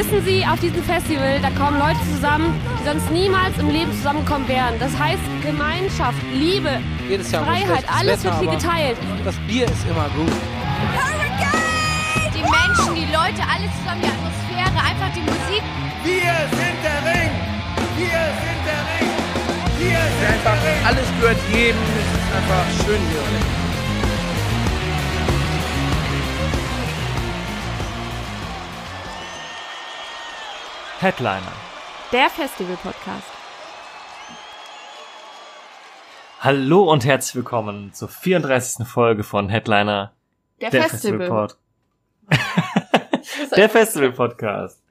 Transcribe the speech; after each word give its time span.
Wissen 0.00 0.24
Sie, 0.24 0.46
auf 0.46 0.58
diesem 0.60 0.82
Festival, 0.82 1.38
da 1.42 1.50
kommen 1.50 1.78
Leute 1.78 2.00
zusammen, 2.10 2.58
die 2.80 2.88
sonst 2.88 3.10
niemals 3.10 3.52
im 3.58 3.68
Leben 3.68 3.92
zusammenkommen 3.92 4.48
wären. 4.48 4.72
Das 4.78 4.98
heißt 4.98 5.20
Gemeinschaft, 5.42 6.16
Liebe, 6.32 6.80
Jedes 7.06 7.30
Jahr 7.30 7.44
Freiheit, 7.44 7.84
alles 7.86 8.24
wird 8.24 8.40
hier 8.40 8.50
geteilt. 8.50 8.96
Das 9.26 9.36
Bier 9.46 9.66
ist 9.66 9.84
immer 9.84 10.08
gut. 10.16 10.32
Die 12.32 12.40
Menschen, 12.40 12.94
die 12.96 13.12
Leute, 13.12 13.44
alles 13.44 13.68
zusammen, 13.76 14.00
die 14.00 14.08
Atmosphäre, 14.08 14.80
einfach 14.88 15.12
die 15.12 15.20
Musik. 15.20 15.62
Wir 16.00 16.32
sind 16.48 16.78
der 16.80 17.00
Ring! 17.04 17.30
Wir 18.00 18.24
sind 18.40 18.60
der 18.64 18.80
Ring! 18.88 19.10
Wir 19.84 20.00
sind 20.00 20.32
Einfach 20.32 20.62
der 20.64 20.76
Ring! 20.80 20.86
alles 20.88 21.08
gehört 21.20 21.40
jedem. 21.52 21.76
Es 21.76 22.08
ist 22.08 22.30
einfach 22.40 22.64
schön 22.86 23.00
hier. 23.12 23.59
Headliner. 31.00 31.52
Der 32.12 32.28
Festival-Podcast. 32.28 33.24
Hallo 36.40 36.90
und 36.90 37.04
herzlich 37.04 37.36
willkommen 37.36 37.92
zur 37.92 38.08
34. 38.08 38.86
Folge 38.86 39.22
von 39.22 39.48
Headliner, 39.48 40.12
Der, 40.60 40.70
der 40.70 40.82
Festival. 40.84 41.28
Pod. 41.28 41.56
der 43.56 43.68
Festival 43.68 44.12
Podcast. 44.12 44.82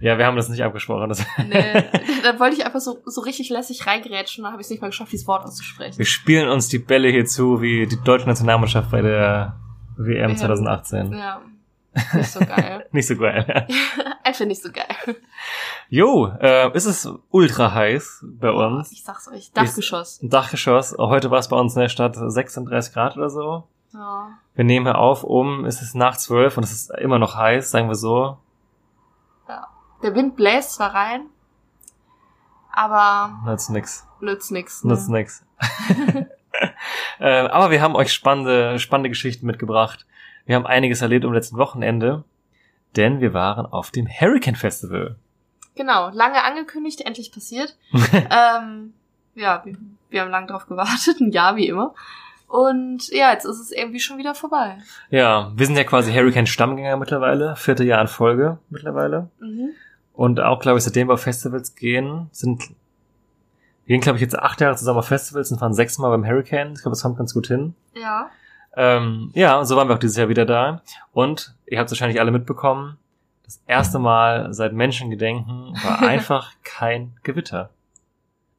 Ja, 0.00 0.18
wir 0.18 0.26
haben 0.26 0.36
das 0.36 0.48
nicht 0.48 0.62
abgesprochen. 0.62 1.08
Das 1.08 1.24
Nee, 1.38 1.84
da 2.22 2.38
wollte 2.38 2.56
ich 2.56 2.66
einfach 2.66 2.80
so, 2.80 2.98
so 3.06 3.20
richtig 3.22 3.48
lässig 3.48 3.86
reingerätschen 3.86 4.42
und 4.42 4.46
dann 4.46 4.52
habe 4.52 4.60
ich 4.60 4.66
es 4.66 4.70
nicht 4.70 4.82
mal 4.82 4.88
geschafft, 4.88 5.12
dieses 5.12 5.26
Wort 5.26 5.44
auszusprechen. 5.44 5.96
wir 5.98 6.04
spielen 6.06 6.48
uns 6.48 6.68
die 6.68 6.78
Bälle 6.78 7.08
hier 7.08 7.26
zu 7.26 7.62
wie 7.62 7.86
die 7.86 8.00
deutsche 8.02 8.26
Nationalmannschaft 8.26 8.90
bei 8.90 9.00
der 9.02 9.56
WM 9.96 10.30
Ja. 10.32 10.36
2018. 10.36 11.12
Ja, 11.12 11.40
nicht 12.14 12.30
so 12.30 12.40
geil. 12.40 12.86
Nicht 12.92 13.08
so 13.08 13.16
geil. 13.16 13.66
einfach 14.24 14.44
nicht 14.46 14.62
so 14.62 14.70
geil. 14.72 15.16
Jo, 15.88 16.28
äh, 16.40 16.74
ist 16.76 16.86
es 16.86 17.08
ultra 17.30 17.72
heiß 17.72 18.24
bei 18.24 18.50
uns. 18.50 18.90
Ich 18.92 19.04
sag's 19.04 19.28
euch, 19.28 19.52
Dachgeschoss. 19.52 20.22
Ein 20.22 20.30
Dachgeschoss. 20.30 20.96
Heute 20.98 21.30
war 21.30 21.38
es 21.38 21.48
bei 21.48 21.56
uns 21.56 21.74
in 21.74 21.80
der 21.80 21.88
Stadt 21.88 22.16
36 22.16 22.92
Grad 22.92 23.16
oder 23.16 23.30
so. 23.30 23.64
Ja. 23.92 24.38
Wir 24.54 24.64
nehmen 24.64 24.86
hier 24.86 24.98
auf 24.98 25.24
um, 25.24 25.64
es 25.64 25.82
ist 25.82 25.94
nach 25.94 26.16
12 26.16 26.56
und 26.56 26.62
es 26.64 26.72
ist 26.72 26.90
immer 26.98 27.18
noch 27.18 27.36
heiß, 27.36 27.70
sagen 27.70 27.88
wir 27.88 27.94
so. 27.94 28.38
Der 30.04 30.14
Wind 30.14 30.36
bläst 30.36 30.74
zwar 30.74 30.94
rein, 30.94 31.30
aber 32.70 33.38
Nützt 33.46 33.70
nix. 33.70 34.06
nützt 34.20 34.52
nix. 34.52 34.84
Ne? 34.84 34.92
Nützt 34.92 35.08
nix. 35.08 35.46
äh, 37.20 37.48
aber 37.48 37.70
wir 37.70 37.80
haben 37.80 37.96
euch 37.96 38.12
spannende, 38.12 38.78
spannende 38.78 39.08
Geschichten 39.08 39.46
mitgebracht. 39.46 40.04
Wir 40.46 40.56
haben 40.56 40.66
einiges 40.66 41.00
erlebt 41.00 41.24
am 41.24 41.32
letzten 41.32 41.56
Wochenende, 41.56 42.24
denn 42.96 43.20
wir 43.20 43.34
waren 43.34 43.66
auf 43.66 43.90
dem 43.90 44.06
Hurricane 44.06 44.56
Festival. 44.56 45.16
Genau, 45.74 46.10
lange 46.10 46.44
angekündigt, 46.44 47.00
endlich 47.00 47.32
passiert. 47.32 47.76
ähm, 47.92 48.92
ja, 49.34 49.62
wir, 49.64 49.76
wir 50.10 50.20
haben 50.20 50.30
lange 50.30 50.46
drauf 50.46 50.66
gewartet, 50.66 51.20
ein 51.20 51.32
Jahr 51.32 51.56
wie 51.56 51.68
immer. 51.68 51.94
Und 52.46 53.08
ja, 53.08 53.32
jetzt 53.32 53.46
ist 53.46 53.58
es 53.58 53.72
irgendwie 53.72 53.98
schon 53.98 54.18
wieder 54.18 54.34
vorbei. 54.34 54.78
Ja, 55.10 55.50
wir 55.56 55.66
sind 55.66 55.76
ja 55.76 55.84
quasi 55.84 56.12
Hurricane 56.12 56.46
Stammgänger 56.46 56.96
mittlerweile, 56.96 57.56
vierte 57.56 57.82
Jahr 57.82 58.00
in 58.00 58.06
Folge 58.06 58.58
mittlerweile. 58.70 59.30
Mhm. 59.40 59.70
Und 60.12 60.38
auch, 60.38 60.60
glaube 60.60 60.78
ich, 60.78 60.84
seitdem 60.84 61.08
wir 61.08 61.14
auf 61.14 61.22
Festivals 61.22 61.74
gehen, 61.74 62.28
sind, 62.30 62.62
wir 63.86 63.96
gehen, 63.96 64.00
glaube 64.00 64.18
ich, 64.18 64.22
jetzt 64.22 64.38
acht 64.38 64.60
Jahre 64.60 64.76
zusammen 64.76 65.00
auf 65.00 65.08
Festivals 65.08 65.50
und 65.50 65.58
fahren 65.58 65.74
sechsmal 65.74 66.10
beim 66.10 66.24
Hurricane. 66.24 66.74
Ich 66.74 66.82
glaube, 66.82 66.90
das 66.90 67.02
kommt 67.02 67.18
ganz 67.18 67.34
gut 67.34 67.48
hin. 67.48 67.74
Ja. 67.94 68.30
Ähm, 68.76 69.30
ja, 69.34 69.58
und 69.58 69.66
so 69.66 69.76
waren 69.76 69.88
wir 69.88 69.94
auch 69.94 70.00
dieses 70.00 70.16
Jahr 70.16 70.28
wieder 70.28 70.46
da. 70.46 70.82
Und 71.12 71.54
ihr 71.66 71.78
habt 71.78 71.88
es 71.88 71.92
wahrscheinlich 71.92 72.20
alle 72.20 72.30
mitbekommen, 72.30 72.98
das 73.44 73.62
erste 73.66 73.98
Mal 73.98 74.52
seit 74.52 74.72
Menschengedenken 74.72 75.74
war 75.82 76.00
einfach 76.08 76.52
kein 76.64 77.14
Gewitter. 77.22 77.70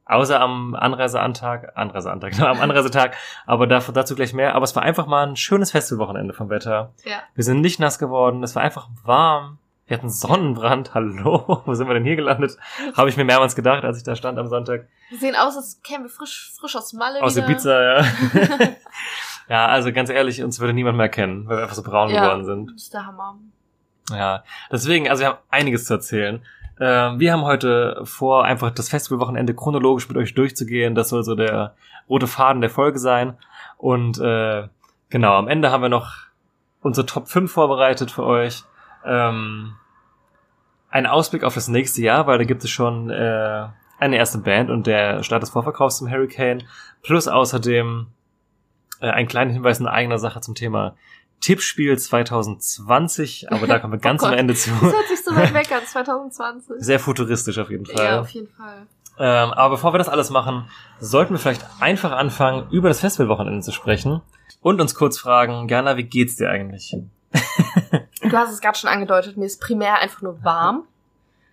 Außer 0.08 0.40
am 0.40 0.76
Anreiseantag, 0.76 1.76
Anreiseantag, 1.76 2.34
genau, 2.36 2.48
am 2.48 2.62
Anreisetag, 2.62 3.16
aber 3.48 3.66
dazu, 3.66 4.16
gleich 4.16 4.34
mehr. 4.34 4.54
Aber 4.54 4.64
es 4.64 4.76
war 4.76 4.84
einfach 4.84 5.08
mal 5.08 5.26
ein 5.26 5.36
schönes 5.36 5.72
Festivalwochenende 5.72 6.34
vom 6.34 6.50
Wetter. 6.50 6.94
Ja. 7.04 7.24
Wir 7.34 7.44
sind 7.44 7.62
nicht 7.62 7.80
nass 7.80 7.98
geworden, 7.98 8.44
es 8.44 8.56
war 8.56 8.62
einfach 8.62 8.88
warm. 9.04 9.58
Wir 9.88 9.98
hatten 9.98 10.10
Sonnenbrand, 10.10 10.94
hallo, 10.94 11.64
wo 11.66 11.74
sind 11.74 11.88
wir 11.88 11.96
denn 11.96 12.04
hier 12.06 12.16
gelandet? 12.16 12.58
Habe 12.96 13.10
ich 13.10 13.18
mir 13.18 13.26
mehrmals 13.26 13.56
gedacht, 13.56 13.84
als 13.84 13.98
ich 13.98 14.04
da 14.04 14.16
stand 14.16 14.38
am 14.38 14.48
Sonntag. 14.48 14.88
Wir 15.10 15.18
sehen 15.18 15.36
aus, 15.36 15.58
als 15.58 15.82
kämen 15.82 16.06
wir 16.06 16.10
frisch, 16.10 16.52
frisch 16.60 16.76
aus 16.76 16.94
Malle 16.94 17.24
Aus 17.24 17.36
wieder. 17.36 17.50
Ibiza, 17.50 17.82
ja. 17.82 18.06
Ja, 19.50 19.66
also 19.68 19.92
ganz 19.94 20.10
ehrlich, 20.10 20.44
uns 20.44 20.60
würde 20.60 20.74
niemand 20.74 20.98
mehr 20.98 21.10
kennen, 21.10 21.48
weil 21.48 21.58
wir 21.58 21.64
einfach 21.64 21.76
so 21.76 21.84
braun 21.84 22.10
Ja. 22.10 22.24
geworden 22.24 22.46
sind. 22.46 22.72
Das 22.74 22.84
ist 22.84 22.94
der 22.94 23.06
Hammer. 23.06 23.38
Ja, 24.12 24.44
deswegen, 24.72 25.10
also 25.10 25.22
wir 25.22 25.30
haben 25.30 25.38
einiges 25.50 25.86
zu 25.86 25.94
erzählen. 25.96 26.42
Ähm, 26.80 27.20
wir 27.20 27.32
haben 27.32 27.44
heute 27.44 28.02
vor, 28.04 28.44
einfach 28.46 28.70
das 28.72 28.90
Festivalwochenende 28.90 29.54
chronologisch 29.56 30.08
mit 30.10 30.18
euch 30.18 30.34
durchzugehen. 30.34 30.94
Das 30.94 31.10
soll 31.10 31.24
so 31.24 31.34
der 31.36 31.74
rote 32.10 32.28
Faden 32.28 32.62
der 32.62 32.70
Folge 32.70 33.00
sein. 33.00 33.38
Und 33.78 34.20
äh, 34.20 34.68
genau, 35.10 35.36
am 35.38 35.48
Ende 35.48 35.72
haben 35.72 35.82
wir 35.82 35.90
noch 35.90 36.12
unsere 36.82 37.06
Top 37.06 37.28
5 37.28 37.52
vorbereitet 37.52 38.12
für 38.12 38.24
euch. 38.26 38.64
Ähm, 39.06 39.76
ein 40.90 41.08
Ausblick 41.08 41.44
auf 41.44 41.56
das 41.56 41.68
nächste 41.68 42.02
Jahr, 42.02 42.28
weil 42.28 42.38
da 42.38 42.44
gibt 42.44 42.64
es 42.64 42.70
schon 42.70 43.10
äh, 43.10 43.68
eine 43.98 44.18
erste 44.18 44.38
Band 44.40 44.70
und 44.70 44.86
der 44.88 45.24
Start 45.24 45.42
des 45.42 45.50
Vorverkaufs 45.50 45.98
zum 45.98 46.10
Hurricane. 46.12 46.64
Plus 47.02 47.28
außerdem 47.28 48.08
äh, 49.06 49.12
einen 49.12 49.28
kleinen 49.28 49.52
Hinweis 49.52 49.80
in 49.80 49.88
eigener 49.88 50.18
Sache 50.18 50.42
zum 50.42 50.56
Thema 50.56 50.96
Tippspiel 51.42 51.98
2020, 51.98 53.52
aber 53.52 53.68
da 53.68 53.80
kommen 53.80 53.94
wir 53.94 54.00
ganz 54.02 54.24
Oh 54.24 54.28
am. 54.28 54.34
Ende 54.34 54.56
zu. 54.56 54.72
Das 54.72 54.82
hört 54.94 55.08
sich 55.08 55.24
so 55.24 55.36
weit 55.36 55.54
weg 55.54 55.72
an, 55.72 55.86
2020. 55.86 56.76
Sehr 56.80 57.00
futuristisch 57.00 57.58
auf 57.60 57.70
jeden 57.70 57.86
Fall. 57.86 58.04
Ja, 58.04 58.22
auf 58.22 58.30
jeden 58.30 58.50
Fall. 58.50 58.88
Ähm, 59.18 59.54
aber 59.54 59.76
bevor 59.76 59.94
wir 59.94 59.98
das 59.98 60.10
alles 60.10 60.30
machen, 60.30 60.68
sollten 61.00 61.34
wir 61.34 61.40
vielleicht 61.40 61.66
einfach 61.80 62.12
anfangen, 62.12 62.70
über 62.72 62.90
das 62.90 63.00
Festivalwochenende 63.00 63.62
zu 63.62 63.72
sprechen 63.72 64.22
und 64.62 64.82
uns 64.82 64.94
kurz 64.96 65.18
fragen, 65.18 65.68
Jana, 65.70 65.96
wie 65.98 66.04
geht's 66.04 66.36
dir 66.36 66.50
eigentlich? 66.50 66.96
Du 68.22 68.32
hast 68.36 68.52
es 68.52 68.60
gerade 68.60 68.76
schon 68.78 68.90
angedeutet, 68.90 69.38
mir 69.38 69.46
ist 69.46 69.62
primär 69.62 70.00
einfach 70.00 70.24
nur 70.24 70.44
warm. 70.44 70.88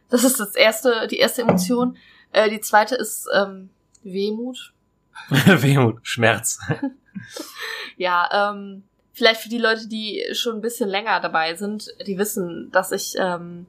Das 0.08 0.24
ist 0.24 0.40
das 0.40 0.54
erste, 0.54 1.06
die 1.06 1.18
erste 1.18 1.42
Emotion. 1.42 1.98
Äh, 2.32 2.48
die 2.48 2.60
zweite 2.60 2.94
ist 2.94 3.28
ähm, 3.34 3.68
Wehmut. 4.02 4.72
Wehmut, 5.28 5.98
Schmerz. 6.02 6.58
Ja, 7.96 8.52
ähm, 8.52 8.84
vielleicht 9.12 9.40
für 9.42 9.48
die 9.48 9.58
Leute, 9.58 9.86
die 9.86 10.24
schon 10.32 10.56
ein 10.56 10.60
bisschen 10.60 10.88
länger 10.88 11.20
dabei 11.20 11.54
sind, 11.54 11.92
die 12.06 12.18
wissen, 12.18 12.70
dass 12.72 12.92
ich, 12.92 13.14
ähm, 13.18 13.66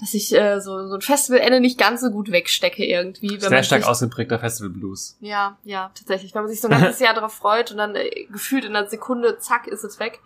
dass 0.00 0.14
ich 0.14 0.32
äh, 0.34 0.60
so, 0.60 0.86
so 0.86 0.94
ein 0.94 1.00
Festivalende 1.00 1.60
nicht 1.60 1.78
ganz 1.78 2.00
so 2.00 2.10
gut 2.10 2.30
wegstecke 2.30 2.84
irgendwie. 2.84 3.32
Wenn 3.32 3.48
Sehr 3.48 3.62
stark 3.62 3.82
sich, 3.82 3.90
ausgeprägter 3.90 4.38
Festival 4.38 4.70
Blues. 4.70 5.16
Ja, 5.20 5.58
ja, 5.64 5.90
tatsächlich. 5.94 6.34
Wenn 6.34 6.42
man 6.42 6.50
sich 6.50 6.60
so 6.60 6.68
ein 6.68 6.80
ganzes 6.80 7.00
Jahr 7.00 7.14
darauf 7.14 7.34
freut 7.34 7.72
und 7.72 7.78
dann 7.78 7.96
äh, 7.96 8.26
gefühlt 8.30 8.64
in 8.64 8.76
einer 8.76 8.88
Sekunde, 8.88 9.38
zack, 9.38 9.66
ist 9.66 9.84
es 9.84 9.98
weg. 9.98 10.20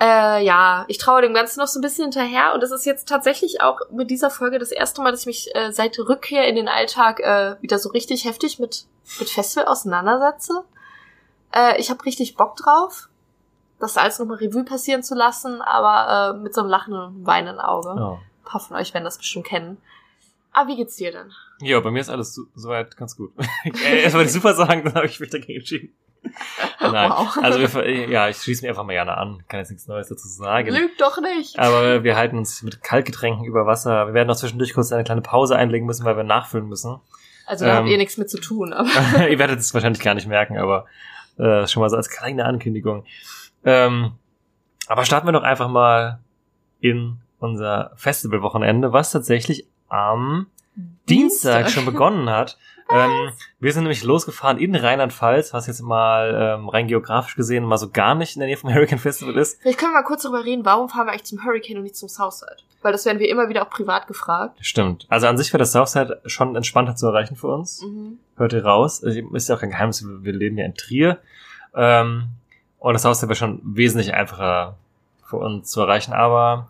Äh, 0.00 0.44
ja, 0.44 0.84
ich 0.86 0.98
traue 0.98 1.22
dem 1.22 1.34
Ganzen 1.34 1.58
noch 1.58 1.66
so 1.66 1.80
ein 1.80 1.82
bisschen 1.82 2.04
hinterher 2.04 2.54
und 2.54 2.62
es 2.62 2.70
ist 2.70 2.86
jetzt 2.86 3.08
tatsächlich 3.08 3.60
auch 3.62 3.80
mit 3.90 4.10
dieser 4.10 4.30
Folge 4.30 4.60
das 4.60 4.70
erste 4.70 5.02
Mal, 5.02 5.10
dass 5.10 5.20
ich 5.20 5.26
mich 5.26 5.56
äh, 5.56 5.72
seit 5.72 5.98
Rückkehr 5.98 6.46
in 6.46 6.54
den 6.54 6.68
Alltag 6.68 7.18
äh, 7.18 7.56
wieder 7.62 7.80
so 7.80 7.88
richtig 7.88 8.24
heftig 8.24 8.60
mit, 8.60 8.86
mit 9.18 9.28
Festival 9.28 9.66
auseinandersetze. 9.66 10.64
Äh, 11.54 11.78
ich 11.80 11.90
habe 11.90 12.04
richtig 12.04 12.36
Bock 12.36 12.56
drauf, 12.56 13.08
das 13.80 13.96
alles 13.96 14.18
nochmal 14.18 14.38
Revue 14.38 14.64
passieren 14.64 15.02
zu 15.02 15.14
lassen, 15.14 15.60
aber 15.62 16.34
äh, 16.36 16.38
mit 16.42 16.54
so 16.54 16.60
einem 16.62 16.70
lachenden 16.70 17.00
und 17.02 17.26
weinenden 17.26 17.60
Auge. 17.60 17.94
Ja. 17.96 18.12
Ein 18.12 18.44
paar 18.44 18.60
von 18.60 18.76
euch 18.76 18.92
werden 18.94 19.04
das 19.04 19.18
bestimmt 19.18 19.46
kennen. 19.46 19.78
Aber 20.52 20.68
wie 20.68 20.76
geht's 20.76 20.96
dir 20.96 21.12
denn? 21.12 21.30
ja, 21.60 21.78
bei 21.80 21.90
mir 21.90 22.00
ist 22.00 22.08
alles 22.10 22.34
so- 22.34 22.44
soweit 22.54 22.96
ganz 22.96 23.16
gut. 23.16 23.32
äh, 23.64 24.02
erst 24.02 24.14
wollte 24.14 24.28
ich 24.28 24.32
super 24.32 24.54
sagen, 24.54 24.84
dann 24.84 24.94
habe 24.94 25.06
ich 25.06 25.18
mich 25.20 25.30
dagegen 25.30 25.58
entschieden. 25.60 25.92
Nein, 26.80 27.10
Wow. 27.10 27.36
also 27.42 27.58
wir, 27.60 28.08
ja, 28.10 28.28
ich 28.28 28.36
schließe 28.38 28.62
mich 28.62 28.68
einfach 28.68 28.84
mal 28.84 28.92
gerne 28.92 29.16
an. 29.16 29.42
Kann 29.48 29.60
jetzt 29.60 29.70
nichts 29.70 29.86
Neues 29.86 30.08
dazu 30.08 30.26
sagen. 30.28 30.68
Lüg 30.74 30.96
doch 30.98 31.20
nicht! 31.20 31.58
Aber 31.58 32.02
wir 32.04 32.16
halten 32.16 32.38
uns 32.38 32.62
mit 32.62 32.82
Kaltgetränken 32.82 33.44
über 33.44 33.66
Wasser. 33.66 34.06
Wir 34.08 34.14
werden 34.14 34.30
auch 34.30 34.36
zwischendurch 34.36 34.74
kurz 34.74 34.92
eine 34.92 35.04
kleine 35.04 35.20
Pause 35.20 35.56
einlegen 35.56 35.86
müssen, 35.86 36.04
weil 36.04 36.16
wir 36.16 36.24
nachfüllen 36.24 36.68
müssen. 36.68 37.00
Also 37.46 37.64
da 37.64 37.74
habt 37.76 37.86
Ähm, 37.86 37.92
ihr 37.92 37.98
nichts 37.98 38.16
mit 38.18 38.28
zu 38.30 38.38
tun, 38.40 38.72
aber. 38.72 38.88
Ihr 39.28 39.38
werdet 39.38 39.60
es 39.60 39.72
wahrscheinlich 39.74 40.02
gar 40.02 40.14
nicht 40.14 40.26
merken, 40.26 40.58
aber 40.58 40.86
äh, 41.38 41.66
schon 41.66 41.80
mal 41.80 41.90
so 41.90 41.96
als 41.96 42.10
kleine 42.10 42.44
Ankündigung. 42.44 43.04
Ähm, 43.64 44.12
aber 44.86 45.04
starten 45.04 45.26
wir 45.26 45.32
doch 45.32 45.42
einfach 45.42 45.68
mal 45.68 46.20
in 46.80 47.18
unser 47.38 47.92
Festivalwochenende, 47.96 48.92
was 48.92 49.12
tatsächlich 49.12 49.66
am 49.88 50.46
Dienstag 51.08 51.70
schon 51.70 51.84
begonnen 51.84 52.30
hat. 52.30 52.58
Ähm, 52.90 53.32
wir 53.60 53.72
sind 53.72 53.82
nämlich 53.82 54.02
losgefahren 54.02 54.58
in 54.58 54.74
Rheinland-Pfalz, 54.74 55.52
was 55.52 55.66
jetzt 55.66 55.82
mal 55.82 56.56
ähm, 56.58 56.68
rein 56.68 56.88
geografisch 56.88 57.36
gesehen 57.36 57.64
mal 57.64 57.76
so 57.76 57.90
gar 57.90 58.14
nicht 58.14 58.36
in 58.36 58.40
der 58.40 58.48
Nähe 58.48 58.56
vom 58.56 58.72
Hurricane 58.72 58.98
Festival 58.98 59.36
ist. 59.36 59.60
Vielleicht 59.60 59.78
können 59.78 59.92
wir 59.92 60.00
mal 60.00 60.06
kurz 60.06 60.22
darüber 60.22 60.44
reden, 60.44 60.64
warum 60.64 60.88
fahren 60.88 61.06
wir 61.06 61.12
eigentlich 61.12 61.24
zum 61.24 61.44
Hurricane 61.44 61.76
und 61.76 61.82
nicht 61.82 61.96
zum 61.96 62.08
Southside? 62.08 62.56
Weil 62.82 62.92
das 62.92 63.04
werden 63.04 63.18
wir 63.18 63.28
immer 63.28 63.48
wieder 63.48 63.62
auch 63.62 63.70
privat 63.70 64.06
gefragt. 64.06 64.58
Stimmt. 64.60 65.06
Also 65.08 65.26
an 65.26 65.36
sich 65.36 65.52
wäre 65.52 65.58
das 65.58 65.72
Southside 65.72 66.20
schon 66.26 66.56
entspannter 66.56 66.96
zu 66.96 67.06
erreichen 67.06 67.36
für 67.36 67.48
uns. 67.48 67.82
Mhm. 67.82 68.18
hört 68.36 68.52
ihr 68.52 68.64
raus. 68.64 69.02
Also, 69.04 69.20
Ist 69.34 69.48
ja 69.48 69.56
auch 69.56 69.60
kein 69.60 69.70
Geheimnis, 69.70 70.04
wir 70.06 70.32
leben 70.32 70.56
ja 70.56 70.64
in 70.64 70.74
Trier. 70.74 71.18
Ähm, 71.74 72.28
und 72.78 72.94
das 72.94 73.04
Haus 73.04 73.20
wäre 73.20 73.34
schon 73.34 73.60
wesentlich 73.64 74.14
einfacher 74.14 74.76
für 75.24 75.36
uns 75.36 75.70
zu 75.70 75.80
erreichen. 75.80 76.12
Aber 76.12 76.68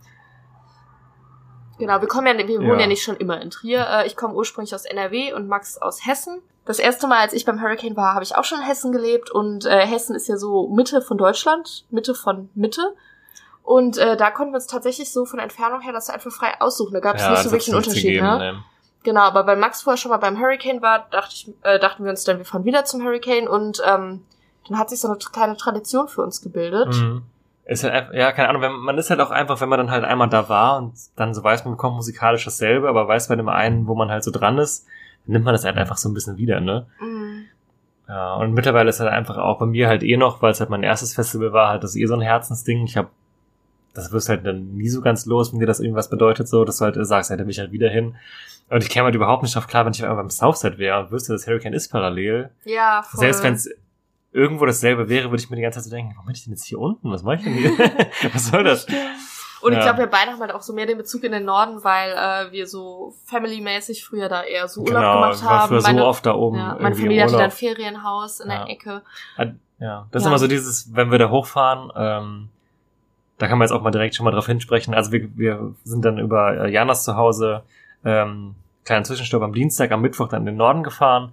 Genau, 1.78 2.00
wir 2.00 2.08
kommen 2.08 2.26
ja, 2.26 2.36
wir 2.46 2.58
wohnen 2.58 2.68
Ja. 2.74 2.80
ja 2.80 2.86
nicht 2.86 3.02
schon 3.02 3.16
immer 3.16 3.40
in 3.40 3.50
Trier. 3.50 3.86
Äh, 3.88 4.06
Ich 4.06 4.16
komme 4.16 4.34
ursprünglich 4.34 4.74
aus 4.74 4.84
NRW 4.84 5.32
und 5.32 5.48
Max 5.48 5.78
aus 5.78 6.04
Hessen. 6.06 6.40
Das 6.64 6.78
erste 6.78 7.06
Mal, 7.06 7.18
als 7.20 7.32
ich 7.32 7.44
beim 7.44 7.62
Hurricane 7.62 7.96
war, 7.96 8.14
habe 8.14 8.24
ich 8.24 8.36
auch 8.36 8.44
schon 8.44 8.58
in 8.58 8.64
Hessen 8.66 8.92
gelebt 8.92 9.30
und 9.30 9.64
äh, 9.64 9.86
Hessen 9.86 10.14
ist 10.14 10.28
ja 10.28 10.36
so 10.36 10.68
Mitte 10.68 11.00
von 11.00 11.16
Deutschland, 11.16 11.84
Mitte 11.90 12.14
von 12.14 12.50
Mitte. 12.54 12.94
Und 13.62 13.96
äh, 13.98 14.16
da 14.16 14.30
konnten 14.30 14.52
wir 14.52 14.56
uns 14.56 14.66
tatsächlich 14.66 15.12
so 15.12 15.24
von 15.24 15.38
Entfernung 15.38 15.80
her 15.80 15.92
das 15.92 16.10
einfach 16.10 16.30
frei 16.32 16.60
aussuchen. 16.60 16.94
Da 16.94 17.00
gab 17.00 17.16
es 17.16 17.22
Ja, 17.22 17.30
nicht 17.30 17.42
so 17.42 17.50
wirklich 17.52 17.68
einen 17.68 17.76
Unterschied, 17.76 18.02
gegeben, 18.02 18.26
ne? 18.26 18.38
ne? 18.38 18.64
Genau, 19.04 19.20
aber 19.20 19.46
weil 19.46 19.56
Max 19.56 19.82
vorher 19.82 19.96
schon 19.98 20.10
mal 20.10 20.16
beim 20.18 20.38
Hurricane 20.40 20.82
war, 20.82 21.06
dachte 21.10 21.34
ich, 21.34 21.52
äh, 21.62 21.78
dachten 21.78 22.02
wir 22.04 22.10
uns 22.10 22.24
dann, 22.24 22.38
wir 22.38 22.44
fahren 22.44 22.64
wieder 22.64 22.84
zum 22.84 23.02
Hurricane 23.04 23.46
und 23.48 23.80
ähm, 23.86 24.24
dann 24.68 24.78
hat 24.78 24.90
sich 24.90 25.00
so 25.00 25.08
eine 25.08 25.16
kleine 25.18 25.56
Tradition 25.56 26.08
für 26.08 26.22
uns 26.22 26.42
gebildet. 26.42 26.88
Mhm. 26.94 27.22
Ist 27.68 27.84
halt 27.84 27.92
einfach, 27.92 28.14
ja, 28.14 28.32
keine 28.32 28.48
Ahnung, 28.48 28.62
wenn, 28.62 28.72
man 28.72 28.98
ist 28.98 29.10
halt 29.10 29.20
auch 29.20 29.30
einfach, 29.30 29.60
wenn 29.60 29.68
man 29.68 29.78
dann 29.78 29.90
halt 29.90 30.02
einmal 30.02 30.28
da 30.28 30.48
war 30.48 30.78
und 30.78 30.94
dann 31.16 31.34
so 31.34 31.44
weiß, 31.44 31.64
man 31.64 31.74
bekommt 31.74 31.96
musikalisch 31.96 32.44
dasselbe, 32.44 32.88
aber 32.88 33.06
weiß 33.06 33.28
bei 33.28 33.36
dem 33.36 33.48
einen, 33.48 33.86
wo 33.86 33.94
man 33.94 34.10
halt 34.10 34.24
so 34.24 34.30
dran 34.30 34.58
ist, 34.58 34.86
dann 35.26 35.34
nimmt 35.34 35.44
man 35.44 35.54
das 35.54 35.64
halt 35.64 35.76
einfach 35.76 35.98
so 35.98 36.08
ein 36.08 36.14
bisschen 36.14 36.38
wieder, 36.38 36.60
ne? 36.60 36.86
Mhm. 37.00 37.44
Ja, 38.08 38.36
und 38.36 38.54
mittlerweile 38.54 38.88
ist 38.88 39.00
halt 39.00 39.10
einfach 39.12 39.36
auch 39.36 39.58
bei 39.58 39.66
mir 39.66 39.86
halt 39.86 40.02
eh 40.02 40.16
noch, 40.16 40.40
weil 40.40 40.52
es 40.52 40.60
halt 40.60 40.70
mein 40.70 40.82
erstes 40.82 41.14
Festival 41.14 41.52
war, 41.52 41.68
halt 41.68 41.84
das 41.84 41.94
eh 41.94 42.06
so 42.06 42.14
ein 42.14 42.22
Herzensding. 42.22 42.84
Ich 42.84 42.96
habe 42.96 43.10
das 43.98 44.12
wirst 44.12 44.28
halt 44.28 44.46
dann 44.46 44.76
nie 44.76 44.88
so 44.88 45.00
ganz 45.00 45.26
los, 45.26 45.52
wenn 45.52 45.60
dir 45.60 45.66
das 45.66 45.80
irgendwas 45.80 46.08
bedeutet, 46.08 46.48
so, 46.48 46.64
dass 46.64 46.78
du 46.78 46.84
halt 46.84 46.96
sagst, 47.06 47.30
ja, 47.30 47.36
da 47.36 47.44
will 47.44 47.50
ich 47.50 47.58
halt 47.58 47.72
wieder 47.72 47.90
hin. 47.90 48.16
Und 48.70 48.82
ich 48.82 48.90
käme 48.90 49.06
halt 49.06 49.14
überhaupt 49.14 49.42
nicht 49.42 49.54
drauf 49.54 49.66
klar, 49.66 49.84
wenn 49.84 49.92
ich 49.92 50.02
einmal 50.02 50.18
beim 50.18 50.30
Southside 50.30 50.78
wäre 50.78 51.00
und 51.00 51.10
wüsste, 51.10 51.32
das 51.32 51.46
Hurricane 51.46 51.72
ist 51.72 51.88
parallel. 51.88 52.50
Ja, 52.64 53.02
voll. 53.02 53.20
Selbst 53.20 53.42
wenn 53.42 53.54
es 53.54 53.70
irgendwo 54.32 54.66
dasselbe 54.66 55.08
wäre, 55.08 55.30
würde 55.30 55.42
ich 55.42 55.50
mir 55.50 55.56
die 55.56 55.62
ganze 55.62 55.78
Zeit 55.78 55.84
so 55.84 55.90
denken, 55.90 56.12
warum 56.14 56.26
bin 56.26 56.34
ich 56.34 56.44
denn 56.44 56.52
jetzt 56.52 56.64
hier 56.64 56.78
unten? 56.78 57.10
Was 57.10 57.22
mache 57.22 57.36
ich 57.36 57.44
denn 57.44 57.54
hier? 57.54 57.70
Was 58.32 58.46
soll 58.48 58.64
das? 58.64 58.86
Und 59.60 59.72
ich 59.72 59.80
glaube, 59.80 59.98
wir 59.98 60.06
beide 60.06 60.30
haben 60.30 60.40
halt 60.40 60.52
auch 60.52 60.62
so 60.62 60.72
mehr 60.72 60.86
den 60.86 60.98
Bezug 60.98 61.24
in 61.24 61.32
den 61.32 61.44
Norden, 61.44 61.82
weil 61.82 62.12
äh, 62.12 62.52
wir 62.52 62.66
so 62.68 63.14
family-mäßig 63.24 64.04
früher 64.04 64.28
da 64.28 64.44
eher 64.44 64.68
so 64.68 64.82
Urlaub 64.82 64.98
genau, 65.00 65.14
gemacht 65.14 65.42
haben. 65.42 65.80
meine 65.82 65.98
so 66.00 66.06
oft 66.06 66.26
da 66.26 66.34
oben. 66.34 66.58
ja, 66.58 66.76
meine 66.80 66.94
Familie 66.94 67.24
hatte 67.24 67.32
da 67.32 67.44
ein. 67.44 67.50
Ferienhaus 67.50 68.38
in 68.40 68.50
Ja. 68.50 68.64
der 68.64 68.72
Ecke. 68.72 69.02
Ja, 69.80 70.06
das 70.10 70.22
ist 70.22 70.24
Ja. 70.26 70.30
immer 70.30 70.38
so 70.38 70.46
dieses, 70.46 70.94
wenn 70.94 71.10
wir 71.10 71.18
da 71.18 71.30
hochfahren, 71.30 71.90
ähm, 71.96 72.48
da 73.38 73.46
kann 73.48 73.58
man 73.58 73.66
jetzt 73.66 73.72
auch 73.72 73.82
mal 73.82 73.90
direkt 73.90 74.14
schon 74.14 74.24
mal 74.24 74.30
drauf 74.30 74.46
hinsprechen. 74.46 74.94
Also 74.94 75.10
wir, 75.12 75.28
wir 75.36 75.74
sind 75.84 76.04
dann 76.04 76.18
über 76.18 76.66
äh, 76.66 76.70
Janas 76.70 77.02
zu 77.04 77.16
Hause, 77.16 77.62
ähm, 78.04 78.54
kleinen 78.84 79.04
Zwischenstopp 79.04 79.42
am 79.42 79.52
Dienstag, 79.52 79.90
am 79.90 80.02
Mittwoch 80.02 80.28
dann 80.28 80.42
in 80.42 80.46
den 80.46 80.56
Norden 80.56 80.82
gefahren 80.84 81.32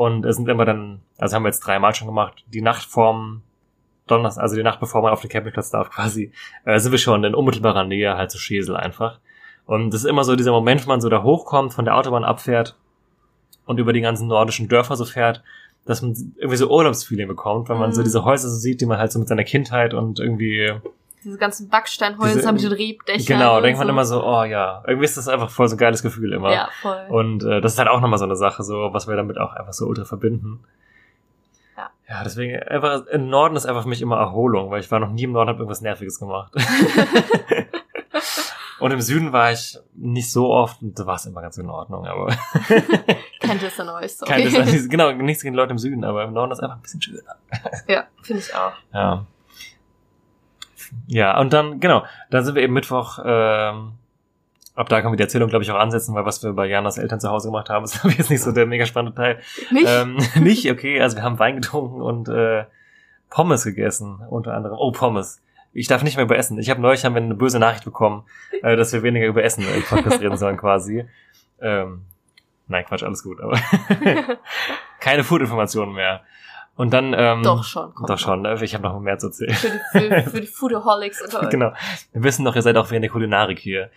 und 0.00 0.24
äh, 0.24 0.32
sind 0.32 0.48
immer 0.48 0.64
dann, 0.64 1.02
also 1.18 1.36
haben 1.36 1.42
wir 1.42 1.50
jetzt 1.50 1.60
dreimal 1.60 1.94
schon 1.94 2.06
gemacht, 2.08 2.42
die 2.46 2.62
Nacht 2.62 2.84
vorm 2.86 3.42
Donnerstag, 4.06 4.42
also 4.42 4.56
die 4.56 4.62
Nacht 4.62 4.80
bevor 4.80 5.02
man 5.02 5.12
auf 5.12 5.20
den 5.20 5.28
Campingplatz 5.28 5.68
darf 5.70 5.90
quasi, 5.90 6.32
äh, 6.64 6.78
sind 6.78 6.92
wir 6.92 6.98
schon 6.98 7.22
in 7.22 7.34
unmittelbarer 7.34 7.84
Nähe 7.84 8.16
halt 8.16 8.30
zu 8.30 8.38
Schesel 8.38 8.76
einfach. 8.78 9.18
Und 9.66 9.92
das 9.92 10.04
ist 10.04 10.08
immer 10.08 10.24
so 10.24 10.36
dieser 10.36 10.52
Moment, 10.52 10.80
wenn 10.80 10.88
man 10.88 11.00
so 11.02 11.10
da 11.10 11.22
hochkommt, 11.22 11.74
von 11.74 11.84
der 11.84 11.96
Autobahn 11.98 12.24
abfährt 12.24 12.78
und 13.66 13.78
über 13.78 13.92
die 13.92 14.00
ganzen 14.00 14.26
nordischen 14.26 14.68
Dörfer 14.68 14.96
so 14.96 15.04
fährt, 15.04 15.42
dass 15.84 16.00
man 16.00 16.14
irgendwie 16.38 16.56
so 16.56 16.70
Urlaubsfeeling 16.70 17.28
bekommt, 17.28 17.68
wenn 17.68 17.76
man 17.78 17.92
so 17.92 18.00
Mhm. 18.00 18.04
diese 18.04 18.24
Häuser 18.24 18.48
so 18.48 18.56
sieht, 18.56 18.80
die 18.80 18.86
man 18.86 18.96
halt 18.96 19.12
so 19.12 19.18
mit 19.18 19.28
seiner 19.28 19.44
Kindheit 19.44 19.92
und 19.92 20.18
irgendwie, 20.18 20.72
Diese 21.22 21.36
ganzen 21.38 21.68
Backsteinhäuser 21.68 22.34
Diese- 22.36 22.52
mit 22.52 22.62
den 22.62 22.72
Rebdächern. 22.72 23.38
genau, 23.38 23.60
denkt 23.60 23.78
man 23.78 23.86
so. 23.86 23.92
immer 23.92 24.04
so, 24.04 24.24
oh 24.24 24.44
ja, 24.44 24.82
irgendwie 24.86 25.04
ist 25.04 25.16
das 25.18 25.28
einfach 25.28 25.50
voll 25.50 25.68
so 25.68 25.76
ein 25.76 25.78
geiles 25.78 26.02
Gefühl 26.02 26.32
immer. 26.32 26.52
Ja, 26.52 26.68
voll. 26.80 27.06
Und 27.10 27.44
äh, 27.44 27.60
das 27.60 27.74
ist 27.74 27.78
halt 27.78 27.88
auch 27.88 28.00
nochmal 28.00 28.18
so 28.18 28.24
eine 28.24 28.36
Sache, 28.36 28.62
so 28.62 28.88
was 28.92 29.06
wir 29.06 29.16
damit 29.16 29.38
auch 29.38 29.52
einfach 29.52 29.72
so 29.74 29.86
ultra 29.86 30.04
verbinden. 30.04 30.60
Ja. 31.76 31.90
Ja, 32.08 32.24
deswegen 32.24 32.58
einfach 32.62 33.06
im 33.06 33.28
Norden 33.28 33.56
ist 33.56 33.66
einfach 33.66 33.82
für 33.82 33.88
mich 33.88 34.00
immer 34.02 34.16
Erholung, 34.16 34.70
weil 34.70 34.80
ich 34.80 34.90
war 34.90 34.98
noch 34.98 35.10
nie 35.10 35.24
im 35.24 35.32
Norden, 35.32 35.48
habe 35.50 35.58
irgendwas 35.58 35.82
Nerviges 35.82 36.18
gemacht. 36.18 36.52
und 38.80 38.90
im 38.90 39.00
Süden 39.00 39.32
war 39.32 39.52
ich 39.52 39.78
nicht 39.94 40.30
so 40.32 40.50
oft 40.50 40.80
und 40.82 40.98
da 40.98 41.06
war 41.06 41.16
es 41.16 41.26
immer 41.26 41.42
ganz 41.42 41.58
in 41.58 41.68
Ordnung, 41.68 42.06
aber 42.06 42.28
Kein 43.40 43.58
Diss 43.58 43.78
an 43.80 43.88
euch, 43.90 44.16
sorry. 44.16 44.32
kein 44.32 44.42
Diss- 44.66 44.88
genau, 44.88 45.12
nichts 45.12 45.42
gegen 45.42 45.54
Leute 45.54 45.72
im 45.72 45.78
Süden, 45.78 46.04
aber 46.04 46.24
im 46.24 46.32
Norden 46.32 46.52
ist 46.52 46.60
einfach 46.60 46.76
ein 46.76 46.82
bisschen 46.82 47.02
schöner. 47.02 47.36
ja, 47.88 48.04
finde 48.22 48.42
ich 48.42 48.54
auch. 48.54 48.72
Ja. 48.94 49.26
Ja, 51.06 51.38
und 51.38 51.52
dann, 51.52 51.80
genau, 51.80 52.04
dann 52.30 52.44
sind 52.44 52.54
wir 52.54 52.62
eben 52.62 52.72
Mittwoch, 52.72 53.18
ähm, 53.24 53.92
ab 54.74 54.88
da 54.88 55.00
können 55.00 55.12
wir 55.12 55.16
die 55.16 55.22
Erzählung, 55.22 55.48
glaube 55.48 55.64
ich, 55.64 55.70
auch 55.70 55.78
ansetzen, 55.78 56.14
weil 56.14 56.24
was 56.24 56.42
wir 56.42 56.52
bei 56.52 56.66
Janas 56.66 56.98
Eltern 56.98 57.20
zu 57.20 57.30
Hause 57.30 57.48
gemacht 57.48 57.68
haben, 57.68 57.84
ist, 57.86 58.00
glaube 58.00 58.12
ich, 58.12 58.18
jetzt 58.18 58.30
nicht 58.30 58.42
so 58.42 58.52
der 58.52 58.66
mega 58.66 58.86
spannende 58.86 59.14
Teil. 59.14 59.40
Nicht? 59.70 59.86
Ähm, 59.86 60.18
nicht, 60.42 60.70
okay, 60.70 61.00
also 61.00 61.16
wir 61.16 61.22
haben 61.22 61.38
Wein 61.38 61.56
getrunken 61.56 62.00
und 62.00 62.28
äh, 62.28 62.64
Pommes 63.28 63.64
gegessen, 63.64 64.20
unter 64.28 64.54
anderem. 64.54 64.76
Oh, 64.78 64.90
Pommes. 64.90 65.40
Ich 65.72 65.86
darf 65.86 66.02
nicht 66.02 66.16
mehr 66.16 66.24
über 66.24 66.36
Essen. 66.36 66.58
Ich 66.58 66.68
habe 66.68 66.80
neulich 66.80 67.04
haben 67.04 67.14
wir 67.14 67.22
eine 67.22 67.36
böse 67.36 67.60
Nachricht 67.60 67.84
bekommen, 67.84 68.24
äh, 68.62 68.76
dass 68.76 68.92
wir 68.92 69.04
weniger 69.04 69.26
über 69.26 69.44
Essen 69.44 69.64
im 69.72 69.82
Podcast 69.84 70.20
reden 70.20 70.36
sollen, 70.36 70.56
quasi. 70.56 71.04
Ähm, 71.60 72.02
nein, 72.66 72.84
Quatsch, 72.84 73.04
alles 73.04 73.22
gut, 73.22 73.40
aber 73.40 73.58
keine 75.00 75.22
Food-Informationen 75.22 75.94
mehr. 75.94 76.22
Und 76.80 76.94
dann, 76.94 77.14
ähm, 77.16 77.42
Doch 77.42 77.62
schon. 77.62 77.92
komm. 77.94 78.06
doch 78.06 78.18
schon, 78.18 78.40
ne? 78.42 78.58
ich 78.62 78.72
habe 78.74 78.84
noch 78.84 78.98
mehr 79.00 79.18
zu 79.18 79.26
erzählen. 79.26 79.52
Für 79.54 79.68
die, 79.70 80.08
für, 80.08 80.22
für 80.30 80.40
die 80.40 80.46
Foodaholics 80.46 81.20
unter 81.22 81.40
euch. 81.42 81.50
genau. 81.50 81.72
Wir 82.12 82.22
wissen 82.22 82.44
doch, 82.44 82.56
ihr 82.56 82.62
seid 82.62 82.76
auch 82.78 82.90
wegen 82.90 83.02
der 83.02 83.10
Kulinarik 83.10 83.58
hier. 83.58 83.90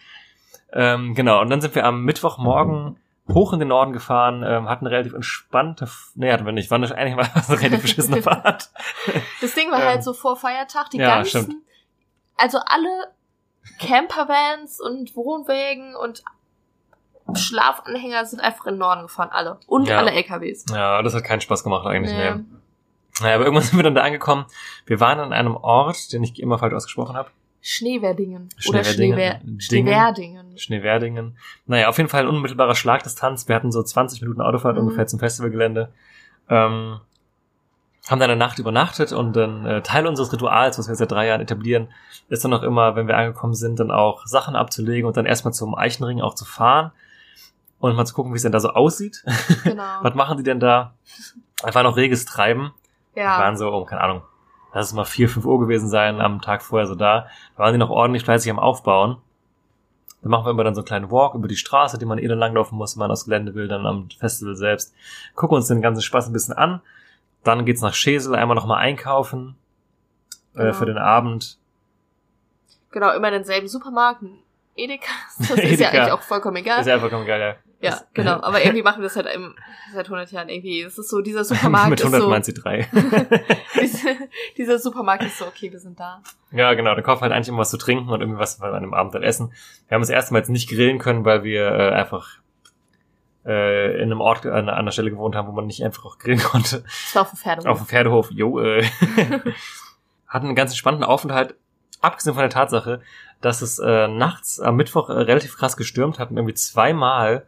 Ähm, 0.73 1.13
genau, 1.15 1.39
und 1.39 1.49
dann 1.49 1.61
sind 1.61 1.75
wir 1.75 1.85
am 1.85 2.03
Mittwochmorgen 2.03 2.97
hoch 3.31 3.53
in 3.53 3.59
den 3.59 3.69
Norden 3.69 3.93
gefahren, 3.93 4.43
ähm, 4.45 4.67
hatten 4.67 4.85
eine 4.85 4.93
relativ 4.95 5.13
entspannte, 5.13 5.87
nee, 6.15 6.29
hatten 6.33 6.45
wir 6.45 6.51
nicht, 6.51 6.69
war 6.71 6.75
eine, 6.77 6.93
eigentlich 6.93 7.15
mal 7.15 7.29
eine 7.47 7.61
relativ 7.61 7.83
beschissene 7.83 8.21
Fahrt. 8.21 8.69
Das 9.41 9.53
Ding 9.53 9.71
war 9.71 9.79
Ähm, 9.81 9.87
halt 9.87 10.03
so 10.03 10.11
vor 10.13 10.35
Feiertag, 10.35 10.89
die 10.89 10.97
ja, 10.97 11.15
ganzen, 11.15 11.43
stimmt. 11.43 11.55
also 12.37 12.57
alle 12.65 12.89
Campervans 13.79 14.81
und 14.81 15.15
Wohnwägen 15.15 15.95
und 15.95 16.21
Schlafanhänger 17.33 18.25
sind 18.25 18.41
einfach 18.41 18.65
in 18.65 18.73
den 18.73 18.79
Norden 18.79 19.03
gefahren, 19.03 19.29
alle. 19.31 19.57
Und 19.67 19.87
Ja. 19.87 19.99
alle 19.99 20.11
LKWs. 20.11 20.65
Ja, 20.71 21.01
das 21.01 21.13
hat 21.13 21.23
keinen 21.23 21.39
Spaß 21.41 21.63
gemacht 21.63 21.85
eigentlich, 21.87 22.11
Nee. 22.11 22.31
nee. 22.31 22.43
Naja, 23.21 23.35
aber 23.35 23.45
irgendwann 23.45 23.63
sind 23.67 23.77
wir 23.77 23.83
dann 23.83 23.95
da 23.95 24.01
angekommen. 24.01 24.45
Wir 24.85 24.99
waren 24.99 25.19
an 25.19 25.33
einem 25.33 25.55
Ort, 25.55 26.11
den 26.13 26.23
ich 26.23 26.39
immer 26.41 26.57
falsch 26.59 26.73
ausgesprochen 26.73 27.15
habe. 27.15 27.29
Schneewerdingen. 27.61 28.49
Oder 28.67 28.83
Schneewerdingen. 28.83 29.59
Schneewer 29.61 30.13
Dingen. 30.13 30.41
Schneewerdingen. 30.51 30.57
Schneewerdingen. 30.57 31.37
Naja, 31.65 31.87
auf 31.87 31.97
jeden 31.97 32.09
Fall 32.09 32.27
unmittelbarer 32.27 32.75
Schlagdistanz. 32.75 33.47
Wir 33.47 33.55
hatten 33.55 33.71
so 33.71 33.81
20 33.81 34.21
Minuten 34.21 34.41
Autofahrt 34.41 34.75
Mhm. 34.75 34.81
ungefähr 34.81 35.07
zum 35.07 35.19
Festivalgelände. 35.19 35.89
Ähm, 36.49 36.99
haben 38.09 38.19
dann 38.19 38.29
eine 38.29 38.35
Nacht 38.35 38.59
übernachtet 38.59 39.13
und 39.13 39.33
dann 39.33 39.65
äh, 39.65 39.81
Teil 39.81 40.05
unseres 40.07 40.33
Rituals, 40.33 40.77
was 40.77 40.89
wir 40.89 40.95
seit 40.95 41.09
drei 41.11 41.25
Jahren 41.27 41.39
etablieren, 41.39 41.87
ist 42.27 42.43
dann 42.43 42.53
auch 42.53 42.63
immer, 42.63 42.97
wenn 42.97 43.07
wir 43.07 43.15
angekommen 43.15 43.53
sind, 43.53 43.79
dann 43.79 43.91
auch 43.91 44.25
Sachen 44.27 44.57
abzulegen 44.57 45.07
und 45.07 45.15
dann 45.15 45.25
erstmal 45.25 45.53
zum 45.53 45.73
Eichenring 45.73 46.19
auch 46.19 46.35
zu 46.35 46.43
fahren 46.43 46.91
und 47.79 47.95
mal 47.95 48.05
zu 48.05 48.13
gucken, 48.13 48.33
wie 48.33 48.35
es 48.35 48.43
denn 48.43 48.51
da 48.51 48.59
so 48.59 48.71
aussieht. 48.71 49.23
Genau. 49.63 49.83
Was 50.01 50.15
machen 50.15 50.35
die 50.37 50.43
denn 50.43 50.59
da? 50.59 50.95
War 51.61 51.83
noch 51.83 51.95
reges 51.95 52.25
Treiben. 52.25 52.73
Wir 53.13 53.23
ja. 53.23 53.39
waren 53.39 53.57
so, 53.57 53.71
oh, 53.71 53.85
keine 53.85 54.01
Ahnung, 54.01 54.21
lass 54.73 54.87
es 54.87 54.93
mal 54.93 55.05
vier, 55.05 55.29
fünf 55.29 55.45
Uhr 55.45 55.59
gewesen 55.59 55.87
sein, 55.89 56.21
am 56.21 56.41
Tag 56.41 56.61
vorher 56.61 56.87
so 56.87 56.95
da. 56.95 57.27
Da 57.55 57.63
waren 57.63 57.73
die 57.73 57.79
noch 57.79 57.89
ordentlich 57.89 58.23
fleißig 58.23 58.51
am 58.51 58.59
Aufbauen. 58.59 59.17
Dann 60.21 60.31
machen 60.31 60.45
wir 60.45 60.51
immer 60.51 60.63
dann 60.63 60.73
so 60.73 60.81
einen 60.81 60.87
kleinen 60.87 61.11
Walk 61.11 61.35
über 61.35 61.47
die 61.47 61.57
Straße, 61.57 61.97
die 61.97 62.05
man 62.05 62.17
eh 62.17 62.27
dann 62.27 62.39
langlaufen 62.39 62.77
muss, 62.77 62.95
wenn 62.95 63.01
man 63.01 63.11
aufs 63.11 63.25
Gelände 63.25 63.55
will, 63.55 63.67
dann 63.67 63.85
am 63.85 64.09
Festival 64.09 64.55
selbst. 64.55 64.95
Gucken 65.35 65.57
uns 65.57 65.67
den 65.67 65.81
ganzen 65.81 66.01
Spaß 66.01 66.27
ein 66.27 66.33
bisschen 66.33 66.55
an. 66.55 66.81
Dann 67.43 67.65
geht's 67.65 67.81
nach 67.81 67.93
Schesel, 67.93 68.35
einmal 68.35 68.55
nochmal 68.55 68.79
einkaufen 68.79 69.57
äh, 70.55 70.59
Genau. 70.59 70.73
für 70.73 70.85
den 70.85 70.97
Abend. 70.97 71.57
Genau, 72.91 73.11
immer 73.13 73.27
in 73.27 73.33
denselben 73.33 73.67
Supermarkt. 73.67 74.23
Edeka. 74.75 75.11
Das 75.39 75.51
ist 75.51 75.79
ja 75.79 75.89
eigentlich 75.89 76.11
auch 76.11 76.21
vollkommen 76.21 76.57
egal. 76.57 76.79
Ist 76.79 76.87
ja 76.87 76.97
komm, 76.97 77.25
geil, 77.25 77.41
ja. 77.41 77.55
Ja, 77.83 77.91
Das- 77.91 78.05
genau. 78.13 78.41
Aber 78.41 78.61
irgendwie 78.63 78.81
machen 78.83 79.01
wir 79.01 79.07
das 79.07 79.15
halt 79.15 79.27
im, 79.33 79.55
seit 79.93 80.05
100 80.05 80.31
Jahren 80.31 80.49
irgendwie. 80.49 80.81
Es 80.81 80.97
ist 80.97 81.09
so, 81.09 81.21
dieser 81.21 81.43
Supermarkt 81.45 81.89
Mit 81.91 81.99
ist 81.99 82.05
100 82.05 82.21
so, 82.23 82.29
meint 82.29 82.45
sie 82.45 82.53
drei. 82.53 82.87
diese, 83.81 84.15
dieser 84.57 84.79
Supermarkt 84.79 85.23
ist 85.23 85.37
so, 85.37 85.45
okay, 85.45 85.71
wir 85.71 85.79
sind 85.79 85.99
da. 85.99 86.21
Ja, 86.51 86.73
genau. 86.73 86.95
Da 86.95 87.01
kaufen 87.01 87.21
halt 87.21 87.31
eigentlich 87.33 87.49
immer 87.49 87.59
was 87.59 87.69
zu 87.69 87.77
trinken 87.77 88.09
und 88.09 88.21
irgendwie 88.21 88.39
was 88.39 88.61
an 88.61 88.81
dem 88.81 88.93
Abend 88.93 89.13
dann 89.13 89.23
essen. 89.23 89.53
Wir 89.87 89.95
haben 89.95 90.01
das 90.01 90.09
erste 90.09 90.33
Mal 90.33 90.39
jetzt 90.39 90.49
nicht 90.49 90.69
grillen 90.69 90.97
können, 90.99 91.25
weil 91.25 91.43
wir 91.43 91.67
äh, 91.67 91.89
einfach 91.91 92.39
äh, 93.45 93.95
in 93.97 94.03
einem 94.03 94.21
Ort 94.21 94.45
an, 94.45 94.69
an 94.69 94.75
einer 94.75 94.91
Stelle 94.91 95.11
gewohnt 95.11 95.35
haben, 95.35 95.47
wo 95.47 95.51
man 95.51 95.67
nicht 95.67 95.83
einfach 95.83 96.05
auch 96.05 96.17
grillen 96.17 96.39
konnte. 96.41 96.83
Das 96.83 97.15
war 97.15 97.21
auf 97.23 97.29
dem 97.31 97.37
Pferdehof. 97.37 97.67
Auf 97.69 97.77
dem 97.79 97.87
Pferdehof, 97.87 98.31
jo, 98.31 98.59
äh, 98.61 98.83
hatten 100.27 100.45
einen 100.47 100.55
ganz 100.55 100.71
entspannten 100.71 101.03
Aufenthalt, 101.03 101.55
abgesehen 102.01 102.33
von 102.35 102.41
der 102.41 102.49
Tatsache, 102.49 103.01
dass 103.41 103.61
es 103.61 103.79
äh, 103.79 104.07
nachts 104.07 104.59
am 104.59 104.75
Mittwoch 104.77 105.09
äh, 105.09 105.13
relativ 105.13 105.57
krass 105.57 105.75
gestürmt 105.77 106.19
hat 106.19 106.31
und 106.31 106.37
irgendwie 106.37 106.53
zweimal 106.53 107.45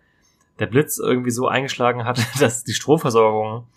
der 0.59 0.67
Blitz 0.67 0.97
irgendwie 0.99 1.31
so 1.31 1.47
eingeschlagen 1.47 2.05
hat, 2.05 2.19
dass 2.39 2.63
die 2.63 2.73
Stromversorgung 2.73 3.67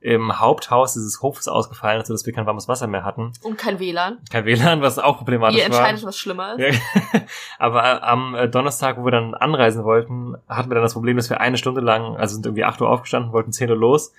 im 0.00 0.38
Haupthaus 0.38 0.92
dieses 0.92 1.22
Hofes 1.22 1.48
ausgefallen 1.48 2.00
ist, 2.00 2.06
sodass 2.06 2.24
wir 2.24 2.32
kein 2.32 2.46
warmes 2.46 2.68
Wasser 2.68 2.86
mehr 2.86 3.04
hatten. 3.04 3.32
Und 3.42 3.58
kein 3.58 3.80
WLAN. 3.80 4.18
Kein 4.30 4.44
WLAN, 4.44 4.80
was 4.80 5.00
auch 5.00 5.18
problematisch 5.18 5.58
Ihr 5.58 5.68
war. 5.70 5.78
entscheidet, 5.80 6.04
was 6.04 6.16
schlimmer 6.16 6.56
ist. 6.56 6.78
Ja. 7.12 7.20
Aber 7.58 8.04
am 8.04 8.34
äh, 8.36 8.48
Donnerstag, 8.48 8.96
wo 8.98 9.04
wir 9.04 9.10
dann 9.10 9.34
anreisen 9.34 9.82
wollten, 9.82 10.36
hatten 10.48 10.70
wir 10.70 10.74
dann 10.76 10.84
das 10.84 10.92
Problem, 10.94 11.16
dass 11.16 11.30
wir 11.30 11.40
eine 11.40 11.56
Stunde 11.58 11.80
lang, 11.80 12.16
also 12.16 12.34
sind 12.34 12.46
irgendwie 12.46 12.64
8 12.64 12.80
Uhr 12.80 12.88
aufgestanden, 12.88 13.32
wollten 13.32 13.50
10 13.50 13.70
Uhr 13.70 13.76
los, 13.76 14.12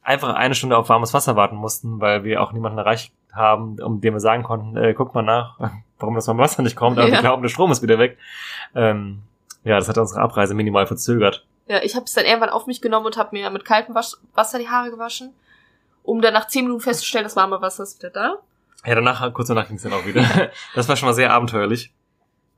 einfach 0.00 0.32
eine 0.34 0.54
Stunde 0.54 0.78
auf 0.78 0.88
warmes 0.90 1.12
Wasser 1.12 1.34
warten 1.34 1.56
mussten, 1.56 2.00
weil 2.00 2.22
wir 2.22 2.40
auch 2.40 2.52
niemanden 2.52 2.78
erreicht 2.78 3.12
haben, 3.32 3.80
um 3.82 4.00
dem 4.00 4.14
wir 4.14 4.20
sagen 4.20 4.44
konnten, 4.44 4.76
äh, 4.76 4.94
guck 4.94 5.12
mal 5.12 5.22
nach, 5.22 5.58
warum 5.98 6.14
das 6.14 6.28
warme 6.28 6.44
Wasser 6.44 6.62
nicht 6.62 6.76
kommt, 6.76 6.98
aber 6.98 7.08
Ja. 7.08 7.14
wir 7.14 7.20
glauben, 7.20 7.42
der 7.42 7.48
Strom 7.48 7.72
ist 7.72 7.82
wieder 7.82 7.98
weg. 7.98 8.16
Ähm, 8.76 9.22
Ja, 9.66 9.78
das 9.78 9.88
hat 9.88 9.98
unsere 9.98 10.20
Abreise 10.20 10.54
minimal 10.54 10.86
verzögert. 10.86 11.44
Ja, 11.66 11.82
ich 11.82 11.96
habe 11.96 12.04
es 12.04 12.12
dann 12.12 12.24
irgendwann 12.24 12.50
auf 12.50 12.68
mich 12.68 12.80
genommen 12.80 13.04
und 13.06 13.16
habe 13.16 13.30
mir 13.32 13.50
mit 13.50 13.64
kaltem 13.64 13.96
Wasch 13.96 14.12
Wasser 14.32 14.60
die 14.60 14.68
Haare 14.68 14.90
gewaschen, 14.90 15.34
um 16.04 16.22
dann 16.22 16.34
nach 16.34 16.46
zehn 16.46 16.64
Minuten 16.64 16.82
festzustellen, 16.82 17.24
das 17.24 17.34
warme 17.34 17.60
Wasser 17.60 17.82
ist 17.82 17.98
wieder 17.98 18.10
da. 18.10 18.38
Ja, 18.84 18.94
danach, 18.94 19.32
kurz 19.34 19.48
danach 19.48 19.66
ging 19.66 19.76
es 19.76 19.82
dann 19.82 19.92
auch 19.92 20.06
wieder. 20.06 20.22
das 20.76 20.88
war 20.88 20.94
schon 20.94 21.08
mal 21.08 21.14
sehr 21.14 21.32
abenteuerlich. 21.32 21.92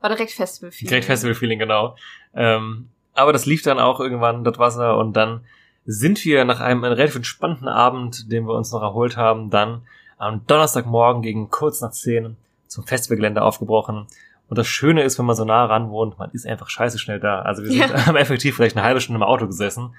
War 0.01 0.11
direkt 0.11 0.31
Festival 0.31 0.69
-Feeling. 0.69 0.87
Direkt 0.87 1.05
Festival-Feeling, 1.05 1.57
genau. 1.57 1.95
Ähm, 2.35 2.89
aber 3.15 3.33
das 3.33 3.47
lief 3.47 3.63
dann 3.63 3.79
auch 3.79 3.99
irgendwann, 3.99 4.43
das 4.43 4.59
Wasser, 4.59 4.95
und 4.97 5.13
dann 5.13 5.43
sind 5.85 6.23
wir 6.23 6.45
nach 6.45 6.59
einem 6.59 6.83
relativ 6.83 7.15
entspannten 7.15 7.67
Abend, 7.67 8.31
den 8.31 8.45
wir 8.45 8.53
uns 8.53 8.71
noch 8.71 8.83
erholt 8.83 9.17
haben, 9.17 9.49
dann 9.49 9.81
am 10.19 10.45
Donnerstagmorgen 10.45 11.23
gegen 11.23 11.49
kurz 11.49 11.81
nach 11.81 11.91
zehn 11.91 12.37
zum 12.67 12.85
Festivalgelände 12.85 13.41
aufgebrochen. 13.41 14.05
Und 14.49 14.57
das 14.57 14.67
Schöne 14.67 15.03
ist, 15.03 15.19
wenn 15.19 15.25
man 15.25 15.35
so 15.35 15.45
nah 15.45 15.65
ran 15.65 15.89
wohnt, 15.91 16.17
man 16.17 16.31
ist 16.31 16.47
einfach 16.47 16.69
scheiße 16.69 16.97
schnell 16.97 17.19
da. 17.19 17.43
Also 17.43 17.63
wir 17.63 17.71
sind 17.71 17.79
Ja. 18.07 18.13
effektiv 18.15 18.55
vielleicht 18.55 18.75
eine 18.75 18.85
halbe 18.85 18.99
Stunde 18.99 19.17
im 19.17 19.23
Auto 19.23 19.45
gesessen 19.45 19.95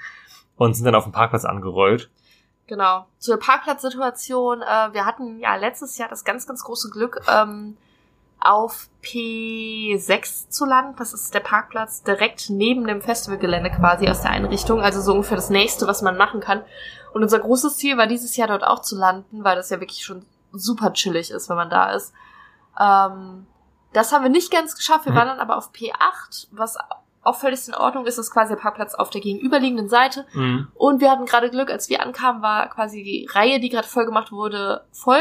und 0.56 0.74
sind 0.74 0.84
dann 0.84 0.96
auf 0.96 1.04
dem 1.04 1.12
Parkplatz 1.12 1.44
angerollt. 1.44 2.10
Genau. 2.66 3.06
Zur 3.18 3.38
Parkplatzsituation. 3.38 4.62
Äh, 4.62 4.92
wir 4.92 5.06
hatten 5.06 5.38
ja 5.38 5.56
letztes 5.56 5.98
Jahr 5.98 6.08
das 6.08 6.24
ganz, 6.24 6.46
ganz 6.46 6.64
große 6.64 6.90
Glück, 6.90 7.20
ähm, 7.32 7.76
auf 8.40 8.88
P6 9.02 10.48
zu 10.48 10.64
landen. 10.64 10.94
Das 10.98 11.12
ist 11.12 11.32
der 11.34 11.40
Parkplatz 11.40 12.02
direkt 12.02 12.50
neben 12.50 12.86
dem 12.86 13.02
Festivalgelände 13.02 13.70
quasi 13.70 14.08
aus 14.08 14.22
der 14.22 14.30
Einrichtung. 14.30 14.80
Also 14.80 15.00
so 15.00 15.12
ungefähr 15.12 15.36
das 15.36 15.50
nächste, 15.50 15.86
was 15.86 16.02
man 16.02 16.16
machen 16.16 16.40
kann. 16.40 16.62
Und 17.12 17.22
unser 17.22 17.38
großes 17.38 17.76
Ziel 17.76 17.96
war 17.98 18.06
dieses 18.06 18.36
Jahr 18.36 18.48
dort 18.48 18.64
auch 18.64 18.80
zu 18.82 18.96
landen, 18.96 19.44
weil 19.44 19.56
das 19.56 19.70
ja 19.70 19.80
wirklich 19.80 20.04
schon 20.04 20.24
super 20.52 20.92
chillig 20.92 21.30
ist, 21.30 21.48
wenn 21.48 21.56
man 21.56 21.70
da 21.70 21.92
ist. 21.92 22.12
Ähm, 22.80 23.46
das 23.92 24.12
haben 24.12 24.22
wir 24.22 24.30
nicht 24.30 24.50
ganz 24.52 24.76
geschafft. 24.76 25.04
Wir 25.06 25.12
Hm. 25.12 25.18
waren 25.18 25.28
dann 25.28 25.40
aber 25.40 25.56
auf 25.56 25.70
P8, 25.72 26.48
was 26.52 26.76
auch 27.22 27.36
völlig 27.36 27.66
in 27.68 27.74
Ordnung 27.74 28.06
ist. 28.06 28.16
Das 28.18 28.26
ist 28.28 28.32
quasi 28.32 28.54
der 28.54 28.60
Parkplatz 28.60 28.94
auf 28.94 29.10
der 29.10 29.20
gegenüberliegenden 29.20 29.88
Seite. 29.90 30.26
Mhm. 30.32 30.68
Und 30.74 31.00
wir 31.00 31.10
hatten 31.10 31.26
gerade 31.26 31.50
Glück, 31.50 31.70
als 31.70 31.88
wir 31.90 32.00
ankamen, 32.02 32.40
war 32.40 32.68
quasi 32.70 33.02
die 33.02 33.28
Reihe, 33.30 33.60
die 33.60 33.68
gerade 33.68 33.86
voll 33.86 34.06
gemacht 34.06 34.32
wurde, 34.32 34.86
voll. 34.92 35.20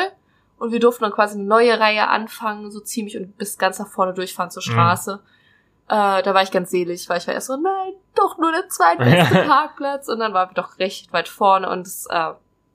Und 0.58 0.72
wir 0.72 0.80
durften 0.80 1.04
dann 1.04 1.12
quasi 1.14 1.36
eine 1.38 1.48
neue 1.48 1.78
Reihe 1.80 2.08
anfangen, 2.08 2.72
so 2.72 2.80
ziemlich 2.80 3.18
und 3.18 3.38
bis 3.38 3.58
ganz 3.58 3.80
nach 3.80 3.88
vorne 3.88 4.14
durchfahren 4.14 4.50
zur 4.52 4.64
Mhm. 4.66 4.72
Straße. 4.72 5.20
Äh, 5.90 6.22
da 6.24 6.34
war 6.34 6.44
ich 6.44 6.52
ganz 6.52 6.70
selig, 6.70 7.10
weil 7.10 7.18
ich 7.18 7.28
war 7.28 7.34
erst 7.34 7.48
so, 7.48 7.58
nein, 7.58 7.94
doch 8.16 8.38
nur 8.38 8.52
der 8.52 8.70
zweitbeste 8.70 9.44
Parkplatz. 9.48 10.08
Und 10.08 10.20
dann 10.20 10.34
waren 10.34 10.52
wir 10.52 10.54
doch 10.62 10.78
recht 10.80 11.12
weit 11.12 11.28
vorne 11.28 11.70
und 11.70 11.86
es, 11.88 12.06
äh, 12.10 12.32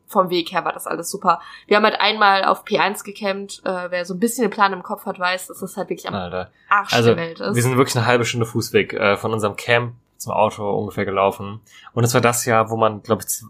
vom 0.06 0.30
Weg 0.30 0.52
her 0.52 0.64
war 0.64 0.73
das 0.73 0.87
alles 0.87 1.11
super. 1.11 1.40
Wir 1.66 1.76
haben 1.76 1.84
halt 1.84 2.00
einmal 2.00 2.44
auf 2.44 2.64
P1 2.64 3.04
gecampt. 3.04 3.62
Äh, 3.64 3.90
wer 3.90 4.04
so 4.04 4.14
ein 4.14 4.20
bisschen 4.20 4.42
den 4.42 4.50
Plan 4.50 4.73
im 4.73 4.82
Kopf 4.82 5.06
hat, 5.06 5.18
weiß, 5.18 5.49
dass 5.49 5.61
das 5.61 5.76
halt 5.76 5.88
wirklich 5.90 6.06
am 6.08 6.14
Alter. 6.14 6.50
Arsch 6.68 6.92
Also, 6.92 7.14
der 7.14 7.16
Welt 7.16 7.40
ist. 7.40 7.54
wir 7.54 7.62
sind 7.62 7.76
wirklich 7.76 7.96
eine 7.96 8.06
halbe 8.06 8.25
Stunde 8.25 8.46
Fußweg 8.46 8.92
äh, 8.94 9.16
von 9.16 9.32
unserem 9.32 9.56
Camp 9.56 9.94
zum 10.16 10.32
Auto 10.32 10.70
ungefähr 10.70 11.04
gelaufen. 11.04 11.61
Und 11.92 12.04
es 12.04 12.14
war 12.14 12.20
das 12.20 12.44
Jahr, 12.44 12.70
wo 12.70 12.76
man, 12.76 13.02
glaube 13.02 13.23
ich, 13.26 13.42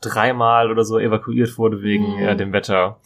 dreimal 0.00 0.70
oder 0.70 0.84
so 0.84 0.98
evakuiert 0.98 1.58
wurde 1.58 1.82
wegen 1.82 2.16
Mhm. 2.16 2.22
äh, 2.22 2.36
dem 2.36 2.52
Wetter. 2.52 2.96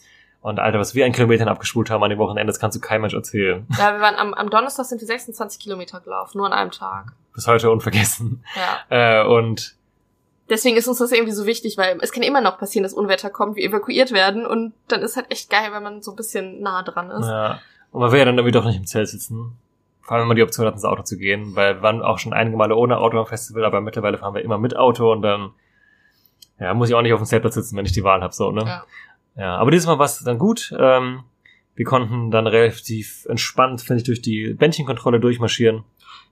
Und 0.41 0.59
Alter, 0.59 0.79
was 0.79 0.93
wir 0.93 1.05
an 1.05 1.11
Kilometern 1.11 1.47
abgespult 1.47 1.89
haben 1.89 2.03
an 2.03 2.09
dem 2.11 2.19
Wochenende, 2.19 2.51
das 2.51 2.59
kannst 2.59 2.77
du 2.77 2.81
kein 2.81 3.01
Mensch 3.01 3.13
erzählen. 3.15 3.65
ja, 3.77 3.93
wir 3.93 3.99
waren 4.01 4.15
am, 4.15 4.33
am 4.33 4.49
Donnerstag 4.49 4.85
sind 4.85 5.01
wir 5.01 5.07
26 5.07 5.59
Kilometer 5.59 5.99
gelaufen, 6.01 6.37
nur 6.37 6.45
an 6.45 6.53
einem 6.53 6.71
Tag. 6.71 7.13
Bis 7.33 7.47
heute 7.47 7.71
unvergessen. 7.71 8.43
Ja. 8.89 9.21
Äh, 9.23 9.27
und 9.27 9.75
Deswegen 10.49 10.77
ist 10.77 10.87
uns 10.87 10.99
das 10.99 11.11
irgendwie 11.11 11.31
so 11.33 11.45
wichtig, 11.45 11.77
weil 11.77 11.97
es 12.01 12.11
kann 12.11 12.23
immer 12.23 12.41
noch 12.41 12.59
passieren, 12.59 12.83
dass 12.83 12.93
Unwetter 12.93 13.29
kommt, 13.29 13.55
wir 13.55 13.63
evakuiert 13.63 14.11
werden 14.11 14.45
und 14.45 14.73
dann 14.87 15.01
ist 15.01 15.15
halt 15.15 15.31
echt 15.31 15.49
geil, 15.49 15.69
wenn 15.71 15.81
man 15.81 16.01
so 16.03 16.11
ein 16.11 16.15
bisschen 16.15 16.61
nah 16.61 16.83
dran 16.83 17.09
ist. 17.09 17.27
Ja. 17.27 17.59
Und 17.91 18.01
man 18.01 18.11
will 18.11 18.19
ja 18.19 18.25
dann 18.25 18.37
irgendwie 18.37 18.51
doch 18.51 18.65
nicht 18.65 18.77
im 18.77 18.85
Zelt 18.85 19.07
sitzen. 19.07 19.57
Vor 20.01 20.11
allem, 20.11 20.23
wenn 20.23 20.27
man 20.27 20.37
die 20.37 20.43
Option 20.43 20.67
hat, 20.67 20.75
ins 20.75 20.85
Auto 20.85 21.01
zu 21.01 21.17
gehen, 21.17 21.55
weil 21.55 21.75
wir 21.75 21.81
waren 21.81 22.03
auch 22.03 22.19
schon 22.19 22.33
einige 22.33 22.57
Male 22.57 22.75
ohne 22.75 22.99
Auto 22.99 23.19
am 23.19 23.25
Festival, 23.25 23.65
aber 23.65 23.81
mittlerweile 23.81 24.19
fahren 24.19 24.35
wir 24.35 24.43
immer 24.43 24.59
mit 24.59 24.75
Auto 24.75 25.11
und 25.11 25.23
dann 25.23 25.51
ja, 26.59 26.73
muss 26.73 26.89
ich 26.89 26.95
auch 26.95 27.01
nicht 27.01 27.13
auf 27.13 27.19
dem 27.19 27.25
Zeltplatz 27.25 27.55
sitzen, 27.55 27.75
wenn 27.75 27.85
ich 27.85 27.91
die 27.91 28.03
Wahl 28.03 28.21
habe, 28.21 28.33
so, 28.33 28.51
ne? 28.51 28.63
Ja. 28.65 28.83
Ja, 29.37 29.57
aber 29.57 29.71
dieses 29.71 29.87
Mal 29.87 29.99
war 29.99 30.05
es 30.05 30.19
dann 30.19 30.39
gut. 30.39 30.73
Ähm, 30.77 31.23
wir 31.75 31.85
konnten 31.85 32.31
dann 32.31 32.47
relativ 32.47 33.25
entspannt, 33.25 33.81
finde 33.81 34.01
ich, 34.01 34.05
durch 34.05 34.21
die 34.21 34.53
Bändchenkontrolle 34.53 35.19
durchmarschieren. 35.19 35.83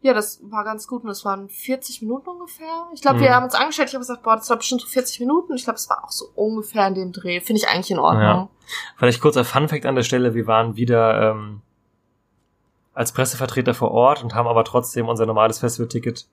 Ja, 0.03 0.13
das 0.13 0.41
war 0.43 0.65
ganz 0.65 0.85
gut 0.87 1.03
und 1.03 1.07
das 1.07 1.23
waren 1.23 1.47
40 1.49 2.01
Minuten 2.01 2.27
ungefähr. 2.29 2.87
Ich 2.93 3.01
glaube, 3.01 3.19
Mhm. 3.19 3.21
wir 3.21 3.33
haben 3.35 3.45
uns 3.45 3.55
angestellt, 3.55 3.87
ich 3.87 3.95
habe 3.95 4.01
gesagt, 4.01 4.21
boah, 4.21 4.35
das 4.35 4.49
war 4.49 4.57
bestimmt 4.57 4.81
so 4.81 4.87
40 4.87 5.21
Minuten. 5.21 5.53
Ich 5.55 5.63
glaube, 5.63 5.77
es 5.77 5.89
war 5.89 6.03
auch 6.03 6.11
so 6.11 6.25
ungefähr 6.35 6.85
in 6.87 6.93
dem 6.95 7.11
Dreh. 7.13 7.39
Finde 7.39 7.61
ich 7.61 7.69
eigentlich 7.69 7.89
in 7.91 7.99
Ordnung. 7.99 8.21
Ja. 8.21 8.49
Vielleicht 8.97 9.21
kurzer 9.21 9.45
Funfact 9.45 9.85
an 9.85 9.95
der 9.95 10.03
Stelle, 10.03 10.33
wir 10.33 10.45
waren 10.45 10.75
wieder 10.75 11.31
ähm, 11.31 11.61
als 12.93 13.13
Pressevertreter 13.13 13.73
vor 13.73 13.91
Ort 13.91 14.23
und 14.23 14.35
haben 14.35 14.47
aber 14.47 14.65
trotzdem 14.65 15.07
unser 15.07 15.25
normales 15.25 15.59
Festivalticket 15.59 16.27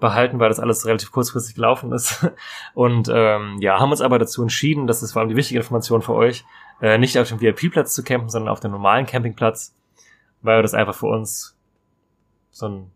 behalten, 0.00 0.38
weil 0.38 0.48
das 0.48 0.60
alles 0.60 0.84
relativ 0.86 1.10
kurzfristig 1.12 1.54
gelaufen 1.56 1.92
ist. 1.92 2.24
Und 2.74 3.10
ähm, 3.12 3.56
ja, 3.60 3.80
haben 3.80 3.90
uns 3.90 4.00
aber 4.00 4.20
dazu 4.20 4.42
entschieden, 4.42 4.86
das 4.86 5.02
ist 5.02 5.12
vor 5.12 5.20
allem 5.20 5.28
die 5.28 5.34
wichtige 5.34 5.58
Information 5.58 6.02
für 6.02 6.14
euch, 6.14 6.44
äh, 6.80 6.98
nicht 6.98 7.18
auf 7.18 7.28
dem 7.28 7.40
VIP-Platz 7.40 7.94
zu 7.94 8.04
campen, 8.04 8.28
sondern 8.28 8.48
auf 8.52 8.60
dem 8.60 8.70
normalen 8.70 9.06
Campingplatz, 9.06 9.74
weil 10.42 10.62
das 10.62 10.72
einfach 10.74 10.94
für 10.94 11.06
uns 11.06 11.57
so 12.58 12.66
ein, 12.68 12.90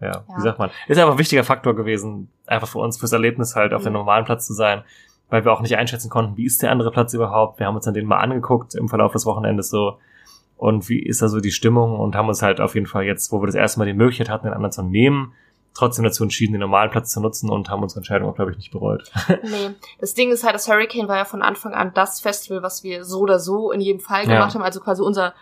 ja, 0.00 0.08
Ja. 0.08 0.24
wie 0.36 0.40
sagt 0.42 0.58
man, 0.58 0.70
ist 0.88 0.98
einfach 0.98 1.12
ein 1.12 1.18
wichtiger 1.18 1.44
Faktor 1.44 1.74
gewesen, 1.74 2.30
einfach 2.46 2.68
für 2.68 2.78
uns, 2.78 2.98
fürs 2.98 3.12
Erlebnis 3.12 3.54
halt 3.56 3.72
auf 3.74 3.82
dem 3.82 3.92
Mhm. 3.92 3.98
normalen 3.98 4.24
Platz 4.24 4.46
zu 4.46 4.54
sein, 4.54 4.82
weil 5.28 5.44
wir 5.44 5.52
auch 5.52 5.60
nicht 5.60 5.76
einschätzen 5.76 6.10
konnten, 6.10 6.36
wie 6.36 6.44
ist 6.46 6.62
der 6.62 6.70
andere 6.72 6.90
Platz 6.90 7.12
überhaupt. 7.14 7.58
Wir 7.58 7.66
haben 7.66 7.76
uns 7.76 7.84
dann 7.84 7.94
den 7.94 8.06
mal 8.06 8.18
angeguckt 8.18 8.74
im 8.74 8.88
Verlauf 8.88 9.12
des 9.12 9.26
Wochenendes 9.26 9.70
so 9.70 9.98
und 10.56 10.88
wie 10.88 11.00
ist 11.02 11.22
da 11.22 11.28
so 11.28 11.40
die 11.40 11.52
Stimmung 11.52 11.98
und 11.98 12.14
haben 12.16 12.28
uns 12.28 12.42
halt 12.42 12.60
auf 12.60 12.74
jeden 12.74 12.86
Fall 12.86 13.04
jetzt, 13.04 13.30
wo 13.32 13.40
wir 13.40 13.46
das 13.46 13.54
erste 13.54 13.78
Mal 13.78 13.86
die 13.86 13.92
Möglichkeit 13.94 14.28
hatten, 14.28 14.46
den 14.46 14.54
anderen 14.54 14.72
zu 14.72 14.82
nehmen, 14.82 15.32
trotzdem 15.72 16.04
dazu 16.04 16.24
entschieden, 16.24 16.52
den 16.52 16.60
normalen 16.60 16.90
Platz 16.90 17.12
zu 17.12 17.20
nutzen 17.20 17.48
und 17.48 17.70
haben 17.70 17.82
unsere 17.82 18.00
Entscheidung 18.00 18.28
auch, 18.28 18.34
glaube 18.34 18.50
ich, 18.50 18.56
nicht 18.56 18.72
bereut. 18.72 19.10
Nee, 19.44 19.70
das 20.00 20.14
Ding 20.14 20.32
ist 20.32 20.42
halt, 20.44 20.54
das 20.54 20.66
Hurricane 20.68 21.06
war 21.08 21.16
ja 21.16 21.24
von 21.24 21.42
Anfang 21.42 21.74
an 21.74 21.92
das 21.94 22.20
Festival, 22.20 22.62
was 22.62 22.82
wir 22.82 23.04
so 23.04 23.20
oder 23.20 23.38
so 23.38 23.70
in 23.70 23.80
jedem 23.80 24.00
Fall 24.00 24.24
Ja. 24.26 24.34
gemacht 24.34 24.54
haben. 24.54 24.62
Also 24.62 24.80
quasi 24.80 25.00
unser 25.02 25.32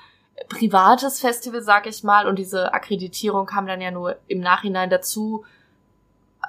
privates 0.48 1.20
Festival, 1.20 1.62
sag 1.62 1.86
ich 1.86 2.04
mal. 2.04 2.26
Und 2.26 2.36
diese 2.38 2.72
Akkreditierung 2.72 3.46
kam 3.46 3.66
dann 3.66 3.80
ja 3.80 3.90
nur 3.90 4.16
im 4.28 4.40
Nachhinein 4.40 4.90
dazu. 4.90 5.44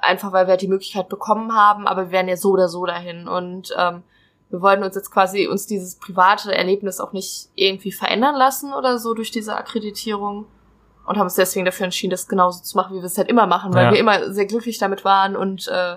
Einfach 0.02 0.32
weil 0.32 0.46
wir 0.46 0.52
halt 0.52 0.62
die 0.62 0.68
Möglichkeit 0.68 1.08
bekommen 1.08 1.54
haben, 1.54 1.86
aber 1.86 2.06
wir 2.06 2.10
wären 2.12 2.28
ja 2.28 2.36
so 2.36 2.50
oder 2.50 2.68
so 2.68 2.86
dahin. 2.86 3.28
Und 3.28 3.74
ähm, 3.76 4.02
wir 4.48 4.62
wollten 4.62 4.82
uns 4.82 4.94
jetzt 4.94 5.10
quasi 5.10 5.46
uns 5.46 5.66
dieses 5.66 5.96
private 5.96 6.54
Erlebnis 6.54 7.00
auch 7.00 7.12
nicht 7.12 7.48
irgendwie 7.54 7.92
verändern 7.92 8.34
lassen 8.34 8.72
oder 8.72 8.98
so 8.98 9.14
durch 9.14 9.30
diese 9.30 9.54
Akkreditierung. 9.56 10.46
Und 11.06 11.16
haben 11.16 11.24
uns 11.24 11.34
deswegen 11.34 11.64
dafür 11.64 11.84
entschieden, 11.84 12.12
das 12.12 12.28
genauso 12.28 12.62
zu 12.62 12.76
machen, 12.76 12.94
wie 12.96 13.00
wir 13.00 13.06
es 13.06 13.18
halt 13.18 13.28
immer 13.28 13.46
machen, 13.46 13.74
weil 13.74 13.86
Ja. 13.86 13.90
wir 13.92 13.98
immer 13.98 14.32
sehr 14.32 14.46
glücklich 14.46 14.78
damit 14.78 15.04
waren 15.04 15.34
und 15.34 15.66
äh, 15.66 15.96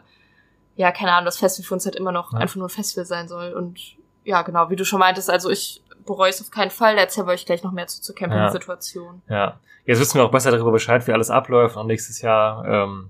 ja, 0.76 0.92
keine 0.92 1.12
Ahnung, 1.12 1.26
das 1.26 1.38
Festival 1.38 1.68
für 1.68 1.74
uns 1.76 1.86
halt 1.86 1.96
immer 1.96 2.12
noch 2.12 2.34
Ja. 2.34 2.40
einfach 2.40 2.56
nur 2.56 2.66
ein 2.66 2.70
Festival 2.70 3.06
sein 3.06 3.28
soll. 3.28 3.54
Und 3.54 3.80
ja, 4.24 4.42
genau, 4.42 4.70
wie 4.72 4.76
du 4.76 4.86
schon 4.86 5.00
meintest, 5.00 5.30
also 5.30 5.52
ich 5.52 5.83
bereue 6.06 6.30
es 6.30 6.42
auf 6.42 6.52
keinen 6.52 6.72
Fall, 6.72 6.96
da 6.96 7.02
erzählen 7.02 7.28
wir 7.28 7.34
euch 7.34 7.46
gleich 7.46 7.64
noch 7.64 7.72
mehr 7.72 7.88
zu 7.88 8.02
zur 8.02 8.16
Camping-Situation. 8.16 9.22
Ja. 9.28 9.60
Jetzt 9.86 10.00
wissen 10.00 10.16
wir 10.16 10.26
auch 10.26 10.32
besser 10.32 10.52
darüber 10.52 10.72
Bescheid, 10.72 11.06
wie 11.08 11.14
alles 11.14 11.30
abläuft 11.30 11.76
und 11.76 11.88
nächstes 11.88 12.22
Jahr 12.22 12.66
ähm, 12.66 13.10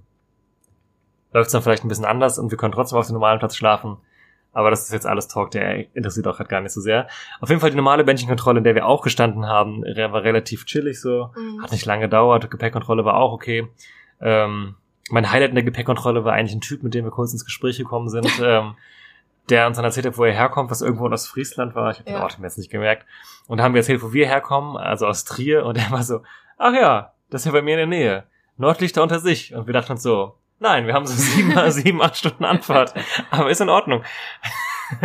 läuft 1.34 1.48
es 1.48 1.52
dann 1.52 1.62
vielleicht 1.62 1.84
ein 1.84 1.88
bisschen 1.88 2.06
anders 2.06 2.40
und 2.40 2.52
wir 2.52 2.58
können 2.58 2.74
trotzdem 2.74 2.98
auf 2.98 3.08
dem 3.08 3.14
normalen 3.14 3.40
Platz 3.40 3.56
schlafen. 3.56 3.98
Aber 4.54 4.70
das 4.70 4.84
ist 4.84 4.94
jetzt 4.94 5.08
alles 5.08 5.28
Talk, 5.28 5.50
der 5.52 5.96
interessiert 5.96 6.28
auch 6.28 6.38
halt 6.38 6.48
gar 6.48 6.62
nicht 6.62 6.74
so 6.74 6.80
sehr. 6.80 7.08
Auf 7.42 7.50
jeden 7.50 7.60
Fall 7.60 7.72
die 7.72 7.76
normale 7.76 8.04
Bändchenkontrolle, 8.04 8.60
in 8.60 8.64
der 8.64 8.76
wir 8.76 8.86
auch 8.86 9.02
gestanden 9.02 9.48
haben, 9.48 9.82
war 9.82 10.24
relativ 10.24 10.66
chillig 10.66 11.02
so. 11.02 11.32
Mhm. 11.36 11.64
Hat 11.64 11.72
nicht 11.72 11.88
lange 11.88 12.04
gedauert, 12.04 12.52
Gepäckkontrolle 12.52 13.04
war 13.04 13.16
auch 13.16 13.34
okay. 13.34 13.68
Ähm, 14.22 14.76
mein 15.10 15.32
Highlight 15.32 15.50
in 15.50 15.56
der 15.56 15.64
Gepäckkontrolle 15.64 16.24
war 16.24 16.34
eigentlich 16.34 16.56
ein 16.56 16.62
Typ, 16.62 16.84
mit 16.84 16.94
dem 16.94 17.04
wir 17.04 17.12
kurz 17.12 17.34
ins 17.34 17.46
Gespräch 17.46 17.78
gekommen 17.78 18.10
sind, 18.10 18.30
ähm, 18.44 18.76
der 19.50 19.68
uns 19.68 19.76
dann 19.78 19.86
erzählt 19.86 20.06
hat, 20.06 20.18
wo 20.18 20.24
er 20.24 20.34
herkommt, 20.34 20.72
was 20.72 20.82
irgendwo 20.82 21.08
aus 21.10 21.28
Friesland 21.28 21.76
war. 21.76 21.92
Ich 21.92 21.98
habe 22.00 22.06
den 22.10 22.16
Ja. 22.16 22.24
Ort 22.24 22.40
mir 22.40 22.46
jetzt 22.48 22.58
nicht 22.58 22.72
gemerkt. 22.72 23.06
Und 23.48 23.58
da 23.58 23.64
haben 23.64 23.74
wir 23.74 23.80
erzählt, 23.82 24.02
wo 24.02 24.14
wir 24.14 24.26
herkommen, 24.28 24.78
also 24.78 25.06
aus 25.06 25.26
Trier. 25.26 25.66
Und 25.66 25.78
er 25.78 25.92
war 25.92 26.04
so, 26.04 26.22
ach 26.58 26.74
ja, 26.74 27.14
das 27.30 27.42
ist 27.42 27.46
ja 27.46 27.52
bei 27.52 27.62
mir 27.62 27.74
in 27.74 27.78
der 27.78 27.88
Nähe. 27.88 28.24
Nordlichter 28.58 29.04
unter 29.04 29.20
sich. 29.20 29.54
Und 29.54 29.68
wir 29.68 29.74
dachten 29.74 29.92
uns 29.94 30.04
so, 30.04 30.36
nein, 30.60 30.88
wir 30.88 30.94
haben 30.94 31.06
so 31.06 31.14
sieben, 31.14 31.54
sieben 31.72 32.02
acht 32.02 32.16
Stunden 32.18 32.46
Anfahrt. 32.46 32.94
Aber 33.32 33.50
ist 33.50 33.60
in 33.62 33.70
Ordnung. 33.70 34.04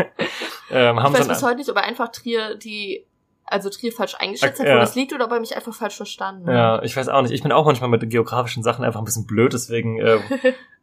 ähm, 0.71 1.01
haben 1.03 1.15
Ich 1.15 1.21
weiß 1.21 1.29
bis 1.29 1.43
heute 1.43 1.57
nicht, 1.57 1.71
ob 1.71 1.77
er 1.77 1.85
einfach 1.85 2.09
Trier 2.09 2.57
die, 2.57 3.07
also 3.45 3.71
Trier 3.71 3.93
falsch 3.93 4.15
eingeschätzt 4.19 4.61
Ja. 4.61 4.67
hat, 4.67 4.75
wo 4.75 4.79
das 4.79 4.95
liegt, 4.95 5.13
oder 5.13 5.25
ob 5.25 5.33
er 5.33 5.41
mich 5.41 5.57
einfach 5.57 5.75
falsch 5.75 5.97
verstanden 5.97 6.47
hat. 6.47 6.55
Ja, 6.55 6.83
ich 6.83 6.97
weiß 6.97 7.09
auch 7.09 7.23
nicht. 7.23 7.33
Ich 7.33 7.43
bin 7.43 7.53
auch 7.53 7.65
manchmal 7.65 7.89
mit 7.91 8.09
geografischen 8.11 8.63
Sachen 8.63 8.85
einfach 8.85 9.01
ein 9.01 9.05
bisschen 9.05 9.27
blöd, 9.27 9.53
deswegen 9.53 9.99
äh, 9.99 10.19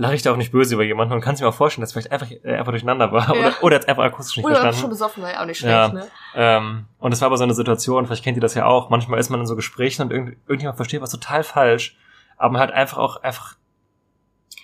lache 0.00 0.14
ich 0.14 0.22
da 0.22 0.30
auch 0.32 0.36
nicht 0.36 0.52
böse 0.52 0.74
über 0.74 0.84
jemanden 0.84 1.12
und 1.12 1.20
kann 1.20 1.34
es 1.34 1.40
mir 1.40 1.48
auch 1.48 1.54
vorstellen, 1.54 1.82
dass 1.82 1.92
vielleicht 1.92 2.12
einfach, 2.12 2.30
äh, 2.30 2.54
einfach 2.56 2.70
durcheinander 2.70 3.10
war 3.10 3.34
Ja. 3.34 3.40
oder, 3.40 3.54
oder 3.62 3.76
jetzt 3.76 3.88
einfach 3.88 4.04
akustisch 4.04 4.36
nicht 4.36 4.46
Oder 4.46 4.62
einfach 4.62 4.78
schon 4.78 4.90
verstanden. 4.90 4.90
besoffen 4.90 5.22
war 5.24 5.32
ja 5.32 5.40
auch 5.42 5.46
nicht 5.46 5.58
schlecht, 5.58 5.72
Ja. 5.74 5.88
ne? 5.88 6.06
Ähm, 6.36 6.84
und 6.98 7.12
es 7.12 7.20
war 7.20 7.26
aber 7.26 7.36
so 7.36 7.42
eine 7.44 7.54
Situation, 7.54 8.06
vielleicht 8.06 8.22
kennt 8.22 8.36
ihr 8.36 8.40
das 8.40 8.54
ja 8.54 8.64
auch, 8.66 8.90
manchmal 8.90 9.18
ist 9.18 9.28
man 9.28 9.40
in 9.40 9.46
so 9.46 9.56
Gesprächen 9.56 10.02
und 10.02 10.12
irgend, 10.12 10.36
irgendjemand 10.46 10.76
versteht 10.76 11.00
was 11.02 11.10
total 11.10 11.42
falsch, 11.42 11.96
aber 12.36 12.52
man 12.52 12.62
hat 12.62 12.70
einfach 12.70 12.98
auch 12.98 13.22
einfach 13.24 13.56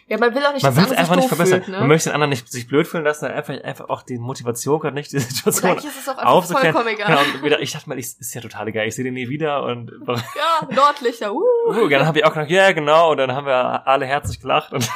Ja, 0.07 0.19
man 0.19 0.35
will 0.35 0.45
auch 0.47 0.53
nicht, 0.53 0.63
Man 0.63 0.77
will 0.77 0.85
es 0.85 0.93
einfach 0.93 1.15
sich 1.15 1.17
nicht 1.17 1.29
verbessern. 1.29 1.63
fühlt, 1.63 1.69
ne? 1.75 1.79
Man 1.81 1.89
möchte 1.89 2.11
den 2.11 2.15
anderen 2.15 2.29
nicht 2.31 2.53
sich 2.53 2.69
blöd 2.69 2.87
fühlen 2.87 3.05
lassen, 3.05 3.25
einfach, 3.25 3.55
einfach 3.65 3.89
auch 3.89 4.03
die 4.03 4.19
Motivation 4.19 4.79
gerade 4.79 4.95
nicht, 4.95 5.11
die 5.13 5.17
Und 5.17 5.23
Situation 5.23 5.71
eigentlich 5.73 5.85
ist 5.87 5.99
es 6.03 6.09
auch 6.09 6.19
einfach 6.19 6.31
aufzuklären. 6.31 6.75
vollkommen 6.75 6.95
egal. 6.95 7.07
Genau, 7.09 7.21
und 7.39 7.43
wieder, 7.43 7.61
ich 7.61 7.73
dachte 7.73 7.89
mal, 7.89 7.99
ich, 7.99 8.05
ist 8.21 8.35
ja 8.35 8.41
total 8.43 8.69
egal, 8.69 8.87
ich 8.87 8.95
sehe 8.95 9.05
den 9.05 9.15
nie 9.15 9.29
wieder 9.31 9.65
und 9.65 9.91
Ja, 10.07 10.69
Nordlichter, 10.71 11.33
uh. 11.35 11.43
uh, 11.69 11.89
dann 11.89 12.07
habe 12.07 12.19
ich 12.19 12.25
auch 12.25 12.35
gedacht, 12.35 12.51
ja 12.51 12.71
genau, 12.73 13.11
und 13.13 13.17
dann 13.17 13.33
haben 13.33 13.47
wir 13.47 13.87
alle 13.89 14.05
herzlich 14.07 14.39
gelacht 14.41 14.73
und 14.75 14.89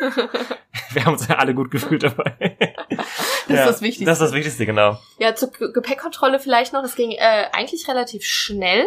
wir 0.00 1.04
haben 1.04 1.12
uns 1.14 1.28
ja 1.28 1.36
alle 1.36 1.54
gut 1.54 1.70
gefühlt 1.70 2.02
dabei. 2.02 2.56
Das 3.48 3.58
ist 3.60 3.66
das 3.66 3.82
Wichtigste. 3.82 4.04
Das 4.04 4.18
ist 4.20 4.26
das 4.26 4.32
Wichtigste, 4.32 4.66
genau. 4.66 4.98
Ja, 5.18 5.34
zur 5.34 5.50
Ge- 5.50 5.72
Gepäckkontrolle 5.72 6.38
vielleicht 6.38 6.72
noch. 6.72 6.82
Das 6.82 6.94
ging 6.94 7.10
äh, 7.12 7.46
eigentlich 7.52 7.88
relativ 7.88 8.24
schnell. 8.24 8.86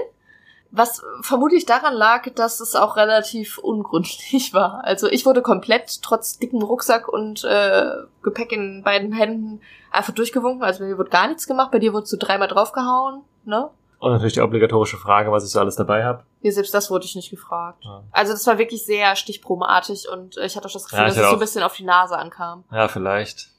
Was 0.72 1.04
vermutlich 1.22 1.66
daran 1.66 1.94
lag, 1.94 2.28
dass 2.36 2.60
es 2.60 2.76
auch 2.76 2.98
relativ 2.98 3.58
ungründlich 3.60 4.54
war. 4.54 4.84
Also 4.84 5.08
ich 5.08 5.26
wurde 5.26 5.42
komplett 5.42 6.02
trotz 6.02 6.38
dicken 6.38 6.62
Rucksack 6.62 7.08
und 7.08 7.44
äh, 7.46 7.86
Gepäck 8.24 8.52
in 8.52 8.84
beiden 8.84 9.14
Händen 9.14 9.62
einfach 9.92 10.14
durchgewunken. 10.14 10.64
Also 10.64 10.80
bei 10.80 10.86
mir 10.88 10.98
wurde 10.98 11.12
gar 11.12 11.28
nichts 11.28 11.48
gemacht. 11.48 11.72
Bei 11.72 11.80
dir 11.80 11.94
wurdest 11.94 12.12
du 12.14 12.18
dreimal 12.18 12.48
draufgehauen. 12.50 13.22
Ne? 13.46 13.70
Und 14.06 14.12
natürlich 14.12 14.34
die 14.34 14.42
obligatorische 14.42 14.98
Frage, 14.98 15.32
was 15.32 15.44
ich 15.44 15.50
so 15.50 15.60
alles 15.60 15.76
dabei 15.76 16.04
habe. 16.06 16.24
Ja, 16.42 16.52
selbst 16.52 16.74
das 16.76 16.92
wurde 16.92 17.06
ich 17.06 17.16
nicht 17.16 17.32
gefragt. 17.32 17.84
Ja. 17.84 18.04
Also 18.12 18.34
das 18.34 18.46
war 18.46 18.60
wirklich 18.60 18.86
sehr 18.86 19.16
stichprobenartig 19.16 20.08
und 20.12 20.38
äh, 20.38 20.46
ich 20.46 20.56
hatte 20.56 20.68
auch 20.68 20.72
das 20.72 20.84
Gefühl, 20.84 21.00
Ja, 21.00 21.06
dass 21.06 21.18
es 21.18 21.26
so 21.28 21.34
ein 21.34 21.40
bisschen 21.40 21.64
auf 21.64 21.76
die 21.76 21.86
Nase 21.86 22.16
ankam. 22.18 22.64
Ja, 22.72 22.88
vielleicht. 22.88 23.50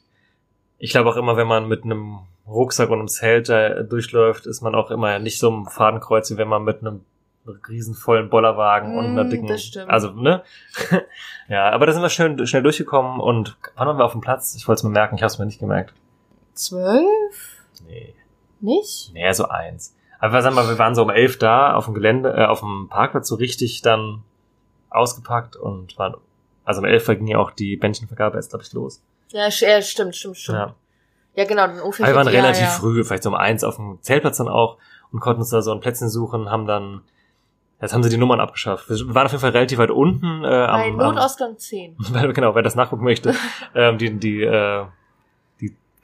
Ich 0.79 0.91
glaube 0.93 1.11
auch 1.11 1.17
immer, 1.17 1.37
wenn 1.37 1.49
man 1.49 1.67
mit 1.67 1.83
einem 1.83 2.21
Rucksack 2.47 2.91
und 2.91 3.01
einem 3.01 3.09
Zelt 3.09 3.49
da 3.49 3.83
durchläuft, 3.83 4.47
ist 4.47 4.61
man 4.63 4.77
auch 4.77 4.93
immer 4.93 5.19
nicht 5.19 5.41
so 5.41 5.49
im 5.49 5.67
Fadenkreuz, 5.67 6.31
wie 6.31 6.37
wenn 6.37 6.47
man 6.47 6.63
mit 6.63 6.81
einem 6.81 7.05
riesenvollen 7.69 8.31
Bollerwagen 8.31 8.97
und 8.97 9.05
einer 9.07 9.25
Mm, 9.25 9.31
dicken, 9.31 9.47
das 9.49 9.63
stimmt. 9.65 9.91
also, 9.91 10.11
ne? 10.13 10.45
ja, 11.49 11.71
aber 11.71 11.87
da 11.87 11.93
sind 11.93 12.03
wir 12.03 12.09
schön, 12.09 12.47
schnell 12.47 12.63
durchgekommen 12.63 13.19
und 13.21 13.57
wann 13.75 13.89
waren 13.89 13.99
wir 13.99 14.05
auf 14.05 14.13
dem 14.13 14.21
Platz? 14.21 14.55
Ich 14.57 14.69
wollte 14.69 14.79
es 14.81 14.83
mir 14.85 14.91
merken, 14.91 15.17
ich 15.17 15.23
habe 15.23 15.29
es 15.33 15.39
mir 15.41 15.47
nicht 15.47 15.59
gemerkt. 15.59 15.93
Zwölf? 16.55 17.65
Nee, 17.87 18.15
Nicht? 18.61 19.11
nee, 19.13 19.33
so 19.33 19.47
eins. 19.49 19.95
Aber 20.19 20.33
wir 20.33 20.51
mal, 20.51 20.69
wir 20.69 20.79
waren 20.79 20.95
so 20.95 21.03
um 21.03 21.11
elf 21.11 21.39
da, 21.39 21.75
auf 21.75 21.85
dem 21.87 21.95
Gelände, 21.95 22.35
äh, 22.37 22.47
auf 22.47 22.61
dem 22.61 22.89
Parkplatz 22.89 23.29
so 23.29 23.35
richtig 23.35 23.83
dann 23.83 24.23
ausgepackt 24.91 25.57
und 25.57 25.99
waren, 25.99 26.15
also 26.65 26.81
um 26.81 26.87
elf 26.87 27.07
ging 27.07 27.27
ja 27.27 27.39
auch 27.39 27.51
die 27.51 27.77
Bändchenvergabe 27.77 28.37
erst, 28.37 28.51
glaube 28.51 28.65
ich, 28.65 28.73
los. 28.73 29.03
Ja, 29.31 29.49
ja, 29.49 29.83
stimmt, 29.83 30.17
stimmt, 30.17 30.37
stimmt. 30.37 30.59
Ja. 30.59 30.75
Ja, 31.37 31.45
genau, 31.45 31.67
dann 31.67 31.81
ungefähr. 31.81 32.07
Wir 32.07 32.15
waren 32.15 32.27
ja, 32.27 32.33
relativ 32.33 32.63
ja. 32.63 32.71
früh, 32.71 33.05
vielleicht 33.05 33.23
so 33.23 33.29
um 33.29 33.35
eins 33.35 33.63
auf 33.63 33.77
dem 33.77 33.99
Zeltplatz 34.01 34.39
dann 34.39 34.49
auch 34.49 34.79
und 35.13 35.21
konnten 35.21 35.41
uns 35.43 35.51
da 35.51 35.61
so 35.61 35.71
ein 35.73 35.81
Plätzchen 35.81 36.09
suchen, 36.09 36.51
haben 36.51 36.67
dann, 36.67 37.03
jetzt 37.81 37.93
haben 37.93 38.03
sie 38.03 38.09
die 38.09 38.17
Nummern 38.17 38.41
abgeschafft. 38.41 38.89
Wir 38.89 39.15
waren 39.15 39.27
auf 39.27 39.33
jeden 39.33 39.43
Fall 39.43 39.51
relativ 39.51 39.79
weit 39.79 39.91
unten, 39.91 40.45
äh, 40.45 40.49
Bei 40.49 40.89
am, 40.89 41.01
am 41.01 41.15
Notausgang 41.15 41.59
10. 41.59 41.97
weil, 42.11 42.33
genau, 42.33 42.55
wer 42.55 42.63
das 42.63 42.75
nachgucken 42.75 43.05
möchte, 43.05 43.35
ähm, 43.75 43.99
die, 43.99 44.19
die, 44.19 44.43
äh, 44.43 44.87
die 44.87 44.89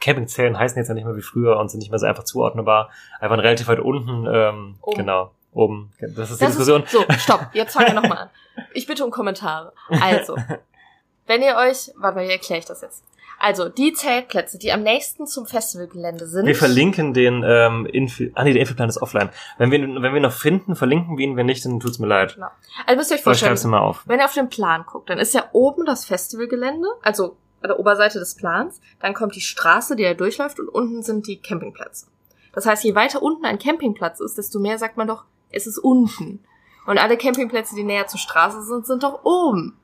Campingzellen 0.02 0.59
heißen 0.59 0.76
jetzt 0.76 0.88
ja 0.88 0.94
nicht 0.94 1.04
mehr 1.06 1.16
wie 1.16 1.23
früher 1.23 1.56
und 1.59 1.71
sind 1.71 1.78
nicht 1.80 1.90
mehr 1.90 1.99
so 1.99 2.06
einfach 2.06 2.25
zuordnenbar. 2.25 2.90
Einfach 3.21 3.38
relativ 3.38 3.68
weit 3.68 3.80
unten, 3.80 4.26
ähm, 4.30 4.75
Oben. 4.82 4.97
genau, 4.99 5.30
oben. 5.54 5.92
Das 6.00 6.30
ist 6.30 6.40
die 6.40 6.44
Das 6.44 6.56
Diskussion. 6.56 6.82
ist, 6.82 6.92
so, 6.92 7.04
stopp, 7.18 7.47
jetzt 7.54 7.73
fangen 7.73 7.88
wir 7.94 7.94
nochmal 8.02 8.18
an. 8.18 8.30
Ich 8.75 8.87
bitte 8.87 9.04
um 9.04 9.11
Kommentare. 9.11 9.73
Also, 10.02 10.37
wenn 11.26 11.40
ihr 11.42 11.56
euch, 11.56 11.90
warte 11.97 12.16
mal, 12.18 12.26
wie 12.26 12.32
erkläre 12.32 12.59
ich 12.59 12.66
das 12.66 12.82
jetzt? 12.82 13.04
Also, 13.44 13.68
die 13.68 13.92
Zeltplätze, 13.92 14.56
die 14.56 14.71
am 14.73 14.82
nächsten 14.85 15.26
zum 15.26 15.47
Festivalgelände 15.47 16.28
sind. 16.28 16.47
Wir 16.47 16.54
verlinken 16.54 17.12
den 17.12 17.42
ähm, 17.44 17.87
Infi 17.87 18.30
ah 18.37 18.44
nee, 18.44 18.52
der 18.52 18.61
Infoplan 18.62 18.88
ist 18.88 19.02
offline. 19.02 19.30
Wenn 19.59 19.71
wir, 19.73 19.80
wenn 19.80 20.14
wir 20.14 20.21
noch 20.21 20.32
finden, 20.32 20.76
verlinken 20.76 21.16
wir 21.18 21.25
ihn, 21.25 21.37
wenn 21.37 21.47
nicht, 21.47 21.64
dann 21.64 21.80
tut's 21.80 21.99
mir 21.99 22.06
leid. 22.06 22.38
Also 22.87 22.97
müsst 22.97 23.11
ihr 23.11 23.14
euch 23.16 23.23
schreib's 23.23 23.40
vorstellen, 23.40 23.71
mir 23.73 23.78
mal 23.78 23.82
auf. 23.85 24.02
wenn 24.06 24.21
ihr 24.21 24.26
auf 24.26 24.35
den 24.35 24.49
Plan 24.49 24.85
guckt, 24.87 25.11
dann 25.11 25.18
ist 25.18 25.35
ja 25.35 25.44
oben 25.52 25.85
das 25.87 26.04
Festivalgelände, 26.04 26.87
also 27.02 27.37
an 27.64 27.69
der 27.69 27.78
Oberseite 27.78 28.19
des 28.19 28.35
Plans, 28.35 28.81
dann 29.00 29.14
kommt 29.14 29.35
die 29.35 29.40
Straße, 29.40 29.97
die 29.97 30.04
da 30.04 30.14
durchläuft 30.14 30.61
und 30.61 30.69
unten 30.69 31.02
sind 31.02 31.26
die 31.26 31.37
Campingplätze. 31.40 32.07
Das 32.52 32.66
heißt, 32.66 32.85
je 32.85 32.95
weiter 32.95 33.23
unten 33.23 33.45
ein 33.45 33.59
Campingplatz 33.59 34.21
ist, 34.21 34.37
desto 34.37 34.59
mehr 34.59 34.78
sagt 34.78 34.97
man 34.97 35.09
doch, 35.09 35.25
es 35.50 35.66
ist 35.66 35.78
unten. 35.78 36.40
Und 36.87 36.99
alle 36.99 37.16
Campingplätze, 37.16 37.75
die 37.75 37.85
näher 37.85 38.07
zur 38.07 38.19
Straße 38.19 38.62
sind, 38.62 38.87
sind 38.87 39.02
doch 39.02 39.25
oben. 39.25 39.76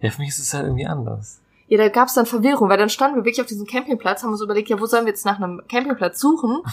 Ja, 0.00 0.10
für 0.10 0.20
mich 0.20 0.30
ist 0.30 0.38
es 0.38 0.54
halt 0.54 0.64
irgendwie 0.64 0.86
anders. 0.86 1.40
Ja, 1.66 1.78
da 1.78 1.88
gab's 1.88 2.14
dann 2.14 2.26
Verwirrung, 2.26 2.68
weil 2.68 2.78
dann 2.78 2.90
standen 2.90 3.16
wir 3.16 3.24
wirklich 3.24 3.40
auf 3.40 3.46
diesem 3.46 3.66
Campingplatz, 3.66 4.22
haben 4.22 4.30
uns 4.30 4.42
überlegt, 4.42 4.68
ja, 4.68 4.78
wo 4.78 4.86
sollen 4.86 5.06
wir 5.06 5.12
jetzt 5.12 5.24
nach 5.24 5.36
einem 5.36 5.62
Campingplatz 5.68 6.20
suchen? 6.20 6.62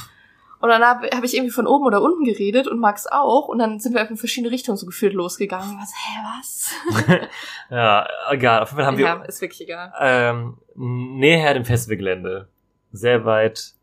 Und 0.62 0.70
dann 0.70 0.84
habe 0.84 1.08
hab 1.08 1.24
ich 1.24 1.36
irgendwie 1.36 1.52
von 1.52 1.68
oben 1.68 1.86
oder 1.86 2.02
unten 2.02 2.24
geredet 2.24 2.68
und 2.68 2.80
Max 2.80 3.08
auch. 3.08 3.48
Und 3.48 3.60
dann 3.60 3.80
sind 3.80 3.96
wir 3.96 4.08
in 4.08 4.18
verschiedene 4.18 4.52
Richtungen 4.52 4.78
so 4.78 4.86
gefühlt 4.86 5.14
losgegangen. 5.14 5.72
Und 5.72 5.82
was, 5.82 5.92
hä, 5.92 6.20
was? 6.38 7.28
Ja, 7.70 8.08
egal. 8.30 8.62
Auf 8.62 8.70
jeden 8.70 8.78
Fall 8.78 8.86
haben 8.86 8.98
wir 8.98 9.06
ja, 9.06 9.24
ist 9.24 9.42
wirklich 9.42 9.62
egal. 9.62 9.94
ähm, 10.00 10.58
näher 10.76 11.54
dem 11.54 11.66
Festivalgelände, 11.66 12.48
sehr 12.92 13.26
weit 13.26 13.74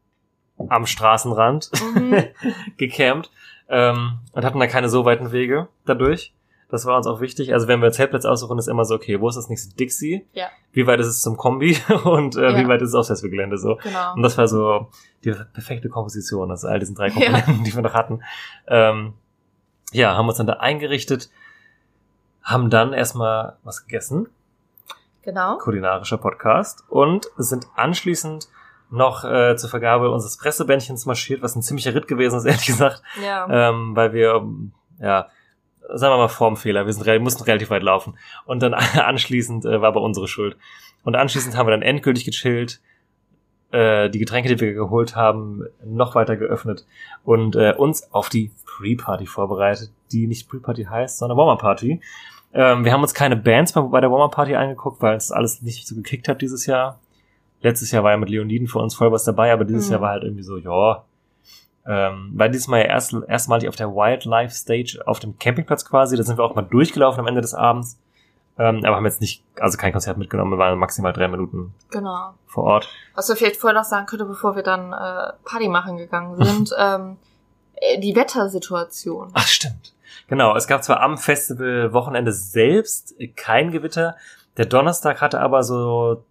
am 0.68 0.86
Straßenrand 0.86 1.70
Mhm. 1.94 2.24
gecampt 2.76 3.30
ähm, 3.68 4.18
und 4.32 4.44
hatten 4.44 4.58
da 4.60 4.66
keine 4.66 4.88
so 4.88 5.04
weiten 5.04 5.32
Wege 5.32 5.68
dadurch. 5.84 6.32
Das 6.70 6.84
war 6.84 6.96
uns 6.98 7.06
auch 7.06 7.20
wichtig. 7.22 7.54
Also 7.54 7.66
wenn 7.66 7.80
wir 7.80 7.90
Zeltplatz 7.92 8.26
aussuchen, 8.26 8.58
ist 8.58 8.68
immer 8.68 8.84
so, 8.84 8.94
okay, 8.94 9.20
wo 9.20 9.28
ist 9.28 9.36
das 9.36 9.48
nächste 9.48 9.74
Dixie? 9.74 10.26
Ja. 10.34 10.48
Wie 10.72 10.86
weit 10.86 11.00
ist 11.00 11.06
es 11.06 11.22
zum 11.22 11.36
Kombi? 11.38 11.78
Und 12.04 12.36
äh, 12.36 12.50
Ja. 12.52 12.58
wie 12.58 12.68
weit 12.68 12.82
ist 12.82 12.90
es 12.90 12.94
aufs 12.94 13.08
Festivalgelände 13.08 13.56
so? 13.56 13.76
Genau. 13.76 14.14
Und 14.14 14.22
das 14.22 14.36
war 14.36 14.46
so 14.48 14.88
die 15.24 15.30
perfekte 15.52 15.88
Komposition 15.88 16.50
aus 16.52 16.64
all 16.66 16.78
diesen 16.78 16.94
drei 16.94 17.08
Komponenten, 17.10 17.64
die 17.64 17.74
wir 17.74 17.80
noch 17.82 17.94
hatten. 17.94 18.22
Ähm, 18.66 19.14
ja, 19.92 20.14
haben 20.14 20.28
uns 20.28 20.36
dann 20.36 20.46
da 20.46 20.54
eingerichtet, 20.54 21.30
haben 22.42 22.68
dann 22.70 22.92
erstmal 22.92 23.56
was 23.64 23.84
gegessen 23.86 24.28
Genau. 25.22 25.58
kulinarischer 25.58 26.16
Podcast 26.18 26.84
und 26.88 27.26
sind 27.36 27.66
anschließend 27.76 28.48
noch 28.90 29.24
äh, 29.24 29.56
zur 29.56 29.68
Vergabe 29.68 30.10
unseres 30.10 30.38
Pressebändchens 30.38 31.04
marschiert, 31.04 31.42
was 31.42 31.54
ein 31.56 31.62
ziemlicher 31.62 31.94
Ritt 31.94 32.08
gewesen 32.08 32.36
ist, 32.38 32.44
ehrlich 32.46 32.64
gesagt, 32.66 33.02
Ja. 33.22 33.46
ähm, 33.70 33.94
weil 33.94 34.12
wir, 34.14 34.42
ja, 35.00 35.28
sagen 35.94 36.12
wir 36.12 36.18
mal 36.18 36.28
Formfehler, 36.28 36.86
wir 36.86 36.92
sind, 36.92 37.22
mussten 37.22 37.44
relativ 37.44 37.70
weit 37.70 37.82
laufen 37.82 38.18
und 38.46 38.62
dann 38.62 38.74
anschließend 38.74 39.64
äh, 39.64 39.80
war 39.80 39.88
aber 39.88 40.02
unsere 40.02 40.28
Schuld. 40.28 40.56
Und 41.04 41.16
anschließend 41.16 41.56
haben 41.56 41.66
wir 41.66 41.70
dann 41.72 41.82
endgültig 41.82 42.24
gechillt, 42.24 42.80
äh, 43.70 44.08
die 44.10 44.18
Getränke, 44.18 44.48
die 44.54 44.60
wir 44.60 44.72
geholt 44.72 45.16
haben, 45.16 45.64
noch 45.84 46.14
weiter 46.14 46.36
geöffnet 46.36 46.86
und 47.24 47.56
äh, 47.56 47.74
uns 47.76 48.12
auf 48.12 48.28
die 48.28 48.50
Pre-Party 48.66 49.26
vorbereitet, 49.26 49.90
die 50.12 50.26
nicht 50.26 50.48
Pre-Party 50.48 50.84
heißt, 50.84 51.18
sondern 51.18 51.36
Warmer-Party. 51.38 52.00
Ähm, 52.54 52.84
wir 52.84 52.92
haben 52.92 53.02
uns 53.02 53.12
keine 53.14 53.36
Bands 53.36 53.72
bei, 53.72 53.80
bei 53.82 54.00
der 54.00 54.10
Warmer-Party 54.10 54.54
angeguckt, 54.54 55.02
weil 55.02 55.16
es 55.16 55.30
alles 55.30 55.62
nicht 55.62 55.86
so 55.86 55.94
gekickt 55.94 56.28
hat 56.28 56.40
dieses 56.40 56.66
Jahr. 56.66 56.98
Letztes 57.60 57.90
Jahr 57.90 58.04
war 58.04 58.12
ja 58.12 58.16
mit 58.16 58.30
Leoniden 58.30 58.68
für 58.68 58.78
uns 58.78 58.94
voll 58.94 59.12
was 59.12 59.24
dabei, 59.24 59.52
aber 59.52 59.64
dieses 59.64 59.86
Mhm. 59.88 59.92
Jahr 59.92 60.00
war 60.00 60.10
halt 60.10 60.24
irgendwie 60.24 60.44
so, 60.44 60.56
ja. 60.56 61.04
Ähm, 61.90 62.32
weil 62.34 62.50
dieses 62.50 62.68
Mal 62.68 62.80
ja 62.80 62.84
erst, 62.84 63.14
erstmalig 63.28 63.66
auf 63.66 63.74
der 63.76 63.88
Wildlife 63.94 64.54
Stage 64.54 65.00
auf 65.06 65.20
dem 65.20 65.38
Campingplatz 65.38 65.86
quasi, 65.86 66.18
da 66.18 66.22
sind 66.22 66.36
wir 66.36 66.44
auch 66.44 66.54
mal 66.54 66.62
durchgelaufen 66.62 67.20
am 67.20 67.26
Ende 67.26 67.40
des 67.40 67.54
Abends. 67.54 67.98
Ähm, 68.58 68.84
aber 68.84 68.96
haben 68.96 69.06
jetzt 69.06 69.22
nicht, 69.22 69.42
also 69.58 69.78
kein 69.78 69.92
Konzert 69.92 70.18
mitgenommen, 70.18 70.50
wir 70.50 70.58
waren 70.58 70.78
maximal 70.78 71.14
drei 71.14 71.28
Minuten 71.28 71.72
Genau. 71.90 72.34
vor 72.46 72.64
Ort. 72.64 72.88
Was 73.14 73.28
wir 73.30 73.36
vielleicht 73.36 73.56
vorher 73.56 73.78
noch 73.78 73.86
sagen 73.86 74.04
könnten, 74.04 74.28
bevor 74.28 74.54
wir 74.54 74.62
dann 74.62 74.92
äh, 74.92 75.32
Party 75.44 75.68
machen 75.68 75.96
gegangen 75.96 76.36
sind, 76.44 76.74
ähm, 76.78 77.16
äh, 77.76 77.98
die 78.00 78.14
Wettersituation. 78.14 79.30
Ach, 79.32 79.46
stimmt. 79.46 79.94
Genau, 80.26 80.54
es 80.56 80.66
gab 80.66 80.84
zwar 80.84 81.00
am 81.00 81.16
Festival 81.16 81.94
Wochenende 81.94 82.32
selbst 82.32 83.14
kein 83.36 83.70
Gewitter, 83.70 84.16
der 84.58 84.66
Donnerstag 84.66 85.22
hatte 85.22 85.40
aber 85.40 85.62
so 85.62 86.22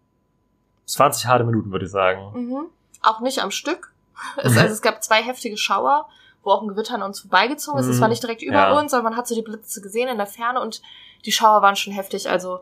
20 0.85 1.25
harte 1.25 1.45
Minuten, 1.45 1.71
würde 1.71 1.85
ich 1.85 1.91
sagen. 1.91 2.31
Mhm. 2.33 2.65
Auch 3.01 3.21
nicht 3.21 3.39
am 3.41 3.49
Stück. 3.51 3.91
Es, 4.37 4.57
also 4.57 4.73
es 4.73 4.81
gab 4.81 5.03
zwei 5.03 5.21
heftige 5.23 5.57
Schauer, 5.57 6.07
wo 6.43 6.51
auch 6.51 6.61
ein 6.61 6.67
Gewitter 6.67 6.95
an 6.95 7.03
uns 7.03 7.19
vorbeigezogen 7.21 7.79
ist. 7.79 7.87
Es 7.87 7.97
Mhm. 7.97 8.01
war 8.01 8.07
nicht 8.09 8.23
direkt 8.23 8.41
über 8.41 8.53
Ja. 8.69 8.79
uns, 8.79 8.93
aber 8.93 9.03
man 9.03 9.17
hat 9.17 9.27
so 9.27 9.35
die 9.35 9.41
Blitze 9.41 9.81
gesehen 9.81 10.07
in 10.07 10.17
der 10.17 10.27
Ferne 10.27 10.61
und 10.61 10.81
die 11.25 11.31
Schauer 11.31 11.61
waren 11.61 11.75
schon 11.75 11.93
heftig. 11.93 12.29
Also 12.29 12.59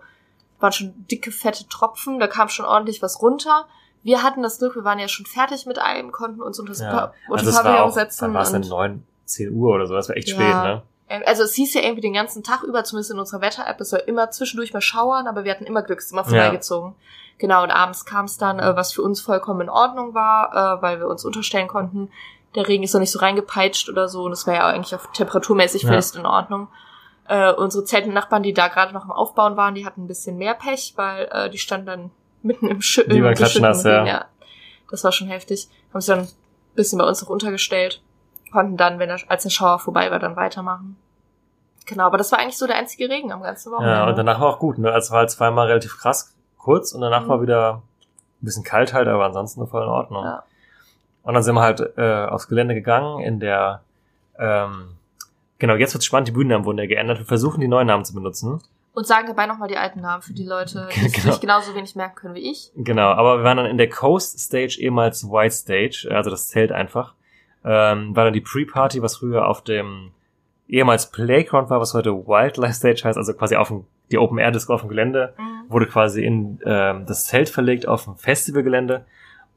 waren 0.59 0.71
schon 0.71 0.93
dicke, 1.11 1.31
fette 1.31 1.67
Tropfen. 1.67 2.19
Da 2.19 2.27
kam 2.27 2.49
schon 2.49 2.65
ordentlich 2.65 3.01
was 3.01 3.21
runter. 3.21 3.65
Wir 4.03 4.23
hatten 4.23 4.41
das 4.43 4.59
Glück, 4.59 4.75
wir 4.75 4.83
waren 4.83 4.99
ja 4.99 5.07
schon 5.07 5.25
fertig 5.25 5.65
mit 5.65 5.79
allem, 5.79 6.11
konnten 6.11 6.41
uns 6.41 6.59
unter 6.59 6.71
das 6.71 6.79
Ja. 6.81 7.13
Also 7.29 7.51
Pavillon 7.51 7.91
setzen. 7.91 8.21
wann 8.25 8.33
war 8.35 8.41
es 8.43 8.51
und- 8.53 8.69
9, 8.69 9.03
10 9.25 9.53
Uhr 9.53 9.73
oder 9.75 9.87
so, 9.87 9.95
das 9.95 10.09
war 10.09 10.15
echt 10.15 10.29
Ja. 10.29 10.35
spät, 10.35 10.47
ne? 10.47 10.83
Ähm, 11.09 11.23
Also 11.25 11.43
es 11.43 11.53
hieß 11.55 11.73
ja 11.73 11.81
irgendwie 11.81 12.01
den 12.01 12.13
ganzen 12.13 12.43
Tag 12.43 12.63
über, 12.63 12.83
zumindest 12.83 13.11
in 13.11 13.19
unserer 13.19 13.41
Wetter-App, 13.41 13.79
es 13.81 13.89
soll 13.89 14.01
immer 14.07 14.31
zwischendurch 14.31 14.73
mal 14.73 14.81
schauern, 14.81 15.27
aber 15.27 15.43
wir 15.43 15.51
hatten 15.51 15.65
immer 15.65 15.81
Glück, 15.83 15.99
es 15.99 16.05
ist 16.05 16.11
immer 16.11 16.23
vorbeigezogen. 16.23 16.95
Genau, 17.38 17.63
und 17.63 17.71
abends 17.71 18.06
kam 18.06 18.26
es 18.26 18.38
dann, 18.38 18.60
äh, 18.60 18.76
was 18.76 18.93
für 18.93 19.02
uns 19.02 19.21
vollkommen 19.21 19.62
in 19.62 19.69
Ordnung 19.69 20.13
war, 20.13 20.78
äh, 20.80 20.82
weil 20.82 21.00
wir 21.00 21.08
uns 21.08 21.26
unterstellen 21.26 21.67
konnten, 21.67 22.10
der 22.56 22.67
Regen 22.67 22.84
ist 22.84 22.93
noch 22.93 23.02
nicht 23.02 23.12
so 23.12 23.19
reingepeitscht 23.19 23.89
oder 23.89 24.08
so 24.08 24.24
und 24.24 24.32
es 24.32 24.48
war 24.48 24.54
ja 24.54 24.67
eigentlich 24.67 24.95
auf 24.95 25.12
temperaturmäßig 25.12 25.84
Ja. 25.84 25.89
völlig 25.89 26.15
in 26.15 26.26
Ordnung. 26.26 26.69
Äh, 27.28 27.52
unsere 27.52 27.84
Zeltnachbarn, 27.84 28.43
die 28.43 28.54
da 28.54 28.67
gerade 28.69 28.93
noch 28.93 29.04
im 29.04 29.12
Aufbauen 29.12 29.58
waren, 29.58 29.76
die 29.76 29.86
hatten 29.86 30.04
ein 30.04 30.08
bisschen 30.08 30.38
mehr 30.38 30.54
Pech, 30.54 30.93
weil 30.95 31.28
äh, 31.32 31.50
die 31.50 31.58
standen 31.58 31.86
dann 31.86 32.12
mitten 32.43 32.67
im 32.67 32.82
Schü 32.82 33.04
Die 33.08 33.21
waren 33.24 33.34
klatschnass, 33.34 33.84
ja. 33.84 34.04
Regen, 34.04 34.19
Das 34.89 35.04
war 35.04 35.12
schon 35.12 35.28
heftig. 35.28 35.67
Haben 35.91 36.02
sich 36.02 36.13
dann 36.15 36.24
ein 36.26 36.30
bisschen 36.76 37.00
bei 37.00 37.06
uns 37.06 37.21
noch 37.21 37.30
untergestellt, 37.30 38.02
konnten 38.52 38.78
dann, 38.78 39.00
wenn 39.00 39.10
der, 39.10 39.19
als 39.28 39.43
der 39.43 39.50
Schauer 39.50 39.80
vorbei 39.80 40.10
war, 40.12 40.19
dann 40.19 40.36
weitermachen. 40.38 40.98
Genau, 41.88 42.06
aber 42.06 42.17
das 42.17 42.32
war 42.32 42.39
eigentlich 42.39 42.58
so 42.58 42.67
der 42.67 42.78
einzige 42.78 43.10
Regen 43.10 43.32
am 43.32 43.41
ganzen 43.43 43.71
Wochenende. 43.74 43.98
Ja, 43.98 44.08
und 44.08 44.17
danach 44.17 44.39
war 44.39 44.48
auch 44.48 44.60
gut, 44.60 44.78
ne? 44.78 44.91
Also 44.91 45.08
es 45.08 45.12
war 45.12 45.19
halt 45.19 45.32
zweimal 45.32 45.67
relativ 45.67 45.98
krass 45.98 46.35
kurz 46.65 46.91
und 46.93 47.01
danach 47.01 47.23
Mhm. 47.25 47.28
war 47.30 47.41
wieder 47.41 47.82
ein 48.41 48.45
bisschen 48.45 48.63
kalt 48.63 48.93
halt, 48.93 49.08
aber 49.08 49.25
ansonsten 49.25 49.65
voll 49.67 49.84
in 49.84 49.89
Ordnung. 49.89 50.23
Ja. 50.25 50.43
Und 51.23 51.34
dann 51.36 51.43
sind 51.43 51.56
wir 51.56 51.62
halt 51.62 51.80
äh, 51.97 52.25
aufs 52.25 52.47
Gelände 52.47 52.73
gegangen 52.75 53.19
in 53.23 53.39
der 53.39 53.82
ähm, 54.38 54.89
genau, 55.60 55.75
jetzt 55.75 55.93
wird's 55.93 56.06
spannend, 56.06 56.28
die 56.28 56.32
Bühnennamen 56.34 56.65
wurden 56.65 56.78
ja 56.80 56.86
geändert. 56.88 57.19
Wir 57.19 57.25
versuchen 57.25 57.62
die 57.62 57.67
neuen 57.67 57.88
Namen 57.88 58.04
zu 58.04 58.13
benutzen. 58.13 58.62
Und 58.93 59.08
sagen 59.08 59.28
dabei 59.28 59.45
nochmal 59.45 59.67
die 59.67 59.78
alten 59.78 60.01
Namen 60.01 60.21
für 60.21 60.34
die 60.34 60.45
Leute, 60.45 60.88
die 60.95 61.12
Genau. 61.12 61.32
sich 61.32 61.39
genauso 61.41 61.73
wenig 61.75 61.95
merken 61.95 62.15
können 62.15 62.36
wie 62.36 62.51
ich. 62.51 62.71
Genau, 62.75 63.12
aber 63.12 63.38
wir 63.39 63.43
waren 63.43 63.58
dann 63.58 63.65
in 63.65 63.78
der 63.78 63.89
Coast 63.89 64.39
Stage, 64.39 64.78
ehemals 64.80 65.23
White 65.30 65.54
Stage, 65.56 66.08
also 66.12 66.30
das 66.30 66.47
Zelt 66.49 66.71
einfach. 66.71 67.13
Ähm, 67.63 68.15
war 68.15 68.25
dann 68.25 68.34
die 68.34 68.41
Pre-Party, 68.41 69.01
was 69.01 69.17
früher 69.17 69.47
auf 69.47 69.63
dem 69.63 70.12
ehemals 70.67 71.10
Playground 71.12 71.69
war, 71.69 71.80
was 71.80 71.93
heute 71.93 72.12
Wildlife 72.28 72.73
Stage 72.73 73.01
heißt, 73.06 73.17
also 73.17 73.34
quasi 73.34 73.56
auf 73.56 73.69
dem, 73.69 73.86
die 74.11 74.17
Open 74.17 74.37
Air 74.37 74.51
Disco 74.51 74.73
auf 74.73 74.81
dem 74.81 74.89
Gelände. 74.89 75.33
Mhm. 75.37 75.69
wurde 75.69 75.87
quasi 75.87 76.23
in 76.23 76.59
ähm, 76.65 77.05
das 77.05 77.25
Zelt 77.25 77.49
verlegt 77.49 77.87
auf 77.87 78.05
dem 78.05 78.15
Festivalgelände. 78.15 79.05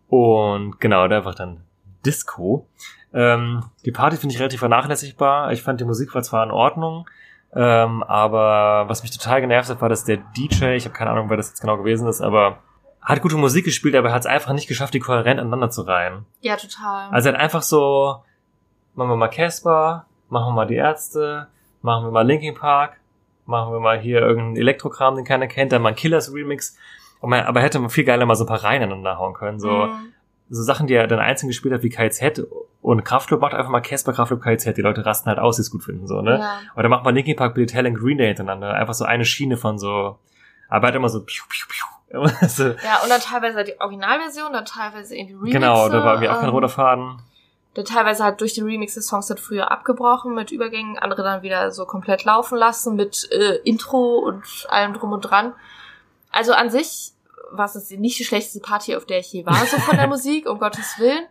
Und 0.08 0.80
genau, 0.80 1.06
da 1.08 1.18
einfach 1.18 1.34
dann 1.34 1.60
Disco. 2.04 2.66
Ähm, 3.12 3.64
die 3.84 3.92
Party 3.92 4.16
finde 4.16 4.34
ich 4.34 4.40
relativ 4.40 4.60
vernachlässigbar. 4.60 5.52
Ich 5.52 5.62
fand 5.62 5.80
die 5.80 5.84
Musik 5.84 6.14
war 6.14 6.22
zwar 6.22 6.44
in 6.44 6.50
Ordnung, 6.50 7.08
ähm, 7.54 8.02
aber 8.02 8.88
was 8.88 9.02
mich 9.02 9.10
total 9.10 9.40
genervt 9.40 9.70
hat, 9.70 9.80
war, 9.80 9.88
dass 9.88 10.04
der 10.04 10.18
DJ, 10.36 10.76
ich 10.76 10.84
habe 10.84 10.94
keine 10.94 11.10
Ahnung, 11.10 11.30
wer 11.30 11.36
das 11.36 11.48
jetzt 11.48 11.60
genau 11.60 11.76
gewesen 11.76 12.08
ist, 12.08 12.20
aber 12.20 12.58
hat 13.00 13.22
gute 13.22 13.36
Musik 13.36 13.64
gespielt, 13.64 13.94
aber 13.94 14.08
er 14.08 14.14
hat 14.14 14.20
es 14.20 14.26
einfach 14.26 14.52
nicht 14.52 14.68
geschafft, 14.68 14.92
die 14.92 15.00
kohärent 15.00 15.40
aneinander 15.40 15.70
zu 15.70 15.82
reihen. 15.82 16.26
Ja, 16.40 16.56
total. 16.56 17.08
Also 17.10 17.30
er 17.30 17.34
hat 17.34 17.40
einfach 17.40 17.62
so, 17.62 18.22
machen 18.94 19.08
wir 19.08 19.16
mal 19.16 19.28
Casper, 19.28 20.04
machen 20.28 20.48
wir 20.48 20.56
mal 20.56 20.66
die 20.66 20.74
Ärzte, 20.74 21.48
machen 21.80 22.04
wir 22.04 22.10
mal 22.10 22.26
Linkin 22.26 22.54
Park, 22.54 23.00
machen 23.48 23.72
wir 23.72 23.80
mal 23.80 23.98
hier 23.98 24.20
irgendeinen 24.20 24.56
Elektrokram, 24.56 25.16
den 25.16 25.24
keiner 25.24 25.46
kennt, 25.48 25.72
dann 25.72 25.82
mal 25.82 25.88
ein 25.90 25.94
Killers 25.96 26.32
Remix. 26.32 26.76
Und 27.20 27.30
man, 27.30 27.40
aber 27.44 27.60
hätte 27.60 27.78
man 27.80 27.90
viel 27.90 28.04
geiler 28.04 28.26
mal 28.26 28.36
so 28.36 28.44
ein 28.44 28.48
paar 28.48 28.62
Reihen 28.62 28.82
aneinander 28.82 29.18
hauen 29.18 29.34
können. 29.34 29.58
So, 29.58 29.70
Mhm. 29.86 30.12
so 30.50 30.62
Sachen, 30.62 30.86
die 30.86 30.94
er 30.94 31.06
dann 31.08 31.18
einzeln 31.18 31.48
gespielt 31.48 31.74
hat, 31.74 31.82
wie 31.82 31.88
KZ 31.90 32.42
und 32.80 33.04
Kraftclub 33.04 33.40
macht 33.40 33.54
einfach 33.54 33.70
mal 33.70 33.80
Casper, 33.80 34.12
Kraftclub, 34.12 34.40
KZ. 34.40 34.76
Die 34.76 34.82
Leute 34.82 35.04
rasten 35.04 35.28
halt 35.28 35.38
aus, 35.40 35.56
die 35.56 35.62
es 35.62 35.70
gut 35.70 35.82
finden, 35.82 36.06
so, 36.06 36.20
ne? 36.22 36.38
Ja. 36.38 36.58
Oder 36.76 36.88
macht 36.88 37.04
mal 37.04 37.10
Linkin 37.12 37.34
Park, 37.36 37.54
Billy 37.54 37.66
Talent, 37.66 37.98
Green 37.98 38.18
Day 38.18 38.28
hintereinander. 38.28 38.72
Einfach 38.74 38.94
so 38.94 39.04
eine 39.04 39.24
Schiene 39.24 39.56
von 39.56 39.78
so, 39.78 40.18
aber 40.68 40.86
halt 40.86 40.94
immer 40.96 41.08
so, 41.08 41.20
piu, 41.24 41.42
piu, 41.48 41.66
piu. 41.68 41.84
So, 42.48 42.64
ja, 42.64 43.02
und 43.02 43.10
dann 43.10 43.20
teilweise 43.20 43.64
die 43.64 43.78
Originalversion, 43.80 44.52
dann 44.52 44.64
teilweise 44.64 45.14
irgendwie 45.16 45.34
Remixe. 45.34 45.58
genau, 45.58 45.88
da 45.90 46.04
war 46.04 46.12
irgendwie 46.14 46.28
auch 46.30 46.36
kein 46.38 46.48
ähm, 46.48 46.54
roter 46.54 46.68
Faden. 46.70 47.18
Dann 47.78 47.84
teilweise 47.84 48.24
halt 48.24 48.40
durch 48.40 48.54
die 48.54 48.62
Remixe 48.62 49.00
Songs 49.00 49.30
hat 49.30 49.38
früher 49.38 49.70
abgebrochen 49.70 50.34
mit 50.34 50.50
Übergängen, 50.50 50.98
andere 50.98 51.22
dann 51.22 51.42
wieder 51.42 51.70
so 51.70 51.86
komplett 51.86 52.24
laufen 52.24 52.58
lassen 52.58 52.96
mit 52.96 53.30
äh, 53.30 53.58
Intro 53.58 54.18
und 54.18 54.42
allem 54.68 54.94
drum 54.94 55.12
und 55.12 55.20
dran. 55.20 55.52
Also 56.32 56.54
an 56.54 56.70
sich 56.70 57.12
war 57.52 57.66
es 57.66 57.88
nicht 57.90 58.18
die 58.18 58.24
schlechteste 58.24 58.58
Party, 58.58 58.96
auf 58.96 59.06
der 59.06 59.20
ich 59.20 59.32
je 59.32 59.46
war, 59.46 59.64
so 59.66 59.78
von 59.78 59.96
der 59.96 60.06
Musik, 60.08 60.48
um 60.48 60.58
Gottes 60.58 60.98
Willen. 60.98 61.24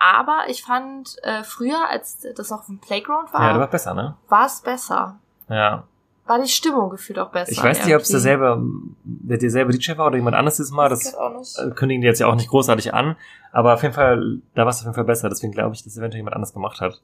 Aber 0.00 0.46
ich 0.48 0.64
fand 0.64 1.22
äh, 1.22 1.44
früher, 1.44 1.88
als 1.88 2.26
das 2.34 2.50
noch 2.50 2.58
auf 2.58 2.66
dem 2.66 2.80
Playground 2.80 3.28
Ja, 3.32 3.38
der 3.38 3.48
war 3.50 3.60
war, 3.60 3.68
besser, 3.68 3.94
ne? 3.94 4.16
war 4.28 4.46
es 4.46 4.60
besser. 4.60 5.20
Ja. 5.48 5.84
War 6.26 6.40
die 6.40 6.48
Stimmung 6.48 6.90
gefühlt 6.90 7.18
auch 7.18 7.30
besser. 7.30 7.50
Ich 7.50 7.62
weiß 7.62 7.84
nicht, 7.84 7.94
ob 7.94 8.02
es 8.02 8.08
derselbe, 8.08 8.62
der 9.04 9.38
derselbe 9.38 9.72
DJ 9.72 9.96
war 9.96 10.06
oder 10.06 10.16
jemand 10.16 10.36
anderes 10.36 10.56
dieses 10.56 10.70
Mal. 10.70 10.88
Das 10.88 11.04
nicht. 11.04 11.58
äh, 11.58 11.70
kündigen 11.70 12.00
die 12.00 12.06
jetzt 12.06 12.20
ja 12.20 12.28
auch 12.28 12.36
nicht 12.36 12.48
großartig 12.48 12.94
an. 12.94 13.16
Aber 13.50 13.74
auf 13.74 13.82
jeden 13.82 13.94
Fall, 13.94 14.38
da 14.54 14.62
war 14.62 14.68
es 14.70 14.78
auf 14.78 14.84
jeden 14.84 14.94
Fall 14.94 15.04
besser. 15.04 15.28
Deswegen 15.28 15.52
glaube 15.52 15.74
ich, 15.74 15.82
dass 15.82 15.96
eventuell 15.96 16.20
jemand 16.20 16.36
anders 16.36 16.52
gemacht 16.52 16.80
hat. 16.80 17.02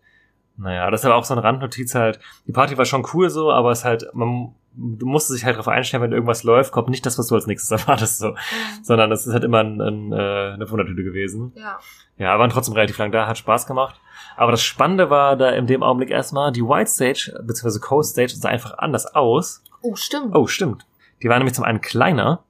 Naja, 0.57 0.91
das 0.91 1.01
ist 1.01 1.05
aber 1.05 1.17
auch 1.17 1.25
so 1.25 1.35
eine 1.35 1.43
Randnotiz 1.43 1.95
halt. 1.95 2.21
Die 2.47 2.53
Party 2.53 2.77
war 2.79 2.85
schon 2.85 3.07
cool 3.13 3.29
so, 3.31 3.51
aber 3.53 3.71
es 3.71 3.85
halt, 3.85 4.09
man, 4.13 4.55
du 4.81 5.07
musst 5.07 5.31
dich 5.31 5.45
halt 5.45 5.55
darauf 5.57 5.69
einstellen, 5.69 6.03
wenn 6.03 6.13
irgendwas 6.13 6.45
läuft, 6.45 6.73
kommt 6.73 6.89
nicht 6.89 7.05
das, 7.05 7.19
was 7.19 7.27
du 7.27 7.35
als 7.35 7.47
nächstes 7.47 7.71
erwartest, 7.83 8.19
so. 8.19 8.29
Mhm. 8.31 8.37
Sondern 8.83 9.11
es 9.13 9.27
ist 9.27 9.33
halt 9.33 9.45
immer 9.45 9.59
ein, 9.61 9.81
ein, 9.81 10.13
äh, 10.13 10.53
eine 10.55 10.71
Wundertüte 10.71 11.03
gewesen. 11.03 11.53
Ja. 11.57 11.79
Ja, 12.17 12.39
waren 12.39 12.51
trotzdem 12.51 12.75
relativ 12.75 12.99
lang 12.99 13.13
da, 13.13 13.27
hat 13.27 13.39
Spaß 13.39 13.67
gemacht. 13.67 14.01
Aber 14.37 14.51
das 14.51 14.63
Spannende 14.63 15.11
war 15.11 15.37
da 15.37 15.51
in 15.51 15.67
dem 15.67 15.83
Augenblick 15.83 16.11
erstmal, 16.11 16.53
die 16.53 16.63
White 16.63 16.91
Stage, 16.91 17.33
beziehungsweise 17.45 17.81
Coast 17.81 18.13
Stage 18.13 18.35
sah 18.35 18.49
einfach 18.49 18.79
anders 18.79 19.07
aus. 19.15 19.63
Oh, 19.83 19.95
stimmt. 19.95 20.35
Oh, 20.35 20.47
stimmt. 20.47 20.87
Die 21.23 21.29
war 21.29 21.39
nämlich 21.39 21.55
zum 21.55 21.65
einen 21.65 21.81
kleiner, 21.81 22.45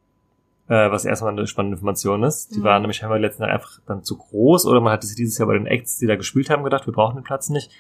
äh, 0.69 0.91
was 0.91 1.05
erstmal 1.07 1.33
eine 1.33 1.47
spannende 1.47 1.77
Information 1.77 2.23
ist. 2.25 2.55
Die 2.55 2.61
Mhm. 2.61 2.65
waren 2.65 2.83
nämlich 2.83 2.99
scheinbar 2.99 3.19
letzten 3.19 3.43
Jahr 3.43 3.53
einfach 3.53 3.79
dann 3.87 4.03
zu 4.05 4.17
groß 4.19 4.67
oder 4.67 4.81
man 4.81 4.93
hatte 4.93 5.07
sich 5.07 5.17
dieses 5.17 5.39
Jahr 5.39 5.49
bei 5.49 5.55
den 5.55 5.67
Acts, 5.67 5.99
die 5.99 6.07
da 6.07 6.17
gespielt 6.17 6.51
haben, 6.51 6.65
gedacht, 6.65 6.87
wir 6.87 6.93
brauchen 6.93 7.17
den 7.17 7.25
Platz 7.25 7.49
nicht. 7.51 7.71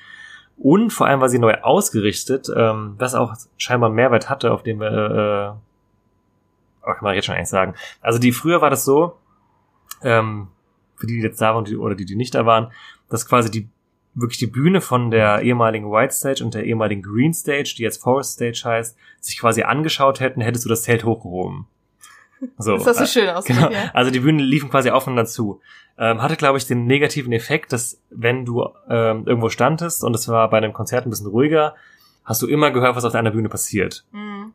Und 0.61 0.93
vor 0.93 1.07
allem 1.07 1.21
war 1.21 1.29
sie 1.29 1.39
neu 1.39 1.55
ausgerichtet, 1.55 2.49
ähm, 2.55 2.95
was 2.99 3.15
auch 3.15 3.35
scheinbar 3.57 3.91
Mehrwert 3.91 4.29
hatte, 4.29 4.53
auf 4.53 4.63
den 4.63 4.81
wir, 4.81 4.91
äh, 4.91 5.59
oh, 6.83 6.93
kann 6.93 7.03
man 7.03 7.15
jetzt 7.15 7.27
schon 7.27 7.37
eigentlich 7.37 7.49
sagen. 7.49 7.75
Also 8.01 8.19
die 8.19 8.33
früher 8.33 8.61
war 8.61 8.71
das 8.71 8.85
so, 8.85 9.17
ähm, 10.03 10.49
für 10.97 11.07
die, 11.07 11.17
die 11.17 11.23
jetzt 11.23 11.41
da 11.41 11.55
waren 11.55 11.77
oder 11.77 11.95
die, 11.95 12.05
die 12.05 12.17
nicht 12.17 12.35
da 12.35 12.45
waren, 12.45 12.73
dass 13.09 13.27
quasi 13.27 13.51
die 13.51 13.69
wirklich 14.15 14.39
die 14.39 14.49
Bühne 14.49 14.81
von 14.81 15.13
der 15.13 15.43
ehemaligen 15.43 15.93
White 15.93 16.13
Stage 16.13 16.45
und 16.45 16.55
der 16.55 16.65
ehemaligen 16.65 17.03
Green 17.03 17.33
Stage, 17.33 17.75
die 17.79 17.83
jetzt 17.83 18.03
Forest 18.03 18.33
Stage 18.33 18.63
heißt, 18.65 18.97
sich 19.21 19.39
quasi 19.39 19.63
angeschaut 19.63 20.19
hätten, 20.19 20.41
hättest 20.41 20.65
du 20.65 20.69
das 20.69 20.83
Zelt 20.83 21.05
hochgehoben. 21.05 21.67
So, 22.59 22.77
Das 22.77 22.87
hast 22.87 22.99
du 23.01 23.05
äh, 23.05 23.07
schön 23.07 23.29
ausgedrückt, 23.35 23.69
Genau. 23.71 23.81
ja. 23.85 23.91
Also 23.95 24.11
die 24.11 24.21
Bühnen 24.21 24.39
liefen 24.41 24.71
quasi 24.71 24.91
aufeinander 24.91 25.25
zu. 25.27 25.61
Ähm, 25.99 26.23
hatte, 26.23 26.37
glaube 26.37 26.59
ich, 26.59 26.67
den 26.67 26.85
negativen 26.87 27.33
Effekt, 27.33 27.73
dass 27.73 28.01
wenn 28.11 28.45
du 28.45 28.65
ähm, 28.89 29.25
irgendwo 29.27 29.49
standest 29.49 30.05
und 30.05 30.15
es 30.15 30.29
war 30.29 30.49
bei 30.51 30.59
einem 30.59 30.73
Konzert 30.73 31.07
ein 31.07 31.11
bisschen 31.11 31.27
ruhiger, 31.27 31.75
hast 32.25 32.41
du 32.43 32.47
immer 32.47 32.71
gehört, 32.71 32.95
was 32.95 33.05
auf 33.05 33.13
deiner 33.13 33.31
Bühne 33.33 33.49
passiert. 33.49 34.05
Mhm. 34.13 34.53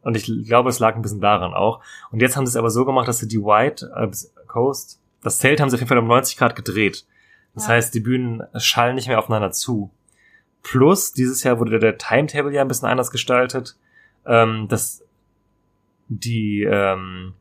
Und 0.00 0.16
ich 0.16 0.30
glaube, 0.46 0.70
es 0.70 0.78
lag 0.78 0.94
ein 0.94 1.02
bisschen 1.02 1.20
daran 1.20 1.52
auch. 1.52 1.80
Und 2.10 2.22
jetzt 2.22 2.36
haben 2.36 2.46
sie 2.46 2.50
es 2.50 2.56
aber 2.56 2.70
so 2.70 2.84
gemacht, 2.86 3.08
dass 3.08 3.18
sie 3.18 3.28
die 3.28 3.40
White 3.42 3.90
äh, 3.94 4.08
Coast, 4.46 5.00
das 5.22 5.38
Zelt 5.38 5.60
haben 5.60 5.68
sie 5.68 5.74
auf 5.76 5.80
jeden 5.80 5.88
Fall 5.88 5.98
um 5.98 6.06
90 6.06 6.38
Grad 6.38 6.56
gedreht. 6.56 7.04
Das 7.54 7.66
Ja. 7.66 7.74
heißt, 7.74 7.92
die 7.94 8.00
Bühnen 8.00 8.42
schallen 8.56 8.94
nicht 8.94 9.08
mehr 9.08 9.18
aufeinander 9.18 9.50
zu. 9.50 9.90
Plus, 10.62 11.12
dieses 11.12 11.42
Jahr 11.44 11.58
wurde 11.58 11.78
der 11.78 11.98
Timetable 11.98 12.52
ja 12.54 12.62
ein 12.62 12.68
bisschen 12.68 12.88
anders 12.88 13.10
gestaltet, 13.10 13.76
ähm, 14.26 14.68
dass 14.68 15.02
die 16.08 16.62
ähm, 16.62 17.34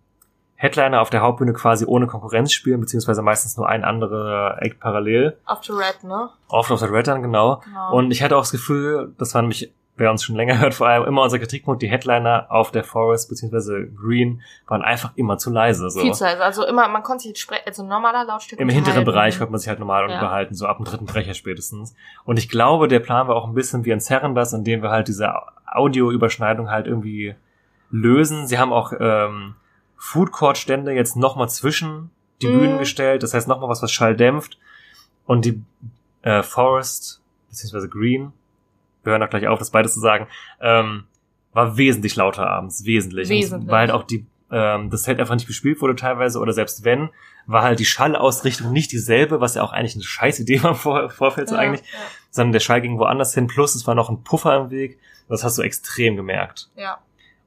Headliner 0.55 1.01
auf 1.01 1.09
der 1.09 1.21
Hauptbühne 1.21 1.53
quasi 1.53 1.85
ohne 1.85 2.07
Konkurrenz 2.07 2.51
spielen, 2.51 2.79
beziehungsweise 2.79 3.21
meistens 3.21 3.57
nur 3.57 3.69
ein 3.69 3.83
anderer 3.83 4.57
Act 4.61 4.79
parallel. 4.79 5.37
Auf 5.45 5.63
the 5.63 5.71
Red, 5.71 6.03
ne? 6.03 6.29
Oft 6.47 6.71
auf 6.71 6.79
der 6.79 6.91
Red 6.91 7.07
dann, 7.07 7.21
genau. 7.21 7.61
Genau. 7.63 7.93
Und 7.95 8.11
ich 8.11 8.23
hatte 8.23 8.35
auch 8.35 8.41
das 8.41 8.51
Gefühl, 8.51 9.13
das 9.19 9.35
war 9.35 9.43
nämlich, 9.43 9.71
wer 9.97 10.09
uns 10.09 10.23
schon 10.23 10.35
länger 10.35 10.59
hört, 10.59 10.73
vor 10.73 10.87
allem 10.87 11.03
immer 11.05 11.21
unser 11.21 11.37
Kritikpunkt, 11.37 11.83
die 11.83 11.87
Headliner 11.87 12.47
auf 12.49 12.71
der 12.71 12.83
Forest 12.83 13.29
beziehungsweise 13.29 13.87
Green 13.87 14.41
waren 14.67 14.81
einfach 14.81 15.11
immer 15.15 15.37
zu 15.37 15.51
leise. 15.51 15.91
So. 15.91 15.99
Viel 15.99 16.13
zu 16.13 16.23
leise. 16.23 16.43
Also 16.43 16.65
immer, 16.65 16.87
man 16.87 17.03
konnte 17.03 17.27
sich 17.27 17.37
sprechen, 17.37 17.63
also 17.67 17.83
normaler 17.83 18.25
Lautstärke. 18.25 18.61
Im 18.61 18.69
hinteren. 18.69 19.05
Bereich 19.05 19.37
konnte 19.37 19.51
man 19.51 19.59
sich 19.59 19.69
halt 19.69 19.79
normal 19.79 20.09
Ja. 20.09 20.15
unterhalten, 20.15 20.55
so 20.55 20.65
ab 20.65 20.77
dem 20.77 20.85
dritten 20.85 21.05
Brecher 21.05 21.35
spätestens. 21.35 21.95
Und 22.25 22.39
ich 22.39 22.49
glaube, 22.49 22.87
der 22.87 22.99
Plan 22.99 23.27
war 23.27 23.35
auch 23.35 23.47
ein 23.47 23.53
bisschen 23.53 23.85
wie 23.85 23.93
ein 23.93 23.99
Serrendas, 23.99 24.53
in 24.53 24.63
dem 24.63 24.81
wir 24.81 24.89
halt 24.89 25.07
diese 25.07 25.31
Audioüberschneidung 25.67 26.71
halt 26.71 26.87
irgendwie 26.87 27.35
lösen. 27.89 28.47
Sie 28.47 28.57
haben 28.57 28.73
auch 28.73 28.93
ähm, 28.99 29.55
Food 29.97 30.31
Court 30.31 30.57
Stände 30.57 30.91
jetzt 30.91 31.15
nochmal 31.15 31.49
zwischen 31.49 32.11
die 32.41 32.47
Mhm. 32.47 32.59
Bühnen 32.59 32.77
gestellt, 32.79 33.23
das 33.23 33.33
heißt 33.33 33.47
nochmal 33.47 33.69
was, 33.69 33.81
was 33.81 33.91
Schall 33.91 34.15
dämpft. 34.15 34.57
Und 35.25 35.45
die 35.45 35.61
äh, 36.21 36.43
Forest, 36.43 37.21
beziehungsweise 37.49 37.89
Green, 37.89 38.31
wir 39.03 39.11
hören 39.11 39.23
auch 39.23 39.29
gleich 39.29 39.47
auf, 39.47 39.59
das 39.59 39.71
beides 39.71 39.93
zu 39.93 39.99
sagen, 39.99 40.27
ähm, 40.61 41.05
war 41.53 41.77
wesentlich 41.77 42.15
lauter 42.15 42.47
abends, 42.49 42.85
wesentlich. 42.85 43.29
Wesentlich. 43.29 43.69
Weil 43.71 43.79
halt 43.79 43.91
auch 43.91 44.03
die, 44.03 44.25
ähm, 44.51 44.89
das 44.89 45.03
Zelt 45.03 45.19
einfach 45.19 45.33
nicht 45.35 45.47
bespielt 45.47 45.81
wurde 45.81 45.95
teilweise 45.95 46.39
oder 46.39 46.53
selbst 46.53 46.83
wenn, 46.83 47.09
war 47.47 47.63
halt 47.63 47.79
die 47.79 47.85
Schallausrichtung 47.85 48.71
nicht 48.71 48.91
dieselbe, 48.91 49.41
was 49.41 49.55
ja 49.55 49.63
auch 49.63 49.71
eigentlich 49.73 49.95
eine 49.95 50.03
scheiß 50.03 50.39
Idee 50.41 50.61
war 50.61 50.71
im 50.71 50.75
Vor 50.77 51.09
Vorfeld 51.09 51.49
so 51.49 51.55
Ja, 51.55 51.61
eigentlich, 51.61 51.81
Ja. 51.81 51.99
sondern 52.29 52.51
der 52.51 52.59
Schall 52.59 52.81
ging 52.81 52.99
woanders 52.99 53.33
hin, 53.33 53.47
plus 53.47 53.73
es 53.75 53.87
war 53.87 53.95
noch 53.95 54.09
ein 54.09 54.23
Puffer 54.23 54.55
im 54.57 54.69
Weg. 54.69 54.99
Das 55.29 55.43
hast 55.43 55.57
du 55.57 55.61
extrem 55.63 56.15
gemerkt. 56.15 56.69
ja. 56.75 56.99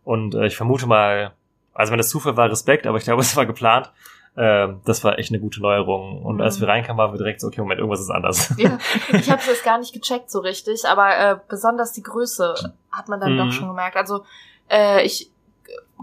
Und 0.05 0.35
äh, 0.35 0.47
ich 0.47 0.57
vermute 0.57 0.87
mal, 0.87 1.33
also 1.75 1.93
wenn 1.93 1.99
das 1.99 2.09
Zufall 2.09 2.37
war, 2.37 2.51
Respekt, 2.51 2.87
aber 2.87 2.99
ich 2.99 3.05
glaube, 3.05 3.21
es 3.23 3.37
war 3.37 3.47
geplant. 3.47 3.93
Ähm, 4.37 4.81
das 4.85 5.03
war 5.03 5.19
echt 5.19 5.31
eine 5.31 5.41
gute 5.41 5.61
Neuerung. 5.61 6.23
Und 6.25 6.37
Mhm. 6.37 6.41
als 6.43 6.61
wir 6.61 6.69
reinkamen, 6.69 6.97
waren 6.99 7.13
wir 7.13 7.19
direkt 7.19 7.41
so, 7.41 7.49
okay, 7.49 7.61
Moment, 7.61 7.81
irgendwas 7.81 8.01
ist 8.01 8.11
anders. 8.11 8.55
Ja, 8.57 8.79
ich 9.13 9.29
habe 9.31 9.43
es 9.51 9.63
gar 9.65 9.79
nicht 9.79 9.93
gecheckt 9.93 10.31
so 10.31 10.39
richtig, 10.39 10.85
aber 10.89 11.17
äh, 11.17 11.37
besonders 11.49 11.93
die 11.93 12.03
Größe 12.03 12.55
hat 12.93 13.09
man 13.09 13.19
dann 13.21 13.35
Mhm. 13.35 13.39
doch 13.39 13.53
schon 13.53 13.69
gemerkt. 13.69 13.97
Also 13.97 14.25
äh, 14.71 15.05
ich 15.05 15.31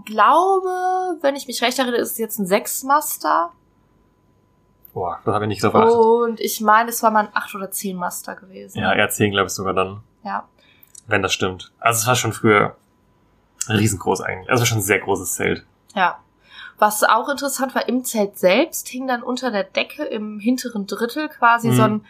glaube, 0.04 0.68
wenn 1.22 1.36
ich 1.36 1.46
mich 1.46 1.62
recht 1.62 1.78
erinnere, 1.78 2.00
ist 2.00 2.12
es 2.12 2.18
jetzt 2.18 2.38
ein 2.38 2.46
Sechsmaster 2.46 3.50
Boah, 4.94 5.20
das 5.24 5.34
habe 5.34 5.44
ich 5.44 5.48
nicht 5.48 5.60
so 5.60 5.70
verachtet. 5.70 5.94
und 5.96 6.40
ich 6.40 6.60
meine, 6.60 6.88
es 6.90 7.02
war 7.02 7.10
mal 7.10 7.26
ein 7.26 7.28
Acht- 7.34 7.54
oder 7.54 7.70
Zehn-Master 7.70 8.34
gewesen. 8.36 8.78
Ja, 8.80 8.92
eher 8.94 9.08
10, 9.08 9.30
glaube 9.32 9.46
ich, 9.46 9.52
sogar 9.52 9.74
dann, 9.74 10.00
ja. 10.24 10.44
wenn 11.06 11.22
das 11.22 11.32
stimmt. 11.32 11.72
Also 11.78 12.00
es 12.00 12.06
war 12.06 12.16
schon 12.16 12.32
früher 12.32 12.74
riesengroß 13.68 14.20
eigentlich. 14.22 14.50
Also 14.50 14.64
schon 14.64 14.78
ein 14.78 14.82
sehr 14.82 15.00
großes 15.00 15.34
Zelt. 15.34 15.64
Ja. 15.94 16.18
Was 16.78 17.02
auch 17.02 17.28
interessant 17.28 17.74
war, 17.74 17.88
im 17.88 18.04
Zelt 18.04 18.38
selbst 18.38 18.88
hing 18.88 19.08
dann 19.08 19.22
unter 19.22 19.50
der 19.50 19.64
Decke 19.64 20.04
im 20.04 20.38
hinteren 20.38 20.86
Drittel 20.86 21.28
quasi 21.28 21.68
Mhm. 21.68 21.74
so 21.76 21.82
ein 21.82 22.04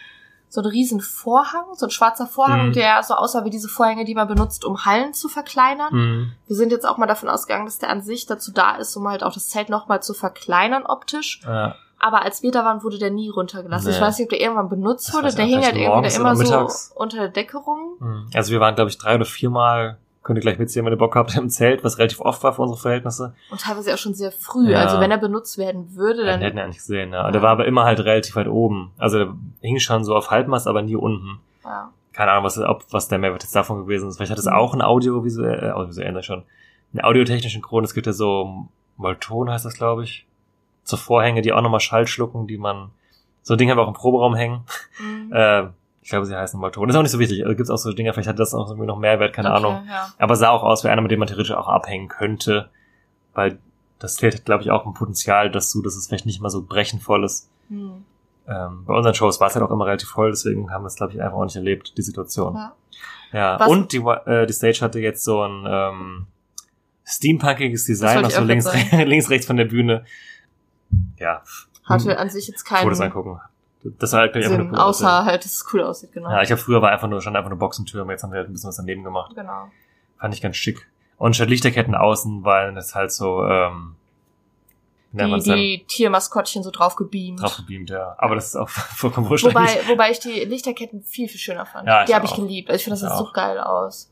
so 0.51 0.63
einen 0.63 0.71
riesen 0.71 1.03
Vorhang, 1.03 1.67
so 1.75 1.85
ein 1.85 1.91
schwarzer 1.91 2.27
Vorhang, 2.27 2.69
Mhm. 2.69 2.73
der 2.73 3.03
so 3.03 3.13
aussah 3.13 3.45
wie 3.45 3.51
diese 3.51 3.69
Vorhänge, 3.69 4.07
die 4.07 4.15
man 4.15 4.27
benutzt, 4.29 4.65
um 4.65 4.87
Hallen 4.87 5.13
zu 5.13 5.29
verkleinern. 5.29 5.93
Mhm. 5.95 6.33
Wir 6.47 6.57
sind 6.57 6.73
jetzt 6.73 6.89
auch 6.89 6.97
mal 6.97 7.05
davon 7.07 7.29
ausgegangen, 7.29 7.67
dass 7.67 7.77
der 7.77 7.91
an 7.91 8.01
sich 8.01 8.25
dazu 8.25 8.51
da 8.51 8.77
ist, 8.77 8.97
um 8.97 9.07
halt 9.07 9.23
auch 9.23 9.35
das 9.35 9.51
Zelt 9.51 9.69
nochmal 9.69 10.03
zu 10.03 10.15
verkleinern 10.15 10.87
optisch. 10.87 11.43
Ja. 11.45 11.75
Aber 11.99 12.23
als 12.23 12.43
wir 12.43 12.51
da 12.51 12.65
waren, 12.65 12.83
wurde 12.83 12.99
der 12.99 13.11
nie 13.11 13.29
runtergelassen. 13.29 13.91
Ich 13.91 13.97
Nee. 13.97 14.03
weiß 14.03 14.17
nicht, 14.19 14.25
ob 14.25 14.31
der 14.31 14.41
irgendwann 14.41 14.71
benutzt 14.71 15.09
Das 15.09 15.15
wurde. 15.17 15.29
ich 15.29 15.35
Der 15.35 15.45
hing 15.45 15.63
halt 15.63 15.77
irgendwie 15.77 16.15
immer 16.15 16.35
so 16.35 16.95
unter 16.95 17.19
der 17.19 17.29
Decke 17.29 17.59
rum. 17.59 17.97
Mhm. 17.99 18.31
Also 18.33 18.51
wir 18.51 18.61
waren, 18.61 18.75
glaube 18.75 18.89
ich, 18.89 18.97
drei 18.97 19.17
oder 19.17 19.27
viermal, 19.27 19.99
könnt 20.29 20.39
ihr 20.39 20.43
gleich 20.43 20.59
mitzählen, 20.59 20.85
wenn 20.87 20.93
ihr 20.93 20.99
Bock 20.99 21.17
habt, 21.17 21.35
im 21.37 21.49
Zelt, 21.51 21.83
was 21.83 21.99
relativ 21.99 22.21
oft 22.21 22.43
war 22.45 22.53
für 22.53 22.63
unsere 22.63 22.79
Verhältnisse. 22.81 23.35
Und 23.51 23.61
teilweise 23.61 23.93
auch 23.95 23.99
schon 23.99 24.15
sehr 24.15 24.31
früh. 24.31 24.71
Ja. 24.71 24.83
Also 24.83 25.01
wenn 25.01 25.11
er 25.11 25.19
benutzt 25.19 25.59
werden 25.59 25.97
würde, 25.97 26.19
Den 26.19 26.27
dann. 26.27 26.41
hätten 26.43 26.57
wir 26.57 26.65
eigentlich 26.65 26.77
gesehen, 26.79 27.13
ja. 27.13 27.31
Der 27.33 27.43
war 27.43 27.51
aber 27.51 27.65
immer 27.67 27.85
halt 27.85 27.99
relativ 28.01 28.37
weit 28.37 28.47
oben. 28.47 28.93
Also 28.99 29.19
der 29.19 29.35
hing 29.63 29.79
schon 29.81 30.05
so 30.05 30.15
auf 30.15 30.31
Halbmast, 30.31 30.69
aber 30.69 30.83
nie 30.83 30.95
unten. 30.97 31.41
Ja. 31.65 31.91
Keine 32.13 32.33
Ahnung, 32.33 32.45
was, 32.45 32.59
ob, 32.59 32.85
was 32.91 33.09
der 33.09 33.19
Mehrwert 33.19 33.43
jetzt 33.43 33.55
davon 33.57 33.79
gewesen 33.79 34.09
ist. 34.09 34.17
Vielleicht 34.17 34.31
hat 34.33 34.39
es 34.39 34.47
Mhm. 34.47 34.53
auch 34.53 34.75
ein 34.75 34.83
audiovisuell, 34.83 35.65
äh, 35.65 35.71
audiovisuell 35.71 36.23
schon, 36.23 36.43
einen 36.93 37.05
audiotechnischen 37.05 37.63
Grund. 37.63 37.87
Es 37.87 37.95
gibt 37.95 38.07
ja 38.07 38.13
so 38.13 38.67
Molton 38.97 39.51
heißt 39.51 39.65
das, 39.65 39.75
glaube 39.75 40.05
ich. 40.05 40.27
So 40.83 40.97
Vorhänge, 40.97 41.43
die 41.43 41.53
auch 41.53 41.61
nochmal 41.63 41.81
Schall 41.81 42.07
schlucken, 42.07 42.47
die 42.47 42.59
man, 42.59 42.91
so 43.43 43.57
Dinge 43.57 43.71
haben 43.73 43.79
wir 43.79 43.83
auch 43.85 43.89
im 43.89 43.95
Proberaum 43.95 44.35
hängen. 44.35 44.61
Mhm. 45.01 45.33
Äh, 45.33 45.67
ich 46.09 46.11
glaube, 46.11 46.25
sie 46.25 46.35
heißen 46.35 46.59
Molton. 46.59 46.89
Ist 46.89 46.97
auch 46.97 47.03
nicht 47.03 47.11
so 47.11 47.19
wichtig. 47.19 47.45
Also 47.45 47.55
gibt 47.55 47.67
es 47.67 47.71
auch 47.71 47.77
so 47.77 47.93
Dinge, 47.93 48.15
vielleicht 48.15 48.31
hat 48.31 48.39
das 48.39 48.55
auch 48.55 48.71
irgendwie 48.71 48.87
noch 48.87 48.99
Mehrwert, 48.99 49.35
keine 49.35 49.51
Okay, 49.51 49.59
Ahnung. 49.59 49.87
Ja. 49.87 50.09
Aber 50.17 50.37
sah 50.37 50.49
auch 50.49 50.63
aus 50.63 50.83
wie 50.83 50.89
einer, 50.89 51.03
mit 51.03 51.11
dem 51.11 51.19
man 51.19 51.29
theoretisch 51.29 51.53
auch 51.53 51.69
abhängen 51.69 52.09
könnte. 52.09 52.71
Weil 53.35 53.59
das 53.99 54.23
hat, 54.23 54.47
glaube 54.47 54.63
ich, 54.63 54.71
auch 54.71 54.87
ein 54.87 54.95
Potenzial 54.95 55.51
dazu, 55.51 55.83
dass 55.83 55.97
es 55.97 56.07
vielleicht 56.07 56.25
nicht 56.25 56.41
mal 56.41 56.49
so 56.49 56.63
brechenvoll 56.63 57.25
ist. 57.25 57.51
Hm. 57.69 58.07
Ähm, 58.49 58.85
bei 58.87 58.95
unseren 58.95 59.13
Shows 59.13 59.39
war 59.39 59.49
es 59.49 59.55
halt 59.55 59.67
auch 59.67 59.71
immer 59.71 59.85
relativ 59.85 60.09
voll, 60.09 60.31
deswegen 60.31 60.71
haben 60.71 60.83
wir 60.83 60.87
es, 60.87 60.97
glaube 60.97 61.13
ich, 61.13 61.21
einfach 61.21 61.37
auch 61.37 61.45
nicht 61.45 61.57
erlebt, 61.57 61.93
die 61.99 62.03
Situation. 62.03 62.55
ja. 62.55 62.75
Ja, 63.35 63.61
Was- 63.61 63.69
und 63.69 63.93
die, 63.93 63.99
äh, 63.99 64.47
die 64.47 64.55
Stage 64.55 64.81
hatte 64.81 65.01
jetzt 65.01 65.23
so 65.23 65.43
ein 65.43 65.67
ähm, 65.69 66.27
steampunkiges 67.05 67.85
Design, 67.85 68.15
wollte 68.15 68.29
auch 68.29 68.31
ich 68.31 68.37
so 68.37 68.41
auch 68.41 68.47
links, 68.47 68.93
links, 68.93 69.29
rechts 69.29 69.47
von 69.47 69.59
der 69.59 69.67
Bühne. 69.67 70.07
Ja, 71.19 71.43
Hatte 71.85 72.19
an 72.19 72.31
sich 72.31 72.49
jetzt 72.49 72.65
keinen 72.65 72.85
Fotos 72.85 73.03
angucken. 73.03 73.39
Das 73.99 74.13
war 74.13 74.21
halt 74.21 74.33
glaub 74.33 74.41
ich, 74.41 74.47
einfach 74.47 74.59
Sinn, 74.59 74.71
nur 74.71 74.79
cool 74.79 74.85
außer 74.85 75.07
aussehen. 75.13 75.25
halt, 75.27 75.45
dass 75.45 75.53
es 75.53 75.67
cool 75.73 75.83
aussieht, 75.83 76.13
genau. 76.13 76.31
Ja, 76.31 76.43
ich 76.43 76.51
habe 76.51 76.61
früher 76.61 76.83
war 76.83 76.91
einfach 76.91 77.09
nur, 77.09 77.21
stand 77.21 77.37
einfach 77.37 77.51
nur 77.51 77.59
Boxentür, 77.59 78.03
aber 78.03 78.13
jetzt 78.13 78.23
haben 78.23 78.33
wir 78.33 78.39
halt 78.39 78.49
ein 78.49 78.53
bisschen 78.53 78.69
was 78.69 78.77
daneben 78.77 79.05
gemacht. 79.05 79.35
genau. 79.35 79.69
Fand 80.19 80.35
ich 80.35 80.41
ganz 80.43 80.57
schick. 80.57 80.89
Und 81.17 81.35
statt 81.37 81.49
Lichterketten 81.49 81.95
außen, 81.95 82.45
weil 82.45 82.75
das 82.75 82.95
halt 82.95 83.13
so, 83.13 83.45
ähm, 83.45 83.95
Die, 85.13 85.41
die 85.43 85.85
Tiermaskottchen 85.89 86.63
so 86.63 86.71
drauf 86.71 86.97
gebeamt. 86.97 87.41
drauf 87.43 87.57
gebeamt, 87.57 87.91
ja. 87.91 88.15
Aber 88.19 88.35
das 88.35 88.49
ist 88.49 88.57
auch 88.57 88.69
vollkommen 88.71 89.29
wurscht 89.29 89.45
Wobei, 89.45 89.61
eigentlich. 89.61 89.89
wobei 89.89 90.11
ich 90.11 90.21
die 90.21 90.45
Lichterketten 90.45 91.03
viel, 91.03 91.29
viel 91.29 91.41
schöner 91.41 91.67
fand. 91.67 91.87
Ja, 91.89 92.05
die 92.05 92.15
habe 92.15 92.27
ich 92.27 92.35
geliebt. 92.35 92.69
Also 92.69 92.77
ich 92.79 92.85
finde, 92.85 93.01
das 93.01 93.09
sieht 93.09 93.19
so 93.19 93.33
geil 93.33 93.59
aus. 93.59 94.11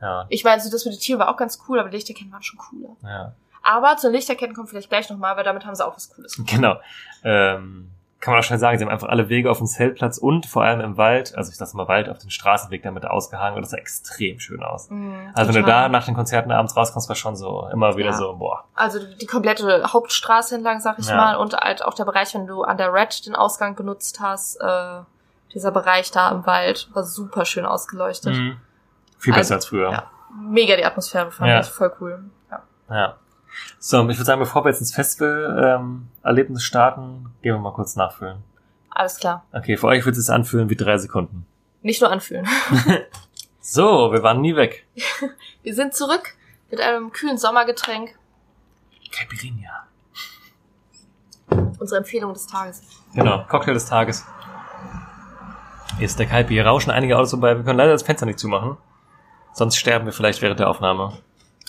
Ja, 0.00 0.26
Ich 0.28 0.44
meine, 0.44 0.60
so 0.60 0.70
das 0.70 0.84
mit 0.84 0.94
den 0.94 1.00
Tieren 1.00 1.20
war 1.20 1.28
auch 1.30 1.36
ganz 1.38 1.58
cool, 1.68 1.78
aber 1.80 1.88
die 1.88 1.96
Lichterketten 1.96 2.30
waren 2.32 2.42
schon 2.42 2.58
cooler. 2.58 2.96
ja. 3.02 3.32
Aber 3.62 3.96
zu 3.96 4.06
den 4.06 4.14
Lichterketten 4.14 4.54
kommt 4.54 4.68
vielleicht 4.70 4.90
gleich 4.90 5.10
nochmal, 5.10 5.36
weil 5.36 5.42
damit 5.42 5.66
haben 5.66 5.74
sie 5.74 5.84
auch 5.84 5.96
was 5.96 6.08
Cooles. 6.14 6.40
Genau. 6.46 6.76
Ähm, 7.24 7.90
kann 8.20 8.32
man 8.32 8.40
auch 8.40 8.44
schnell 8.44 8.58
sagen, 8.58 8.78
sie 8.78 8.84
haben 8.84 8.90
einfach 8.90 9.08
alle 9.08 9.28
Wege 9.28 9.50
auf 9.50 9.58
dem 9.58 9.66
Zeltplatz 9.66 10.16
und 10.18 10.46
vor 10.46 10.62
allem 10.64 10.80
im 10.80 10.96
Wald, 10.96 11.36
also 11.36 11.50
ich 11.50 11.56
sag 11.58 11.72
mal 11.74 11.86
Wald, 11.86 12.08
auf 12.08 12.18
den 12.18 12.30
Straßenweg 12.30 12.82
damit 12.82 13.04
ausgehangen 13.06 13.56
und 13.56 13.62
das 13.62 13.70
sah 13.70 13.76
extrem 13.76 14.40
schön 14.40 14.62
aus. 14.62 14.88
Mhm, 14.90 15.30
Also 15.34 15.54
wenn 15.54 15.62
du 15.62 15.66
da 15.68 15.88
nach 15.88 16.06
den 16.06 16.14
Konzerten 16.14 16.50
abends 16.50 16.76
rauskommst, 16.76 17.08
war 17.08 17.16
schon 17.16 17.36
so 17.36 17.68
immer 17.72 17.96
wieder 17.96 18.10
Ja. 18.10 18.16
so, 18.16 18.34
boah. 18.36 18.64
Also 18.74 18.98
die, 19.20 19.26
komplette 19.26 19.92
Hauptstraße 19.92 20.54
entlang, 20.54 20.80
sag 20.80 20.98
ich 20.98 21.08
Ja. 21.08 21.16
mal, 21.16 21.36
und 21.36 21.54
halt 21.54 21.84
auch 21.84 21.94
der 21.94 22.04
Bereich, 22.04 22.34
wenn 22.34 22.46
du 22.46 22.62
an 22.62 22.78
der 22.78 22.92
Red 22.92 23.26
den 23.26 23.36
Ausgang 23.36 23.76
genutzt 23.76 24.18
hast, 24.20 24.56
äh, 24.56 25.00
dieser 25.52 25.70
Bereich 25.70 26.10
da 26.10 26.30
im 26.30 26.46
Wald 26.46 26.88
war 26.94 27.04
super 27.04 27.44
schön 27.44 27.66
ausgeleuchtet. 27.66 28.34
Mhm. 28.34 28.56
Viel 29.18 29.32
Also, 29.34 29.40
besser 29.40 29.54
als 29.56 29.66
früher. 29.66 29.90
ja. 29.90 30.04
Mega 30.38 30.76
die 30.76 30.84
Atmosphäre, 30.84 31.30
fand 31.30 31.64
ich 31.64 31.70
voll 31.70 31.92
cool. 32.00 32.24
Ja. 32.50 32.62
Ja. 32.90 33.14
So, 33.78 34.00
ich 34.08 34.16
würde 34.16 34.24
sagen, 34.24 34.40
bevor 34.40 34.64
wir 34.64 34.70
jetzt 34.70 34.80
ins 34.80 34.94
Festival-Erlebnis 34.94 36.62
starten, 36.62 37.30
gehen 37.42 37.54
wir 37.54 37.60
mal 37.60 37.72
kurz 37.72 37.96
nachfüllen. 37.96 38.38
Alles 38.90 39.18
klar. 39.18 39.44
Okay, 39.52 39.76
für 39.76 39.86
euch 39.88 40.04
wird 40.04 40.16
es 40.16 40.30
anfühlen 40.30 40.70
wie 40.70 40.76
drei 40.76 40.98
Sekunden. 40.98 41.46
Nicht 41.82 42.00
nur 42.00 42.10
anfühlen. 42.10 42.46
So, 43.68 44.12
wir 44.12 44.22
waren 44.22 44.40
nie 44.40 44.54
weg. 44.54 44.86
Wir 45.64 45.74
sind 45.74 45.92
zurück 45.92 46.36
mit 46.70 46.80
einem 46.80 47.10
kühlen 47.10 47.36
Sommergetränk. 47.36 48.16
Caipirinha. 49.10 49.88
Unsere 51.80 51.98
Empfehlung 51.98 52.32
des 52.32 52.46
Tages. 52.46 52.82
Genau, 53.12 53.44
Cocktail 53.48 53.74
des 53.74 53.86
Tages. 53.86 54.24
Hier 55.96 56.06
ist 56.06 56.16
der 56.16 56.26
Kaipi. 56.26 56.54
Hier 56.54 56.64
rauschen 56.64 56.92
einige 56.92 57.16
Autos 57.16 57.30
vorbei. 57.30 57.56
Wir 57.56 57.64
können 57.64 57.78
leider 57.78 57.90
das 57.90 58.04
Fenster 58.04 58.24
nicht 58.24 58.38
zumachen. 58.38 58.76
Sonst 59.52 59.76
sterben 59.78 60.06
wir 60.06 60.12
vielleicht 60.12 60.42
während 60.42 60.60
der 60.60 60.70
Aufnahme. 60.70 61.06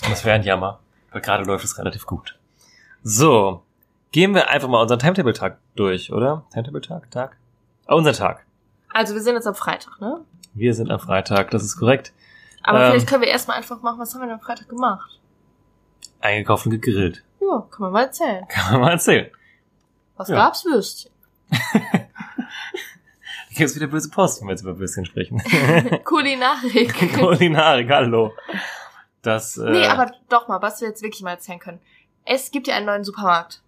Und 0.04 0.10
das 0.12 0.24
wäre 0.24 0.36
ein 0.36 0.44
Jammer. 0.44 0.78
Weil 1.10 1.20
gerade 1.20 1.44
läuft 1.44 1.64
es 1.64 1.78
relativ 1.78 2.06
gut. 2.06 2.38
So. 3.02 3.62
Gehen 4.10 4.34
wir 4.34 4.48
einfach 4.48 4.68
mal 4.68 4.80
unseren 4.82 4.98
Timetable-Tag 4.98 5.58
durch, 5.76 6.12
oder? 6.12 6.44
Timetable-Tag? 6.52 7.10
Tag? 7.10 7.36
Ah, 7.86 7.94
unser 7.94 8.12
Tag. 8.12 8.44
Also 8.92 9.14
wir 9.14 9.20
sind 9.20 9.34
jetzt 9.34 9.46
am 9.46 9.54
Freitag, 9.54 10.00
ne? 10.00 10.24
Wir 10.54 10.74
sind 10.74 10.90
am 10.90 10.98
Freitag, 10.98 11.50
das 11.50 11.62
ist 11.62 11.76
korrekt. 11.76 12.12
Aber 12.62 12.80
Ähm. 12.84 12.90
vielleicht 12.92 13.06
können 13.06 13.22
wir 13.22 13.28
erstmal 13.28 13.58
einfach 13.58 13.82
machen, 13.82 13.98
was 14.00 14.14
haben 14.14 14.22
wir 14.22 14.26
denn 14.26 14.34
am 14.36 14.40
Freitag 14.40 14.68
gemacht? 14.68 15.20
Eingekauft 16.20 16.66
und 16.66 16.72
gegrillt. 16.72 17.22
Ja, 17.40 17.66
kann 17.70 17.82
man 17.82 17.92
mal 17.92 18.02
erzählen. 18.04 18.46
Kann 18.48 18.72
man 18.72 18.80
mal 18.80 18.90
erzählen. 18.92 19.30
Was 20.16 20.28
Ja. 20.28 20.36
gab's? 20.36 20.64
Würstchen. 20.64 21.12
Da 21.50 21.58
gibt 23.64 23.70
es 23.70 23.76
wieder 23.76 23.86
böse 23.88 24.10
Post, 24.10 24.40
wenn 24.40 24.48
wir 24.48 24.52
jetzt 24.52 24.62
über 24.62 24.78
Würstchen 24.78 25.04
sprechen. 25.04 25.42
Kulinarik. 26.04 27.12
Kulinarik, 27.18 27.90
hallo. 27.90 28.32
Das, 29.28 29.56
äh, 29.58 29.70
nee, 29.70 29.86
aber 29.86 30.10
doch 30.28 30.48
mal, 30.48 30.60
was 30.62 30.80
wir 30.80 30.88
jetzt 30.88 31.02
wirklich 31.02 31.22
mal 31.22 31.32
erzählen 31.32 31.58
können. 31.58 31.80
Es 32.24 32.50
gibt 32.50 32.66
ja 32.66 32.74
einen 32.74 32.86
neuen 32.86 33.04
Supermarkt. 33.04 33.62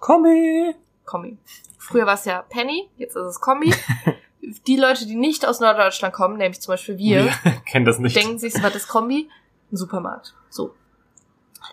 Kombi. 0.00 0.74
Kombi. 1.04 1.38
Früher 1.78 2.06
war 2.06 2.14
es 2.14 2.24
ja 2.24 2.42
Penny, 2.42 2.88
jetzt 2.96 3.16
ist 3.16 3.22
es 3.24 3.40
Kombi. 3.40 3.72
die 4.66 4.76
Leute, 4.76 5.06
die 5.06 5.14
nicht 5.16 5.46
aus 5.46 5.60
Norddeutschland 5.60 6.12
kommen, 6.14 6.36
nämlich 6.36 6.60
zum 6.60 6.72
Beispiel 6.72 6.98
wir, 6.98 7.30
kennen 7.66 7.84
das 7.84 7.98
nicht. 7.98 8.16
denken 8.16 8.38
sich, 8.38 8.54
was 8.62 8.74
ist 8.74 8.88
Kombi? 8.88 9.28
Ein 9.72 9.76
Supermarkt. 9.76 10.34
So. 10.50 10.74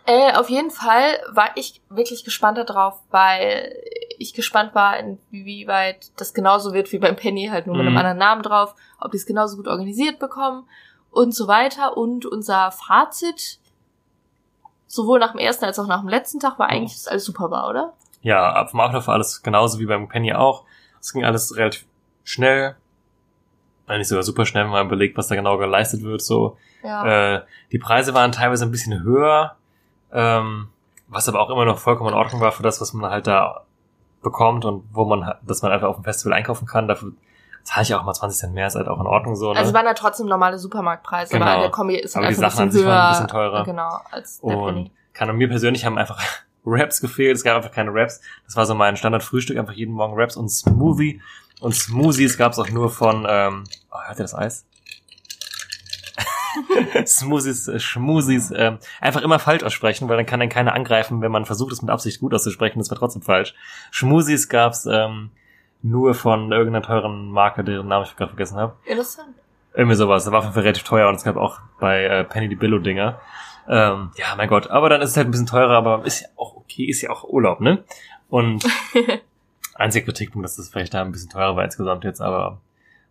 Äh, 0.06 0.34
auf 0.34 0.50
jeden 0.50 0.72
Fall 0.72 1.18
war 1.32 1.50
ich 1.56 1.82
wirklich 1.90 2.24
gespannt 2.24 2.58
darauf, 2.58 3.00
weil 3.12 3.76
ich 4.18 4.34
gespannt 4.34 4.74
war, 4.76 4.98
inwieweit 4.98 6.12
das 6.18 6.34
genauso 6.34 6.74
wird 6.74 6.92
wie 6.92 6.98
beim 7.00 7.16
Penny, 7.16 7.48
halt 7.52 7.68
nur 7.68 7.76
mit 7.76 7.82
einem 7.86 7.94
Mhm. 7.94 7.98
anderen 8.00 8.18
Namen 8.18 8.42
drauf, 8.44 8.76
ob 9.00 9.12
die 9.12 9.18
es 9.18 9.26
genauso 9.26 9.56
gut 9.58 9.68
organisiert 9.68 10.20
bekommen 10.20 10.68
und 11.14 11.34
so 11.34 11.48
weiter. 11.48 11.96
Und 11.98 12.26
unser 12.26 12.72
Fazit, 12.72 13.60
sowohl 14.88 15.20
nach 15.20 15.32
dem 15.32 15.40
ersten 15.40 15.66
als 15.66 15.80
auch 15.80 15.88
nach 15.88 16.02
dem 16.02 16.10
letzten 16.10 16.40
Tag, 16.40 16.60
war 16.60 16.68
eigentlich, 16.70 16.94
dass 16.94 17.08
alles 17.08 17.26
super 17.26 17.50
war, 17.52 17.70
oder? 17.70 17.94
Ja, 18.22 18.52
ab 18.54 18.72
vom 18.72 18.80
Ablauf 18.80 19.08
war 19.08 19.16
alles 19.16 19.42
genauso 19.44 19.80
wie 19.80 19.86
beim 19.86 20.08
Penny 20.08 20.34
auch. 20.34 20.64
Es 21.00 21.14
ging 21.14 21.26
alles 21.26 21.56
relativ 21.58 21.86
schnell. 22.24 22.76
Eigentlich 23.86 24.08
sogar 24.08 24.24
super 24.24 24.46
schnell, 24.46 24.64
wenn 24.64 24.72
man 24.72 24.88
überlegt, 24.88 25.18
was 25.18 25.28
da 25.28 25.36
genau 25.36 25.58
geleistet 25.58 26.04
wird. 26.04 26.22
So, 26.22 26.58
Ja. 26.84 27.36
äh, 27.36 27.42
die 27.72 27.80
Preise 27.80 28.14
waren 28.14 28.32
teilweise 28.32 28.64
ein 28.66 28.72
bisschen 28.72 29.04
höher, 29.04 29.58
ähm, 30.14 30.70
was 31.10 31.28
aber 31.28 31.42
auch 31.42 31.50
immer 31.50 31.66
noch 31.66 31.80
vollkommen 31.80 32.12
in 32.12 32.16
Ordnung 32.16 32.40
war 32.40 32.54
für 32.54 32.64
das, 32.64 32.80
was 32.80 32.94
man 32.94 33.12
halt 33.12 33.28
da 33.28 33.66
bekommt 34.22 34.64
und 34.64 34.86
wo 34.94 35.04
man, 35.04 35.34
dass 35.42 35.62
man 35.62 35.74
einfach 35.74 35.90
auf 35.90 35.98
dem 35.98 36.06
Festival 36.06 36.34
einkaufen 36.38 36.66
kann. 36.66 36.88
Dafür 36.88 37.12
zahle 37.64 37.84
ich 37.84 37.94
auch 37.96 38.04
mal 38.04 38.14
20 38.14 38.40
Cent 38.40 38.54
mehr, 38.54 38.68
ist 38.68 38.76
halt 38.76 38.88
auch 38.88 39.00
in 39.00 39.08
Ordnung 39.08 39.36
so. 39.36 39.54
Ne? 39.54 39.60
Also 39.60 39.74
waren 39.74 39.86
ja 39.86 39.94
trotzdem 39.94 40.28
normale 40.28 40.58
Supermarktpreise, 40.60 41.34
Genau. 41.34 41.46
aber 41.46 41.62
der 41.62 41.72
Kombi 41.72 41.96
ist 41.96 42.16
halt 42.16 42.26
Aber 42.26 42.34
die 42.34 42.40
Sachen 42.40 42.60
ein 42.60 42.68
bisschen 42.68 42.68
an 42.68 42.72
sich 42.72 42.86
waren 42.86 42.96
höher. 42.96 43.06
ein 43.06 43.12
bisschen 43.12 43.28
teurer. 43.28 43.64
Genau, 43.64 44.00
als 44.12 44.42
der 44.42 44.58
und 44.58 44.76
Penny. 44.76 44.92
kann 45.14 45.30
und 45.30 45.38
mir 45.38 45.48
persönlich 45.50 45.86
haben 45.86 45.98
einfach 45.98 46.22
Raps 46.66 47.02
gefehlt. 47.02 47.36
Es 47.36 47.44
gab 47.44 47.58
einfach 47.58 47.72
keine 47.72 47.92
Raps. 47.94 48.22
Das 48.46 48.56
war 48.56 48.66
so 48.66 48.74
mein 48.76 48.96
Standardfrühstück, 48.98 49.58
einfach 49.58 49.74
jeden 49.74 49.94
Morgen 49.94 50.14
Raps 50.20 50.36
und 50.38 50.50
Smoothie. 50.50 51.22
Und 51.62 51.74
Smoothies 51.76 52.38
gab 52.38 52.52
es 52.54 52.60
auch 52.60 52.70
nur 52.70 52.90
von, 52.90 53.26
ähm, 53.30 53.64
oh, 53.92 53.98
hört 54.08 54.20
ihr 54.20 54.24
das 54.24 54.36
Eis? 54.36 54.66
Smoothies, 57.06 57.68
äh, 57.68 57.80
Schmoothies, 57.80 58.52
ähm, 58.56 58.80
einfach 59.02 59.22
immer 59.22 59.40
falsch 59.40 59.64
aussprechen, 59.64 60.08
weil 60.10 60.18
dann 60.18 60.26
kann 60.26 60.40
dann 60.40 60.50
keiner 60.50 60.74
angreifen, 60.74 61.22
wenn 61.22 61.32
man 61.32 61.46
versucht, 61.46 61.72
es 61.74 61.82
mit 61.82 61.92
Absicht 61.92 62.20
gut 62.20 62.34
auszusprechen, 62.34 62.80
das 62.80 62.90
war 62.92 62.98
trotzdem 62.98 63.22
falsch. 63.22 63.54
Schmoothies 63.92 64.50
gab's 64.50 64.86
ähm, 64.86 65.32
nur 65.84 66.16
von 66.16 66.52
irgendeiner 66.52 66.84
teuren 66.84 67.30
Marke, 67.30 67.64
deren 67.64 67.88
Namen 67.88 68.06
ich 68.06 68.16
gerade 68.16 68.30
vergessen 68.30 68.58
habe. 68.58 68.74
Interessant. 68.86 69.36
Irgendwie 69.74 69.96
sowas. 69.96 70.24
Das 70.24 70.32
war 70.32 70.40
auf 70.40 70.56
relativ 70.56 70.84
teuer 70.84 71.10
und 71.10 71.16
es 71.16 71.24
gab 71.24 71.36
auch 71.36 71.60
bei 71.80 72.04
äh, 72.04 72.24
Penny 72.24 72.48
die 72.48 72.56
Billo-Dinger. 72.56 73.20
Ähm, 73.68 74.12
ja, 74.16 74.36
mein 74.36 74.48
Gott. 74.48 74.70
Aber 74.70 74.90
dann 74.90 75.02
ist 75.02 75.12
es 75.12 75.18
halt 75.18 75.28
ein 75.28 75.32
bisschen 75.32 75.48
teurer, 75.48 75.76
aber 75.76 76.06
ist 76.06 76.22
ja 76.22 76.28
auch 76.38 76.56
okay, 76.56 76.86
ist 76.86 77.02
ja 77.02 77.10
auch 77.10 77.24
Urlaub, 77.24 77.60
ne? 77.60 77.84
Und 78.30 78.66
einziger 79.76 80.06
Kritikpunkt, 80.06 80.46
dass 80.46 80.56
das 80.56 80.70
vielleicht 80.70 80.94
da 80.94 81.02
ein 81.02 81.12
bisschen 81.12 81.30
teurer 81.30 81.56
war 81.56 81.64
insgesamt 81.64 82.04
jetzt, 82.04 82.22
aber 82.22 82.62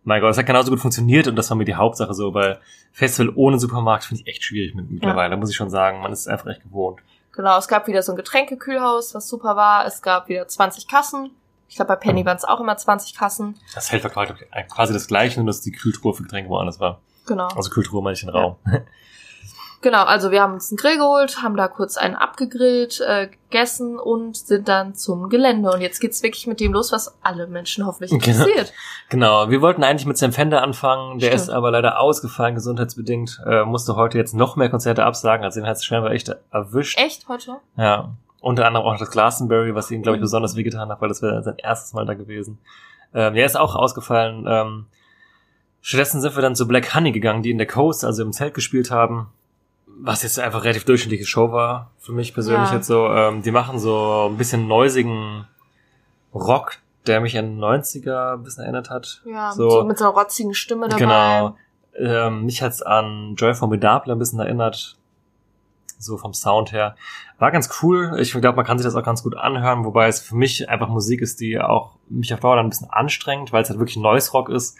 mein 0.03 0.21
Gott, 0.21 0.31
es 0.31 0.37
hat 0.37 0.45
genauso 0.45 0.69
gut 0.69 0.81
funktioniert 0.81 1.27
und 1.27 1.35
das 1.35 1.49
war 1.49 1.57
mir 1.57 1.65
die 1.65 1.75
Hauptsache 1.75 2.13
so, 2.13 2.33
weil 2.33 2.59
Festival 2.91 3.31
ohne 3.35 3.57
Supermarkt 3.57 4.03
finde 4.03 4.21
ich 4.21 4.27
echt 4.27 4.43
schwierig 4.43 4.75
mit, 4.75 4.91
mittlerweile, 4.91 5.37
muss 5.37 5.49
ich 5.49 5.55
schon 5.55 5.69
sagen. 5.69 6.01
Man 6.01 6.11
ist 6.11 6.27
einfach 6.27 6.47
echt 6.47 6.63
gewohnt. 6.63 6.99
Genau, 7.31 7.57
es 7.57 7.67
gab 7.67 7.87
wieder 7.87 8.03
so 8.03 8.11
ein 8.11 8.17
Getränkekühlhaus, 8.17 9.15
was 9.15 9.27
super 9.27 9.55
war. 9.55 9.85
Es 9.85 10.01
gab 10.01 10.27
wieder 10.27 10.47
20 10.47 10.87
Kassen, 10.87 11.31
Ich 11.69 11.75
glaube, 11.75 11.89
bei 11.89 11.95
Penny 11.95 12.25
waren 12.25 12.37
es 12.37 12.43
auch 12.45 12.59
immer 12.59 12.77
20 12.77 13.15
Kassen. 13.17 13.57
Das 13.73 13.91
war 13.91 13.99
quasi 14.67 14.93
das 14.93 15.07
gleiche, 15.07 15.39
nur 15.39 15.47
dass 15.47 15.61
die 15.61 15.71
Kühltruhe 15.71 16.13
für 16.13 16.23
Getränke 16.23 16.49
woanders 16.49 16.79
war. 16.79 16.99
Genau. 17.25 17.47
Also 17.55 17.69
Kühltruhe 17.69 18.01
meine 18.03 18.13
ich 18.13 18.19
den 18.21 18.29
Raum. 18.29 18.57
Genau, 19.81 20.03
also 20.05 20.31
wir 20.31 20.41
haben 20.41 20.53
uns 20.53 20.71
einen 20.71 20.77
Grill 20.77 20.95
geholt, 20.97 21.41
haben 21.43 21.57
da 21.57 21.67
kurz 21.67 21.97
einen 21.97 22.15
abgegrillt, 22.15 23.01
äh, 23.01 23.27
gegessen 23.49 23.99
und 23.99 24.37
sind 24.37 24.69
dann 24.69 24.95
zum 24.95 25.27
Gelände. 25.27 25.69
Und 25.71 25.81
jetzt 25.81 25.99
geht's 25.99 26.23
wirklich 26.23 26.47
mit 26.47 26.61
dem 26.61 26.71
los, 26.71 26.93
was 26.93 27.17
alle 27.21 27.47
Menschen 27.47 27.85
hoffentlich 27.85 28.11
Genau. 28.11 28.23
interessiert. 28.45 28.71
Genau, 29.09 29.49
wir 29.49 29.61
wollten 29.61 29.83
eigentlich 29.83 30.05
mit 30.05 30.17
Sam 30.17 30.31
Fender 30.31 30.61
anfangen, 30.63 31.19
der 31.19 31.27
Stimmt. 31.27 31.41
ist 31.41 31.49
aber 31.49 31.69
leider 31.69 31.99
ausgefallen, 31.99 32.55
gesundheitsbedingt, 32.55 33.41
äh, 33.45 33.65
musste 33.65 33.97
heute 33.97 34.17
jetzt 34.17 34.33
noch 34.33 34.55
mehr 34.55 34.69
Konzerte 34.69 35.03
absagen, 35.03 35.43
also 35.43 35.59
den 35.59 35.67
hat 35.67 35.75
es 35.75 35.83
scheinbar 35.83 36.11
echt 36.11 36.33
erwischt. 36.51 36.97
Echt 36.97 37.27
heute? 37.27 37.57
Ja, 37.75 38.13
unter 38.43 38.67
anderem 38.67 38.85
auch 38.85 38.97
das 38.99 39.09
Glastonbury, 39.09 39.73
was 39.73 39.89
ihm, 39.89 40.01
glaube 40.03 40.17
ich, 40.17 40.19
Mhm. 40.19 40.25
besonders 40.25 40.55
wehgetan 40.55 40.89
hat, 40.89 41.01
weil 41.01 41.07
das 41.09 41.21
wäre 41.21 41.41
sein 41.43 41.55
erstes 41.57 41.93
Mal 41.93 42.05
da 42.05 42.13
gewesen. 42.13 42.59
Ähm, 43.13 43.33
der 43.35 43.45
ist 43.45 43.55
auch 43.57 43.75
ausgefallen. 43.75 44.45
Ähm, 44.47 44.85
stattdessen 45.81 46.21
sind 46.21 46.35
wir 46.35 46.41
dann 46.41 46.55
zu 46.55 46.67
Black 46.67 46.93
Honey 46.93 47.11
gegangen, 47.11 47.41
die 47.41 47.51
in 47.51 47.57
der 47.57 47.67
Coast, 47.67 48.03
also 48.03 48.21
im 48.21 48.33
Zelt 48.33 48.53
gespielt 48.53 48.91
haben, 48.91 49.27
was 49.87 50.23
jetzt 50.23 50.39
einfach 50.39 50.63
relativ 50.63 50.83
durchschnittliche 50.85 51.25
Show 51.25 51.51
war, 51.51 51.91
für 51.99 52.11
mich 52.11 52.33
persönlich 52.33 52.69
Ja. 52.69 52.75
jetzt 52.75 52.87
so. 52.87 53.07
Ähm, 53.07 53.43
die 53.43 53.51
machen 53.51 53.79
so 53.79 54.27
ein 54.29 54.37
bisschen 54.37 54.67
neusigen 54.67 55.47
Rock, 56.33 56.77
der 57.07 57.21
mich 57.21 57.37
an 57.37 57.57
90er 57.59 58.33
ein 58.33 58.43
bisschen 58.43 58.63
erinnert 58.63 58.89
hat. 58.89 59.21
Ja, 59.25 59.51
So. 59.51 59.69
so, 59.69 59.83
mit 59.85 59.97
so 59.97 60.05
einer 60.05 60.13
rotzigen 60.13 60.53
Stimme 60.53 60.87
dabei. 60.89 60.99
Genau. 60.99 61.57
Ähm, 61.95 62.45
mich 62.45 62.61
hat's 62.63 62.81
an 62.81 63.35
Joy 63.37 63.53
Formidable 63.53 64.11
ein 64.13 64.19
bisschen 64.19 64.39
erinnert. 64.39 64.97
So 65.99 66.17
vom 66.17 66.33
Sound 66.33 66.71
her. 66.71 66.95
War 67.39 67.51
ganz 67.51 67.69
cool. 67.81 68.17
Ich 68.19 68.31
glaube, 68.31 68.55
man 68.55 68.65
kann 68.65 68.77
sich 68.77 68.85
das 68.85 68.95
auch 68.95 69.03
ganz 69.03 69.23
gut 69.23 69.35
anhören, 69.35 69.85
wobei 69.85 70.07
es 70.07 70.21
für 70.21 70.35
mich 70.35 70.69
einfach 70.69 70.89
Musik 70.89 71.21
ist, 71.21 71.39
die 71.39 71.59
auch 71.59 71.95
mich 72.09 72.33
auf 72.33 72.39
Dauer 72.39 72.55
dann 72.55 72.67
ein 72.67 72.69
bisschen 72.69 72.89
anstrengt, 72.89 73.51
weil 73.51 73.63
es 73.63 73.69
halt 73.69 73.79
wirklich 73.79 73.97
Noise 73.97 74.31
Rock 74.31 74.49
ist. 74.49 74.77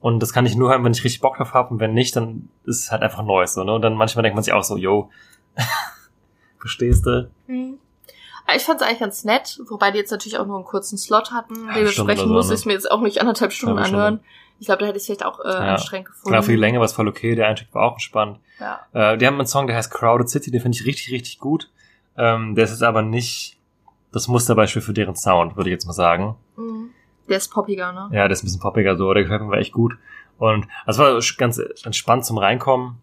Und 0.00 0.20
das 0.20 0.32
kann 0.32 0.44
ich 0.44 0.54
nur 0.54 0.70
hören, 0.70 0.84
wenn 0.84 0.92
ich 0.92 1.02
richtig 1.04 1.20
Bock 1.20 1.36
drauf 1.36 1.54
habe. 1.54 1.70
Und 1.70 1.80
wenn 1.80 1.94
nicht, 1.94 2.14
dann 2.14 2.48
ist 2.64 2.84
es 2.84 2.92
halt 2.92 3.02
einfach 3.02 3.22
Noise. 3.22 3.54
So, 3.54 3.64
ne? 3.64 3.72
Und 3.72 3.82
dann 3.82 3.94
manchmal 3.94 4.22
denkt 4.22 4.34
man 4.34 4.44
sich 4.44 4.52
auch 4.52 4.64
so, 4.64 4.76
yo, 4.76 5.10
verstehst 6.58 7.06
du? 7.06 7.30
Hm. 7.46 7.78
Ich 8.54 8.62
fand 8.62 8.80
es 8.80 8.86
eigentlich 8.86 9.00
ganz 9.00 9.24
nett, 9.24 9.58
wobei 9.70 9.90
die 9.90 9.98
jetzt 9.98 10.10
natürlich 10.10 10.38
auch 10.38 10.46
nur 10.46 10.56
einen 10.56 10.66
kurzen 10.66 10.98
Slot 10.98 11.32
hatten. 11.32 11.54
Dementsprechend 11.74 12.28
so, 12.28 12.34
musste 12.34 12.50
ne? 12.50 12.54
ich 12.54 12.60
es 12.60 12.66
mir 12.66 12.72
jetzt 12.74 12.90
auch 12.90 13.00
nicht 13.00 13.20
anderthalb 13.20 13.52
Stunden 13.52 13.76
Halbe 13.76 13.88
Stunde. 13.88 14.20
Ich 14.60 14.66
glaube, 14.66 14.80
da 14.80 14.86
hätte 14.86 14.96
ich 14.96 15.02
es 15.02 15.06
vielleicht 15.06 15.24
auch 15.24 15.40
äh, 15.44 15.48
anstrengend 15.48 16.08
gefunden. 16.08 16.28
Klar, 16.30 16.42
für 16.42 16.52
die 16.52 16.58
Länge 16.58 16.78
war 16.78 16.86
es 16.86 16.92
voll 16.92 17.08
okay. 17.08 17.34
Der 17.34 17.48
Einstieg 17.48 17.68
war 17.74 17.82
auch 17.82 17.94
entspannt. 17.94 18.38
Ja. 18.60 18.80
Äh, 18.92 19.18
die 19.18 19.26
haben 19.26 19.34
einen 19.34 19.46
Song, 19.46 19.66
der 19.66 19.76
heißt 19.76 19.90
Crowded 19.90 20.28
City, 20.28 20.50
den 20.50 20.60
finde 20.60 20.76
ich 20.78 20.86
richtig, 20.86 21.12
richtig 21.12 21.38
gut. 21.38 21.70
Ähm, 22.16 22.54
der 22.54 22.64
ist 22.64 22.70
jetzt 22.70 22.82
aber 22.82 23.02
nicht 23.02 23.58
das 24.12 24.28
Musterbeispiel 24.28 24.82
für 24.82 24.92
deren 24.92 25.16
Sound, 25.16 25.56
würde 25.56 25.70
ich 25.70 25.74
jetzt 25.74 25.86
mal 25.86 25.92
sagen. 25.92 26.36
Mhm. 26.56 26.90
Der 27.28 27.38
ist 27.38 27.50
poppiger, 27.50 27.92
ne? 27.92 28.08
Ja, 28.12 28.28
der 28.28 28.30
ist 28.30 28.42
ein 28.42 28.46
bisschen 28.46 28.60
poppiger 28.60 28.96
so, 28.96 29.12
der 29.12 29.24
gefällt 29.24 29.42
mir 29.42 29.56
echt 29.56 29.72
gut. 29.72 29.94
Und 30.38 30.66
es 30.86 30.98
war 30.98 31.18
ganz 31.38 31.58
entspannt 31.58 32.24
zum 32.24 32.38
Reinkommen. 32.38 33.00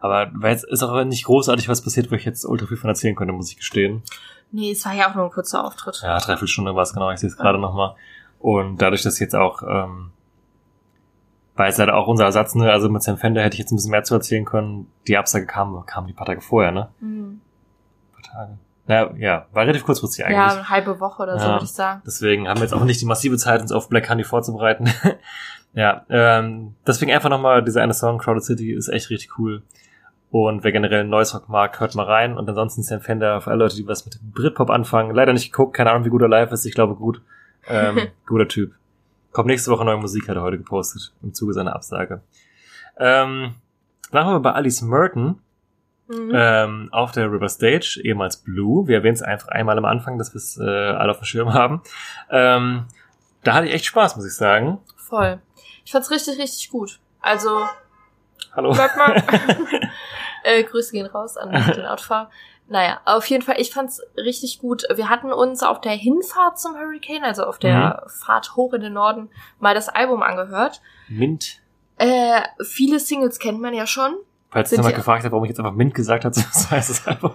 Aber 0.00 0.30
jetzt 0.48 0.64
ist 0.64 0.82
auch 0.82 1.04
nicht 1.04 1.24
großartig 1.24 1.68
was 1.68 1.82
passiert, 1.82 2.10
wo 2.10 2.14
ich 2.14 2.24
jetzt 2.24 2.44
ultra 2.44 2.66
viel 2.66 2.78
von 2.78 2.88
erzählen 2.88 3.14
könnte, 3.14 3.32
muss 3.32 3.50
ich 3.50 3.58
gestehen. 3.58 4.02
Nee, 4.50 4.72
es 4.72 4.84
war 4.84 4.94
ja 4.94 5.10
auch 5.10 5.14
nur 5.14 5.24
ein 5.24 5.30
kurzer 5.30 5.64
Auftritt. 5.64 6.00
Ja, 6.02 6.18
dreiviertel 6.18 6.48
Stunde 6.48 6.74
war 6.74 6.82
es 6.82 6.92
genau, 6.92 7.10
ich 7.10 7.20
sehe 7.20 7.28
es 7.28 7.36
gerade 7.36 7.58
nochmal. 7.58 7.94
Und 8.40 8.80
dadurch, 8.80 9.02
dass 9.02 9.18
jetzt 9.18 9.36
auch, 9.36 9.62
ähm, 9.62 10.10
weil 11.60 11.68
es 11.68 11.78
halt 11.78 11.90
auch 11.90 12.06
unser 12.06 12.24
Ersatz, 12.24 12.54
ne, 12.54 12.72
also 12.72 12.88
mit 12.88 13.02
Sam 13.02 13.18
Fender 13.18 13.42
hätte 13.42 13.52
ich 13.52 13.58
jetzt 13.58 13.70
ein 13.70 13.76
bisschen 13.76 13.90
mehr 13.90 14.02
zu 14.02 14.14
erzählen 14.14 14.46
können. 14.46 14.86
Die 15.06 15.18
Absage 15.18 15.44
kam, 15.44 15.84
kam 15.84 16.06
die 16.06 16.14
paar 16.14 16.24
Tage 16.26 16.40
vorher, 16.40 16.72
ne? 16.72 16.88
Mhm. 17.00 17.42
Ein 18.08 18.12
paar 18.14 18.22
Tage. 18.22 18.58
Ja, 18.88 19.10
ja, 19.18 19.46
war 19.52 19.64
relativ 19.64 19.84
kurzfristig 19.84 20.24
eigentlich. 20.24 20.38
Ja, 20.38 20.52
eine 20.54 20.70
halbe 20.70 21.00
Woche 21.00 21.22
oder 21.22 21.38
so, 21.38 21.44
Ja. 21.44 21.52
würde 21.52 21.66
ich 21.66 21.72
sagen. 21.72 22.00
Deswegen 22.06 22.48
haben 22.48 22.56
wir 22.60 22.62
jetzt 22.62 22.72
auch 22.72 22.82
nicht 22.82 22.98
die 23.02 23.04
massive 23.04 23.36
Zeit, 23.36 23.60
uns 23.60 23.72
auf 23.72 23.90
Black 23.90 24.08
Honey 24.08 24.24
vorzubereiten. 24.24 24.88
ja, 25.74 26.06
ähm, 26.08 26.76
deswegen 26.86 27.12
einfach 27.12 27.28
nochmal 27.28 27.62
dieser 27.62 27.82
eine 27.82 27.92
Song, 27.92 28.16
Crowded 28.16 28.42
City, 28.42 28.72
ist 28.72 28.88
echt 28.88 29.10
richtig 29.10 29.38
cool. 29.38 29.62
Und 30.30 30.64
wer 30.64 30.72
generell 30.72 31.04
Noise 31.04 31.36
Rock 31.36 31.50
mag, 31.50 31.78
hört 31.78 31.94
mal 31.94 32.06
rein. 32.06 32.38
Und 32.38 32.48
ansonsten 32.48 32.82
Sam 32.82 33.02
Fender 33.02 33.42
für 33.42 33.50
alle 33.50 33.64
Leute, 33.64 33.76
die 33.76 33.86
was 33.86 34.06
mit 34.06 34.18
Britpop 34.32 34.70
anfangen. 34.70 35.14
Leider 35.14 35.34
nicht 35.34 35.52
geguckt, 35.52 35.76
keine 35.76 35.90
Ahnung, 35.90 36.06
wie 36.06 36.10
gut 36.10 36.22
er 36.22 36.28
live 36.28 36.52
ist. 36.52 36.64
Ich 36.64 36.74
glaube 36.74 36.94
gut. 36.94 37.20
Ähm, 37.68 38.08
guter 38.26 38.48
Typ. 38.48 38.72
Kommt 39.32 39.46
nächste 39.46 39.70
Woche 39.70 39.84
neue 39.84 39.96
Musik, 39.98 40.28
hat 40.28 40.36
er 40.36 40.42
heute 40.42 40.58
gepostet, 40.58 41.12
im 41.22 41.32
Zuge 41.34 41.52
seiner 41.52 41.74
Absage. 41.74 42.22
Ähm, 42.98 43.54
dann 44.10 44.24
haben 44.26 44.34
wir 44.34 44.40
bei 44.40 44.52
Alice 44.52 44.82
Merton 44.82 45.40
Mhm. 46.08 46.32
ähm, 46.34 46.88
auf 46.90 47.12
der 47.12 47.30
River 47.30 47.48
Stage, 47.48 48.00
ehemals 48.02 48.38
Blue. 48.38 48.88
Wir 48.88 48.96
erwähnen 48.96 49.14
es 49.14 49.22
einfach 49.22 49.46
einmal 49.46 49.78
am 49.78 49.84
Anfang, 49.84 50.18
dass 50.18 50.32
wir 50.34 50.38
es 50.38 50.58
äh, 50.58 50.64
alle 50.64 51.12
auf 51.12 51.18
dem 51.20 51.24
Schirm 51.24 51.54
haben. 51.54 51.82
Ähm, 52.30 52.86
da 53.44 53.54
hatte 53.54 53.68
ich 53.68 53.74
echt 53.74 53.84
Spaß, 53.86 54.16
muss 54.16 54.26
ich 54.26 54.34
sagen. 54.34 54.80
Voll. 54.96 55.40
Ich 55.84 55.92
fand's 55.92 56.10
richtig, 56.10 56.36
richtig 56.40 56.68
gut. 56.70 56.98
Also, 57.20 57.64
Hallo. 58.56 58.72
sag 58.72 58.96
mal. 58.96 59.22
äh, 60.42 60.64
Grüße 60.64 60.90
gehen 60.90 61.06
raus 61.06 61.36
an 61.36 61.50
den 61.50 61.86
Autofahrer. 61.86 62.28
Naja, 62.70 63.00
auf 63.04 63.26
jeden 63.26 63.42
Fall, 63.42 63.56
ich 63.58 63.72
fand's 63.72 64.00
richtig 64.16 64.60
gut. 64.60 64.84
Wir 64.94 65.08
hatten 65.08 65.32
uns 65.32 65.64
auf 65.64 65.80
der 65.80 65.90
Hinfahrt 65.90 66.60
zum 66.60 66.76
Hurricane, 66.76 67.24
also 67.24 67.42
auf 67.42 67.58
der 67.58 68.04
Fahrt 68.06 68.54
hoch 68.54 68.72
in 68.74 68.80
den 68.80 68.92
Norden, 68.92 69.28
mal 69.58 69.74
das 69.74 69.88
Album 69.88 70.22
angehört. 70.22 70.80
Mint. 71.08 71.60
Äh, 71.98 72.42
viele 72.64 73.00
Singles 73.00 73.40
kennt 73.40 73.60
man 73.60 73.74
ja 73.74 73.88
schon. 73.88 74.14
Falls 74.50 74.70
jemand 74.70 74.94
gefragt 74.94 75.24
hat, 75.24 75.32
warum 75.32 75.44
ich 75.44 75.48
jetzt 75.48 75.58
einfach 75.58 75.74
Mint 75.74 75.94
gesagt 75.94 76.24
habe, 76.24 76.32
so 76.52 76.70
heißt 76.70 76.90
es 76.90 77.06
Album. 77.08 77.32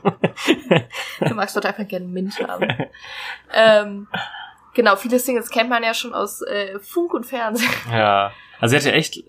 Du 1.20 1.34
magst 1.34 1.54
dort 1.54 1.66
einfach 1.66 1.86
gerne 1.86 2.06
Mint 2.06 2.40
haben. 2.40 2.68
ähm, 3.54 4.08
genau, 4.74 4.96
viele 4.96 5.20
Singles 5.20 5.50
kennt 5.50 5.70
man 5.70 5.84
ja 5.84 5.94
schon 5.94 6.14
aus 6.14 6.44
äh, 6.44 6.80
Funk 6.80 7.14
und 7.14 7.26
Fernsehen. 7.26 7.70
ja. 7.92 8.32
Also 8.62 8.72
sie 8.72 8.78
hat 8.78 8.86
ja 8.86 8.94
echt 8.94 9.22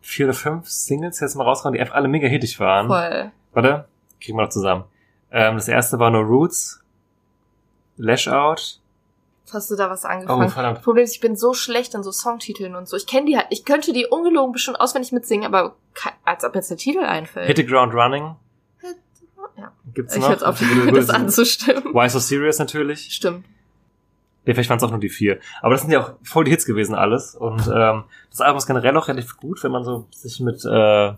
vier 0.00 0.26
oder 0.26 0.34
fünf 0.34 0.68
Singles 0.68 1.20
jetzt 1.20 1.36
mal 1.36 1.44
rausgehauen, 1.44 1.74
die 1.74 1.80
einfach 1.80 1.94
alle 1.94 2.08
mega 2.08 2.26
hittig 2.26 2.58
waren. 2.58 2.88
Voll. 2.88 3.30
Warte, 3.52 3.88
kriegen 4.20 4.36
wir 4.36 4.42
noch 4.42 4.50
zusammen. 4.50 4.84
Ähm, 5.32 5.56
das 5.56 5.68
erste 5.68 5.98
war 5.98 6.10
nur 6.10 6.22
Roots, 6.22 6.82
Lash 7.96 8.28
Out. 8.28 8.78
Hast 9.52 9.70
du 9.70 9.76
da 9.76 9.90
was 9.90 10.04
angefangen. 10.06 10.46
Oh, 10.46 10.48
verdammt. 10.48 10.78
Das 10.78 10.84
Problem 10.84 11.04
ist, 11.04 11.14
ich 11.14 11.20
bin 11.20 11.36
so 11.36 11.52
schlecht 11.52 11.94
in 11.94 12.02
so 12.02 12.10
Songtiteln 12.10 12.74
und 12.74 12.88
so. 12.88 12.96
Ich 12.96 13.06
kenne 13.06 13.26
die 13.26 13.36
halt, 13.36 13.48
ich 13.50 13.66
könnte 13.66 13.92
die 13.92 14.06
ungelogen 14.06 14.52
bestimmt 14.52 14.80
auswendig 14.80 15.12
mitsingen, 15.12 15.44
aber 15.44 15.76
als 16.24 16.44
ob 16.44 16.54
jetzt 16.54 16.70
der 16.70 16.78
Titel 16.78 17.00
einfällt. 17.00 17.48
Hit 17.48 17.58
the 17.58 17.66
Ground 17.66 17.92
Running. 17.92 18.36
Ja. 19.58 19.72
Gibt's 19.92 20.16
ich 20.16 20.22
noch? 20.22 20.30
jetzt 20.30 20.44
auf, 20.44 20.62
das 20.94 21.10
anzustimmen. 21.10 21.92
Why 21.92 22.08
So 22.08 22.18
Serious 22.18 22.58
natürlich. 22.58 23.12
Stimmt. 23.12 23.44
Nee, 24.44 24.54
vielleicht 24.54 24.70
waren 24.70 24.78
es 24.78 24.82
auch 24.82 24.90
nur 24.90 25.00
die 25.00 25.10
vier. 25.10 25.38
Aber 25.60 25.72
das 25.72 25.82
sind 25.82 25.90
ja 25.90 26.02
auch 26.02 26.12
voll 26.22 26.44
die 26.44 26.50
Hits 26.50 26.64
gewesen 26.64 26.94
alles. 26.94 27.34
Und 27.34 27.70
ähm, 27.72 28.04
das 28.30 28.40
Album 28.40 28.56
ist 28.56 28.66
generell 28.66 28.96
auch 28.96 29.08
relativ 29.08 29.36
gut, 29.36 29.62
wenn 29.62 29.70
man 29.70 29.84
so 29.84 30.06
sich 30.10 30.40
mit 30.40 30.64
äh, 30.64 31.12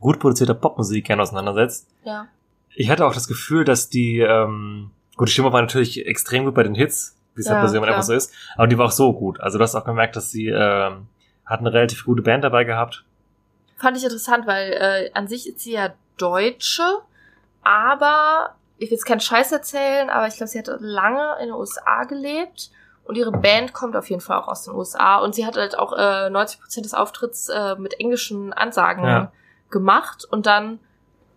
gut 0.00 0.20
produzierter 0.20 0.54
Popmusik 0.54 1.06
gerne 1.06 1.22
auseinandersetzt. 1.22 1.88
Ja. 2.04 2.28
Ich 2.74 2.90
hatte 2.90 3.04
auch 3.06 3.14
das 3.14 3.28
Gefühl, 3.28 3.64
dass 3.64 3.88
die, 3.90 4.18
ähm, 4.20 4.90
gut, 5.16 5.28
die 5.28 5.32
Stimme 5.32 5.52
war 5.52 5.60
natürlich 5.60 6.06
extrem 6.06 6.44
gut 6.44 6.54
bei 6.54 6.62
den 6.62 6.74
Hits, 6.74 7.16
wie 7.34 7.40
es 7.40 7.46
Ja, 7.46 7.52
halt 7.52 7.62
bei 7.62 7.68
so 7.68 7.74
jemand 7.74 7.90
einfach 7.90 8.02
so 8.02 8.12
ist, 8.14 8.32
aber 8.56 8.66
die 8.66 8.78
war 8.78 8.86
auch 8.86 8.92
so 8.92 9.12
gut. 9.12 9.40
Also 9.40 9.58
du 9.58 9.64
hast 9.64 9.74
auch 9.74 9.84
gemerkt, 9.84 10.16
dass 10.16 10.30
sie 10.30 10.48
ähm, 10.48 11.06
hat 11.44 11.60
eine 11.60 11.72
relativ 11.72 12.04
gute 12.04 12.22
Band 12.22 12.44
dabei 12.44 12.64
gehabt. 12.64 13.04
Fand 13.76 13.96
ich 13.96 14.04
interessant, 14.04 14.46
weil 14.46 14.72
äh, 14.72 15.10
an 15.12 15.28
sich 15.28 15.48
ist 15.48 15.60
sie 15.60 15.72
ja 15.72 15.92
Deutsche, 16.18 16.82
aber 17.62 18.54
ich 18.78 18.90
will 18.90 18.96
jetzt 18.96 19.04
keinen 19.06 19.20
Scheiß 19.20 19.52
erzählen, 19.52 20.10
aber 20.10 20.26
ich 20.26 20.36
glaube, 20.36 20.48
sie 20.48 20.58
hat 20.58 20.68
lange 20.80 21.36
in 21.40 21.46
den 21.46 21.54
USA 21.54 22.04
gelebt 22.04 22.70
und 23.04 23.16
ihre 23.16 23.32
Band 23.32 23.72
kommt 23.72 23.96
auf 23.96 24.08
jeden 24.10 24.20
Fall 24.20 24.38
auch 24.38 24.48
aus 24.48 24.64
den 24.64 24.74
USA 24.74 25.18
und 25.18 25.34
sie 25.34 25.46
hat 25.46 25.56
halt 25.56 25.78
auch 25.78 25.92
äh, 25.92 26.28
90% 26.30 26.82
des 26.82 26.94
Auftritts 26.94 27.48
äh, 27.48 27.76
mit 27.76 27.98
englischen 28.00 28.52
Ansagen 28.52 29.04
Ja. 29.04 29.32
gemacht 29.70 30.24
und 30.30 30.46
dann 30.46 30.78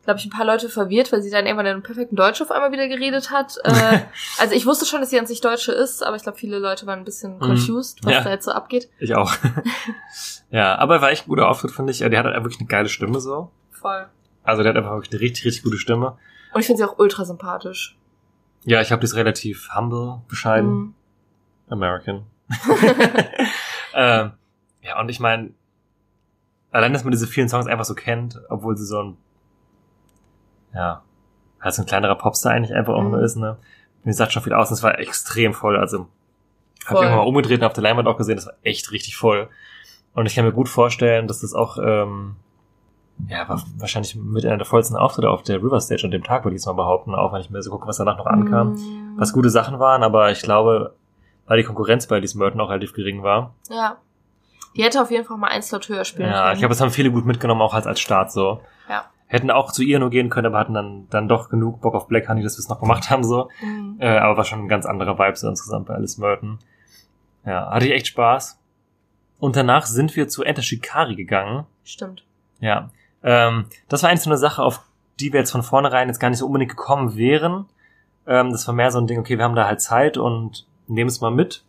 glaube 0.06 0.20
ich, 0.20 0.26
ein 0.26 0.30
paar 0.30 0.46
Leute 0.46 0.70
verwirrt, 0.70 1.12
weil 1.12 1.22
sie 1.22 1.30
dann 1.30 1.46
irgendwann 1.46 1.66
in 1.66 1.74
einem 1.74 1.84
perfekten 1.84 2.16
Deutsch 2.16 2.42
auf 2.42 2.52
einmal 2.52 2.72
wieder 2.72 2.88
geredet 2.88 3.32
hat. 3.32 3.58
Äh, 3.64 4.00
also 4.40 4.56
ich 4.56 4.66
wusste 4.66 4.86
schon, 4.86 5.02
dass 5.02 5.10
sie 5.10 5.20
an 5.20 5.26
sich 5.28 5.42
Deutsche 5.42 5.72
ist, 5.72 6.04
aber 6.04 6.16
ich 6.16 6.24
glaube, 6.24 6.38
viele 6.38 6.60
Leute 6.60 6.86
waren 6.86 7.00
ein 7.00 7.06
bisschen 7.06 7.40
confused, 7.40 8.00
was 8.04 8.14
Ja. 8.14 8.22
da 8.24 8.30
jetzt 8.30 8.46
so 8.46 8.52
abgeht. 8.52 8.90
Ich 9.00 9.16
auch. 9.16 9.34
ja, 10.52 10.76
aber 10.78 11.02
war 11.02 11.12
echt 11.12 11.26
ein 11.26 11.30
guter 11.30 11.50
Auftritt, 11.50 11.72
finde 11.72 11.92
ich. 11.92 12.00
Der 12.00 12.18
hat 12.18 12.26
halt 12.26 12.36
wirklich 12.44 12.60
eine 12.60 12.68
geile 12.68 12.88
Stimme 12.90 13.20
so. 13.20 13.52
Voll. 13.72 14.08
Also 14.44 14.64
der 14.64 14.72
hat 14.72 14.78
einfach 14.78 14.94
wirklich 14.94 15.12
eine 15.12 15.22
richtig, 15.22 15.46
richtig 15.46 15.64
gute 15.64 15.78
Stimme. 15.78 16.18
Und 16.54 16.62
ich 16.62 16.68
finde 16.68 16.78
sie 16.78 16.90
auch 16.90 16.98
ultra 17.00 17.26
sympathisch. 17.26 17.98
Ja, 18.64 18.82
ich 18.82 18.92
habe 18.92 19.02
die 19.02 19.06
ist 19.06 19.16
relativ 19.16 19.70
humble, 19.76 20.22
bescheiden. 20.28 20.70
Mhm. 20.72 20.94
American. 21.70 22.24
ähm, 23.94 24.32
ja, 24.82 25.00
und 25.00 25.10
ich 25.10 25.20
meine, 25.20 25.52
allein, 26.72 26.94
dass 26.94 27.04
man 27.04 27.12
diese 27.12 27.28
vielen 27.28 27.50
Songs 27.50 27.68
einfach 27.68 27.86
so 27.86 27.96
kennt, 27.96 28.40
obwohl 28.50 28.78
sie 28.78 28.86
so 28.86 29.02
ein, 29.02 29.18
ja, 30.76 31.02
halt 31.62 31.74
so 31.74 31.82
ein 31.82 31.86
kleinerer 31.88 32.16
Popstar 32.16 32.52
eigentlich 32.54 32.76
einfach 32.76 32.94
auch 32.94 33.02
Mhm. 33.02 33.12
nur 33.12 33.22
ist, 33.24 33.36
ne? 33.38 33.58
Mir 34.04 34.14
sagt 34.14 34.34
schon 34.34 34.44
viel 34.44 34.54
aus, 34.54 34.70
und 34.70 34.76
es 34.76 34.84
war 34.84 35.00
extrem 35.00 35.54
voll, 35.54 35.78
also, 35.78 36.08
hab 36.86 36.92
ich 36.98 37.02
irgendwann 37.02 37.18
mal 37.18 37.24
umgedreht 37.28 37.60
und 37.62 37.66
auf 37.66 37.74
der 37.74 37.82
Leinwand 37.84 38.08
auch 38.08 38.18
gesehen, 38.18 38.36
das 38.36 38.46
war 38.46 38.54
echt 38.62 38.92
richtig 38.92 39.18
voll. 39.18 39.50
Und 40.14 40.28
ich 40.28 40.36
kann 40.36 40.46
mir 40.46 40.52
gut 40.54 40.70
vorstellen, 40.70 41.28
dass 41.28 41.42
das 41.42 41.54
auch, 41.56 41.78
ähm, 41.80 42.36
ja, 43.28 43.48
war 43.50 43.64
wahrscheinlich 43.78 44.16
mit 44.16 44.46
einer 44.46 44.58
der 44.58 44.66
vollsten 44.66 44.96
Auftritte 44.98 45.30
auf 45.30 45.42
der 45.42 45.58
River 45.64 45.80
Stage 45.82 46.04
an 46.06 46.12
dem 46.12 46.24
Tag, 46.24 46.44
würde 46.44 46.56
ich 46.56 46.60
jetzt 46.62 46.68
mal 46.68 46.74
behaupten, 46.74 47.16
auch 47.16 47.34
wenn 47.34 47.42
ich 47.42 47.50
mir 47.50 47.62
so 47.64 47.72
gucke, 47.72 47.88
was 47.88 47.98
danach 47.98 48.18
noch 48.18 48.26
ankam 48.28 48.74
Mhm. 48.74 49.14
was 49.18 49.34
gute 49.34 49.50
Sachen 49.50 49.80
waren, 49.80 50.04
aber 50.04 50.30
ich 50.32 50.42
glaube, 50.42 50.94
weil 51.48 51.58
die 51.58 51.64
Konkurrenz 51.64 52.06
bei 52.08 52.18
Alice 52.18 52.36
Merton 52.36 52.60
auch 52.62 52.70
relativ 52.70 52.94
gering 52.94 53.24
war. 53.24 53.54
Ja. 53.70 53.98
Die 54.76 54.84
hätte 54.84 55.02
auf 55.02 55.10
jeden 55.10 55.24
Fall 55.24 55.38
mal 55.38 55.48
ein 55.48 55.62
Slot 55.64 55.88
höher 55.88 56.04
spielen 56.04 56.30
Ja, 56.30 56.42
können. 56.44 56.54
ich 56.54 56.60
glaube, 56.60 56.74
das 56.74 56.82
haben 56.82 56.92
viele 56.92 57.10
gut 57.12 57.26
mitgenommen, 57.26 57.62
auch 57.62 57.74
als, 57.74 57.88
als 57.88 58.00
Start 58.02 58.32
so. 58.32 58.60
Ja. 58.90 59.06
Hätten 59.28 59.50
auch 59.50 59.72
zu 59.72 59.82
ihr 59.82 60.00
nur 60.00 60.10
gehen 60.12 60.30
können, 60.30 60.48
aber 60.48 60.60
hatten 60.60 60.74
dann, 60.74 61.08
dann 61.10 61.28
doch 61.28 61.50
genug 61.50 61.82
Bock 61.82 61.96
auf 61.96 62.08
Black 62.08 62.30
Honey, 62.30 62.44
dass 62.44 62.58
wir 62.58 62.60
es 62.60 62.70
noch 62.70 62.80
gemacht 62.80 63.10
haben 63.10 63.24
so. 63.24 63.50
Mhm. 63.62 63.98
Äh, 64.00 64.18
aber 64.18 64.38
war 64.38 64.44
schon 64.44 64.60
ein 64.60 64.68
ganz 64.68 64.86
anderer 64.86 65.18
Vibe 65.18 65.36
so 65.36 65.50
insgesamt 65.50 65.88
bei 65.88 65.96
Alice 65.96 66.18
Merton. 66.18 66.60
Ja, 67.46 67.70
hatte 67.72 67.86
ich 67.86 67.92
echt 67.92 68.08
Spaß. 68.08 68.60
Und 69.40 69.56
danach 69.56 69.86
sind 69.86 70.16
wir 70.16 70.28
zu 70.28 70.44
Enter 70.44 70.62
Shikari 70.62 71.16
gegangen. 71.16 71.66
Stimmt. 71.84 72.24
Ja. 72.60 72.90
Ähm, 73.24 73.66
das 73.90 74.04
war 74.04 74.10
eigentlich 74.10 74.22
so 74.22 74.30
eine 74.30 74.38
Sache, 74.38 74.64
auf 74.64 74.82
die 75.20 75.34
wir 75.34 75.40
jetzt 75.40 75.52
von 75.52 75.64
vornherein 75.64 76.08
jetzt 76.08 76.20
gar 76.20 76.30
nicht 76.30 76.40
so 76.40 76.46
unbedingt 76.46 76.72
gekommen 76.72 77.16
wären. 77.16 77.66
Ähm, 78.28 78.52
das 78.52 78.68
war 78.68 78.76
mehr 78.76 78.92
so 78.92 79.00
ein 79.00 79.08
Ding, 79.08 79.20
okay, 79.20 79.38
wir 79.38 79.44
haben 79.44 79.56
da 79.56 79.66
halt 79.66 79.82
Zeit 79.82 80.18
und 80.18 80.66
nehmen 80.88 81.10
es 81.10 81.22
mal 81.22 81.32
mit. 81.32 81.64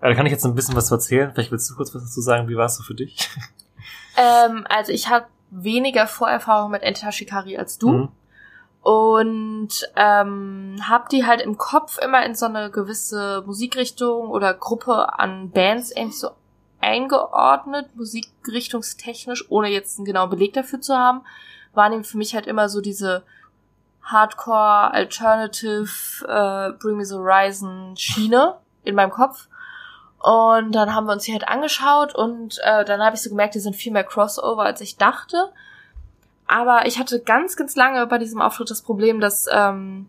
Äh, 0.00 0.08
da 0.08 0.14
kann 0.14 0.26
ich 0.26 0.32
jetzt 0.32 0.44
ein 0.44 0.54
bisschen 0.54 0.76
was 0.76 0.86
zu 0.86 0.94
erzählen. 0.94 1.32
Vielleicht 1.32 1.50
willst 1.50 1.70
du 1.70 1.74
kurz 1.74 1.94
was 1.94 2.02
dazu 2.02 2.20
sagen, 2.20 2.48
wie 2.48 2.56
war 2.56 2.66
es 2.66 2.76
so 2.76 2.82
für 2.82 2.94
dich? 2.94 3.28
Ähm, 4.16 4.66
also 4.68 4.92
ich 4.92 5.08
habe 5.08 5.26
weniger 5.50 6.06
Vorerfahrung 6.06 6.70
mit 6.70 6.82
Enter 6.82 7.12
Shikari 7.12 7.56
als 7.56 7.78
du. 7.78 7.90
Mhm. 7.90 8.08
Und 8.82 9.92
ähm, 9.96 10.76
hab 10.88 11.10
die 11.10 11.26
halt 11.26 11.42
im 11.42 11.58
Kopf 11.58 11.98
immer 11.98 12.24
in 12.24 12.34
so 12.34 12.46
eine 12.46 12.70
gewisse 12.70 13.42
Musikrichtung 13.44 14.28
oder 14.30 14.54
Gruppe 14.54 15.18
an 15.18 15.50
Bands 15.50 15.90
irgendwie 15.90 16.16
so 16.16 16.30
eingeordnet, 16.80 17.94
musikrichtungstechnisch, 17.94 19.50
ohne 19.50 19.68
jetzt 19.68 19.98
einen 19.98 20.06
genauen 20.06 20.30
Beleg 20.30 20.54
dafür 20.54 20.80
zu 20.80 20.96
haben, 20.96 21.22
waren 21.74 21.92
eben 21.92 22.04
für 22.04 22.16
mich 22.16 22.34
halt 22.34 22.46
immer 22.46 22.70
so 22.70 22.80
diese 22.80 23.22
Hardcore, 24.02 24.92
Alternative, 24.92 25.90
äh, 26.26 26.72
Bring 26.78 26.96
Me 26.96 27.04
the 27.04 27.16
Horizon 27.16 27.94
Schiene 27.96 28.56
in 28.82 28.94
meinem 28.94 29.10
Kopf. 29.10 29.48
Und 30.22 30.72
dann 30.72 30.94
haben 30.94 31.06
wir 31.06 31.14
uns 31.14 31.24
die 31.24 31.32
halt 31.32 31.48
angeschaut 31.48 32.14
und 32.14 32.58
äh, 32.62 32.84
dann 32.84 33.00
habe 33.00 33.16
ich 33.16 33.22
so 33.22 33.30
gemerkt, 33.30 33.54
die 33.54 33.60
sind 33.60 33.74
viel 33.74 33.90
mehr 33.90 34.04
Crossover, 34.04 34.62
als 34.62 34.82
ich 34.82 34.98
dachte. 34.98 35.50
Aber 36.46 36.84
ich 36.86 36.98
hatte 36.98 37.20
ganz, 37.20 37.56
ganz 37.56 37.74
lange 37.74 38.06
bei 38.06 38.18
diesem 38.18 38.40
Auftritt 38.42 38.70
das 38.70 38.82
Problem, 38.82 39.20
dass, 39.20 39.46
ähm, 39.50 40.08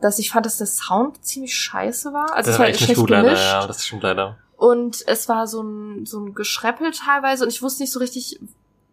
dass 0.00 0.18
ich 0.18 0.30
fand, 0.30 0.46
dass 0.46 0.56
der 0.56 0.66
Sound 0.66 1.22
ziemlich 1.24 1.54
scheiße 1.54 2.12
war. 2.12 2.32
Also 2.32 2.46
das 2.46 2.54
es 2.54 2.58
war 2.58 2.66
echt 2.68 2.80
nicht 2.80 2.84
schlecht 2.84 3.00
gut 3.00 3.10
leider, 3.10 3.24
gemischt. 3.24 3.44
ja, 3.44 3.66
das 3.66 3.84
stimmt 3.84 4.02
leider. 4.04 4.38
Und 4.56 5.02
es 5.06 5.28
war 5.28 5.46
so 5.46 5.62
ein, 5.62 6.06
so 6.06 6.20
ein 6.20 6.34
Geschreppel 6.34 6.92
teilweise 6.92 7.44
und 7.44 7.50
ich 7.50 7.60
wusste 7.60 7.82
nicht 7.82 7.92
so 7.92 7.98
richtig, 7.98 8.38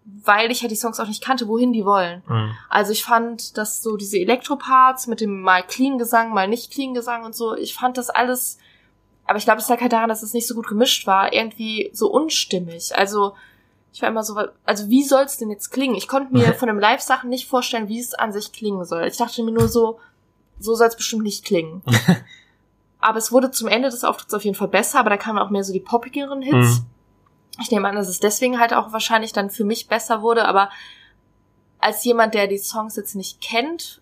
weil 0.06 0.50
ich 0.52 0.62
ja 0.64 0.68
die 0.68 0.76
Songs 0.76 1.00
auch 1.00 1.08
nicht 1.08 1.24
kannte, 1.24 1.48
wohin 1.48 1.72
die 1.72 1.86
wollen. 1.86 2.24
Mhm. 2.28 2.52
Also 2.68 2.92
ich 2.92 3.04
fand, 3.04 3.58
dass 3.58 3.82
so 3.82 3.96
diese 3.96 4.18
Elektroparts 4.18 5.08
mit 5.08 5.22
dem 5.22 5.42
mal 5.42 5.64
clean 5.64 5.98
Gesang, 5.98 6.34
mal 6.34 6.48
nicht 6.48 6.74
clean 6.74 6.94
Gesang 6.94 7.24
und 7.26 7.36
so, 7.36 7.56
ich 7.56 7.74
fand 7.74 7.98
das 7.98 8.10
alles, 8.10 8.58
aber 9.28 9.38
ich 9.38 9.46
glaube, 9.46 9.60
es 9.60 9.68
lag 9.68 9.82
halt 9.82 9.92
daran, 9.92 10.10
dass 10.10 10.24
es 10.24 10.34
nicht 10.34 10.48
so 10.48 10.56
gut 10.56 10.68
gemischt 10.68 11.06
war, 11.06 11.34
irgendwie 11.34 11.90
so 11.94 12.10
unstimmig. 12.10 12.96
Also 12.96 13.34
ich 13.92 14.02
war 14.02 14.10
immer 14.10 14.24
so, 14.24 14.40
also 14.66 14.90
wie 14.90 15.04
soll 15.04 15.24
es 15.24 15.38
denn 15.38 15.50
jetzt 15.50 15.70
klingen? 15.70 15.96
Ich 15.96 16.08
konnte 16.08 16.34
mir 16.34 16.54
von 16.58 16.68
den 16.68 16.80
Live-Sachen 16.80 17.30
nicht 17.30 17.48
vorstellen, 17.48 17.90
wie 17.90 18.00
es 18.00 18.14
an 18.14 18.32
sich 18.32 18.54
klingen 18.54 18.86
soll. 18.86 19.04
Ich 19.06 19.18
dachte 19.18 19.44
mir 19.44 19.52
nur 19.52 19.68
so, 19.68 20.00
so 20.60 20.76
soll 20.76 20.88
es 20.88 20.96
bestimmt 20.96 21.24
nicht 21.24 21.44
klingen. 21.46 21.82
aber 23.00 23.18
es 23.18 23.32
wurde 23.32 23.52
zum 23.52 23.68
Ende 23.68 23.90
des 23.90 24.04
Auftritts 24.04 24.34
auf 24.34 24.46
jeden 24.46 24.56
Fall 24.56 24.70
besser, 24.70 25.00
aber 25.00 25.10
da 25.10 25.18
kamen 25.18 25.40
auch 25.40 25.50
mehr 25.50 25.64
so 25.64 25.74
die 25.74 25.80
poppigeren 25.80 26.42
Hits. 26.42 26.80
Mhm. 26.80 26.86
Ich 27.60 27.72
nehme 27.72 27.88
an, 27.90 27.96
dass 27.96 28.08
es 28.08 28.20
deswegen 28.20 28.60
halt 28.60 28.74
auch 28.74 28.94
wahrscheinlich 28.94 29.34
dann 29.34 29.50
für 29.50 29.64
mich 29.66 29.88
besser 29.88 30.22
wurde, 30.22 30.46
aber 30.46 30.70
als 31.80 32.04
jemand, 32.06 32.34
der 32.34 32.48
die 32.48 32.58
Songs 32.58 32.96
jetzt 32.96 33.16
nicht 33.16 33.42
kennt, 33.42 34.02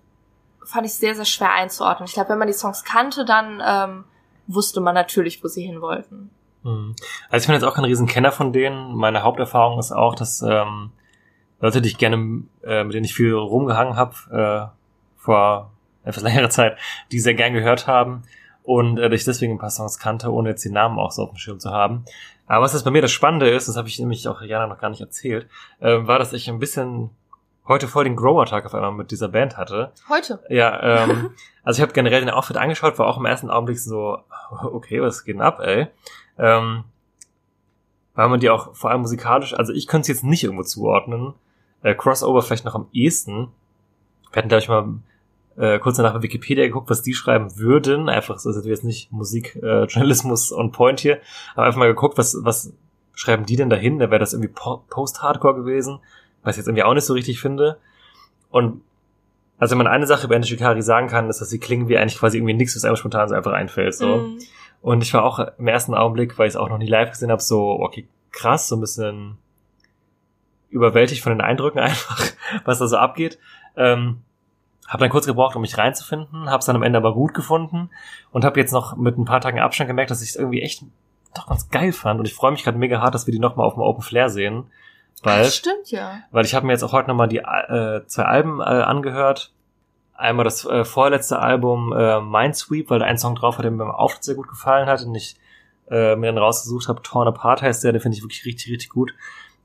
fand 0.64 0.86
ich 0.86 0.94
es 0.94 1.00
sehr, 1.00 1.16
sehr 1.16 1.26
schwer 1.26 1.52
einzuordnen. 1.52 2.08
Ich 2.08 2.14
glaube, 2.14 2.30
wenn 2.30 2.40
man 2.40 2.48
die 2.48 2.54
Songs 2.54 2.84
kannte, 2.84 3.26
dann 3.26 3.62
ähm, 3.66 4.04
wusste 4.48 4.82
man 4.82 4.96
natürlich, 4.96 5.44
wo 5.44 5.48
sie 5.48 5.66
hin 5.66 5.82
wollten. 5.82 6.30
Mhm. 6.64 6.96
Also 7.30 7.44
ich 7.44 7.48
bin 7.48 7.54
jetzt 7.54 7.64
auch 7.64 7.76
kein 7.76 7.86
Riesenkenner 7.86 8.32
von 8.32 8.54
denen. 8.54 8.96
Meine 8.96 9.24
Haupterfahrung 9.24 9.80
ist 9.80 9.92
auch, 9.92 10.16
dass 10.16 10.42
ähm, 10.42 10.92
Leute, 11.60 11.82
die 11.82 11.90
ich 11.90 11.98
gerne, 11.98 12.44
äh, 12.64 12.84
mit 12.84 12.94
denen 12.94 13.06
ich 13.06 13.14
viel 13.14 13.34
rumgehangen 13.34 13.96
habe, 13.96 14.72
äh, 14.72 15.22
vor 15.22 15.72
etwas 16.04 16.24
längerer 16.24 16.50
Zeit, 16.50 16.78
die 17.12 17.20
sehr 17.20 17.34
gern 17.34 17.54
gehört 17.54 17.88
haben 17.88 18.24
und 18.64 19.00
äh, 19.00 19.14
ich 19.14 19.24
deswegen 19.24 19.54
ein 19.54 19.60
paar 19.60 19.70
Songs 19.70 20.00
kannte, 20.00 20.32
ohne 20.32 20.50
jetzt 20.50 20.66
die 20.66 20.72
Namen 20.72 21.00
auch 21.00 21.12
so 21.12 21.24
auf 21.24 21.30
dem 21.30 21.38
Schirm 21.38 21.60
zu 21.60 21.72
haben. 21.72 22.06
Aber 22.48 22.64
was 22.64 22.74
das 22.74 22.84
bei 22.84 22.92
mir 22.92 23.02
das 23.02 23.12
Spannende 23.12 23.50
ist, 23.50 23.68
das 23.68 23.78
habe 23.78 23.88
ich 23.88 24.00
nämlich 24.00 24.28
auch 24.28 24.42
Jana 24.42 24.68
noch 24.68 24.80
gar 24.80 24.90
nicht 24.90 25.02
erzählt, 25.02 25.48
äh, 25.80 26.06
war, 26.06 26.20
dass 26.20 26.34
ich 26.34 26.50
ein 26.50 26.60
bisschen 26.60 27.10
heute 27.68 27.88
voll 27.88 28.04
den 28.04 28.16
Grower-Tag 28.16 28.66
auf 28.66 28.74
einmal 28.76 28.92
mit 28.92 29.12
dieser 29.12 29.28
Band 29.30 29.58
hatte. 29.58 29.92
Heute. 30.10 30.44
Ja, 30.50 31.04
ähm, 31.04 31.32
also 31.64 31.80
ich 31.80 31.82
habe 31.82 31.94
generell 31.94 32.20
den 32.22 32.30
Outfit 32.30 32.58
angeschaut, 32.58 33.00
war 33.00 33.08
auch 33.08 33.18
im 33.18 33.26
ersten 33.26 33.50
Augenblick 33.50 33.80
so, 33.80 34.20
okay, 34.64 35.02
was 35.02 35.24
geht 35.24 35.36
denn 35.36 35.42
ab, 35.42 35.60
ey? 35.62 35.88
Ähm, 36.38 36.84
weil 38.14 38.30
man 38.30 38.40
die 38.40 38.50
auch 38.50 38.76
vor 38.76 38.92
allem 38.92 39.02
musikalisch, 39.02 39.54
also 39.54 39.74
ich 39.74 39.88
könnte 39.88 40.04
es 40.04 40.08
jetzt 40.18 40.24
nicht 40.24 40.44
irgendwo 40.44 40.64
zuordnen. 40.64 41.34
Äh, 41.82 41.96
Crossover 41.96 42.42
vielleicht 42.42 42.66
noch 42.66 42.76
am 42.76 42.88
ehesten. 42.94 43.50
Wir 44.32 44.38
hatten, 44.38 44.48
glaube 44.50 44.62
ich, 44.62 44.70
mal 44.70 44.88
äh, 45.58 45.80
kurz 45.80 45.98
danach 45.98 46.14
bei 46.14 46.22
Wikipedia 46.22 46.66
geguckt, 46.66 46.90
was 46.90 47.02
die 47.02 47.14
schreiben 47.14 47.58
würden. 47.58 48.10
Einfach 48.10 48.40
so, 48.40 48.50
also 48.50 48.68
jetzt 48.68 48.84
nicht 48.84 49.12
Musik, 49.12 49.56
äh, 49.62 49.84
Journalismus 49.86 50.54
on 50.54 50.72
point 50.72 51.00
hier, 51.00 51.20
aber 51.56 51.66
einfach 51.66 51.80
mal 51.80 51.88
geguckt, 51.88 52.18
was, 52.18 52.38
was 52.42 52.74
schreiben 53.14 53.46
die 53.46 53.56
denn 53.56 53.70
dahin? 53.70 54.00
Da 54.00 54.10
wäre 54.12 54.20
das 54.20 54.34
irgendwie 54.34 54.54
Po- 54.54 54.84
Post-Hardcore 54.90 55.56
gewesen, 55.56 56.00
was 56.46 56.56
ich 56.56 56.60
jetzt 56.60 56.68
irgendwie 56.68 56.84
auch 56.84 56.94
nicht 56.94 57.06
so 57.06 57.14
richtig 57.14 57.42
finde. 57.42 57.78
Und 58.50 58.82
also 59.58 59.72
wenn 59.72 59.80
man 59.80 59.88
eine 59.88 60.08
Sache 60.08 60.26
über 60.26 60.36
Ende 60.36 60.48
Shikari 60.48 60.82
sagen 60.82 61.08
kann, 61.08 61.30
ist, 61.30 61.42
dass 61.42 61.50
sie 61.50 61.60
klingen 61.60 61.90
wie 61.90 61.98
eigentlich 61.98 62.20
quasi 62.20 62.38
irgendwie 62.38 62.54
nichts, 62.54 62.76
was 62.76 62.86
einem 62.86 62.96
spontan 62.96 63.28
so 63.28 63.36
einfach 63.36 63.54
einfällt. 63.54 63.96
So. 63.96 64.18
Mhm. 64.18 64.40
Und 64.82 65.04
ich 65.04 65.14
war 65.14 65.24
auch 65.24 65.40
im 65.58 65.68
ersten 65.68 65.94
Augenblick, 65.94 66.38
weil 66.38 66.48
ich 66.48 66.54
es 66.54 66.58
auch 66.58 66.70
noch 66.70 66.78
nie 66.78 66.88
live 66.88 67.10
gesehen 67.10 67.32
habe, 67.32 67.42
so, 67.42 67.80
okay, 67.80 68.08
krass, 68.32 68.68
so 68.68 68.76
ein 68.76 68.82
bisschen 68.82 69.38
überwältigt 70.70 71.24
von 71.24 71.32
den 71.32 71.42
Eindrücken 71.42 71.80
einfach, 71.82 72.22
was 72.66 72.80
da 72.80 72.88
so 72.88 72.98
abgeht. 72.98 73.40
Ähm, 73.78 74.22
habe 74.88 75.02
dann 75.02 75.10
kurz 75.10 75.26
gebraucht, 75.26 75.56
um 75.56 75.64
mich 75.64 75.78
reinzufinden, 75.78 76.50
habe 76.50 76.60
es 76.60 76.66
dann 76.66 76.76
am 76.76 76.84
Ende 76.84 76.98
aber 76.98 77.14
gut 77.14 77.34
gefunden 77.34 77.90
und 78.32 78.46
habe 78.46 78.60
jetzt 78.60 78.72
noch 78.72 78.96
mit 78.96 79.18
ein 79.18 79.26
paar 79.26 79.42
Tagen 79.42 79.60
Abstand 79.60 79.88
gemerkt, 79.88 80.12
dass 80.12 80.22
ich 80.22 80.30
es 80.30 80.36
irgendwie 80.36 80.62
echt 80.62 80.84
doch 81.34 81.48
ganz 81.48 81.70
geil 81.70 81.92
fand 81.92 82.20
und 82.20 82.28
ich 82.28 82.34
freue 82.34 82.52
mich 82.52 82.64
gerade 82.64 82.78
mega 82.78 83.02
hart, 83.02 83.16
dass 83.16 83.26
wir 83.26 83.32
die 83.32 83.40
nochmal 83.40 83.66
auf 83.66 83.74
dem 83.74 83.82
Open 83.82 84.04
Flair 84.04 84.30
sehen. 84.30 84.66
Bald. 85.24 85.46
Das 85.46 85.56
stimmt 85.56 85.92
ja. 85.92 86.20
Weil 86.32 86.46
ich 86.46 86.54
habe 86.56 86.66
mir 86.66 86.74
jetzt 86.74 86.84
auch 86.84 86.94
heute 86.94 87.10
nochmal 87.10 87.28
die 87.28 87.38
äh, 87.38 88.06
zwei 88.08 88.24
Alben 88.24 88.60
äh, 88.60 88.64
angehört. 88.64 89.54
Einmal 90.14 90.44
das 90.44 90.66
äh, 90.66 90.86
vorletzte 90.86 91.40
Album 91.40 91.92
äh, 91.92 92.22
Mindsweep, 92.22 92.90
weil 92.90 93.00
da 93.00 93.06
ein 93.06 93.18
Song 93.18 93.36
drauf 93.36 93.58
hat, 93.58 93.66
der 93.66 93.72
mir 93.72 93.80
beim 93.80 93.92
Auftritt 93.92 94.24
sehr 94.24 94.36
gut 94.36 94.48
gefallen 94.48 94.88
hat 94.88 95.04
und 95.04 95.16
ich 95.16 95.38
äh, 95.90 96.16
mir 96.16 96.28
dann 96.28 96.38
rausgesucht 96.38 96.88
habe. 96.88 97.02
Torn 97.02 97.28
Apart 97.28 97.62
heißt 97.62 97.84
der, 97.84 97.92
den 97.92 98.02
finde 98.02 98.18
ich 98.18 98.24
wirklich 98.24 98.46
richtig, 98.46 98.72
richtig 98.72 98.90
gut. 98.90 99.14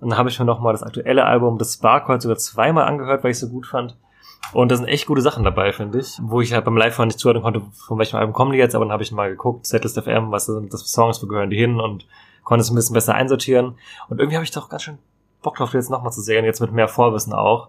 Und 0.00 0.10
dann 0.10 0.18
habe 0.18 0.28
ich 0.28 0.38
mir 0.38 0.44
nochmal 0.44 0.72
das 0.72 0.82
aktuelle 0.82 1.24
Album, 1.26 1.58
das 1.58 1.74
Spark, 1.74 2.08
heute 2.08 2.22
sogar 2.22 2.38
zweimal 2.38 2.86
angehört, 2.86 3.22
weil 3.22 3.30
ich 3.30 3.36
es 3.36 3.40
so 3.40 3.48
gut 3.48 3.66
fand. 3.66 3.96
Und 4.52 4.70
da 4.72 4.76
sind 4.76 4.88
echt 4.88 5.06
gute 5.06 5.20
Sachen 5.20 5.44
dabei, 5.44 5.72
finde 5.72 5.98
ich. 5.98 6.18
Wo 6.22 6.40
ich 6.40 6.52
halt 6.52 6.64
beim 6.64 6.76
Live 6.76 6.98
nicht 6.98 7.18
zuhören 7.18 7.42
konnte, 7.42 7.62
von 7.86 7.98
welchem 7.98 8.16
Album 8.16 8.32
kommen 8.32 8.52
die 8.52 8.58
jetzt, 8.58 8.74
aber 8.74 8.84
dann 8.84 8.92
habe 8.92 9.02
ich 9.02 9.12
mal 9.12 9.30
geguckt, 9.30 9.66
Setlist 9.66 10.00
FM, 10.00 10.32
was 10.32 10.46
sind 10.46 10.72
das 10.72 10.82
für 10.82 10.88
Songs, 10.88 11.22
wo 11.22 11.26
gehören 11.26 11.50
die 11.50 11.58
hin 11.58 11.78
und 11.78 12.06
konnte 12.42 12.62
es 12.62 12.70
ein 12.70 12.74
bisschen 12.74 12.94
besser 12.94 13.14
einsortieren. 13.14 13.78
Und 14.08 14.18
irgendwie 14.18 14.36
habe 14.36 14.44
ich 14.44 14.50
doch 14.50 14.68
ganz 14.68 14.82
schön 14.82 14.98
Bock 15.42 15.56
drauf, 15.56 15.74
jetzt 15.74 15.90
nochmal 15.90 16.12
zu 16.12 16.20
sehen, 16.20 16.44
jetzt 16.44 16.60
mit 16.60 16.72
mehr 16.72 16.88
Vorwissen 16.88 17.32
auch. 17.32 17.68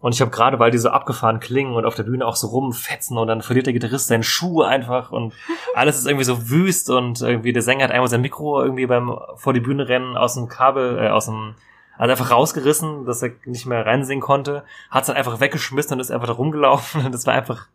Und 0.00 0.14
ich 0.14 0.22
habe 0.22 0.30
gerade, 0.30 0.58
weil 0.58 0.70
die 0.70 0.78
so 0.78 0.88
abgefahren 0.88 1.40
klingen 1.40 1.74
und 1.74 1.84
auf 1.84 1.94
der 1.94 2.04
Bühne 2.04 2.26
auch 2.26 2.36
so 2.36 2.46
rumfetzen 2.48 3.18
und 3.18 3.28
dann 3.28 3.42
verliert 3.42 3.66
der 3.66 3.74
Gitarrist 3.74 4.08
seinen 4.08 4.22
Schuh 4.22 4.62
einfach 4.62 5.12
und 5.12 5.34
alles 5.74 5.98
ist 5.98 6.06
irgendwie 6.06 6.24
so 6.24 6.48
wüst 6.48 6.88
und 6.88 7.20
irgendwie 7.20 7.52
der 7.52 7.62
Sänger 7.62 7.84
hat 7.84 7.90
einmal 7.90 8.08
sein 8.08 8.22
Mikro 8.22 8.62
irgendwie 8.62 8.86
beim 8.86 9.14
vor 9.36 9.52
die 9.52 9.60
Bühne 9.60 9.88
rennen 9.88 10.16
aus 10.16 10.34
dem 10.34 10.48
Kabel, 10.48 10.98
äh, 10.98 11.08
aus 11.10 11.26
dem, 11.26 11.54
also 11.98 12.10
einfach 12.12 12.30
rausgerissen, 12.30 13.04
dass 13.04 13.22
er 13.22 13.32
nicht 13.44 13.66
mehr 13.66 13.84
reinsingen 13.84 14.22
konnte, 14.22 14.64
hat 14.90 15.02
es 15.02 15.08
dann 15.08 15.16
einfach 15.16 15.38
weggeschmissen 15.38 15.92
und 15.92 16.00
ist 16.00 16.10
einfach 16.10 16.28
da 16.28 16.32
rumgelaufen 16.32 17.04
und 17.04 17.12
das 17.12 17.26
war 17.26 17.34
einfach 17.34 17.66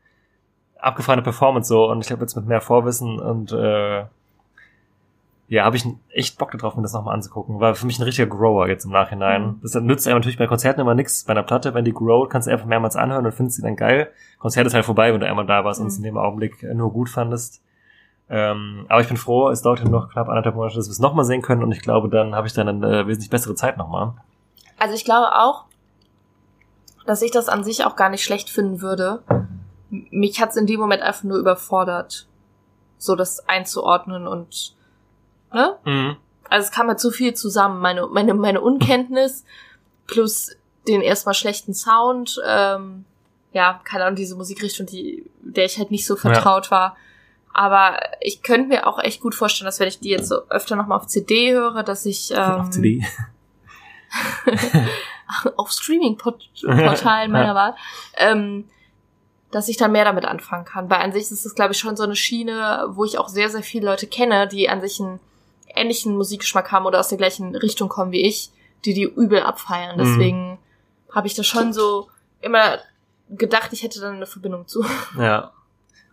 abgefahrene 0.79 1.21
Performance 1.21 1.67
so 1.67 1.91
und 1.91 2.01
ich 2.01 2.07
glaube 2.07 2.23
jetzt 2.23 2.35
mit 2.35 2.47
mehr 2.47 2.61
Vorwissen 2.61 3.19
und 3.19 3.51
äh, 3.51 4.05
ja, 5.47 5.63
habe 5.63 5.75
ich 5.77 5.85
echt 6.09 6.37
Bock 6.39 6.51
darauf, 6.51 6.75
mir 6.75 6.81
das 6.81 6.93
nochmal 6.93 7.13
anzugucken. 7.13 7.59
War 7.59 7.75
für 7.75 7.85
mich 7.85 7.99
ein 7.99 8.03
richtiger 8.03 8.27
Grower 8.27 8.67
jetzt 8.67 8.85
im 8.85 8.91
Nachhinein. 8.91 9.43
Mhm. 9.47 9.59
Das 9.61 9.75
nützt 9.75 10.07
einem 10.07 10.17
natürlich 10.17 10.37
bei 10.39 10.47
Konzerten 10.47 10.81
immer 10.81 10.95
nichts. 10.95 11.23
Bei 11.25 11.31
einer 11.31 11.43
Platte, 11.43 11.73
wenn 11.73 11.85
die 11.85 11.93
growt, 11.93 12.29
kannst 12.31 12.47
du 12.47 12.51
einfach 12.51 12.65
mehrmals 12.65 12.95
anhören 12.95 13.25
und 13.25 13.31
findest 13.31 13.57
sie 13.57 13.61
dann 13.61 13.75
geil. 13.75 14.09
Konzert 14.39 14.65
ist 14.65 14.73
halt 14.73 14.85
vorbei, 14.85 15.13
wenn 15.13 15.19
du 15.19 15.27
einmal 15.27 15.45
da 15.45 15.63
warst 15.63 15.79
und 15.81 15.87
es 15.87 15.97
in 15.97 16.01
Mhm. 16.01 16.05
dem 16.05 16.17
Augenblick 16.17 16.63
nur 16.73 16.91
gut 16.91 17.09
fandest. 17.09 17.61
Ähm, 18.27 18.87
aber 18.89 19.01
ich 19.01 19.07
bin 19.07 19.17
froh, 19.17 19.49
es 19.49 19.61
dauert 19.61 19.79
ja 19.81 19.87
noch 19.87 20.09
knapp 20.09 20.29
anderthalb 20.29 20.55
Monate, 20.55 20.75
dass 20.77 20.87
wir 20.87 20.91
es 20.91 20.99
nochmal 20.99 21.25
sehen 21.25 21.43
können 21.43 21.61
und 21.61 21.71
ich 21.71 21.81
glaube, 21.81 22.09
dann 22.09 22.33
habe 22.33 22.47
ich 22.47 22.53
dann 22.53 22.67
eine 22.67 23.01
äh, 23.01 23.07
wesentlich 23.07 23.29
bessere 23.29 23.53
Zeit 23.53 23.77
nochmal. 23.77 24.13
Also 24.79 24.95
ich 24.95 25.05
glaube 25.05 25.27
auch, 25.35 25.65
dass 27.05 27.21
ich 27.21 27.29
das 27.29 27.49
an 27.49 27.63
sich 27.63 27.85
auch 27.85 27.95
gar 27.95 28.09
nicht 28.09 28.23
schlecht 28.23 28.49
finden 28.49 28.81
würde. 28.81 29.21
Mich 29.91 30.41
hat's 30.41 30.55
in 30.55 30.65
dem 30.65 30.79
Moment 30.79 31.03
einfach 31.03 31.23
nur 31.23 31.37
überfordert, 31.37 32.27
so 32.97 33.15
das 33.15 33.47
einzuordnen 33.47 34.25
und 34.27 34.75
ne? 35.55 35.77
Mhm. 35.85 36.17
Also 36.49 36.67
es 36.67 36.71
kam 36.71 36.87
mir 36.87 36.97
zu 36.97 37.09
viel 37.09 37.33
zusammen, 37.33 37.81
meine 37.81 38.05
meine 38.07 38.35
meine 38.35 38.61
Unkenntnis 38.61 39.43
plus 40.05 40.55
den 40.87 41.01
erstmal 41.01 41.33
schlechten 41.33 41.73
Sound, 41.73 42.39
ähm, 42.45 43.05
ja, 43.51 43.81
keine 43.83 44.03
Ahnung, 44.03 44.15
diese 44.15 44.35
Musikrichtung, 44.35 44.85
die 44.85 45.25
der 45.41 45.65
ich 45.65 45.79
halt 45.79 45.89
nicht 45.89 46.05
so 46.05 46.15
vertraut 46.15 46.69
war. 46.69 46.95
Aber 47.53 47.99
ich 48.19 48.43
könnte 48.43 48.67
mir 48.67 48.85
auch 48.85 48.99
echt 48.99 49.21
gut 49.21 49.33
vorstellen, 49.33 49.65
dass 49.65 49.79
wenn 49.79 49.87
ich 49.87 49.99
die 49.99 50.09
jetzt 50.09 50.27
so 50.27 50.47
öfter 50.49 50.75
nochmal 50.75 50.99
auf 50.99 51.07
CD 51.07 51.53
höre, 51.53 51.83
dass 51.83 52.05
ich 52.05 52.31
ähm, 52.31 52.37
Auf 52.37 52.69
CD. 52.69 53.03
auf 55.55 55.71
Streaming-Portalen 55.71 57.31
meiner 57.31 57.55
Wahl, 57.55 57.75
ähm, 58.17 58.65
dass 59.51 59.69
ich 59.69 59.77
da 59.77 59.87
mehr 59.87 60.05
damit 60.05 60.25
anfangen 60.25 60.65
kann. 60.65 60.89
Weil 60.89 61.01
an 61.01 61.13
sich 61.13 61.31
ist 61.31 61.45
es, 61.45 61.55
glaube 61.55 61.73
ich, 61.73 61.79
schon 61.79 61.95
so 61.95 62.03
eine 62.03 62.15
Schiene, 62.15 62.87
wo 62.89 63.05
ich 63.05 63.17
auch 63.17 63.29
sehr, 63.29 63.49
sehr 63.49 63.63
viele 63.63 63.85
Leute 63.85 64.07
kenne, 64.07 64.47
die 64.47 64.69
an 64.69 64.81
sich 64.81 64.99
einen 64.99 65.19
ähnlichen 65.75 66.15
Musikgeschmack 66.15 66.71
haben 66.71 66.85
oder 66.85 66.99
aus 66.99 67.09
der 67.09 67.17
gleichen 67.17 67.55
Richtung 67.55 67.89
kommen 67.89 68.11
wie 68.11 68.25
ich, 68.25 68.51
die 68.85 68.93
die 68.93 69.03
übel 69.03 69.41
abfeiern. 69.41 69.97
Mhm. 69.97 70.03
Deswegen 70.03 70.57
habe 71.11 71.27
ich 71.27 71.35
da 71.35 71.43
schon 71.43 71.73
so 71.73 72.09
immer 72.41 72.79
gedacht, 73.29 73.73
ich 73.73 73.83
hätte 73.83 73.99
dann 73.99 74.15
eine 74.15 74.25
Verbindung 74.25 74.67
zu. 74.67 74.85
Ja. 75.17 75.51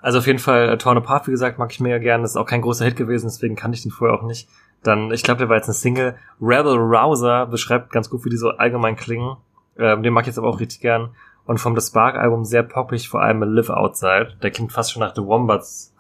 Also 0.01 0.19
auf 0.19 0.27
jeden 0.27 0.41
Fall 0.41 0.69
äh, 0.69 0.79
Torn 0.79 0.97
Apart, 0.97 1.29
wie 1.29 1.31
gesagt, 1.31 1.61
mag 1.61 1.71
ich 1.71 1.79
mega 1.79 1.99
gern. 1.99 2.23
Das 2.23 2.33
ist 2.33 2.37
auch 2.37 2.47
kein 2.47 2.61
großer 2.61 2.85
Hit 2.85 2.97
gewesen, 2.97 3.27
deswegen 3.27 3.55
kannte 3.55 3.77
ich 3.77 3.83
den 3.83 3.93
vorher 3.93 4.19
auch 4.19 4.27
nicht. 4.27 4.49
Dann, 4.83 5.13
ich 5.13 5.23
glaube, 5.23 5.39
der 5.39 5.49
war 5.49 5.57
jetzt 5.57 5.69
eine 5.69 5.75
Single. 5.75 6.17
Rebel 6.41 6.77
Rouser 6.77 7.47
beschreibt 7.47 7.91
ganz 7.91 8.11
gut, 8.11 8.25
wie 8.25 8.31
die 8.31 8.37
so 8.37 8.51
allgemein 8.51 8.97
klingen. 8.97 9.37
Ähm, 9.79 10.03
den 10.03 10.13
mag 10.13 10.23
ich 10.23 10.27
jetzt 10.27 10.39
aber 10.39 10.49
auch 10.49 10.59
richtig 10.59 10.81
gern. 10.81 11.15
Und 11.45 11.59
vom 11.59 11.79
The 11.79 11.87
Spark 11.87 12.17
Album 12.17 12.45
sehr 12.45 12.65
poppig, 12.65 13.09
vor 13.09 13.23
allem 13.23 13.43
Live 13.43 13.71
Outside. 13.71 14.37
Der 14.43 14.51
klingt 14.51 14.73
fast 14.73 14.93
schon 14.93 15.01
nach 15.01 15.15
The 15.15 15.23
Wombats. 15.23 15.95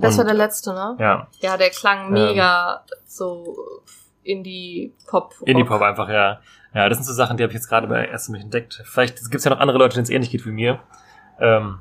Das 0.00 0.12
Und- 0.14 0.18
war 0.18 0.24
der 0.26 0.34
letzte, 0.34 0.72
ne? 0.72 0.96
Ja, 0.98 1.26
Ja, 1.40 1.56
der 1.56 1.70
klang 1.70 2.10
mega 2.10 2.84
so 3.06 3.56
Indie-Pop. 4.22 5.34
Indie-Pop 5.44 5.80
einfach, 5.82 6.08
ja. 6.08 6.40
Ja, 6.74 6.88
das 6.88 6.98
sind 6.98 7.04
so 7.06 7.12
Sachen, 7.12 7.36
die 7.36 7.42
habe 7.42 7.50
ich 7.50 7.56
jetzt 7.56 7.68
gerade 7.68 7.86
bei 7.86 8.06
erst 8.06 8.28
mich 8.30 8.42
entdeckt. 8.42 8.82
Vielleicht 8.84 9.18
gibt's 9.30 9.44
ja 9.44 9.50
noch 9.50 9.60
andere 9.60 9.78
Leute, 9.78 9.94
denen 9.94 10.04
es 10.04 10.10
ähnlich 10.10 10.30
geht 10.30 10.44
wie 10.46 10.50
mir. 10.50 10.78
Ähm, 11.40 11.78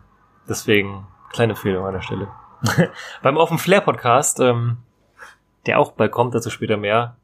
deswegen, 0.47 1.07
kleine 1.32 1.53
Empfehlung 1.53 1.86
an 1.86 1.93
der 1.93 2.01
Stelle. 2.01 2.30
Beim 3.22 3.38
Open 3.38 3.57
Flair 3.57 3.82
Podcast, 3.82 4.39
ähm, 4.39 4.78
der 5.65 5.80
auch 5.80 5.91
bald 5.91 6.11
kommt, 6.11 6.34
dazu 6.34 6.49
später 6.49 6.78
mehr, 6.78 7.15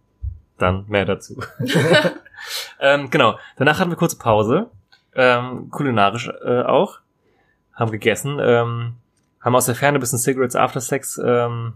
dann 0.58 0.86
mehr 0.88 1.06
dazu. 1.06 1.42
ähm, 2.80 3.10
genau, 3.10 3.40
danach 3.56 3.80
hatten 3.80 3.90
wir 3.92 3.98
kurze 3.98 4.18
Pause, 4.18 4.70
ähm, 5.16 5.70
kulinarisch 5.70 6.30
äh, 6.46 6.64
auch, 6.64 7.00
haben 7.74 7.92
gegessen, 7.92 8.40
ähm, 8.42 8.96
haben 9.44 9.56
aus 9.56 9.66
der 9.66 9.76
Ferne 9.76 9.98
ein 9.98 10.02
bisschen 10.02 10.20
Cigarettes 10.20 10.56
After 10.56 10.82
Sex 10.82 11.20
ähm, 11.24 11.74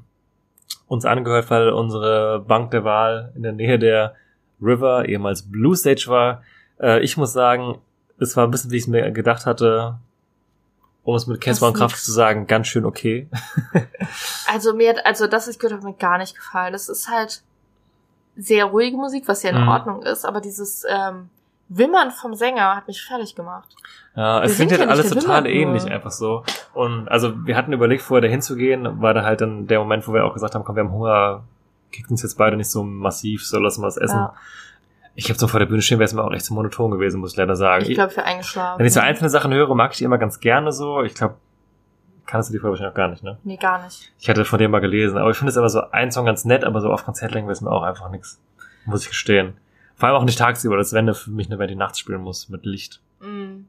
uns 0.87 1.05
angehört, 1.05 1.49
weil 1.49 1.69
unsere 1.69 2.39
Bank 2.39 2.71
der 2.71 2.83
Wahl 2.83 3.31
in 3.35 3.43
der 3.43 3.51
Nähe 3.51 3.77
der 3.77 4.15
River, 4.61 5.05
ehemals 5.07 5.43
Blue 5.49 5.75
Stage 5.75 6.05
war. 6.07 6.41
Äh, 6.81 7.01
ich 7.01 7.17
muss 7.17 7.33
sagen, 7.33 7.79
es 8.19 8.35
war 8.37 8.45
ein 8.47 8.51
bisschen, 8.51 8.71
wie 8.71 8.77
ich 8.77 8.83
es 8.83 8.87
mir 8.87 9.11
gedacht 9.11 9.45
hatte, 9.45 9.97
um 11.03 11.15
es 11.15 11.27
mit 11.27 11.39
Casper 11.41 11.67
und 11.67 11.73
Kraft 11.73 11.95
nix. 11.95 12.05
zu 12.05 12.11
sagen, 12.11 12.47
ganz 12.47 12.67
schön 12.67 12.85
okay. 12.85 13.29
Also 14.47 14.73
mir 14.73 14.89
hat, 14.89 15.05
also 15.05 15.27
das 15.27 15.47
ich 15.47 15.59
gehört 15.59 15.83
mir 15.83 15.93
gar 15.93 16.17
nicht 16.17 16.35
gefallen. 16.35 16.73
Das 16.73 16.89
ist 16.89 17.09
halt 17.09 17.43
sehr 18.37 18.65
ruhige 18.65 18.95
Musik, 18.97 19.27
was 19.27 19.43
ja 19.43 19.49
in 19.51 19.61
Mhm. 19.61 19.67
Ordnung 19.67 20.01
ist, 20.03 20.25
aber 20.25 20.41
dieses 20.41 20.83
ähm, 20.89 21.29
Wimmern 21.69 22.11
vom 22.11 22.33
Sänger 22.33 22.75
hat 22.75 22.87
mich 22.87 23.03
fertig 23.03 23.35
gemacht. 23.35 23.75
Ja, 24.15 24.41
es 24.41 24.55
klingt 24.55 24.71
sind 24.71 24.79
halt 24.79 24.89
alles 24.89 25.09
total 25.09 25.23
Wimmer 25.23 25.41
nur. 25.41 25.49
ähnlich 25.49 25.91
einfach 25.91 26.11
so. 26.11 26.43
Und 26.73 27.07
also 27.09 27.45
wir 27.45 27.55
hatten 27.55 27.73
überlegt, 27.73 28.01
vorher 28.01 28.21
dahin 28.21 28.41
zu 28.41 28.55
gehen, 28.55 29.01
war 29.01 29.13
da 29.13 29.23
halt 29.23 29.41
dann 29.41 29.67
der 29.67 29.79
Moment, 29.79 30.07
wo 30.07 30.13
wir 30.13 30.25
auch 30.25 30.33
gesagt 30.33 30.55
haben, 30.55 30.63
komm, 30.63 30.75
wir 30.75 30.83
haben 30.83 30.91
Hunger, 30.91 31.43
kickt 31.91 32.09
uns 32.09 32.23
jetzt 32.23 32.37
beide 32.37 32.57
nicht 32.57 32.71
so 32.71 32.83
massiv, 32.83 33.45
so 33.45 33.59
lassen 33.59 33.81
wir 33.81 33.87
was 33.87 33.97
essen. 33.97 34.17
Ja. 34.17 34.33
Ich 35.15 35.29
habe 35.29 35.39
so 35.39 35.47
vor 35.47 35.59
der 35.59 35.67
Bühne 35.67 35.81
stehen, 35.81 35.99
wäre 35.99 36.05
es 36.05 36.13
mir 36.13 36.23
auch 36.23 36.31
echt 36.31 36.45
so 36.45 36.53
monoton 36.53 36.91
gewesen, 36.91 37.19
muss 37.19 37.31
ich 37.31 37.37
leider 37.37 37.55
sagen. 37.55 37.85
Ich 37.87 37.95
glaube, 37.95 38.11
für 38.11 38.23
eingeschlafen. 38.23 38.79
Wenn 38.79 38.85
ich 38.85 38.93
so 38.93 38.99
einzelne 38.99 39.29
Sachen 39.29 39.51
höre, 39.53 39.73
mag 39.73 39.91
ich 39.91 39.97
die 39.97 40.03
immer 40.03 40.19
ganz 40.19 40.39
gerne 40.39 40.71
so. 40.71 41.01
Ich 41.01 41.15
glaube, 41.15 41.35
kannst 42.27 42.49
du 42.49 42.53
die 42.53 42.59
vorher 42.59 42.71
wahrscheinlich 42.71 42.93
noch 42.93 42.97
gar 42.97 43.07
nicht, 43.07 43.23
ne? 43.23 43.37
Nee, 43.43 43.57
gar 43.57 43.83
nicht. 43.83 44.13
Ich 44.19 44.29
hatte 44.29 44.45
von 44.45 44.59
dem 44.59 44.71
mal 44.71 44.79
gelesen, 44.79 45.17
aber 45.17 45.31
ich 45.31 45.37
finde 45.37 45.49
es 45.49 45.57
immer 45.57 45.69
so 45.69 45.81
ein 45.91 46.11
Song 46.11 46.25
ganz 46.25 46.45
nett, 46.45 46.63
aber 46.63 46.81
so 46.81 46.91
auf 46.91 47.03
Konzertlänge 47.03 47.47
wäre 47.47 47.53
es 47.53 47.61
mir 47.61 47.71
auch 47.71 47.83
einfach 47.83 48.09
nix. 48.11 48.39
Muss 48.85 49.03
ich 49.03 49.09
gestehen. 49.09 49.57
Vor 49.97 50.09
allem 50.09 50.17
auch 50.17 50.25
nicht 50.25 50.37
tagsüber, 50.37 50.77
das 50.77 50.93
wäre 50.93 51.13
für 51.15 51.31
mich 51.31 51.47
eine 51.47 51.57
Band, 51.57 51.71
die 51.71 51.75
nachts 51.75 51.99
spielen 51.99 52.21
muss, 52.21 52.49
mit 52.49 52.65
Licht. 52.65 53.01
Mm. 53.19 53.65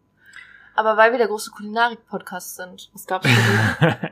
Aber 0.74 0.96
weil 0.96 1.10
wir 1.10 1.18
der 1.18 1.26
große 1.26 1.50
Kulinarik-Podcast 1.50 2.54
sind, 2.54 2.90
was 2.92 3.06
glaubst 3.06 3.28
du? 3.28 4.10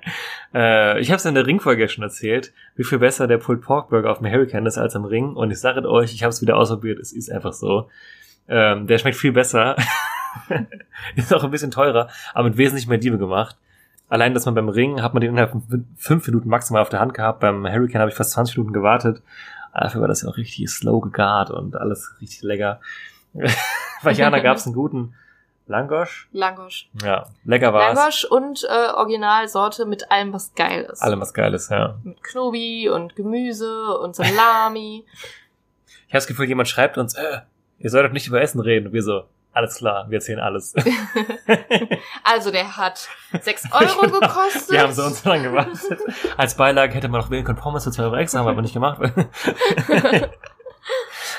äh, 0.55 0.99
ich 0.99 1.11
habe 1.11 1.19
es 1.19 1.25
in 1.25 1.35
der 1.35 1.47
Ringfolge 1.47 1.89
schon 1.89 2.03
erzählt, 2.03 2.53
wie 2.75 2.83
viel 2.83 2.99
besser 2.99 3.29
der 3.29 3.39
Pulled 3.39 3.61
Pork 3.61 3.91
Burger 3.91 4.11
auf 4.11 4.19
dem 4.19 4.27
Hurricane 4.27 4.67
ist 4.67 4.79
als 4.79 4.97
am 4.97 5.05
Ring. 5.05 5.37
Und 5.37 5.53
ich 5.53 5.61
sage 5.61 5.89
euch, 5.89 6.13
ich 6.13 6.25
habe 6.25 6.31
es 6.31 6.43
wieder 6.43 6.57
ausprobiert, 6.57 6.99
es 6.99 7.13
ist 7.13 7.31
einfach 7.31 7.53
so. 7.53 7.89
Ähm, 8.49 8.87
der 8.87 8.99
schmeckt 8.99 9.17
viel 9.17 9.31
besser. 9.33 9.77
ist 11.17 11.33
auch 11.33 11.45
ein 11.45 11.51
bisschen 11.51 11.71
teurer, 11.71 12.09
aber 12.35 12.49
mit 12.49 12.57
wesentlich 12.57 12.89
mehr 12.89 12.99
Liebe 12.99 13.19
gemacht. 13.19 13.57
Allein, 14.09 14.35
dass 14.35 14.47
man 14.47 14.55
beim 14.55 14.69
Ring 14.69 15.03
hat 15.03 15.15
man 15.15 15.21
den 15.21 15.31
innerhalb 15.31 15.51
von 15.51 15.87
fünf 15.97 16.27
Minuten 16.27 16.49
maximal 16.49 16.83
auf 16.83 16.89
der 16.89 17.01
Hand 17.01 17.15
gehabt. 17.15 17.41
Beim 17.41 17.67
Hurricane 17.67 18.01
habe 18.01 18.11
ich 18.11 18.17
fast 18.17 18.33
20 18.33 18.57
Minuten 18.57 18.73
gewartet. 18.73 19.23
Dafür 19.79 20.01
war 20.01 20.09
das 20.09 20.23
ja 20.23 20.29
auch 20.29 20.37
richtig 20.37 20.71
slow 20.71 21.01
gegart 21.01 21.51
und 21.51 21.77
alles 21.77 22.15
richtig 22.21 22.43
lecker. 22.43 22.81
Bei 24.03 24.13
Jana 24.13 24.39
gab 24.39 24.57
es 24.57 24.67
einen 24.67 24.75
guten 24.75 25.15
Langosch. 25.67 26.29
Langosch. 26.33 26.89
Ja, 27.03 27.27
lecker 27.45 27.75
war's. 27.75 27.95
Langosch 27.95 28.25
und 28.25 28.65
äh, 28.65 28.93
Originalsorte 28.93 29.85
mit 29.85 30.11
allem, 30.11 30.33
was 30.33 30.55
geil 30.55 30.89
ist. 30.91 31.03
Allem 31.03 31.21
was 31.21 31.35
Geiles, 31.35 31.69
ja. 31.69 31.99
Mit 32.05 32.23
Knobi 32.23 32.89
und 32.89 33.17
Gemüse 33.17 33.99
und 33.99 34.17
Salami. 34.17 35.05
Ich 36.09 36.13
habe 36.13 36.19
das 36.19 36.29
Gefühl, 36.29 36.47
jemand 36.47 36.69
schreibt 36.69 36.99
uns, 36.99 37.15
äh, 37.15 37.41
ihr 37.81 37.91
solltet 37.91 38.13
nicht 38.13 38.29
über 38.29 38.41
Essen 38.41 38.61
reden. 38.61 38.87
Und 38.87 38.93
wir 38.93 39.03
so, 39.03 39.25
alles 39.57 39.77
klar, 39.77 40.05
wir 40.11 40.17
erzählen 40.19 40.39
alles. 40.41 40.75
also 42.25 42.51
der 42.51 42.77
hat 42.77 43.09
6 43.41 43.73
Euro 43.73 44.11
gekostet. 44.21 44.71
wir 44.71 44.81
haben 44.83 44.93
so 44.93 45.05
und 45.05 45.15
so 45.15 45.29
lange 45.29 45.49
gewartet. 45.51 45.99
Als 46.37 46.57
Beilage 46.57 46.93
hätte 46.95 47.09
man 47.09 47.21
noch 47.23 47.31
wählen 47.31 47.45
können, 47.45 47.59
Pommes 47.59 47.85
für 47.85 47.91
2 47.91 48.03
Euro 48.05 48.17
extra, 48.17 48.41
haben 48.41 48.47
wir 48.47 48.51
aber 48.51 48.63
nicht 48.63 48.75
gemacht. 48.75 49.01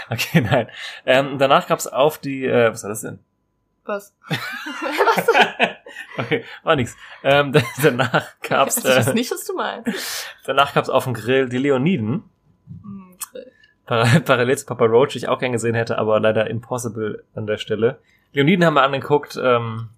okay, 0.09 0.41
nein. 0.41 0.67
Ähm, 1.05 1.37
danach 1.37 1.67
gab's 1.67 1.87
auf 1.87 2.17
die, 2.17 2.45
äh, 2.45 2.71
was 2.71 2.83
war 2.83 2.89
das 2.89 3.01
denn? 3.01 3.19
Was? 3.85 4.13
was 4.27 5.25
denn? 5.27 5.69
Okay, 6.17 6.43
war 6.63 6.75
nix. 6.75 6.95
Ähm, 7.23 7.53
danach 7.81 8.25
gab's, 8.41 8.77
Ich 8.77 8.83
weiß 8.83 9.07
äh, 9.07 9.13
nicht, 9.13 9.31
was 9.31 9.45
du 9.45 9.53
meinst. 9.55 10.27
danach 10.45 10.73
gab's 10.73 10.89
auf 10.89 11.03
dem 11.05 11.13
Grill 11.13 11.47
die 11.49 11.57
Leoniden. 11.59 12.23
Hm, 12.67 13.06
Par- 13.06 13.06
Parallel 13.87 14.57
zu 14.57 14.65
Papa 14.65 14.85
Roach, 14.85 15.13
die 15.13 15.17
ich 15.19 15.27
auch 15.27 15.39
gern 15.39 15.51
gesehen 15.53 15.75
hätte, 15.75 15.97
aber 15.97 16.19
leider 16.19 16.49
impossible 16.49 17.23
an 17.35 17.47
der 17.47 17.57
Stelle. 17.57 17.99
Leoniden 18.33 18.65
haben 18.65 18.73
wir 18.75 18.83
angeguckt, 18.83 19.39
ähm, 19.41 19.89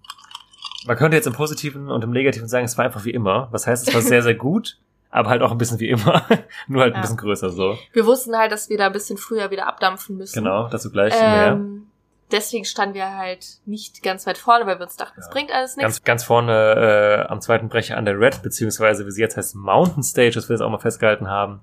man 0.86 0.96
könnte 0.96 1.16
jetzt 1.16 1.26
im 1.26 1.32
Positiven 1.34 1.90
und 1.90 2.02
im 2.04 2.10
Negativen 2.10 2.48
sagen, 2.48 2.64
es 2.64 2.78
war 2.78 2.84
einfach 2.84 3.04
wie 3.04 3.10
immer. 3.10 3.48
Was 3.50 3.66
heißt, 3.66 3.86
es 3.88 3.94
war 3.94 4.00
sehr, 4.00 4.22
sehr 4.22 4.34
gut, 4.34 4.78
aber 5.10 5.28
halt 5.28 5.42
auch 5.42 5.50
ein 5.50 5.58
bisschen 5.58 5.80
wie 5.80 5.88
immer. 5.90 6.22
Nur 6.68 6.82
halt 6.82 6.94
ein 6.94 6.96
Ja. 6.96 7.00
bisschen 7.02 7.16
größer 7.18 7.50
so. 7.50 7.76
Wir 7.92 8.06
wussten 8.06 8.36
halt, 8.36 8.52
dass 8.52 8.68
wir 8.70 8.78
da 8.78 8.86
ein 8.86 8.92
bisschen 8.92 9.18
früher 9.18 9.50
wieder 9.50 9.66
abdampfen 9.66 10.16
müssen. 10.16 10.42
Genau, 10.42 10.68
dazu 10.68 10.90
gleich 10.90 11.12
mehr. 11.12 11.52
Ähm, 11.52 11.88
deswegen 12.32 12.64
standen 12.64 12.94
wir 12.94 13.14
halt 13.16 13.58
nicht 13.66 14.02
ganz 14.02 14.26
weit 14.26 14.38
vorne, 14.38 14.64
weil 14.66 14.78
wir 14.78 14.84
uns 14.84 14.96
dachten, 14.96 15.18
es 15.20 15.26
Ja. 15.26 15.32
bringt 15.32 15.52
alles 15.52 15.76
nichts. 15.76 15.96
Ganz, 15.96 16.04
ganz 16.04 16.24
vorne 16.24 17.26
äh, 17.26 17.30
am 17.30 17.40
zweiten 17.40 17.68
Brecher 17.68 17.96
an 17.98 18.04
der 18.06 18.18
Red, 18.18 18.42
beziehungsweise 18.42 19.04
wie 19.06 19.10
sie 19.10 19.20
jetzt 19.20 19.36
heißt, 19.36 19.56
Mountain 19.56 20.02
Stage, 20.04 20.30
das 20.36 20.48
wir 20.48 20.54
jetzt 20.54 20.62
auch 20.62 20.70
mal 20.70 20.78
festgehalten 20.78 21.28
haben. 21.28 21.60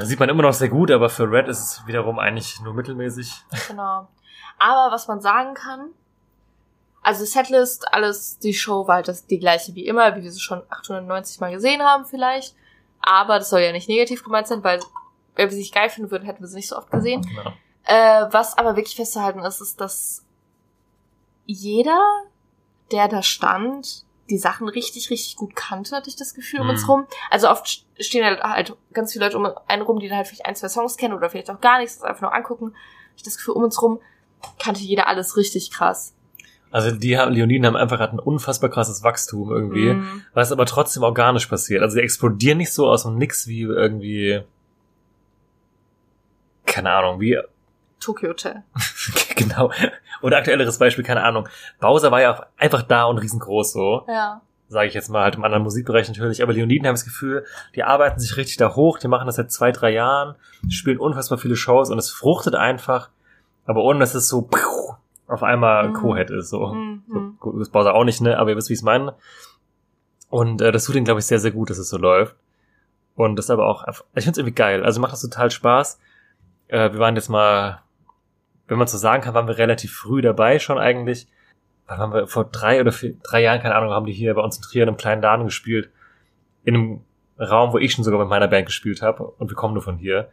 Da 0.00 0.06
sieht 0.06 0.20
man 0.20 0.28
immer 0.28 0.42
noch 0.42 0.52
sehr 0.52 0.68
gut, 0.68 0.90
aber 0.90 1.08
für 1.08 1.30
Red 1.30 1.48
ist 1.48 1.60
es 1.60 1.86
wiederum 1.86 2.18
eigentlich 2.18 2.60
nur 2.60 2.74
mittelmäßig. 2.74 3.32
Genau. 3.68 4.08
Aber 4.58 4.92
was 4.92 5.08
man 5.08 5.20
sagen 5.20 5.54
kann, 5.54 5.90
also 7.02 7.24
Setlist, 7.24 7.92
alles, 7.92 8.38
die 8.38 8.54
Show 8.54 8.86
war 8.86 8.96
halt 8.96 9.08
das, 9.08 9.26
die 9.26 9.38
gleiche 9.38 9.74
wie 9.74 9.86
immer, 9.86 10.16
wie 10.16 10.22
wir 10.22 10.32
sie 10.32 10.40
schon 10.40 10.62
890 10.68 11.40
Mal 11.40 11.52
gesehen 11.52 11.82
haben 11.82 12.04
vielleicht. 12.04 12.54
Aber 13.00 13.38
das 13.38 13.50
soll 13.50 13.60
ja 13.60 13.72
nicht 13.72 13.88
negativ 13.88 14.24
gemeint 14.24 14.48
sein, 14.48 14.64
weil 14.64 14.80
wenn 15.34 15.46
wir 15.46 15.52
sie 15.52 15.60
nicht 15.60 15.74
geil 15.74 15.88
finden 15.88 16.10
würden, 16.10 16.24
hätten 16.24 16.40
wir 16.40 16.48
sie 16.48 16.56
nicht 16.56 16.68
so 16.68 16.76
oft 16.76 16.90
gesehen. 16.90 17.22
Genau. 17.22 17.52
Äh, 17.84 18.26
was 18.32 18.58
aber 18.58 18.76
wirklich 18.76 18.96
festzuhalten 18.96 19.40
ist, 19.40 19.60
ist, 19.60 19.80
dass 19.80 20.24
jeder, 21.46 21.98
der 22.92 23.08
da 23.08 23.22
stand, 23.22 24.04
die 24.30 24.38
Sachen 24.38 24.68
richtig, 24.68 25.10
richtig 25.10 25.36
gut 25.36 25.56
kannte, 25.56 25.96
hatte 25.96 26.08
ich 26.10 26.16
das 26.16 26.34
Gefühl 26.34 26.60
um 26.60 26.66
Mhm. 26.66 26.70
uns 26.72 26.88
rum. 26.88 27.06
Also 27.30 27.48
oft 27.48 27.66
st- 27.66 27.82
stehen 27.98 28.24
halt, 28.24 28.40
halt 28.42 28.76
ganz 28.92 29.12
viele 29.12 29.24
Leute 29.24 29.38
um 29.38 29.48
einen 29.66 29.82
rum, 29.82 29.98
die 30.00 30.08
dann 30.08 30.18
halt 30.18 30.26
vielleicht 30.26 30.46
ein, 30.46 30.54
zwei 30.56 30.68
Songs 30.68 30.96
kennen 30.96 31.14
oder 31.14 31.30
vielleicht 31.30 31.50
auch 31.50 31.60
gar 31.60 31.78
nichts, 31.78 31.96
das 31.96 32.04
einfach 32.04 32.22
nur 32.22 32.34
angucken. 32.34 32.74
Ich 33.16 33.22
das 33.22 33.36
Gefühl, 33.36 33.54
um 33.54 33.64
uns 33.64 33.80
rum 33.82 34.00
kannte 34.62 34.80
jeder 34.82 35.08
alles 35.08 35.36
richtig 35.36 35.70
krass. 35.70 36.14
Also 36.70 36.90
die 36.94 37.16
haben, 37.18 37.32
Leoniden 37.32 37.64
haben 37.66 37.76
einfach 37.76 37.96
gerade 37.96 38.14
ein 38.16 38.18
unfassbar 38.20 38.68
krasses 38.68 39.02
Wachstum 39.02 39.50
irgendwie, 39.50 39.94
Mhm. 39.94 40.22
was 40.34 40.52
aber 40.52 40.66
trotzdem 40.66 41.02
organisch 41.02 41.46
passiert. 41.46 41.82
Also 41.82 41.96
die 41.96 42.02
explodieren 42.02 42.58
nicht 42.58 42.72
so 42.74 42.86
aus 42.88 43.04
dem 43.04 43.16
Nix 43.16 43.46
wie 43.46 43.62
irgendwie, 43.62 44.42
keine 46.66 46.90
Ahnung, 46.92 47.20
wie, 47.20 47.38
Tokyo 48.00 48.30
Hotel. 48.30 48.62
genau. 49.36 49.70
Oder 50.22 50.38
aktuelleres 50.38 50.78
Beispiel, 50.78 51.04
keine 51.04 51.22
Ahnung. 51.22 51.48
Bowser 51.80 52.10
war 52.10 52.20
ja 52.20 52.34
auch 52.34 52.42
einfach 52.56 52.82
da 52.82 53.04
und 53.04 53.18
riesengroß 53.18 53.72
so. 53.72 54.04
Ja. 54.08 54.40
sage 54.68 54.88
ich 54.88 54.94
jetzt 54.94 55.08
mal, 55.08 55.22
halt 55.22 55.36
im 55.36 55.44
anderen 55.44 55.62
Musikbereich 55.62 56.08
natürlich, 56.08 56.42
aber 56.42 56.52
Leoniden 56.52 56.86
haben 56.86 56.94
das 56.94 57.04
Gefühl, 57.04 57.44
die 57.74 57.82
arbeiten 57.84 58.20
sich 58.20 58.36
richtig 58.36 58.56
da 58.58 58.74
hoch, 58.74 58.98
die 58.98 59.08
machen 59.08 59.26
das 59.26 59.36
seit 59.36 59.50
zwei, 59.50 59.72
drei 59.72 59.90
Jahren, 59.90 60.34
spielen 60.68 60.98
unfassbar 60.98 61.38
viele 61.38 61.56
Shows 61.56 61.90
und 61.90 61.98
es 61.98 62.10
fruchtet 62.10 62.54
einfach, 62.54 63.10
aber 63.66 63.82
ohne 63.82 64.00
dass 64.00 64.14
es 64.14 64.28
so 64.28 64.48
auf 65.26 65.42
einmal 65.42 65.88
Mhm. 65.88 65.94
Co-Head 65.94 66.30
ist. 66.30 66.50
So. 66.50 66.66
Mhm. 66.68 67.02
so 67.08 67.20
gut 67.38 67.60
ist 67.60 67.70
Bowser 67.70 67.94
auch 67.94 68.04
nicht, 68.04 68.20
ne? 68.20 68.38
Aber 68.38 68.50
ihr 68.50 68.56
wisst, 68.56 68.68
wie 68.70 68.74
ich 68.74 68.80
es 68.80 68.84
meine. 68.84 69.14
Und 70.30 70.60
äh, 70.60 70.72
das 70.72 70.84
tut 70.84 70.94
ihnen, 70.96 71.04
glaube 71.04 71.20
ich, 71.20 71.26
sehr, 71.26 71.38
sehr 71.38 71.50
gut, 71.52 71.70
dass 71.70 71.78
es 71.78 71.88
so 71.88 71.96
läuft. 71.98 72.34
Und 73.14 73.36
das 73.36 73.46
ist 73.46 73.50
aber 73.50 73.66
auch 73.66 73.86
ich 73.88 74.24
finde 74.24 74.30
es 74.32 74.38
irgendwie 74.38 74.54
geil. 74.54 74.84
Also 74.84 75.00
macht 75.00 75.12
das 75.12 75.22
total 75.22 75.50
Spaß. 75.50 75.98
Äh, 76.68 76.92
wir 76.92 76.98
waren 76.98 77.16
jetzt 77.16 77.28
mal, 77.28 77.80
wenn 78.68 78.78
man 78.78 78.86
so 78.86 78.98
sagen 78.98 79.22
kann, 79.22 79.34
waren 79.34 79.48
wir 79.48 79.58
relativ 79.58 79.92
früh 79.94 80.20
dabei 80.22 80.58
schon 80.58 80.78
eigentlich. 80.78 81.26
Wann 81.86 81.98
waren 81.98 82.12
wir 82.12 82.26
vor 82.26 82.44
drei 82.44 82.80
oder 82.80 82.92
vier, 82.92 83.14
drei 83.22 83.42
Jahren, 83.42 83.60
keine 83.60 83.74
Ahnung, 83.74 83.92
haben 83.92 84.06
die 84.06 84.12
hier 84.12 84.34
bei 84.34 84.42
uns 84.42 84.56
in 84.56 84.62
Trier 84.62 84.82
in 84.82 84.88
einem 84.88 84.98
kleinen 84.98 85.22
Laden 85.22 85.46
gespielt. 85.46 85.90
In 86.64 86.74
einem 86.74 87.00
Raum, 87.40 87.72
wo 87.72 87.78
ich 87.78 87.92
schon 87.92 88.04
sogar 88.04 88.20
mit 88.20 88.28
meiner 88.28 88.48
Band 88.48 88.66
gespielt 88.66 89.00
habe. 89.02 89.24
Und 89.24 89.48
wir 89.50 89.56
kommen 89.56 89.74
nur 89.74 89.82
von 89.82 89.96
hier. 89.96 90.28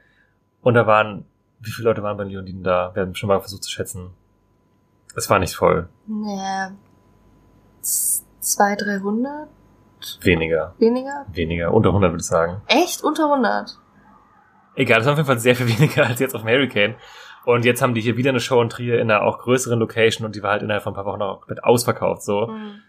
Und 0.61 0.73
da 0.73 0.85
waren, 0.85 1.25
wie 1.61 1.69
viele 1.71 1.87
Leute 1.89 2.03
waren 2.03 2.17
bei 2.17 2.23
Leoniden 2.25 2.63
da? 2.63 2.91
Wir 2.93 3.03
haben 3.03 3.15
schon 3.15 3.27
mal 3.29 3.39
versucht 3.39 3.63
zu 3.63 3.71
schätzen. 3.71 4.09
Es 5.15 5.29
war 5.29 5.39
nicht 5.39 5.55
voll. 5.55 5.87
Z- 7.81 8.23
Zwei, 8.39 8.75
dreihundert? 8.75 9.47
Weniger. 10.21 10.75
Weniger? 10.77 11.25
Weniger. 11.31 11.73
Unter 11.73 11.89
100 11.89 12.11
würde 12.11 12.21
ich 12.21 12.27
sagen. 12.27 12.61
Echt? 12.67 13.03
Unter 13.03 13.27
hundert? 13.29 13.79
Egal, 14.75 14.97
das 14.97 15.05
war 15.07 15.13
auf 15.13 15.17
jeden 15.19 15.25
Fall 15.27 15.39
sehr 15.39 15.55
viel 15.55 15.67
weniger 15.79 16.05
als 16.05 16.19
jetzt 16.19 16.35
auf 16.35 16.41
dem 16.41 16.49
Hurricane. 16.49 16.95
Und 17.45 17.65
jetzt 17.65 17.81
haben 17.81 17.93
die 17.93 18.01
hier 18.01 18.17
wieder 18.17 18.29
eine 18.29 18.39
Show 18.39 18.61
in 18.61 18.69
Trier 18.69 18.99
in 18.99 19.11
einer 19.11 19.23
auch 19.23 19.39
größeren 19.39 19.79
Location 19.79 20.25
und 20.25 20.35
die 20.35 20.43
war 20.43 20.51
halt 20.51 20.63
innerhalb 20.63 20.83
von 20.83 20.93
ein 20.93 20.95
paar 20.95 21.05
Wochen 21.05 21.21
auch 21.21 21.47
mit 21.47 21.63
ausverkauft, 21.63 22.23
so. 22.23 22.47
Mhm. 22.47 22.81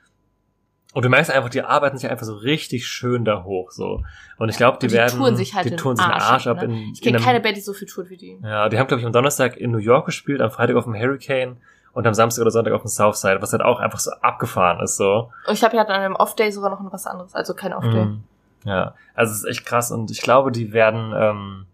Und 0.95 1.05
du 1.05 1.11
merkst 1.11 1.31
einfach, 1.31 1.51
die 1.51 1.61
arbeiten 1.61 1.99
sich 1.99 2.11
einfach 2.11 2.25
so 2.25 2.35
richtig 2.37 2.87
schön 2.87 3.27
da 3.27 3.45
hoch, 3.45 3.71
so. 3.71 4.03
Und 4.39 4.49
ich 4.49 4.57
glaube, 4.57 4.79
die, 4.81 4.87
die 4.87 4.95
werden, 4.95 5.19
touren 5.19 5.37
sich 5.37 5.55
halt 5.55 5.67
die 5.67 5.77
touren 5.77 5.97
sich 5.97 6.07
den 6.07 6.13
Arsch 6.13 6.25
Arsch 6.25 6.47
ab, 6.47 6.57
ne? 6.59 6.65
in, 6.65 6.93
Ich 6.95 7.03
kenne 7.03 7.19
in 7.19 7.23
keine 7.23 7.41
Band, 7.41 7.57
die 7.57 7.61
so 7.61 7.75
viel 7.75 7.87
tut 7.87 8.09
wie 8.09 8.17
die. 8.17 8.39
Ja, 8.43 8.71
die 8.71 8.79
haben, 8.79 8.87
glaube 8.87 9.01
ich, 9.01 9.07
am 9.07 9.13
Donnerstag 9.13 9.59
in 9.59 9.73
New 9.73 9.79
York 9.79 10.07
gespielt, 10.07 10.41
am 10.41 10.51
Freitag 10.51 10.77
auf 10.77 10.85
dem 10.85 10.95
Hurricane 10.95 11.59
und 11.93 12.07
am 12.07 12.15
Samstag 12.15 12.43
oder 12.43 12.51
Sonntag 12.51 12.73
auf 12.73 12.81
dem 12.81 12.89
Southside, 12.89 13.43
was 13.43 13.53
halt 13.53 13.61
auch 13.61 13.79
einfach 13.79 13.99
so 13.99 14.11
abgefahren 14.23 14.81
ist, 14.81 14.97
so. 14.97 15.31
Und 15.47 15.53
ich 15.53 15.63
habe 15.63 15.77
ja 15.77 15.83
an 15.83 15.89
einem 15.89 16.15
Off-Day 16.15 16.51
sogar 16.51 16.71
noch 16.71 16.81
was 16.91 17.07
anderes, 17.07 17.35
also 17.35 17.53
kein 17.53 17.75
Off-Day. 17.75 18.05
Mhm. 18.07 18.25
Ja, 18.65 18.95
also 19.15 19.33
es 19.33 19.39
ist 19.39 19.45
echt 19.45 19.67
krass 19.67 19.91
und 19.91 20.11
ich 20.11 20.23
glaube, 20.23 20.51
die 20.51 20.73
werden, 20.73 21.13
ähm, 21.15 21.67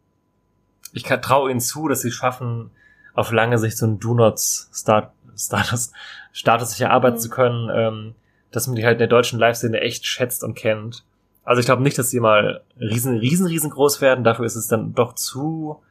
ich 0.93 1.03
traue 1.05 1.51
ihnen 1.51 1.61
zu, 1.61 1.89
dass 1.89 2.03
sie 2.03 2.11
schaffen, 2.13 2.71
auf 3.15 3.33
lange 3.33 3.59
Sicht 3.59 3.77
so 3.77 3.87
einen 3.87 3.99
Do-Not-Status 4.01 5.93
Status 6.35 6.71
sich 6.71 6.81
erarbeiten 6.81 7.17
Mhm. 7.17 7.21
zu 7.21 7.31
können, 7.31 7.71
ähm, 7.75 8.15
dass 8.51 8.67
man 8.67 8.77
die 8.77 8.85
halt 8.85 8.95
in 8.95 8.99
der 9.01 9.09
deutschen 9.09 9.39
Live-Szene 9.39 9.81
echt 9.81 10.07
schätzt 10.07 10.43
und 10.45 10.55
kennt. 10.55 11.05
Also 11.45 11.61
ich 11.61 11.67
glaube 11.67 11.83
nicht, 11.83 11.99
dass 11.99 12.11
sie 12.11 12.21
mal 12.21 12.63
riesen, 12.81 13.19
riesen, 13.19 13.47
riesengroß 13.47 14.01
werden. 14.01 14.25
Dafür 14.25 14.47
ist 14.47 14.57
es 14.57 14.69
dann 14.69 14.95
doch 14.95 15.15
zu 15.15 15.83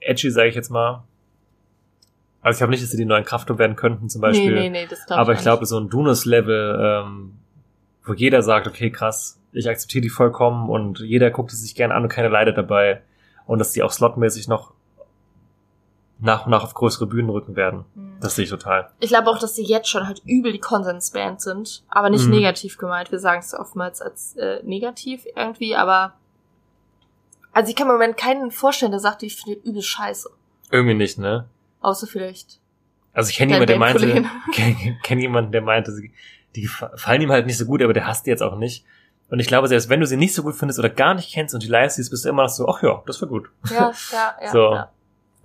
edgy, 0.00 0.30
sage 0.30 0.48
ich 0.48 0.54
jetzt 0.54 0.70
mal. 0.70 1.04
Also 2.40 2.56
ich 2.56 2.58
glaube 2.58 2.70
nicht, 2.70 2.82
dass 2.82 2.90
sie 2.90 2.96
die 2.96 3.04
neuen 3.04 3.24
Kraftwerk 3.24 3.58
werden 3.58 3.76
könnten 3.76 4.08
zum 4.08 4.20
Beispiel. 4.20 4.54
Nee, 4.54 4.70
nee, 4.70 4.80
nee, 4.82 4.86
das 4.88 5.06
glaube 5.06 5.20
Aber 5.22 5.32
ich 5.32 5.38
ich 5.38 5.42
glaube, 5.42 5.66
so 5.66 5.78
ein 5.78 5.88
Dunos-Level, 5.88 6.78
ähm, 7.04 7.32
wo 8.04 8.12
jeder 8.14 8.42
sagt, 8.42 8.66
okay, 8.66 8.90
krass, 8.90 9.38
ich 9.52 9.68
akzeptiere 9.68 10.02
die 10.02 10.08
vollkommen 10.08 10.68
und 10.68 11.00
jeder 11.00 11.30
guckt 11.30 11.52
es 11.52 11.62
sich 11.62 11.74
gerne 11.74 11.94
an 11.94 12.02
und 12.04 12.08
keiner 12.08 12.28
leidet 12.28 12.56
dabei. 12.56 13.02
Und 13.48 13.58
dass 13.58 13.72
die 13.72 13.82
auch 13.82 13.90
slotmäßig 13.90 14.46
noch 14.46 14.72
nach 16.20 16.44
und 16.46 16.50
nach 16.50 16.62
auf 16.64 16.74
größere 16.74 17.06
Bühnen 17.06 17.30
rücken 17.30 17.56
werden. 17.56 17.84
Mhm. 17.94 18.18
Das 18.20 18.34
sehe 18.36 18.44
ich 18.44 18.50
total. 18.50 18.90
Ich 19.00 19.08
glaube 19.08 19.28
auch, 19.30 19.38
dass 19.38 19.54
sie 19.56 19.64
jetzt 19.64 19.88
schon 19.88 20.06
halt 20.06 20.22
übel 20.26 20.52
die 20.52 20.58
Konsensband 20.58 21.40
sind, 21.40 21.82
aber 21.88 22.10
nicht 22.10 22.24
Mhm. 22.26 22.30
negativ 22.32 22.76
gemeint. 22.76 23.10
Wir 23.10 23.18
sagen 23.20 23.40
es 23.40 23.54
oftmals 23.54 24.00
als 24.02 24.36
äh, 24.36 24.60
negativ 24.64 25.26
irgendwie, 25.34 25.74
aber 25.76 26.14
also 27.52 27.70
ich 27.70 27.76
kann 27.76 27.86
mir 27.86 27.94
im 27.94 27.98
Moment 28.00 28.16
keinen 28.16 28.50
vorstellen, 28.50 28.92
der 28.92 29.00
sagt, 29.00 29.22
ich 29.22 29.36
finde 29.36 29.60
übel 29.60 29.82
scheiße. 29.82 30.28
Irgendwie 30.70 30.94
nicht, 30.94 31.18
ne? 31.18 31.48
Außer 31.80 32.06
vielleicht. 32.06 32.60
Also 33.14 33.30
ich 33.30 33.36
kenne 33.36 33.52
jemanden, 33.52 33.66
der 33.68 33.78
meinte, 33.78 34.06
Bandkollege. 34.06 34.96
kenn, 35.02 35.20
jemanden, 35.20 35.52
der 35.52 35.62
meinte, 35.62 35.92
die 36.54 36.60
gefallen 36.62 37.22
ihm 37.22 37.32
halt 37.32 37.46
nicht 37.46 37.58
so 37.58 37.64
gut, 37.64 37.82
aber 37.82 37.92
der 37.94 38.06
hasst 38.06 38.26
die 38.26 38.30
jetzt 38.30 38.42
auch 38.42 38.56
nicht. 38.56 38.84
Und 39.30 39.40
ich 39.40 39.46
glaube, 39.46 39.68
selbst 39.68 39.88
wenn 39.88 40.00
du 40.00 40.06
sie 40.06 40.16
nicht 40.16 40.34
so 40.34 40.42
gut 40.42 40.54
findest 40.54 40.78
oder 40.78 40.88
gar 40.88 41.14
nicht 41.14 41.32
kennst 41.32 41.54
und 41.54 41.62
die 41.62 41.68
live 41.68 41.92
siehst, 41.92 42.10
bist 42.10 42.24
du 42.24 42.28
immer 42.30 42.44
noch 42.44 42.48
so, 42.48 42.66
ach 42.68 42.82
ja, 42.82 43.02
das 43.06 43.20
war 43.20 43.28
gut. 43.28 43.50
Ja, 43.70 43.92
ja, 44.12 44.34
ja. 44.42 44.50
So. 44.50 44.74
ja. 44.74 44.90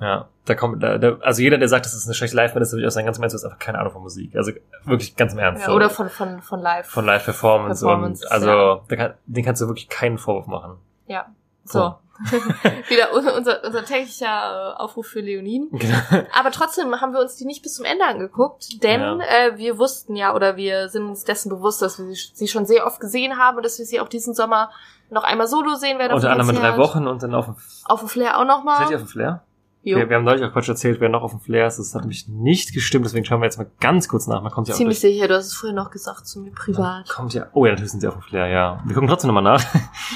Ja, 0.01 0.27
da 0.45 0.55
kommt, 0.55 0.84
da, 0.84 0.97
da, 0.97 1.17
also 1.21 1.41
jeder, 1.41 1.57
der 1.57 1.69
sagt, 1.69 1.86
das 1.86 1.93
ist 1.93 2.05
eine 2.07 2.13
schlechte 2.13 2.36
Live-Band, 2.36 2.61
ist 2.61 2.71
natürlich 2.71 2.88
aus 2.88 2.95
seinem 2.95 3.05
ganzen 3.05 3.21
Ernst, 3.21 3.36
du 3.36 3.38
hast 3.38 3.45
einfach 3.45 3.59
keine 3.59 3.79
Ahnung 3.79 3.93
von 3.93 4.01
Musik. 4.01 4.36
Also 4.36 4.51
wirklich 4.84 5.15
ganz 5.15 5.31
im 5.31 5.39
Ernst. 5.39 5.61
ja 5.61 5.67
so. 5.67 5.75
oder 5.75 5.89
von, 5.89 6.09
von, 6.09 6.41
von 6.41 6.59
live. 6.59 6.88
von 6.88 7.05
Live-Performance 7.05 7.86
Performance, 7.86 8.25
und 8.25 8.31
also 8.31 8.47
ja. 8.49 8.81
da 8.88 8.95
kann, 8.95 9.13
den 9.27 9.45
kannst 9.45 9.61
du 9.61 9.67
wirklich 9.67 9.88
keinen 9.88 10.17
Vorwurf 10.17 10.47
machen. 10.47 10.77
Ja. 11.07 11.27
So. 11.63 11.95
Wieder 12.89 13.14
un- 13.14 13.28
unser, 13.28 13.64
unser 13.66 13.84
täglicher 13.86 14.76
äh, 14.78 14.82
Aufruf 14.82 15.07
für 15.07 15.20
Leonin. 15.22 15.70
Genau. 15.72 15.97
Aber 16.34 16.51
trotzdem 16.51 16.93
haben 17.01 17.11
wir 17.14 17.20
uns 17.20 17.36
die 17.36 17.45
nicht 17.45 17.64
bis 17.64 17.76
zum 17.76 17.86
Ende 17.86 18.05
angeguckt, 18.05 18.84
denn 18.84 19.01
Ja. 19.01 19.18
äh, 19.20 19.57
wir 19.57 19.78
wussten 19.80 20.16
ja 20.16 20.36
oder 20.36 20.55
wir 20.55 20.89
sind 20.89 21.07
uns 21.07 21.24
dessen 21.24 21.49
bewusst, 21.49 21.82
dass 21.82 21.97
wir 21.99 22.14
sie- 22.14 22.47
schon 22.47 22.66
sehr 22.66 22.86
oft 22.86 22.99
gesehen 22.99 23.38
haben 23.38 23.57
und 23.57 23.66
dass 23.66 23.80
wir 23.80 23.86
sie 23.86 23.99
auch 23.99 24.07
diesen 24.09 24.34
Sommer 24.34 24.70
noch 25.09 25.24
einmal 25.24 25.47
solo 25.47 25.76
sehen 25.76 25.97
werden. 25.99 26.14
Unter 26.14 26.32
anderem 26.32 26.51
in 26.55 26.61
drei. 26.61 26.78
Wochen 26.78 27.07
und 27.07 27.24
dann 27.24 27.34
auf 27.36 27.45
dem, 27.45 27.55
Auf 27.86 27.99
dem 27.99 28.09
Flair 28.09 28.39
auch 28.39 28.45
noch 28.45 28.64
seid 28.78 28.89
ihr 28.91 28.95
auf 28.97 29.03
dem 29.03 29.07
Flair? 29.07 29.43
Jo. 29.86 29.97
Wir, 29.97 30.07
wir 30.09 30.16
haben 30.16 30.24
neulich 30.24 30.43
auch 30.45 30.53
Quatsch 30.53 30.70
erzählt, 30.70 31.01
wer 31.01 31.09
noch 31.09 31.24
auf 31.24 31.32
dem 31.32 31.41
Flair 31.41 31.68
ist. 31.68 31.78
Das 31.78 31.93
hat 31.93 32.01
nämlich 32.03 32.28
nicht 32.30 32.74
gestimmt, 32.74 33.03
deswegen 33.05 33.26
schauen 33.26 33.41
wir 33.41 33.45
jetzt 33.47 33.57
mal 33.57 33.68
ganz 33.82 34.07
kurz 34.07 34.28
nach. 34.28 34.41
Man 34.41 34.49
kommt 34.51 34.70
ja 34.70 34.76
Ziemlich 34.76 34.99
sicher, 34.99 35.28
du 35.28 35.36
hast 35.36 35.47
es 35.47 35.53
vorher 35.55 35.76
noch 35.76 35.91
gesagt 35.91 36.26
zu 36.26 36.39
mir 36.39 36.51
privat. 36.51 37.09
kommt 37.09 37.34
ja, 37.34 37.47
oh 37.53 37.66
ja, 37.66 37.72
natürlich 37.74 37.91
sind 37.91 37.99
sie 37.99 38.07
auf 38.07 38.14
dem 38.14 38.22
Flair, 38.22 38.47
ja. 38.47 38.80
Wir 38.86 38.93
gucken 38.93 39.09
trotzdem 39.09 39.28
nochmal 39.34 39.43
nach. 39.43 39.64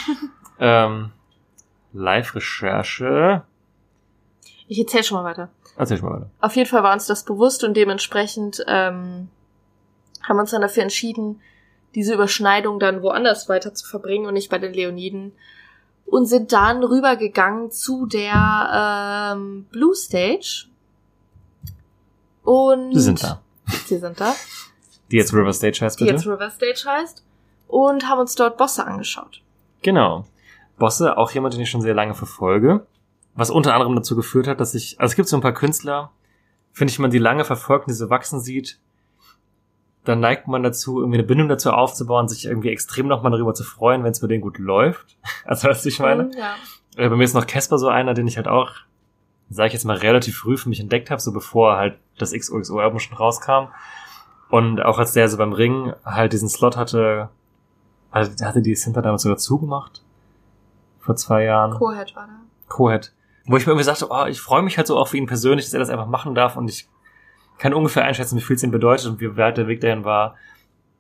ähm, 0.60 1.12
Live-Recherche. 1.98 3.44
Ich 4.68 4.80
erzähl 4.80 5.04
schon 5.04 5.18
mal 5.18 5.30
weiter. 5.30 5.50
Erzähl 5.78 5.98
schon 5.98 6.10
mal 6.10 6.16
weiter. 6.16 6.30
Auf 6.42 6.56
jeden 6.56 6.70
Fall 6.70 6.84
war 6.84 6.94
uns 6.94 7.08
das 7.08 7.24
bewusst 7.24 7.64
und 7.64 7.76
dementsprechend 7.76 8.64
ähm, 8.68 9.30
haben 10.24 10.38
wir 10.38 10.42
uns 10.42 10.52
dann 10.52 10.62
dafür 10.62 10.84
entschieden, 10.84 11.42
diese 11.96 12.14
Überschneidung 12.14 12.80
dann 12.80 13.02
woanders 13.02 13.50
weiter 13.50 13.74
zu 13.74 13.88
verbringen 13.88 14.26
und 14.26 14.34
nicht 14.34 14.50
bei 14.50 14.60
den 14.60 14.74
Leoniden. 14.74 15.32
Und 16.06 16.26
sind 16.26 16.54
dann 16.54 16.84
rübergegangen 16.84 17.70
zu 17.72 18.06
der 18.06 19.34
ähm, 19.36 19.66
Blue 19.72 19.94
Stage. 19.94 20.68
Und 22.44 22.94
Sie 22.94 23.02
sind 23.02 23.22
da. 23.24 23.42
Sie 23.86 23.98
sind 23.98 24.20
da. 24.20 24.34
Die 25.12 25.18
jetzt 25.18 25.34
River 25.34 25.52
Stage 25.52 25.80
heißt, 25.82 26.00
Die 26.00 26.06
bitte. 26.06 26.16
jetzt 26.16 26.26
River 26.26 26.50
Stage 26.50 26.84
heißt. 26.86 27.24
Und 27.68 28.08
haben 28.08 28.20
uns 28.20 28.36
dort 28.36 28.58
Bosse 28.58 28.86
angeschaut. 28.86 29.42
Genau. 29.82 30.26
Bosse, 30.78 31.18
auch 31.18 31.32
jemand, 31.32 31.54
den 31.54 31.62
ich 31.62 31.70
schon 31.70 31.82
sehr 31.82 31.94
lange 31.94 32.14
verfolge. 32.14 32.86
Was 33.36 33.50
unter 33.50 33.74
anderem 33.74 33.96
dazu 33.96 34.16
geführt 34.16 34.48
hat, 34.48 34.60
dass 34.60 34.74
ich, 34.74 35.00
also 35.00 35.12
es 35.12 35.16
gibt 35.16 35.30
so 35.30 35.38
ein 35.38 35.42
paar 35.42 35.54
Künstler, 35.54 36.12
finde 36.72 36.92
ich, 36.92 36.98
wenn 36.98 37.04
man 37.04 37.12
die 37.12 37.18
lange 37.18 37.46
verfolgt 37.46 37.86
und 37.86 37.92
diese 37.92 38.10
wachsen 38.10 38.40
sieht, 38.40 38.80
dann 40.04 40.20
neigt 40.20 40.48
man 40.48 40.64
dazu, 40.64 41.00
irgendwie 41.00 41.18
eine 41.18 41.28
Bindung 41.28 41.50
dazu 41.50 41.72
aufzubauen, 41.72 42.28
sich 42.28 42.46
irgendwie 42.46 42.70
extrem 42.70 43.08
nochmal 43.08 43.32
darüber 43.32 43.54
zu 43.54 43.64
freuen, 43.64 44.04
wenn 44.04 44.12
es 44.12 44.22
bei 44.22 44.28
denen 44.28 44.42
gut 44.42 44.58
läuft. 44.58 45.18
Also, 45.46 45.68
was 45.68 45.86
ich 45.86 46.00
meine. 46.00 46.26
Mhm, 46.26 46.32
ja. 46.38 46.56
Äh, 46.96 47.10
Bei 47.10 47.16
mir 47.16 47.24
ist 47.24 47.34
noch 47.34 47.48
Casper 47.48 47.78
so 47.78 47.88
einer, 47.90 48.14
den 48.14 48.28
ich 48.28 48.38
halt 48.38 48.48
auch, 48.48 48.72
sage 49.50 49.68
ich 49.68 49.74
jetzt 49.74 49.86
mal, 49.86 49.98
relativ 49.98 50.38
früh 50.38 50.58
für 50.58 50.70
mich 50.70 50.80
entdeckt 50.80 51.10
habe, 51.10 51.22
so 51.22 51.32
bevor 51.32 51.78
halt 51.78 51.98
das 52.18 52.32
XOXO-Album 52.32 53.00
schon 53.00 53.18
rauskam. 53.18 53.68
Und 54.50 54.82
auch 54.82 54.98
als 54.98 55.12
der 55.12 55.28
so 55.30 55.38
beim 55.38 55.54
Ring 55.54 55.94
halt 56.06 56.34
diesen 56.34 56.50
Slot 56.50 56.78
hatte, 56.78 57.30
also 58.12 58.32
hatte 58.46 58.62
die 58.62 58.74
Center 58.74 59.02
damals 59.02 59.24
sogar 59.24 59.38
zugemacht. 59.38 60.04
Vor 61.08 61.16
zwei 61.16 61.46
Jahren. 61.46 61.72
Co-Head 61.72 62.16
war 62.18 62.28
da. 62.28 62.34
Co-Head. 62.68 63.14
Wo 63.46 63.56
ich 63.56 63.66
mir 63.66 63.72
irgendwie 63.72 63.86
sagte, 63.86 64.08
oh, 64.10 64.26
ich 64.26 64.42
freue 64.42 64.62
mich 64.62 64.78
halt 64.78 64.88
so 64.88 64.98
auch 64.98 65.08
für 65.08 65.16
ihn 65.16 65.26
persönlich, 65.26 65.66
dass 65.66 65.74
er 65.74 65.80
das 65.80 65.90
einfach 65.90 66.06
machen 66.06 66.36
darf 66.36 66.58
und 66.58 66.70
ich 66.70 66.90
kann 67.58 67.74
ungefähr 67.74 68.04
einschätzen, 68.04 68.38
wie 68.38 68.42
viel 68.42 68.58
es 68.58 68.64
ihm 68.64 68.72
bedeutet 68.72 69.08
und 69.08 69.22
wie 69.22 69.38
weit 69.38 69.58
der 69.58 69.68
Weg 69.68 69.80
dahin 69.80 70.04
war. 70.04 70.36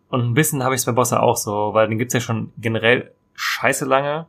Und 0.09 0.21
ein 0.21 0.33
bisschen 0.33 0.63
habe 0.63 0.75
ich 0.75 0.79
es 0.79 0.85
bei 0.85 0.93
Bossa 0.93 1.19
auch 1.19 1.35
so, 1.35 1.73
weil 1.73 1.89
den 1.89 1.97
gibt's 1.97 2.13
ja 2.13 2.21
schon 2.21 2.53
generell 2.57 3.11
scheiße 3.33 3.83
lange. 3.83 4.27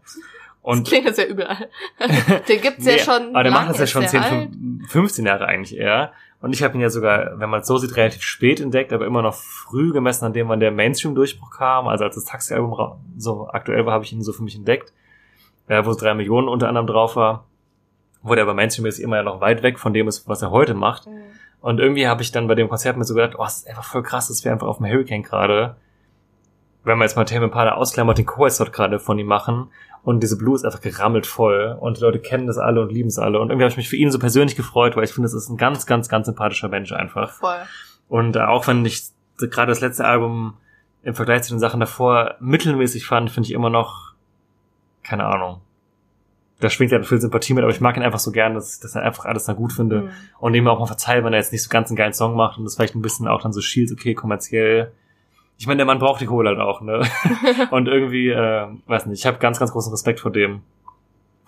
Und 0.63 0.81
das 0.81 0.89
klingt 0.89 1.07
jetzt 1.07 1.19
ja 1.19 1.27
überall. 1.27 1.69
Den 2.49 2.61
gibt's 2.61 2.85
ja 2.85 2.93
Nee, 2.95 2.99
schon. 2.99 3.35
Aber 3.35 3.45
der 3.45 3.53
macht 3.53 3.71
das 3.71 3.79
ja 3.79 3.87
schon 3.87 4.03
der 4.03 4.11
10, 4.11 4.21
alt. 4.21 4.51
15 4.89 5.25
Jahre 5.25 5.47
eigentlich 5.47 5.79
eher. 5.79 6.13
Und 6.43 6.53
ich 6.53 6.63
habe 6.65 6.75
ihn 6.75 6.81
ja 6.81 6.91
sogar, 6.91 7.39
wenn 7.39 7.49
man 7.49 7.61
es 7.61 7.69
so 7.69 7.79
sieht, 7.79 7.97
relativ 7.97 8.23
spät 8.23 8.61
entdeckt, 8.61 8.93
aber 8.93 9.07
immer 9.07 9.23
noch 9.23 9.35
früh 9.35 9.93
gemessen 9.93 10.25
an 10.25 10.33
dem, 10.33 10.49
wann 10.49 10.61
der 10.61 10.73
Mainstream-Durchbruch 10.73 11.53
kam. 11.53 11.87
Also 11.87 12.05
als 12.05 12.17
das 12.17 12.25
Taxi-Album 12.25 12.99
so 13.17 13.49
aktuell 13.49 13.87
war, 13.87 13.95
habe 13.95 14.05
ich 14.05 14.13
ihn 14.13 14.23
so 14.23 14.33
für 14.33 14.43
mich 14.43 14.57
entdeckt. 14.57 14.93
Äh, 15.69 15.85
wo 15.85 15.91
es 15.91 15.97
drei 15.99 16.15
Millionen 16.15 16.49
unter 16.49 16.69
anderem 16.69 16.87
drauf 16.87 17.17
war. 17.17 17.47
Wo 18.23 18.35
der 18.35 18.45
aber 18.45 18.55
Mainstream 18.55 18.87
ist 18.87 18.99
immer 18.99 19.17
ja 19.17 19.23
noch 19.23 19.41
weit 19.41 19.63
weg 19.63 19.79
von 19.79 19.93
dem 19.93 20.09
ist, 20.09 20.29
was 20.29 20.43
er 20.43 20.51
heute 20.51 20.75
macht. 20.75 21.07
Mhm. 21.07 21.23
Und 21.61 21.81
irgendwie 21.81 22.07
habe 22.07 22.23
ich 22.23 22.33
dann 22.33 22.49
bei 22.49 22.55
dem 22.55 22.69
Konzert 22.69 22.97
mir 22.97 23.05
so 23.05 23.15
gedacht, 23.15 23.35
oh, 23.39 23.45
es 23.45 23.59
ist 23.59 23.69
einfach 23.69 23.85
voll 23.85 24.03
krass, 24.03 24.29
dass 24.29 24.45
wir 24.45 24.53
einfach 24.53 24.67
auf 24.67 24.79
dem 24.79 24.87
Hurricane 24.87 25.23
gerade, 25.23 25.77
wenn 26.85 26.99
wir 26.99 27.05
jetzt 27.05 27.17
mal 27.17 27.25
Tame 27.25 27.47
Impala 27.47 27.73
ausklammert, 27.75 28.19
den 28.19 28.27
Co-Slot 28.27 28.73
gerade 28.73 28.99
von 28.99 29.19
ihm 29.19 29.27
machen 29.27 29.69
und 30.05 30.23
diese 30.23 30.39
Blue 30.39 30.55
ist 30.55 30.65
einfach 30.65 30.81
gerammelt 30.81 31.27
voll 31.27 31.77
und 31.81 31.99
die 31.99 32.03
Leute 32.03 32.21
kennen 32.21 32.47
das 32.47 32.59
alle 32.59 32.81
und 32.81 32.93
lieben 32.93 33.09
es 33.09 33.19
alle 33.19 33.41
und 33.41 33.51
irgendwie 33.51 33.65
habe 33.65 33.73
ich 33.73 33.77
mich 33.77 33.89
für 33.89 33.97
ihn 33.97 34.11
so 34.13 34.19
persönlich 34.19 34.57
gefreut, 34.57 34.97
weil 34.97 35.05
ich 35.05 35.13
finde, 35.13 35.27
das 35.27 35.35
ist 35.35 35.49
ein 35.49 35.57
ganz, 35.57 35.85
ganz, 35.87 36.09
ganz 36.09 36.27
sympathischer 36.27 36.69
Mensch 36.69 36.93
einfach. 36.93 37.33
Voll. 37.33 37.59
Und 38.09 38.37
äh, 38.37 38.41
auch 38.41 38.67
wenn 38.69 38.85
ich 38.85 39.03
gerade 39.37 39.71
das 39.71 39.81
letzte 39.81 40.05
Album 40.05 40.55
im 41.03 41.15
Vergleich 41.15 41.43
zu 41.43 41.53
den 41.53 41.59
Sachen 41.59 41.81
davor 41.81 42.37
mittelmäßig 42.41 43.07
fand, 43.07 43.31
finde 43.31 43.49
ich 43.49 43.53
immer 43.53 43.71
noch, 43.71 44.08
keine 45.09 45.25
Ahnung. 45.25 45.61
Da 46.61 46.71
schwingt 46.71 46.91
ja 46.91 47.01
viel 47.03 47.21
Sympathie 47.21 47.55
mit, 47.55 47.63
aber 47.63 47.73
ich 47.73 47.81
mag 47.81 47.97
ihn 47.97 48.03
einfach 48.03 48.19
so 48.19 48.33
gern, 48.33 48.55
dass, 48.55 48.81
dass 48.81 48.97
er 48.97 49.03
einfach 49.03 49.25
alles 49.27 49.45
dann 49.45 49.57
gut 49.57 49.73
finde 49.73 50.03
Mhm. 50.03 50.11
und 50.41 50.55
ihm 50.55 50.67
auch 50.67 50.81
mal 50.81 50.87
verzeihe, 50.87 51.23
wenn 51.25 51.33
er 51.33 51.39
jetzt 51.39 51.53
nicht 51.53 51.63
so 51.63 51.69
ganz 51.71 51.89
einen 51.89 51.97
geilen 51.97 52.13
Song 52.13 52.35
macht 52.35 52.59
und 52.59 52.65
das 52.65 52.75
vielleicht 52.75 52.97
ein 52.97 53.03
bisschen 53.03 53.29
auch 53.29 53.41
dann 53.43 53.53
so 53.53 53.61
schielt, 53.61 53.93
okay, 53.93 54.15
kommerziell 54.15 54.93
ich 55.61 55.67
meine, 55.67 55.79
der 55.79 55.87
Mann 55.87 55.99
braucht 55.99 56.21
die 56.21 56.27
Kohle 56.27 56.51
halt 56.51 56.61
auch, 56.61 56.81
ne? 56.83 57.03
und 57.73 57.89
irgendwie, 57.89 58.29
äh, 58.29 58.69
weiß 58.87 59.07
nicht, 59.07 59.19
ich 59.19 59.27
habe 59.27 59.39
ganz, 59.39 59.59
ganz 59.59 59.73
großen 59.73 59.91
Respekt 59.91 60.21
vor 60.21 60.31
dem. 60.31 60.63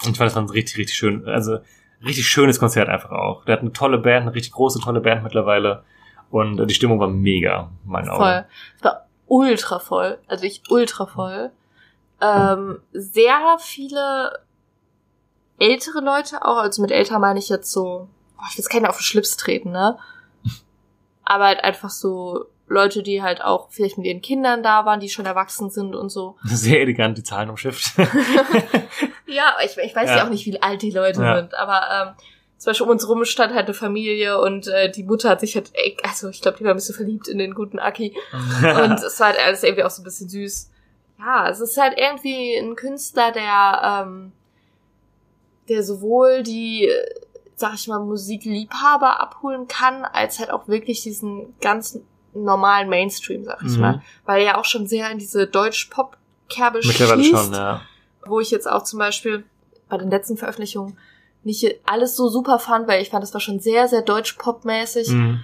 Und 0.05 0.11
ich 0.11 0.19
fand 0.19 0.29
das 0.29 0.35
war 0.35 0.43
ein 0.43 0.51
richtig, 0.51 0.79
richtig 0.79 0.97
schön, 0.97 1.29
also 1.29 1.59
richtig 2.05 2.27
schönes 2.27 2.59
Konzert 2.59 2.89
einfach 2.89 3.13
auch. 3.13 3.45
Der 3.45 3.53
hat 3.53 3.61
eine 3.61 3.73
tolle 3.73 3.99
Band, 3.99 4.23
eine 4.23 4.35
richtig 4.35 4.53
große, 4.53 4.81
tolle 4.81 5.01
Band 5.01 5.23
mittlerweile. 5.23 5.85
Und 6.29 6.59
äh, 6.59 6.67
die 6.67 6.75
Stimmung 6.75 6.99
war 6.99 7.07
mega, 7.09 7.71
in 7.85 7.91
meinen 7.93 8.09
Augen. 8.09 8.19
Voll. 8.21 8.45
Es 8.79 8.85
war 8.85 9.07
ultra 9.29 9.79
voll. 9.79 10.19
Also 10.27 10.45
ich 10.45 10.63
ultra 10.71 11.07
voll. 11.07 11.53
Ähm, 12.21 12.81
sehr 12.93 13.57
viele 13.59 14.41
ältere 15.59 16.01
Leute 16.01 16.45
auch. 16.45 16.57
Also 16.59 16.83
mit 16.83 16.91
älter 16.91 17.19
meine 17.19 17.39
ich 17.39 17.49
jetzt 17.49 17.71
so, 17.73 18.09
boah, 18.37 18.45
ich 18.51 18.57
will 18.57 18.63
jetzt 18.63 18.71
keinen 18.71 18.87
auf 18.87 18.97
den 18.99 19.03
Schlips 19.03 19.37
treten, 19.37 19.71
ne? 19.73 19.99
Aber 21.25 21.47
halt 21.47 21.63
einfach 21.65 21.91
so 21.91 22.47
Leute, 22.67 23.03
die 23.03 23.23
halt 23.23 23.43
auch 23.43 23.69
vielleicht 23.71 23.99
mit 23.99 24.07
ihren 24.07 24.23
Kindern 24.23 24.63
da 24.63 24.85
waren, 24.85 25.01
die 25.01 25.09
schon 25.09 25.27
erwachsen 25.27 25.71
sind 25.71 25.95
und 25.95 26.09
so. 26.11 26.37
Sehr 26.45 26.81
elegant, 26.81 27.19
die 27.19 27.23
Zahlen 27.23 27.51
umschifft. 27.51 27.93
Ja, 29.27 29.55
ich, 29.65 29.79
ich 29.79 29.95
weiß 29.95 30.11
ja. 30.11 30.17
Ja. 30.17 30.25
auch 30.27 30.29
nicht, 30.29 30.45
wie 30.45 30.61
alt 30.61 30.83
die 30.83 30.91
Leute 30.91 31.23
Ja. 31.23 31.37
sind, 31.37 31.55
aber 31.55 31.83
ähm, 31.93 32.15
zum 32.59 32.71
Beispiel 32.71 32.85
um 32.85 32.91
uns 32.91 33.09
rum 33.09 33.25
stand 33.25 33.55
halt 33.55 33.67
eine 33.67 33.75
Familie 33.75 34.41
und 34.41 34.67
äh, 34.67 34.91
die 34.91 35.05
Mutter 35.05 35.29
hat 35.29 35.39
sich 35.41 35.55
halt, 35.55 35.71
also 36.03 36.29
ich 36.31 36.41
glaube, 36.43 36.59
die 36.59 36.65
war 36.65 36.73
ein 36.73 36.77
bisschen 36.77 36.97
verliebt 36.97 37.29
in 37.29 37.39
den 37.39 37.55
guten 37.55 37.79
Aki 37.79 38.17
und 38.33 38.95
es 38.95 39.21
war 39.21 39.29
halt 39.29 39.39
alles 39.39 39.63
irgendwie 39.63 39.85
auch 39.85 39.91
so 39.91 40.03
ein 40.03 40.05
bisschen 40.05 40.29
süß. 40.29 40.70
Ja, 41.21 41.49
es 41.49 41.61
ist 41.61 41.77
halt 41.77 41.95
irgendwie 41.99 42.57
ein 42.57 42.75
Künstler, 42.77 43.31
der, 43.31 44.05
ähm, 44.07 44.33
der 45.69 45.83
sowohl 45.83 46.43
die, 46.43 46.91
sag 47.57 47.75
ich 47.75 47.87
mal, 47.89 48.01
Musikliebhaber 48.01 49.21
abholen 49.21 49.69
kann, 49.69 50.05
als 50.05 50.39
halt 50.39 50.51
auch 50.51 50.67
wirklich 50.67 51.03
diesen 51.03 51.55
ganz 51.61 51.99
normalen 52.33 52.89
Mainstream, 52.89 53.45
sag 53.45 53.63
ich 53.63 53.75
Mhm. 53.75 53.81
mal. 53.81 54.03
Weil 54.25 54.41
er 54.41 54.47
ja 54.47 54.59
auch 54.59 54.65
schon 54.65 54.87
sehr 54.87 55.11
in 55.11 55.19
diese 55.19 55.47
Deutsch-Pop-Kerbe 55.47 56.81
Mittlerweile 56.85 57.23
schließt 57.23 57.45
schon, 57.45 57.53
ja. 57.55 57.83
wo 58.25 58.41
ich 58.41 58.51
jetzt 58.51 58.69
auch 58.71 58.83
zum 58.85 58.99
Beispiel 58.99 59.45
bei 59.89 59.99
den 59.99 60.11
letzten 60.11 60.37
Veröffentlichungen 60.37 60.97
nicht 61.43 61.67
alles 61.87 62.17
so 62.17 62.29
super 62.29 62.59
fand, 62.59 62.87
weil 62.87 63.03
ich 63.03 63.11
fand, 63.11 63.23
das 63.23 63.33
war 63.35 63.41
schon 63.41 63.61
sehr, 63.61 63.89
sehr 63.89 64.03
deutsch-pop-mäßig, 64.03 65.09
Mhm. 65.11 65.41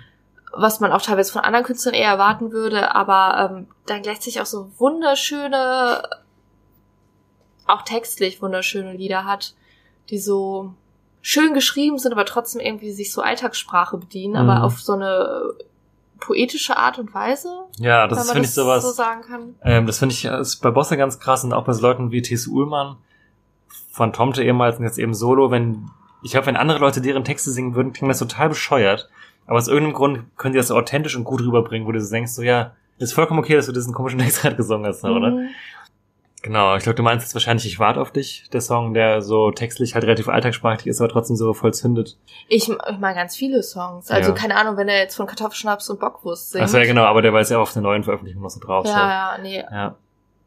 Was 0.58 0.80
man 0.80 0.92
auch 0.92 1.02
teilweise 1.02 1.32
von 1.32 1.42
anderen 1.42 1.64
Künstlern 1.64 1.94
eher 1.94 2.10
erwarten 2.10 2.52
würde, 2.52 2.94
aber 2.94 3.50
ähm, 3.56 3.66
dann 3.86 4.02
gleichzeitig 4.02 4.40
auch 4.40 4.46
so 4.46 4.70
wunderschöne, 4.78 6.02
auch 7.66 7.82
textlich 7.82 8.40
wunderschöne 8.42 8.92
Lieder 8.94 9.24
hat, 9.24 9.54
die 10.10 10.18
so 10.18 10.72
schön 11.20 11.54
geschrieben 11.54 11.98
sind, 11.98 12.12
aber 12.12 12.24
trotzdem 12.24 12.60
irgendwie 12.60 12.92
sich 12.92 13.12
so 13.12 13.20
Alltagssprache 13.22 13.96
bedienen, 13.98 14.34
Mhm. 14.42 14.48
aber 14.48 14.64
auf 14.64 14.80
so 14.80 14.92
eine 14.92 15.54
poetische 16.20 16.76
Art 16.76 16.98
und 16.98 17.12
Weise, 17.12 17.50
Ja, 17.78 18.06
das 18.06 18.26
finde 18.30 18.40
das 18.42 18.48
ich 18.50 18.54
sowas. 18.54 18.82
so 18.84 18.90
sagen 18.92 19.22
kann. 19.22 19.54
Ähm, 19.62 19.86
das 19.86 19.98
finde 19.98 20.14
ich 20.14 20.24
äh, 20.24 20.40
ist 20.40 20.56
bei 20.62 20.70
Bosse 20.70 20.96
ganz 20.96 21.18
krass 21.18 21.44
und 21.44 21.52
auch 21.52 21.64
bei 21.64 21.72
so 21.72 21.82
Leuten 21.82 22.10
wie 22.10 22.22
T.S. 22.22 22.46
Ullmann 22.46 22.96
von 23.90 24.12
Tomte 24.12 24.42
ehemals 24.42 24.78
und 24.78 24.84
jetzt 24.84 24.98
eben 24.98 25.12
Solo, 25.14 25.50
wenn, 25.50 25.90
ich 26.22 26.30
glaube, 26.30 26.46
wenn 26.46 26.56
andere 26.56 26.78
Leute 26.78 27.00
deren 27.00 27.24
Texte 27.24 27.50
singen 27.50 27.74
würden, 27.74 27.92
klingt 27.92 28.10
das 28.10 28.18
total 28.20 28.48
bescheuert. 28.48 29.08
Aber 29.46 29.58
aus 29.58 29.68
irgendeinem 29.68 29.94
Grund 29.94 30.36
können 30.36 30.52
die 30.52 30.58
das 30.58 30.68
so 30.68 30.76
authentisch 30.76 31.16
und 31.16 31.24
gut 31.24 31.40
rüberbringen, 31.40 31.86
wo 31.86 31.92
du 31.92 32.00
so 32.00 32.10
denkst, 32.12 32.32
so, 32.32 32.42
ja, 32.42 32.72
ist 32.98 33.12
vollkommen 33.12 33.40
okay, 33.40 33.54
dass 33.54 33.66
du 33.66 33.72
diesen 33.72 33.92
komischen 33.94 34.18
Text 34.20 34.42
gerade 34.42 34.56
gesungen 34.56 34.86
hast, 34.86 35.04
oder? 35.04 35.30
Mhm. 35.30 35.48
Genau, 36.42 36.76
ich 36.76 36.84
glaube, 36.84 36.94
du 36.94 37.02
meinst 37.02 37.24
jetzt 37.26 37.34
wahrscheinlich 37.34 37.66
Ich 37.66 37.80
warte 37.80 38.00
auf 38.00 38.12
dich, 38.12 38.48
der 38.52 38.60
Song, 38.60 38.94
der 38.94 39.20
so 39.20 39.50
textlich 39.50 39.94
halt 39.94 40.04
relativ 40.04 40.28
alltagssprachlich 40.28 40.86
ist, 40.86 41.00
aber 41.00 41.08
trotzdem 41.08 41.34
so 41.34 41.52
voll 41.54 41.74
zündet. 41.74 42.16
Ich, 42.46 42.68
ich 42.68 42.98
mag 43.00 43.16
ganz 43.16 43.34
viele 43.34 43.64
Songs. 43.64 44.10
Also 44.12 44.30
Ja. 44.30 44.34
keine 44.36 44.56
Ahnung, 44.56 44.76
wenn 44.76 44.88
er 44.88 44.98
jetzt 44.98 45.16
von 45.16 45.26
Kartoffelschnaps 45.26 45.90
und 45.90 45.98
Bockwurst 45.98 46.52
singt. 46.52 46.62
Achso, 46.62 46.78
ja 46.78 46.84
genau, 46.84 47.02
aber 47.04 47.20
der 47.22 47.32
war 47.32 47.40
jetzt 47.40 47.50
ja 47.50 47.58
auf 47.58 47.72
der 47.72 47.82
neuen 47.82 48.04
Veröffentlichung 48.04 48.42
noch 48.42 48.50
so 48.50 48.60
drauf. 48.60 48.86
ja, 48.86 48.92
ja, 49.36 49.38
nee. 49.42 49.64
So. 49.68 49.74
ja, 49.74 49.96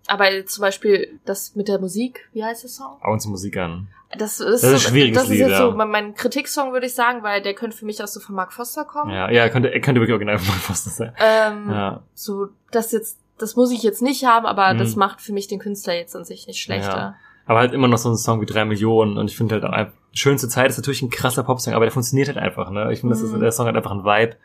Aber 0.10 0.26
zum 0.46 0.62
Beispiel 0.64 1.20
das 1.26 1.56
mit 1.56 1.68
der 1.68 1.80
Musik, 1.80 2.28
wie 2.34 2.44
heißt 2.44 2.64
der 2.64 2.70
Song? 2.70 2.98
auch 3.02 3.12
uns 3.14 3.26
Musik 3.28 3.58
an. 3.58 3.88
Das 4.18 4.40
ist, 4.40 4.64
Das 4.64 4.72
ist 4.72 4.74
ein 4.88 4.92
schwieriges 4.92 5.16
das 5.16 5.24
ist 5.26 5.30
Lied, 5.30 5.40
jetzt 5.42 5.52
ja. 5.52 5.70
so 5.70 5.72
mein, 5.72 5.90
mein 5.90 6.16
Kritiksong, 6.16 6.74
würde 6.74 6.88
ich 6.88 6.96
sagen, 6.96 7.22
weil 7.22 7.42
der 7.44 7.54
könnte 7.54 7.78
für 7.78 7.86
mich 7.86 8.02
auch 8.04 8.08
so 8.08 8.20
von 8.20 8.34
Mark 8.36 8.52
Foster 8.54 8.84
kommen. 8.86 9.12
Ja, 9.12 9.30
ja, 9.30 9.44
er 9.44 9.50
könnte, 9.52 9.72
er 9.72 9.80
könnte 9.82 10.02
wirklich 10.02 10.14
original 10.14 10.40
von 10.40 10.56
Foster 10.56 10.90
sein. 10.90 11.14
Ähm, 11.20 11.70
Ja. 11.70 12.02
So, 12.16 12.48
das 12.72 12.92
jetzt, 12.92 13.20
das 13.38 13.56
muss 13.56 13.72
ich 13.72 13.84
jetzt 13.84 14.02
nicht 14.02 14.26
haben, 14.26 14.48
aber 14.48 14.74
Mhm. 14.74 14.80
das 14.80 14.96
macht 14.96 15.22
für 15.22 15.32
mich 15.32 15.48
den 15.48 15.60
Künstler 15.60 15.94
jetzt 15.94 16.16
an 16.16 16.26
sich 16.26 16.48
nicht 16.48 16.60
schlechter. 16.60 16.98
Ja. 16.98 17.16
Aber 17.46 17.60
halt 17.60 17.74
immer 17.74 17.88
noch 17.88 17.98
so 18.00 18.10
ein 18.10 18.18
Song 18.18 18.42
wie 18.42 18.46
drei 18.48 18.66
Millionen 18.66 19.18
und 19.18 19.30
ich 19.30 19.38
finde 19.38 19.56
halt 19.62 19.64
auch 19.64 19.94
schönste 20.12 20.48
Zeit 20.50 20.70
ist 20.72 20.78
natürlich 20.78 21.04
ein 21.04 21.12
krasser 21.12 21.44
Popsong, 21.44 21.74
aber 21.76 21.86
der 21.86 21.92
funktioniert 21.92 22.28
halt 22.30 22.38
einfach, 22.40 22.72
ne? 22.72 22.92
Ich 22.92 23.02
finde, 23.02 23.14
das 23.14 23.22
ist, 23.24 23.32
Mhm. 23.32 23.42
der 23.42 23.52
Song 23.52 23.68
hat 23.68 23.76
einfach 23.76 23.92
ein 23.92 24.04
Vibe. 24.04 24.38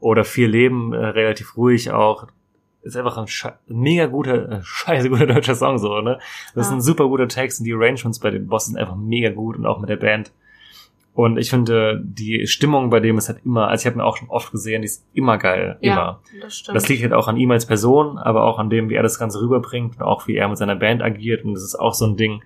Oder 0.00 0.24
Vier 0.24 0.48
Leben, 0.48 0.92
äh, 0.92 0.96
relativ 0.96 1.56
ruhig 1.56 1.90
auch. 1.92 2.26
Ist 2.86 2.96
einfach 2.96 3.16
ein, 3.18 3.26
sche- 3.26 3.54
mega 3.68 4.06
guter, 4.06 4.50
äh, 4.52 4.60
scheiße 4.62 5.10
guter 5.10 5.26
deutscher 5.26 5.54
Song 5.54 5.78
so, 5.78 6.00
ne? 6.00 6.18
Das 6.54 6.66
ist 6.66 6.70
Ja. 6.70 6.76
ein 6.78 6.80
super 6.82 7.06
guter 7.08 7.28
Text 7.28 7.60
und 7.60 7.64
die 7.66 7.74
Arrangements 7.74 8.18
bei 8.20 8.30
den 8.30 8.46
Bossen 8.46 8.72
sind 8.74 8.80
einfach 8.80 8.96
mega 8.96 9.30
gut 9.30 9.56
und 9.56 9.66
auch 9.66 9.78
mit 9.80 9.90
der 9.90 9.96
Band. 9.96 10.32
Und 11.14 11.38
ich 11.38 11.48
finde, 11.48 11.98
die 12.04 12.46
Stimmung 12.46 12.90
bei 12.90 13.00
dem 13.00 13.16
ist 13.16 13.28
halt 13.30 13.38
immer, 13.46 13.68
also 13.68 13.80
ich 13.82 13.86
habe 13.86 13.96
ihn 13.96 14.02
auch 14.02 14.18
schon 14.18 14.28
oft 14.28 14.52
gesehen, 14.52 14.82
die 14.82 14.86
ist 14.86 15.02
immer 15.14 15.38
geil. 15.38 15.78
Immer. 15.80 15.94
Ja, 15.94 16.20
das 16.42 16.58
stimmt. 16.58 16.76
Das 16.76 16.88
liegt 16.90 17.02
halt 17.02 17.14
auch 17.14 17.26
an 17.26 17.38
ihm 17.38 17.50
als 17.50 17.64
Person, 17.64 18.18
aber 18.18 18.44
auch 18.44 18.58
an 18.58 18.68
dem, 18.68 18.90
wie 18.90 18.94
er 18.96 19.02
das 19.02 19.18
Ganze 19.18 19.40
rüberbringt 19.40 19.96
und 19.96 20.02
auch 20.02 20.26
wie 20.28 20.36
er 20.36 20.46
mit 20.48 20.58
seiner 20.58 20.76
Band 20.76 21.02
agiert. 21.02 21.42
Und 21.42 21.54
das 21.54 21.62
ist 21.62 21.74
auch 21.74 21.94
so 21.94 22.04
ein 22.06 22.16
Ding, 22.18 22.42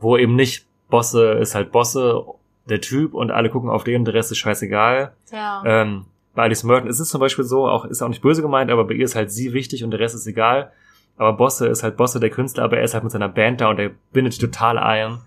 wo 0.00 0.16
eben 0.16 0.34
nicht 0.34 0.66
Bosse 0.90 1.34
ist 1.34 1.54
halt 1.54 1.70
Bosse, 1.70 2.24
der 2.68 2.80
Typ 2.80 3.14
und 3.14 3.30
alle 3.30 3.50
gucken 3.50 3.70
auf 3.70 3.84
den 3.84 4.00
und 4.00 4.04
der 4.06 4.14
Rest 4.14 4.32
ist 4.32 4.38
scheißegal. 4.38 5.12
ja. 5.30 5.62
Ähm, 5.64 6.04
bei 6.34 6.42
Alice 6.44 6.64
Merton 6.64 6.88
ist 6.88 6.98
es 7.00 7.08
zum 7.08 7.20
Beispiel 7.20 7.44
so, 7.44 7.68
auch 7.68 7.84
ist 7.84 8.02
auch 8.02 8.08
nicht 8.08 8.22
böse 8.22 8.42
gemeint, 8.42 8.70
aber 8.70 8.84
bei 8.84 8.94
ihr 8.94 9.04
ist 9.04 9.14
halt 9.16 9.30
sie 9.30 9.52
wichtig 9.52 9.84
und 9.84 9.90
der 9.90 10.00
Rest 10.00 10.14
ist 10.14 10.26
egal. 10.26 10.72
Aber 11.18 11.34
Bosse 11.34 11.66
ist 11.68 11.82
halt 11.82 11.96
Bosse 11.98 12.20
der 12.20 12.30
Künstler, 12.30 12.64
aber 12.64 12.78
er 12.78 12.84
ist 12.84 12.94
halt 12.94 13.04
mit 13.04 13.12
seiner 13.12 13.28
Band 13.28 13.60
da 13.60 13.68
und 13.68 13.78
er 13.78 13.90
bindet 14.12 14.34
die 14.36 14.38
total 14.46 14.78
ein. 14.78 15.18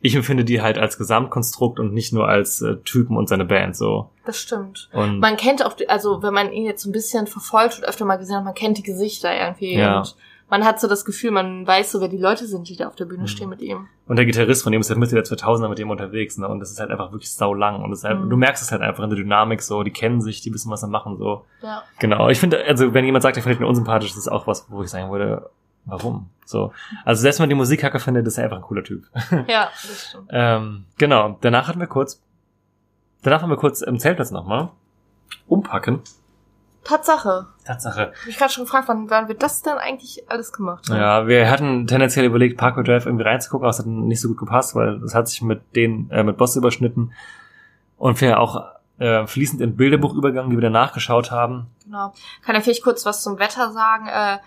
Ich 0.00 0.14
empfinde 0.14 0.44
die 0.44 0.60
halt 0.60 0.76
als 0.78 0.98
Gesamtkonstrukt 0.98 1.80
und 1.80 1.94
nicht 1.94 2.12
nur 2.12 2.28
als 2.28 2.60
äh, 2.60 2.76
Typen 2.84 3.16
und 3.16 3.28
seine 3.28 3.44
Band 3.46 3.74
so. 3.74 4.10
das 4.26 4.38
stimmt. 4.38 4.88
Und 4.92 5.18
Man 5.18 5.36
kennt 5.38 5.64
auch, 5.64 5.72
die- 5.72 5.88
also 5.88 6.22
wenn 6.22 6.34
man 6.34 6.52
ihn 6.52 6.64
jetzt 6.64 6.82
so 6.82 6.90
ein 6.90 6.92
bisschen 6.92 7.26
verfolgt 7.26 7.78
und 7.78 7.84
öfter 7.84 8.04
mal 8.04 8.16
gesehen 8.16 8.36
hat, 8.36 8.44
man 8.44 8.54
kennt 8.54 8.76
die 8.78 8.82
Gesichter 8.82 9.34
irgendwie. 9.34 9.74
Ja. 9.76 9.98
Und 10.00 10.14
man 10.50 10.64
hat 10.64 10.78
so 10.80 10.86
das 10.88 11.04
Gefühl, 11.04 11.30
man 11.30 11.66
weiß 11.66 11.90
so, 11.92 12.00
wer 12.00 12.08
die 12.08 12.18
Leute 12.18 12.46
sind, 12.46 12.68
die 12.68 12.76
da 12.76 12.86
auf 12.88 12.94
der 12.96 13.06
Bühne 13.06 13.22
Mhm. 13.22 13.26
stehen 13.28 13.48
mit 13.48 13.60
ihm. 13.62 13.88
Und 14.06 14.16
der 14.16 14.26
Gitarrist 14.26 14.62
von 14.62 14.72
ihm 14.72 14.80
ist 14.80 14.90
halt 14.90 14.98
Mitte 14.98 15.14
der 15.14 15.24
2000er 15.24 15.68
mit 15.68 15.78
dem 15.78 15.90
unterwegs, 15.90 16.36
ne? 16.38 16.46
Und 16.48 16.60
das 16.60 16.70
ist 16.70 16.78
halt 16.80 16.90
einfach 16.90 17.12
wirklich 17.12 17.32
sau 17.32 17.54
lang. 17.54 17.82
Und 17.82 17.92
halt, 18.04 18.20
Mhm. 18.20 18.30
du 18.30 18.36
merkst 18.36 18.62
es 18.62 18.70
halt 18.70 18.82
einfach 18.82 19.02
in 19.04 19.10
der 19.10 19.18
Dynamik 19.18 19.62
so, 19.62 19.82
die 19.82 19.90
kennen 19.90 20.20
sich, 20.20 20.40
die 20.42 20.52
wissen, 20.52 20.70
was 20.70 20.82
sie 20.82 20.88
machen, 20.88 21.16
so. 21.16 21.44
Ja. 21.62 21.82
Genau. 21.98 22.28
Ich 22.28 22.38
finde, 22.38 22.62
also 22.64 22.92
wenn 22.94 23.04
jemand 23.04 23.22
sagt, 23.22 23.36
er 23.36 23.42
findet 23.42 23.60
ihn 23.60 23.66
unsympathisch, 23.66 24.10
das 24.10 24.18
ist 24.18 24.28
auch 24.28 24.46
was, 24.46 24.66
wo 24.70 24.82
ich 24.82 24.90
sagen 24.90 25.10
würde, 25.10 25.50
warum? 25.86 26.28
So. 26.44 26.72
Also 27.04 27.22
selbst 27.22 27.38
wenn 27.40 27.44
man 27.44 27.50
die 27.50 27.56
Musik 27.56 27.80
kacke 27.80 27.98
findet, 27.98 28.26
ist 28.26 28.36
er 28.38 28.44
einfach 28.44 28.56
ein 28.58 28.62
cooler 28.62 28.84
Typ. 28.84 29.04
Ja, 29.48 29.68
das 29.82 30.08
stimmt. 30.10 30.28
ähm, 30.30 30.84
genau. 30.98 31.38
Danach 31.40 31.68
hatten 31.68 31.80
wir 31.80 31.86
kurz, 31.86 32.22
danach 33.22 33.42
haben 33.42 33.50
wir 33.50 33.56
kurz 33.56 33.80
im 33.80 33.98
Zeltplatz 33.98 34.30
nochmal 34.30 34.68
umpacken. 35.48 36.00
Tatsache. 36.84 37.46
Tatsache. 37.64 38.00
Hab 38.08 38.28
ich 38.28 38.36
gerade 38.36 38.52
schon 38.52 38.64
gefragt, 38.64 38.88
wann, 38.88 39.08
wann 39.10 39.28
wir 39.28 39.34
das 39.34 39.62
denn 39.62 39.78
eigentlich 39.78 40.30
alles 40.30 40.52
gemacht 40.52 40.88
haben. 40.88 40.96
Ja, 40.96 41.26
wir 41.26 41.50
hatten 41.50 41.86
tendenziell 41.86 42.26
überlegt, 42.26 42.58
Parkway 42.58 42.84
Drive 42.84 43.06
irgendwie 43.06 43.24
reinzugucken, 43.24 43.64
aber 43.64 43.70
es 43.70 43.78
hat 43.78 43.86
nicht 43.86 44.20
so 44.20 44.28
gut 44.28 44.38
gepasst, 44.38 44.74
weil 44.74 45.02
es 45.02 45.14
hat 45.14 45.28
sich 45.28 45.42
mit 45.42 45.62
den, 45.74 46.10
äh, 46.10 46.22
mit 46.22 46.36
Boss 46.36 46.56
überschnitten. 46.56 47.12
Und 47.96 48.20
wir 48.20 48.38
auch 48.38 48.64
äh, 48.98 49.26
fließend 49.26 49.60
in 49.60 49.76
Bilderbuch 49.76 50.14
übergegangen, 50.14 50.50
die 50.50 50.56
wir 50.56 50.62
danach 50.62 50.92
geschaut 50.92 51.30
haben. 51.30 51.66
Genau. 51.84 52.12
Kann 52.44 52.54
ja 52.54 52.60
vielleicht 52.60 52.84
kurz 52.84 53.04
was 53.06 53.22
zum 53.22 53.38
Wetter 53.38 53.72
sagen. 53.72 54.06
Äh, 54.06 54.38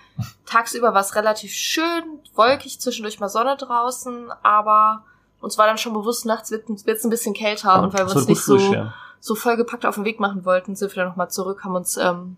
tagsüber 0.46 0.94
war 0.94 1.02
es 1.02 1.16
relativ 1.16 1.52
schön, 1.52 2.04
wolkig, 2.36 2.80
zwischendurch 2.80 3.20
mal 3.20 3.30
Sonne 3.30 3.58
draußen, 3.58 4.32
aber 4.44 5.04
uns 5.42 5.58
war 5.58 5.68
dann 5.68 5.78
schon 5.78 5.94
bewusst, 5.94 6.26
nachts 6.26 6.52
wird 6.52 6.70
es 6.70 7.04
ein 7.04 7.10
bisschen 7.10 7.34
kälter 7.34 7.82
und 7.82 7.94
weil 7.94 8.08
wir 8.08 8.16
uns 8.16 8.28
nicht 8.28 8.42
so, 8.42 8.58
frisch, 8.58 8.72
ja. 8.72 8.94
So 9.28 9.36
vollgepackt 9.36 9.86
auf 9.86 9.96
den 9.96 10.06
Weg 10.06 10.20
machen 10.20 10.46
wollten, 10.46 10.76
sind 10.76 10.96
wir 10.96 11.04
dann 11.04 11.10
nochmal 11.10 11.30
zurück, 11.30 11.64
haben 11.64 11.76
uns 11.76 11.98
ähm, 11.98 12.38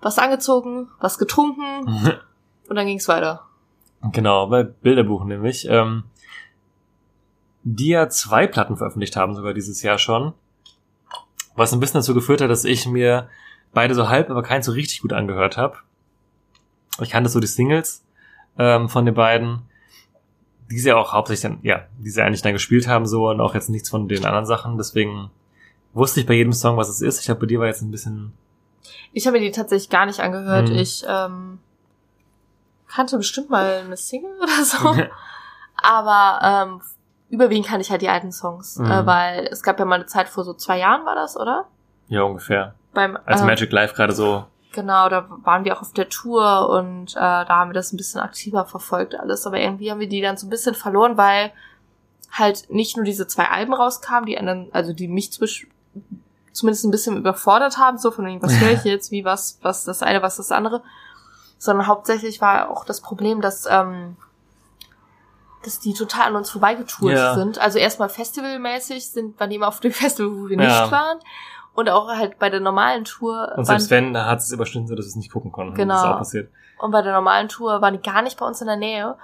was 0.00 0.18
angezogen, 0.18 0.88
was 1.00 1.18
getrunken 1.18 1.86
und 2.68 2.76
dann 2.76 2.86
ging's 2.86 3.08
weiter. 3.08 3.42
Genau, 4.12 4.46
bei 4.48 4.62
Bilderbuch 4.62 5.24
nämlich. 5.24 5.66
Ähm, 5.68 6.04
die 7.68 7.88
ja 7.88 8.08
zwei 8.08 8.46
Platten 8.46 8.76
veröffentlicht 8.76 9.16
haben, 9.16 9.34
sogar 9.34 9.52
dieses 9.52 9.82
Jahr 9.82 9.98
schon. 9.98 10.34
Was 11.56 11.72
ein 11.72 11.80
bisschen 11.80 11.98
dazu 11.98 12.14
geführt 12.14 12.40
hat, 12.40 12.50
dass 12.50 12.64
ich 12.64 12.86
mir 12.86 13.28
beide 13.72 13.94
so 13.94 14.08
halb, 14.08 14.30
aber 14.30 14.44
keins 14.44 14.66
so 14.66 14.72
richtig 14.72 15.02
gut 15.02 15.12
angehört 15.12 15.56
habe. 15.56 15.78
Ich 17.00 17.10
kannte 17.10 17.28
so 17.28 17.40
die 17.40 17.48
Singles 17.48 18.04
ähm, 18.56 18.88
von 18.88 19.04
den 19.04 19.14
beiden, 19.14 19.62
die 20.70 20.78
sie 20.78 20.90
ja 20.90 20.96
auch 20.96 21.12
hauptsächlich 21.12 21.42
dann, 21.42 21.58
ja, 21.62 21.86
die 21.98 22.10
sie 22.10 22.22
eigentlich 22.22 22.42
dann 22.42 22.52
gespielt 22.52 22.86
haben 22.86 23.06
so 23.06 23.28
und 23.28 23.40
auch 23.40 23.54
jetzt 23.54 23.68
nichts 23.68 23.90
von 23.90 24.06
den 24.06 24.24
anderen 24.24 24.46
Sachen. 24.46 24.76
Deswegen 24.76 25.30
wusste 25.96 26.20
ich 26.20 26.26
bei 26.26 26.34
jedem 26.34 26.52
Song, 26.52 26.76
was 26.76 26.88
es 26.88 27.00
ist. 27.00 27.18
Ich 27.20 27.26
glaube, 27.26 27.40
bei 27.40 27.46
dir 27.46 27.58
war 27.60 27.66
jetzt 27.66 27.82
ein 27.82 27.90
bisschen 27.90 28.32
Ich 29.12 29.26
habe 29.26 29.38
mir 29.38 29.44
die 29.44 29.50
tatsächlich 29.50 29.90
gar 29.90 30.06
nicht 30.06 30.20
angehört. 30.20 30.68
Mhm. 30.68 30.76
Ich 30.76 31.04
ähm, 31.08 31.58
kannte 32.88 33.16
bestimmt 33.16 33.50
mal 33.50 33.82
eine 33.84 33.96
Single 33.96 34.36
oder 34.42 34.64
so. 34.64 34.96
Aber 35.82 36.40
ähm, 36.42 36.80
überwiegend 37.30 37.66
kann 37.66 37.80
ich 37.80 37.90
halt 37.90 38.02
die 38.02 38.08
alten 38.08 38.32
Songs, 38.32 38.76
Mhm. 38.78 38.90
äh, 38.90 39.06
weil 39.06 39.48
es 39.50 39.62
gab 39.62 39.78
ja 39.78 39.84
mal 39.84 39.96
eine 39.96 40.06
Zeit 40.06 40.28
vor 40.28 40.44
so 40.44 40.54
zwei 40.54 40.78
Jahren 40.78 41.04
war 41.04 41.14
das, 41.14 41.36
oder? 41.36 41.66
ja 42.08 42.22
ungefähr. 42.22 42.74
Beim 42.94 43.18
Als 43.26 43.40
ähm, 43.40 43.48
Magic 43.48 43.72
Live 43.72 43.94
gerade 43.94 44.12
so 44.12 44.44
Genau, 44.72 45.08
da 45.08 45.26
waren 45.42 45.64
wir 45.64 45.74
auch 45.76 45.80
auf 45.82 45.92
der 45.92 46.08
Tour 46.10 46.68
und 46.68 47.12
äh, 47.12 47.18
da 47.20 47.46
haben 47.48 47.70
wir 47.70 47.74
das 47.74 47.92
ein 47.92 47.96
bisschen 47.96 48.20
aktiver 48.20 48.64
verfolgt 48.66 49.14
alles. 49.18 49.46
Aber 49.46 49.58
irgendwie 49.58 49.90
haben 49.90 50.00
wir 50.00 50.08
die 50.08 50.20
dann 50.20 50.36
so 50.36 50.46
ein 50.46 50.50
bisschen 50.50 50.74
verloren, 50.74 51.16
weil 51.16 51.50
halt 52.30 52.68
nicht 52.70 52.94
nur 52.96 53.04
diese 53.06 53.26
zwei 53.26 53.46
Alben 53.48 53.72
rauskamen, 53.72 54.26
die 54.26 54.36
anderen, 54.38 54.68
also 54.72 54.92
die 54.92 55.08
mich 55.08 55.30
zumindest 56.56 56.84
ein 56.84 56.90
bisschen 56.90 57.16
überfordert 57.16 57.78
haben, 57.78 57.98
so 57.98 58.10
von 58.10 58.26
wegen, 58.26 58.42
was 58.42 58.60
höre 58.60 58.72
ich 58.72 58.84
jetzt, 58.84 59.10
wie 59.10 59.24
was, 59.24 59.58
was 59.62 59.84
das 59.84 60.02
eine, 60.02 60.22
was 60.22 60.36
das 60.36 60.50
andere, 60.52 60.82
sondern 61.58 61.86
hauptsächlich 61.86 62.40
war 62.40 62.70
auch 62.70 62.84
das 62.84 63.00
Problem, 63.00 63.40
dass 63.40 63.66
ähm, 63.70 64.16
dass 65.64 65.80
die 65.80 65.94
total 65.94 66.28
an 66.28 66.36
uns 66.36 66.50
vorbeigetourt 66.50 67.12
Ja. 67.12 67.34
sind. 67.34 67.58
Also 67.58 67.78
erstmal 67.78 68.08
festivalmäßig 68.08 69.10
sind, 69.10 69.38
waren 69.40 69.50
die 69.50 69.56
immer 69.56 69.66
auf 69.68 69.80
dem 69.80 69.90
Festival, 70.04 70.30
wo 70.36 70.48
wir 70.48 70.56
Ja. 70.56 70.64
nicht 70.82 70.92
waren. 70.92 71.18
Und 71.74 71.90
auch 71.90 72.08
halt 72.08 72.38
bei 72.38 72.48
der 72.50 72.60
normalen 72.60 73.04
Tour 73.04 73.48
Und 73.50 73.56
waren 73.56 73.64
selbst 73.66 73.90
wenn, 73.90 74.14
da 74.14 74.26
hat 74.26 74.38
es 74.38 74.50
überschnitten, 74.52 74.86
so 74.88 74.94
dass 74.94 75.06
wir 75.06 75.10
es 75.10 75.16
nicht 75.16 75.32
gucken 75.32 75.52
konnten. 75.52 75.74
Genau. 75.74 75.94
Das 75.94 76.02
ist 76.04 76.08
auch 76.08 76.18
passiert. 76.18 76.50
und 76.78 76.90
bei 76.90 77.02
der 77.02 77.12
normalen 77.12 77.48
Tour 77.48 77.80
waren 77.82 77.94
die 77.94 78.02
gar 78.02 78.22
nicht 78.22 78.38
bei 78.38 78.46
uns 78.46 78.60
in 78.60 78.66
der 78.66 78.76
Nähe, 78.76 79.16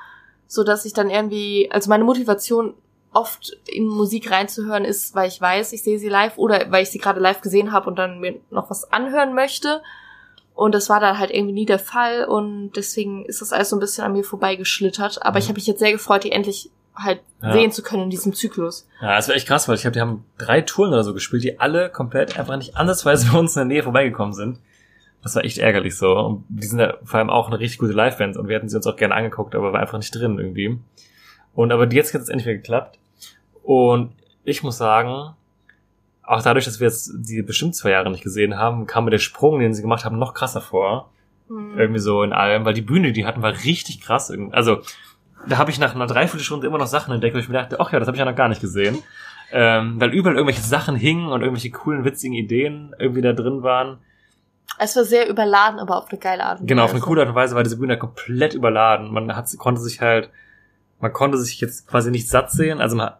so 0.48 0.64
dass 0.64 0.84
ich 0.84 0.92
dann 0.92 1.08
irgendwie, 1.08 1.70
also 1.72 1.88
meine 1.88 2.04
Motivation 2.04 2.74
oft 3.12 3.50
in 3.66 3.86
Musik 3.86 4.30
reinzuhören 4.30 4.84
ist, 4.84 5.14
weil 5.14 5.28
ich 5.28 5.40
weiß, 5.40 5.72
ich 5.72 5.82
sehe 5.82 5.98
sie 5.98 6.08
live 6.08 6.38
oder 6.38 6.70
weil 6.70 6.82
ich 6.82 6.90
sie 6.90 6.98
gerade 6.98 7.20
live 7.20 7.40
gesehen 7.40 7.72
habe 7.72 7.88
und 7.88 7.96
dann 7.98 8.20
mir 8.20 8.40
noch 8.50 8.70
was 8.70 8.90
anhören 8.92 9.34
möchte. 9.34 9.82
Und 10.54 10.74
das 10.74 10.88
war 10.90 11.00
dann 11.00 11.18
halt 11.18 11.30
irgendwie 11.30 11.54
nie 11.54 11.66
der 11.66 11.78
Fall 11.78 12.24
und 12.26 12.72
deswegen 12.76 13.24
ist 13.24 13.40
das 13.40 13.52
alles 13.52 13.70
so 13.70 13.76
ein 13.76 13.80
bisschen 13.80 14.04
an 14.04 14.12
mir 14.12 14.22
vorbeigeschlittert. 14.24 15.24
Aber 15.24 15.38
ich 15.38 15.44
habe 15.46 15.54
mich 15.54 15.66
jetzt 15.66 15.78
sehr 15.80 15.92
gefreut, 15.92 16.24
die 16.24 16.32
endlich 16.32 16.70
halt 16.94 17.20
Ja. 17.42 17.52
sehen 17.54 17.72
zu 17.72 17.82
können 17.82 18.02
in 18.04 18.10
diesem 18.10 18.34
Zyklus. 18.34 18.86
Ja, 19.00 19.16
das 19.16 19.28
war 19.28 19.34
echt 19.34 19.48
krass, 19.48 19.66
weil 19.66 19.76
ich 19.76 19.80
glaube, 19.80 19.94
die 19.94 20.00
haben 20.02 20.24
drei 20.36 20.60
Touren 20.60 20.92
oder 20.92 21.04
so 21.04 21.14
gespielt, 21.14 21.42
die 21.42 21.58
alle 21.58 21.88
komplett 21.90 22.38
einfach 22.38 22.56
nicht 22.56 22.76
ansatzweise 22.76 23.26
bei 23.32 23.38
uns 23.38 23.56
in 23.56 23.60
der 23.60 23.66
Nähe 23.66 23.82
vorbeigekommen 23.82 24.34
sind. 24.34 24.58
Das 25.22 25.34
war 25.34 25.44
echt 25.44 25.56
ärgerlich 25.58 25.96
so. 25.96 26.12
Und 26.18 26.44
die 26.48 26.66
sind 26.66 26.80
ja 26.80 26.94
vor 27.04 27.18
allem 27.18 27.30
auch 27.30 27.46
eine 27.48 27.58
richtig 27.58 27.78
gute 27.78 27.92
Liveband 27.92 28.36
und 28.36 28.48
wir 28.48 28.56
hätten 28.56 28.68
sie 28.68 28.76
uns 28.76 28.86
auch 28.86 28.96
gerne 28.96 29.14
angeguckt, 29.14 29.54
aber 29.54 29.72
war 29.72 29.80
einfach 29.80 29.98
nicht 29.98 30.14
drin 30.14 30.38
irgendwie. 30.38 30.78
Und 31.54 31.72
aber 31.72 31.90
jetzt 31.92 32.12
hat 32.12 32.20
es 32.22 32.28
endlich 32.28 32.46
wieder 32.46 32.56
geklappt. 32.56 32.98
Und 33.62 34.12
ich 34.44 34.62
muss 34.62 34.78
sagen, 34.78 35.34
auch 36.22 36.42
dadurch, 36.42 36.64
dass 36.64 36.80
wir 36.80 36.86
jetzt 36.86 37.12
die 37.14 37.42
bestimmt 37.42 37.74
zwei 37.74 37.90
Jahre 37.90 38.10
nicht 38.10 38.22
gesehen 38.22 38.56
haben, 38.56 38.86
kam 38.86 39.04
mir 39.04 39.10
der 39.10 39.18
Sprung, 39.18 39.58
den 39.58 39.74
sie 39.74 39.82
gemacht 39.82 40.04
haben, 40.04 40.18
noch 40.18 40.34
krasser 40.34 40.60
vor. 40.60 41.10
Hm. 41.48 41.78
Irgendwie 41.78 42.00
so 42.00 42.22
in 42.22 42.32
allem, 42.32 42.64
weil 42.64 42.74
die 42.74 42.82
Bühne, 42.82 43.12
die 43.12 43.26
hatten, 43.26 43.42
war 43.42 43.52
richtig 43.64 44.00
krass. 44.00 44.32
Also, 44.52 44.82
da 45.48 45.58
habe 45.58 45.70
ich 45.70 45.78
nach 45.78 45.94
einer 45.94 46.06
Dreiviertelstunde 46.06 46.66
immer 46.66 46.78
noch 46.78 46.86
Sachen 46.86 47.12
entdeckt, 47.12 47.34
wo 47.34 47.38
ich 47.38 47.48
mir 47.48 47.54
dachte, 47.54 47.80
ach 47.80 47.92
ja, 47.92 47.98
das 47.98 48.06
habe 48.06 48.16
ich 48.16 48.20
ja 48.20 48.24
noch 48.24 48.36
gar 48.36 48.48
nicht 48.48 48.60
gesehen. 48.60 48.98
Ähm, 49.50 50.00
weil 50.00 50.14
überall 50.14 50.36
irgendwelche 50.36 50.62
Sachen 50.62 50.96
hingen 50.96 51.26
und 51.30 51.42
irgendwelche 51.42 51.70
coolen, 51.70 52.04
witzigen 52.04 52.34
Ideen 52.34 52.94
irgendwie 52.98 53.20
da 53.20 53.32
drin 53.32 53.62
waren. 53.62 53.98
Es 54.78 54.96
war 54.96 55.04
sehr 55.04 55.28
überladen, 55.28 55.78
aber 55.78 55.98
auf 55.98 56.08
eine 56.10 56.18
geile 56.18 56.44
Art 56.44 56.60
und 56.60 56.66
Genau, 56.66 56.84
auf 56.84 56.90
eine 56.90 57.00
Weise. 57.00 57.06
coole 57.06 57.20
Art 57.20 57.28
und 57.28 57.34
Weise 57.34 57.54
war 57.54 57.62
diese 57.62 57.76
Bühne 57.76 57.98
komplett 57.98 58.54
überladen. 58.54 59.12
Man 59.12 59.36
hat, 59.36 59.46
konnte 59.58 59.80
sich 59.80 60.00
halt, 60.00 60.30
man 61.00 61.12
konnte 61.12 61.36
sich 61.36 61.60
jetzt 61.60 61.86
quasi 61.86 62.10
nicht 62.10 62.28
satt 62.28 62.50
sehen. 62.50 62.80
Also 62.80 62.96
man, 62.96 63.12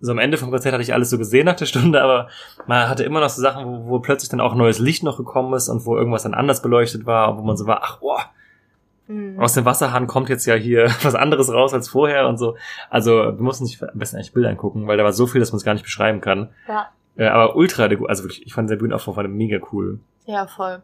so 0.00 0.12
am 0.12 0.18
Ende 0.18 0.36
vom 0.38 0.50
Konzert 0.50 0.72
hatte 0.72 0.82
ich 0.82 0.94
alles 0.94 1.10
so 1.10 1.18
gesehen 1.18 1.44
nach 1.46 1.56
der 1.56 1.66
Stunde, 1.66 2.00
aber 2.02 2.28
man 2.66 2.88
hatte 2.88 3.04
immer 3.04 3.20
noch 3.20 3.28
so 3.28 3.42
Sachen, 3.42 3.66
wo, 3.66 3.88
wo 3.88 3.98
plötzlich 4.00 4.30
dann 4.30 4.40
auch 4.40 4.54
neues 4.54 4.78
Licht 4.78 5.02
noch 5.02 5.16
gekommen 5.18 5.52
ist 5.54 5.68
und 5.68 5.84
wo 5.86 5.96
irgendwas 5.96 6.22
dann 6.22 6.34
anders 6.34 6.62
beleuchtet 6.62 7.04
war, 7.06 7.36
wo 7.38 7.42
man 7.42 7.56
so 7.56 7.66
war, 7.66 7.80
ach, 7.82 7.98
oh, 8.00 8.18
Hm. 9.06 9.40
aus 9.40 9.54
dem 9.54 9.64
Wasserhahn 9.64 10.06
kommt 10.06 10.28
jetzt 10.28 10.46
ja 10.46 10.54
hier 10.54 10.84
was 11.02 11.14
anderes 11.16 11.52
raus 11.52 11.74
als 11.74 11.88
vorher 11.88 12.28
und 12.28 12.38
so. 12.38 12.56
Also 12.90 13.10
wir 13.16 13.42
mussten 13.42 13.66
sich 13.66 13.82
am 13.82 13.88
besten 13.98 14.16
eigentlich 14.16 14.32
Bilder 14.32 14.50
angucken, 14.50 14.86
weil 14.86 14.96
da 14.98 15.04
war 15.04 15.12
so 15.12 15.26
viel, 15.26 15.40
dass 15.40 15.50
man 15.50 15.56
es 15.56 15.64
gar 15.64 15.72
nicht 15.74 15.82
beschreiben 15.82 16.20
kann. 16.20 16.50
Ja, 16.68 16.90
Äh, 17.16 17.26
aber 17.26 17.56
ultra, 17.56 17.84
also 18.06 18.22
wirklich, 18.22 18.46
ich 18.46 18.54
fand 18.54 18.70
der 18.70 18.76
Bühnenaufbau 18.76 19.16
war 19.16 19.26
mega 19.26 19.58
cool. 19.72 19.98
ja, 20.26 20.46
voll. 20.46 20.80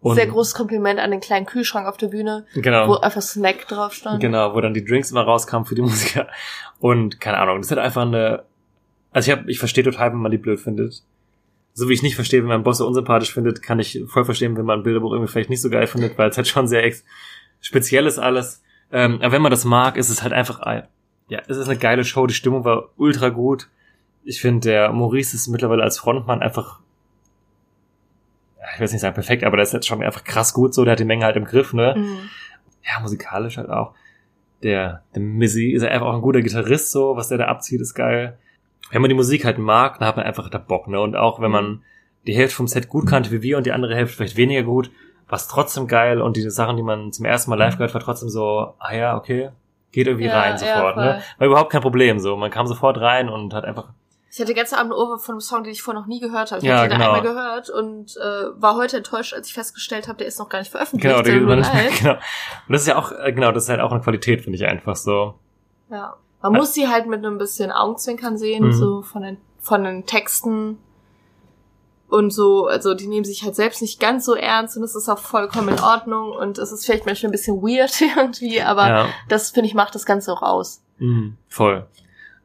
Und, 0.00 0.16
Sehr 0.16 0.26
großes 0.26 0.54
Kompliment 0.54 0.98
an 0.98 1.12
den 1.12 1.20
kleinen 1.20 1.46
Kühlschrank 1.46 1.86
auf 1.86 1.96
der 1.96 2.08
Bühne, 2.08 2.44
Genau. 2.54 2.88
wo 2.88 2.94
einfach 2.96 3.22
Snack 3.22 3.68
drauf 3.68 3.92
stand. 3.92 4.18
Genau, 4.20 4.52
wo 4.52 4.60
dann 4.60 4.74
die 4.74 4.84
Drinks 4.84 5.12
immer 5.12 5.22
rauskamen 5.22 5.64
für 5.64 5.76
die 5.76 5.82
Musiker. 5.82 6.26
Und 6.82 7.20
keine 7.20 7.38
Ahnung, 7.38 7.58
das 7.58 7.66
ist 7.66 7.70
halt 7.70 7.80
einfach 7.80 8.02
eine. 8.02 8.42
Also 9.12 9.30
ich 9.30 9.38
hab, 9.38 9.46
ich 9.48 9.60
verstehe 9.60 9.84
total, 9.84 10.10
wenn 10.10 10.18
man 10.18 10.32
die 10.32 10.38
blöd 10.38 10.58
findet. 10.58 11.02
So 11.74 11.88
wie 11.88 11.92
ich 11.92 12.02
nicht 12.02 12.16
verstehe, 12.16 12.40
wenn 12.40 12.48
man 12.48 12.64
Bosse 12.64 12.84
unsympathisch 12.84 13.32
findet, 13.32 13.62
kann 13.62 13.78
ich 13.78 14.02
voll 14.08 14.24
verstehen, 14.24 14.56
wenn 14.56 14.64
man 14.64 14.80
ein 14.80 14.82
Bilderbuch 14.82 15.12
irgendwie 15.12 15.30
vielleicht 15.30 15.48
nicht 15.48 15.60
so 15.62 15.70
geil 15.70 15.86
findet, 15.86 16.18
weil 16.18 16.28
es 16.28 16.36
halt 16.36 16.48
schon 16.48 16.66
sehr 16.66 16.82
ex 16.82 17.04
speziell 17.60 18.06
ist 18.06 18.18
alles. 18.18 18.62
Ähm, 18.90 19.20
aber 19.22 19.30
wenn 19.30 19.42
man 19.42 19.52
das 19.52 19.64
mag, 19.64 19.96
ist 19.96 20.08
es 20.08 20.22
halt 20.24 20.32
einfach, 20.32 20.58
ein- 20.60 20.88
ja, 21.28 21.40
es 21.46 21.56
ist 21.56 21.68
eine 21.68 21.78
geile 21.78 22.04
Show, 22.04 22.26
die 22.26 22.34
Stimmung 22.34 22.64
war 22.64 22.88
ultra 22.96 23.28
gut. 23.28 23.68
Ich 24.24 24.40
finde, 24.40 24.68
der 24.68 24.92
Maurice 24.92 25.36
ist 25.36 25.46
mittlerweile 25.46 25.84
als 25.84 25.98
Frontmann 26.00 26.42
einfach, 26.42 26.80
ich 28.74 28.78
will 28.80 28.84
jetzt 28.84 28.92
nicht 28.92 29.00
sagen 29.02 29.14
perfekt, 29.14 29.44
aber 29.44 29.56
der 29.56 29.64
ist 29.64 29.72
jetzt 29.72 29.86
schon 29.86 30.02
einfach 30.02 30.24
krass 30.24 30.52
gut 30.52 30.74
so, 30.74 30.84
der 30.84 30.92
hat 30.92 30.98
die 31.00 31.04
Menge 31.04 31.24
halt 31.24 31.36
im 31.36 31.44
Griff, 31.44 31.72
ne? 31.72 31.94
Mhm. 31.96 32.28
ja, 32.84 33.00
musikalisch 33.00 33.56
halt 33.56 33.70
auch. 33.70 33.94
Der, 34.62 35.02
der 35.14 35.22
Mizzy 35.22 35.70
ist 35.72 35.82
einfach 35.84 36.06
auch 36.06 36.14
ein 36.14 36.22
guter 36.22 36.40
Gitarrist, 36.42 36.92
so, 36.92 37.16
was 37.16 37.28
der 37.28 37.38
da 37.38 37.46
abzieht, 37.46 37.80
ist 37.80 37.94
geil. 37.94 38.38
Wenn 38.90 39.00
man 39.02 39.08
die 39.08 39.14
Musik 39.16 39.44
halt 39.44 39.58
mag, 39.58 39.98
dann 39.98 40.08
hat 40.08 40.16
man 40.16 40.26
einfach 40.26 40.48
da 40.50 40.58
Bock, 40.58 40.86
ne? 40.88 41.00
Und 41.00 41.16
auch 41.16 41.40
wenn 41.40 41.50
man 41.50 41.82
die 42.26 42.34
Hälfte 42.34 42.56
vom 42.56 42.68
Set 42.68 42.88
gut 42.88 43.06
kannte 43.06 43.30
wie 43.32 43.42
wir 43.42 43.56
und 43.56 43.66
die 43.66 43.72
andere 43.72 43.94
Hälfte 43.96 44.16
vielleicht 44.16 44.36
weniger 44.36 44.62
gut, 44.62 44.90
war 45.28 45.36
es 45.36 45.48
trotzdem 45.48 45.86
geil 45.88 46.20
und 46.20 46.36
die 46.36 46.48
Sachen, 46.50 46.76
die 46.76 46.82
man 46.82 47.10
zum 47.10 47.24
ersten 47.24 47.50
Mal 47.50 47.56
live 47.56 47.74
gehört, 47.76 47.94
war 47.94 48.00
trotzdem 48.02 48.28
so, 48.28 48.74
ah 48.78 48.94
ja, 48.94 49.16
okay, 49.16 49.50
geht 49.90 50.06
irgendwie 50.06 50.26
Ja, 50.26 50.38
rein 50.40 50.52
ja, 50.52 50.58
sofort, 50.58 50.94
voll. 50.94 51.04
ne? 51.04 51.22
War 51.38 51.46
überhaupt 51.46 51.72
kein 51.72 51.80
Problem, 51.80 52.18
so. 52.18 52.36
Man 52.36 52.50
kam 52.50 52.66
sofort 52.66 53.00
rein 53.00 53.28
und 53.28 53.54
hat 53.54 53.64
einfach, 53.64 53.92
Ich 54.34 54.40
hatte 54.40 54.54
gestern 54.54 54.78
Abend 54.78 54.92
eine 54.92 55.00
Ohrwurm 55.02 55.18
von 55.20 55.34
einem 55.34 55.40
Song, 55.42 55.62
den 55.62 55.72
ich 55.74 55.82
vorher 55.82 56.00
noch 56.00 56.08
nie 56.08 56.18
gehört 56.18 56.52
habe. 56.52 56.60
Ich 56.62 56.66
Ja, 56.66 56.78
habe 56.78 56.88
den 56.88 56.98
genau. 56.98 57.12
einmal 57.12 57.22
gehört 57.22 57.68
und 57.68 58.16
äh, 58.16 58.60
war 58.62 58.76
heute 58.76 58.96
enttäuscht, 58.96 59.34
als 59.34 59.48
ich 59.48 59.52
festgestellt 59.52 60.08
habe, 60.08 60.16
der 60.18 60.26
ist 60.26 60.38
noch 60.38 60.48
gar 60.48 60.60
nicht 60.60 60.70
veröffentlicht. 60.70 61.02
genau, 61.14 61.22
der 61.22 61.38
nur 61.38 61.56
nicht 61.56 61.70
live. 61.72 61.98
genau. 62.00 62.12
Und 62.14 62.20
das 62.68 62.80
ist 62.82 62.88
ja 62.88 62.96
auch, 62.96 63.12
äh, 63.12 63.30
genau, 63.32 63.52
das 63.52 63.64
ist 63.64 63.68
halt 63.68 63.80
auch 63.80 63.92
eine 63.92 64.00
Qualität, 64.00 64.40
finde 64.40 64.56
ich 64.56 64.64
einfach 64.64 64.96
so. 64.96 65.34
Ja. 65.90 66.16
Man 66.40 66.54
muss 66.54 66.72
sie 66.72 66.88
halt 66.88 67.06
mit 67.06 67.18
einem 67.24 67.36
bisschen 67.36 67.70
Augenzwinkern 67.70 68.38
sehen, 68.38 68.64
Mhm. 68.68 68.72
so 68.72 69.02
von 69.02 69.20
den, 69.22 69.36
von 69.60 69.84
den 69.84 70.06
Texten 70.06 70.78
und 72.08 72.30
so, 72.30 72.66
also 72.66 72.94
die 72.94 73.06
nehmen 73.08 73.24
sich 73.24 73.42
halt 73.44 73.54
selbst 73.54 73.80
nicht 73.82 74.00
ganz 74.00 74.24
so 74.24 74.34
ernst 74.34 74.76
und 74.76 74.82
das 74.82 74.96
ist 74.96 75.08
auch 75.10 75.18
vollkommen 75.18 75.68
in 75.68 75.80
Ordnung 75.80 76.32
und 76.32 76.56
es 76.58 76.72
ist 76.72 76.84
vielleicht 76.86 77.06
manchmal 77.06 77.28
ein 77.28 77.32
bisschen 77.32 77.62
weird 77.62 78.00
irgendwie, 78.16 78.60
aber 78.62 78.88
ja. 78.88 79.06
das 79.28 79.50
finde 79.50 79.68
ich 79.68 79.74
macht 79.74 79.94
das 79.94 80.04
Ganze 80.06 80.32
auch 80.32 80.42
aus. 80.42 80.82
Mhm, 80.98 81.36
voll. 81.48 81.86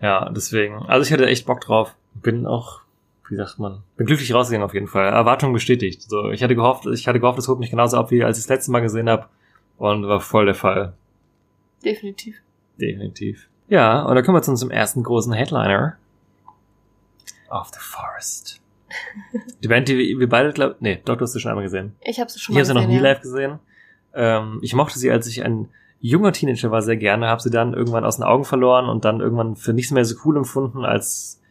Ja, 0.02 0.30
deswegen. 0.30 0.84
Also 0.88 1.06
ich 1.06 1.12
hatte 1.14 1.26
echt 1.28 1.46
Bock 1.46 1.62
drauf. 1.62 1.96
Bin 2.14 2.46
auch, 2.46 2.82
wie 3.30 3.36
sagt 3.36 3.60
man, 3.60 3.84
bin 3.96 4.06
glücklich 4.06 4.34
rausgegangen 4.34 4.66
auf 4.66 4.74
jeden 4.74 4.88
Fall. 4.88 5.06
Erwartung 5.08 5.54
bestätigt. 5.54 6.02
So, 6.04 6.30
ich 6.32 6.44
hatte 6.44 6.56
gehofft, 6.56 6.86
ich 6.88 7.08
hatte 7.08 7.20
gehofft, 7.20 7.40
es 7.40 7.48
holt 7.48 7.60
mich 7.60 7.70
genauso 7.70 7.98
ab, 7.98 8.12
wie 8.12 8.24
als 8.24 8.38
ich 8.38 8.44
das 8.46 8.50
letzte 8.50 8.72
Mal 8.72 8.82
gesehen 8.82 9.10
habe. 9.10 9.28
Und 9.78 10.08
war 10.08 10.20
voll 10.20 10.46
der 10.46 10.56
Fall. 10.56 10.94
Definitiv. 11.86 12.38
Definitiv. 12.80 13.48
Ja, 13.68 14.04
und 14.04 14.16
dann 14.16 14.24
kommen 14.24 14.38
wir 14.38 14.42
zu 14.42 14.52
unserem 14.52 14.72
ersten 14.72 15.04
großen 15.04 15.34
Headliner. 15.34 15.98
Of 17.50 17.70
the 17.74 17.80
Forest. 17.80 18.60
Die 19.64 19.68
Band, 19.68 19.88
die 19.88 20.18
wir 20.20 20.30
beide, 20.30 20.54
glaub, 20.54 20.82
nee, 20.82 21.00
doch, 21.06 21.16
du 21.18 21.24
hast 21.24 21.34
sie 21.34 21.40
schon 21.40 21.50
einmal 21.50 21.66
gesehen. 21.66 21.94
Ich 22.02 22.20
habe 22.20 22.30
sie 22.32 22.40
schon 22.40 22.54
Ich 22.54 22.56
mal 22.56 22.60
habe 22.62 22.66
sie 22.68 22.74
noch 22.74 22.82
gesehen, 22.82 22.90
nie 22.90 22.96
ja. 22.98 23.02
live 23.12 23.22
gesehen. 23.22 23.60
Ähm, 24.14 24.60
ich 24.62 24.74
mochte 24.74 24.98
sie, 24.98 25.12
als 25.12 25.28
ich 25.28 25.44
ein 25.44 25.70
junger 26.00 26.32
Teenager 26.32 26.72
war, 26.72 26.82
sehr 26.82 26.98
gerne, 26.98 27.28
habe 27.28 27.42
sie 27.42 27.50
dann 27.50 27.74
irgendwann 27.74 28.06
aus 28.06 28.18
den 28.18 28.24
Augen 28.24 28.46
verloren 28.46 28.88
und 28.90 29.06
dann 29.06 29.20
irgendwann 29.20 29.56
für 29.56 29.74
nichts 29.74 29.92
mehr 29.92 30.06
so 30.06 30.16
cool 30.26 30.38
empfunden, 30.38 30.86
als 30.86 31.42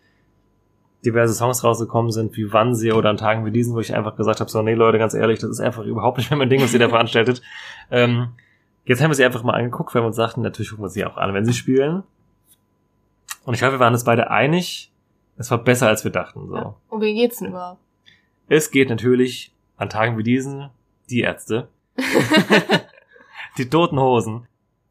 diverse 1.04 1.34
Songs 1.34 1.62
rausgekommen 1.62 2.10
sind, 2.10 2.36
wie 2.36 2.52
Wannsee 2.52 2.92
oder 2.92 3.10
an 3.10 3.16
Tagen 3.16 3.44
wie 3.44 3.50
diesen, 3.50 3.74
wo 3.74 3.80
ich 3.80 3.94
einfach 3.94 4.16
gesagt 4.16 4.40
habe, 4.40 4.50
so, 4.50 4.62
nee 4.62 4.74
Leute, 4.74 4.98
ganz 4.98 5.14
ehrlich, 5.14 5.38
das 5.38 5.50
ist 5.50 5.60
einfach 5.60 5.84
überhaupt 5.84 6.18
nicht 6.18 6.30
mehr 6.30 6.38
mein 6.38 6.50
Ding, 6.50 6.60
was 6.60 6.72
ihr 6.72 6.80
da 6.80 6.88
veranstaltet. 6.88 7.42
Ähm, 7.88 8.30
jetzt 8.84 9.00
haben 9.00 9.10
wir 9.10 9.14
sie 9.14 9.24
einfach 9.24 9.44
mal 9.44 9.52
angeguckt, 9.52 9.94
weil 9.94 10.02
wir 10.02 10.08
uns 10.08 10.16
sagten, 10.16 10.42
natürlich 10.42 10.70
gucken 10.70 10.84
wir 10.84 10.88
sie 10.88 11.04
auch 11.04 11.16
an, 11.16 11.34
wenn 11.34 11.44
sie 11.44 11.52
spielen. 11.52 12.02
Und 13.44 13.54
ich 13.54 13.60
glaube, 13.60 13.74
wir 13.74 13.78
waren 13.78 13.92
uns 13.92 14.02
beide 14.02 14.28
einig, 14.28 14.90
es 15.36 15.52
war 15.52 15.58
besser, 15.58 15.86
als 15.86 16.02
wir 16.02 16.10
dachten. 16.10 16.48
So. 16.48 16.56
Ja. 16.56 16.74
Um 16.88 17.00
wen 17.00 17.14
geht's 17.14 17.38
denn 17.38 17.50
überhaupt? 17.50 17.80
Es 18.48 18.72
geht 18.72 18.90
natürlich 18.90 19.52
an 19.76 19.88
Tagen 19.88 20.18
wie 20.18 20.24
diesen 20.24 20.70
die 21.08 21.20
Ärzte. 21.20 21.68
die 23.58 23.68
toten 23.68 23.98
Hosen. 23.98 24.46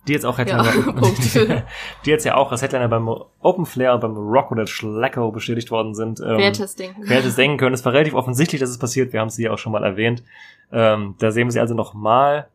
Die 0.07 0.13
jetzt 0.13 0.25
auch 0.25 0.37
Headliner, 0.37 0.65
Ja, 0.65 1.63
die 2.05 2.09
jetzt 2.09 2.25
ja 2.25 2.35
auch 2.35 2.51
als 2.51 2.61
Headliner 2.61 2.87
beim 2.87 3.09
Open 3.39 3.65
Flair 3.65 3.95
und 3.95 4.01
beim 4.01 4.15
Rock 4.15 4.51
oder 4.51 4.67
Schlecko 4.67 5.31
bestätigt 5.31 5.71
worden 5.71 5.95
sind. 5.95 6.19
Ähm, 6.19 6.37
Wer 6.37 6.45
hätte 6.45 6.63
es 6.63 6.75
denken? 6.75 7.01
Wer 7.05 7.17
hätte 7.17 7.29
es 7.29 7.35
denken 7.35 7.57
können? 7.57 7.73
Es 7.73 7.83
war 7.85 7.93
relativ 7.93 8.13
offensichtlich, 8.13 8.61
dass 8.61 8.69
es 8.69 8.77
passiert. 8.77 9.13
Wir 9.13 9.19
haben 9.19 9.29
es 9.29 9.37
ja 9.37 9.51
auch 9.51 9.57
schon 9.57 9.71
mal 9.71 9.83
erwähnt. 9.83 10.23
Ähm, 10.71 11.15
da 11.17 11.31
sehen 11.31 11.47
wir 11.47 11.51
sie 11.51 11.59
also 11.59 11.73
nochmal. 11.73 12.47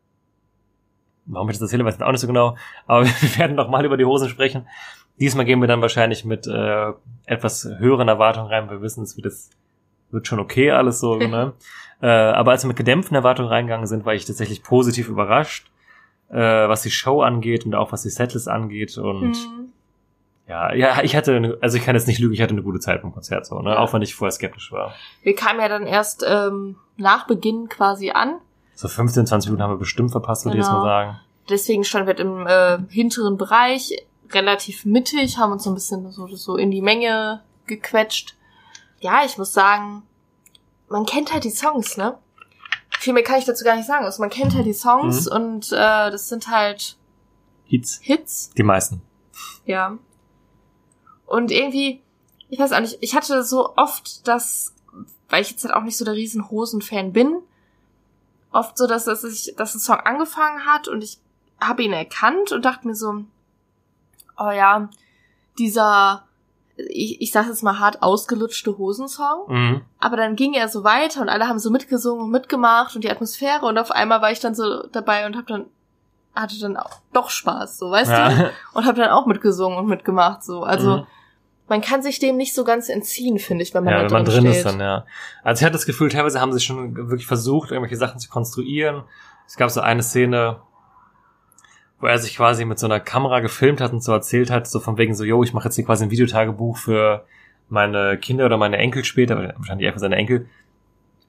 Warum 1.25 1.49
ich 1.49 1.57
das 1.57 1.63
erzähle, 1.63 1.85
weiß 1.85 1.95
ich 1.95 2.01
auch 2.01 2.11
nicht 2.11 2.21
so 2.21 2.27
genau. 2.27 2.55
Aber 2.87 3.05
wir 3.21 3.37
werden 3.37 3.55
nochmal 3.55 3.85
über 3.85 3.97
die 3.97 4.05
Hosen 4.05 4.29
sprechen. 4.29 4.67
Diesmal 5.19 5.45
gehen 5.45 5.59
wir 5.59 5.67
dann 5.67 5.81
wahrscheinlich 5.81 6.23
mit 6.23 6.47
äh, 6.47 6.93
etwas 7.25 7.67
höheren 7.79 8.07
Erwartungen 8.07 8.47
rein. 8.47 8.69
Wir 8.69 8.81
wissen, 8.81 9.03
es 9.03 9.17
wird, 9.17 9.25
das 9.25 9.49
wird 10.09 10.25
schon 10.25 10.39
okay 10.39 10.71
alles 10.71 10.99
so. 10.99 11.15
ne? 11.15 11.53
äh, 12.01 12.07
aber 12.07 12.51
als 12.51 12.63
wir 12.63 12.69
mit 12.69 12.77
gedämpften 12.77 13.15
Erwartungen 13.15 13.49
reingegangen 13.49 13.87
sind, 13.87 14.05
war 14.05 14.13
ich 14.13 14.25
tatsächlich 14.25 14.63
positiv 14.63 15.09
überrascht, 15.09 15.70
äh, 16.31 16.37
was 16.69 16.81
die 16.81 16.91
Show 16.91 17.21
angeht 17.21 17.65
und 17.65 17.75
auch 17.75 17.91
was 17.91 18.03
die 18.03 18.09
Setlist 18.09 18.47
angeht. 18.47 18.97
Und 18.97 19.31
Mhm. 19.31 19.73
ja, 20.47 20.73
ja, 20.73 21.01
ich 21.03 21.15
hatte, 21.15 21.35
eine, 21.35 21.57
also 21.61 21.77
ich 21.77 21.83
kann 21.85 21.95
jetzt 21.95 22.07
nicht 22.07 22.19
lügen, 22.19 22.33
ich 22.33 22.41
hatte 22.41 22.53
eine 22.53 22.63
gute 22.63 22.79
Zeit 22.79 23.01
beim 23.01 23.13
Konzert 23.13 23.45
so, 23.45 23.59
ne? 23.61 23.71
Ja. 23.71 23.79
Auch 23.79 23.93
wenn 23.93 24.01
ich 24.01 24.15
vorher 24.15 24.31
skeptisch 24.31 24.71
war. 24.71 24.93
Wir 25.23 25.35
kamen 25.35 25.59
ja 25.59 25.67
dann 25.67 25.85
erst 25.85 26.23
ähm, 26.27 26.75
nach 26.97 27.27
Beginn 27.27 27.69
quasi 27.69 28.11
an. 28.11 28.35
So 28.75 28.87
15, 28.87 29.27
20 29.27 29.49
Minuten 29.49 29.63
haben 29.63 29.73
wir 29.73 29.77
bestimmt 29.77 30.11
verpasst, 30.11 30.45
würde 30.45 30.57
ich 30.57 30.61
jetzt 30.63 30.69
Genau. 30.69 30.79
mal 30.83 30.85
sagen. 31.05 31.19
Deswegen 31.49 31.83
standen 31.83 32.07
wir 32.07 32.17
im 32.19 32.47
äh, 32.47 32.77
hinteren 32.93 33.37
Bereich, 33.37 33.91
relativ 34.31 34.85
mittig, 34.85 35.37
haben 35.37 35.51
uns 35.51 35.63
so 35.65 35.71
ein 35.71 35.75
bisschen 35.75 36.09
so, 36.11 36.27
so 36.27 36.55
in 36.55 36.71
die 36.71 36.81
Menge 36.81 37.41
gequetscht. 37.67 38.35
Ja, 39.01 39.23
ich 39.25 39.37
muss 39.37 39.51
sagen, 39.53 40.03
man 40.87 41.05
kennt 41.05 41.33
halt 41.33 41.43
die 41.43 41.49
Songs, 41.49 41.97
ne? 41.97 42.17
Viel 43.01 43.13
mehr 43.13 43.23
kann 43.23 43.39
ich 43.39 43.45
dazu 43.45 43.63
gar 43.65 43.75
nicht 43.75 43.87
sagen. 43.87 44.05
Also 44.05 44.21
man 44.21 44.29
kennt 44.29 44.53
halt 44.53 44.67
die 44.67 44.73
Songs 44.73 45.25
Mhm. 45.25 45.31
und 45.35 45.71
äh, 45.71 46.11
das 46.11 46.29
sind 46.29 46.49
halt 46.49 46.97
Hits. 47.65 47.99
Hits, 48.03 48.51
Die 48.55 48.61
meisten. 48.63 49.01
ja. 49.65 49.97
Und 51.25 51.49
irgendwie, 51.49 52.03
ich 52.49 52.59
weiß 52.59 52.73
auch 52.73 52.81
nicht, 52.81 52.97
ich 53.01 53.15
hatte 53.15 53.43
so 53.43 53.73
oft 53.77 54.27
das, 54.27 54.75
weil 55.29 55.41
ich 55.41 55.49
jetzt 55.51 55.63
halt 55.63 55.73
auch 55.73 55.81
nicht 55.83 55.97
so 55.97 56.03
der 56.05 56.13
riesen 56.13 56.49
Hosen-Fan 56.51 57.11
bin, 57.13 57.39
oft 58.51 58.77
so, 58.77 58.85
dass, 58.85 59.05
dass, 59.05 59.23
ich, 59.23 59.55
dass 59.57 59.73
ein 59.73 59.79
Song 59.79 59.95
angefangen 60.01 60.65
hat 60.65 60.87
und 60.89 61.03
ich 61.03 61.17
habe 61.59 61.83
ihn 61.83 61.93
erkannt 61.93 62.51
und 62.51 62.65
dachte 62.65 62.85
mir 62.85 62.95
so, 62.95 63.23
oh 64.37 64.51
ja, 64.51 64.89
dieser, 65.57 66.27
ich, 66.89 67.21
ich 67.21 67.31
sag 67.31 67.47
jetzt 67.47 67.63
mal 67.63 67.79
hart 67.79 68.01
ausgelutschte 68.01 68.77
Hosensong. 68.77 69.45
Mhm. 69.47 69.81
Aber 69.99 70.17
dann 70.17 70.35
ging 70.35 70.53
er 70.53 70.67
so 70.67 70.83
weiter 70.83 71.21
und 71.21 71.29
alle 71.29 71.47
haben 71.47 71.59
so 71.59 71.69
mitgesungen 71.69 72.25
und 72.25 72.31
mitgemacht 72.31 72.95
und 72.95 73.03
die 73.03 73.11
Atmosphäre 73.11 73.65
und 73.65 73.77
auf 73.77 73.91
einmal 73.91 74.21
war 74.21 74.31
ich 74.31 74.39
dann 74.39 74.55
so 74.55 74.87
dabei 74.91 75.25
und 75.25 75.35
hab 75.37 75.47
dann 75.47 75.65
hatte 76.33 76.57
dann 76.59 76.77
auch 76.77 76.99
doch 77.11 77.29
Spaß, 77.29 77.77
so 77.77 77.91
weißt 77.91 78.09
du? 78.09 78.15
Ja. 78.15 78.49
Und 78.73 78.85
hab 78.85 78.95
dann 78.95 79.09
auch 79.09 79.25
mitgesungen 79.25 79.77
und 79.77 79.87
mitgemacht, 79.87 80.43
so. 80.43 80.63
Also 80.63 80.99
Mhm. 80.99 81.07
man 81.67 81.81
kann 81.81 82.01
sich 82.01 82.19
dem 82.19 82.37
nicht 82.37 82.55
so 82.55 82.63
ganz 82.63 82.87
entziehen, 82.87 83.37
finde 83.37 83.63
ich, 83.63 83.73
wenn 83.73 83.83
man 83.83 83.93
ja, 83.93 84.03
wenn 84.03 84.11
man 84.11 84.23
drin 84.23 84.43
drin 84.43 84.53
steht. 84.53 84.65
ist 84.65 84.65
dann, 84.65 84.79
ja. 84.79 85.05
Also 85.43 85.59
ich 85.59 85.65
hatte 85.65 85.73
das 85.73 85.85
Gefühl, 85.85 86.09
teilweise 86.09 86.39
haben 86.39 86.53
sie 86.53 86.61
schon 86.61 86.95
wirklich 86.95 87.27
versucht, 87.27 87.71
irgendwelche 87.71 87.97
Sachen 87.97 88.19
zu 88.19 88.29
konstruieren. 88.29 89.03
Es 89.45 89.57
gab 89.57 89.69
so 89.71 89.81
eine 89.81 90.03
Szene, 90.03 90.61
wo 92.01 92.07
er 92.07 92.17
sich 92.17 92.35
quasi 92.35 92.65
mit 92.65 92.79
so 92.79 92.87
einer 92.87 92.99
Kamera 92.99 93.39
gefilmt 93.39 93.79
hat 93.79 93.93
und 93.93 94.03
so 94.03 94.11
erzählt 94.11 94.51
hat, 94.51 94.67
so 94.67 94.79
von 94.79 94.97
wegen 94.97 95.15
so, 95.15 95.23
yo, 95.23 95.43
ich 95.43 95.53
mache 95.53 95.65
jetzt 95.65 95.75
hier 95.75 95.85
quasi 95.85 96.03
ein 96.03 96.11
Videotagebuch 96.11 96.77
für 96.77 97.25
meine 97.69 98.17
Kinder 98.17 98.45
oder 98.45 98.57
meine 98.57 98.77
Enkel 98.77 99.05
später, 99.05 99.53
wahrscheinlich 99.57 99.87
einfach 99.87 100.01
seine 100.01 100.15
Enkel. 100.15 100.47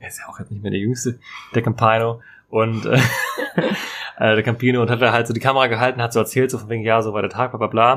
Er 0.00 0.08
ist 0.08 0.18
ja 0.18 0.28
auch 0.28 0.40
jetzt 0.40 0.50
nicht 0.50 0.62
mehr 0.62 0.72
der 0.72 0.80
Jüngste, 0.80 1.18
der 1.54 1.62
Campino. 1.62 2.20
Und 2.48 2.86
äh, 2.86 2.96
äh, 4.18 4.34
der 4.34 4.42
Campino 4.42 4.82
und 4.82 4.90
hat 4.90 5.00
da 5.00 5.12
halt 5.12 5.26
so 5.26 5.32
die 5.32 5.40
Kamera 5.40 5.68
gehalten, 5.68 6.02
hat 6.02 6.12
so 6.12 6.18
erzählt, 6.18 6.50
so 6.50 6.58
von 6.58 6.68
wegen, 6.68 6.82
ja, 6.82 7.00
so 7.02 7.12
war 7.12 7.22
der 7.22 7.30
Tag, 7.30 7.52
bla 7.52 7.58
bla 7.58 7.66
bla. 7.68 7.92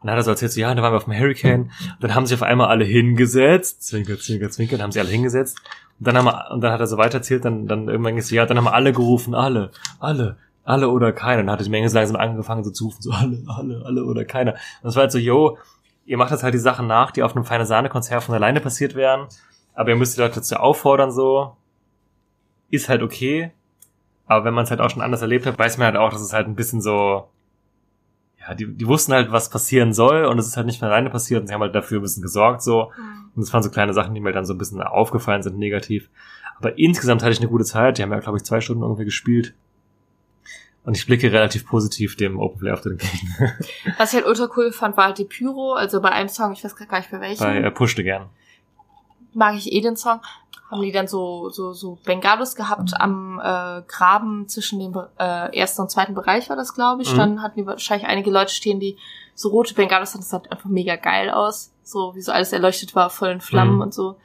Und 0.00 0.08
dann 0.08 0.10
hat 0.10 0.18
er 0.18 0.24
so 0.24 0.30
erzählt, 0.32 0.52
so, 0.52 0.60
ja, 0.60 0.74
dann 0.74 0.82
waren 0.82 0.92
wir 0.92 0.98
auf 0.98 1.04
dem 1.04 1.18
Hurricane. 1.18 1.62
Und 1.62 1.96
dann 2.00 2.14
haben 2.14 2.26
sich 2.26 2.34
auf 2.34 2.42
einmal 2.42 2.68
alle 2.68 2.84
hingesetzt. 2.84 3.82
Zwinker, 3.82 4.18
zwinker, 4.18 4.50
zwinker. 4.50 4.76
Dann 4.76 4.84
haben 4.84 4.92
sie 4.92 5.00
alle 5.00 5.08
hingesetzt. 5.08 5.58
Und 5.98 6.06
dann 6.06 6.18
haben 6.18 6.26
wir, 6.26 6.50
und 6.52 6.60
dann 6.60 6.72
hat 6.72 6.80
er 6.80 6.86
so 6.86 6.98
weiter 6.98 7.18
erzählt, 7.18 7.44
dann, 7.44 7.66
dann 7.66 7.88
irgendwann 7.88 8.16
ist 8.18 8.28
so, 8.28 8.34
ja, 8.34 8.44
dann 8.44 8.58
haben 8.58 8.64
wir 8.64 8.74
alle 8.74 8.92
gerufen, 8.92 9.34
alle, 9.34 9.70
alle, 9.98 10.36
alle 10.66 10.88
oder 10.90 11.12
keiner. 11.12 11.40
Und 11.40 11.46
dann 11.46 11.58
hat 11.58 11.64
die 11.64 11.70
Menge 11.70 11.88
so 11.88 11.96
langsam 11.96 12.16
angefangen 12.16 12.64
so 12.64 12.70
zu 12.70 12.86
rufen, 12.86 13.02
so 13.02 13.12
alle, 13.12 13.42
alle, 13.46 13.82
alle 13.84 14.04
oder 14.04 14.24
keiner. 14.24 14.52
Und 14.82 14.88
es 14.88 14.96
war 14.96 15.02
halt 15.02 15.12
so, 15.12 15.18
yo, 15.18 15.58
ihr 16.04 16.18
macht 16.18 16.30
jetzt 16.30 16.42
halt 16.42 16.54
die 16.54 16.58
Sachen 16.58 16.86
nach, 16.86 17.10
die 17.10 17.22
auf 17.22 17.34
einem 17.34 17.44
feine 17.44 17.66
Sahne-Konzert 17.66 18.24
von 18.24 18.34
alleine 18.34 18.60
passiert 18.60 18.94
wären. 18.94 19.28
Aber 19.74 19.90
ihr 19.90 19.96
müsst 19.96 20.16
die 20.16 20.20
Leute 20.20 20.36
dazu 20.36 20.56
auffordern, 20.56 21.10
so. 21.10 21.56
Ist 22.70 22.88
halt 22.88 23.02
okay. 23.02 23.52
Aber 24.26 24.44
wenn 24.44 24.54
man 24.54 24.64
es 24.64 24.70
halt 24.70 24.80
auch 24.80 24.90
schon 24.90 25.02
anders 25.02 25.22
erlebt 25.22 25.46
hat, 25.46 25.58
weiß 25.58 25.78
man 25.78 25.86
halt 25.86 25.96
auch, 25.96 26.10
dass 26.10 26.20
es 26.20 26.32
halt 26.32 26.48
ein 26.48 26.56
bisschen 26.56 26.80
so, 26.80 27.28
ja, 28.40 28.54
die, 28.54 28.66
die 28.66 28.86
wussten 28.86 29.12
halt, 29.12 29.30
was 29.30 29.50
passieren 29.50 29.92
soll 29.92 30.24
und 30.24 30.38
es 30.38 30.48
ist 30.48 30.56
halt 30.56 30.66
nicht 30.66 30.80
von 30.80 30.88
alleine 30.88 31.10
passiert 31.10 31.40
und 31.40 31.46
sie 31.46 31.54
haben 31.54 31.60
halt 31.60 31.74
dafür 31.74 32.00
ein 32.00 32.02
bisschen 32.02 32.22
gesorgt, 32.22 32.62
so. 32.62 32.90
Mhm. 32.96 33.30
Und 33.36 33.42
das 33.42 33.52
waren 33.52 33.62
so 33.62 33.70
kleine 33.70 33.92
Sachen, 33.92 34.14
die 34.14 34.20
mir 34.20 34.32
dann 34.32 34.46
so 34.46 34.54
ein 34.54 34.58
bisschen 34.58 34.82
aufgefallen 34.82 35.42
sind, 35.42 35.58
negativ. 35.58 36.10
Aber 36.58 36.78
insgesamt 36.78 37.22
hatte 37.22 37.32
ich 37.32 37.40
eine 37.40 37.50
gute 37.50 37.64
Zeit. 37.64 37.98
Die 37.98 38.02
haben 38.02 38.10
ja, 38.10 38.18
glaube 38.18 38.38
ich, 38.38 38.44
zwei 38.44 38.60
Stunden 38.60 38.82
irgendwie 38.82 39.04
gespielt. 39.04 39.54
Und 40.86 40.96
ich 40.96 41.04
blicke 41.04 41.30
relativ 41.30 41.66
positiv 41.66 42.16
dem 42.16 42.38
Open 42.40 42.60
Play 42.60 42.70
Auftritt 42.70 42.92
entgegen. 43.02 43.34
Was 43.98 44.10
ich 44.14 44.16
halt 44.20 44.26
ultra 44.26 44.48
cool 44.56 44.72
fand, 44.72 44.96
war 44.96 45.06
halt 45.06 45.18
die 45.18 45.24
Pyro. 45.24 45.74
Also 45.74 46.00
bei 46.00 46.10
einem 46.10 46.28
Song, 46.30 46.52
ich 46.52 46.64
weiß 46.64 46.74
gar 46.76 46.98
nicht 46.98 47.10
bei 47.10 47.20
welchem, 47.20 47.40
Bei 47.44 47.58
äh, 47.58 47.70
Pushte 47.72 48.02
gern. 48.04 48.26
mag 49.34 49.56
ich 49.56 49.72
eh 49.72 49.80
den 49.80 49.96
Song. 49.96 50.20
Haben 50.70 50.82
die 50.82 50.90
dann 50.92 51.06
so 51.06 51.48
so 51.50 51.72
so 51.72 51.98
Bengalos 52.04 52.56
gehabt 52.56 52.92
am 53.00 53.40
äh, 53.40 53.82
Graben 53.86 54.48
zwischen 54.48 54.80
dem 54.80 54.96
äh, 55.18 55.56
ersten 55.56 55.82
und 55.82 55.90
zweiten 55.90 56.14
Bereich 56.14 56.48
war 56.48 56.56
das, 56.56 56.72
glaube 56.74 57.02
ich. 57.02 57.12
Mhm. 57.12 57.18
Dann 57.18 57.42
hatten 57.42 57.60
die 57.60 57.66
wahrscheinlich 57.66 58.08
einige 58.08 58.30
Leute 58.30 58.52
stehen, 58.52 58.80
die 58.80 58.96
so 59.34 59.48
rote 59.50 59.74
Bengalos 59.74 60.10
hatten. 60.10 60.20
Das 60.22 60.30
sah 60.30 60.42
einfach 60.50 60.68
mega 60.68 60.96
geil 60.96 61.30
aus. 61.30 61.72
So 61.82 62.14
wie 62.16 62.20
so 62.20 62.32
alles 62.32 62.52
erleuchtet 62.52 62.94
war, 62.96 63.10
voll 63.10 63.28
in 63.30 63.40
Flammen 63.40 63.76
Mhm. 63.76 63.80
und 63.82 63.94
so. 63.94 64.16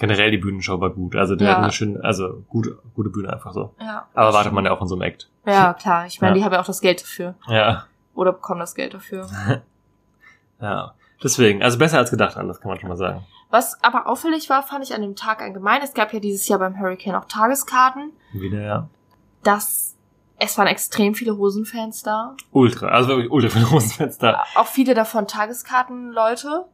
Generell 0.00 0.30
die 0.30 0.38
Bühnenshow 0.38 0.80
war 0.80 0.90
gut. 0.90 1.14
Also 1.14 1.36
die 1.36 1.44
Ja. 1.44 1.52
hatten 1.52 1.62
eine 1.64 1.72
schöne, 1.72 2.02
also 2.02 2.42
gute, 2.48 2.78
gute 2.94 3.10
Bühne 3.10 3.32
einfach 3.32 3.52
so. 3.52 3.74
Ja. 3.78 4.06
Aber 4.14 4.32
wartet 4.32 4.52
man 4.52 4.64
ja 4.64 4.72
auch 4.72 4.78
von 4.78 4.88
so 4.88 4.94
einem 4.96 5.02
Act. 5.02 5.30
Ja, 5.46 5.74
klar. 5.80 6.06
Ich 6.06 6.20
meine, 6.20 6.32
Ja. 6.32 6.38
die 6.38 6.44
haben 6.46 6.52
ja 6.54 6.60
auch 6.60 6.66
das 6.66 6.80
Geld 6.80 7.02
dafür. 7.02 7.34
Ja. 7.46 7.84
Oder 8.14 8.32
bekommen 8.32 8.60
das 8.60 8.74
Geld 8.74 8.94
dafür. 8.94 9.28
Ja. 10.60 10.94
Deswegen, 11.22 11.62
also 11.62 11.78
besser 11.78 11.98
als 11.98 12.10
gedacht, 12.10 12.36
das 12.36 12.60
kann 12.60 12.70
man 12.70 12.78
schon 12.80 12.88
mal 12.88 12.96
sagen. 12.96 13.24
Was 13.50 13.82
aber 13.82 14.06
auffällig 14.06 14.48
war, 14.50 14.62
fand 14.62 14.84
ich 14.84 14.94
an 14.94 15.02
dem 15.02 15.16
Tag 15.16 15.42
allgemein, 15.42 15.80
es 15.82 15.94
gab 15.94 16.12
ja 16.12 16.20
dieses 16.20 16.46
Jahr 16.48 16.58
beim 16.58 16.78
Hurricane 16.78 17.14
auch 17.16 17.24
Tageskarten, 17.26 18.12
Wieder, 18.32 18.60
ja. 18.62 18.88
dass 19.42 19.96
es 20.38 20.56
waren 20.56 20.66
extrem 20.68 21.14
viele 21.14 21.36
Hosenfans 21.36 22.02
da. 22.02 22.34
Ultra, 22.52 22.88
also 22.88 23.08
wirklich 23.08 23.30
ultra 23.30 23.48
viele 23.50 23.70
Hosenfans 23.70 24.18
da. 24.18 24.44
Auch 24.54 24.66
viele 24.66 24.94
davon 24.94 25.26
Tageskartenleute. 25.26 26.64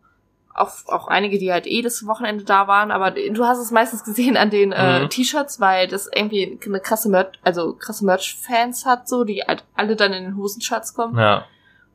Auch, 0.57 0.71
auch 0.87 1.09
einige, 1.09 1.39
die 1.39 1.53
halt 1.53 1.67
eh 1.67 1.83
das 1.83 2.07
Wochenende 2.07 2.45
da 2.45 2.67
waren, 2.67 2.91
aber 2.91 3.11
du 3.11 3.45
hast 3.45 3.59
es 3.59 3.71
meistens 3.71 4.05
gesehen 4.05 4.37
an 4.37 4.51
den 4.51 4.73
äh, 4.73 5.03
Mhm. 5.05 5.11
T-Shirts, 5.11 5.61
weil 5.61 5.87
das 5.89 6.09
irgendwie 6.15 6.59
eine 6.65 6.81
krasse 6.81 7.09
Merch, 7.09 7.39
also 7.43 7.75
krasse 7.75 8.05
Merch-Fans 8.05 8.87
hat, 8.87 9.09
so, 9.09 9.25
die 9.25 9.43
halt 9.43 9.65
alle 9.75 9.97
dann 9.97 10.13
in 10.13 10.25
den 10.25 10.37
Hosenshirts 10.37 10.95
kommen. 10.95 11.19
Ja. 11.19 11.45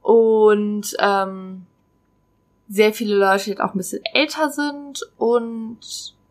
und 0.01 0.95
ähm, 0.99 1.65
sehr 2.69 2.93
viele 2.93 3.15
Leute, 3.15 3.43
die 3.45 3.49
halt 3.51 3.61
auch 3.61 3.73
ein 3.73 3.77
bisschen 3.77 4.01
älter 4.13 4.49
sind 4.49 5.01
und 5.17 5.79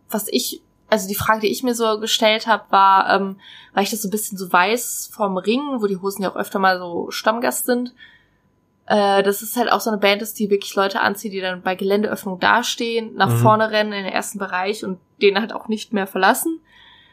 was 0.09 0.26
ich, 0.28 0.62
also 0.89 1.07
die 1.07 1.14
Frage, 1.14 1.41
die 1.43 1.53
ich 1.53 1.62
mir 1.62 1.74
so 1.74 2.01
gestellt 2.01 2.47
habe, 2.47 2.64
war, 2.70 3.14
ähm, 3.14 3.37
weil 3.74 3.85
ich 3.85 3.91
das 3.91 4.03
so 4.03 4.09
ein 4.09 4.11
bisschen 4.11 4.39
so 4.39 4.51
weiß 4.53 5.11
vom 5.12 5.37
Ring, 5.37 5.61
wo 5.81 5.87
die 5.87 5.99
Hosen 5.99 6.22
ja 6.22 6.31
auch 6.31 6.37
öfter 6.37 6.59
mal 6.59 6.78
so 6.78 7.11
Stammgast 7.11 7.66
sind, 7.66 7.93
äh, 8.91 9.22
das 9.22 9.41
ist 9.41 9.57
halt 9.57 9.70
auch 9.70 9.80
so 9.80 9.88
eine 9.91 9.99
Band 10.01 10.20
ist, 10.20 10.38
die 10.41 10.51
wirklich 10.51 10.74
Leute 10.74 11.01
anzieht, 11.01 11.32
die 11.32 11.41
dann 11.41 11.62
bei 11.62 11.76
Geländeöffnung 11.76 12.41
dastehen, 12.41 13.14
nach 13.14 13.28
Mhm. 13.30 13.36
vorne 13.38 13.70
rennen 13.70 13.93
in 13.93 14.03
den 14.05 14.12
ersten 14.12 14.38
Bereich 14.41 14.84
und 14.84 14.99
den 15.22 15.38
halt 15.38 15.53
auch 15.53 15.68
nicht 15.68 15.93
mehr 15.93 16.07
verlassen. 16.09 16.61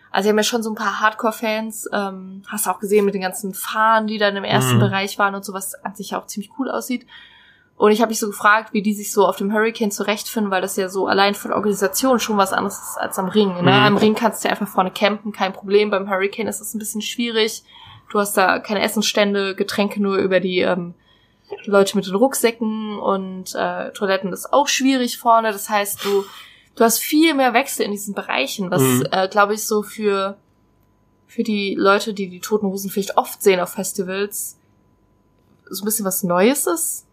Also 0.09 0.25
sie 0.25 0.29
haben 0.31 0.37
ja 0.37 0.43
schon 0.43 0.63
so 0.63 0.71
ein 0.71 0.75
paar 0.75 0.99
Hardcore-Fans, 1.01 1.89
ähm, 1.93 2.41
hast 2.47 2.65
du 2.65 2.71
auch 2.71 2.79
gesehen 2.79 3.05
mit 3.05 3.13
den 3.13 3.21
ganzen 3.21 3.53
Fahnen, 3.53 4.07
die 4.07 4.17
dann 4.17 4.35
im 4.35 4.43
ersten 4.43 4.75
Mhm. 4.77 4.79
Bereich 4.79 5.19
waren 5.19 5.35
und 5.35 5.45
so, 5.45 5.53
was 5.53 5.75
an 5.83 5.93
sich 5.95 6.15
auch 6.15 6.25
ziemlich 6.25 6.49
cool 6.57 6.71
aussieht. 6.71 7.05
Und 7.75 7.91
ich 7.91 8.01
habe 8.01 8.09
mich 8.09 8.17
so 8.17 8.25
gefragt, 8.25 8.73
wie 8.73 8.81
die 8.81 8.95
sich 8.95 9.11
so 9.11 9.27
auf 9.27 9.35
dem 9.35 9.53
Hurricane 9.53 9.91
zurechtfinden, 9.91 10.49
weil 10.49 10.63
das 10.63 10.77
ja 10.77 10.89
so 10.89 11.05
allein 11.05 11.35
von 11.35 11.53
Organisation 11.53 12.19
schon 12.19 12.37
was 12.37 12.51
anderes 12.53 12.79
ist 12.79 12.97
als 12.97 13.19
am 13.19 13.27
Ring. 13.27 13.49
Ne? 13.53 13.61
Mhm. 13.61 13.67
Am 13.67 13.97
Ring 13.97 14.15
kannst 14.15 14.43
du 14.43 14.47
ja 14.47 14.51
einfach 14.53 14.67
vorne 14.67 14.89
campen, 14.89 15.31
kein 15.31 15.53
Problem. 15.53 15.91
Beim 15.91 16.09
Hurricane 16.09 16.47
ist 16.47 16.59
das 16.59 16.73
ein 16.73 16.79
bisschen 16.79 17.01
schwierig. 17.03 17.61
Du 18.09 18.17
hast 18.19 18.35
da 18.35 18.57
keine 18.57 18.81
Essensstände, 18.81 19.53
Getränke 19.53 20.01
nur 20.01 20.17
über 20.17 20.39
die 20.39 20.61
ähm, 20.61 20.95
Leute 21.65 21.95
mit 21.95 22.05
den 22.07 22.15
Rucksäcken 22.15 22.99
und 22.99 23.55
äh, 23.55 23.91
Toiletten 23.91 24.33
ist 24.33 24.51
auch 24.53 24.67
schwierig 24.67 25.17
vorne. 25.17 25.51
Das 25.51 25.69
heißt, 25.69 26.03
du, 26.03 26.23
du 26.75 26.83
hast 26.83 26.99
viel 26.99 27.33
mehr 27.33 27.53
Wechsel 27.53 27.85
in 27.85 27.91
diesen 27.91 28.13
Bereichen, 28.13 28.69
was, 28.71 28.81
Mhm. 28.81 29.07
äh, 29.11 29.27
glaube 29.27 29.53
ich, 29.53 29.65
so 29.65 29.81
für, 29.83 30.37
für 31.25 31.43
die 31.43 31.75
Leute, 31.77 32.13
die 32.13 32.29
die 32.29 32.39
Toten 32.41 32.67
Hosen 32.67 32.89
vielleicht 32.89 33.17
oft 33.17 33.41
sehen 33.41 33.59
auf 33.59 33.69
Festivals, 33.69 34.57
so 35.69 35.83
ein 35.83 35.85
bisschen 35.85 36.05
was 36.05 36.23
Neues 36.23 36.67
ist. 36.67 37.05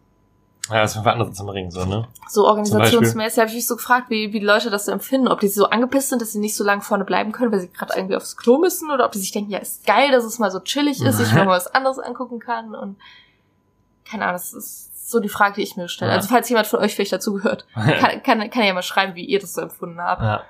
Ja, 0.70 0.80
das 0.80 0.96
war 0.96 1.12
anders 1.12 1.38
am 1.40 1.50
Ring, 1.50 1.70
so, 1.70 1.84
ne? 1.84 2.08
So 2.28 2.46
organisationsmäßig 2.46 3.38
habe 3.38 3.48
ich 3.50 3.54
mich 3.56 3.66
so 3.66 3.76
gefragt, 3.76 4.08
wie, 4.08 4.32
wie 4.32 4.40
die 4.40 4.46
Leute 4.46 4.70
das 4.70 4.86
so 4.86 4.92
empfinden. 4.92 5.28
Ob 5.28 5.40
die 5.40 5.48
so 5.48 5.66
angepisst 5.66 6.08
sind, 6.08 6.22
dass 6.22 6.32
sie 6.32 6.38
nicht 6.38 6.56
so 6.56 6.64
lange 6.64 6.80
vorne 6.80 7.04
bleiben 7.04 7.32
können, 7.32 7.52
weil 7.52 7.60
sie 7.60 7.68
gerade 7.68 7.92
irgendwie 7.94 8.16
aufs 8.16 8.36
Klo 8.38 8.56
müssen, 8.58 8.90
oder 8.90 9.04
ob 9.04 9.12
die 9.12 9.18
sich 9.18 9.30
denken, 9.30 9.50
ja, 9.50 9.58
ist 9.58 9.84
geil, 9.86 10.10
dass 10.10 10.24
es 10.24 10.38
mal 10.38 10.50
so 10.50 10.60
chillig 10.60 11.02
ist, 11.02 11.20
ich 11.20 11.32
mir 11.34 11.44
mal 11.44 11.56
was 11.56 11.66
anderes 11.66 11.98
angucken 11.98 12.38
kann 12.38 12.74
und 12.74 12.96
keine 14.04 14.24
Ahnung, 14.24 14.34
das 14.34 14.52
ist 14.52 15.10
so 15.10 15.20
die 15.20 15.28
Frage, 15.28 15.56
die 15.56 15.62
ich 15.62 15.76
mir 15.76 15.88
stelle. 15.88 16.10
Ja. 16.10 16.16
Also 16.16 16.28
falls 16.28 16.48
jemand 16.48 16.66
von 16.66 16.80
euch 16.80 16.94
vielleicht 16.94 17.12
dazugehört, 17.12 17.66
kann, 17.74 18.22
kann, 18.22 18.50
kann 18.50 18.64
ja 18.64 18.72
mal 18.72 18.82
schreiben, 18.82 19.14
wie 19.14 19.24
ihr 19.24 19.38
das 19.38 19.54
so 19.54 19.60
empfunden 19.60 20.00
habt. 20.00 20.22
Ja. 20.22 20.44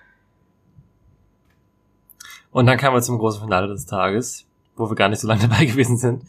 Und 2.51 2.67
dann 2.67 2.79
kamen 2.79 2.97
wir 2.97 3.03
zum 3.03 3.19
großen 3.19 3.43
Finale 3.43 3.67
des 3.69 3.87
Tages, 3.87 4.47
wo 4.77 4.89
wir 4.89 4.95
gar 4.95 5.09
nicht 5.09 5.21
so 5.21 5.27
lange 5.27 5.41
dabei 5.49 5.65
gewesen 5.65 5.97
sind. 5.97 6.25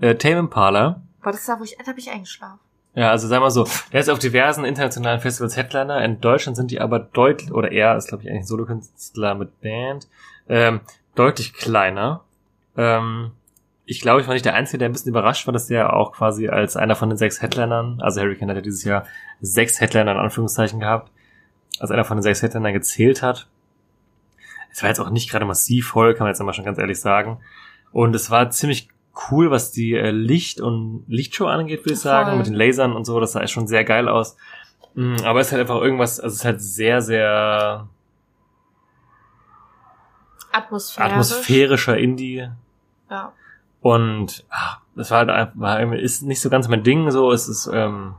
Äh, 0.00 0.16
Tame 0.16 0.40
Impala. 0.40 1.00
War 1.22 1.32
das 1.32 1.46
da, 1.46 1.58
wo 1.58 1.64
ich, 1.64 1.76
da 1.78 1.86
hab 1.86 1.98
ich 1.98 2.10
eingeschlafen. 2.10 2.58
Ja, 2.94 3.10
also 3.10 3.28
sagen 3.28 3.44
wir 3.44 3.50
so, 3.50 3.64
er 3.92 4.00
ist 4.00 4.08
auf 4.08 4.18
diversen 4.18 4.64
internationalen 4.64 5.20
Festivals 5.20 5.56
Headliner. 5.56 6.02
In 6.04 6.20
Deutschland 6.20 6.56
sind 6.56 6.72
die 6.72 6.80
aber 6.80 6.98
deutlich, 6.98 7.52
oder 7.52 7.70
er 7.70 7.96
ist, 7.96 8.08
glaube 8.08 8.24
ich, 8.24 8.28
eigentlich 8.28 8.42
ein 8.42 8.46
Solokünstler 8.46 9.36
mit 9.36 9.60
Band, 9.60 10.08
ähm, 10.48 10.80
deutlich 11.14 11.52
kleiner. 11.52 12.24
Ähm, 12.76 13.32
ich 13.90 14.02
glaube, 14.02 14.20
ich 14.20 14.26
war 14.26 14.34
nicht 14.34 14.44
der 14.44 14.54
Einzige, 14.54 14.78
der 14.78 14.88
ein 14.90 14.92
bisschen 14.92 15.08
überrascht 15.08 15.46
war, 15.46 15.52
dass 15.52 15.66
der 15.66 15.94
auch 15.94 16.12
quasi 16.12 16.48
als 16.48 16.76
einer 16.76 16.94
von 16.94 17.08
den 17.08 17.16
sechs 17.16 17.40
Headlinern, 17.40 18.00
also 18.02 18.20
Hurricane 18.20 18.50
hat 18.50 18.56
ja 18.56 18.62
dieses 18.62 18.84
Jahr 18.84 19.06
sechs 19.40 19.80
Headliner 19.80 20.12
in 20.12 20.18
Anführungszeichen 20.18 20.78
gehabt, 20.78 21.10
als 21.80 21.90
einer 21.90 22.04
von 22.04 22.18
den 22.18 22.22
sechs 22.22 22.42
Headlinern 22.42 22.74
gezählt 22.74 23.22
hat. 23.22 23.48
Es 24.70 24.82
war 24.82 24.90
jetzt 24.90 25.00
auch 25.00 25.08
nicht 25.08 25.30
gerade 25.30 25.46
massiv 25.46 25.88
voll, 25.88 26.12
kann 26.12 26.24
man 26.26 26.32
jetzt 26.34 26.42
mal 26.42 26.52
schon 26.52 26.66
ganz 26.66 26.76
ehrlich 26.78 27.00
sagen. 27.00 27.40
Und 27.90 28.14
es 28.14 28.30
war 28.30 28.50
ziemlich 28.50 28.90
cool, 29.30 29.50
was 29.50 29.72
die 29.72 29.94
äh, 29.94 30.10
Licht- 30.10 30.60
und 30.60 31.04
Lichtshow 31.08 31.46
angeht, 31.46 31.80
würde 31.80 31.94
ich 31.94 32.00
sagen, 32.00 32.28
Voll. 32.28 32.38
mit 32.38 32.46
den 32.46 32.54
Lasern 32.54 32.92
und 32.92 33.06
so, 33.06 33.18
das 33.20 33.32
sah 33.32 33.46
schon 33.46 33.66
sehr 33.66 33.84
geil 33.84 34.06
aus. 34.06 34.36
Mm, 34.94 35.16
Aber 35.24 35.40
es 35.40 35.46
ist 35.46 35.52
halt 35.54 35.62
einfach 35.62 35.80
irgendwas, 35.80 36.20
also 36.20 36.34
es 36.34 36.40
ist 36.40 36.44
halt 36.44 36.60
sehr, 36.60 37.00
sehr 37.00 37.88
Atmosphärisch. 40.52 41.10
atmosphärischer 41.10 41.96
Indie. 41.96 42.48
Ja. 43.10 43.32
Und 43.88 44.44
ach, 44.50 44.80
das 44.96 45.10
war 45.10 45.18
halt 45.26 45.30
einfach, 45.30 45.94
ist 45.96 46.22
nicht 46.22 46.42
so 46.42 46.50
ganz 46.50 46.68
mein 46.68 46.82
Ding, 46.82 47.10
so, 47.10 47.32
es 47.32 47.48
ist, 47.48 47.70
ähm, 47.72 48.14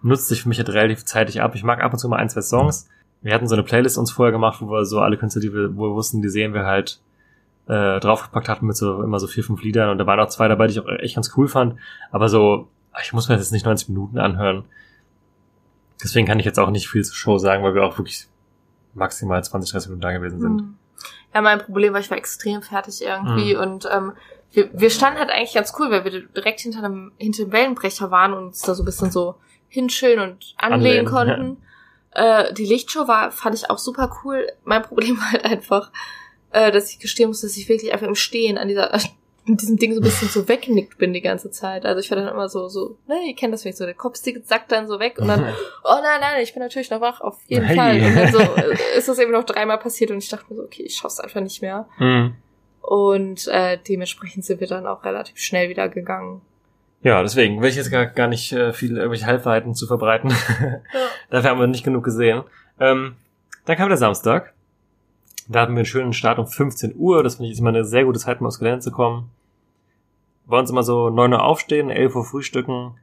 nutzt 0.00 0.28
sich 0.28 0.42
für 0.42 0.48
mich 0.48 0.58
halt 0.58 0.68
relativ 0.68 1.04
zeitig 1.04 1.42
ab. 1.42 1.56
Ich 1.56 1.64
mag 1.64 1.82
ab 1.82 1.92
und 1.92 1.98
zu 1.98 2.08
mal 2.08 2.18
ein, 2.18 2.28
zwei 2.28 2.40
Songs. 2.40 2.88
Wir 3.20 3.34
hatten 3.34 3.48
so 3.48 3.56
eine 3.56 3.64
Playlist 3.64 3.98
uns 3.98 4.12
vorher 4.12 4.30
gemacht, 4.30 4.60
wo 4.60 4.70
wir 4.70 4.84
so 4.84 5.00
alle 5.00 5.16
Künstler, 5.16 5.42
die 5.42 5.52
wir, 5.52 5.76
wo 5.76 5.88
wir 5.88 5.94
wussten, 5.96 6.22
die 6.22 6.28
sehen 6.28 6.54
wir 6.54 6.66
halt 6.66 7.00
äh, 7.66 7.98
draufgepackt 7.98 8.48
hatten 8.48 8.66
mit 8.66 8.76
so 8.76 9.02
immer 9.02 9.18
so 9.18 9.26
vier, 9.26 9.42
fünf 9.42 9.60
Liedern 9.60 9.90
und 9.90 9.98
da 9.98 10.06
waren 10.06 10.20
auch 10.20 10.28
zwei 10.28 10.46
dabei, 10.46 10.68
die 10.68 10.74
ich 10.74 10.80
auch 10.80 10.88
echt 11.00 11.16
ganz 11.16 11.32
cool 11.36 11.48
fand. 11.48 11.74
Aber 12.12 12.28
so, 12.28 12.68
ich 13.02 13.12
muss 13.12 13.28
mir 13.28 13.34
das 13.34 13.46
jetzt 13.46 13.52
nicht 13.52 13.66
90 13.66 13.88
Minuten 13.88 14.18
anhören. 14.18 14.66
Deswegen 16.00 16.28
kann 16.28 16.38
ich 16.38 16.46
jetzt 16.46 16.60
auch 16.60 16.70
nicht 16.70 16.88
viel 16.88 17.04
zur 17.04 17.16
Show 17.16 17.38
sagen, 17.38 17.64
weil 17.64 17.74
wir 17.74 17.82
auch 17.82 17.98
wirklich 17.98 18.28
maximal 18.94 19.42
20, 19.42 19.72
30 19.72 19.88
Minuten 19.88 20.02
da 20.02 20.12
gewesen 20.12 20.40
sind. 20.40 20.60
Hm. 20.60 20.74
Ja, 21.34 21.40
mein 21.42 21.58
Problem 21.58 21.92
war, 21.92 21.98
ich 22.00 22.10
war 22.10 22.18
extrem 22.18 22.62
fertig 22.62 23.02
irgendwie 23.02 23.54
Mhm. 23.56 23.60
und 23.60 23.88
ähm, 23.92 24.12
wir, 24.52 24.70
wir 24.72 24.90
standen 24.90 25.18
halt 25.18 25.30
eigentlich 25.30 25.54
ganz 25.54 25.72
cool, 25.78 25.90
weil 25.90 26.04
wir 26.04 26.22
direkt 26.22 26.60
hinter 26.60 26.82
dem, 26.82 27.12
hinter 27.18 27.44
dem 27.44 27.52
Wellenbrecher 27.52 28.10
waren 28.10 28.32
und 28.32 28.44
uns 28.46 28.60
da 28.62 28.74
so 28.74 28.82
ein 28.82 28.86
bisschen 28.86 29.10
so 29.10 29.36
hinschillen 29.68 30.20
und 30.20 30.54
anlehnen 30.56 31.06
Anlehnen, 31.06 31.06
konnten. 31.06 31.62
Äh, 32.12 32.54
die 32.54 32.64
Lichtshow 32.64 33.06
war, 33.06 33.30
fand 33.30 33.54
ich 33.54 33.70
auch 33.70 33.78
super 33.78 34.18
cool. 34.24 34.46
Mein 34.64 34.82
Problem 34.82 35.16
war 35.20 35.32
halt 35.32 35.44
einfach, 35.44 35.92
äh, 36.52 36.72
dass 36.72 36.90
ich 36.90 36.98
gestehen 36.98 37.28
muss, 37.28 37.42
dass 37.42 37.56
ich 37.56 37.68
wirklich 37.68 37.92
einfach 37.92 38.06
im 38.06 38.14
Stehen 38.14 38.58
an 38.58 38.68
dieser 38.68 38.98
mit 39.44 39.62
diesem 39.62 39.78
Ding 39.78 39.94
so 39.94 40.00
ein 40.00 40.04
bisschen 40.04 40.28
so 40.28 40.46
weggenickt 40.46 40.98
bin 40.98 41.14
die 41.14 41.22
ganze 41.22 41.50
Zeit. 41.50 41.86
Also 41.86 42.00
ich 42.00 42.10
war 42.10 42.18
dann 42.18 42.28
immer 42.28 42.50
so, 42.50 42.68
so, 42.68 42.98
ne, 43.06 43.16
ihr 43.28 43.34
kennt 43.34 43.54
das 43.54 43.62
vielleicht 43.62 43.78
so, 43.78 43.86
der 43.86 43.94
Kopf 43.94 44.16
sackt 44.44 44.70
dann 44.70 44.86
so 44.86 45.00
weg 45.00 45.18
und 45.18 45.28
dann, 45.28 45.40
oh 45.84 45.98
nein, 46.02 46.20
nein, 46.20 46.42
ich 46.42 46.52
bin 46.52 46.62
natürlich 46.62 46.90
noch 46.90 47.00
wach, 47.00 47.22
auf 47.22 47.38
jeden 47.46 47.64
Hey. 47.64 47.74
Fall. 47.76 47.96
Und 47.96 48.14
dann 48.14 48.32
so 48.32 48.40
äh, 48.40 48.98
ist 48.98 49.08
das 49.08 49.18
eben 49.18 49.32
noch 49.32 49.44
dreimal 49.44 49.78
passiert 49.78 50.10
und 50.10 50.18
ich 50.18 50.28
dachte 50.28 50.44
mir 50.50 50.56
so, 50.56 50.64
okay, 50.64 50.82
ich 50.82 50.96
schaff's 50.96 51.18
einfach 51.18 51.40
nicht 51.40 51.62
mehr. 51.62 51.88
Mhm. 51.98 52.34
Und 52.80 53.46
äh, 53.48 53.78
dementsprechend 53.86 54.44
sind 54.44 54.60
wir 54.60 54.66
dann 54.66 54.86
auch 54.86 55.04
relativ 55.04 55.38
schnell 55.38 55.68
wieder 55.68 55.88
gegangen. 55.88 56.40
Ja, 57.02 57.22
deswegen 57.22 57.60
will 57.62 57.68
ich 57.68 57.76
jetzt 57.76 57.90
gar, 57.90 58.06
gar 58.06 58.26
nicht 58.28 58.52
äh, 58.52 58.72
viel 58.72 58.96
irgendwelche 58.96 59.26
Halbwahrheiten 59.26 59.74
zu 59.74 59.86
verbreiten. 59.86 60.32
Dafür 61.30 61.50
haben 61.50 61.60
wir 61.60 61.66
nicht 61.66 61.84
genug 61.84 62.04
gesehen. 62.04 62.42
Ähm, 62.80 63.16
dann 63.66 63.76
kam 63.76 63.88
der 63.88 63.98
Samstag. 63.98 64.52
Da 65.46 65.60
hatten 65.60 65.72
wir 65.74 65.78
einen 65.80 65.86
schönen 65.86 66.12
Start 66.12 66.38
um 66.38 66.46
15 66.46 66.94
Uhr. 66.96 67.22
Das 67.22 67.36
finde 67.36 67.46
ich 67.46 67.52
ist 67.52 67.60
immer 67.60 67.68
eine 67.70 67.84
sehr 67.84 68.04
gute 68.04 68.18
Zeit, 68.18 68.40
mal 68.40 68.48
aufs 68.48 68.58
Gelände 68.58 68.80
zu 68.80 68.90
kommen. 68.90 69.30
Bei 70.46 70.58
uns 70.58 70.70
immer 70.70 70.82
so 70.82 71.10
9 71.10 71.32
Uhr 71.32 71.42
aufstehen, 71.44 71.90
11 71.90 72.16
Uhr 72.16 72.24
frühstücken, 72.24 72.94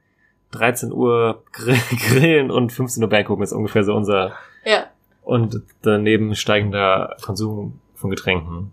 13 0.50 0.92
Uhr 0.92 1.42
grill- 1.52 1.78
grillen 2.08 2.50
und 2.50 2.72
15 2.72 3.02
Uhr 3.02 3.08
Band 3.08 3.26
gucken 3.26 3.44
ist 3.44 3.52
ungefähr 3.52 3.84
so 3.84 3.94
unser 3.94 4.32
Ja. 4.64 4.86
und 5.22 5.62
daneben 5.82 6.34
steigender 6.34 7.16
Konsum 7.22 7.80
von 7.94 8.10
Getränken. 8.10 8.72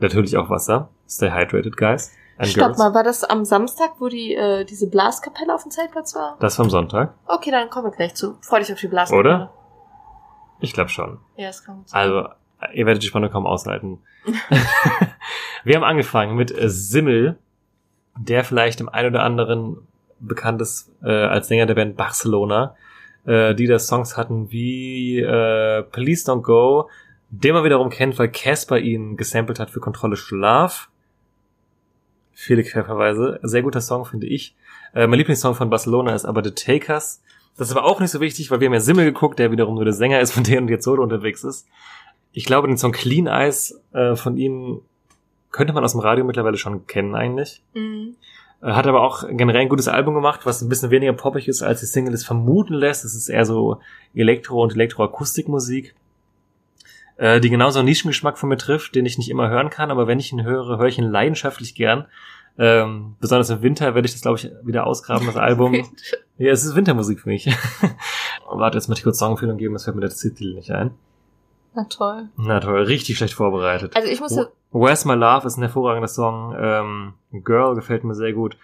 Natürlich 0.00 0.36
auch 0.36 0.48
Wasser. 0.50 0.88
Stay 1.08 1.30
hydrated, 1.30 1.76
guys. 1.76 2.12
And 2.38 2.48
Stopp 2.48 2.68
girls. 2.68 2.78
mal, 2.78 2.94
war 2.94 3.02
das 3.04 3.22
am 3.24 3.44
Samstag, 3.44 3.90
wo 3.98 4.08
die 4.08 4.34
äh, 4.34 4.64
diese 4.64 4.88
Blaskapelle 4.88 5.54
auf 5.54 5.62
dem 5.62 5.70
Zeltplatz 5.70 6.14
war? 6.14 6.36
Das 6.40 6.56
vom 6.56 6.70
Sonntag, 6.70 7.14
Okay, 7.26 7.50
dann 7.50 7.68
kommen 7.68 7.86
wir 7.90 7.96
gleich 7.96 8.14
zu. 8.14 8.38
Freu 8.40 8.60
dich 8.60 8.72
auf 8.72 8.80
die 8.80 8.88
Blaskapelle. 8.88 9.20
oder? 9.36 9.52
Ich 10.60 10.72
glaube 10.72 10.88
schon. 10.90 11.18
Ja, 11.36 11.48
das 11.48 11.64
kann 11.64 11.76
gut 11.78 11.88
sein. 11.90 12.00
Also, 12.00 12.28
ihr 12.72 12.86
werdet 12.86 13.02
die 13.02 13.06
Spannung 13.08 13.30
kaum 13.30 13.46
aushalten. 13.46 13.98
Wir 15.64 15.76
haben 15.76 15.84
angefangen 15.84 16.36
mit 16.36 16.50
äh, 16.56 16.68
Simmel, 16.68 17.38
der 18.18 18.44
vielleicht 18.44 18.80
dem 18.80 18.88
einen 18.88 19.14
oder 19.14 19.22
anderen 19.22 19.76
bekannt 20.18 20.60
ist 20.60 20.90
äh, 21.02 21.10
als 21.10 21.48
Sänger 21.48 21.66
der 21.66 21.74
Band 21.74 21.96
Barcelona, 21.96 22.74
äh, 23.26 23.54
die 23.54 23.66
da 23.66 23.78
Songs 23.78 24.16
hatten 24.16 24.50
wie 24.50 25.18
äh, 25.20 25.82
Please 25.82 26.30
Don't 26.30 26.42
Go, 26.42 26.88
den 27.30 27.54
man 27.54 27.64
wiederum 27.64 27.90
kennt, 27.90 28.18
weil 28.18 28.30
Casper 28.30 28.78
ihn 28.78 29.16
gesampelt 29.16 29.58
hat 29.58 29.70
für 29.70 29.80
Kontrolle 29.80 30.16
Schlaf. 30.16 30.90
Viele 32.32 32.64
Querverweise. 32.64 33.38
Sehr 33.42 33.62
guter 33.62 33.80
Song, 33.80 34.04
finde 34.04 34.26
ich. 34.26 34.56
Äh, 34.94 35.06
mein 35.06 35.18
Lieblingssong 35.18 35.54
von 35.54 35.70
Barcelona 35.70 36.14
ist 36.14 36.24
aber 36.24 36.42
The 36.42 36.50
Takers. 36.50 37.22
Das 37.56 37.70
ist 37.70 37.76
aber 37.76 37.86
auch 37.86 38.00
nicht 38.00 38.10
so 38.10 38.20
wichtig, 38.20 38.50
weil 38.50 38.60
wir 38.60 38.66
haben 38.66 38.74
ja 38.74 38.80
Simmel 38.80 39.04
geguckt, 39.04 39.38
der 39.38 39.52
wiederum 39.52 39.74
nur 39.74 39.84
der 39.84 39.92
Sänger 39.94 40.20
ist 40.20 40.32
von 40.32 40.44
denen 40.44 40.62
und 40.62 40.68
jetzt 40.68 40.84
solo 40.84 41.02
unterwegs 41.02 41.44
ist. 41.44 41.68
Ich 42.32 42.44
glaube, 42.44 42.68
den 42.68 42.78
Song 42.78 42.92
Clean 42.92 43.26
Eyes 43.26 43.80
äh, 43.92 44.16
von 44.16 44.36
ihm 44.36 44.82
könnte 45.50 45.72
man 45.72 45.84
aus 45.84 45.92
dem 45.92 46.00
Radio 46.00 46.24
mittlerweile 46.24 46.56
schon 46.56 46.86
kennen 46.86 47.14
eigentlich. 47.14 47.62
Mhm. 47.74 48.16
Äh, 48.62 48.72
Hat 48.72 48.86
aber 48.86 49.02
auch 49.02 49.26
generell 49.28 49.62
ein 49.62 49.68
gutes 49.68 49.88
Album 49.88 50.14
gemacht, 50.14 50.46
was 50.46 50.62
ein 50.62 50.68
bisschen 50.68 50.90
weniger 50.90 51.12
poppig 51.12 51.48
ist, 51.48 51.62
als 51.62 51.80
die 51.80 51.86
Single 51.86 52.14
es 52.14 52.24
vermuten 52.24 52.74
lässt. 52.74 53.04
Es 53.04 53.14
ist 53.14 53.28
eher 53.28 53.44
so 53.44 53.80
Elektro- 54.14 54.62
und 54.62 54.74
Elektroakustikmusik, 54.74 55.94
äh, 57.20 57.38
die 57.38 57.50
genauso 57.50 57.78
einen 57.78 57.86
Nischengeschmack 57.86 58.38
von 58.38 58.48
mir 58.48 58.56
trifft, 58.56 58.94
den 58.94 59.04
ich 59.04 59.18
nicht 59.18 59.28
immer 59.28 59.50
hören 59.50 59.68
kann, 59.68 59.90
aber 59.90 60.06
wenn 60.06 60.18
ich 60.18 60.32
ihn 60.32 60.42
höre, 60.42 60.78
höre 60.78 60.86
ich 60.86 60.98
ihn 60.98 61.04
leidenschaftlich 61.04 61.74
gern. 61.74 62.06
Ähm, 62.58 63.16
besonders 63.20 63.50
im 63.50 63.60
Winter 63.60 63.94
werde 63.94 64.06
ich 64.06 64.12
das, 64.12 64.22
glaube 64.22 64.38
ich, 64.38 64.50
wieder 64.62 64.86
ausgraben, 64.86 65.26
das 65.26 65.36
Album. 65.36 65.74
Ja, 66.38 66.50
es 66.50 66.64
ist 66.64 66.74
Wintermusik 66.74 67.20
für 67.20 67.28
mich. 67.28 67.46
Warte, 68.50 68.78
jetzt 68.78 68.88
möchte 68.88 69.00
ich 69.00 69.04
kurz 69.04 69.18
Songempfehlung 69.18 69.58
geben, 69.58 69.74
das 69.74 69.84
fällt 69.84 69.96
mir 69.96 70.00
der 70.00 70.10
Titel 70.10 70.54
nicht 70.54 70.70
ein. 70.70 70.92
Na 71.74 71.84
toll. 71.84 72.30
Na 72.38 72.58
toll, 72.58 72.84
richtig 72.84 73.18
schlecht 73.18 73.34
vorbereitet. 73.34 73.94
Also 73.94 74.08
ich 74.08 74.20
muss 74.20 74.34
ja, 74.34 74.46
Where's 74.72 75.04
My 75.04 75.14
Love 75.14 75.46
ist 75.46 75.58
ein 75.58 75.62
hervorragender 75.62 76.08
Song. 76.08 76.56
Ähm, 76.58 77.12
Girl 77.44 77.74
gefällt 77.74 78.02
mir 78.02 78.14
sehr 78.14 78.32
gut. 78.32 78.56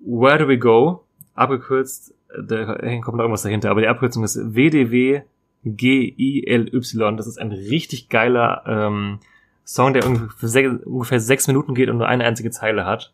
Where 0.00 0.36
Do 0.36 0.48
We 0.48 0.58
Go? 0.58 1.02
Abgekürzt, 1.34 2.14
da 2.46 2.74
kommt 3.00 3.16
noch 3.16 3.24
irgendwas 3.24 3.42
dahinter, 3.42 3.70
aber 3.70 3.80
die 3.80 3.88
Abkürzung 3.88 4.22
ist 4.22 4.38
WDW 4.54 5.22
G-I-L-Y. 5.74 7.16
Das 7.16 7.26
ist 7.26 7.38
ein 7.38 7.52
richtig 7.52 8.08
geiler 8.08 8.62
ähm, 8.66 9.18
Song, 9.64 9.92
der 9.94 10.06
ungefähr, 10.06 10.48
sech- 10.48 10.82
ungefähr 10.84 11.20
sechs 11.20 11.46
Minuten 11.48 11.74
geht 11.74 11.88
und 11.90 11.98
nur 11.98 12.06
eine 12.08 12.24
einzige 12.24 12.50
Zeile 12.50 12.84
hat. 12.86 13.12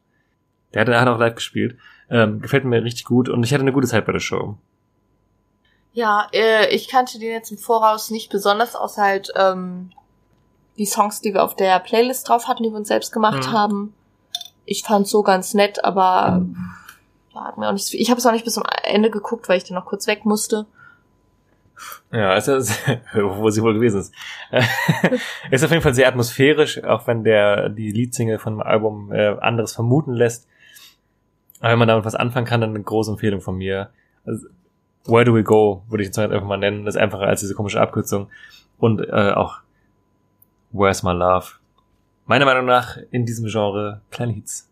Der 0.75 0.83
hat, 0.83 0.89
der 0.89 1.01
hat 1.01 1.09
auch 1.09 1.19
live 1.19 1.35
gespielt. 1.35 1.77
Ähm, 2.11 2.41
gefällt 2.41 2.65
mir 2.65 2.83
richtig 2.85 3.05
gut 3.05 3.29
und 3.29 3.43
ich 3.43 3.53
hatte 3.53 3.63
eine 3.63 3.73
gute 3.73 3.87
Zeit 3.89 4.05
bei 4.05 4.13
der 4.13 4.21
Show. 4.21 4.57
ja, 5.95 6.27
äh, 6.33 6.75
ich 6.75 6.89
kannte 6.89 7.19
den 7.19 7.33
jetzt 7.33 7.51
im 7.51 7.59
Voraus 7.59 8.11
nicht 8.11 8.31
besonders, 8.31 8.75
außer 8.77 9.03
halt 9.03 9.33
ähm, 9.37 9.91
die 10.79 10.87
Songs, 10.87 11.21
die 11.21 11.35
wir 11.35 11.43
auf 11.45 11.55
der 11.57 11.79
Playlist 11.81 12.29
drauf 12.29 12.49
hatten, 12.49 12.63
die 12.63 12.71
wir 12.71 12.77
uns 12.77 12.89
selbst 12.89 13.13
gemacht 13.13 13.47
Mhm. 13.49 13.53
haben. 13.53 13.95
Ich 14.65 14.83
fand's 14.85 15.11
so 15.11 15.23
ganz 15.23 15.53
nett, 15.55 15.85
aber 15.85 16.47
ja, 17.35 17.45
hat 17.45 17.59
mir 17.59 17.69
auch 17.69 17.73
nicht. 17.73 17.93
Ich 17.95 18.11
habe 18.11 18.19
es 18.19 18.27
auch 18.27 18.33
nicht 18.33 18.45
bis 18.45 18.55
zum 18.55 18.65
Ende 18.85 19.11
geguckt, 19.11 19.49
weil 19.49 19.59
ich 19.59 19.65
dann 19.65 19.75
noch 19.75 19.87
kurz 19.87 20.07
weg 20.07 20.25
musste. 20.25 20.67
Ja, 22.11 22.37
es 22.37 22.49
ist, 22.49 22.81
wo 23.15 23.51
sie 23.51 23.63
wohl 23.63 23.75
gewesen 23.75 24.01
ist. 24.01 24.15
ist 25.51 25.65
auf 25.65 25.71
jeden 25.71 25.83
Fall 25.83 25.95
sehr 25.95 26.09
atmosphärisch, 26.09 26.83
auch 26.85 27.07
wenn 27.07 27.25
der 27.25 27.69
die 27.69 27.91
Leadsingle 27.91 28.39
von 28.39 28.55
dem 28.55 28.63
Album 28.63 29.13
äh, 29.13 29.37
anderes 29.41 29.75
vermuten 29.75 30.13
lässt. 30.13 30.49
Aber 31.61 31.73
wenn 31.73 31.79
man 31.79 31.89
damit 31.89 32.05
was 32.05 32.15
anfangen 32.15 32.47
kann, 32.47 32.61
dann 32.61 32.71
eine 32.71 32.83
große 32.83 33.13
Empfehlung 33.13 33.41
von 33.41 33.57
mir. 33.57 33.91
Also, 34.25 34.49
Where 35.05 35.25
Do 35.25 35.35
We 35.35 35.43
Go, 35.43 35.85
würde 35.89 36.03
ich 36.03 36.09
jetzt 36.09 36.19
einfach 36.19 36.47
mal 36.47 36.57
nennen. 36.57 36.85
Das 36.85 36.95
ist 36.95 37.01
einfacher 37.01 37.27
als 37.27 37.41
diese 37.41 37.55
komische 37.55 37.81
Abkürzung. 37.81 38.29
Und 38.79 39.01
äh, 39.01 39.33
auch 39.33 39.61
Where's 40.73 41.03
My 41.03 41.13
Love. 41.13 41.47
Meiner 42.27 42.45
Meinung 42.45 42.67
nach 42.67 42.97
in 43.11 43.27
diesem 43.27 43.47
Genre 43.47 44.01
kleine 44.11 44.33
Hits. 44.33 44.71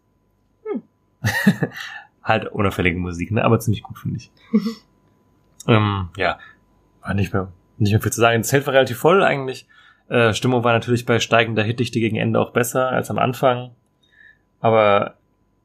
halt 2.22 2.46
unauffällige 2.48 2.98
Musik, 2.98 3.32
ne? 3.32 3.44
Aber 3.44 3.58
ziemlich 3.58 3.82
gut, 3.82 3.98
finde 3.98 4.16
ich. 4.16 4.30
ähm, 5.66 6.08
ja, 6.16 6.38
nicht 7.14 7.32
mehr, 7.32 7.52
nicht 7.78 7.92
mehr 7.92 8.00
viel 8.00 8.12
zu 8.12 8.20
sagen. 8.20 8.40
Das 8.40 8.48
Zelt 8.48 8.66
war 8.66 8.74
relativ 8.74 8.98
voll 8.98 9.22
eigentlich. 9.22 9.66
Äh, 10.08 10.34
Stimmung 10.34 10.64
war 10.64 10.72
natürlich 10.72 11.06
bei 11.06 11.20
steigender 11.20 11.62
Hitdichte 11.62 12.00
gegen 12.00 12.16
Ende 12.16 12.40
auch 12.40 12.50
besser 12.50 12.88
als 12.88 13.10
am 13.10 13.18
Anfang. 13.18 13.70
Aber 14.60 15.14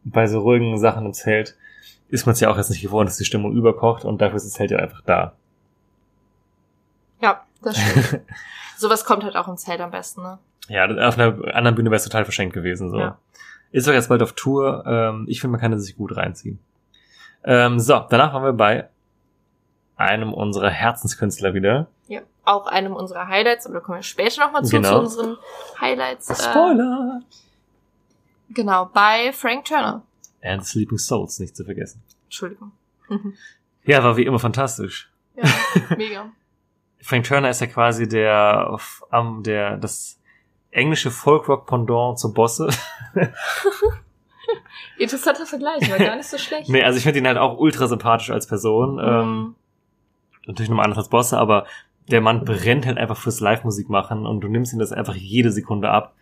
bei 0.04 0.28
so 0.28 0.40
ruhigen 0.40 0.78
Sachen 0.78 1.06
im 1.06 1.14
Zelt 1.14 1.56
ist 2.10 2.26
man 2.26 2.34
es 2.34 2.40
ja 2.40 2.50
auch 2.50 2.58
jetzt 2.58 2.70
nicht 2.70 2.82
gewohnt, 2.82 3.10
dass 3.10 3.18
die 3.18 3.26
Stimmung 3.26 3.54
überkocht 3.54 4.06
und 4.06 4.22
dafür 4.22 4.38
ist 4.38 4.46
das 4.46 4.54
Zelt 4.54 4.72
ja 4.72 4.78
einfach 4.78 5.02
da. 5.02 5.34
Ja, 7.22 7.44
das 7.62 7.78
stimmt. 7.78 8.22
Sowas 8.78 9.06
kommt 9.06 9.24
halt 9.24 9.36
auch 9.36 9.48
im 9.48 9.58
Zelt 9.58 9.82
am 9.82 9.92
besten, 9.92 10.22
ne? 10.22 10.38
Ja, 10.68 10.86
auf 11.08 11.18
einer 11.18 11.56
anderen 11.56 11.76
Bühne 11.76 11.90
wäre 11.90 11.98
es 11.98 12.04
total 12.04 12.26
verschenkt 12.26 12.54
gewesen. 12.54 12.90
So. 12.90 13.00
Ja. 13.00 13.18
Ist 13.72 13.88
doch 13.88 13.94
jetzt 13.94 14.10
bald 14.10 14.22
auf 14.22 14.34
Tour. 14.34 14.84
Ähm, 14.88 15.26
ich 15.28 15.42
finde, 15.42 15.54
man 15.54 15.62
kann 15.62 15.74
es 15.74 15.86
sich 15.86 15.96
gut 15.96 16.16
reinziehen. 16.16 16.60
Ähm, 17.44 17.80
so, 17.80 18.04
danach 18.10 18.34
waren 18.34 18.44
wir 18.44 18.54
bei 18.54 18.90
einem 19.98 20.34
unserer 20.34 20.70
Herzenskünstler 20.70 21.54
wieder. 21.54 21.88
Ja. 22.08 22.22
Auch 22.44 22.68
einem 22.68 22.94
unserer 22.96 23.28
Highlights, 23.28 23.66
aber 23.66 23.76
da 23.76 23.80
kommen 23.82 23.98
wir 24.00 24.04
später 24.04 24.46
nochmal 24.46 24.64
zu, 24.64 24.72
Genau. 24.76 24.90
zu 24.90 25.00
unseren 25.00 25.38
Highlights. 25.80 26.30
Äh, 26.30 26.36
Spoiler! 26.36 27.22
Genau, 28.50 28.86
bei 28.94 29.32
Frank 29.34 29.66
Turner. 29.66 30.04
And 30.44 30.64
Sleeping 30.66 30.98
Souls, 31.00 31.40
nicht 31.40 31.56
zu 31.56 31.64
vergessen. 31.66 32.02
Entschuldigung. 32.26 32.72
Ja, 33.88 34.04
war 34.04 34.18
wie 34.18 34.26
immer 34.26 34.40
fantastisch. 34.40 35.12
Ja, 35.36 35.44
mega. 35.96 36.32
Frank 37.04 37.26
Turner 37.26 37.52
ist 37.52 37.62
ja 37.62 37.68
quasi 37.68 38.08
der, 38.08 38.80
am 39.12 39.44
der, 39.44 39.78
das 39.78 40.20
englische 40.72 41.12
Folkrock-Pendant 41.12 42.18
zum 42.18 42.34
Bosse. 42.34 42.70
Interessanter 44.98 45.46
Vergleich, 45.46 45.90
war 45.92 45.98
gar 46.00 46.16
nicht 46.16 46.28
so 46.30 46.38
schlecht. 46.38 46.70
nee, 46.70 46.84
also 46.84 46.98
ich 46.98 47.04
finde 47.04 47.20
ihn 47.20 47.28
halt 47.28 47.38
auch 47.38 47.58
ultra 47.58 47.88
sympathisch 47.88 48.30
als 48.32 48.48
Person. 48.48 49.00
Ähm, 49.00 49.30
Mhm. 49.40 49.56
Natürlich 50.48 50.70
nochmal 50.70 50.86
anders 50.86 51.00
als 51.00 51.10
Bosse, 51.10 51.38
aber 51.38 51.66
der 52.10 52.22
Mann 52.22 52.46
brennt 52.46 52.86
halt 52.86 52.98
einfach 52.98 53.18
fürs 53.18 53.40
Live-Musik 53.40 53.90
machen 53.90 54.26
und 54.26 54.42
du 54.42 54.48
nimmst 54.48 54.74
ihm 54.74 54.80
das 54.80 54.92
einfach 54.92 55.16
jede 55.16 55.52
Sekunde 55.52 55.90
ab. 55.90 56.14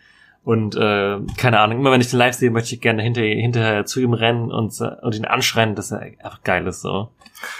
Und 0.45 0.75
äh, 0.75 1.19
keine 1.37 1.59
Ahnung, 1.59 1.79
immer 1.79 1.91
wenn 1.91 2.01
ich 2.01 2.09
den 2.09 2.19
live 2.19 2.35
sehe, 2.35 2.51
möchte 2.51 2.75
ich 2.75 2.81
gerne 2.81 3.01
hinter, 3.01 3.21
hinterher 3.21 3.85
zu 3.85 4.01
ihm 4.01 4.13
rennen 4.13 4.51
und, 4.51 4.79
äh, 4.81 4.91
und 5.01 5.15
ihn 5.15 5.25
anschreien, 5.25 5.75
dass 5.75 5.91
er 5.91 6.01
einfach 6.01 6.43
geil 6.43 6.67
ist 6.67 6.81
so. 6.81 7.09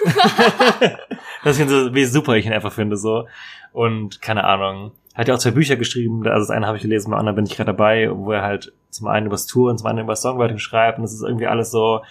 das 1.44 1.57
finde 1.57 1.73
ich 1.73 1.84
so, 1.85 1.95
wie 1.95 2.06
super 2.06 2.35
ich 2.35 2.45
ihn 2.45 2.52
einfach 2.52 2.73
finde 2.73 2.98
so. 2.98 3.27
Und 3.72 4.22
keine 4.22 4.44
Ahnung. 4.44 4.91
Hat 5.15 5.27
ja 5.27 5.35
auch 5.35 5.40
zwei 5.40 5.52
Bücher 5.52 5.76
geschrieben, 5.76 6.26
also 6.27 6.40
das 6.40 6.49
eine 6.49 6.65
habe 6.65 6.77
ich 6.77 6.84
gelesen, 6.84 7.11
beim 7.11 7.19
anderen 7.19 7.35
bin 7.35 7.45
ich 7.45 7.56
gerade 7.56 7.72
dabei, 7.72 8.10
wo 8.11 8.31
er 8.31 8.41
halt 8.41 8.73
zum 8.90 9.07
einen 9.07 9.27
übers 9.27 9.45
Touren, 9.45 9.77
zum 9.77 9.88
anderen 9.88 10.07
über 10.07 10.15
Songwriting 10.15 10.57
schreibt 10.57 10.98
und 10.98 11.03
das 11.03 11.14
ist 11.14 11.22
irgendwie 11.22 11.45
alles 11.45 11.69
so, 11.69 12.02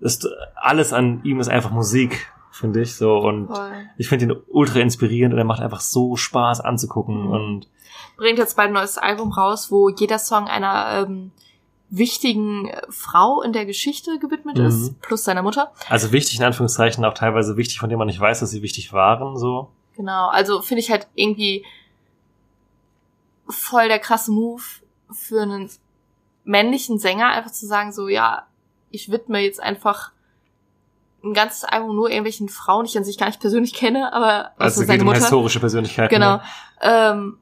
ist, 0.00 0.28
alles 0.54 0.92
an 0.92 1.22
ihm 1.24 1.40
ist 1.40 1.48
einfach 1.48 1.70
Musik, 1.70 2.30
finde 2.52 2.82
ich 2.82 2.94
so 2.94 3.16
und 3.18 3.48
Voll. 3.48 3.72
ich 3.96 4.08
finde 4.08 4.26
ihn 4.26 4.36
ultra 4.48 4.78
inspirierend 4.80 5.32
und 5.34 5.38
er 5.38 5.44
macht 5.44 5.60
einfach 5.60 5.80
so 5.80 6.16
Spaß 6.16 6.60
anzugucken 6.60 7.24
Mhm. 7.26 7.30
und 7.30 7.68
Bringt 8.16 8.38
jetzt 8.38 8.56
bald 8.56 8.68
ein 8.68 8.74
neues 8.74 8.98
Album 8.98 9.32
raus, 9.32 9.70
wo 9.72 9.88
jeder 9.88 10.18
Song 10.18 10.46
einer 10.46 11.02
ähm, 11.06 11.32
wichtigen 11.90 12.68
äh, 12.68 12.82
Frau 12.90 13.42
in 13.42 13.52
der 13.52 13.66
Geschichte 13.66 14.18
gewidmet 14.18 14.58
Mhm. 14.58 14.64
ist, 14.66 15.00
plus 15.02 15.24
seiner 15.24 15.42
Mutter. 15.42 15.72
also 15.88 16.12
wichtig 16.12 16.38
in 16.38 16.44
Anführungszeichen 16.44 17.04
auch 17.04 17.14
teilweise 17.14 17.56
wichtig, 17.56 17.80
von 17.80 17.88
dem 17.88 17.98
man 17.98 18.06
nicht 18.06 18.20
weiß, 18.20 18.40
dass 18.40 18.50
sie 18.50 18.62
wichtig 18.62 18.92
waren, 18.92 19.36
so. 19.36 19.70
Genau, 19.96 20.28
also 20.28 20.62
finde 20.62 20.80
ich 20.80 20.90
halt 20.90 21.06
irgendwie 21.14 21.64
voll 23.48 23.88
der 23.88 23.98
krasse 23.98 24.30
Move 24.30 24.62
für 25.10 25.42
einen 25.42 25.68
männlichen 26.44 26.98
Sänger, 26.98 27.28
einfach 27.28 27.50
zu 27.50 27.66
sagen, 27.66 27.92
so, 27.92 28.08
ja, 28.08 28.46
ich 28.90 29.10
widme 29.10 29.40
jetzt 29.40 29.62
einfach 29.62 30.11
ein 31.24 31.34
ganzes 31.34 31.64
Album 31.64 31.94
nur 31.94 32.08
irgendwelchen 32.10 32.48
Frauen, 32.48 32.84
die 32.84 32.90
ich 32.90 32.98
an 32.98 33.04
sich 33.04 33.16
gar 33.18 33.26
nicht 33.26 33.40
persönlich 33.40 33.74
kenne, 33.74 34.12
aber 34.12 34.50
Also 34.58 34.82
es 34.82 34.88
geht 34.88 35.00
um 35.00 35.06
Mutter. 35.06 35.20
historische 35.20 35.60
Persönlichkeiten. 35.60 36.12
Genau. 36.14 36.36
Ne? 36.36 36.42
Ähm, 36.80 37.38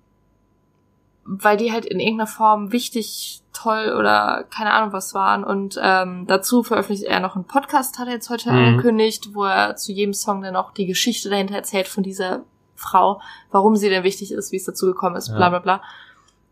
weil 1.24 1.56
die 1.56 1.70
halt 1.72 1.84
in 1.84 2.00
irgendeiner 2.00 2.26
Form 2.26 2.72
wichtig, 2.72 3.42
toll 3.52 3.94
oder 3.98 4.44
keine 4.50 4.72
Ahnung 4.72 4.92
was 4.92 5.14
waren. 5.14 5.44
Und 5.44 5.78
ähm, 5.82 6.26
dazu 6.26 6.62
veröffentlicht 6.62 7.04
er 7.04 7.20
noch 7.20 7.36
einen 7.36 7.44
Podcast, 7.46 7.98
hat 7.98 8.08
er 8.08 8.14
jetzt 8.14 8.30
heute 8.30 8.50
Mhm. 8.50 8.56
angekündigt, 8.58 9.30
wo 9.34 9.44
er 9.44 9.76
zu 9.76 9.92
jedem 9.92 10.14
Song 10.14 10.42
dann 10.42 10.56
auch 10.56 10.72
die 10.72 10.86
Geschichte 10.86 11.28
dahinter 11.30 11.54
erzählt 11.54 11.86
von 11.88 12.02
dieser 12.02 12.42
Frau, 12.74 13.20
warum 13.50 13.76
sie 13.76 13.88
denn 13.90 14.02
wichtig 14.02 14.32
ist, 14.32 14.50
wie 14.52 14.56
es 14.56 14.64
dazu 14.64 14.86
gekommen 14.86 15.16
ist, 15.16 15.28
bla 15.28 15.40
Ja. 15.46 15.48
bla 15.50 15.58
bla. 15.58 15.82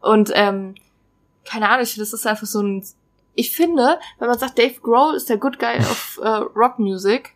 Und 0.00 0.30
ähm, 0.34 0.74
keine 1.44 1.68
Ahnung, 1.70 1.82
ich 1.82 1.94
finde, 1.94 2.04
das 2.04 2.12
ist 2.12 2.26
einfach 2.26 2.46
so 2.46 2.60
ein. 2.62 2.84
Ich 3.38 3.52
finde, 3.52 4.00
wenn 4.18 4.28
man 4.28 4.36
sagt, 4.38 4.58
Dave 4.58 4.74
Grohl 4.82 5.14
ist 5.14 5.28
der 5.28 5.36
Good 5.38 5.60
Guy 5.60 5.78
of 5.78 6.18
äh, 6.22 6.28
Rock 6.56 6.80
Music, 6.80 7.34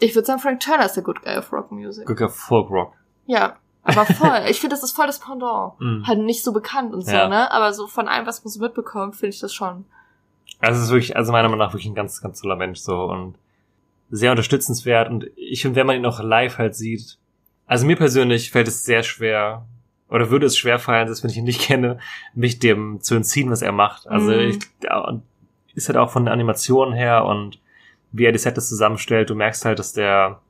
ich 0.00 0.14
würde 0.16 0.26
sagen, 0.26 0.40
Frank 0.40 0.58
Turner 0.60 0.86
ist 0.86 0.94
der 0.94 1.04
Good 1.04 1.22
Guy 1.22 1.36
of 1.36 1.52
Rock 1.52 1.70
Music. 1.70 2.06
Gucker 2.06 2.28
Folk 2.28 2.70
Rock. 2.70 2.92
Ja, 3.26 3.56
aber 3.84 4.04
voll. 4.20 4.42
ich 4.48 4.58
finde, 4.60 4.74
das 4.74 4.82
ist 4.82 4.92
voll 4.96 5.06
das 5.06 5.20
Pendant. 5.20 5.80
Mhm. 5.80 6.04
Halt 6.06 6.18
nicht 6.18 6.42
so 6.42 6.52
bekannt 6.52 6.92
und 6.92 7.02
so, 7.02 7.12
Ja. 7.12 7.28
ne? 7.28 7.50
Aber 7.52 7.72
so 7.72 7.86
von 7.86 8.08
allem, 8.08 8.26
was 8.26 8.44
man 8.44 8.50
so 8.50 8.60
mitbekommt, 8.60 9.14
finde 9.14 9.34
ich 9.34 9.40
das 9.40 9.54
schon. 9.54 9.84
Also 10.58 10.78
es 10.80 10.86
ist 10.86 10.90
wirklich, 10.90 11.16
also 11.16 11.30
meiner 11.30 11.48
Meinung 11.48 11.64
nach 11.64 11.72
wirklich 11.72 11.86
ein 11.86 11.94
ganz, 11.94 12.20
ganz 12.20 12.40
toller 12.40 12.56
Mensch 12.56 12.80
so 12.80 13.04
und 13.04 13.36
sehr 14.10 14.32
unterstützenswert 14.32 15.08
und 15.08 15.26
ich 15.36 15.62
finde, 15.62 15.76
wenn 15.76 15.86
man 15.86 15.96
ihn 15.96 16.06
auch 16.06 16.20
live 16.20 16.58
halt 16.58 16.74
sieht, 16.74 17.18
also 17.66 17.86
mir 17.86 17.96
persönlich 17.96 18.50
fällt 18.50 18.66
es 18.68 18.84
sehr 18.84 19.02
schwer 19.02 19.66
oder 20.08 20.30
würde 20.30 20.46
es 20.46 20.56
schwer 20.56 20.78
fallen, 20.78 21.06
selbst 21.08 21.22
wenn 21.24 21.30
ich 21.30 21.36
ihn 21.36 21.44
nicht 21.44 21.60
kenne, 21.66 21.98
mich 22.34 22.58
dem 22.58 23.00
zu 23.00 23.14
entziehen, 23.14 23.50
was 23.50 23.62
er 23.62 23.72
macht. 23.72 24.06
Also 24.08 24.30
Mhm. 24.32 24.38
ich, 24.40 24.58
ist 25.74 25.88
halt 25.88 25.98
auch 25.98 26.10
von 26.10 26.24
der 26.24 26.32
Animation 26.34 26.92
her 26.92 27.24
und 27.26 27.58
wie 28.12 28.24
er 28.24 28.32
die 28.32 28.38
Sets 28.38 28.68
zusammenstellt, 28.68 29.28
du 29.30 29.34
merkst 29.34 29.64
halt, 29.64 29.78
dass 29.78 29.92
der 29.92 30.40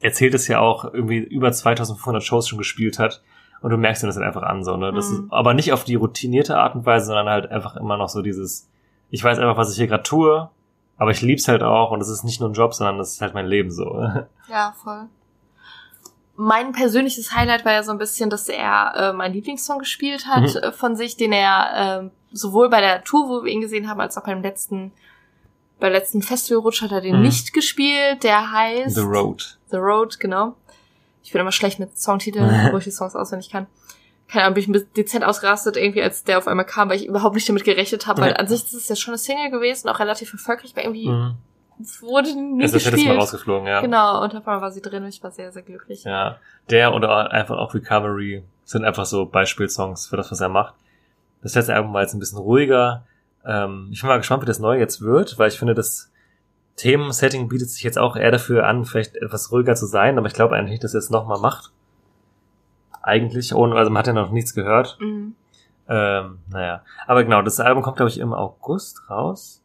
erzählt 0.00 0.34
es 0.34 0.48
ja 0.48 0.58
auch 0.58 0.84
irgendwie 0.92 1.18
über 1.18 1.52
2500 1.52 2.22
Shows 2.24 2.48
schon 2.48 2.58
gespielt 2.58 2.98
hat 2.98 3.22
und 3.60 3.70
du 3.70 3.76
merkst 3.76 4.02
ihm 4.02 4.08
das 4.08 4.16
halt 4.16 4.26
einfach 4.26 4.42
an 4.42 4.64
so, 4.64 4.76
ne? 4.76 4.92
Das 4.92 5.08
Mhm. 5.10 5.14
ist 5.26 5.32
aber 5.32 5.54
nicht 5.54 5.72
auf 5.72 5.84
die 5.84 5.94
routinierte 5.94 6.58
Art 6.58 6.74
und 6.74 6.84
Weise, 6.86 7.06
sondern 7.06 7.28
halt 7.28 7.48
einfach 7.50 7.76
immer 7.76 7.96
noch 7.96 8.08
so 8.08 8.22
dieses 8.22 8.68
ich 9.10 9.22
weiß 9.22 9.38
einfach, 9.38 9.58
was 9.58 9.70
ich 9.70 9.76
hier 9.76 9.86
gerade 9.88 10.02
tue, 10.02 10.48
aber 10.96 11.10
ich 11.10 11.20
lieb's 11.20 11.46
halt 11.46 11.62
auch 11.62 11.90
und 11.90 12.00
es 12.00 12.08
ist 12.08 12.24
nicht 12.24 12.40
nur 12.40 12.48
ein 12.48 12.54
Job, 12.54 12.72
sondern 12.74 12.98
es 12.98 13.12
ist 13.12 13.20
halt 13.20 13.34
mein 13.34 13.46
Leben 13.46 13.70
so. 13.70 14.02
Ja, 14.48 14.74
voll. 14.82 15.04
Mein 16.34 16.72
persönliches 16.72 17.34
Highlight 17.34 17.64
war 17.64 17.72
ja 17.72 17.82
so 17.82 17.92
ein 17.92 17.98
bisschen, 17.98 18.30
dass 18.30 18.48
er 18.48 18.94
äh, 18.96 19.12
meinen 19.12 19.34
Lieblingssong 19.34 19.78
gespielt 19.80 20.26
hat 20.26 20.42
Mhm. 20.42 20.56
äh, 20.62 20.72
von 20.72 20.96
sich, 20.96 21.16
den 21.16 21.32
er 21.32 22.02
äh, 22.04 22.10
sowohl 22.32 22.70
bei 22.70 22.80
der 22.80 23.04
Tour, 23.04 23.28
wo 23.28 23.44
wir 23.44 23.52
ihn 23.52 23.60
gesehen 23.60 23.88
haben, 23.88 24.00
als 24.00 24.16
auch 24.16 24.24
beim 24.24 24.40
letzten, 24.42 24.92
bei 25.78 25.88
letzten 25.90 26.22
Festivalrutsch 26.22 26.80
hat 26.82 26.92
er 26.92 27.00
den 27.02 27.16
Mhm. 27.16 27.22
nicht 27.22 27.52
gespielt. 27.52 28.22
Der 28.24 28.50
heißt 28.52 28.94
The 28.94 29.02
Road. 29.02 29.58
The 29.70 29.76
Road, 29.76 30.18
genau. 30.20 30.54
Ich 31.22 31.32
bin 31.32 31.40
immer 31.40 31.52
schlecht 31.52 31.78
mit 31.78 31.98
Songtiteln, 31.98 32.48
wo 32.72 32.78
ich 32.78 32.84
die 32.84 32.90
Songs 32.90 33.14
auswendig 33.14 33.50
kann. 33.50 33.66
Keine 34.28 34.44
Ahnung, 34.46 34.54
bin 34.54 34.62
ich 34.62 34.68
ein 34.68 34.72
bisschen 34.72 34.92
dezent 34.94 35.24
ausgerastet, 35.24 35.76
irgendwie, 35.76 36.02
als 36.02 36.24
der 36.24 36.38
auf 36.38 36.48
einmal 36.48 36.64
kam, 36.64 36.88
weil 36.88 36.96
ich 36.96 37.06
überhaupt 37.06 37.34
nicht 37.34 37.46
damit 37.48 37.64
gerechnet 37.64 38.06
habe, 38.06 38.22
weil 38.22 38.30
Ja. 38.30 38.36
an 38.36 38.46
sich 38.48 38.62
ist 38.64 38.72
es 38.72 38.88
ja 38.88 38.96
schon 38.96 39.12
eine 39.12 39.18
Single 39.18 39.50
gewesen, 39.50 39.88
auch 39.90 39.98
relativ 40.00 40.32
erfolgreich, 40.32 40.72
aber 40.72 40.82
irgendwie 40.84 41.08
Mhm. 41.10 41.34
Wurde 42.00 42.34
nie 42.34 42.64
Es 42.64 42.72
ist 42.72 42.84
letztes 42.84 42.90
Mal 42.92 42.96
gespielt. 42.96 43.20
rausgeflogen, 43.20 43.66
ja. 43.68 43.80
Genau, 43.80 44.22
und 44.22 44.34
einmal 44.34 44.60
war 44.60 44.70
sie 44.70 44.82
drin 44.82 45.02
und 45.02 45.08
ich 45.08 45.22
war 45.22 45.30
sehr, 45.30 45.52
sehr 45.52 45.62
glücklich. 45.62 46.04
Ja. 46.04 46.36
Der 46.70 46.94
oder 46.94 47.30
einfach 47.32 47.56
auch 47.58 47.74
Recovery 47.74 48.42
sind 48.64 48.84
einfach 48.84 49.06
so 49.06 49.26
Beispielsongs 49.26 50.06
für 50.06 50.16
das, 50.16 50.30
was 50.30 50.40
er 50.40 50.48
macht. 50.48 50.74
Das 51.42 51.54
letzte 51.54 51.74
Album 51.74 51.92
war 51.92 52.02
jetzt 52.02 52.14
ein 52.14 52.20
bisschen 52.20 52.38
ruhiger. 52.38 53.04
Ähm, 53.44 53.88
ich 53.92 54.00
bin 54.00 54.08
mal 54.08 54.18
gespannt, 54.18 54.42
wie 54.42 54.46
das 54.46 54.58
neue 54.60 54.78
jetzt 54.78 55.02
wird, 55.02 55.38
weil 55.38 55.48
ich 55.48 55.58
finde, 55.58 55.74
das 55.74 56.10
Themensetting 56.76 57.48
bietet 57.48 57.68
sich 57.70 57.82
jetzt 57.82 57.98
auch 57.98 58.16
eher 58.16 58.30
dafür 58.30 58.66
an, 58.66 58.84
vielleicht 58.84 59.16
etwas 59.16 59.50
ruhiger 59.52 59.74
zu 59.74 59.86
sein, 59.86 60.16
aber 60.18 60.26
ich 60.26 60.34
glaube 60.34 60.54
eigentlich 60.56 60.70
nicht, 60.70 60.84
dass 60.84 60.94
er 60.94 60.98
es 60.98 61.10
nochmal 61.10 61.40
macht. 61.40 61.72
Eigentlich, 63.02 63.54
ohne, 63.54 63.74
also 63.74 63.90
man 63.90 63.98
hat 63.98 64.06
ja 64.06 64.12
noch 64.12 64.30
nichts 64.30 64.54
gehört. 64.54 64.96
Mhm. 65.00 65.34
Ähm, 65.88 66.38
naja. 66.48 66.82
Aber 67.06 67.24
genau, 67.24 67.42
das 67.42 67.58
Album 67.58 67.82
kommt, 67.82 67.96
glaube 67.96 68.10
ich, 68.10 68.18
im 68.18 68.32
August 68.32 69.10
raus. 69.10 69.61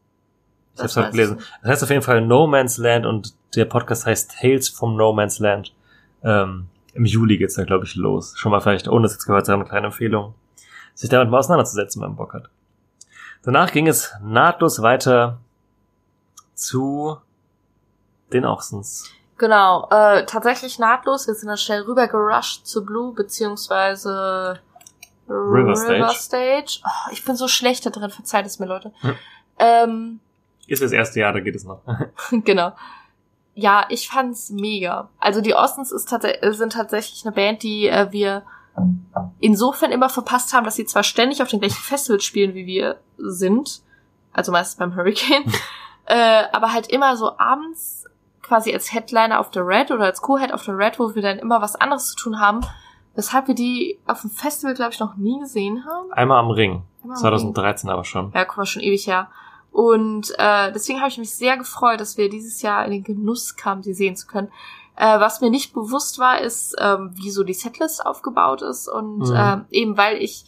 Ich 0.78 0.84
Das 0.84 0.96
habe 0.96 1.08
heute 1.08 1.16
gelesen. 1.16 1.40
Das 1.62 1.72
heißt 1.72 1.84
auf 1.84 1.90
jeden 1.90 2.02
Fall 2.02 2.22
No 2.22 2.48
Man's 2.48 2.78
Land 2.78 3.06
und 3.06 3.34
der 3.56 3.66
Podcast 3.66 4.06
heißt 4.06 4.38
Tales 4.40 4.70
from 4.70 4.96
No 4.96 5.14
Man's 5.14 5.40
Land. 5.40 5.74
Ähm, 6.24 6.68
Im 6.94 7.06
Juli 7.06 7.38
geht's 7.38 7.56
da, 7.56 7.64
glaube 7.64 7.86
ich, 7.86 7.96
los. 7.96 8.34
Schon 8.38 8.52
mal 8.52 8.62
vielleicht, 8.62 8.88
ohne 8.88 9.06
es 9.06 9.14
jetzt 9.14 9.26
gehört 9.26 9.46
zu 9.46 9.52
haben, 9.52 9.62
eine 9.62 9.70
kleine 9.70 9.88
Empfehlung, 9.88 10.36
sich 10.94 11.10
damit 11.10 11.30
mal 11.30 11.40
auseinanderzusetzen, 11.40 12.02
wenn 12.02 12.10
man 12.10 12.18
Bock 12.18 12.34
hat. 12.34 12.50
Danach 13.44 13.72
ging 13.72 13.88
es 13.88 14.14
nahtlos 14.22 14.82
weiter 14.82 15.40
zu 16.54 17.18
den 18.34 18.46
Ochsens. 18.46 19.10
Genau, 19.38 19.88
äh, 19.92 20.26
tatsächlich 20.26 20.80
nahtlos. 20.80 21.28
Wir 21.28 21.36
sind 21.36 21.48
dann 21.48 21.58
schnell 21.58 21.84
rüber 21.84 22.08
gerusht 22.08 22.66
zu 22.66 22.84
Blue, 22.84 23.14
beziehungsweise 23.14 24.60
River 25.30 25.76
Stage. 25.76 25.94
River 25.94 26.14
Stage. 26.14 26.80
Oh, 26.84 27.12
ich 27.12 27.24
bin 27.24 27.36
so 27.36 27.48
schlecht 27.48 27.86
da 27.86 27.90
drin, 27.92 28.10
verzeiht 28.10 28.46
es 28.46 28.60
mir, 28.60 28.66
Leute. 28.66 28.92
Hm. 29.02 29.16
Ähm, 29.60 30.20
Ist 30.68 30.82
das 30.82 30.92
erste 30.92 31.20
Jahr, 31.20 31.34
da 31.34 31.40
geht 31.40 31.56
es 31.56 31.64
noch. 31.64 31.82
genau. 32.32 32.74
Ja, 33.56 33.86
ich 33.90 34.08
fand's 34.08 34.52
mega. 34.52 35.10
Also 35.20 35.42
die 35.42 35.56
Ostens 35.56 35.92
ist 35.92 36.10
tats 36.10 36.28
sind 36.58 36.74
tatsächlich 36.74 37.26
eine 37.26 37.34
Band, 37.34 37.64
die 37.64 37.88
äh, 37.88 38.12
wir 38.12 38.44
insofern 39.40 39.92
immer 39.92 40.10
verpasst 40.10 40.54
haben, 40.54 40.66
dass 40.66 40.76
sie 40.76 40.86
zwar 40.86 41.04
ständig 41.04 41.42
auf 41.42 41.48
den 41.48 41.60
gleichen 41.60 41.82
Festivals 41.82 42.24
spielen, 42.24 42.54
wie 42.54 42.68
wir 42.68 42.98
sind, 43.18 43.82
also 44.34 44.52
meistens 44.52 44.78
beim 44.78 44.96
Hurricane, 44.96 45.52
äh, 46.06 46.44
aber 46.52 46.74
halt 46.74 46.88
immer 46.88 47.18
so 47.18 47.38
abends 47.40 48.06
quasi 48.44 48.72
als 48.74 48.94
Headliner 48.94 49.40
auf 49.40 49.50
der 49.50 49.68
Red 49.68 49.92
oder 49.92 50.06
als 50.06 50.22
Co-Head 50.22 50.54
auf 50.54 50.64
der 50.64 50.78
Red, 50.78 51.00
wo 51.00 51.16
wir 51.16 51.22
dann 51.22 51.40
immer 51.40 51.62
was 51.62 51.76
anderes 51.76 52.10
zu 52.10 52.16
tun 52.16 52.40
haben, 52.40 52.62
weshalb 53.16 53.48
wir 53.48 53.56
die 53.56 54.00
auf 54.06 54.22
dem 54.22 54.30
Festival, 54.30 54.76
glaube 54.76 54.94
ich, 54.94 55.00
noch 55.00 55.18
nie 55.18 55.40
gesehen 55.40 55.86
haben. 55.86 56.12
Einmal 56.14 56.40
am 56.40 56.52
Ring. 56.52 56.84
Einmal 57.02 57.18
am 57.18 57.22
2013 57.22 57.90
aber 57.90 58.06
schon. 58.06 58.32
Ja, 58.34 58.46
guck 58.46 58.58
mal, 58.58 58.66
schon 58.66 58.84
ewig 58.84 59.08
her. 59.08 59.30
Und 59.78 60.34
äh, 60.40 60.72
deswegen 60.72 61.02
habe 61.02 61.10
ich 61.10 61.20
mich 61.20 61.36
sehr 61.36 61.56
gefreut, 61.56 62.02
dass 62.02 62.18
wir 62.18 62.30
dieses 62.32 62.64
Jahr 62.64 62.84
in 62.86 62.90
den 62.90 63.04
Genuss 63.04 63.56
kamen, 63.56 63.84
sie 63.84 63.94
sehen 63.94 64.16
zu 64.16 64.26
können. 64.26 64.52
Äh, 64.96 65.20
was 65.20 65.40
mir 65.40 65.52
nicht 65.52 65.72
bewusst 65.76 66.18
war, 66.18 66.42
ist, 66.42 66.76
ähm, 66.80 67.12
wie 67.14 67.30
so 67.30 67.44
die 67.44 67.54
Setlist 67.54 68.04
aufgebaut 68.04 68.64
ist. 68.64 68.88
Und 68.88 69.20
Mhm. 69.20 69.36
ähm, 69.38 69.66
eben 69.70 69.96
weil 69.96 70.18
ich 70.18 70.46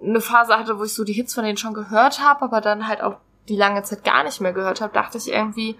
eine 0.00 0.20
Phase 0.20 0.56
hatte, 0.56 0.78
wo 0.78 0.84
ich 0.84 0.94
so 0.94 1.02
die 1.02 1.14
Hits 1.14 1.34
von 1.34 1.42
denen 1.42 1.56
schon 1.56 1.74
gehört 1.74 2.20
habe, 2.20 2.42
aber 2.42 2.60
dann 2.60 2.86
halt 2.86 3.02
auch 3.02 3.16
die 3.48 3.56
lange 3.56 3.82
Zeit 3.82 4.04
gar 4.04 4.22
nicht 4.22 4.40
mehr 4.40 4.52
gehört 4.52 4.80
habe, 4.80 4.92
dachte 4.94 5.18
ich 5.18 5.32
irgendwie, 5.32 5.76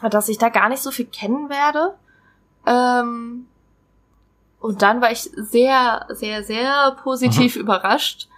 dass 0.00 0.30
ich 0.30 0.38
da 0.38 0.48
gar 0.48 0.70
nicht 0.70 0.82
so 0.82 0.90
viel 0.90 1.08
kennen 1.08 1.50
werde. 1.50 1.94
Ähm, 2.64 3.48
und 4.60 4.80
dann 4.80 5.02
war 5.02 5.10
ich 5.12 5.30
sehr, 5.36 6.06
sehr, 6.08 6.42
sehr 6.42 6.96
positiv 7.02 7.54
überrascht, 7.56 8.30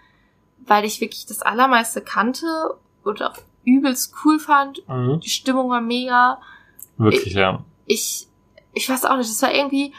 weil 0.66 0.84
ich 0.84 1.00
wirklich 1.00 1.26
das 1.26 1.42
Allermeiste 1.42 2.00
kannte 2.00 2.76
und 3.02 3.22
auch 3.22 3.36
übelst 3.64 4.14
cool 4.24 4.38
fand. 4.38 4.86
Mhm. 4.88 5.20
Die 5.20 5.30
Stimmung 5.30 5.70
war 5.70 5.80
mega. 5.80 6.40
Wirklich, 6.96 7.34
ja. 7.34 7.64
Ich, 7.86 8.28
ich 8.72 8.88
weiß 8.88 9.04
auch 9.04 9.16
nicht, 9.16 9.30
das 9.30 9.42
war 9.42 9.52
irgendwie, 9.52 9.92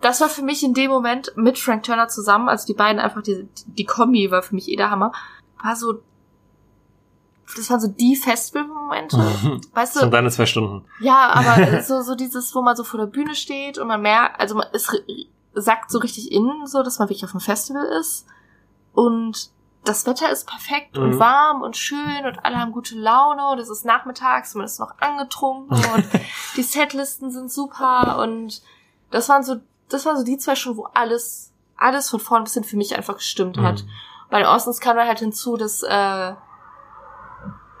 das 0.00 0.20
war 0.20 0.28
für 0.28 0.42
mich 0.42 0.62
in 0.62 0.74
dem 0.74 0.90
Moment 0.90 1.32
mit 1.36 1.58
Frank 1.58 1.84
Turner 1.84 2.08
zusammen, 2.08 2.48
also 2.48 2.66
die 2.66 2.74
beiden 2.74 3.00
einfach, 3.00 3.22
die, 3.22 3.48
die 3.66 3.84
Kombi 3.84 4.30
war 4.30 4.42
für 4.42 4.54
mich 4.54 4.68
eh 4.68 4.76
der 4.76 4.90
Hammer, 4.90 5.12
war 5.62 5.76
so, 5.76 6.00
das 7.54 7.70
waren 7.70 7.80
so 7.80 7.88
die 7.88 8.16
Festivalmomente. 8.16 9.16
Weißt 9.74 9.94
Schon 9.94 10.10
du, 10.10 10.10
deine 10.10 10.30
zwei 10.30 10.46
Stunden. 10.46 10.84
ja, 11.00 11.30
aber 11.32 11.82
so, 11.82 12.02
so 12.02 12.14
dieses, 12.14 12.54
wo 12.54 12.62
man 12.62 12.76
so 12.76 12.84
vor 12.84 12.98
der 12.98 13.06
Bühne 13.06 13.34
steht 13.34 13.78
und 13.78 13.88
man 13.88 14.02
merkt, 14.02 14.40
also 14.40 14.56
man, 14.56 14.66
es 14.72 14.90
sagt 15.54 15.90
so 15.90 15.98
richtig 15.98 16.32
innen 16.32 16.66
so, 16.66 16.82
dass 16.82 16.98
man 16.98 17.08
wirklich 17.08 17.24
auf 17.24 17.32
einem 17.32 17.40
Festival 17.40 17.84
ist 18.00 18.26
und 18.92 19.50
das 19.84 20.06
Wetter 20.06 20.30
ist 20.30 20.46
perfekt 20.48 20.96
Mhm. 20.96 21.02
und 21.02 21.18
warm 21.18 21.62
und 21.62 21.76
schön 21.76 22.24
und 22.24 22.44
alle 22.44 22.58
haben 22.58 22.72
gute 22.72 22.94
Laune 22.96 23.46
und 23.48 23.58
es 23.58 23.68
ist 23.68 23.84
nachmittags, 23.84 24.54
man 24.54 24.64
ist 24.66 24.78
noch 24.78 24.94
angetrunken 25.00 25.76
und 25.94 26.08
die 26.56 26.62
Setlisten 26.62 27.30
sind 27.30 27.50
super 27.50 28.18
und 28.18 28.62
das 29.10 29.28
waren 29.28 29.42
so, 29.42 29.56
das 29.88 30.06
waren 30.06 30.16
so 30.16 30.24
die 30.24 30.38
zwei 30.38 30.54
Stunden, 30.54 30.78
wo 30.78 30.84
alles, 30.94 31.52
alles 31.76 32.08
von 32.10 32.20
vorn 32.20 32.44
bis 32.44 32.54
hin 32.54 32.64
für 32.64 32.76
mich 32.76 32.96
einfach 32.96 33.16
gestimmt 33.16 33.58
hat. 33.58 33.82
Mhm. 33.82 33.88
Bei 34.30 34.38
den 34.38 34.46
Austins 34.46 34.80
kam 34.80 34.96
dann 34.96 35.06
halt 35.08 35.18
hinzu, 35.18 35.56
dass, 35.56 35.82
äh, 35.82 36.32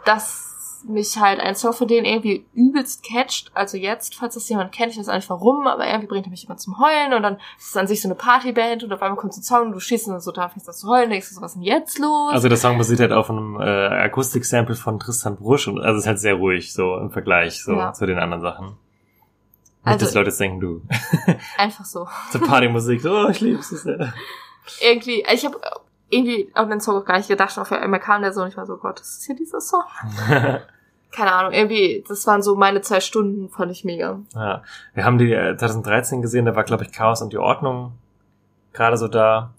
dass 0.04 0.51
mich 0.84 1.16
halt 1.18 1.40
ein 1.40 1.54
Song 1.54 1.72
von 1.72 1.88
denen 1.88 2.04
irgendwie 2.06 2.44
übelst 2.54 3.02
catcht. 3.04 3.50
Also 3.54 3.76
jetzt, 3.76 4.14
falls 4.14 4.34
das 4.34 4.48
jemand 4.48 4.72
kennt, 4.72 4.92
ich 4.92 4.98
weiß 4.98 5.06
nicht 5.08 5.30
warum, 5.30 5.66
aber 5.66 5.86
irgendwie 5.86 6.06
bringt 6.06 6.26
er 6.26 6.30
mich 6.30 6.46
immer 6.46 6.56
zum 6.56 6.78
Heulen 6.78 7.12
und 7.14 7.22
dann 7.22 7.36
ist 7.58 7.68
es 7.70 7.76
an 7.76 7.86
sich 7.86 8.00
so 8.02 8.08
eine 8.08 8.14
Partyband 8.14 8.84
und 8.84 8.92
auf 8.92 9.02
einmal 9.02 9.16
kommt 9.18 9.34
so 9.34 9.40
ein 9.40 9.44
Song 9.44 9.66
und 9.68 9.72
du 9.72 9.80
stehst 9.80 10.08
dann 10.08 10.20
so 10.20 10.32
da, 10.32 10.48
fängst 10.48 10.68
an 10.68 10.74
zu 10.74 10.88
heulen, 10.88 11.10
denkst 11.10 11.28
du 11.28 11.34
so, 11.34 11.40
was 11.40 11.52
ist 11.52 11.56
denn 11.56 11.62
jetzt 11.62 11.98
los? 11.98 12.32
Also 12.32 12.48
der 12.48 12.58
Song 12.58 12.78
basiert 12.78 13.00
halt 13.00 13.12
auf 13.12 13.30
einem 13.30 13.60
äh, 13.60 13.64
Akustik-Sample 14.04 14.74
von 14.74 14.98
Tristan 14.98 15.36
Brusch 15.36 15.68
und 15.68 15.80
also 15.80 15.98
ist 15.98 16.06
halt 16.06 16.18
sehr 16.20 16.34
ruhig 16.34 16.72
so 16.72 16.96
im 16.96 17.10
Vergleich 17.10 17.62
so 17.62 17.72
Ja. 17.72 17.92
zu 17.92 18.06
den 18.06 18.18
anderen 18.18 18.42
Sachen. 18.42 18.66
Nicht, 18.66 18.76
Also- 19.94 20.04
dass 20.06 20.14
Leute 20.14 20.28
jetzt 20.30 20.40
denken, 20.40 20.60
du, 20.60 20.82
Einfach 21.58 21.84
so. 21.84 22.06
zur 22.30 22.40
Partymusik, 22.42 23.04
oh, 23.04 23.28
ich 23.28 23.40
liebe 23.40 23.58
es. 23.58 23.68
sehr. 23.70 24.12
Irgendwie, 24.80 25.24
ich 25.32 25.44
habe 25.44 25.60
irgendwie 26.12 26.50
auf 26.54 26.68
den 26.68 26.80
Song 26.80 26.96
auch 26.96 27.04
gar 27.04 27.16
nicht 27.16 27.28
gedacht, 27.28 27.56
und 27.56 27.62
auf 27.62 27.72
einmal 27.72 28.00
kam 28.00 28.22
der 28.22 28.32
so 28.32 28.42
und 28.42 28.48
ich 28.48 28.56
war 28.56 28.66
so, 28.66 28.76
Gott, 28.76 29.00
das 29.00 29.18
ist 29.18 29.26
hier 29.26 29.36
dieser 29.36 29.60
Song. 29.60 29.82
Keine 31.12 31.32
Ahnung, 31.32 31.52
irgendwie, 31.52 32.04
das 32.06 32.26
waren 32.26 32.42
so 32.42 32.54
meine 32.54 32.80
zwei 32.80 33.00
Stunden, 33.00 33.50
fand 33.50 33.70
ich 33.70 33.84
mega. 33.84 34.18
ja. 34.34 34.62
Wir 34.94 35.04
haben 35.04 35.18
die 35.18 35.32
äh, 35.32 35.56
2013 35.56 36.22
gesehen, 36.22 36.46
da 36.46 36.56
war 36.56 36.64
glaube 36.64 36.84
ich 36.84 36.92
Chaos 36.92 37.20
und 37.20 37.32
die 37.32 37.38
Ordnung 37.38 37.92
gerade 38.72 38.96
so 38.96 39.08
da. 39.08 39.52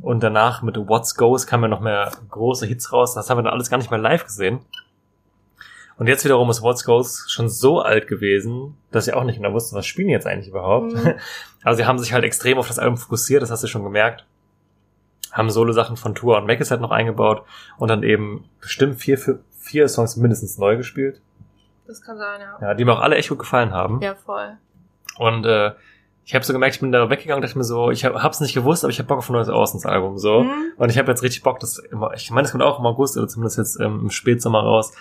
Und 0.00 0.22
danach 0.22 0.62
mit 0.62 0.76
What's 0.76 1.14
Goes 1.14 1.46
kamen 1.46 1.64
ja 1.64 1.68
noch 1.68 1.80
mehr 1.80 2.10
große 2.30 2.66
Hits 2.66 2.92
raus. 2.92 3.14
Das 3.14 3.28
haben 3.28 3.38
wir 3.38 3.42
dann 3.42 3.52
alles 3.52 3.68
gar 3.68 3.76
nicht 3.76 3.90
mehr 3.90 4.00
live 4.00 4.24
gesehen. 4.24 4.60
Und 5.98 6.06
jetzt 6.06 6.24
wiederum 6.24 6.48
ist 6.48 6.62
What's 6.62 6.84
Goes 6.84 7.26
schon 7.28 7.50
so 7.50 7.80
alt 7.80 8.08
gewesen, 8.08 8.78
dass 8.90 9.06
ich 9.06 9.12
auch 9.12 9.24
nicht 9.24 9.36
genau 9.36 9.52
wusste, 9.52 9.76
was 9.76 9.84
spielen 9.84 10.08
die 10.08 10.14
jetzt 10.14 10.26
eigentlich 10.26 10.48
überhaupt. 10.48 10.92
Mhm. 10.92 11.14
Also 11.62 11.76
sie 11.76 11.84
haben 11.86 11.98
sich 11.98 12.14
halt 12.14 12.24
extrem 12.24 12.56
auf 12.56 12.68
das 12.68 12.78
Album 12.78 12.96
fokussiert, 12.96 13.42
das 13.42 13.50
hast 13.50 13.62
du 13.62 13.66
schon 13.66 13.84
gemerkt. 13.84 14.24
Haben 15.32 15.50
Solo-Sachen 15.50 15.96
von 15.96 16.14
Tour 16.14 16.38
und 16.38 16.46
Mackes 16.46 16.70
halt 16.70 16.80
noch 16.80 16.90
eingebaut 16.90 17.44
und 17.78 17.88
dann 17.88 18.02
eben 18.02 18.44
bestimmt 18.60 18.96
vier, 18.96 19.18
vier, 19.18 19.38
vier 19.58 19.88
Songs 19.88 20.16
mindestens 20.16 20.58
neu 20.58 20.76
gespielt. 20.76 21.20
Das 21.86 22.02
kann 22.02 22.18
sein, 22.18 22.40
ja. 22.40 22.58
Ja, 22.60 22.74
die 22.74 22.84
mir 22.84 22.92
auch 22.92 23.00
alle 23.00 23.16
echt 23.16 23.28
gut 23.28 23.38
gefallen 23.38 23.72
haben. 23.72 24.00
Ja, 24.00 24.14
voll. 24.14 24.56
Und 25.18 25.44
äh, 25.44 25.72
ich 26.24 26.34
habe 26.34 26.44
so 26.44 26.52
gemerkt, 26.52 26.76
ich 26.76 26.80
bin 26.80 26.92
da 26.92 27.10
weggegangen 27.10 27.42
dachte 27.42 27.58
mir 27.58 27.64
so, 27.64 27.90
ich 27.90 28.04
hab, 28.04 28.14
hab's 28.14 28.40
nicht 28.40 28.54
gewusst, 28.54 28.84
aber 28.84 28.90
ich 28.90 28.98
habe 28.98 29.08
Bock 29.08 29.18
auf 29.18 29.28
ein 29.28 29.32
neues 29.32 29.48
Auslands-Album 29.48 30.16
so. 30.18 30.44
Mhm. 30.44 30.72
Und 30.76 30.88
ich 30.90 30.98
habe 30.98 31.10
jetzt 31.10 31.22
richtig 31.22 31.42
Bock, 31.42 31.58
das 31.58 31.78
immer, 31.78 32.14
ich 32.14 32.30
meine, 32.30 32.46
es 32.46 32.52
kommt 32.52 32.62
auch 32.62 32.78
im 32.78 32.86
August 32.86 33.16
oder 33.16 33.26
zumindest 33.26 33.58
jetzt 33.58 33.80
ähm, 33.80 34.00
im 34.02 34.10
Spätsommer 34.10 34.60
raus. 34.60 34.92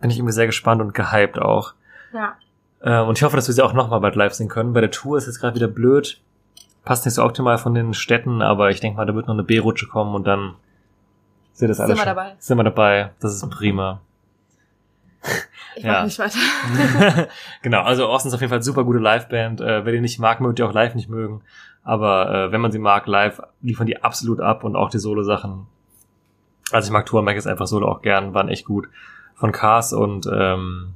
Bin 0.00 0.10
ich 0.10 0.18
irgendwie 0.18 0.32
sehr 0.32 0.46
gespannt 0.46 0.80
und 0.80 0.94
gehypt 0.94 1.40
auch. 1.40 1.74
Ja. 2.12 2.36
Ähm, 2.82 3.08
und 3.08 3.18
ich 3.18 3.24
hoffe, 3.24 3.36
dass 3.36 3.48
wir 3.48 3.54
sie 3.54 3.62
auch 3.62 3.72
nochmal 3.72 4.00
bald 4.00 4.14
live 4.14 4.34
sehen 4.34 4.48
können. 4.48 4.72
Bei 4.72 4.80
der 4.80 4.90
Tour 4.90 5.18
ist 5.18 5.26
jetzt 5.26 5.40
gerade 5.40 5.56
wieder 5.56 5.68
blöd. 5.68 6.20
Passt 6.84 7.04
nicht 7.04 7.14
so 7.14 7.22
optimal 7.24 7.58
von 7.58 7.74
den 7.74 7.94
Städten, 7.94 8.42
aber 8.42 8.70
ich 8.70 8.80
denke 8.80 8.96
mal, 8.96 9.06
da 9.06 9.14
wird 9.14 9.26
noch 9.28 9.34
eine 9.34 9.44
B-Rutsche 9.44 9.86
kommen 9.86 10.14
und 10.14 10.26
dann 10.26 10.54
sind 11.52 11.68
das 11.68 11.76
Sind 11.76 11.84
alle 11.84 11.92
wir 11.94 11.98
schon. 11.98 12.06
dabei. 12.06 12.34
Sind 12.38 12.56
wir 12.56 12.64
dabei. 12.64 13.10
Das 13.20 13.34
ist 13.34 13.48
prima. 13.50 14.00
Ich 15.74 15.84
Ja. 15.84 15.92
mach 15.92 16.04
nicht 16.04 16.18
weiter. 16.18 16.36
genau, 17.62 17.80
also 17.82 18.06
Austin 18.06 18.28
ist 18.28 18.34
auf 18.34 18.42
jeden 18.42 18.50
Fall 18.50 18.62
super 18.62 18.84
gute 18.84 18.98
Liveband. 18.98 19.62
Äh, 19.62 19.86
wer 19.86 19.92
die 19.92 20.00
nicht 20.02 20.18
mag, 20.18 20.40
mögt 20.42 20.58
ihr 20.58 20.66
auch 20.66 20.72
live 20.74 20.94
nicht 20.94 21.08
mögen. 21.08 21.40
Aber 21.82 22.30
äh, 22.30 22.52
wenn 22.52 22.60
man 22.60 22.72
sie 22.72 22.78
mag, 22.78 23.06
live 23.06 23.40
liefern 23.62 23.86
die 23.86 24.02
absolut 24.02 24.40
ab 24.40 24.64
und 24.64 24.76
auch 24.76 24.90
die 24.90 24.98
Solo-Sachen. 24.98 25.66
Also 26.72 26.88
ich 26.88 26.92
mag 26.92 27.06
Tour 27.06 27.22
Mac 27.22 27.36
ist 27.38 27.46
einfach 27.46 27.66
Solo 27.66 27.88
auch 27.90 28.02
gern, 28.02 28.34
waren 28.34 28.48
echt 28.50 28.66
gut. 28.66 28.88
Von 29.34 29.50
Cars 29.50 29.94
und 29.94 30.28
ähm, 30.30 30.92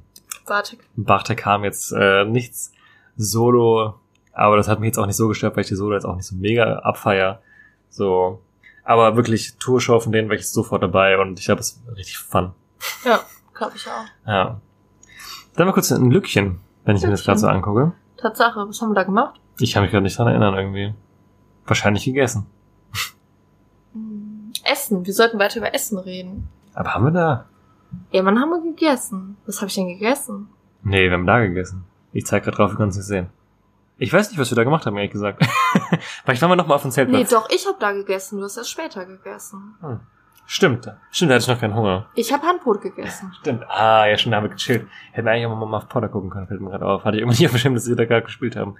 Bartek. 0.46 0.80
Bartek 0.94 1.38
kam 1.38 1.64
jetzt 1.64 1.92
äh, 1.92 2.24
nichts 2.26 2.70
Solo, 3.16 3.94
aber 4.36 4.56
das 4.56 4.68
hat 4.68 4.80
mich 4.80 4.88
jetzt 4.88 4.98
auch 4.98 5.06
nicht 5.06 5.16
so 5.16 5.28
gestört, 5.28 5.56
weil 5.56 5.62
ich 5.62 5.68
die 5.68 5.76
Solo 5.76 5.94
jetzt 5.94 6.04
auch 6.04 6.14
nicht 6.14 6.26
so 6.26 6.36
mega 6.36 6.80
abfeier. 6.80 7.40
So, 7.88 8.42
aber 8.84 9.16
wirklich 9.16 9.56
Tourshow 9.56 9.98
von 9.98 10.12
denen 10.12 10.28
war 10.28 10.36
ich 10.36 10.48
sofort 10.48 10.82
dabei 10.82 11.18
und 11.18 11.40
ich 11.40 11.48
habe 11.48 11.60
es 11.60 11.82
richtig 11.96 12.18
fun. 12.18 12.52
Ja, 13.04 13.20
glaube 13.54 13.72
ich 13.76 13.86
auch. 13.88 14.04
Ja. 14.28 14.60
Dann 15.56 15.66
mal 15.66 15.72
kurz 15.72 15.90
ein 15.90 16.10
Lückchen, 16.10 16.60
wenn 16.84 16.96
ich 16.96 17.02
mir 17.02 17.10
das 17.10 17.24
gerade 17.24 17.38
so 17.38 17.48
angucke. 17.48 17.92
Tatsache, 18.18 18.68
was 18.68 18.80
haben 18.82 18.90
wir 18.90 18.94
da 18.94 19.04
gemacht? 19.04 19.40
Ich 19.58 19.72
kann 19.72 19.82
mich 19.82 19.90
gerade 19.90 20.02
nicht 20.02 20.18
dran 20.18 20.28
erinnern 20.28 20.54
irgendwie. 20.54 20.94
Wahrscheinlich 21.64 22.04
gegessen. 22.04 22.46
Hm, 23.94 24.52
Essen. 24.70 25.06
Wir 25.06 25.14
sollten 25.14 25.38
weiter 25.38 25.58
über 25.58 25.74
Essen 25.74 25.98
reden. 25.98 26.48
Aber 26.74 26.94
haben 26.94 27.04
wir 27.06 27.10
da? 27.10 27.46
Ja, 28.10 28.22
wann 28.24 28.38
haben 28.38 28.50
wir 28.50 28.60
gegessen? 28.60 29.38
Was 29.46 29.62
habe 29.62 29.68
ich 29.68 29.74
denn 29.74 29.88
gegessen? 29.88 30.48
Nee, 30.82 31.08
wir 31.08 31.12
haben 31.12 31.26
da 31.26 31.40
gegessen. 31.40 31.84
Ich 32.12 32.26
zeig 32.26 32.44
gerade 32.44 32.58
drauf, 32.58 32.70
wir 32.72 32.76
können 32.76 32.90
es 32.90 32.96
nicht 32.96 33.06
sehen. 33.06 33.30
Ich 33.98 34.12
weiß 34.12 34.30
nicht, 34.30 34.38
was 34.38 34.50
wir 34.50 34.56
da 34.56 34.64
gemacht 34.64 34.84
haben, 34.86 34.96
ehrlich 34.96 35.12
gesagt. 35.12 35.42
Vielleicht 36.24 36.42
waren 36.42 36.50
wir 36.50 36.56
noch 36.56 36.66
mal 36.66 36.74
auf 36.74 36.82
dem 36.82 36.88
Nee, 36.88 36.94
Zeltplatz. 36.94 37.30
doch, 37.30 37.48
ich 37.50 37.66
habe 37.66 37.78
da 37.80 37.92
gegessen. 37.92 38.38
Du 38.38 38.44
hast 38.44 38.56
erst 38.56 38.70
später 38.70 39.06
gegessen. 39.06 39.74
Hm. 39.80 40.00
Stimmt. 40.48 40.88
Stimmt, 41.10 41.30
da 41.30 41.34
hatte 41.34 41.42
ich 41.42 41.48
noch 41.48 41.58
keinen 41.60 41.74
Hunger. 41.74 42.06
Ich 42.14 42.32
habe 42.32 42.46
Handbrot 42.46 42.82
gegessen. 42.82 43.32
Stimmt. 43.40 43.64
Ah, 43.68 44.06
ja, 44.06 44.16
stimmt, 44.16 44.32
da 44.34 44.36
haben 44.36 44.44
wir 44.44 44.50
gechillt. 44.50 44.86
Hätten 45.12 45.26
wir 45.26 45.32
eigentlich 45.32 45.46
auch 45.46 45.56
mal 45.66 45.76
auf 45.76 45.88
Potter 45.88 46.08
gucken 46.08 46.30
können, 46.30 46.46
fällt 46.46 46.60
mir 46.60 46.70
gerade 46.70 46.86
auf. 46.86 47.04
Hatte 47.04 47.16
ich 47.16 47.22
immer 47.22 47.32
nicht 47.32 47.44
auf 47.46 47.52
dem 47.52 47.58
Schirm, 47.58 47.74
dass 47.74 47.88
wir 47.88 47.96
da 47.96 48.04
gerade 48.04 48.22
gespielt 48.26 48.54
haben. 48.54 48.76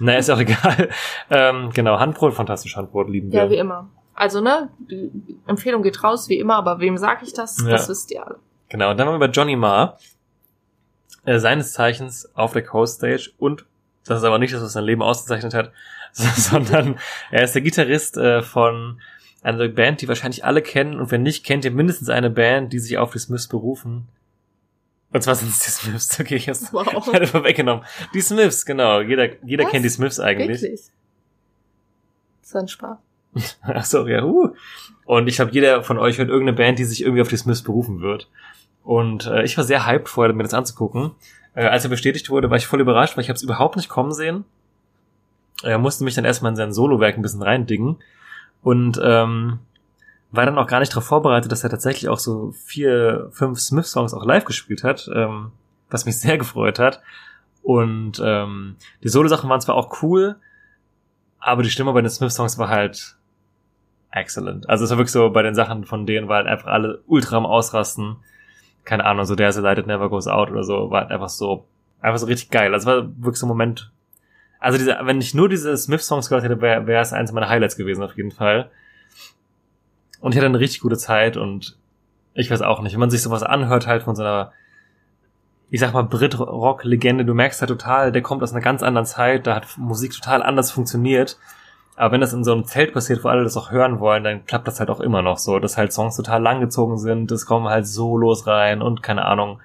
Na, 0.00 0.16
ist 0.16 0.30
auch 0.30 0.38
egal. 0.40 0.90
ähm, 1.30 1.70
genau, 1.72 1.98
Handbrot, 1.98 2.34
fantastisch 2.34 2.76
Handbrot, 2.76 3.08
lieben 3.08 3.32
wir. 3.32 3.44
Ja, 3.44 3.50
wie 3.50 3.56
immer. 3.56 3.88
Also, 4.14 4.40
ne, 4.42 4.68
die 4.78 5.10
Empfehlung 5.46 5.82
geht 5.82 6.04
raus, 6.04 6.28
wie 6.28 6.38
immer, 6.38 6.56
aber 6.56 6.78
wem 6.78 6.98
sage 6.98 7.24
ich 7.24 7.32
das? 7.32 7.58
Ja. 7.64 7.70
Das 7.70 7.88
wisst 7.88 8.10
ihr 8.10 8.24
alle. 8.24 8.38
Genau, 8.68 8.90
und 8.90 8.98
dann 8.98 9.08
waren 9.08 9.18
wir 9.18 9.26
bei 9.26 9.32
Johnny 9.32 9.56
Marr, 9.56 9.96
äh, 11.24 11.38
seines 11.38 11.72
Zeichens 11.72 12.30
auf 12.34 12.52
der 12.52 12.62
Coast 12.64 12.98
Stage 12.98 13.30
und 13.38 13.66
das 14.04 14.18
ist 14.18 14.24
aber 14.24 14.38
nicht 14.38 14.52
das, 14.52 14.62
was 14.62 14.72
sein 14.72 14.84
Leben 14.84 15.02
ausgezeichnet 15.02 15.54
hat, 15.54 15.72
sondern 16.12 16.98
er 17.30 17.44
ist 17.44 17.54
der 17.54 17.62
Gitarrist 17.62 18.16
äh, 18.16 18.42
von 18.42 19.00
einer 19.42 19.68
Band, 19.68 20.00
die 20.00 20.08
wahrscheinlich 20.08 20.44
alle 20.44 20.62
kennen 20.62 21.00
und 21.00 21.10
wenn 21.10 21.22
nicht, 21.22 21.44
kennt 21.44 21.64
ihr 21.64 21.70
mindestens 21.72 22.08
eine 22.08 22.30
Band, 22.30 22.72
die 22.72 22.78
sich 22.78 22.98
auf 22.98 23.12
die 23.12 23.18
Smiths 23.18 23.48
berufen. 23.48 24.06
Und 25.12 25.22
zwar 25.22 25.34
sind 25.34 25.50
es 25.50 25.58
die 25.60 25.70
Smiths, 25.70 26.20
okay, 26.20 26.36
ich 26.36 26.48
hab's 26.48 26.72
Wow. 26.72 27.06
leider 27.12 27.26
vorweggenommen. 27.26 27.84
Die 28.14 28.20
Smiths, 28.20 28.64
genau, 28.64 29.00
jeder, 29.00 29.28
jeder 29.44 29.64
Was? 29.64 29.70
kennt 29.72 29.84
die 29.84 29.90
Smiths 29.90 30.20
eigentlich. 30.20 30.62
Wirklich? 30.62 30.80
Das 32.42 32.54
war 32.54 32.60
ein 32.62 32.68
Spaß. 32.68 32.98
Ach 33.62 33.84
so, 33.84 34.06
ja, 34.06 34.22
uh. 34.24 34.54
Und 35.04 35.26
ich 35.26 35.36
glaube, 35.36 35.52
jeder 35.52 35.82
von 35.82 35.98
euch 35.98 36.18
hört 36.18 36.28
irgendeine 36.28 36.56
Band, 36.56 36.78
die 36.78 36.84
sich 36.84 37.02
irgendwie 37.02 37.22
auf 37.22 37.28
die 37.28 37.36
Smiths 37.36 37.62
berufen 37.62 38.00
wird. 38.00 38.28
Und 38.84 39.26
äh, 39.26 39.42
ich 39.42 39.56
war 39.56 39.64
sehr 39.64 39.86
hyped 39.86 40.08
vorher, 40.08 40.34
mir 40.34 40.42
das 40.42 40.54
anzugucken. 40.54 41.12
Äh, 41.54 41.66
als 41.66 41.84
er 41.84 41.90
bestätigt 41.90 42.30
wurde, 42.30 42.50
war 42.50 42.56
ich 42.56 42.66
voll 42.66 42.80
überrascht, 42.80 43.16
weil 43.16 43.22
ich 43.22 43.28
habe 43.28 43.36
es 43.36 43.42
überhaupt 43.42 43.76
nicht 43.76 43.88
kommen 43.88 44.12
sehen. 44.12 44.44
Er 45.62 45.78
musste 45.78 46.04
mich 46.04 46.14
dann 46.14 46.24
erstmal 46.24 46.50
in 46.50 46.56
sein 46.56 46.72
Solowerk 46.72 47.16
ein 47.16 47.22
bisschen 47.22 47.42
reindingen. 47.42 47.96
Und 48.62 49.00
ähm, 49.02 49.58
war 50.32 50.46
dann 50.46 50.58
auch 50.58 50.66
gar 50.66 50.80
nicht 50.80 50.92
darauf 50.92 51.04
vorbereitet, 51.04 51.52
dass 51.52 51.62
er 51.62 51.70
tatsächlich 51.70 52.08
auch 52.08 52.18
so 52.18 52.52
vier, 52.52 53.28
fünf 53.32 53.60
Smith-Songs 53.60 54.14
auch 54.14 54.24
live 54.24 54.44
gespielt 54.44 54.82
hat, 54.82 55.08
ähm, 55.14 55.52
was 55.90 56.06
mich 56.06 56.18
sehr 56.18 56.38
gefreut 56.38 56.78
hat. 56.78 57.02
Und 57.62 58.20
ähm, 58.24 58.76
die 59.04 59.08
Solo-Sachen 59.08 59.48
waren 59.48 59.60
zwar 59.60 59.76
auch 59.76 60.02
cool, 60.02 60.36
aber 61.38 61.62
die 61.62 61.70
Stimme 61.70 61.92
bei 61.92 62.00
den 62.00 62.10
Smith-Songs 62.10 62.58
war 62.58 62.68
halt 62.68 63.16
excellent. 64.10 64.68
Also 64.68 64.84
es 64.84 64.90
war 64.90 64.98
wirklich 64.98 65.12
so, 65.12 65.30
bei 65.30 65.42
den 65.42 65.54
Sachen 65.54 65.84
von 65.84 66.06
denen 66.06 66.28
war 66.28 66.38
halt 66.38 66.46
einfach 66.46 66.68
alle 66.68 67.02
ultra 67.06 67.36
am 67.36 67.46
Ausrasten. 67.46 68.16
Keine 68.84 69.04
Ahnung, 69.04 69.24
so 69.24 69.34
a 69.34 69.36
Light 69.36 69.76
That 69.76 69.86
Never 69.86 70.08
Goes 70.08 70.26
Out 70.26 70.50
oder 70.50 70.64
so, 70.64 70.90
war 70.90 71.02
halt 71.02 71.10
einfach 71.10 71.28
so, 71.28 71.66
einfach 72.00 72.18
so 72.18 72.26
richtig 72.26 72.50
geil. 72.50 72.74
Also 72.74 72.86
war 72.86 73.08
wirklich 73.16 73.38
so 73.38 73.46
ein 73.46 73.48
Moment. 73.48 73.92
Also 74.58 74.78
diese, 74.78 74.96
wenn 75.02 75.20
ich 75.20 75.34
nur 75.34 75.48
diese 75.48 75.76
Smith-Songs 75.76 76.28
gehört 76.28 76.44
hätte, 76.44 76.60
wäre 76.60 76.86
wäre 76.86 77.02
es 77.02 77.12
eins 77.12 77.32
meiner 77.32 77.48
Highlights 77.48 77.76
gewesen 77.76 78.02
auf 78.02 78.16
jeden 78.16 78.30
Fall. 78.30 78.70
Und 80.20 80.32
ich 80.32 80.38
hatte 80.38 80.46
eine 80.46 80.60
richtig 80.60 80.80
gute 80.80 80.96
Zeit 80.96 81.36
und 81.36 81.76
ich 82.34 82.50
weiß 82.50 82.62
auch 82.62 82.80
nicht, 82.80 82.92
wenn 82.92 83.00
man 83.00 83.10
sich 83.10 83.22
sowas 83.22 83.42
anhört 83.42 83.86
halt 83.86 84.04
von 84.04 84.14
so 84.14 84.22
einer, 84.22 84.52
ich 85.70 85.80
sag 85.80 85.92
mal, 85.92 86.04
Brit-Rock-Legende, 86.04 87.24
du 87.24 87.34
merkst 87.34 87.60
halt 87.60 87.70
total, 87.70 88.12
der 88.12 88.22
kommt 88.22 88.42
aus 88.42 88.52
einer 88.52 88.60
ganz 88.60 88.82
anderen 88.82 89.06
Zeit, 89.06 89.46
da 89.46 89.56
hat 89.56 89.66
Musik 89.76 90.12
total 90.12 90.42
anders 90.42 90.70
funktioniert. 90.70 91.38
Aber 91.96 92.12
wenn 92.12 92.20
das 92.20 92.32
in 92.32 92.44
so 92.44 92.52
einem 92.52 92.64
Zelt 92.64 92.94
passiert, 92.94 93.22
wo 93.22 93.28
alle 93.28 93.44
das 93.44 93.56
auch 93.56 93.70
hören 93.70 94.00
wollen, 94.00 94.24
dann 94.24 94.46
klappt 94.46 94.66
das 94.66 94.80
halt 94.80 94.88
auch 94.88 95.00
immer 95.00 95.20
noch 95.22 95.38
so, 95.38 95.58
dass 95.58 95.76
halt 95.76 95.92
Songs 95.92 96.16
total 96.16 96.42
langgezogen 96.42 96.98
sind, 96.98 97.30
es 97.30 97.46
kommen 97.46 97.68
halt 97.68 97.86
Solos 97.86 98.46
rein 98.46 98.80
und 98.80 99.02
keine 99.02 99.24
Ahnung. 99.24 99.60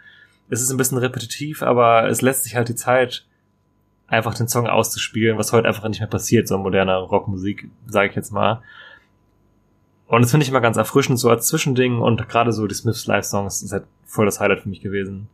Es 0.49 0.62
ist 0.62 0.72
ein 0.72 0.78
bisschen 0.78 0.98
repetitiv, 0.98 1.62
aber 1.64 2.08
es 2.08 2.22
lässt 2.22 2.44
sich 2.44 2.56
halt 2.56 2.70
die 2.70 2.76
Zeit, 2.76 3.26
einfach 4.08 4.34
den 4.34 4.48
Song 4.48 4.68
auszuspielen, 4.68 5.38
was 5.38 5.52
heute 5.52 5.68
einfach 5.68 5.88
nicht 5.88 5.99
mehr 5.99 6.10
passiert, 6.10 6.48
so 6.48 6.56
in 6.56 6.62
moderner 6.62 6.98
Rockmusik, 6.98 7.70
sage 7.88 8.10
ich 8.10 8.16
jetzt 8.16 8.32
mal. 8.32 8.62
Und 10.08 10.22
das 10.22 10.32
finde 10.32 10.45
ich 10.45 10.49
immer 10.49 10.62
ganz 10.62 10.78
erfrischend, 10.78 11.20
so 11.20 11.30
als 11.30 11.48
Zwischending 11.48 11.99
und 11.99 12.30
gerade 12.30 12.54
so 12.54 12.66
die 12.66 12.76
Smiths 12.76 13.08
Live-Songs 13.08 13.62
ist 13.62 13.74
halt 13.74 13.84
voll 14.06 14.26
das 14.26 14.40
Highlight 14.40 14.62
für 14.62 14.70
mich 14.70 14.82
gewesen. 14.82 15.28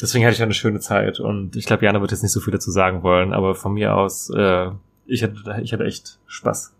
Deswegen 0.00 0.24
hatte 0.24 0.34
ich 0.34 0.42
eine 0.42 0.54
schöne 0.54 0.78
Zeit 0.78 1.18
und 1.18 1.56
ich 1.56 1.66
glaube, 1.66 1.84
Jana 1.84 2.00
wird 2.00 2.12
jetzt 2.12 2.22
nicht 2.22 2.32
so 2.32 2.40
viel 2.40 2.52
dazu 2.52 2.70
sagen 2.70 3.02
wollen, 3.02 3.32
aber 3.32 3.54
von 3.54 3.74
mir 3.74 3.96
aus, 3.96 4.30
äh, 4.30 4.70
ich 5.06 5.22
hatte, 5.22 5.60
ich 5.62 5.72
hatte 5.72 5.84
echt 5.84 6.18
Spaß. 6.26 6.72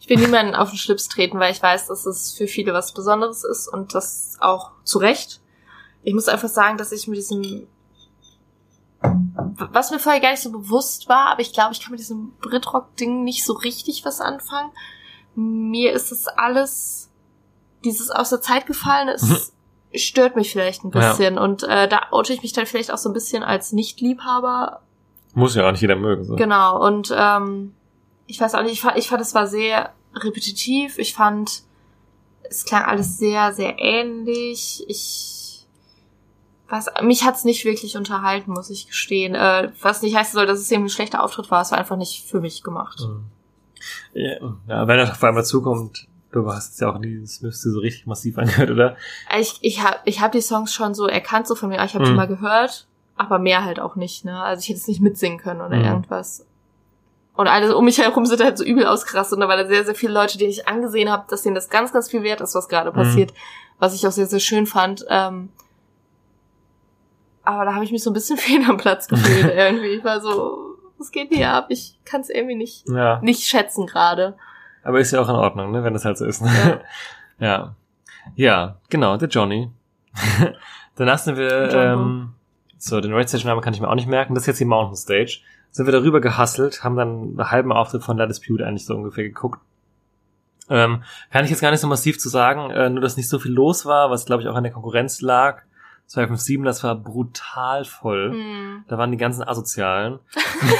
Ich 0.00 0.08
will 0.08 0.18
niemanden 0.18 0.54
auf 0.54 0.70
den 0.70 0.78
Schlips 0.78 1.08
treten, 1.08 1.38
weil 1.38 1.52
ich 1.52 1.62
weiß, 1.62 1.88
dass 1.88 2.06
es 2.06 2.32
für 2.32 2.46
viele 2.46 2.72
was 2.72 2.92
Besonderes 2.92 3.44
ist 3.44 3.68
und 3.68 3.94
das 3.94 4.36
auch 4.40 4.70
zu 4.84 4.98
Recht. 4.98 5.40
Ich 6.02 6.14
muss 6.14 6.28
einfach 6.28 6.48
sagen, 6.48 6.78
dass 6.78 6.92
ich 6.92 7.08
mit 7.08 7.18
diesem, 7.18 7.66
was 9.72 9.90
mir 9.90 9.98
vorher 9.98 10.20
gar 10.20 10.30
nicht 10.30 10.42
so 10.42 10.50
bewusst 10.50 11.08
war, 11.08 11.30
aber 11.32 11.40
ich 11.40 11.52
glaube, 11.52 11.72
ich 11.72 11.80
kann 11.80 11.90
mit 11.90 12.00
diesem 12.00 12.32
Britrock-Ding 12.40 13.22
nicht 13.24 13.44
so 13.44 13.52
richtig 13.52 14.04
was 14.04 14.20
anfangen. 14.20 14.70
Mir 15.34 15.92
ist 15.92 16.10
das 16.10 16.26
alles, 16.26 17.10
dieses 17.84 18.10
aus 18.10 18.30
der 18.30 18.40
Zeit 18.40 18.66
gefallen, 18.66 19.08
es 19.08 19.52
stört 19.94 20.36
mich 20.36 20.50
vielleicht 20.50 20.84
ein 20.84 20.90
Ja. 20.92 21.10
bisschen 21.10 21.38
und 21.38 21.62
äh, 21.62 21.88
da 21.88 22.00
oute 22.10 22.32
ich 22.32 22.42
mich 22.42 22.52
dann 22.52 22.66
vielleicht 22.66 22.92
auch 22.92 22.98
so 22.98 23.08
ein 23.08 23.14
bisschen 23.14 23.42
als 23.42 23.72
Nicht-Liebhaber 23.72 24.82
Muss 25.34 25.54
ja 25.54 25.66
auch 25.66 25.72
nicht 25.72 25.80
jeder 25.82 25.96
mögen. 25.96 26.24
So. 26.24 26.36
Genau, 26.36 26.84
und 26.84 27.14
ähm, 27.16 27.74
ich 28.26 28.40
weiß 28.40 28.54
auch 28.54 28.62
nicht, 28.62 28.72
ich 28.72 28.80
fand, 28.80 28.96
ich 28.98 29.08
fand, 29.08 29.20
es 29.22 29.34
war 29.34 29.46
sehr 29.46 29.92
repetitiv. 30.14 30.98
Ich 30.98 31.14
fand, 31.14 31.62
es 32.48 32.64
klang 32.64 32.84
alles 32.84 33.18
sehr, 33.18 33.52
sehr 33.52 33.78
ähnlich. 33.78 34.84
Ich 34.88 35.66
weiß, 36.68 36.86
mich 37.02 37.24
hat's 37.24 37.44
nicht 37.44 37.64
wirklich 37.64 37.96
unterhalten, 37.96 38.52
muss 38.52 38.70
ich 38.70 38.86
gestehen. 38.88 39.34
Äh, 39.34 39.70
was 39.80 40.02
nicht 40.02 40.16
heißen 40.16 40.34
soll, 40.34 40.46
dass 40.46 40.58
es 40.58 40.70
irgendwie 40.70 40.88
ein 40.88 40.94
schlechter 40.94 41.22
Auftritt 41.22 41.50
war. 41.50 41.62
Es 41.62 41.70
war 41.70 41.78
einfach 41.78 41.96
nicht 41.96 42.24
für 42.26 42.40
mich 42.40 42.62
gemacht. 42.62 43.00
Mhm. 43.00 43.24
Ja, 44.66 44.88
wenn 44.88 44.98
er 44.98 45.10
auf 45.10 45.22
einmal 45.22 45.44
zukommt, 45.44 46.08
du 46.32 46.46
hast 46.50 46.74
es 46.74 46.80
ja 46.80 46.92
auch 46.92 46.98
nie, 46.98 47.20
das 47.20 47.40
müsste 47.42 47.70
so 47.70 47.78
richtig 47.80 48.06
massiv 48.06 48.36
angehört, 48.38 48.70
oder? 48.70 48.96
Ich, 49.38 49.58
ich 49.62 49.82
habe 49.82 49.98
ich 50.04 50.20
hab 50.20 50.32
die 50.32 50.40
Songs 50.40 50.74
schon 50.74 50.94
so 50.94 51.06
erkannt, 51.06 51.46
so 51.46 51.54
von 51.54 51.68
mir, 51.68 51.82
ich 51.84 51.94
habe 51.94 52.04
die 52.04 52.10
Mhm. 52.10 52.16
mal 52.16 52.26
gehört, 52.26 52.87
aber 53.18 53.38
mehr 53.38 53.64
halt 53.64 53.80
auch 53.80 53.96
nicht, 53.96 54.24
ne? 54.24 54.40
Also 54.42 54.60
ich 54.60 54.68
hätte 54.68 54.78
es 54.80 54.88
nicht 54.88 55.00
mitsingen 55.00 55.38
können 55.38 55.60
oder 55.60 55.76
Mhm. 55.76 55.84
irgendwas. 55.84 56.46
Und 57.34 57.46
alle 57.46 57.76
um 57.76 57.84
mich 57.84 57.98
herum 57.98 58.26
sind 58.26 58.42
halt 58.42 58.58
so 58.58 58.64
übel 58.64 58.86
ausgerastet 58.86 59.36
und 59.36 59.42
da 59.42 59.48
waren 59.48 59.68
sehr, 59.68 59.84
sehr 59.84 59.94
viele 59.94 60.12
Leute, 60.12 60.38
denen 60.38 60.50
ich 60.50 60.66
angesehen 60.66 61.10
habe, 61.10 61.24
dass 61.28 61.42
denen 61.42 61.54
das 61.54 61.68
ganz, 61.70 61.92
ganz 61.92 62.10
viel 62.10 62.22
wert 62.22 62.40
ist, 62.40 62.54
was 62.54 62.68
gerade 62.68 62.90
Mhm. 62.90 62.94
passiert, 62.94 63.32
was 63.78 63.94
ich 63.94 64.06
auch 64.06 64.10
sehr, 64.12 64.26
sehr 64.26 64.40
schön 64.40 64.66
fand. 64.66 65.04
Ähm, 65.08 65.50
aber 67.44 67.64
da 67.64 67.74
habe 67.74 67.84
ich 67.84 67.92
mich 67.92 68.02
so 68.02 68.10
ein 68.10 68.14
bisschen 68.14 68.36
fehl 68.38 68.64
am 68.68 68.76
Platz 68.76 69.08
gefühlt 69.08 69.52
irgendwie. 69.54 69.88
Ich 69.88 70.04
war 70.04 70.20
so, 70.20 70.76
was 70.98 71.10
geht 71.10 71.28
hier 71.32 71.50
ab? 71.52 71.66
Ich 71.68 71.98
kann 72.04 72.20
es 72.20 72.28
irgendwie 72.30 72.56
nicht, 72.56 72.88
Ja. 72.88 73.20
nicht 73.22 73.44
schätzen 73.44 73.86
gerade. 73.86 74.36
Aber 74.82 75.00
ist 75.00 75.12
ja 75.12 75.20
auch 75.20 75.28
in 75.28 75.34
Ordnung, 75.36 75.70
ne, 75.70 75.84
wenn 75.84 75.92
das 75.92 76.04
halt 76.04 76.18
so 76.18 76.24
ist. 76.24 76.40
Ne? 76.42 76.80
Ja. 77.38 77.38
ja. 77.46 77.74
Ja, 78.36 78.76
genau, 78.90 79.16
der 79.16 79.28
Johnny. 79.28 79.70
Danach 80.96 81.18
sind 81.18 81.36
wir, 81.36 81.72
ähm, 81.72 82.34
so, 82.78 83.00
den 83.00 83.12
Red 83.12 83.28
Stage 83.28 83.46
Name 83.46 83.60
kann 83.60 83.74
ich 83.74 83.80
mir 83.80 83.88
auch 83.88 83.94
nicht 83.94 84.08
merken, 84.08 84.34
das 84.34 84.44
ist 84.44 84.46
jetzt 84.48 84.60
die 84.60 84.64
Mountain 84.64 84.96
Stage. 84.96 85.40
Sind 85.70 85.86
wir 85.86 85.92
darüber 85.92 86.20
gehustelt, 86.20 86.82
haben 86.82 86.96
dann 86.96 87.08
einen 87.08 87.50
halben 87.50 87.72
Auftritt 87.72 88.02
von 88.02 88.16
La 88.16 88.26
Dispute 88.26 88.66
eigentlich 88.66 88.86
so 88.86 88.94
ungefähr 88.94 89.24
geguckt. 89.24 89.60
Ähm, 90.70 91.02
kann 91.30 91.44
ich 91.44 91.50
jetzt 91.50 91.60
gar 91.60 91.70
nicht 91.70 91.80
so 91.80 91.86
massiv 91.86 92.18
zu 92.18 92.28
sagen, 92.28 92.70
äh, 92.70 92.88
nur 92.88 93.00
dass 93.00 93.16
nicht 93.16 93.28
so 93.28 93.38
viel 93.38 93.52
los 93.52 93.84
war, 93.84 94.10
was 94.10 94.26
glaube 94.26 94.42
ich 94.42 94.48
auch 94.48 94.54
an 94.54 94.64
der 94.64 94.72
Konkurrenz 94.72 95.20
lag. 95.20 95.62
257, 96.06 96.64
das 96.64 96.82
war 96.84 96.94
brutal 96.94 97.84
voll. 97.84 98.30
Hm. 98.30 98.84
Da 98.88 98.96
waren 98.96 99.10
die 99.10 99.18
ganzen 99.18 99.46
Asozialen. 99.46 100.20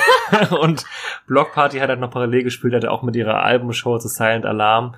und 0.63 0.87
Block 1.27 1.53
Party 1.53 1.79
hat 1.79 1.91
halt 1.91 2.01
noch 2.01 2.11
parallel 2.11 2.45
gespielt, 2.45 2.75
hatte 2.75 2.91
auch 2.91 3.03
mit 3.03 3.15
ihrer 3.15 3.43
Albumshow 3.43 3.99
zu 3.99 4.09
Silent 4.09 4.47
Alarm. 4.47 4.95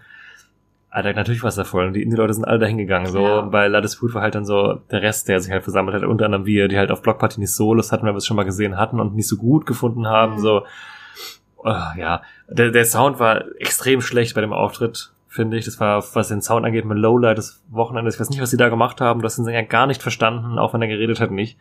Alter, 0.93 1.13
natürlich 1.13 1.43
war 1.43 1.49
es 1.49 1.55
da 1.55 1.63
voll. 1.65 1.87
Und 1.87 1.93
die 1.93 2.03
Indie-Leute 2.03 2.35
sind 2.35 2.45
alle 2.45 2.59
dahin 2.59 2.77
gegangen. 2.79 3.07
So, 3.07 3.21
Ja. 3.25 3.41
bei 3.43 3.69
La 3.69 3.81
Dispute 3.81 4.13
war 4.15 4.23
halt 4.23 4.35
dann 4.35 4.45
so 4.45 4.81
der 4.91 5.03
Rest, 5.03 5.29
der 5.29 5.41
sich 5.41 5.53
halt 5.53 5.63
versammelt 5.63 5.95
hat. 5.97 6.03
Unter 6.03 6.25
anderem 6.25 6.47
wir, 6.47 6.67
die 6.67 6.77
halt 6.79 6.91
auf 6.91 7.01
Block 7.03 7.19
Party 7.19 7.39
nicht 7.39 7.53
so 7.55 7.75
Lust 7.75 7.93
hatten, 7.93 8.05
weil 8.07 8.13
wir 8.15 8.19
es 8.19 8.27
schon 8.27 8.37
mal 8.37 8.43
gesehen 8.45 8.77
hatten 8.77 8.99
und 8.99 9.15
nicht 9.15 9.29
so 9.29 9.37
gut 9.37 9.67
gefunden 9.67 10.07
haben. 10.09 10.35
Mhm. 10.35 10.39
So, 10.39 10.63
Ah, 11.63 11.93
ja. 11.97 12.23
Der, 12.49 12.71
der 12.71 12.85
Sound 12.87 13.19
war 13.21 13.45
extrem 13.61 14.01
schlecht 14.01 14.35
bei 14.35 14.41
dem 14.41 14.53
Auftritt, 14.55 15.13
finde 15.29 15.59
ich. 15.59 15.67
Das 15.67 15.79
war, 15.79 16.03
was 16.15 16.29
den 16.29 16.41
Sound 16.41 16.65
angeht, 16.65 16.87
mit 16.87 16.97
Lowlight 16.97 17.37
des 17.37 17.63
Wochenendes. 17.69 18.15
Ich 18.15 18.21
weiß 18.21 18.31
nicht, 18.31 18.41
was 18.41 18.49
sie 18.51 18.57
da 18.57 18.71
gemacht 18.71 19.01
haben. 19.03 19.21
Du 19.21 19.27
hast 19.27 19.37
den 19.37 19.45
Sänger 19.45 19.63
gar 19.65 19.87
nicht 19.87 20.01
verstanden, 20.03 20.59
auch 20.59 20.73
wenn 20.73 20.81
er 20.81 20.89
geredet 20.89 21.21
hat, 21.21 21.31
nicht. 21.31 21.59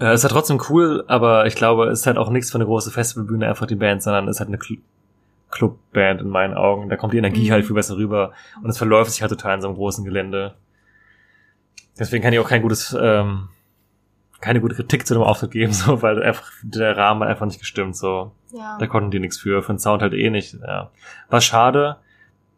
Äh, 0.00 0.14
ist 0.14 0.22
halt 0.24 0.32
trotzdem 0.32 0.60
cool, 0.70 1.04
aber 1.08 1.46
ich 1.46 1.56
glaube, 1.56 1.86
es 1.88 2.00
ist 2.00 2.06
halt 2.06 2.18
auch 2.18 2.30
nichts 2.30 2.50
für 2.52 2.58
eine 2.58 2.66
große 2.66 2.90
Festivalbühne, 2.92 3.48
einfach 3.48 3.66
die 3.66 3.74
Band, 3.76 4.02
sondern 4.02 4.28
es 4.28 4.36
ist 4.36 4.40
halt 4.40 4.48
eine 4.48 4.58
Clubband 5.56 6.20
in 6.20 6.28
meinen 6.28 6.54
Augen. 6.54 6.88
Da 6.88 6.96
kommt 6.96 7.12
die 7.12 7.18
Energie 7.18 7.48
Mhm. 7.48 7.52
halt 7.52 7.64
viel 7.66 7.74
besser 7.74 7.96
rüber 7.96 8.32
und 8.62 8.70
es 8.70 8.78
verläuft 8.78 9.10
sich 9.10 9.22
halt 9.22 9.30
total 9.30 9.54
in 9.56 9.60
so 9.62 9.68
einem 9.68 9.76
großen 9.76 10.04
Gelände. 10.04 10.54
Deswegen 11.98 12.22
kann 12.22 12.32
ich 12.32 12.38
auch 12.38 12.48
kein 12.48 12.62
gutes, 12.62 12.96
ähm, 13.00 13.48
keine 14.40 14.60
gute 14.60 14.74
Kritik 14.74 15.06
zu 15.06 15.14
dem 15.14 15.22
Auftritt 15.22 15.50
geben, 15.52 15.72
so, 15.72 16.02
weil 16.02 16.22
einfach 16.22 16.50
der 16.62 16.96
Rahmen 16.96 17.22
hat 17.22 17.28
einfach 17.30 17.46
nicht 17.46 17.58
gestimmt, 17.58 17.96
so. 17.96 18.32
Ja. 18.52 18.76
Da 18.78 18.86
konnten 18.86 19.10
die 19.10 19.18
nichts 19.20 19.38
für, 19.38 19.62
für 19.62 19.72
den 19.72 19.78
Sound 19.78 20.02
halt 20.02 20.12
eh 20.14 20.30
nicht, 20.30 20.54
ja. 20.66 20.90
War 21.30 21.40
schade. 21.40 21.96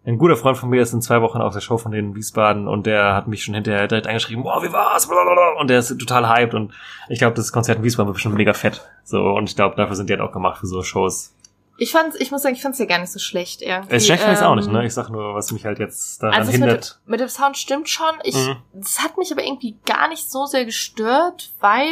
Ein 0.07 0.17
guter 0.17 0.37
Freund 0.37 0.57
von 0.57 0.71
mir 0.71 0.81
ist 0.81 0.95
in 0.95 1.03
zwei 1.03 1.21
Wochen 1.21 1.39
auf 1.39 1.53
der 1.53 1.61
Show 1.61 1.77
von 1.77 1.93
denen 1.93 2.11
in 2.11 2.17
Wiesbaden 2.17 2.67
und 2.67 2.87
der 2.87 3.15
hat 3.15 3.29
mich 3.29 3.45
schon 3.45 3.55
hinterher 3.55 3.89
direkt 3.89 4.07
angeschrieben, 4.07 4.43
boah, 4.43 4.63
wie 4.63 4.73
war's? 4.73 5.07
Blablabla. 5.07 5.61
Und 5.61 5.69
der 5.69 5.81
ist 5.81 5.89
total 5.99 6.29
hyped 6.31 6.55
und 6.55 6.73
ich 7.11 7.19
glaube, 7.19 7.35
das 7.37 7.53
Konzert 7.53 7.79
in 7.79 7.85
Wiesbaden 7.85 8.07
wird 8.09 8.15
bestimmt 8.15 8.37
mega 8.37 8.55
fett. 8.55 8.89
So, 9.05 9.23
und 9.23 9.51
ich 9.51 9.57
glaube, 9.57 9.77
dafür 9.77 9.97
sind 9.97 10.09
die 10.09 10.15
halt 10.15 10.23
auch 10.23 10.33
gemacht 10.33 10.59
für 10.61 10.67
so 10.67 10.83
Shows. 10.83 11.35
Ich 11.81 11.93
fand's, 11.93 12.17
ich 12.19 12.31
muss 12.33 12.43
sagen, 12.43 12.57
ich 12.57 12.61
fand's 12.63 12.79
ja 12.81 12.87
gar 12.87 12.99
nicht 12.99 13.13
so 13.13 13.19
schlecht 13.21 13.63
irgendwie. 13.63 13.95
Es 13.95 14.05
schlecht 14.07 14.23
finde 14.25 14.39
ich 14.39 14.45
auch 14.45 14.57
nicht, 14.57 14.67
Ähm, 14.67 14.73
ne? 14.75 14.85
Ich 14.87 14.93
sag 14.95 15.11
nur, 15.11 15.35
was 15.35 15.53
mich 15.53 15.65
halt 15.65 15.79
jetzt 15.79 16.21
daran 16.23 16.35
Also 16.41 16.51
das 16.51 16.59
mit, 16.61 16.69
hindert. 16.69 17.01
mit 17.07 17.21
dem 17.21 17.29
Sound 17.29 17.57
stimmt 17.57 17.89
schon. 17.89 18.15
Ich, 18.25 18.35
Mhm. 18.35 18.57
das 18.73 18.99
hat 18.99 19.17
mich 19.17 19.31
aber 19.33 19.45
irgendwie 19.45 19.77
gar 19.87 20.09
nicht 20.09 20.29
so 20.31 20.45
sehr 20.47 20.65
gestört, 20.65 21.53
weil 21.61 21.89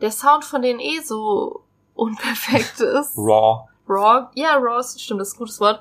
der 0.00 0.10
Sound 0.10 0.44
von 0.44 0.60
denen 0.60 0.80
eh 0.80 0.98
so 1.00 1.62
unperfekt 1.94 2.80
ist. 2.80 3.16
Raw. 3.16 3.68
Raw, 3.88 4.26
ja, 4.34 4.54
raw, 4.56 4.80
ist- 4.80 5.00
stimmt, 5.00 5.20
das 5.20 5.28
ist 5.28 5.34
ein 5.34 5.38
gutes 5.38 5.60
Wort. 5.60 5.80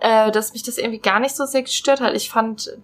Äh, 0.00 0.30
dass 0.32 0.52
mich 0.52 0.62
das 0.62 0.78
irgendwie 0.78 0.98
gar 1.00 1.20
nicht 1.20 1.36
so 1.36 1.44
sehr 1.44 1.62
gestört 1.62 2.00
hat. 2.00 2.14
Ich 2.14 2.30
fand 2.30 2.76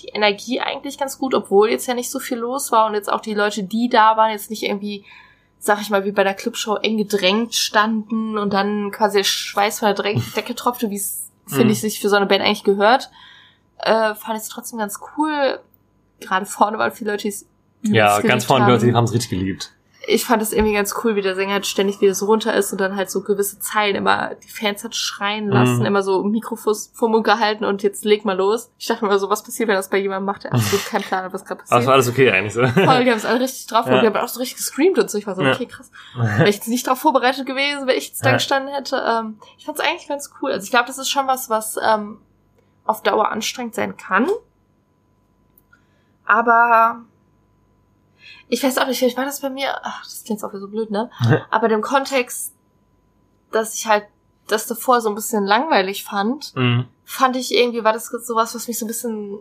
die 0.00 0.08
Energie 0.08 0.60
eigentlich 0.60 0.98
ganz 0.98 1.18
gut, 1.18 1.32
obwohl 1.34 1.70
jetzt 1.70 1.86
ja 1.86 1.94
nicht 1.94 2.10
so 2.10 2.18
viel 2.18 2.36
los 2.38 2.72
war 2.72 2.86
und 2.86 2.94
jetzt 2.94 3.10
auch 3.10 3.20
die 3.20 3.32
Leute, 3.34 3.62
die 3.62 3.88
da 3.88 4.16
waren, 4.16 4.30
jetzt 4.32 4.50
nicht 4.50 4.64
irgendwie, 4.64 5.04
sag 5.64 5.80
ich 5.80 5.88
mal, 5.88 6.04
wie 6.04 6.12
bei 6.12 6.24
der 6.24 6.34
Clubshow 6.34 6.76
eng 6.76 6.98
gedrängt 6.98 7.54
standen 7.54 8.36
und 8.36 8.52
dann 8.52 8.90
quasi 8.90 9.18
der 9.18 9.24
Schweiß 9.24 9.78
von 9.80 9.94
der 9.94 10.14
Decke 10.36 10.54
tropfte, 10.54 10.90
wie 10.90 10.96
es, 10.96 11.30
finde 11.46 11.64
Mhm. 11.64 11.70
ich, 11.70 11.80
sich 11.80 12.00
für 12.00 12.08
so 12.10 12.16
eine 12.16 12.26
Band 12.26 12.42
eigentlich 12.44 12.64
gehört. 12.64 13.10
Äh, 13.78 14.14
fand 14.14 14.36
ich 14.36 14.42
es 14.42 14.48
trotzdem 14.48 14.78
ganz 14.78 14.98
cool. 15.16 15.60
Gerade 16.20 16.46
vorne 16.46 16.78
waren 16.78 16.92
viele 16.92 17.12
Leute, 17.12 17.22
die 17.22 17.28
es 17.28 17.46
Ja, 17.82 18.20
ganz 18.20 18.44
vorne, 18.44 18.66
Leute, 18.66 18.84
die 18.84 18.90
haben 18.92 18.96
haben 18.98 19.04
es 19.04 19.12
richtig 19.12 19.30
geliebt. 19.30 19.73
Ich 20.06 20.24
fand 20.24 20.42
es 20.42 20.52
irgendwie 20.52 20.74
ganz 20.74 20.94
cool, 21.02 21.16
wie 21.16 21.22
der 21.22 21.34
Sänger 21.34 21.54
halt 21.54 21.66
ständig 21.66 22.00
wieder 22.00 22.14
so 22.14 22.26
runter 22.26 22.52
ist 22.54 22.72
und 22.72 22.80
dann 22.80 22.96
halt 22.96 23.10
so 23.10 23.22
gewisse 23.22 23.58
Zeilen 23.58 23.94
immer 23.96 24.34
die 24.34 24.48
Fans 24.48 24.84
hat 24.84 24.94
schreien 24.94 25.48
lassen, 25.48 25.78
Mhm. 25.80 25.86
immer 25.86 26.02
so 26.02 26.20
im 26.22 26.30
Mikrofon 26.30 26.74
vom 26.92 27.10
Mund 27.12 27.24
gehalten 27.24 27.64
und 27.64 27.82
jetzt 27.82 28.04
leg 28.04 28.24
mal 28.24 28.36
los. 28.36 28.70
Ich 28.78 28.86
dachte 28.86 29.04
mir 29.04 29.10
immer 29.10 29.18
so, 29.18 29.30
was 29.30 29.42
passiert, 29.42 29.68
wenn 29.68 29.76
das 29.76 29.88
bei 29.90 29.98
jemandem 29.98 30.26
macht, 30.26 30.44
der 30.44 30.52
absolut 30.54 30.84
keinen 30.86 31.02
Plan 31.02 31.24
hat, 31.24 31.32
was 31.32 31.44
gerade 31.44 31.60
Aber 31.60 31.64
es 31.64 31.70
war 31.70 31.78
passiert. 31.78 31.92
alles 31.94 32.08
okay 32.08 32.30
eigentlich 32.32 32.52
so. 32.54 32.60
Voll, 32.66 33.04
die 33.04 33.10
haben 33.10 33.16
es 33.18 33.24
alle 33.24 33.40
richtig 33.40 33.66
drauf 33.66 33.86
Ja. 33.86 33.94
und 33.94 34.00
die 34.02 34.06
haben 34.06 34.16
auch 34.16 34.28
so 34.28 34.40
richtig 34.40 34.56
gescreamt 34.58 34.98
und 34.98 35.10
so. 35.10 35.16
Ich 35.18 35.26
war 35.26 35.34
so, 35.34 35.42
Ja. 35.42 35.52
okay, 35.52 35.66
krass. 35.66 35.90
Wäre 36.16 36.48
ich 36.48 36.56
jetzt 36.56 36.68
nicht 36.68 36.86
darauf 36.86 36.98
vorbereitet 36.98 37.46
gewesen, 37.46 37.86
wenn 37.86 37.96
ich 37.96 38.08
jetzt 38.08 38.24
da 38.24 38.30
Ja. 38.30 38.34
gestanden 38.36 38.74
hätte. 38.74 39.02
Ähm, 39.06 39.38
ich 39.58 39.64
fand 39.64 39.78
es 39.78 39.84
eigentlich 39.84 40.08
ganz 40.08 40.30
cool. 40.42 40.52
Also 40.52 40.64
ich 40.64 40.70
glaube, 40.70 40.86
das 40.86 40.98
ist 40.98 41.08
schon 41.10 41.26
was, 41.26 41.48
was 41.50 41.76
ähm, 41.82 42.18
auf 42.84 43.02
Dauer 43.02 43.30
anstrengend 43.30 43.74
sein 43.74 43.96
kann. 43.96 44.28
Aber 46.26 47.00
ich 48.54 48.62
weiß 48.62 48.78
auch 48.78 48.86
nicht, 48.86 48.98
vielleicht 48.98 49.16
war 49.16 49.24
das 49.24 49.40
bei 49.40 49.50
mir, 49.50 49.68
ach, 49.82 50.02
das 50.04 50.22
klingt 50.24 50.38
jetzt 50.40 50.44
auch 50.44 50.50
wieder 50.50 50.60
so 50.60 50.68
blöd, 50.68 50.90
ne? 50.90 51.10
Aber 51.50 51.68
dem 51.68 51.82
Kontext, 51.82 52.54
dass 53.52 53.74
ich 53.74 53.86
halt 53.86 54.04
das 54.48 54.66
davor 54.66 55.00
so 55.00 55.08
ein 55.08 55.14
bisschen 55.14 55.44
langweilig 55.44 56.04
fand, 56.04 56.54
Mhm. 56.56 56.86
fand 57.04 57.36
ich 57.36 57.54
irgendwie, 57.54 57.82
war 57.84 57.92
das 57.92 58.06
sowas, 58.06 58.54
was 58.54 58.68
mich 58.68 58.78
so 58.78 58.84
ein 58.84 58.88
bisschen 58.88 59.38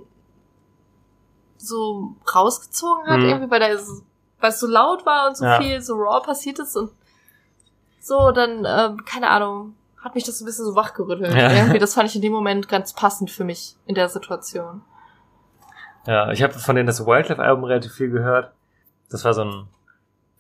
so 1.57 2.15
rausgezogen 2.33 3.07
hat, 3.07 3.19
Mhm. 3.19 3.25
irgendwie, 3.29 3.51
weil 3.51 3.59
da 3.59 3.77
so, 3.77 4.01
weil 4.39 4.49
es 4.49 4.59
so 4.59 4.67
laut 4.67 5.05
war 5.05 5.27
und 5.29 5.37
so 5.37 5.45
Ja. 5.45 5.59
viel 5.61 5.81
so 5.81 5.95
raw 5.95 6.21
passiert 6.25 6.59
ist 6.59 6.75
und 6.75 6.91
so, 7.99 8.31
dann, 8.31 8.65
ähm, 8.67 9.05
keine 9.05 9.29
Ahnung, 9.29 9.75
hat 10.03 10.15
mich 10.15 10.25
das 10.25 10.39
so 10.39 10.43
ein 10.43 10.47
bisschen 10.47 10.65
so 10.65 10.75
wachgerüttelt. 10.75 11.33
Ja. 11.33 11.51
Irgendwie, 11.53 11.79
das 11.79 11.93
fand 11.93 12.09
ich 12.09 12.15
in 12.15 12.21
dem 12.21 12.33
Moment 12.33 12.67
ganz 12.67 12.91
passend 12.93 13.31
für 13.31 13.45
mich 13.45 13.75
in 13.85 13.95
der 13.95 14.09
Situation. 14.09 14.81
Ja, 16.05 16.29
ich 16.31 16.43
habe 16.43 16.53
von 16.53 16.75
denen 16.75 16.87
das 16.87 17.05
Wildlife-Album 17.05 17.63
relativ 17.63 17.93
viel 17.93 18.09
gehört. 18.09 18.51
Das 19.13 19.23
war 19.23 19.33
so 19.33 19.43
ein, 19.43 19.67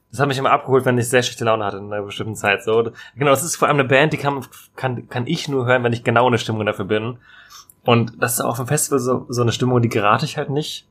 Das 0.09 0.19
hat 0.19 0.27
mich 0.27 0.37
immer 0.37 0.51
abgeholt, 0.51 0.83
wenn 0.85 0.97
ich 0.97 1.07
sehr 1.07 1.21
schlechte 1.21 1.45
Laune 1.45 1.63
hatte 1.63 1.77
in 1.77 1.93
einer 1.93 2.01
bestimmten 2.01 2.35
Zeit. 2.35 2.63
So, 2.63 2.91
genau, 3.15 3.31
das 3.31 3.43
ist 3.43 3.55
vor 3.55 3.67
allem 3.67 3.79
eine 3.79 3.87
Band, 3.87 4.13
die 4.13 4.17
kann, 4.17 4.45
kann, 4.75 5.07
kann 5.07 5.27
ich 5.27 5.47
nur 5.47 5.65
hören, 5.67 5.83
wenn 5.83 5.93
ich 5.93 6.03
genau 6.03 6.27
eine 6.27 6.39
Stimmung 6.39 6.65
dafür 6.65 6.85
bin. 6.85 7.19
Und 7.83 8.21
das 8.21 8.33
ist 8.33 8.41
auch 8.41 8.51
auf 8.51 8.57
dem 8.57 8.67
Festival 8.67 8.99
so, 8.99 9.25
so 9.29 9.41
eine 9.43 9.51
Stimmung, 9.51 9.81
die 9.81 9.89
gerate 9.89 10.25
ich 10.25 10.37
halt 10.37 10.49
nicht. 10.49 10.87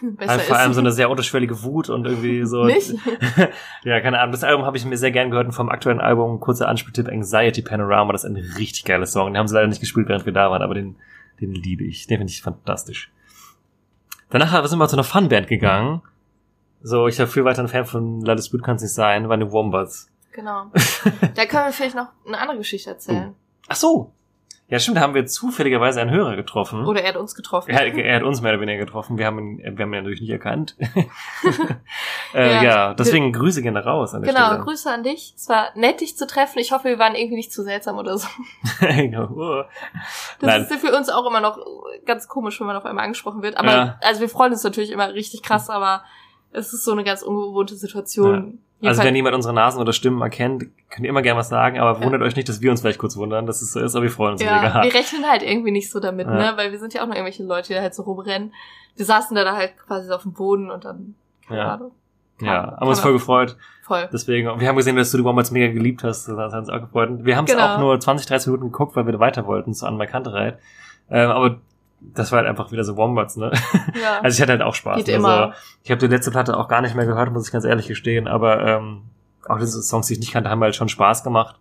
Besser 0.02 0.30
Halt 0.30 0.42
vor 0.42 0.58
allem 0.58 0.74
so 0.74 0.80
eine 0.80 0.92
sehr 0.92 1.10
unterschwellige 1.10 1.62
Wut 1.64 1.88
und 1.88 2.06
irgendwie 2.06 2.44
so. 2.46 2.64
Nicht? 2.64 2.94
ja, 3.82 4.00
keine 4.00 4.20
Ahnung. 4.20 4.32
Das 4.32 4.44
Album 4.44 4.64
habe 4.64 4.76
ich 4.76 4.84
mir 4.84 4.96
sehr 4.96 5.10
gern 5.10 5.30
gehört 5.30 5.46
und 5.46 5.52
vom 5.52 5.70
aktuellen 5.70 6.00
Album, 6.00 6.38
kurzer 6.38 6.68
Anspieltipp, 6.68 7.08
Anxiety 7.08 7.62
Panorama, 7.62 8.12
das 8.12 8.24
ist 8.24 8.30
ein 8.30 8.36
richtig 8.36 8.84
geiler 8.84 9.06
Song. 9.06 9.32
Den 9.32 9.38
haben 9.38 9.48
sie 9.48 9.54
leider 9.54 9.66
nicht 9.66 9.80
gespielt, 9.80 10.08
während 10.08 10.24
wir 10.24 10.32
da 10.32 10.50
waren, 10.50 10.62
aber 10.62 10.74
den, 10.74 10.96
den 11.40 11.52
liebe 11.52 11.84
ich. 11.84 12.06
Den 12.06 12.18
finde 12.18 12.30
ich 12.30 12.42
fantastisch. 12.42 13.10
Danach 14.30 14.66
sind 14.66 14.78
wir 14.78 14.88
zu 14.88 14.96
einer 14.96 15.04
Funband 15.04 15.48
gegangen. 15.48 16.02
So, 16.82 17.08
ich 17.08 17.16
viel 17.16 17.44
weiter 17.44 17.62
ein 17.62 17.68
Fan 17.68 17.84
von 17.86 18.20
Lades 18.20 18.50
Blut 18.50 18.62
kann's 18.62 18.82
nicht 18.82 18.94
sein, 18.94 19.28
waren 19.28 19.40
die 19.40 19.50
Wombats. 19.50 20.10
Genau. 20.32 20.66
Da 21.34 21.46
können 21.46 21.66
wir 21.66 21.72
vielleicht 21.72 21.96
noch 21.96 22.08
eine 22.26 22.38
andere 22.38 22.58
Geschichte 22.58 22.90
erzählen. 22.90 23.34
Ach 23.68 23.76
so. 23.76 24.12
Ja, 24.70 24.78
stimmt, 24.78 24.98
da 24.98 25.00
haben 25.00 25.14
wir 25.14 25.24
zufälligerweise 25.24 25.98
einen 26.00 26.10
Hörer 26.10 26.36
getroffen. 26.36 26.84
Oder 26.84 27.00
er 27.00 27.08
hat 27.10 27.16
uns 27.16 27.34
getroffen. 27.34 27.70
Er, 27.70 27.86
er 27.96 28.16
hat 28.16 28.22
uns 28.22 28.42
mehr 28.42 28.52
oder 28.52 28.60
weniger 28.60 28.84
getroffen. 28.84 29.16
Wir 29.16 29.24
haben 29.24 29.38
ihn, 29.38 29.58
wir 29.58 29.82
haben 29.84 29.94
ihn 29.94 30.00
natürlich 30.02 30.20
nicht 30.20 30.30
erkannt. 30.30 30.76
äh, 32.34 32.54
Ja. 32.54 32.62
ja. 32.62 32.94
deswegen 32.94 33.32
Grüße 33.32 33.62
gehen 33.62 33.76
raus 33.78 34.12
an 34.14 34.22
der 34.22 34.32
Genau, 34.32 34.46
Stelle. 34.48 34.64
Grüße 34.64 34.90
an 34.92 35.02
dich. 35.04 35.32
Es 35.36 35.48
war 35.48 35.68
nett, 35.74 36.02
dich 36.02 36.18
zu 36.18 36.26
treffen. 36.26 36.58
Ich 36.58 36.72
hoffe, 36.72 36.84
wir 36.88 36.98
waren 36.98 37.14
irgendwie 37.14 37.36
nicht 37.36 37.50
zu 37.52 37.62
seltsam 37.62 37.96
oder 37.96 38.18
so. 38.18 38.28
Genau. 38.80 39.28
Oh. 39.38 39.62
Das 40.40 40.46
Nein. 40.46 40.62
ist 40.62 40.70
ja 40.70 40.76
für 40.76 40.94
uns 40.94 41.08
auch 41.08 41.26
immer 41.26 41.40
noch 41.40 41.58
ganz 42.04 42.28
komisch, 42.28 42.60
wenn 42.60 42.66
man 42.66 42.76
auf 42.76 42.84
einmal 42.84 43.04
angesprochen 43.04 43.42
wird. 43.42 43.56
Aber 43.56 43.72
Ja. 43.72 43.98
also 44.02 44.20
wir 44.20 44.28
freuen 44.28 44.52
uns 44.52 44.62
natürlich 44.64 44.90
immer 44.90 45.12
richtig 45.14 45.42
krass, 45.42 45.70
aber 45.70 46.02
es 46.52 46.72
ist 46.72 46.84
so 46.84 46.92
eine 46.92 47.04
ganz 47.04 47.22
ungewohnte 47.22 47.74
Situation. 47.76 48.34
Also 48.34 48.52
Jedenfalls- 48.80 49.06
wenn 49.08 49.16
jemand 49.16 49.34
unsere 49.34 49.54
Nasen 49.54 49.80
oder 49.80 49.92
Stimmen 49.92 50.20
erkennt, 50.22 50.66
könnt 50.88 51.04
ihr 51.04 51.08
immer 51.08 51.22
gerne 51.22 51.40
was 51.40 51.48
sagen, 51.48 51.78
aber 51.80 51.98
Ja. 51.98 52.04
wundert 52.04 52.22
euch 52.22 52.36
nicht, 52.36 52.48
dass 52.48 52.60
wir 52.60 52.70
uns 52.70 52.80
vielleicht 52.80 52.98
kurz 53.00 53.16
wundern, 53.16 53.46
dass 53.46 53.60
es 53.60 53.72
so 53.72 53.80
ist, 53.80 53.94
aber 53.96 54.04
wir 54.04 54.10
freuen 54.10 54.32
uns 54.32 54.42
ja, 54.42 54.56
mega 54.56 54.72
hart. 54.72 54.84
wir 54.84 54.94
rechnen 54.94 55.24
halt 55.28 55.42
irgendwie 55.42 55.72
nicht 55.72 55.90
so 55.90 55.98
damit, 56.00 56.26
Ja. 56.28 56.34
ne? 56.34 56.52
Weil 56.56 56.70
wir 56.70 56.78
sind 56.78 56.94
ja 56.94 57.02
auch 57.02 57.06
noch 57.08 57.14
irgendwelche 57.14 57.42
Leute, 57.44 57.68
die 57.68 57.74
da 57.74 57.80
halt 57.80 57.94
so 57.94 58.02
rumrennen. 58.04 58.52
Wir 58.96 59.04
saßen 59.04 59.34
da, 59.34 59.42
da 59.44 59.56
halt 59.56 59.72
quasi 59.78 60.10
auf 60.12 60.22
dem 60.22 60.32
Boden 60.32 60.70
und 60.70 60.84
dann, 60.84 61.14
keine 61.46 61.60
Ja. 61.60 61.74
Ahnung. 61.74 61.90
Ja, 62.40 62.76
haben 62.78 62.88
uns 62.88 63.00
voll 63.00 63.12
gefreut. 63.14 63.56
Voll. 63.82 64.08
Deswegen, 64.12 64.60
wir 64.60 64.68
haben 64.68 64.76
gesehen, 64.76 64.94
dass 64.94 65.10
du 65.10 65.18
die 65.18 65.24
Wombats 65.24 65.50
mega 65.50 65.72
geliebt 65.72 66.04
hast. 66.04 66.28
Das 66.28 66.36
hat 66.52 66.52
uns 66.60 66.68
auch 66.68 66.80
gefreut. 66.80 67.10
Wir 67.24 67.36
haben 67.36 67.46
es 67.46 67.50
Genau. 67.52 67.74
auch 67.74 67.78
nur 67.80 67.98
20, 67.98 68.26
30 68.28 68.46
Minuten 68.52 68.70
geguckt, 68.70 68.94
weil 68.94 69.06
wir 69.06 69.18
weiter 69.18 69.44
wollten 69.46 69.74
zu 69.74 69.86
Anne 69.86 70.06
Kantereit. 70.06 70.58
Ähm, 71.10 71.30
aber 71.30 71.58
das 72.00 72.32
war 72.32 72.38
halt 72.38 72.48
einfach 72.48 72.72
wieder 72.72 72.84
so 72.84 72.96
Wombats, 72.96 73.36
ne? 73.36 73.52
Ja. 74.00 74.20
Also 74.22 74.36
ich 74.36 74.42
hatte 74.42 74.52
halt 74.52 74.62
auch 74.62 74.74
Spaß. 74.74 74.96
Geht 75.04 75.14
also, 75.14 75.26
immer. 75.26 75.54
Ich 75.82 75.90
habe 75.90 75.98
die 75.98 76.06
letzte 76.06 76.30
Platte 76.30 76.56
auch 76.56 76.68
gar 76.68 76.80
nicht 76.80 76.94
mehr 76.94 77.06
gehört, 77.06 77.32
muss 77.32 77.46
ich 77.46 77.52
ganz 77.52 77.64
ehrlich 77.64 77.88
gestehen. 77.88 78.28
Aber 78.28 78.64
ähm, 78.64 79.02
auch 79.48 79.58
diese 79.58 79.82
Songs, 79.82 80.06
die 80.06 80.14
ich 80.14 80.20
nicht 80.20 80.32
kannte, 80.32 80.50
haben 80.50 80.62
halt 80.62 80.76
schon 80.76 80.88
Spaß 80.88 81.24
gemacht. 81.24 81.56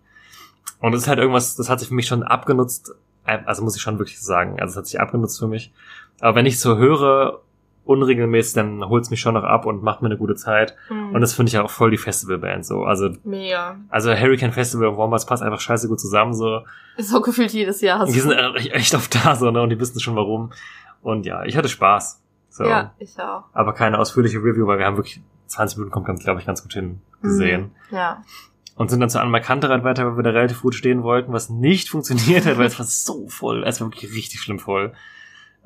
Und 0.79 0.91
das 0.91 1.03
ist 1.03 1.07
halt 1.07 1.19
irgendwas, 1.19 1.55
das 1.55 1.69
hat 1.69 1.79
sich 1.79 1.89
für 1.89 1.95
mich 1.95 2.07
schon 2.07 2.23
abgenutzt. 2.23 2.93
Also 3.23 3.63
muss 3.63 3.75
ich 3.75 3.81
schon 3.81 3.99
wirklich 3.99 4.21
sagen. 4.21 4.59
Also 4.59 4.71
es 4.71 4.77
hat 4.77 4.87
sich 4.87 4.99
abgenutzt 4.99 5.39
für 5.39 5.47
mich. 5.47 5.73
Aber 6.19 6.35
wenn 6.35 6.45
ich 6.45 6.59
so 6.59 6.77
höre, 6.77 7.41
unregelmäßig, 7.87 8.53
dann 8.55 8.87
holt's 8.87 9.09
mich 9.09 9.19
schon 9.19 9.33
noch 9.33 9.43
ab 9.43 9.65
und 9.65 9.83
macht 9.83 10.01
mir 10.01 10.07
eine 10.07 10.17
gute 10.17 10.35
Zeit. 10.35 10.75
Mhm. 10.89 11.15
Und 11.15 11.21
das 11.21 11.33
finde 11.33 11.49
ich 11.49 11.53
ja 11.53 11.63
auch 11.63 11.69
voll 11.69 11.91
die 11.91 11.97
Festivalband 11.97 12.65
so. 12.65 12.83
Also, 12.83 13.09
Mega. 13.23 13.77
also 13.89 14.11
Hurricane 14.13 14.51
Festival 14.51 14.87
und 14.87 14.97
Wombats 14.97 15.25
passt 15.25 15.43
einfach 15.43 15.59
scheiße 15.59 15.87
gut 15.87 15.99
zusammen 15.99 16.33
so. 16.33 16.61
Ist 16.97 17.09
so 17.09 17.21
gefühlt 17.21 17.51
jedes 17.51 17.81
Jahr. 17.81 18.05
Und 18.05 18.13
die 18.13 18.19
sind 18.19 18.31
echt, 18.31 18.71
echt 18.71 18.95
oft 18.95 19.13
da 19.25 19.35
so, 19.35 19.51
ne? 19.51 19.61
Und 19.61 19.69
die 19.69 19.79
wissen 19.79 19.99
schon 19.99 20.15
warum. 20.15 20.51
Und 21.01 21.25
ja, 21.25 21.43
ich 21.43 21.55
hatte 21.57 21.69
Spaß. 21.69 22.21
So. 22.49 22.63
Ja, 22.63 22.93
ich 22.97 23.19
auch. 23.19 23.43
Aber 23.53 23.73
keine 23.73 23.99
ausführliche 23.99 24.39
Review, 24.39 24.65
weil 24.67 24.79
wir 24.79 24.85
haben 24.85 24.97
wirklich 24.97 25.21
20 25.45 25.77
Minuten 25.77 25.93
kommt 25.93 26.19
glaube 26.19 26.39
ich, 26.39 26.45
ganz 26.45 26.63
gut 26.63 26.73
hin 26.73 27.01
gesehen. 27.21 27.71
Mhm. 27.89 27.95
Ja. 27.95 28.23
Und 28.75 28.89
sind 28.89 28.99
dann 28.99 29.09
zu 29.09 29.19
Anna 29.19 29.39
Kantereit 29.39 29.83
weiter, 29.83 30.05
weil 30.05 30.17
wir 30.17 30.23
da 30.23 30.29
relativ 30.31 30.61
gut 30.61 30.75
stehen 30.75 31.03
wollten, 31.03 31.33
was 31.33 31.49
nicht 31.49 31.89
funktioniert 31.91 32.45
hat, 32.45 32.57
weil 32.57 32.67
es 32.67 32.77
war 32.77 32.85
so 32.85 33.27
voll. 33.27 33.63
Es 33.63 33.81
war 33.81 33.87
wirklich 33.87 34.13
richtig 34.13 34.41
schlimm 34.41 34.59
voll. 34.59 34.93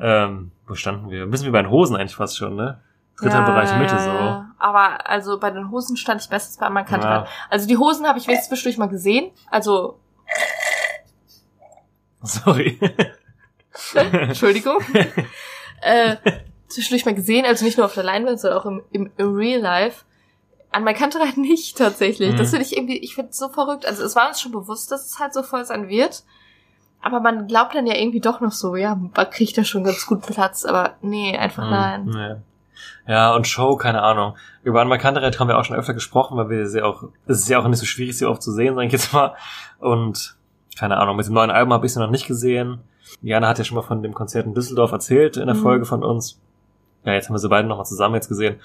Ähm, 0.02 0.52
wo 0.68 0.74
standen 0.74 1.10
wir? 1.12 1.24
Ein 1.24 1.32
bisschen 1.32 1.48
wie 1.48 1.52
bei 1.52 1.62
den 1.62 1.70
Hosen 1.70 1.96
eigentlich 1.96 2.16
fast 2.16 2.38
schon, 2.38 2.56
ne? 2.56 2.82
Dritter 3.18 3.36
ja, 3.36 3.46
Bereich 3.46 3.78
Mitte 3.78 4.00
so. 4.00 4.10
ja. 4.10 4.52
Aber 4.58 5.08
also 5.08 5.40
bei 5.40 5.52
den 5.52 5.70
Hosen 5.70 5.96
stand 5.96 6.22
ich 6.22 6.30
bestens 6.30 6.58
bei 6.58 6.70
man 6.70 6.86
kannte 6.86 7.08
Ja. 7.08 7.28
Also 7.50 7.68
die 7.68 7.78
Hosen 7.78 8.08
habe 8.08 8.18
ich 8.18 8.28
wenigstens 8.28 8.50
zwischendurch 8.50 8.78
mal 8.78 8.90
gesehen. 8.90 9.32
Also, 9.52 10.00
Sorry. 12.24 12.80
Entschuldigung. 13.94 14.78
äh, 15.82 16.16
zwischendurch 16.68 17.06
mal 17.06 17.16
gesehen, 17.16 17.46
also 17.46 17.66
nicht 17.66 17.78
nur 17.78 17.86
auf 17.86 17.94
der 17.94 18.04
Leinwand, 18.04 18.40
sondern 18.40 18.60
auch 18.60 18.66
im, 18.66 18.84
im, 18.92 19.12
im 19.18 19.36
Real 19.36 19.60
Life. 19.60 20.06
An 20.72 20.84
mein 20.84 20.96
Kantereit 20.96 21.38
nicht 21.38 21.78
tatsächlich. 21.78 22.34
Mhm. 22.34 22.38
Das 22.38 22.52
finde 22.52 22.66
ich 22.66 22.78
irgendwie, 22.78 22.98
ich 22.98 23.16
finde 23.16 23.32
es 23.32 23.38
so 23.38 23.50
verrückt. 23.50 23.86
Also 23.86 24.04
es 24.04 24.16
war 24.16 24.30
uns 24.30 24.40
schon 24.40 24.52
bewusst, 24.52 24.92
dass 24.92 25.06
es 25.06 25.20
halt 25.20 25.34
so 25.34 25.44
voll 25.44 25.66
sein 25.66 25.90
wird. 25.90 26.24
Aber 27.04 27.20
man 27.20 27.48
glaubt 27.48 27.74
dann 27.76 27.88
ja 27.88 27.96
irgendwie 27.96 28.20
doch 28.20 28.42
noch 28.42 28.52
so, 28.52 28.76
ja, 28.76 28.96
man 28.96 29.12
kriegt 29.32 29.58
da 29.58 29.64
schon 29.64 29.84
ganz 29.84 30.06
gut 30.06 30.22
Platz. 30.22 30.66
Aber 30.66 30.96
nee, 31.02 31.36
einfach 31.38 31.70
nein. 31.70 32.06
Hm, 32.06 32.12
nee. 32.12 32.36
Ja, 33.08 33.34
und 33.36 33.48
Show, 33.48 33.76
keine 33.76 34.02
Ahnung. 34.04 34.36
Über 34.64 34.82
Anna 34.82 34.98
Kantereit 34.98 35.40
haben 35.40 35.48
wir 35.48 35.58
auch 35.58 35.66
schon 35.66 35.76
öfter 35.76 35.94
gesprochen, 35.94 36.38
weil 36.38 36.50
wir 36.50 36.68
sie 36.68 36.82
auch, 36.84 37.04
es 37.26 37.40
ist 37.40 37.50
ja 37.50 37.60
auch 37.60 37.68
nicht 37.68 37.80
so 37.80 37.86
schwierig, 37.86 38.18
sie 38.18 38.26
oft 38.26 38.42
zu 38.44 38.52
sehen, 38.52 38.76
sag 38.76 38.84
ich 38.86 38.92
jetzt 38.92 39.14
mal. 39.14 39.36
Und 39.80 40.36
keine 40.78 40.98
Ahnung, 40.98 41.16
mit 41.16 41.26
dem 41.26 41.34
neuen 41.34 41.52
Album 41.52 41.74
habe 41.74 41.86
ich 41.86 41.94
sie 41.94 42.00
noch 42.00 42.10
nicht 42.12 42.28
gesehen. 42.28 42.82
Jana 43.22 43.48
hat 43.50 43.58
ja 43.58 43.64
schon 43.64 43.76
mal 43.76 43.82
von 43.82 44.02
dem 44.04 44.14
Konzert 44.14 44.46
in 44.46 44.54
Düsseldorf 44.54 44.92
erzählt 44.92 45.38
in 45.38 45.48
der 45.48 45.56
Mhm. 45.56 45.62
Folge 45.62 45.86
von 45.86 46.04
uns. 46.04 46.40
Ja, 47.04 47.14
jetzt 47.14 47.28
haben 47.28 47.36
wir 47.36 47.40
sie 47.40 47.50
beide 47.50 47.68
nochmal 47.68 47.86
zusammen 47.86 48.16
jetzt 48.16 48.28
gesehen. 48.30 48.60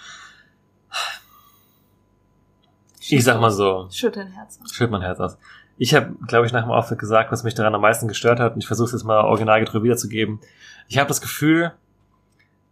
Ich 3.09 3.25
sag 3.25 3.41
mal 3.41 3.51
so, 3.51 3.89
Schütt 3.91 4.17
dein 4.17 4.29
Herz. 4.29 4.59
aus. 4.63 4.71
schüttelt 4.73 4.91
mein 4.91 5.03
Herz 5.03 5.21
aus. 5.21 5.39
Ich 5.78 5.94
habe, 5.94 6.15
glaube 6.27 6.47
ich, 6.47 6.53
nach 6.53 6.62
dem 6.62 6.70
Auftritt 6.70 6.98
gesagt, 6.98 7.31
was 7.32 7.44
mich 7.44 7.55
daran 7.55 7.74
am 7.74 7.82
meisten 7.82 8.09
gestört 8.09 8.40
hat. 8.40 8.55
Und 8.55 8.61
ich 8.61 8.66
versuche 8.66 8.86
es 8.86 8.93
jetzt 8.93 9.05
mal 9.05 9.20
originalgetreu 9.20 9.82
wiederzugeben. 9.82 10.40
Ich 10.89 10.98
habe 10.98 11.09
das 11.09 11.20
Gefühl, 11.20 11.73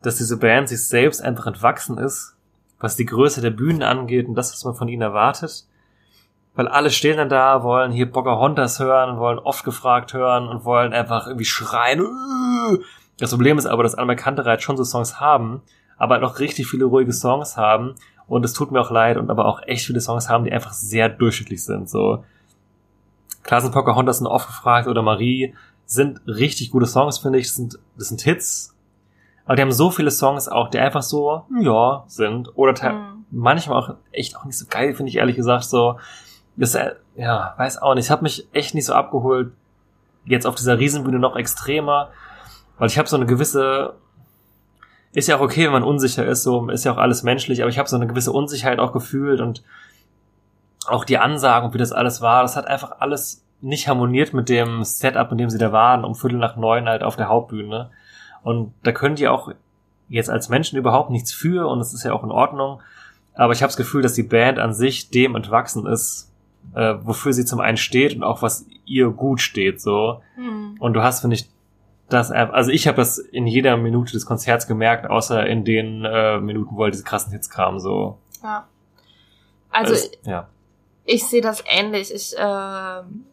dass 0.02 0.16
diese 0.16 0.38
Band 0.38 0.68
sich 0.68 0.86
selbst 0.86 1.22
einfach 1.22 1.46
entwachsen 1.46 1.98
ist, 1.98 2.36
was 2.78 2.96
die 2.96 3.06
Größe 3.06 3.40
der 3.40 3.50
Bühnen 3.50 3.82
angeht 3.82 4.26
und 4.26 4.34
das, 4.34 4.52
was 4.52 4.64
man 4.64 4.74
von 4.74 4.88
ihnen 4.88 5.02
erwartet. 5.02 5.66
Weil 6.54 6.68
alle 6.68 6.90
stehen 6.90 7.16
dann 7.16 7.28
da, 7.28 7.62
wollen 7.62 7.90
hier 7.90 8.10
Pocahontas 8.10 8.78
hören, 8.78 9.18
wollen 9.18 9.38
oft 9.38 9.64
gefragt 9.64 10.14
hören 10.14 10.48
und 10.48 10.64
wollen 10.64 10.92
einfach 10.92 11.26
irgendwie 11.26 11.46
schreien. 11.46 12.00
"Äh!" 12.00 12.78
Das 13.18 13.30
Problem 13.30 13.58
ist 13.58 13.66
aber, 13.66 13.82
dass 13.82 13.94
Anna 13.94 14.14
Kantereit 14.14 14.62
schon 14.62 14.76
so 14.76 14.84
Songs 14.84 15.20
haben, 15.20 15.62
aber 15.96 16.14
halt 16.14 16.24
auch 16.24 16.38
richtig 16.38 16.68
viele 16.68 16.84
ruhige 16.84 17.12
Songs 17.12 17.56
haben. 17.56 17.94
Und 18.26 18.44
es 18.44 18.52
tut 18.52 18.70
mir 18.70 18.80
auch 18.80 18.90
leid 18.90 19.16
und 19.16 19.30
aber 19.30 19.46
auch 19.46 19.62
echt 19.66 19.86
viele 19.86 20.00
Songs 20.00 20.28
haben, 20.28 20.44
die 20.44 20.52
einfach 20.52 20.72
sehr 20.72 21.08
durchschnittlich 21.08 21.64
sind. 21.64 21.88
So, 21.88 22.24
klar 23.44 23.60
sind 23.60 23.72
Pocahontas 23.72 24.18
sind 24.18 24.26
oft 24.26 24.48
gefragt 24.48 24.88
oder 24.88 25.02
Marie 25.02 25.54
sind 25.86 26.20
richtig 26.26 26.70
gute 26.72 26.86
Songs, 26.86 27.18
finde 27.18 27.38
ich. 27.38 27.46
Das 27.46 27.56
sind, 27.56 27.78
das 27.96 28.08
sind 28.08 28.20
Hits. 28.22 28.74
Aber 29.44 29.54
die 29.56 29.62
haben 29.62 29.70
so 29.72 29.90
viele 29.90 30.10
Songs 30.10 30.48
auch, 30.48 30.68
die 30.70 30.78
einfach 30.78 31.02
so, 31.02 31.44
ja, 31.60 32.02
sind. 32.08 32.50
Oder 32.56 32.72
Mhm. 32.92 33.24
manchmal 33.30 33.78
auch 33.78 33.94
echt 34.10 34.36
auch 34.36 34.44
nicht 34.44 34.58
so 34.58 34.64
geil, 34.68 34.94
finde 34.94 35.10
ich 35.10 35.16
ehrlich 35.16 35.36
gesagt 35.36 35.64
so. 35.64 35.98
Das, 36.56 36.74
äh, 36.74 36.92
ja, 37.16 37.54
weiß 37.58 37.82
auch 37.82 37.94
nicht. 37.94 38.06
Ich 38.06 38.10
habe 38.10 38.22
mich 38.22 38.46
echt 38.52 38.74
nicht 38.74 38.86
so 38.86 38.94
abgeholt. 38.94 39.52
Jetzt 40.24 40.46
auf 40.46 40.54
dieser 40.54 40.78
Riesenbühne 40.78 41.18
noch 41.18 41.36
extremer. 41.36 42.08
Weil 42.78 42.88
ich 42.88 42.98
habe 42.98 43.08
so 43.08 43.16
eine 43.16 43.26
gewisse, 43.26 43.94
ist 45.12 45.28
ja 45.28 45.36
auch 45.36 45.40
okay, 45.40 45.66
wenn 45.66 45.72
man 45.72 45.82
unsicher 45.84 46.24
ist, 46.26 46.42
so 46.42 46.68
ist 46.70 46.84
ja 46.84 46.92
auch 46.92 46.96
alles 46.96 47.22
menschlich, 47.22 47.60
aber 47.62 47.70
ich 47.70 47.78
habe 47.78 47.88
so 47.88 47.96
eine 47.96 48.06
gewisse 48.06 48.32
Unsicherheit 48.32 48.78
auch 48.80 48.92
gefühlt 48.92 49.40
und 49.40 49.62
auch 50.88 51.04
die 51.04 51.18
Ansagen, 51.18 51.72
wie 51.74 51.78
das 51.78 51.92
alles 51.92 52.20
war, 52.20 52.42
das 52.42 52.56
hat 52.56 52.66
einfach 52.66 53.00
alles 53.00 53.44
nicht 53.60 53.88
harmoniert 53.88 54.34
mit 54.34 54.48
dem 54.48 54.84
Setup, 54.84 55.30
in 55.32 55.38
dem 55.38 55.50
sie 55.50 55.58
da 55.58 55.72
waren, 55.72 56.04
um 56.04 56.14
Viertel 56.14 56.38
nach 56.38 56.56
neun 56.56 56.88
halt 56.88 57.02
auf 57.02 57.16
der 57.16 57.28
Hauptbühne. 57.28 57.90
Und 58.42 58.74
da 58.82 58.92
könnt 58.92 59.20
ihr 59.20 59.32
auch 59.32 59.50
jetzt 60.08 60.28
als 60.28 60.48
Menschen 60.50 60.76
überhaupt 60.78 61.10
nichts 61.10 61.32
für 61.32 61.66
und 61.68 61.80
es 61.80 61.94
ist 61.94 62.04
ja 62.04 62.12
auch 62.12 62.24
in 62.24 62.30
Ordnung. 62.30 62.82
Aber 63.34 63.52
ich 63.52 63.62
habe 63.62 63.68
das 63.68 63.76
Gefühl, 63.76 64.02
dass 64.02 64.12
die 64.12 64.22
Band 64.22 64.58
an 64.58 64.74
sich 64.74 65.08
dem 65.10 65.34
entwachsen 65.34 65.86
ist, 65.86 66.30
äh, 66.74 66.94
wofür 67.02 67.32
sie 67.32 67.44
zum 67.46 67.60
einen 67.60 67.78
steht 67.78 68.14
und 68.14 68.22
auch 68.22 68.42
was 68.42 68.66
ihr 68.84 69.08
gut 69.10 69.40
steht, 69.40 69.80
so. 69.80 70.20
Mhm. 70.36 70.76
Und 70.78 70.92
du 70.92 71.02
hast, 71.02 71.20
finde 71.20 71.36
ich, 71.36 71.48
das, 72.10 72.30
also 72.30 72.70
ich 72.70 72.86
habe 72.86 72.98
das 72.98 73.16
in 73.18 73.46
jeder 73.46 73.78
Minute 73.78 74.12
des 74.12 74.26
Konzerts 74.26 74.66
gemerkt, 74.66 75.08
außer 75.08 75.46
in 75.46 75.64
den 75.64 76.04
äh, 76.04 76.38
Minuten, 76.38 76.76
wo 76.76 76.84
halt 76.84 76.92
diese 76.92 77.02
krassen 77.04 77.32
Hits 77.32 77.48
kamen, 77.48 77.80
so. 77.80 78.18
Ja. 78.42 78.66
Also, 79.70 79.94
Es- 79.94 80.10
ja. 80.24 80.48
Ich 81.04 81.26
sehe 81.26 81.42
das 81.42 81.62
ähnlich. 81.66 82.12
Ich 82.12 82.34
ähm, 82.36 83.26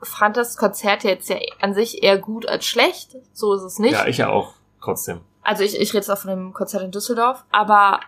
fand 0.00 0.36
das 0.36 0.56
Konzert 0.56 1.04
jetzt 1.04 1.28
ja 1.28 1.36
an 1.60 1.74
sich 1.74 2.02
eher 2.02 2.18
gut 2.18 2.46
als 2.46 2.66
schlecht. 2.66 3.16
So 3.32 3.54
ist 3.54 3.62
es 3.62 3.78
nicht. 3.78 3.92
Ja, 3.92 4.06
ich 4.06 4.18
ja 4.18 4.28
auch, 4.28 4.54
trotzdem. 4.82 5.20
Also 5.42 5.64
ich, 5.64 5.74
ich 5.74 5.90
rede 5.90 5.98
jetzt 5.98 6.10
auch 6.10 6.18
von 6.18 6.30
dem 6.30 6.52
Konzert 6.52 6.82
in 6.82 6.90
Düsseldorf, 6.90 7.44
aber 7.50 8.00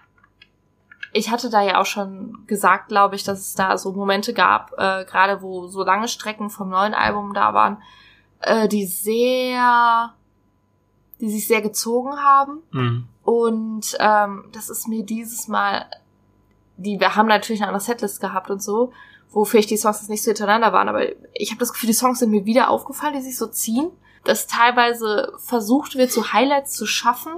ich 1.13 1.31
hatte 1.31 1.51
da 1.51 1.63
ja 1.63 1.81
auch 1.81 1.87
schon 1.87 2.45
gesagt, 2.47 2.89
glaube 2.89 3.17
ich, 3.17 3.25
dass 3.25 3.41
es 3.41 3.55
da 3.55 3.77
so 3.79 3.93
Momente 3.93 4.33
gab, 4.33 4.73
äh, 4.79 5.05
gerade 5.05 5.43
wo 5.43 5.67
so 5.67 5.83
lange 5.83 6.09
Strecken 6.09 6.51
vom 6.51 6.69
neuen 6.69 6.95
Album 6.95 7.35
da 7.35 7.55
waren, 7.55 7.83
äh, 8.41 8.69
die 8.69 8.87
sehr, 8.87 10.15
die 11.21 11.31
sich 11.31 11.49
sehr 11.49 11.63
gezogen 11.63 12.19
haben. 12.19 12.63
Mhm. 12.71 13.09
Und 13.23 13.97
ähm, 13.99 14.45
das 14.53 14.71
ist 14.71 14.87
mir 14.87 15.05
dieses 15.05 15.49
Mal 15.49 15.87
die 16.81 16.99
wir 17.01 17.17
haben 17.17 17.29
natürlich 17.29 17.61
eine 17.63 17.69
andere 17.69 17.85
Setlist 17.85 18.21
gehabt 18.21 18.51
und 18.51 18.63
so, 18.63 18.93
wo 19.31 19.45
vielleicht 19.45 19.71
die 19.71 19.77
Songs 19.77 20.01
jetzt 20.01 20.11
nicht 20.11 20.23
so 20.25 20.31
hintereinander 20.31 20.73
waren, 20.73 20.89
aber 20.89 21.03
ich 21.35 21.51
habe 21.51 21.61
das 21.61 21.73
Gefühl, 21.73 21.89
die 21.89 21.93
Songs 21.95 22.19
sind 22.19 22.31
mir 22.31 22.47
wieder 22.47 22.69
aufgefallen, 22.71 23.15
die 23.15 23.23
sich 23.23 23.37
so 23.39 23.47
ziehen, 23.47 23.91
dass 24.25 24.47
teilweise 24.47 25.33
versucht 25.39 25.97
wird, 25.97 26.11
so 26.11 26.33
Highlights 26.33 26.73
zu 26.75 26.87
schaffen, 26.87 27.33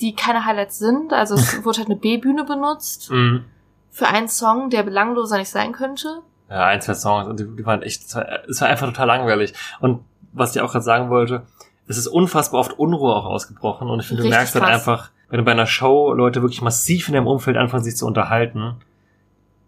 die 0.00 0.14
keine 0.14 0.44
Highlights 0.44 0.78
sind. 0.78 1.12
Also 1.12 1.34
es 1.34 1.64
wurde 1.64 1.78
halt 1.78 1.88
eine 1.88 1.96
B-Bühne 1.98 2.44
benutzt 2.44 3.10
Mhm. 3.10 3.44
für 3.90 4.06
einen 4.08 4.28
Song, 4.28 4.70
der 4.70 4.82
belangloser 4.82 5.38
nicht 5.38 5.50
sein 5.50 5.72
könnte. 5.72 6.22
Ja, 6.48 6.64
ein, 6.66 6.80
zwei 6.80 6.94
Songs 6.94 7.28
und 7.28 7.38
die, 7.40 7.44
die 7.56 7.66
waren 7.66 7.82
echt, 7.82 8.04
es 8.06 8.14
war, 8.14 8.26
es 8.48 8.60
war 8.60 8.68
einfach 8.68 8.86
total 8.86 9.06
langweilig. 9.08 9.52
Und 9.80 10.04
was 10.32 10.54
ich 10.56 10.62
auch 10.62 10.72
gerade 10.72 10.84
sagen 10.84 11.10
wollte, 11.10 11.46
es 11.86 11.98
ist 11.98 12.06
unfassbar 12.06 12.60
oft 12.60 12.78
Unruhe 12.78 13.14
auch 13.14 13.24
ausgebrochen 13.26 13.88
und 13.90 14.00
ich 14.00 14.06
finde, 14.06 14.22
du 14.22 14.28
merkst 14.28 14.54
halt 14.54 14.64
einfach, 14.64 15.10
wenn 15.30 15.38
du 15.38 15.44
bei 15.44 15.52
einer 15.52 15.66
Show 15.66 16.12
Leute 16.14 16.42
wirklich 16.42 16.62
massiv 16.62 17.08
in 17.08 17.14
ihrem 17.14 17.26
Umfeld 17.26 17.56
anfangen, 17.56 17.84
sich 17.84 17.96
zu 17.96 18.06
unterhalten, 18.06 18.76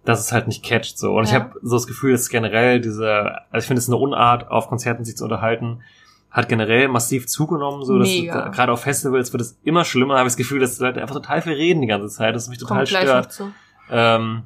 dass 0.05 0.21
es 0.21 0.33
halt 0.33 0.47
nicht 0.47 0.65
catcht 0.65 0.99
so. 0.99 1.15
Und 1.17 1.25
ich 1.25 1.33
Ja. 1.33 1.41
habe 1.41 1.53
so 1.63 1.77
das 1.77 1.87
Gefühl, 1.87 2.13
dass 2.13 2.29
generell 2.31 2.81
diese, 2.81 3.43
also 3.51 3.63
ich 3.63 3.67
finde 3.67 3.81
es 3.81 3.89
eine 3.89 3.97
Unart, 3.99 4.51
auf 4.51 4.69
Konzerten 4.69 5.05
sich 5.05 5.17
zu 5.17 5.25
unterhalten, 5.25 5.83
hat 6.31 6.49
generell 6.49 6.89
massiv 6.89 7.27
zugenommen. 7.27 7.85
So, 7.85 7.99
dass 7.99 8.09
gerade 8.09 8.73
auf 8.73 8.81
Festivals 8.83 9.33
wird 9.33 9.43
es 9.43 9.59
immer 9.65 9.85
schlimmer. 9.85 10.15
Habe 10.15 10.29
ich 10.29 10.33
das 10.33 10.37
Gefühl, 10.37 10.61
dass 10.61 10.79
die 10.79 10.85
Leute 10.85 11.03
einfach 11.03 11.15
total 11.17 11.43
viel 11.43 11.53
reden 11.53 11.81
die 11.81 11.87
ganze 11.89 12.09
Zeit, 12.09 12.35
das 12.35 12.49
mich 12.49 12.59
total 12.59 12.79
Kommt 12.79 12.89
stört. 12.89 13.43
Ähm, 13.91 14.43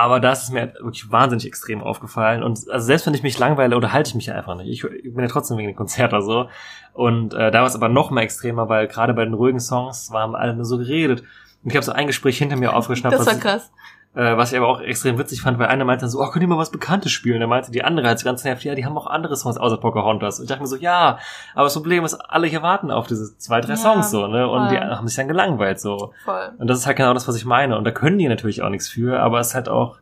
aber 0.00 0.20
das 0.20 0.44
ist 0.44 0.50
mir 0.50 0.60
halt 0.60 0.74
wirklich 0.76 1.10
wahnsinnig 1.10 1.46
extrem 1.46 1.82
aufgefallen. 1.82 2.42
Und 2.42 2.68
also 2.70 2.86
selbst 2.86 3.06
wenn 3.06 3.14
ich 3.14 3.22
mich 3.22 3.38
langweile, 3.38 3.76
unterhalte 3.76 4.08
ich 4.08 4.14
mich 4.14 4.26
ja 4.26 4.34
einfach 4.34 4.56
nicht. 4.56 4.68
Ich, 4.68 4.82
ich 4.82 5.14
bin 5.14 5.20
ja 5.22 5.28
trotzdem 5.28 5.58
wegen 5.58 5.68
dem 5.68 5.76
Konzert 5.76 6.12
oder 6.12 6.22
so. 6.22 6.48
Und 6.94 7.34
äh, 7.34 7.50
da 7.50 7.60
war 7.60 7.66
es 7.66 7.74
aber 7.74 7.88
noch 7.88 8.10
mal 8.10 8.22
extremer, 8.22 8.68
weil 8.68 8.88
gerade 8.88 9.14
bei 9.14 9.24
den 9.24 9.34
ruhigen 9.34 9.60
Songs 9.60 10.10
waren 10.10 10.34
alle 10.34 10.54
nur 10.54 10.64
so 10.64 10.78
geredet. 10.78 11.22
Und 11.62 11.70
ich 11.70 11.76
habe 11.76 11.84
so 11.84 11.92
ein 11.92 12.06
Gespräch 12.06 12.38
hinter 12.38 12.56
mir 12.56 12.74
aufgeschnappt, 12.74 13.18
Das 13.18 13.26
war 13.26 13.34
krass. 13.34 13.70
Äh, 14.14 14.36
was 14.36 14.50
ich 14.52 14.58
aber 14.58 14.66
auch 14.68 14.80
extrem 14.80 15.18
witzig 15.18 15.40
fand, 15.42 15.58
weil 15.58 15.68
einer 15.68 15.84
meinte 15.84 16.02
dann 16.02 16.10
so, 16.10 16.20
oh, 16.20 16.26
könnt 16.30 16.42
ihr 16.42 16.48
mal 16.48 16.58
was 16.58 16.70
Bekanntes 16.70 17.12
spielen? 17.12 17.38
Der 17.38 17.46
meinte 17.48 17.70
die 17.70 17.84
andere 17.84 18.08
halt 18.08 18.18
so 18.18 18.24
ganz 18.24 18.42
nervig, 18.42 18.64
ja, 18.64 18.74
die 18.74 18.84
haben 18.84 18.98
auch 18.98 19.06
andere 19.06 19.36
Songs 19.36 19.56
außer 19.56 19.76
Pocahontas. 19.76 20.38
Und 20.38 20.44
ich 20.44 20.48
dachte 20.48 20.62
mir 20.62 20.66
so, 20.68 20.76
ja, 20.76 21.18
aber 21.54 21.64
das 21.64 21.74
Problem 21.74 22.04
ist, 22.04 22.14
alle 22.14 22.46
hier 22.48 22.62
warten 22.62 22.90
auf 22.90 23.06
diese 23.06 23.36
zwei, 23.38 23.60
drei 23.60 23.70
Ja, 23.70 23.76
Songs 23.76 24.10
so, 24.10 24.26
ne? 24.26 24.48
Und 24.48 24.70
die 24.70 24.76
voll. 24.76 24.86
haben 24.86 25.06
sich 25.06 25.16
dann 25.16 25.28
gelangweilt 25.28 25.80
so. 25.80 26.12
Voll. 26.24 26.52
Und 26.58 26.66
das 26.68 26.78
ist 26.80 26.86
halt 26.86 26.96
genau 26.96 27.14
das, 27.14 27.28
was 27.28 27.36
ich 27.36 27.44
meine. 27.44 27.76
Und 27.78 27.84
da 27.84 27.92
können 27.92 28.18
die 28.18 28.26
natürlich 28.28 28.62
auch 28.62 28.68
nichts 28.70 28.88
für, 28.88 29.20
aber 29.20 29.38
es 29.40 29.48
ist 29.48 29.54
halt 29.54 29.68
auch, 29.68 29.98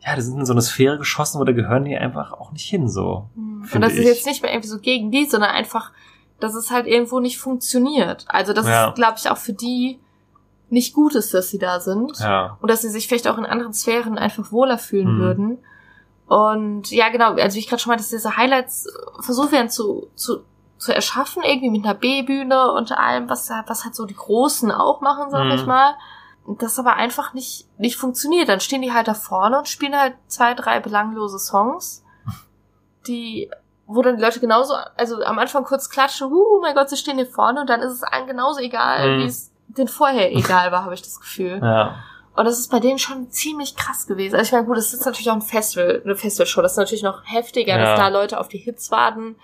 ja, 0.00 0.14
die 0.14 0.20
sind 0.22 0.38
in 0.38 0.46
so 0.46 0.52
eine 0.52 0.62
Sphäre 0.62 0.98
geschossen, 0.98 1.40
wo 1.40 1.44
da 1.44 1.52
gehören 1.52 1.84
die 1.84 1.96
einfach 1.96 2.32
auch 2.32 2.52
nicht 2.52 2.68
hin, 2.68 2.88
so. 2.88 3.28
Und 3.36 3.64
Finde 3.66 3.86
das 3.88 3.94
ist 3.96 4.02
ich. 4.02 4.06
jetzt 4.06 4.26
nicht 4.26 4.42
mehr 4.42 4.52
irgendwie 4.52 4.68
so 4.68 4.78
gegen 4.78 5.10
die, 5.10 5.24
sondern 5.26 5.50
einfach, 5.50 5.90
dass 6.40 6.54
es 6.54 6.70
halt 6.70 6.86
irgendwo 6.86 7.18
nicht 7.20 7.38
funktioniert. 7.38 8.24
Also 8.28 8.52
das 8.52 8.66
Ja. 8.68 8.88
ist, 8.88 8.94
glaube 8.94 9.14
ich, 9.18 9.28
auch 9.30 9.36
für 9.36 9.52
die 9.52 9.98
nicht 10.68 10.94
gut 10.94 11.14
ist, 11.14 11.32
dass 11.34 11.48
sie 11.50 11.58
da 11.58 11.80
sind. 11.80 12.18
Ja. 12.18 12.58
Und 12.60 12.70
dass 12.70 12.82
sie 12.82 12.88
sich 12.90 13.06
vielleicht 13.08 13.28
auch 13.28 13.38
in 13.38 13.46
anderen 13.46 13.72
Sphären 13.72 14.18
einfach 14.18 14.50
wohler 14.52 14.78
fühlen 14.78 15.14
Mhm. 15.16 15.20
würden. 15.20 15.58
Und 16.26 16.90
ja, 16.90 17.08
genau, 17.10 17.34
also 17.34 17.54
wie 17.54 17.60
ich 17.60 17.68
gerade 17.68 17.80
schon 17.80 17.90
meinte, 17.90 18.02
dass 18.02 18.10
diese 18.10 18.36
Highlights 18.36 18.88
versucht 19.20 19.52
werden 19.52 19.70
zu, 19.70 20.08
zu, 20.16 20.40
zu 20.76 20.92
erschaffen, 20.92 21.42
irgendwie 21.44 21.70
mit 21.70 21.84
einer 21.84 21.94
B-Bühne 21.94 22.72
und 22.72 22.90
allem, 22.92 23.30
was, 23.30 23.48
was 23.66 23.84
halt 23.84 23.94
so 23.94 24.06
die 24.06 24.16
Großen 24.16 24.72
auch 24.72 25.00
machen, 25.00 25.30
sag 25.30 25.44
Mhm. 25.44 25.50
ich 25.52 25.66
mal. 25.66 25.94
Das 26.58 26.78
aber 26.78 26.94
einfach 26.94 27.32
nicht, 27.32 27.66
nicht 27.78 27.96
funktioniert. 27.96 28.48
Dann 28.48 28.60
stehen 28.60 28.82
die 28.82 28.92
halt 28.92 29.08
da 29.08 29.14
vorne 29.14 29.58
und 29.58 29.68
spielen 29.68 29.96
halt 29.98 30.14
zwei, 30.26 30.54
drei 30.54 30.78
belanglose 30.80 31.38
Songs, 31.38 32.04
die, 33.06 33.50
wo 33.86 34.02
dann 34.02 34.16
die 34.16 34.22
Leute 34.22 34.40
genauso, 34.40 34.74
also 34.96 35.22
am 35.22 35.38
Anfang 35.38 35.64
kurz 35.64 35.88
klatschen, 35.90 36.32
uh, 36.32 36.60
mein 36.60 36.74
Gott, 36.74 36.88
sie 36.88 36.96
stehen 36.96 37.16
hier 37.16 37.26
vorne 37.26 37.60
und 37.60 37.70
dann 37.70 37.80
ist 37.80 37.92
es 37.92 38.02
allen 38.02 38.26
genauso 38.26 38.60
egal, 38.60 39.16
Mhm. 39.16 39.22
wie 39.22 39.26
es 39.26 39.52
den 39.68 39.88
vorher 39.88 40.32
egal 40.36 40.72
war, 40.72 40.84
habe 40.84 40.94
ich 40.94 41.02
das 41.02 41.20
Gefühl. 41.20 41.60
Ja. 41.62 41.96
Und 42.34 42.44
das 42.44 42.58
ist 42.58 42.70
bei 42.70 42.80
denen 42.80 42.98
schon 42.98 43.30
ziemlich 43.30 43.76
krass 43.76 44.06
gewesen. 44.06 44.34
Also 44.34 44.46
ich 44.48 44.52
meine, 44.52 44.66
gut, 44.66 44.76
das 44.76 44.92
ist 44.92 45.06
natürlich 45.06 45.30
auch 45.30 45.34
ein 45.36 45.42
Festival, 45.42 46.02
eine 46.04 46.16
Festivalshow. 46.16 46.60
Das 46.60 46.72
ist 46.72 46.78
natürlich 46.78 47.02
noch 47.02 47.22
heftiger, 47.24 47.78
Ja. 47.78 47.84
dass 47.84 47.98
da 47.98 48.08
Leute 48.08 48.38
auf 48.38 48.48
die 48.48 48.58
Hits 48.58 48.90
warten, 48.90 49.36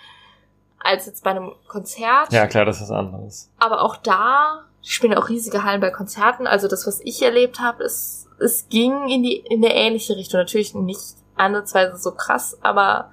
als 0.79 1.07
jetzt 1.07 1.25
bei 1.25 1.31
einem 1.31 1.53
Konzert. 1.69 2.33
Ja, 2.33 2.47
klar, 2.47 2.67
das 2.67 2.77
ist 2.77 2.83
was 2.83 2.91
anderes. 2.91 3.51
Aber 3.59 3.81
auch 3.81 3.97
da, 3.97 4.65
die 4.85 4.91
spielen 4.91 5.15
auch 5.15 5.31
riesige 5.31 5.65
Hallen 5.65 5.81
bei 5.81 5.91
Konzerten. 5.91 6.47
Also 6.47 6.69
das, 6.69 6.87
was 6.87 7.01
ich 7.01 7.23
erlebt 7.23 7.61
habe, 7.61 7.83
ist, 7.85 8.29
es 8.41 8.69
ging 8.69 9.09
in 9.09 9.23
die, 9.23 9.37
in 9.37 9.65
eine 9.65 9.75
ähnliche 9.75 10.17
Richtung. 10.17 10.41
Natürlich 10.41 10.75
nicht 10.75 11.15
ansatzweise 11.37 11.97
so 11.97 12.13
krass, 12.13 12.59
aber 12.61 13.11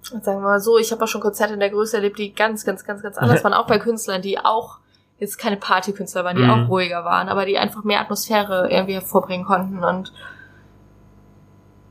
sagen 0.00 0.22
wir 0.24 0.38
mal 0.40 0.60
so, 0.60 0.78
ich 0.78 0.92
habe 0.92 1.04
auch 1.04 1.08
schon 1.08 1.20
Konzerte 1.20 1.52
in 1.54 1.60
der 1.60 1.70
Größe 1.70 1.96
erlebt, 1.96 2.18
die 2.18 2.32
ganz, 2.32 2.64
ganz, 2.64 2.84
ganz, 2.84 3.02
ganz 3.02 3.18
anders 3.18 3.42
waren. 3.44 3.52
Auch 3.52 3.66
bei 3.66 3.78
Künstlern, 3.78 4.22
die 4.22 4.38
auch 4.38 4.78
jetzt 5.18 5.38
keine 5.38 5.56
Partykünstler 5.56 6.24
waren, 6.24 6.36
die 6.36 6.42
Mhm. 6.42 6.50
auch 6.50 6.68
ruhiger 6.68 7.04
waren, 7.04 7.28
aber 7.28 7.46
die 7.46 7.58
einfach 7.58 7.84
mehr 7.84 8.00
Atmosphäre 8.00 8.68
irgendwie 8.70 8.94
hervorbringen 8.94 9.46
konnten 9.46 9.82
und 9.84 10.12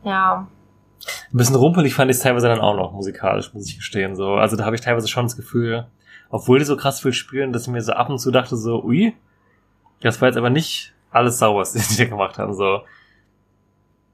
ja, 0.03 0.47
Ein 1.31 1.37
bisschen 1.37 1.55
rumpelig 1.55 1.93
fand 1.93 2.09
ich 2.09 2.17
es 2.17 2.23
teilweise 2.23 2.47
dann 2.47 2.59
auch 2.61 2.75
noch 2.75 2.91
musikalisch, 2.91 3.53
muss 3.53 3.67
ich 3.67 3.77
gestehen. 3.77 4.15
So. 4.15 4.35
Also 4.35 4.55
da 4.55 4.65
habe 4.65 4.75
ich 4.75 4.81
teilweise 4.81 5.07
schon 5.07 5.25
das 5.25 5.35
Gefühl, 5.35 5.85
obwohl 6.29 6.57
die 6.59 6.65
so 6.65 6.77
krass 6.77 6.99
viel 6.99 7.13
spielen, 7.13 7.53
dass 7.53 7.63
ich 7.63 7.67
mir 7.67 7.81
so 7.81 7.93
ab 7.93 8.09
und 8.09 8.17
zu 8.19 8.31
dachte, 8.31 8.55
so, 8.57 8.83
ui, 8.83 9.13
das 10.01 10.19
war 10.21 10.27
jetzt 10.29 10.37
aber 10.37 10.49
nicht 10.49 10.93
alles 11.11 11.37
sauber, 11.39 11.59
was 11.61 11.73
die 11.73 11.97
da 11.97 12.05
gemacht 12.05 12.37
haben. 12.39 12.53
So. 12.55 12.81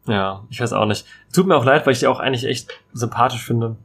Ja, 0.07 0.43
ich 0.49 0.59
weiß 0.59 0.73
auch 0.73 0.85
nicht. 0.85 1.05
Tut 1.33 1.47
mir 1.47 1.55
auch 1.55 1.65
leid, 1.65 1.85
weil 1.85 1.93
ich 1.93 1.99
die 1.99 2.07
auch 2.07 2.19
eigentlich 2.19 2.45
echt 2.45 2.71
sympathisch 2.93 3.45
finde. 3.45 3.75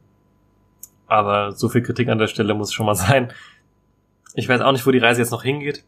Aber 1.07 1.51
so 1.53 1.69
viel 1.69 1.83
Kritik 1.83 2.09
an 2.09 2.17
der 2.17 2.27
Stelle 2.27 2.53
muss 2.55 2.73
schon 2.73 2.85
mal 2.85 2.95
sein. 2.95 3.31
Ich 4.37 4.47
weiß 4.47 4.61
auch 4.61 4.71
nicht, 4.71 4.85
wo 4.85 4.91
die 4.91 4.99
Reise 4.99 5.19
jetzt 5.19 5.31
noch 5.31 5.41
hingeht. 5.41 5.83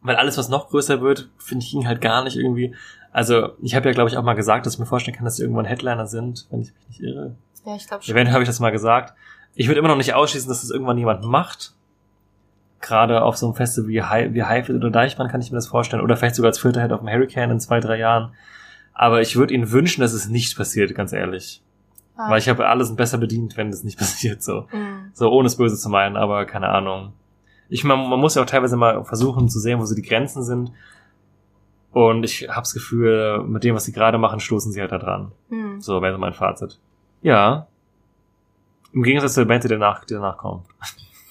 Weil 0.00 0.16
alles, 0.16 0.38
was 0.38 0.48
noch 0.48 0.70
größer 0.70 1.02
wird, 1.02 1.28
finde 1.36 1.62
ich, 1.64 1.72
ging 1.72 1.86
halt 1.86 2.00
gar 2.00 2.24
nicht 2.24 2.36
irgendwie. 2.36 2.74
Also, 3.12 3.50
ich 3.60 3.74
habe 3.74 3.86
ja, 3.88 3.92
glaube 3.92 4.08
ich, 4.08 4.16
auch 4.16 4.22
mal 4.22 4.32
gesagt, 4.34 4.64
dass 4.64 4.74
ich 4.74 4.78
mir 4.78 4.86
vorstellen 4.86 5.14
kann, 5.14 5.26
dass 5.26 5.36
sie 5.36 5.42
irgendwann 5.42 5.66
Headliner 5.66 6.06
sind, 6.06 6.46
wenn 6.50 6.62
ich 6.62 6.72
mich 6.72 6.88
nicht 6.88 7.00
irre. 7.02 7.34
ja, 7.66 7.76
ich 7.76 7.86
glaube 7.86 8.02
schon. 8.02 8.14
Eventuell 8.14 8.32
habe 8.32 8.42
ich 8.42 8.48
das 8.48 8.60
mal 8.60 8.70
gesagt. 8.70 9.14
Ich 9.54 9.68
würde 9.68 9.78
immer 9.78 9.88
noch 9.88 9.96
nicht 9.96 10.14
ausschließen, 10.14 10.48
dass 10.48 10.62
das 10.62 10.70
irgendwann 10.70 10.96
jemand 10.96 11.24
macht. 11.24 11.74
Gerade 12.80 13.22
auf 13.22 13.36
so 13.36 13.46
einem 13.46 13.54
Festival 13.54 13.88
wie, 13.88 14.02
Hi 14.02 14.32
wie 14.32 14.42
Highfield 14.42 14.78
oder 14.78 14.90
Deichmann 14.90 15.28
kann 15.28 15.42
ich 15.42 15.50
mir 15.50 15.56
das 15.56 15.66
vorstellen. 15.66 16.02
Oder 16.02 16.16
vielleicht 16.16 16.36
sogar 16.36 16.48
als 16.48 16.58
vierter 16.58 16.80
Head 16.80 16.92
auf 16.92 17.00
dem 17.00 17.08
Hurricane 17.08 17.50
in 17.50 17.60
zwei, 17.60 17.80
drei 17.80 17.98
Jahren. 17.98 18.32
Aber 18.94 19.20
ich 19.20 19.36
würde 19.36 19.52
ihnen 19.52 19.70
wünschen, 19.70 20.00
dass 20.00 20.14
es 20.14 20.28
nicht 20.28 20.56
passiert, 20.56 20.94
ganz 20.94 21.12
ehrlich. 21.12 21.62
Ah. 22.16 22.30
Weil 22.30 22.38
ich 22.38 22.48
habe 22.48 22.66
alle 22.66 22.84
sind 22.84 22.96
besser 22.96 23.18
bedient, 23.18 23.58
wenn 23.58 23.68
es 23.68 23.84
nicht 23.84 23.98
passiert, 23.98 24.42
so. 24.42 24.66
Mhm. 24.72 25.10
So, 25.12 25.30
ohne 25.30 25.46
es 25.46 25.56
böse 25.56 25.76
zu 25.76 25.90
meinen, 25.90 26.16
aber 26.16 26.46
keine 26.46 26.68
Ahnung. 26.68 27.12
Ich 27.68 27.84
man, 27.84 28.08
man 28.08 28.20
muss 28.20 28.34
ja 28.34 28.42
auch 28.42 28.46
teilweise 28.46 28.76
mal 28.76 29.04
versuchen 29.04 29.48
zu 29.48 29.58
sehen, 29.58 29.80
wo 29.80 29.84
so 29.84 29.94
die 29.94 30.02
Grenzen 30.02 30.42
sind. 30.42 30.72
Und 31.92 32.24
ich 32.24 32.48
habe 32.48 32.60
das 32.60 32.74
Gefühl, 32.74 33.42
mit 33.46 33.64
dem, 33.64 33.74
was 33.74 33.84
sie 33.84 33.92
gerade 33.92 34.18
machen, 34.18 34.38
stoßen 34.38 34.70
sie 34.70 34.80
halt 34.80 34.92
da 34.92 34.98
dran. 34.98 35.32
Mhm. 35.48 35.80
So 35.80 36.02
wäre 36.02 36.12
so 36.12 36.18
mein 36.18 36.34
Fazit. 36.34 36.78
Ja. 37.22 37.66
Im 38.92 39.02
Gegensatz 39.02 39.34
zu 39.34 39.40
der 39.40 39.46
Band, 39.46 39.64
die 39.64 39.68
danach, 39.68 40.04
die 40.04 40.14
danach 40.14 40.36
kommt. 40.36 40.66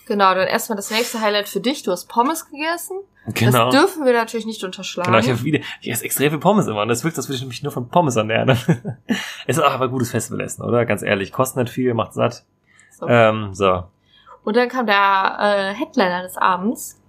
Genau, 0.08 0.34
dann 0.36 0.48
erstmal 0.48 0.76
das 0.76 0.92
nächste 0.92 1.22
Highlight 1.22 1.50
für 1.50 1.60
dich. 1.60 1.84
Du 1.84 1.92
hast 1.92 2.08
Pommes 2.08 2.50
gegessen. 2.50 2.98
Genau. 3.34 3.72
Das 3.72 3.76
dürfen 3.76 4.06
wir 4.06 4.14
natürlich 4.14 4.46
nicht 4.46 4.64
unterschlagen. 4.64 5.12
Genau, 5.12 5.20
ich 5.20 5.30
habe 5.30 5.44
wieder, 5.44 5.60
ich 5.82 5.90
esse 5.90 6.06
extrem 6.06 6.30
viel 6.30 6.40
Pommes 6.40 6.68
immer 6.68 6.84
und 6.84 6.90
das 6.90 7.04
wirkt, 7.04 7.18
als 7.18 7.28
würde 7.28 7.38
ich 7.38 7.48
mich 7.48 7.64
nur 7.64 7.72
von 7.72 7.90
Pommes 7.90 8.16
ernähren. 8.16 8.50
es 9.48 9.58
ist 9.58 9.64
auch 9.64 9.72
aber 9.72 9.90
gutes 9.90 10.12
Festivalessen, 10.12 10.64
oder? 10.64 10.86
Ganz 10.86 11.02
ehrlich, 11.02 11.32
kostet 11.32 11.64
nicht 11.64 11.74
viel, 11.74 11.94
macht 11.96 12.14
satt. 12.14 12.46
so. 12.92 13.08
Ähm, 13.08 13.54
so. 13.54 13.86
Und 14.46 14.56
dann 14.56 14.70
kam 14.70 14.86
der 14.86 15.38
äh, 15.40 15.74
Headliner 15.74 16.22
des 16.24 16.38
Abends, 16.38 17.02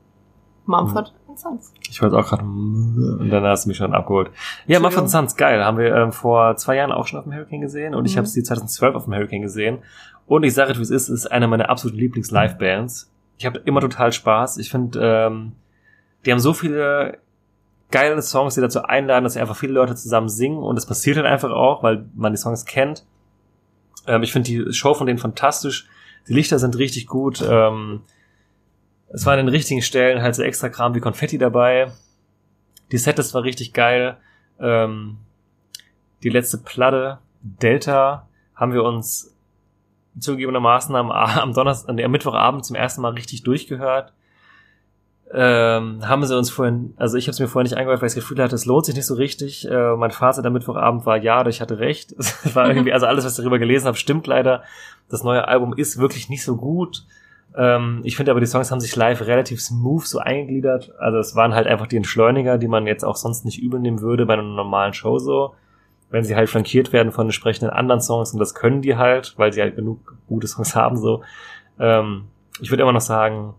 Mumford 0.64 1.12
Mhm. 1.12 1.36
Sons. 1.36 1.74
Ich 1.90 2.00
wollte 2.00 2.16
auch 2.16 2.26
gerade, 2.26 2.42
und 2.44 3.28
dann 3.30 3.44
hast 3.44 3.64
du 3.66 3.68
mich 3.68 3.76
schon 3.76 3.92
abgeholt. 3.92 4.30
Ja, 4.66 4.78
Entschuldigung. 4.78 5.06
Sons, 5.08 5.36
geil. 5.36 5.62
Haben 5.62 5.76
wir 5.76 5.94
ähm, 5.94 6.10
vor 6.10 6.56
zwei 6.56 6.76
Jahren 6.76 6.92
auch 6.92 7.06
schon 7.06 7.18
auf 7.18 7.24
dem 7.26 7.34
Hurricane 7.34 7.60
gesehen 7.60 7.94
und 7.94 8.06
ich 8.06 8.14
Mhm. 8.14 8.18
habe 8.20 8.26
sie 8.26 8.42
2012 8.42 8.94
auf 8.96 9.04
dem 9.04 9.12
Hurricane 9.14 9.42
gesehen. 9.42 9.80
Und 10.26 10.44
ich 10.44 10.54
sage, 10.54 10.74
wie 10.78 10.80
es 10.82 10.88
ist, 10.90 11.10
es 11.10 11.24
ist 11.24 11.26
eine 11.26 11.46
meiner 11.46 11.68
absoluten 11.68 11.98
Lieblings-Live-Bands. 12.00 13.12
Ich 13.36 13.44
habe 13.44 13.58
immer 13.66 13.82
total 13.82 14.12
Spaß. 14.12 14.56
Ich 14.56 14.70
finde, 14.70 14.98
ähm, 15.02 15.52
die 16.24 16.32
haben 16.32 16.38
so 16.40 16.54
viele 16.54 17.18
geile 17.90 18.20
Songs, 18.22 18.54
die 18.54 18.62
dazu 18.62 18.82
einladen, 18.82 19.24
dass 19.24 19.34
sie 19.34 19.40
einfach 19.40 19.56
viele 19.56 19.74
Leute 19.74 19.94
zusammen 19.94 20.30
singen 20.30 20.56
und 20.62 20.74
das 20.74 20.86
passiert 20.86 21.18
halt 21.18 21.26
einfach 21.26 21.50
auch, 21.50 21.82
weil 21.82 22.06
man 22.14 22.32
die 22.32 22.38
Songs 22.38 22.64
kennt. 22.64 23.04
Ähm, 24.06 24.22
ich 24.22 24.32
finde 24.32 24.46
die 24.50 24.72
Show 24.72 24.94
von 24.94 25.06
denen 25.06 25.18
fantastisch. 25.18 25.86
Die 26.28 26.34
Lichter 26.34 26.58
sind 26.58 26.76
richtig 26.78 27.06
gut. 27.06 27.42
Ähm, 27.48 28.02
es 29.08 29.24
war 29.24 29.32
an 29.32 29.38
den 29.38 29.48
richtigen 29.48 29.82
Stellen 29.82 30.22
halt 30.22 30.34
so 30.34 30.42
extra 30.42 30.68
Kram 30.68 30.94
wie 30.94 31.00
Konfetti 31.00 31.38
dabei. 31.38 31.92
Die 32.92 32.98
Setlist 32.98 33.34
war 33.34 33.44
richtig 33.44 33.72
geil. 33.72 34.16
Ähm, 34.58 35.18
die 36.22 36.28
letzte 36.28 36.58
Platte, 36.58 37.18
Delta, 37.42 38.28
haben 38.54 38.72
wir 38.72 38.82
uns 38.82 39.36
zugegebenermaßen 40.18 40.94
am, 40.94 41.10
am 41.12 41.52
Donnerstag, 41.52 41.90
am 41.90 42.10
Mittwochabend 42.10 42.64
zum 42.64 42.76
ersten 42.76 43.02
Mal 43.02 43.12
richtig 43.12 43.42
durchgehört. 43.42 44.12
Ähm, 45.32 46.06
haben 46.06 46.24
sie 46.24 46.36
uns 46.36 46.50
vorhin, 46.50 46.94
also 46.96 47.16
ich 47.16 47.26
habe 47.26 47.32
es 47.32 47.40
mir 47.40 47.48
vorhin 47.48 47.68
nicht 47.68 47.76
angehört, 47.76 48.00
weil 48.00 48.06
ich 48.06 48.14
das 48.14 48.22
Gefühl 48.22 48.40
hatte, 48.40 48.54
es 48.54 48.64
lohnt 48.64 48.86
sich 48.86 48.94
nicht 48.94 49.06
so 49.06 49.14
richtig. 49.14 49.68
Äh, 49.68 49.96
mein 49.96 50.12
Fazit 50.12 50.46
am 50.46 50.52
Mittwochabend 50.52 51.04
war, 51.04 51.16
ja, 51.16 51.44
ich 51.46 51.60
hatte 51.60 51.78
recht. 51.78 52.12
Es 52.18 52.54
war 52.54 52.68
irgendwie, 52.70 52.92
also 52.92 53.06
alles, 53.06 53.24
was 53.24 53.32
ich 53.32 53.38
darüber 53.38 53.58
gelesen 53.58 53.86
habe, 53.86 53.96
stimmt 53.96 54.26
leider. 54.26 54.62
Das 55.08 55.24
neue 55.24 55.48
Album 55.48 55.74
ist 55.74 55.98
wirklich 55.98 56.28
nicht 56.28 56.44
so 56.44 56.56
gut. 56.56 57.04
Ähm, 57.56 58.02
ich 58.04 58.16
finde 58.16 58.30
aber, 58.30 58.40
die 58.40 58.46
Songs 58.46 58.70
haben 58.70 58.80
sich 58.80 58.94
live 58.94 59.26
relativ 59.26 59.60
smooth 59.60 60.06
so 60.06 60.18
eingegliedert. 60.18 60.92
Also 60.98 61.18
es 61.18 61.34
waren 61.34 61.54
halt 61.54 61.66
einfach 61.66 61.86
die 61.86 61.96
Entschleuniger, 61.96 62.58
die 62.58 62.68
man 62.68 62.86
jetzt 62.86 63.04
auch 63.04 63.16
sonst 63.16 63.44
nicht 63.44 63.60
übel 63.60 63.80
nehmen 63.80 64.02
würde 64.02 64.26
bei 64.26 64.34
einer 64.34 64.42
normalen 64.42 64.92
Show 64.92 65.18
so. 65.18 65.54
Wenn 66.08 66.22
sie 66.22 66.36
halt 66.36 66.48
flankiert 66.48 66.92
werden 66.92 67.10
von 67.10 67.26
entsprechenden 67.26 67.70
anderen 67.70 68.00
Songs 68.00 68.32
und 68.32 68.38
das 68.38 68.54
können 68.54 68.80
die 68.80 68.96
halt, 68.96 69.34
weil 69.38 69.52
sie 69.52 69.60
halt 69.60 69.74
genug 69.74 70.14
gute 70.28 70.46
Songs 70.46 70.76
haben 70.76 70.96
so. 70.98 71.22
Ähm, 71.80 72.26
ich 72.60 72.70
würde 72.70 72.82
immer 72.82 72.92
noch 72.92 73.00
sagen, 73.00 73.54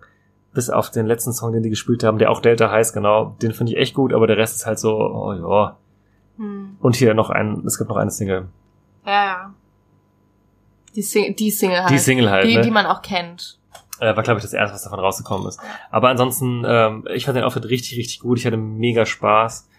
bis 0.57 0.71
auf 0.71 0.89
den 0.89 1.05
letzten 1.05 1.33
Song, 1.33 1.53
den 1.53 1.61
die 1.61 1.69
gespielt 1.69 2.03
haben, 2.03 2.17
der 2.17 2.31
auch 2.31 2.41
Delta 2.41 2.71
heißt, 2.71 2.91
genau, 2.91 3.35
den 3.43 3.53
finde 3.53 3.73
ich 3.73 3.77
echt 3.77 3.93
gut, 3.93 4.11
aber 4.11 4.25
der 4.25 4.37
Rest 4.37 4.55
ist 4.55 4.65
halt 4.65 4.79
so, 4.79 4.97
oh 4.97 5.31
ja. 5.31 5.77
Hm. 6.37 6.77
Und 6.79 6.95
hier 6.95 7.13
noch 7.13 7.29
ein, 7.29 7.61
es 7.67 7.77
gibt 7.77 7.91
noch 7.91 7.95
eine 7.95 8.09
Single. 8.09 8.47
Ja, 9.05 9.25
ja. 9.25 9.53
Die, 10.95 11.03
Sing 11.03 11.35
die 11.35 11.51
Single 11.51 11.81
halt. 11.81 11.91
Die 11.91 11.99
Single 11.99 12.31
halt, 12.31 12.45
Die, 12.45 12.55
ne? 12.55 12.63
die 12.63 12.71
man 12.71 12.87
auch 12.87 13.03
kennt. 13.03 13.59
Äh, 13.99 14.15
war, 14.15 14.23
glaube 14.23 14.39
ich, 14.39 14.43
das 14.43 14.53
erste, 14.53 14.73
was 14.73 14.81
davon 14.81 14.99
rausgekommen 14.99 15.47
ist. 15.47 15.59
Aber 15.91 16.09
ansonsten, 16.09 16.63
ähm, 16.65 17.07
ich 17.13 17.25
fand 17.25 17.37
den 17.37 17.43
Auftritt 17.43 17.65
richtig, 17.65 17.95
richtig 17.99 18.19
gut. 18.19 18.39
Ich 18.39 18.47
hatte 18.47 18.57
mega 18.57 19.05
Spaß. 19.05 19.69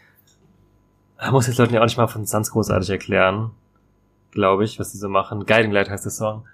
Ich 1.24 1.30
muss 1.32 1.48
jetzt 1.48 1.59
Leuten 1.59 1.74
ja 1.74 1.80
auch 1.80 1.86
nicht 1.86 1.96
mal 1.96 2.06
von 2.06 2.24
Suns 2.24 2.52
großartig 2.52 2.88
erklären. 2.88 3.50
Glaube 4.30 4.62
ich, 4.62 4.78
was 4.78 4.92
die 4.92 4.98
so 4.98 5.09
machen. 5.09 5.44
Guiding 5.44 5.72
Light 5.72 5.90
heißt 5.90 6.05
der 6.05 6.12
Song. 6.12 6.44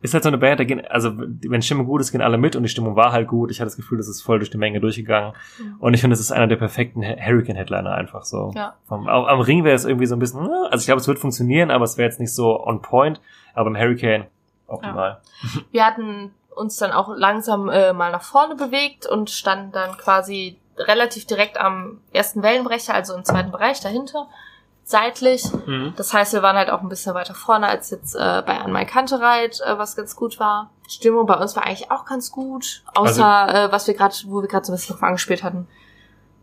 Ist 0.00 0.14
halt 0.14 0.24
so 0.24 0.28
eine 0.28 0.38
Band, 0.38 0.58
da 0.60 0.64
gehen, 0.64 0.84
also 0.88 1.12
wenn 1.16 1.62
Stimmung 1.62 1.86
gut 1.86 2.00
ist, 2.00 2.10
gehen 2.12 2.22
alle 2.22 2.36
mit 2.38 2.56
und 2.56 2.62
die 2.64 2.68
Stimmung 2.68 2.96
war 2.96 3.12
halt 3.12 3.28
gut. 3.28 3.50
Ich 3.50 3.60
hatte 3.60 3.66
das 3.66 3.76
Gefühl, 3.76 3.98
das 3.98 4.08
ist 4.08 4.20
voll 4.22 4.38
durch 4.38 4.50
die 4.50 4.58
Menge 4.58 4.80
durchgegangen. 4.80 5.32
Mhm. 5.58 5.76
Und 5.78 5.94
ich 5.94 6.00
finde, 6.00 6.14
es 6.14 6.20
ist 6.20 6.32
einer 6.32 6.46
der 6.48 6.56
perfekten 6.56 7.02
Hurricane-Headliner 7.02 7.92
einfach 7.92 8.24
so. 8.24 8.52
Ja. 8.54 8.74
Vom, 8.88 9.08
au- 9.08 9.26
am 9.26 9.40
Ring 9.40 9.64
wäre 9.64 9.76
es 9.76 9.84
irgendwie 9.84 10.06
so 10.06 10.16
ein 10.16 10.18
bisschen, 10.18 10.44
äh, 10.44 10.50
also 10.70 10.78
ich 10.82 10.86
glaube, 10.86 11.00
es 11.00 11.06
wird 11.08 11.18
funktionieren, 11.18 11.70
aber 11.70 11.84
es 11.84 11.96
wäre 11.98 12.08
jetzt 12.08 12.20
nicht 12.20 12.34
so 12.34 12.64
on 12.66 12.82
point. 12.82 13.20
Aber 13.54 13.68
im 13.70 13.76
Hurricane 13.76 14.24
optimal. 14.66 15.20
Wir 15.70 15.84
hatten 15.86 16.32
uns 16.56 16.76
dann 16.76 16.90
auch 16.92 17.14
langsam 17.14 17.68
äh, 17.68 17.92
mal 17.92 18.10
nach 18.12 18.22
vorne 18.22 18.56
bewegt 18.56 19.06
und 19.06 19.30
standen 19.30 19.72
dann 19.72 19.96
quasi 19.98 20.58
relativ 20.78 21.26
direkt 21.26 21.58
am 21.60 22.00
ersten 22.12 22.42
Wellenbrecher, 22.42 22.94
also 22.94 23.14
im 23.14 23.24
zweiten 23.24 23.50
Bereich 23.50 23.80
dahinter, 23.80 24.26
seitlich. 24.84 25.44
Mhm. 25.66 25.94
Das 25.96 26.12
heißt, 26.12 26.32
wir 26.32 26.42
waren 26.42 26.56
halt 26.56 26.70
auch 26.70 26.82
ein 26.82 26.88
bisschen 26.88 27.14
weiter 27.14 27.34
vorne 27.34 27.66
als 27.68 27.90
jetzt 27.90 28.14
äh, 28.14 28.42
bei 28.44 28.58
An 28.60 28.72
My 28.72 28.84
Kantereit, 28.84 29.60
äh, 29.60 29.78
was 29.78 29.96
ganz 29.96 30.16
gut 30.16 30.38
war. 30.38 30.70
Stimmung 30.88 31.26
bei 31.26 31.36
uns 31.36 31.56
war 31.56 31.64
eigentlich 31.64 31.90
auch 31.90 32.04
ganz 32.04 32.30
gut, 32.30 32.82
außer 32.94 33.66
äh, 33.66 33.72
was 33.72 33.86
wir 33.86 33.94
gerade, 33.94 34.14
wo 34.26 34.42
wir 34.42 34.48
gerade 34.48 34.66
so 34.66 34.72
ein 34.72 34.76
bisschen 34.76 34.94
drauf 34.94 35.02
angespielt 35.02 35.42
hatten. 35.42 35.68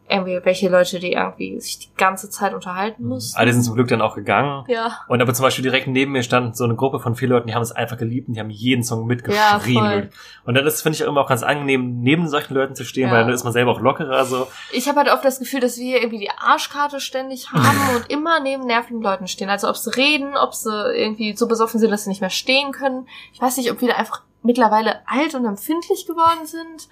Irgendwie 0.10 0.40
welche 0.44 0.70
Leute, 0.70 1.00
die 1.00 1.14
irgendwie 1.14 1.60
sich 1.60 1.78
die 1.80 1.96
ganze 1.96 2.30
Zeit 2.32 2.54
unterhalten 2.56 3.06
mussten. 3.06 3.38
Alle 3.38 3.54
sind 3.54 3.62
zum 3.64 3.76
Glück 3.76 3.88
dann 3.90 4.02
auch 4.02 4.16
gegangen. 4.16 4.66
Ja. 4.68 5.00
Und 5.08 5.22
aber 5.22 5.34
zum 5.36 5.44
Beispiel 5.44 5.62
direkt 5.64 5.88
neben 5.88 6.12
mir 6.14 6.24
stand 6.24 6.58
so 6.58 6.64
eine 6.64 6.76
Gruppe 6.76 7.00
von 7.00 7.14
vier 7.16 7.28
Leuten, 7.28 7.48
die 7.48 7.54
haben 7.54 7.62
es 7.62 7.72
einfach 7.72 7.98
geliebt 7.98 8.28
und 8.28 8.34
die 8.34 8.40
haben 8.40 8.50
jeden 8.50 8.84
Song 8.84 9.02
Ja, 9.02 9.06
mitgeschrien. 9.06 9.76
voll. 9.76 10.10
und 10.46 10.56
dann 10.56 10.66
ist, 10.66 10.82
finde 10.82 10.96
ich, 10.96 11.04
auch 11.04 11.10
immer 11.10 11.22
auch 11.22 11.30
ganz 11.30 11.44
angenehm, 11.44 12.02
neben 12.02 12.28
solchen 12.28 12.56
Leuten 12.56 12.74
zu 12.76 12.86
stehen, 12.86 13.08
Ja. 13.10 13.14
weil 13.14 13.24
dann 13.26 13.34
ist 13.34 13.44
man 13.44 13.54
selber 13.54 13.72
auch 13.72 13.82
lockerer 13.82 14.26
so. 14.26 14.48
Ich 14.74 14.88
habe 14.88 15.00
halt 15.00 15.12
oft 15.12 15.24
das 15.24 15.40
Gefühl, 15.40 15.60
dass 15.60 15.78
wir 15.78 15.98
irgendwie 15.98 16.20
die 16.20 16.32
Arschkarte 16.32 17.00
ständig 17.00 17.52
haben 17.54 17.96
und 17.96 18.10
immer 18.10 18.40
neben 18.40 18.66
nervigen 18.66 19.02
Leuten 19.02 19.28
stehen. 19.28 19.50
Also 19.50 19.70
ob 19.70 19.78
sie 19.78 19.96
reden, 19.96 20.36
ob 20.36 20.56
sie 20.56 20.72
irgendwie 20.96 21.36
so 21.38 21.48
besoffen 21.48 21.80
sind, 21.80 21.92
dass 21.92 22.06
sie 22.06 22.10
nicht 22.10 22.22
mehr 22.22 22.30
stehen 22.32 22.72
können. 22.72 23.08
Ich 23.34 23.42
weiß 23.42 23.58
nicht, 23.58 23.72
ob 23.72 23.80
wir 23.82 23.90
da 23.90 23.96
einfach 23.96 24.24
mittlerweile 24.42 25.02
alt 25.08 25.36
und 25.36 25.46
empfindlich 25.46 26.08
geworden 26.08 26.46
sind. 26.46 26.88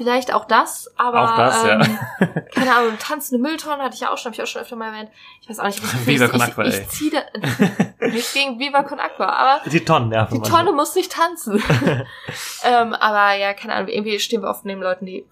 Vielleicht 0.00 0.32
auch 0.32 0.46
das, 0.46 0.90
aber 0.96 1.24
Auch 1.24 1.36
das, 1.36 1.62
ja. 1.62 1.80
ähm, 1.82 1.98
keine 2.54 2.74
Ahnung, 2.74 2.94
tanzende 2.98 3.42
Mülltonne 3.42 3.82
hatte 3.82 3.96
ich 3.96 4.00
ja 4.00 4.10
auch 4.10 4.16
schon, 4.16 4.32
habe 4.32 4.36
ich 4.36 4.42
auch 4.42 4.50
schon 4.50 4.62
öfter 4.62 4.74
mal 4.74 4.94
erwähnt. 4.94 5.10
Ich 5.42 5.50
weiß 5.50 5.58
auch 5.60 5.66
nicht, 5.66 5.76
ich, 5.76 5.82
Gefühl, 5.92 6.06
Viva 6.06 6.24
ich, 6.24 6.30
con 6.30 6.40
ich, 6.40 6.46
Aqua, 6.46 6.64
ich, 6.64 6.74
ey. 6.74 6.88
zieh 6.88 7.10
da 7.10 8.06
nicht 8.06 8.32
gegen 8.32 8.58
Viva 8.58 8.82
con 8.82 8.98
Aqua, 8.98 9.26
aber 9.26 9.68
Die 9.68 9.84
Tonnen 9.84 10.08
nerven 10.08 10.42
die. 10.42 10.48
Tonne 10.48 10.72
muss 10.72 10.94
nicht 10.94 11.12
tanzen. 11.12 11.62
ähm, 12.64 12.94
aber 12.94 13.34
ja, 13.34 13.52
keine 13.52 13.74
Ahnung, 13.74 13.88
irgendwie 13.88 14.18
stehen 14.20 14.40
wir 14.40 14.48
oft 14.48 14.64
neben 14.64 14.80
Leuten, 14.80 15.04
die, 15.04 15.26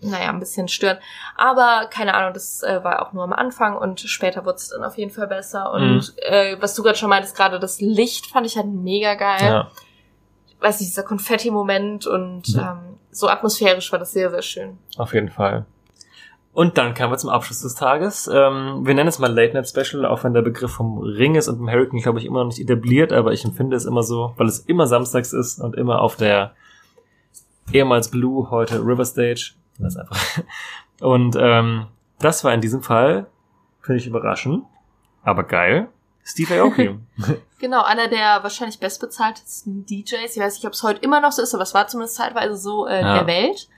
naja, 0.00 0.28
ein 0.28 0.38
bisschen 0.38 0.68
stören. 0.68 0.98
Aber 1.36 1.88
keine 1.90 2.14
Ahnung, 2.14 2.32
das 2.32 2.62
äh, 2.62 2.84
war 2.84 3.02
auch 3.04 3.12
nur 3.12 3.24
am 3.24 3.32
Anfang 3.32 3.76
und 3.76 3.98
später 3.98 4.44
wurde 4.44 4.58
es 4.58 4.68
dann 4.68 4.84
auf 4.84 4.96
jeden 4.98 5.10
Fall 5.10 5.26
besser. 5.26 5.72
Und 5.72 6.14
äh, 6.18 6.56
was 6.60 6.76
du 6.76 6.84
gerade 6.84 6.96
schon 6.96 7.08
meintest, 7.10 7.36
gerade 7.36 7.58
das 7.58 7.80
Licht 7.80 8.26
fand 8.26 8.46
ich 8.46 8.56
halt 8.56 8.68
mega 8.68 9.16
geil. 9.16 9.42
Ja. 9.42 9.70
Weiß 10.60 10.78
nicht, 10.78 10.92
dieser 10.92 11.02
Konfetti-Moment 11.02 12.06
und 12.06 12.54
ähm, 12.54 12.93
so 13.14 13.28
atmosphärisch 13.28 13.90
war 13.92 13.98
das 13.98 14.12
sehr, 14.12 14.30
sehr 14.30 14.42
schön. 14.42 14.78
Auf 14.96 15.14
jeden 15.14 15.30
Fall. 15.30 15.66
Und 16.52 16.78
dann 16.78 16.94
kamen 16.94 17.12
wir 17.12 17.18
zum 17.18 17.30
Abschluss 17.30 17.62
des 17.62 17.74
Tages. 17.74 18.30
Ähm, 18.32 18.86
wir 18.86 18.94
nennen 18.94 19.08
es 19.08 19.18
mal 19.18 19.32
Late 19.32 19.54
Night 19.54 19.68
Special, 19.68 20.06
auch 20.06 20.22
wenn 20.22 20.34
der 20.34 20.42
Begriff 20.42 20.70
vom 20.70 20.98
Ring 20.98 21.34
ist 21.34 21.48
und 21.48 21.58
im 21.58 21.68
Hurricane, 21.68 22.00
glaube 22.00 22.20
ich, 22.20 22.26
immer 22.26 22.40
noch 22.40 22.46
nicht 22.46 22.60
etabliert, 22.60 23.12
aber 23.12 23.32
ich 23.32 23.44
empfinde 23.44 23.76
es 23.76 23.84
immer 23.84 24.04
so, 24.04 24.34
weil 24.36 24.46
es 24.46 24.60
immer 24.60 24.86
samstags 24.86 25.32
ist 25.32 25.58
und 25.60 25.74
immer 25.74 26.00
auf 26.00 26.14
der 26.16 26.54
ehemals 27.72 28.08
Blue, 28.08 28.50
heute 28.50 28.78
River 28.78 29.04
Stage. 29.04 29.54
Das 29.78 29.94
ist 29.94 30.00
einfach. 30.00 30.18
Und 31.00 31.36
ähm, 31.38 31.86
das 32.20 32.44
war 32.44 32.54
in 32.54 32.60
diesem 32.60 32.82
Fall, 32.82 33.26
finde 33.80 33.98
ich 33.98 34.06
überraschend, 34.06 34.64
aber 35.24 35.42
geil. 35.42 35.88
Steve 36.24 36.54
Aoki. 36.60 36.98
Genau, 37.60 37.82
einer 37.82 38.08
der 38.08 38.42
wahrscheinlich 38.42 38.78
bestbezahltesten 38.78 39.86
DJs. 39.86 40.36
Ich 40.36 40.42
weiß 40.42 40.56
nicht, 40.56 40.66
ob 40.66 40.74
es 40.74 40.82
heute 40.82 41.00
immer 41.00 41.20
noch 41.20 41.32
so 41.32 41.40
ist, 41.40 41.54
aber 41.54 41.62
es 41.62 41.72
war 41.72 41.86
zumindest 41.88 42.16
zeitweise 42.16 42.56
so 42.56 42.86
äh, 42.86 43.00
Ja. 43.00 43.14
der 43.14 43.26
Welt. 43.26 43.68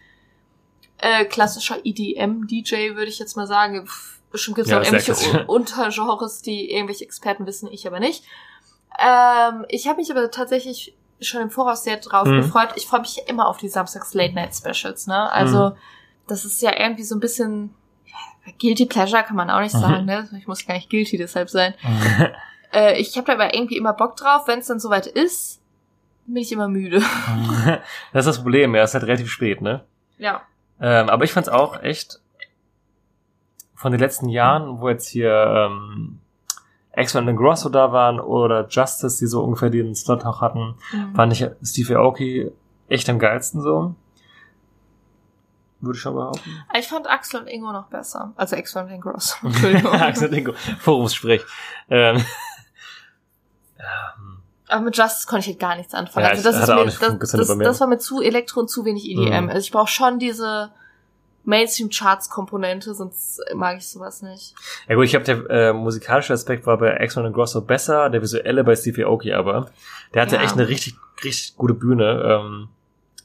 Äh, 0.98 1.24
klassischer 1.27 1.77
EDM-DJ, 1.85 2.94
würde 2.97 3.05
ich 3.10 3.18
jetzt 3.20 3.36
mal 3.36 3.47
sagen. 3.47 3.86
Bestimmt 4.32 4.56
gibt 4.56 4.66
es 4.66 4.73
Ja, 4.73 4.81
auch 4.81 4.85
irgendwelche 4.85 5.47
Untergenres, 5.47 6.43
die 6.43 6.73
irgendwelche 6.73 7.05
Experten 7.05 7.47
wissen, 7.47 7.68
ich 7.70 7.86
aber 7.86 8.01
nicht. 8.01 8.24
Ähm, 8.98 9.66
ich 9.68 9.86
habe 9.86 9.98
mich 9.98 10.10
aber 10.10 10.31
tatsächlich 10.31 10.97
schon 11.20 11.43
im 11.43 11.51
Voraus 11.51 11.85
sehr 11.85 11.98
drauf 11.98 12.27
Mhm. 12.27 12.39
gefreut. 12.40 12.70
Ich 12.77 12.86
freue 12.86 13.01
mich 13.01 13.18
immer 13.28 13.47
auf 13.47 13.59
die 13.59 13.68
Samstags 13.68 14.14
Late 14.14 14.35
Night 14.35 14.55
Specials, 14.56 15.06
ne? 15.06 15.31
Also, 15.31 15.70
Mhm. 15.70 15.77
das 16.27 16.44
ist 16.44 16.60
ja 16.62 16.73
irgendwie 16.77 17.05
so 17.05 17.14
ein 17.14 17.20
bisschen 17.20 17.74
Guilty 18.59 18.86
Pleasure 18.86 19.23
kann 19.23 19.36
man 19.36 19.51
auch 19.51 19.60
nicht 19.60 19.74
Mhm. 19.74 19.81
sagen, 19.81 20.05
ne? 20.05 20.28
Ich 20.39 20.47
muss 20.47 20.66
gar 20.66 20.74
nicht 20.74 20.90
guilty 20.90 21.16
deshalb 21.18 21.51
sein. 21.51 21.74
Äh, 22.73 22.98
ich 23.01 23.16
habe 23.16 23.27
da 23.27 23.32
aber 23.35 23.55
irgendwie 23.55 23.77
immer 23.77 23.93
Bock 23.93 24.16
drauf. 24.16 24.47
Wenn 24.47 24.59
es 24.60 24.66
dann 24.66 24.81
soweit 24.81 25.06
ist, 25.06 25.60
bin 26.27 26.36
ich 26.43 26.52
immer 26.52 26.68
müde. 26.68 26.98
das 28.12 28.27
ist 28.27 28.36
das 28.36 28.43
Problem, 28.43 28.74
ja, 28.74 28.82
es 28.82 28.90
ist 28.90 28.94
halt 28.94 29.05
relativ 29.05 29.31
spät, 29.31 29.60
ne? 29.60 29.85
Ja. 30.18 30.43
Ähm, 30.81 31.09
aber 31.09 31.24
ich 31.24 31.32
fand's 31.32 31.48
auch 31.48 31.82
echt 31.82 32.20
von 33.74 33.93
den 33.93 34.01
letzten 34.01 34.28
Jahren, 34.28 34.81
wo 34.81 34.89
jetzt 34.89 35.06
hier 35.09 35.32
ähm, 35.32 36.20
X-Men 36.97 37.28
und 37.28 37.36
Grosso 37.36 37.68
da 37.68 37.93
waren 37.93 38.18
oder 38.20 38.66
Justice, 38.68 39.18
die 39.18 39.27
so 39.27 39.43
ungefähr 39.43 39.70
den 39.70 39.94
Slot 39.94 40.24
auch 40.24 40.40
hatten, 40.40 40.74
Mhm. 40.93 41.14
fand 41.14 41.32
ich 41.32 41.47
Steve 41.62 41.98
Aoki 41.98 42.51
echt 42.89 43.09
am 43.09 43.18
geilsten 43.18 43.60
so. 43.62 43.94
Würde 45.87 45.97
ich 45.97 46.03
schon 46.03 46.15
behaupten. 46.15 46.65
Ich 46.79 46.87
fand 46.89 47.09
Axel 47.09 47.41
und 47.41 47.47
Ingo 47.47 47.73
noch 47.73 47.87
besser. 47.89 48.33
Also 48.37 48.57
Axel 48.57 48.83
und 48.85 49.01
Gross. 49.01 49.37
Entschuldigung. 49.43 49.93
Axel 49.93 50.29
Dingo, 50.31 50.53
Forumssprech. 50.81 51.43
Ähm, 51.89 52.25
Aber 54.69 54.83
mit 54.85 54.97
Justice 54.97 55.27
konnte 55.29 55.43
ich 55.45 55.47
halt 55.49 55.61
gar 55.61 55.77
nichts 55.77 55.95
anfangen. 55.95 56.25
Ja, 56.27 56.31
also 56.33 56.43
das 56.43 56.57
ist 56.61 56.69
mir, 56.69 56.85
das, 57.19 57.31
das, 57.31 57.49
mir. 57.57 57.65
das 57.65 57.81
war 57.81 57.87
mir 57.87 57.99
zu 57.99 58.21
Elektro 58.21 58.61
und 58.61 58.69
zu 58.69 58.85
wenig 58.85 59.05
EDM. 59.09 59.45
Mhm. 59.45 59.49
Also 59.51 59.61
ich 59.61 59.71
brauche 59.71 59.89
schon 59.89 60.19
diese 60.19 60.73
Mainstream-Charts-Komponente, 61.45 62.93
sonst 62.95 63.41
mag 63.55 63.79
ich 63.79 63.89
sowas 63.89 64.23
nicht. 64.23 64.55
ja 64.89 64.97
gut, 64.97 65.05
ich 65.05 65.11
glaube, 65.13 65.25
der 65.25 65.49
äh, 65.69 65.73
musikalische 65.73 66.33
Aspekt 66.33 66.67
war 66.67 66.77
bei 66.79 66.99
X-Men 67.01 67.27
und 67.27 67.33
Grosso 67.35 67.61
besser, 67.61 68.11
der 68.11 68.21
visuelle 68.21 68.65
bei 68.65 68.75
Steve 68.75 69.07
Aoki 69.07 69.33
aber. 69.33 69.71
Der 70.13 70.23
hatte 70.23 70.37
Ja. 70.37 70.43
echt 70.43 70.55
eine 70.55 70.67
richtig, 70.67 70.97
richtig 71.23 71.57
gute 71.57 71.75
Bühne. 71.75 72.23
Ähm, 72.25 72.69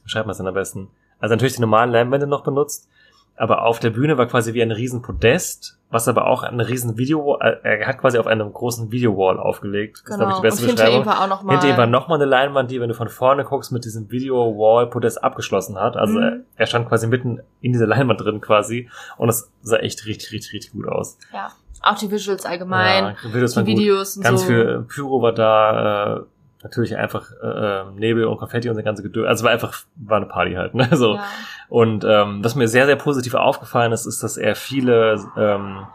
schreibt 0.06 0.26
man 0.26 0.34
es 0.34 0.40
am 0.40 0.54
besten? 0.54 0.88
Also 1.22 1.34
natürlich 1.34 1.54
die 1.54 1.60
normalen 1.62 1.90
Leinwände 1.90 2.26
noch 2.26 2.42
benutzt, 2.44 2.88
aber 3.36 3.64
auf 3.64 3.78
der 3.78 3.90
Bühne 3.90 4.18
war 4.18 4.26
quasi 4.26 4.52
wie 4.52 4.60
ein 4.62 4.70
riesen 4.72 5.00
Podest, 5.00 5.78
was 5.90 6.06
aber 6.08 6.26
auch 6.26 6.42
eine 6.42 6.68
riesen 6.68 6.98
Video, 6.98 7.38
äh, 7.40 7.56
er 7.62 7.86
hat 7.86 7.98
quasi 7.98 8.18
auf 8.18 8.26
einem 8.26 8.52
großen 8.52 8.92
Videowall 8.92 9.38
aufgelegt. 9.38 10.02
Das 10.04 10.10
ist, 10.12 10.16
glaube 10.18 10.32
ich, 10.32 10.36
die 10.36 10.42
beste 10.42 10.60
Genau. 10.66 10.72
und 10.72 10.78
hinter 10.78 10.90
ihm 10.92 11.02
Beschreibung. 11.02 11.06
war 11.06 11.24
auch 11.24 11.28
noch 11.28 11.42
mal 11.42 11.52
Hinter 11.52 11.68
ihm 11.70 11.76
war 11.78 11.86
nochmal 11.86 12.18
eine 12.18 12.26
Leinwand, 12.28 12.70
die, 12.70 12.80
wenn 12.80 12.88
du 12.88 12.94
von 12.94 13.08
vorne 13.08 13.44
guckst, 13.44 13.72
mit 13.72 13.84
diesem 13.84 14.10
Video-Wall-Podest 14.10 15.22
abgeschlossen 15.24 15.78
hat. 15.78 15.96
Also 15.96 16.14
Mhm. 16.18 16.22
er, 16.22 16.40
er 16.56 16.66
stand 16.66 16.88
quasi 16.88 17.06
mitten 17.06 17.40
in 17.62 17.72
dieser 17.72 17.86
Leinwand 17.86 18.20
drin 18.20 18.40
quasi 18.40 18.90
und 19.16 19.28
es 19.28 19.50
sah 19.62 19.76
echt 19.78 20.04
richtig, 20.06 20.32
richtig, 20.32 20.52
richtig 20.52 20.72
gut 20.72 20.88
aus. 20.88 21.18
ja. 21.32 21.50
Auch 21.84 21.96
die 21.98 22.08
Visuals 22.12 22.46
allgemein, 22.46 23.16
ja, 23.24 23.34
Videos 23.34 23.54
die 23.54 23.60
gut. 23.60 23.66
Videos 23.66 24.16
und 24.16 24.22
Ganz 24.22 24.42
so. 24.42 24.46
viel 24.46 24.84
Pyro 24.86 25.20
war 25.20 25.32
da, 25.32 26.18
äh, 26.18 26.20
natürlich 26.62 26.96
einfach 26.96 27.30
äh, 27.42 27.84
Nebel 27.94 28.24
und 28.24 28.38
Konfetti 28.38 28.68
und 28.68 28.76
das 28.76 28.84
ganze 28.84 29.02
Gedöns. 29.02 29.26
Also 29.26 29.44
war 29.44 29.52
einfach, 29.52 29.74
war 29.96 30.18
eine 30.18 30.26
Party 30.26 30.54
halt, 30.54 30.74
ne? 30.74 30.88
So. 30.96 31.14
Ja. 31.14 31.24
Und 31.68 32.04
ähm, 32.04 32.44
was 32.44 32.54
mir 32.54 32.68
sehr, 32.68 32.86
sehr 32.86 32.96
positiv 32.96 33.34
aufgefallen 33.34 33.92
ist, 33.92 34.06
ist, 34.06 34.22
dass 34.22 34.36
er 34.36 34.54
viele 34.54 35.16
ähm, 35.36 35.86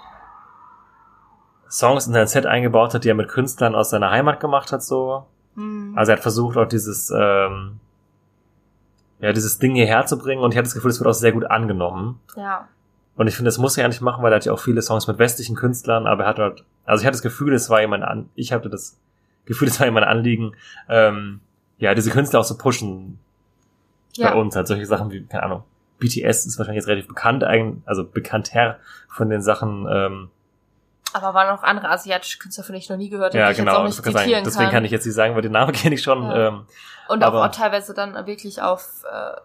Songs 1.70 2.08
in 2.08 2.14
sein 2.14 2.28
Set 2.28 2.46
eingebaut 2.46 2.94
hat, 2.94 3.04
die 3.04 3.10
er 3.10 3.16
mit 3.16 3.28
Künstlern 3.28 3.76
aus 3.76 3.90
seiner 3.90 4.12
Heimat 4.12 4.40
gemacht 4.40 4.72
hat, 4.72 4.84
so. 4.84 5.26
Mhm. 5.56 5.94
Also 5.96 6.12
er 6.12 6.18
hat 6.18 6.22
versucht, 6.22 6.58
auch 6.58 6.68
dieses, 6.68 7.12
ähm, 7.16 7.80
ja, 9.20 9.34
dieses 9.34 9.60
Ding 9.60 9.76
hierher 9.76 10.06
zu 10.06 10.18
bringen 10.18 10.42
und 10.42 10.52
ich 10.52 10.58
hatte 10.58 10.68
das 10.68 10.76
Gefühl, 10.76 10.92
es 10.92 11.00
wird 11.00 11.10
auch 11.10 11.14
sehr 11.14 11.32
gut 11.32 11.46
angenommen. 11.46 12.20
ja. 12.36 12.68
Und 13.16 13.26
ich 13.26 13.36
finde, 13.36 13.48
das 13.48 13.58
muss 13.58 13.76
er 13.78 13.82
ja 13.82 13.88
nicht 13.88 14.02
machen, 14.02 14.22
weil 14.22 14.32
er 14.32 14.36
hat 14.36 14.46
ja 14.46 14.54
auch 14.54 14.60
viele 14.60 14.80
Songs 14.84 15.08
mit 15.08 15.18
westlichen 15.18 15.56
Künstlern, 15.56 16.06
aber 16.06 16.26
er 16.26 16.30
hat 16.30 16.38
dort, 16.38 16.64
also 16.86 17.02
ich 17.02 17.08
hatte 17.08 17.16
das 17.16 17.24
Gefühl, 17.24 17.52
es 17.56 17.68
war 17.68 17.82
jemand 17.82 18.04
an, 18.04 18.30
ich 18.36 18.54
hatte 18.54 18.70
das 18.70 19.00
Gefühl, 19.48 19.68
es 19.68 19.80
war 19.80 19.88
jemand 19.88 20.06
Anliegen, 20.06 20.56
ähm, 20.88 21.40
ja, 21.80 21.96
diese 21.96 22.12
Künstler 22.12 22.42
auch 22.42 22.46
zu 22.46 22.58
pushen. 22.58 23.20
Ja. 24.16 24.32
bei 24.32 24.40
uns 24.40 24.56
halt 24.56 24.68
solche 24.68 24.86
Sachen 24.88 25.12
wie, 25.12 25.24
keine 25.26 25.44
Ahnung, 25.44 25.64
BTS 26.00 26.48
ist 26.48 26.58
wahrscheinlich 26.58 26.82
jetzt 26.82 26.88
relativ 26.88 27.08
bekannt, 27.08 27.44
also 27.86 28.04
bekannter 28.04 28.80
von 29.10 29.30
den 29.30 29.42
Sachen, 29.44 29.88
ähm, 29.90 30.30
Aber 31.14 31.34
waren 31.36 31.56
noch 31.56 31.62
andere 31.64 31.90
asiatische 31.90 32.40
Künstler, 32.40 32.64
von 32.64 32.74
denen 32.74 32.82
ich 32.82 32.90
noch 32.90 32.98
nie 32.98 33.10
gehört 33.10 33.34
habe, 33.34 33.40
ja 33.40 33.46
die 33.48 33.52
ich 33.52 33.58
genau, 33.60 33.72
jetzt 33.72 33.80
auch 33.80 33.86
das 33.86 33.96
nicht 33.98 34.04
kann 34.04 34.24
zitieren 34.24 34.44
deswegen 34.44 34.64
kann. 34.66 34.74
kann 34.74 34.86
ich 34.86 34.92
jetzt 34.92 35.06
nicht 35.06 35.16
sagen, 35.16 35.36
weil 35.36 35.42
den 35.44 35.52
Namen 35.52 35.72
kenne 35.74 35.96
ich 35.96 36.02
schon. 36.02 36.24
Ja. 36.24 36.48
Ähm, 36.48 36.66
Und 37.10 37.24
auch, 37.24 37.34
auch 37.34 37.52
teilweise 37.52 37.94
dann 37.94 38.26
wirklich 38.26 38.62
auf. 38.62 39.04
Äh, 39.12 39.40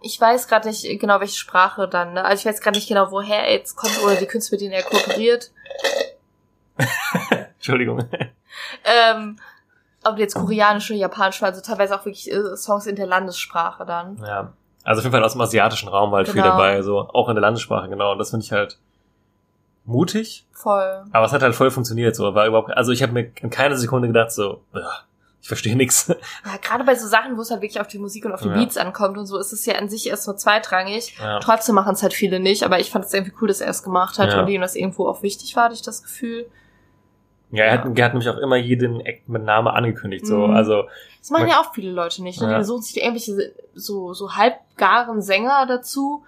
ich 0.00 0.20
weiß 0.20 0.48
gerade 0.48 0.68
nicht 0.68 1.00
genau, 1.00 1.20
welche 1.20 1.36
Sprache 1.36 1.88
dann. 1.88 2.14
Ne? 2.14 2.24
Also 2.24 2.40
ich 2.40 2.46
weiß 2.46 2.60
gerade 2.60 2.76
nicht 2.76 2.88
genau, 2.88 3.10
woher 3.10 3.46
er 3.46 3.52
jetzt 3.54 3.74
kommt 3.74 4.02
oder 4.02 4.16
die 4.16 4.26
Künstler, 4.26 4.56
mit 4.56 4.60
denen 4.62 4.72
er 4.72 4.82
kooperiert. 4.82 5.50
Entschuldigung. 7.64 8.04
Ähm, 8.84 9.38
ob 10.04 10.18
jetzt 10.18 10.34
koreanisch 10.34 10.90
oder 10.90 11.00
japanisch 11.00 11.40
war, 11.40 11.48
also 11.48 11.62
teilweise 11.62 11.98
auch 11.98 12.04
wirklich 12.04 12.30
äh, 12.30 12.56
Songs 12.56 12.86
in 12.86 12.94
der 12.94 13.06
Landessprache 13.06 13.86
dann. 13.86 14.18
Ja. 14.18 14.52
Also 14.84 14.98
auf 15.00 15.04
jeden 15.04 15.12
Fall 15.12 15.24
aus 15.24 15.32
dem 15.32 15.40
asiatischen 15.40 15.88
Raum 15.88 16.10
war 16.10 16.18
halt 16.18 16.28
viel 16.28 16.34
Genau. 16.42 16.50
dabei, 16.58 16.82
so 16.82 17.00
auch 17.00 17.28
in 17.30 17.34
der 17.36 17.40
Landessprache, 17.42 17.88
genau. 17.88 18.12
Und 18.12 18.18
das 18.18 18.30
finde 18.30 18.44
ich 18.44 18.52
halt 18.52 18.78
mutig, 19.86 20.46
Voll. 20.52 21.04
aber 21.10 21.24
es 21.26 21.32
hat 21.32 21.42
halt 21.42 21.54
voll 21.54 21.70
funktioniert, 21.70 22.14
so. 22.16 22.34
War 22.34 22.46
überhaupt, 22.46 22.70
also 22.76 22.92
ich 22.92 23.02
habe 23.02 23.12
mir 23.12 23.30
in 23.40 23.48
keiner 23.50 23.76
Sekunde 23.76 24.08
gedacht, 24.08 24.30
so, 24.32 24.62
"Ugh, 24.74 24.82
ich 25.40 25.48
verstehe 25.48 25.74
nix. 25.76 26.08
Ja, 26.08 26.16
gerade 26.62 26.84
bei 26.84 26.94
so 26.94 27.06
Sachen, 27.06 27.36
wo 27.36 27.40
es 27.42 27.50
halt 27.50 27.60
wirklich 27.62 27.80
auf 27.80 27.86
die 27.86 27.98
Musik 27.98 28.24
und 28.26 28.32
auf 28.32 28.40
die 28.42 28.48
Ja. 28.48 28.54
Beats 28.54 28.76
ankommt 28.76 29.16
und 29.18 29.26
so, 29.26 29.38
ist 29.38 29.52
es 29.52 29.64
ja 29.66 29.74
an 29.76 29.88
sich 29.88 30.06
erst 30.08 30.26
nur 30.26 30.36
zweitrangig. 30.36 31.16
Ja. 31.18 31.38
Trotzdem 31.40 31.74
machen 31.74 31.94
es 31.94 32.02
halt 32.02 32.12
viele 32.14 32.40
nicht, 32.40 32.62
aber 32.62 32.78
ich 32.78 32.90
fand 32.90 33.04
es 33.06 33.12
irgendwie 33.14 33.32
cool, 33.40 33.48
dass 33.48 33.60
er 33.62 33.68
es 33.70 33.82
gemacht 33.82 34.18
hat 34.18 34.32
Ja. 34.32 34.40
und 34.40 34.48
ihm 34.48 34.60
das 34.62 34.74
irgendwo 34.74 35.08
auch 35.08 35.22
wichtig 35.22 35.56
war, 35.56 35.64
hatte 35.64 35.74
ich 35.74 35.82
das 35.82 36.02
Gefühl. 36.02 36.46
Ja, 37.54 37.64
er 37.64 37.72
hat, 37.72 37.98
er 37.98 38.04
hat 38.04 38.12
nämlich 38.14 38.28
auch 38.28 38.38
immer 38.38 38.56
jeden 38.56 39.00
Act 39.00 39.28
mit 39.28 39.44
Name 39.44 39.72
angekündigt, 39.72 40.26
so. 40.26 40.46
Mhm. 40.48 40.54
Also, 40.54 40.84
Das 41.20 41.30
machen 41.30 41.42
Man- 41.42 41.50
ja 41.50 41.60
auch 41.60 41.72
viele 41.72 41.90
Leute 41.92 42.22
nicht. 42.22 42.40
Ne? 42.40 42.50
Ja. 42.50 42.58
Die 42.58 42.64
suchen 42.64 42.82
sich 42.82 42.96
irgendwelche 42.96 43.52
so, 43.74 44.12
so 44.12 44.32
halbgaren 44.32 45.22
Sänger 45.22 45.66
dazu 45.66 46.24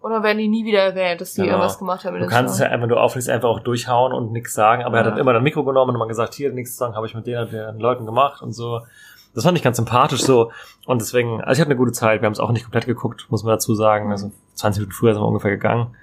und 0.00 0.12
dann 0.12 0.22
werden 0.22 0.38
die 0.38 0.48
nie 0.48 0.64
wieder 0.64 0.78
erwähnt, 0.80 1.20
dass 1.20 1.34
die 1.34 1.40
Genau. 1.42 1.54
irgendwas 1.54 1.78
gemacht 1.78 2.04
haben. 2.04 2.18
du 2.18 2.26
kannst 2.26 2.54
es 2.54 2.60
ja 2.60 2.66
einfach, 2.66 2.82
wenn 2.82 2.88
du 2.88 2.96
auflegst, 2.96 3.28
einfach 3.28 3.48
auch 3.48 3.60
durchhauen 3.60 4.12
und 4.12 4.32
nichts 4.32 4.54
sagen, 4.54 4.84
aber 4.84 4.96
er 4.98 5.02
Ja. 5.02 5.06
hat 5.06 5.12
dann 5.14 5.20
immer 5.20 5.32
das 5.32 5.42
Mikro 5.42 5.64
genommen 5.64 5.90
und 5.90 5.96
immer 5.96 6.06
gesagt, 6.06 6.34
hier, 6.34 6.52
nächsten 6.52 6.76
Song 6.78 6.94
habe 6.94 7.06
ich 7.06 7.14
mit 7.14 7.26
den, 7.26 7.38
und 7.40 7.52
den 7.52 7.78
Leuten 7.80 8.06
gemacht 8.06 8.40
und 8.42 8.52
so. 8.52 8.80
Das 9.34 9.44
fand 9.44 9.58
ich 9.58 9.62
ganz 9.64 9.76
sympathisch 9.76 10.22
so. 10.22 10.50
Und 10.86 11.00
deswegen, 11.00 11.40
also 11.42 11.52
ich 11.52 11.60
hatte 11.60 11.70
eine 11.70 11.76
gute 11.76 11.92
Zeit. 11.92 12.22
Wir 12.22 12.26
haben 12.26 12.32
es 12.32 12.40
auch 12.40 12.50
nicht 12.50 12.62
komplett 12.64 12.86
geguckt, 12.86 13.26
muss 13.28 13.44
man 13.44 13.52
dazu 13.52 13.74
sagen. 13.74 14.06
Mhm. 14.06 14.12
Also 14.12 14.32
20 14.54 14.80
Minuten 14.80 14.94
früher 14.96 15.12
sind 15.14 15.22
wir 15.22 15.26
ungefähr 15.28 15.50
gegangen. 15.50 15.94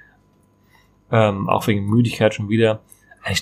Ähm, 1.12 1.50
auch 1.50 1.66
wegen 1.68 1.86
Müdigkeit 1.86 2.34
schon 2.34 2.50
wieder. 2.50 2.80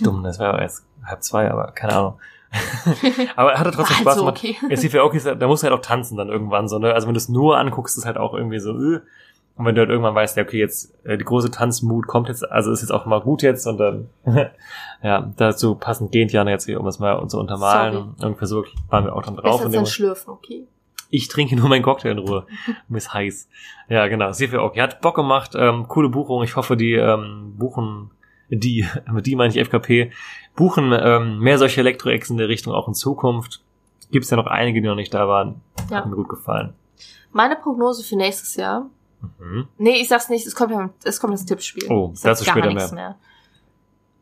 Mhm. 0.02 0.06
dumm, 0.06 0.24
das 0.24 0.40
war 0.40 0.60
erst 0.60 0.86
halb 1.06 1.24
zwei, 1.24 1.50
aber 1.50 1.72
keine 1.72 1.94
Ahnung. 1.94 2.20
aber 3.36 3.54
er 3.54 3.60
hatte 3.60 3.72
trotzdem 3.72 4.06
War 4.06 4.14
Spaß 4.14 4.18
gemacht. 4.18 4.38
okay. 4.38 4.58
Lief 4.70 4.94
ja 4.94 5.02
auch, 5.02 5.14
da 5.14 5.48
musst 5.48 5.64
du 5.64 5.68
halt 5.68 5.78
auch 5.78 5.84
tanzen 5.84 6.18
dann 6.18 6.30
irgendwann 6.30 6.68
so, 6.68 6.78
ne? 6.78 6.94
Also 6.94 7.08
wenn 7.08 7.16
du 7.16 7.18
es 7.18 7.30
nur 7.30 7.58
anguckst, 7.58 7.98
ist 7.98 8.06
halt 8.06 8.18
auch 8.18 8.34
irgendwie 8.34 8.60
so, 8.60 8.72
äh. 8.72 9.02
Und 9.56 9.66
wenn 9.66 9.76
du 9.76 9.82
halt 9.82 9.90
irgendwann 9.92 10.16
weißt, 10.16 10.36
ja, 10.36 10.44
okay, 10.44 10.58
jetzt 10.58 10.94
äh, 11.06 11.16
die 11.16 11.26
große 11.26 11.52
Tanzmut 11.52 12.08
kommt 12.08 12.28
jetzt, 12.28 12.50
also 12.50 12.72
ist 12.72 12.82
jetzt 12.82 12.92
auch 12.92 13.06
mal 13.06 13.22
gut 13.22 13.44
jetzt 13.44 13.68
und 13.68 13.78
dann, 13.78 14.10
ja, 15.04 15.32
dazu 15.38 15.76
passend 15.76 16.12
gehend 16.12 16.32
Jana 16.32 16.50
jetzt 16.50 16.66
hier, 16.66 16.80
um 16.80 16.88
es 16.88 16.98
mal 16.98 17.28
zu 17.28 17.40
untermalen. 17.40 18.16
Irgendwie 18.20 18.46
so 18.48 18.66
waren 18.90 19.06
wir 19.06 19.16
auch 19.16 19.22
dann 19.22 19.36
drauf. 19.36 19.64
Besser 19.64 19.86
Schlürfen, 19.86 20.34
okay. 20.34 20.66
ich 21.12 21.28
trinke 21.28 21.56
nur 21.56 21.70
meinen 21.70 21.84
Cocktail 21.84 22.12
in 22.12 22.18
Ruhe. 22.18 22.48
Mir 22.88 22.98
ist 22.98 23.14
heiß. 23.14 23.48
Ja, 23.90 24.08
genau. 24.08 24.30
Oki 24.30 24.80
hat 24.80 25.02
Bock 25.02 25.16
gemacht. 25.16 25.52
Ähm, 25.56 25.88
coole 25.88 26.10
Buchung. 26.10 26.42
Ich 26.44 26.56
hoffe, 26.56 26.76
die 26.76 26.94
ähm, 26.94 27.54
buchen, 27.56 28.10
die, 28.60 28.88
mit 29.12 29.26
die 29.26 29.36
meine 29.36 29.54
ich 29.54 29.60
FKP, 29.60 30.12
buchen 30.56 30.92
ähm, 30.98 31.40
mehr 31.40 31.58
solche 31.58 31.80
Elektro-Ex 31.82 32.30
in 32.30 32.38
der 32.38 32.48
Richtung 32.50 32.74
auch 32.74 32.88
in 32.88 32.94
Zukunft. 32.94 33.62
Gibt 34.12 34.26
es 34.26 34.32
ja 34.32 34.38
noch 34.38 34.46
einige, 34.48 34.82
die 34.82 34.88
noch 34.88 34.96
nicht 34.96 35.14
da 35.14 35.28
waren. 35.28 35.62
Ja. 35.90 35.98
Hat 35.98 36.06
mir 36.08 36.16
gut 36.16 36.30
gefallen. 36.30 36.74
Meine 37.32 37.56
Prognose 37.56 38.04
für 38.04 38.16
nächstes 38.16 38.56
Jahr. 38.56 38.90
Mhm. 39.40 39.68
Nee, 39.78 40.02
ich 40.02 40.08
sag's 40.10 40.30
nicht, 40.30 40.46
es 40.46 40.54
kommt, 40.56 40.72
ja- 40.72 40.90
es 41.04 41.20
kommt 41.20 41.34
das 41.34 41.46
Tippspiel. 41.46 41.90
Oh, 41.90 42.12
ich 42.14 42.22
dazu 42.22 42.44
gar 42.46 42.54
später 42.56 42.68
nichts 42.74 42.92
mehr. 42.92 43.10
mehr. 43.10 43.16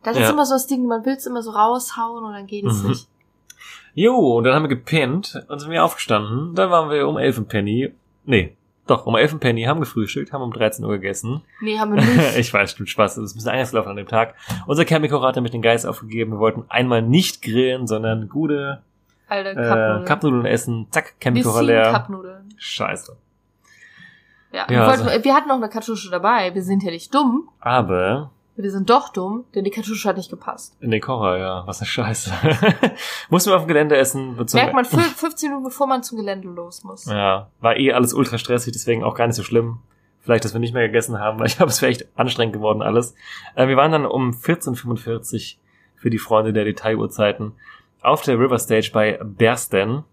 Das 0.03 0.17
Ja. 0.17 0.23
ist 0.25 0.29
immer 0.31 0.45
so 0.45 0.55
das 0.55 0.67
Ding, 0.67 0.85
man 0.87 1.05
will's 1.05 1.25
immer 1.25 1.41
so 1.43 1.51
raushauen 1.51 2.23
und 2.23 2.33
dann 2.33 2.47
geht 2.47 2.65
es 2.65 2.81
Mhm. 2.83 2.89
nicht. 2.89 3.07
Jo, 3.93 4.15
und 4.37 4.45
dann 4.45 4.53
haben 4.55 4.63
wir 4.63 4.69
gepennt 4.69 5.43
und 5.49 5.59
sind 5.59 5.69
wir 5.69 5.83
aufgestanden. 5.83 6.55
Dann 6.55 6.71
waren 6.71 6.89
wir 6.89 7.07
um 7.07 7.17
11 7.17 7.37
im 7.37 7.47
Penny. 7.47 7.93
Nee, 8.23 8.55
doch, 8.87 9.05
um 9.05 9.15
11 9.15 9.33
im 9.33 9.39
Penny, 9.39 9.63
haben 9.63 9.79
gefrühstückt, 9.79 10.33
haben 10.33 10.41
um 10.41 10.51
13 10.51 10.83
Uhr 10.83 10.91
gegessen. 10.91 11.41
Nee, 11.61 11.77
haben 11.77 11.95
wir 11.95 12.01
nicht. 12.03 12.37
ich 12.37 12.53
weiß, 12.53 12.71
stimmt 12.71 12.89
Spaß. 12.89 13.15
Das 13.15 13.23
ist 13.25 13.33
ein 13.33 13.35
bisschen 13.35 13.51
anders 13.51 13.71
gelaufen 13.71 13.89
an 13.89 13.95
dem 13.95 14.07
Tag. 14.07 14.35
Unser 14.67 14.85
Chemical 14.85 15.21
hat 15.21 15.35
nämlich 15.35 15.51
den 15.51 15.61
Geist 15.61 15.85
aufgegeben. 15.85 16.31
Wir 16.33 16.39
wollten 16.39 16.65
einmal 16.69 17.01
nicht 17.01 17.41
grillen, 17.41 17.87
sondern 17.87 18.27
gute 18.27 18.81
Alte 19.27 19.51
äh, 19.51 20.05
Cupnudeln. 20.05 20.45
Essen. 20.45 20.87
Zack, 20.91 21.13
Bisschen 21.19 21.65
leer. 21.65 21.91
Cupnudeln. 21.93 22.53
Scheiße. 22.57 23.15
Ja, 24.51 24.63
Ja, 24.63 24.69
wir, 24.69 24.79
wollten, 24.87 25.07
also- 25.07 25.23
wir 25.23 25.35
hatten 25.35 25.47
noch 25.47 25.55
eine 25.55 25.69
Kartusche 25.69 26.09
dabei. 26.09 26.53
Wir 26.53 26.63
sind 26.63 26.83
ja 26.83 26.91
nicht 26.91 27.13
dumm. 27.13 27.47
Aber 27.59 28.31
Wir 28.61 28.71
sind 28.71 28.89
doch 28.89 29.09
dumm, 29.09 29.45
denn 29.55 29.63
die 29.63 29.71
Kartusche 29.71 30.07
hat 30.09 30.17
nicht 30.17 30.29
gepasst. 30.29 30.75
in 30.81 30.91
den 30.91 31.01
Kocher, 31.01 31.37
ja, 31.37 31.63
was 31.65 31.79
eine 31.79 31.87
Scheiße. 31.87 32.31
Mussten 33.29 33.49
wir 33.51 33.55
auf 33.55 33.63
dem 33.63 33.67
Gelände 33.67 33.95
essen. 33.97 34.35
Merkt 34.35 34.73
man 34.73 34.85
fü- 34.85 34.99
15 34.99 35.49
Minuten, 35.49 35.65
bevor 35.65 35.87
man 35.87 36.03
zum 36.03 36.17
Gelände 36.17 36.47
los 36.47 36.83
muss. 36.83 37.05
Ja, 37.05 37.49
war 37.59 37.77
eh 37.77 37.93
alles 37.93 38.13
ultra 38.13 38.37
stressig, 38.37 38.73
deswegen 38.73 39.03
auch 39.03 39.15
gar 39.15 39.27
nicht 39.27 39.35
so 39.35 39.43
schlimm. 39.43 39.79
Vielleicht, 40.23 40.45
dass 40.45 40.53
wir 40.53 40.59
nicht 40.59 40.73
mehr 40.73 40.85
gegessen 40.85 41.19
haben, 41.19 41.39
weil 41.39 41.47
ich 41.47 41.57
glaube, 41.57 41.71
es 41.71 41.81
wäre 41.81 41.91
echt 41.91 42.05
anstrengend 42.15 42.53
geworden 42.53 42.81
alles. 42.83 43.15
Äh, 43.55 43.67
wir 43.67 43.75
waren 43.77 43.91
dann 43.91 44.05
um 44.05 44.31
14.45 44.31 45.55
für 45.95 46.09
die 46.09 46.19
Freunde 46.19 46.53
der 46.53 46.63
Detailuhrzeiten 46.65 47.53
auf 48.01 48.21
der 48.21 48.39
River 48.39 48.59
Stage 48.59 48.91
bei 48.93 49.19
Bersten. 49.23 50.03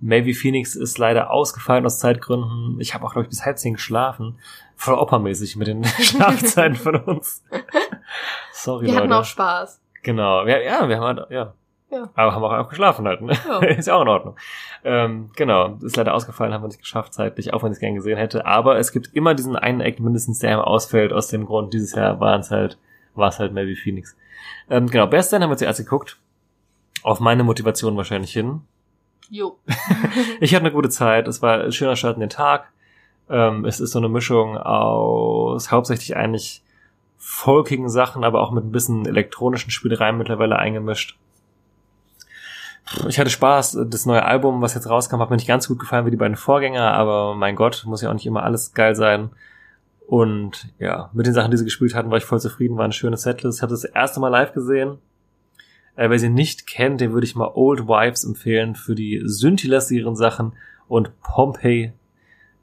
Maybe 0.00 0.32
Phoenix 0.34 0.74
ist 0.76 0.98
leider 0.98 1.30
ausgefallen 1.30 1.84
aus 1.84 1.98
Zeitgründen. 1.98 2.80
Ich 2.80 2.94
habe 2.94 3.04
auch, 3.04 3.12
glaube 3.12 3.24
ich, 3.24 3.28
bis 3.30 3.44
halb 3.44 3.58
zehn 3.58 3.74
geschlafen. 3.74 4.38
Voll 4.80 4.94
oppermäßig 4.94 5.56
mit 5.56 5.66
den 5.68 5.84
Schlafzeiten 6.00 6.74
von 6.74 6.96
uns. 6.96 7.44
Sorry, 8.52 8.86
Wir 8.86 8.94
hatten 8.96 9.10
Leute. 9.10 9.20
auch 9.20 9.24
Spaß. 9.26 9.78
Genau, 10.02 10.46
ja, 10.46 10.58
ja, 10.58 10.88
wir 10.88 10.96
haben 10.96 11.04
halt, 11.18 11.30
ja. 11.30 11.52
Ja. 11.90 12.08
Aber 12.14 12.32
haben 12.34 12.42
auch 12.44 12.52
einfach 12.52 12.70
geschlafen 12.70 13.06
halt, 13.06 13.20
ne? 13.20 13.34
Ja. 13.46 13.58
ist 13.66 13.88
ja 13.88 13.94
auch 13.94 14.00
in 14.00 14.08
Ordnung. 14.08 14.36
Ähm, 14.82 15.30
genau, 15.36 15.76
ist 15.82 15.96
leider 15.96 16.14
ausgefallen, 16.14 16.54
haben 16.54 16.62
wir 16.62 16.68
nicht 16.68 16.80
geschafft 16.80 17.12
zeitlich, 17.12 17.52
auch 17.52 17.62
wenn 17.62 17.72
ich 17.72 17.76
es 17.76 17.80
gern 17.80 17.94
gesehen 17.94 18.16
hätte. 18.16 18.46
Aber 18.46 18.78
es 18.78 18.90
gibt 18.90 19.08
immer 19.12 19.34
diesen 19.34 19.54
einen 19.54 19.82
Act 19.82 20.00
mindestens, 20.00 20.38
der 20.38 20.54
immer 20.54 20.66
ausfällt, 20.66 21.12
aus 21.12 21.28
dem 21.28 21.44
Grund, 21.44 21.74
dieses 21.74 21.94
Jahr 21.94 22.18
waren 22.18 22.40
es 22.40 22.50
halt, 22.50 22.78
war 23.14 23.28
es 23.28 23.38
halt 23.38 23.52
Maybe 23.52 23.76
Phoenix. 23.76 24.16
Ähm, 24.70 24.86
genau, 24.86 25.08
Best 25.08 25.30
Then 25.30 25.42
haben 25.42 25.50
wir 25.50 25.58
zuerst 25.58 25.80
geguckt. 25.80 26.16
Auf 27.02 27.20
meine 27.20 27.44
Motivation 27.44 27.98
wahrscheinlich 27.98 28.32
hin. 28.32 28.62
Jo. 29.28 29.58
Ich 30.40 30.54
hatte 30.54 30.64
eine 30.64 30.72
gute 30.72 30.88
Zeit, 30.88 31.28
es 31.28 31.42
war 31.42 31.60
ein 31.60 31.72
schöner 31.72 31.96
Start 31.96 32.14
in 32.14 32.20
den 32.20 32.30
Tag. 32.30 32.70
Ähm, 33.30 33.64
es 33.64 33.80
ist 33.80 33.92
so 33.92 33.98
eine 33.98 34.08
Mischung 34.08 34.58
aus 34.58 35.70
hauptsächlich 35.70 36.16
eigentlich 36.16 36.62
folkigen 37.16 37.88
Sachen, 37.88 38.24
aber 38.24 38.40
auch 38.40 38.50
mit 38.50 38.64
ein 38.64 38.72
bisschen 38.72 39.06
elektronischen 39.06 39.70
Spielereien 39.70 40.18
mittlerweile 40.18 40.58
eingemischt. 40.58 41.16
Ich 43.08 43.20
hatte 43.20 43.30
Spaß. 43.30 43.78
Das 43.88 44.06
neue 44.06 44.24
Album, 44.24 44.62
was 44.62 44.74
jetzt 44.74 44.88
rauskam, 44.88 45.20
hat 45.20 45.30
mir 45.30 45.36
nicht 45.36 45.46
ganz 45.46 45.68
gut 45.68 45.78
gefallen 45.78 46.06
wie 46.06 46.10
die 46.10 46.16
beiden 46.16 46.36
Vorgänger, 46.36 46.92
aber 46.92 47.34
mein 47.36 47.54
Gott, 47.54 47.84
muss 47.86 48.02
ja 48.02 48.08
auch 48.08 48.14
nicht 48.14 48.26
immer 48.26 48.42
alles 48.42 48.74
geil 48.74 48.96
sein. 48.96 49.30
Und 50.08 50.68
ja, 50.80 51.08
mit 51.12 51.26
den 51.26 51.34
Sachen, 51.34 51.52
die 51.52 51.56
sie 51.56 51.64
gespielt 51.64 51.94
hatten, 51.94 52.10
war 52.10 52.18
ich 52.18 52.24
voll 52.24 52.40
zufrieden, 52.40 52.76
war 52.76 52.84
ein 52.84 52.92
schönes 52.92 53.22
Setlist. 53.22 53.58
Ich 53.58 53.62
habe 53.62 53.70
das 53.70 53.84
erste 53.84 54.18
Mal 54.18 54.28
live 54.28 54.52
gesehen. 54.52 54.98
Äh, 55.94 56.10
wer 56.10 56.18
sie 56.18 56.30
nicht 56.30 56.66
kennt, 56.66 57.00
dem 57.00 57.12
würde 57.12 57.26
ich 57.26 57.36
mal 57.36 57.52
Old 57.54 57.86
Wives 57.86 58.24
empfehlen 58.24 58.74
für 58.74 58.96
die 58.96 59.22
Synthi-lastigeren 59.24 60.16
Sachen 60.16 60.54
und 60.88 61.12
Pompeii 61.20 61.92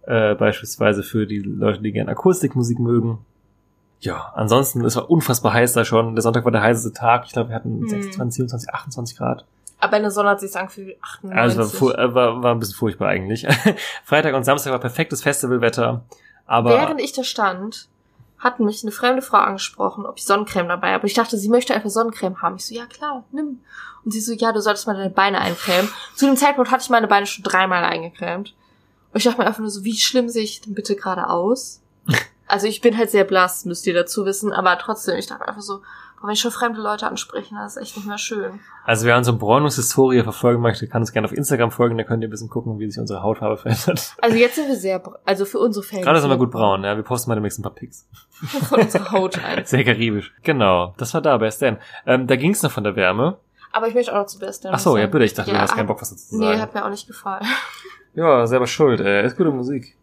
äh, 0.08 0.36
beispielsweise 0.36 1.04
für 1.04 1.28
die 1.28 1.40
Leute, 1.40 1.82
die 1.82 1.92
gerne 1.92 2.12
Akustikmusik 2.12 2.80
mögen. 2.80 3.20
Ja, 4.00 4.32
ansonsten, 4.36 4.86
es 4.86 4.96
war 4.96 5.10
unfassbar 5.10 5.54
heiß 5.54 5.74
da 5.74 5.84
schon. 5.84 6.16
Der 6.16 6.22
Sonntag 6.22 6.46
war 6.46 6.52
der 6.52 6.62
heißeste 6.62 6.94
Tag. 6.94 7.24
Ich 7.26 7.34
glaube, 7.34 7.50
wir 7.50 7.56
hatten 7.56 7.80
Mhm. 7.80 7.88
26, 7.90 8.36
27, 8.38 8.74
28 8.74 9.18
Grad. 9.18 9.46
Aber 9.80 9.98
in 9.98 10.04
der 10.04 10.12
Sonne 10.12 10.30
hat 10.30 10.40
sich 10.40 10.56
angefühlt 10.56 10.98
98. 11.02 11.60
Also 11.60 11.82
war, 11.82 12.14
war, 12.16 12.44
war 12.44 12.56
ein 12.56 12.60
bisschen 12.60 12.76
furchtbar 12.76 13.10
eigentlich. 13.10 13.46
Freitag 14.06 14.34
und 14.36 14.44
Samstag 14.44 14.72
war 14.72 14.80
perfektes 14.80 15.22
Festivalwetter. 15.24 16.02
Aber 16.46 16.70
Während 16.72 17.02
ich 17.02 17.12
da 17.14 17.24
stand, 17.24 17.88
hat 18.40 18.60
mich 18.60 18.84
eine 18.84 18.92
fremde 18.92 19.22
Frau 19.22 19.38
angesprochen, 19.38 20.06
ob 20.06 20.18
ich 20.18 20.26
Sonnencreme 20.26 20.68
dabei 20.68 20.94
habe. 20.94 21.06
Ich 21.08 21.14
dachte, 21.16 21.38
sie 21.38 21.50
möchte 21.50 21.74
einfach 21.76 21.90
Sonnencreme 21.90 22.42
haben. 22.42 22.56
Ich 22.56 22.66
so, 22.66 22.76
ja 22.76 22.86
klar, 22.86 23.24
nimm. 23.32 23.60
Und 24.06 24.12
sie 24.12 24.22
so, 24.22 24.32
ja, 24.34 24.52
du 24.52 24.62
solltest 24.62 24.88
mal 24.88 24.96
deine 24.96 25.10
Beine 25.10 25.42
eincremen. 25.42 25.90
Zu 26.16 26.28
dem 26.28 26.38
Zeitpunkt 26.38 26.72
hatte 26.72 26.84
ich 26.84 26.90
meine 26.90 27.08
Beine 27.08 27.26
schon 27.26 27.44
dreimal 27.44 27.84
eingecremt. 27.84 28.54
Und 29.14 29.18
ich 29.20 29.24
dachte 29.24 29.40
mir 29.40 29.48
einfach 29.48 29.60
nur 29.60 29.70
so, 29.70 29.84
wie 29.84 29.96
schlimm 29.98 30.30
sehe 30.30 30.44
ich 30.44 30.62
denn 30.62 30.74
bitte 30.74 30.96
gerade 30.96 31.30
aus? 31.30 31.82
Also 32.50 32.66
ich 32.66 32.80
bin 32.80 32.98
halt 32.98 33.12
sehr 33.12 33.26
blass, 33.26 33.66
müsst 33.66 33.86
ihr 33.88 33.94
dazu 33.94 34.24
wissen, 34.26 34.54
aber 34.54 34.78
trotzdem, 34.78 35.18
ich 35.18 35.28
dachte 35.28 35.42
mir 35.42 35.50
einfach 35.50 35.62
so, 35.62 35.82
wenn 36.24 36.32
ich 36.32 36.40
schon 36.40 36.52
fremde 36.52 36.80
Leute 36.82 37.06
ansprechen, 37.06 37.56
das 37.58 37.76
ist 37.76 37.82
echt 37.84 37.98
nicht 37.98 38.08
mehr 38.08 38.18
schön. 38.18 38.62
Also 38.86 39.06
wer 39.06 39.18
unsere 39.18 39.36
Bräunungshistorie 39.36 40.24
verfolgen 40.24 40.62
möchte, 40.62 40.88
kann 40.88 41.02
uns 41.02 41.12
gerne 41.12 41.26
auf 41.28 41.34
Instagram 41.34 41.72
folgen, 41.72 41.98
da 41.98 42.06
könnt 42.06 42.24
ihr 42.24 42.30
ein 42.30 42.32
bisschen 42.32 42.48
gucken, 42.50 42.80
wie 42.80 42.90
sich 42.90 43.02
unsere 43.02 43.22
Hautfarbe 43.22 43.58
verändert. 43.58 44.16
Also 44.22 44.38
jetzt 44.38 44.56
sind 44.56 44.70
wir 44.70 44.78
sehr, 44.78 45.04
also 45.26 45.44
für 45.44 45.60
unsere 45.60 45.84
Fans. 45.84 46.04
Gerade 46.04 46.22
sind 46.22 46.30
wir 46.30 46.38
gut 46.38 46.52
braun, 46.52 46.86
ja. 46.86 46.96
Wir 46.96 47.04
posten 47.04 47.30
mal 47.30 47.36
demnächst 47.36 47.60
ein 47.60 47.64
paar 47.64 47.76
Pics. 47.76 48.08
Von 48.70 48.80
unserer 48.80 49.12
Haut 49.12 49.44
ein. 49.44 49.66
Sehr 49.66 49.84
karibisch. 49.84 50.34
Genau, 50.44 50.94
das 50.98 51.14
war 51.14 51.22
da, 51.22 51.38
Best 51.38 51.62
Dan. 51.62 51.80
Ähm, 52.06 52.28
da 52.28 52.38
ging's 52.38 52.64
noch 52.64 52.72
von 52.72 52.86
der 52.86 52.96
Wärme. 52.96 53.40
Aber 53.74 53.90
ich 53.90 53.94
möchte 53.94 54.14
auch 54.14 54.20
noch 54.20 54.26
zu 54.28 54.40
Best 54.40 54.66
Ach 54.66 54.80
so, 54.80 54.98
ja 54.98 55.08
bitte, 55.08 55.26
ich 55.26 55.34
dachte, 55.34 55.52
du 55.52 55.60
hast 55.60 55.76
keinen 55.76 55.88
Bock, 55.88 56.00
was 56.02 56.12
dazu 56.12 56.30
zu 56.30 56.38
Nee, 56.38 56.46
sagen. 56.46 56.62
hat 56.62 56.74
mir 56.74 56.86
auch 56.86 56.90
nicht 56.90 57.08
gefallen. 57.08 57.46
Ja, 58.18 58.48
selber 58.48 58.66
schuld, 58.68 59.00
ey. 59.00 59.26
Ist 59.26 59.38
gute 59.38 59.52
Musik. 59.52 59.96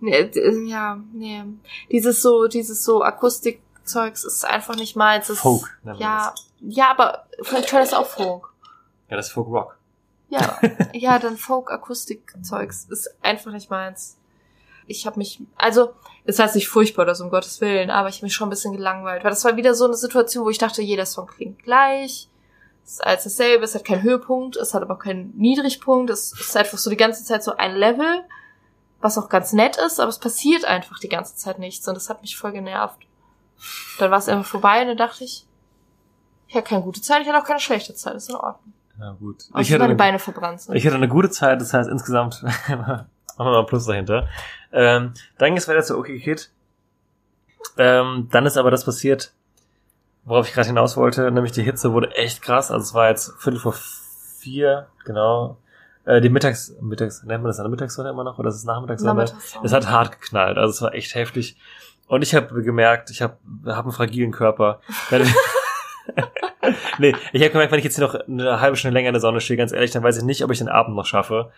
Nee, 0.00 0.24
d- 0.28 0.66
ja, 0.68 0.98
nee. 1.12 1.42
Dieses 1.90 2.22
so, 2.22 2.46
dieses 2.46 2.84
so 2.84 3.02
Akustikzeugs 3.02 4.24
ist 4.24 4.44
einfach 4.44 4.76
nicht 4.76 4.94
meins. 4.96 5.28
Es- 5.28 5.40
Folk. 5.40 5.76
Ja, 5.98 6.32
ja, 6.60 6.90
aber 6.92 7.26
vielleicht 7.42 7.68
Trailer 7.68 7.82
ist 7.82 7.94
auch 7.94 8.06
Folk. 8.06 8.48
das. 8.62 8.70
Ja, 9.10 9.16
das 9.16 9.26
ist 9.26 9.32
Folk 9.32 9.48
Rock. 9.48 9.76
Ja, 10.28 10.58
ja, 10.94 11.18
dann 11.18 11.36
Folk-Akustik-Zeugs 11.36 12.86
ist 12.90 13.14
einfach 13.22 13.52
nicht 13.52 13.70
meins. 13.70 14.16
Ich 14.86 15.06
habe 15.06 15.18
mich, 15.18 15.40
also, 15.56 15.90
es 16.24 16.38
heißt 16.38 16.54
nicht 16.54 16.68
furchtbar 16.68 17.02
oder 17.02 17.14
so, 17.14 17.24
um 17.24 17.30
Gottes 17.30 17.60
Willen, 17.60 17.90
aber 17.90 18.08
ich 18.08 18.16
habe 18.16 18.26
mich 18.26 18.34
schon 18.34 18.46
ein 18.48 18.50
bisschen 18.50 18.72
gelangweilt, 18.72 19.22
weil 19.24 19.30
das 19.30 19.44
war 19.44 19.56
wieder 19.56 19.74
so 19.74 19.84
eine 19.84 19.94
Situation, 19.94 20.44
wo 20.44 20.50
ich 20.50 20.58
dachte, 20.58 20.82
jeder 20.82 21.06
Song 21.06 21.26
klingt 21.26 21.62
gleich, 21.62 22.28
es 22.84 22.92
ist 22.94 23.04
alles 23.04 23.24
dasselbe, 23.24 23.64
es 23.64 23.74
hat 23.74 23.84
keinen 23.84 24.02
Höhepunkt, 24.02 24.56
es 24.56 24.74
hat 24.74 24.82
aber 24.82 24.94
auch 24.94 24.98
keinen 24.98 25.36
Niedrigpunkt, 25.36 26.10
es 26.10 26.32
ist 26.32 26.56
einfach 26.56 26.78
so 26.78 26.90
die 26.90 26.96
ganze 26.96 27.24
Zeit 27.24 27.42
so 27.44 27.56
ein 27.56 27.74
Level, 27.76 28.24
was 29.00 29.18
auch 29.18 29.28
ganz 29.28 29.52
nett 29.52 29.76
ist, 29.76 30.00
aber 30.00 30.08
es 30.08 30.18
passiert 30.18 30.64
einfach 30.64 30.98
die 30.98 31.08
ganze 31.08 31.36
Zeit 31.36 31.58
nichts 31.58 31.86
und 31.88 31.94
das 31.94 32.08
hat 32.10 32.22
mich 32.22 32.36
voll 32.36 32.52
genervt. 32.52 32.98
Dann 33.98 34.10
war 34.10 34.18
es 34.18 34.28
einfach 34.28 34.46
vorbei 34.46 34.82
und 34.82 34.88
dann 34.88 34.96
dachte 34.96 35.24
ich, 35.24 35.46
ich 36.48 36.54
hatte 36.56 36.68
keine 36.68 36.82
gute 36.82 37.00
Zeit, 37.00 37.22
ich 37.22 37.28
hatte 37.28 37.38
auch 37.38 37.46
keine 37.46 37.60
schlechte 37.60 37.94
Zeit, 37.94 38.14
ist 38.14 38.28
in 38.28 38.36
Ordnung. 38.36 38.74
Ja, 38.98 39.12
gut. 39.12 39.44
Aber 39.52 39.60
Ich 39.60 39.70
hatte, 39.70 39.78
meine 39.78 39.90
eine, 39.90 39.96
Beine 39.96 40.18
verbrannt 40.18 40.60
sind. 40.60 40.74
ich 40.74 40.84
hatte 40.84 40.96
eine 40.96 41.08
gute 41.08 41.30
Zeit, 41.30 41.60
das 41.60 41.72
heißt 41.72 41.88
insgesamt 41.88 42.42
machen 42.68 43.06
wir 43.38 43.44
mal 43.44 43.60
ein 43.60 43.66
Plus 43.66 43.86
dahinter. 43.86 44.28
Ähm, 44.72 45.14
dann 45.38 45.48
ging 45.48 45.56
es 45.56 45.68
weiter 45.68 45.82
zu 45.82 45.98
OK 45.98 46.06
Kid. 46.06 46.50
Ähm, 47.78 48.28
dann 48.30 48.44
ist 48.44 48.56
aber 48.56 48.70
das 48.70 48.84
passiert, 48.84 49.32
worauf 50.24 50.48
ich 50.48 50.54
gerade 50.54 50.68
hinaus 50.68 50.96
wollte, 50.96 51.30
nämlich 51.30 51.52
die 51.52 51.62
Hitze 51.62 51.92
wurde 51.92 52.14
echt 52.14 52.42
krass. 52.42 52.70
Also 52.70 52.82
es 52.82 52.94
war 52.94 53.08
jetzt 53.08 53.34
Viertel 53.38 53.60
vor 53.60 53.74
vier, 54.38 54.86
genau. 55.04 55.56
Äh, 56.04 56.20
die 56.20 56.28
Mittags, 56.28 56.74
Mittags, 56.80 57.22
nennt 57.22 57.42
man 57.42 57.50
das 57.50 57.60
eine 57.60 57.68
Mittagssonne 57.68 58.10
immer 58.10 58.24
noch 58.24 58.38
oder 58.38 58.48
ist 58.48 58.56
es 58.56 58.64
Nachmittagssonne? 58.64 59.24
Nachmittagssonne. 59.24 59.66
Es 59.66 59.72
hat 59.72 59.88
hart 59.88 60.20
geknallt, 60.20 60.58
also 60.58 60.70
es 60.70 60.82
war 60.82 60.94
echt 60.94 61.14
heftig. 61.14 61.56
Und 62.08 62.22
ich 62.22 62.34
habe 62.34 62.62
gemerkt, 62.62 63.10
ich 63.10 63.22
habe 63.22 63.36
hab 63.66 63.84
einen 63.84 63.92
fragilen 63.92 64.32
Körper. 64.32 64.80
Nee, 66.98 67.14
ich 67.32 67.42
habe 67.42 67.50
gemerkt, 67.50 67.72
wenn 67.72 67.78
ich 67.78 67.84
jetzt 67.84 67.96
hier 67.96 68.06
noch 68.06 68.14
eine 68.14 68.60
halbe 68.60 68.76
Stunde 68.76 68.94
länger 68.94 69.08
in 69.08 69.14
der 69.14 69.20
Sonne 69.20 69.40
stehe, 69.40 69.56
ganz 69.56 69.72
ehrlich, 69.72 69.90
dann 69.90 70.02
weiß 70.02 70.18
ich 70.18 70.24
nicht, 70.24 70.44
ob 70.44 70.50
ich 70.50 70.58
den 70.58 70.68
Abend 70.68 70.94
noch 70.94 71.06
schaffe. 71.06 71.50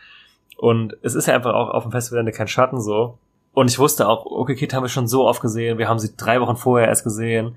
Und 0.57 0.97
es 1.03 1.15
ist 1.15 1.27
ja 1.27 1.35
einfach 1.35 1.53
auch 1.55 1.71
auf 1.71 1.83
dem 1.83 1.93
Festivalende 1.93 2.33
kein 2.33 2.49
Schatten 2.49 2.81
so. 2.81 3.19
Und 3.53 3.71
ich 3.71 3.79
wusste 3.79 4.09
auch, 4.09 4.27
okay, 4.27 4.55
Kid 4.55 4.73
haben 4.73 4.83
wir 4.83 4.89
schon 4.89 5.07
so 5.07 5.27
oft 5.27 5.41
gesehen. 5.41 5.79
Wir 5.79 5.89
haben 5.89 5.99
sie 5.99 6.17
drei 6.17 6.41
Wochen 6.41 6.57
vorher 6.57 6.89
erst 6.89 7.05
gesehen. 7.05 7.57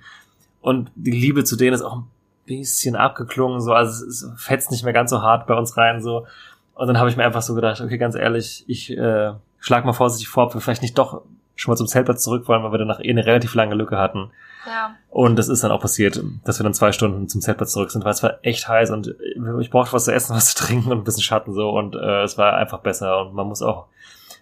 Und 0.67 0.91
die 0.95 1.11
Liebe 1.11 1.45
zu 1.45 1.55
denen 1.55 1.73
ist 1.73 1.81
auch 1.81 1.95
ein 1.95 2.07
bisschen 2.45 2.97
abgeklungen, 2.97 3.61
so. 3.61 3.71
Also 3.71 4.05
es 4.05 4.29
fetzt 4.35 4.69
nicht 4.69 4.83
mehr 4.83 4.91
ganz 4.91 5.11
so 5.11 5.21
hart 5.21 5.47
bei 5.47 5.53
uns 5.53 5.77
rein, 5.77 6.01
so. 6.01 6.27
Und 6.73 6.87
dann 6.87 6.99
habe 6.99 7.09
ich 7.09 7.15
mir 7.15 7.23
einfach 7.23 7.41
so 7.41 7.55
gedacht, 7.55 7.79
okay, 7.79 7.97
ganz 7.97 8.15
ehrlich, 8.15 8.65
ich 8.67 8.91
äh, 8.91 9.31
schlag 9.59 9.85
mal 9.85 9.93
vorsichtig 9.93 10.27
vor, 10.27 10.47
ob 10.47 10.53
wir 10.55 10.59
vielleicht 10.59 10.81
nicht 10.81 10.97
doch 10.97 11.21
schon 11.55 11.71
mal 11.71 11.77
zum 11.77 11.87
Zeltplatz 11.87 12.21
zurück 12.21 12.49
wollen, 12.49 12.63
weil 12.63 12.73
wir 12.73 12.79
danach 12.79 12.99
eh 12.99 13.09
eine 13.09 13.25
relativ 13.25 13.55
lange 13.55 13.75
Lücke 13.75 13.97
hatten. 13.97 14.31
Ja. 14.65 14.97
Und 15.09 15.39
das 15.39 15.47
ist 15.47 15.63
dann 15.63 15.71
auch 15.71 15.79
passiert, 15.79 16.21
dass 16.43 16.59
wir 16.59 16.65
dann 16.65 16.73
zwei 16.73 16.91
Stunden 16.91 17.29
zum 17.29 17.39
Zeltplatz 17.39 17.71
zurück 17.71 17.89
sind, 17.89 18.03
weil 18.03 18.11
es 18.11 18.21
war 18.21 18.39
echt 18.41 18.67
heiß 18.67 18.91
und 18.91 19.15
ich 19.61 19.71
brauchte 19.71 19.93
was 19.93 20.03
zu 20.03 20.13
essen, 20.13 20.35
was 20.35 20.53
zu 20.53 20.65
trinken 20.65 20.91
und 20.91 20.97
ein 20.97 21.03
bisschen 21.05 21.23
Schatten 21.23 21.53
so 21.53 21.69
und 21.69 21.95
äh, 21.95 22.23
es 22.23 22.37
war 22.37 22.57
einfach 22.57 22.79
besser 22.79 23.21
und 23.21 23.33
man 23.33 23.47
muss 23.47 23.61
auch 23.61 23.85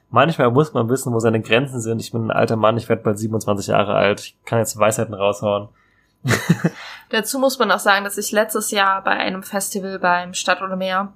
manchmal 0.09 0.49
muss 0.49 0.73
man 0.73 0.89
wissen, 0.89 1.13
wo 1.13 1.19
seine 1.19 1.39
Grenzen 1.39 1.79
sind. 1.81 2.01
Ich 2.01 2.11
bin 2.11 2.25
ein 2.25 2.31
alter 2.31 2.55
Mann, 2.55 2.77
ich 2.77 2.89
werde 2.89 3.03
bald 3.03 3.19
27 3.19 3.67
Jahre 3.67 3.93
alt, 3.93 4.21
ich 4.21 4.37
kann 4.43 4.57
jetzt 4.57 4.79
Weisheiten 4.79 5.13
raushauen. 5.13 5.69
Dazu 7.09 7.39
muss 7.39 7.59
man 7.59 7.71
auch 7.71 7.79
sagen, 7.79 8.03
dass 8.03 8.17
ich 8.17 8.31
letztes 8.31 8.71
Jahr 8.71 9.03
bei 9.03 9.11
einem 9.11 9.43
Festival 9.43 9.99
beim 9.99 10.33
Stadt 10.33 10.61
oder 10.61 10.75
Meer 10.75 11.13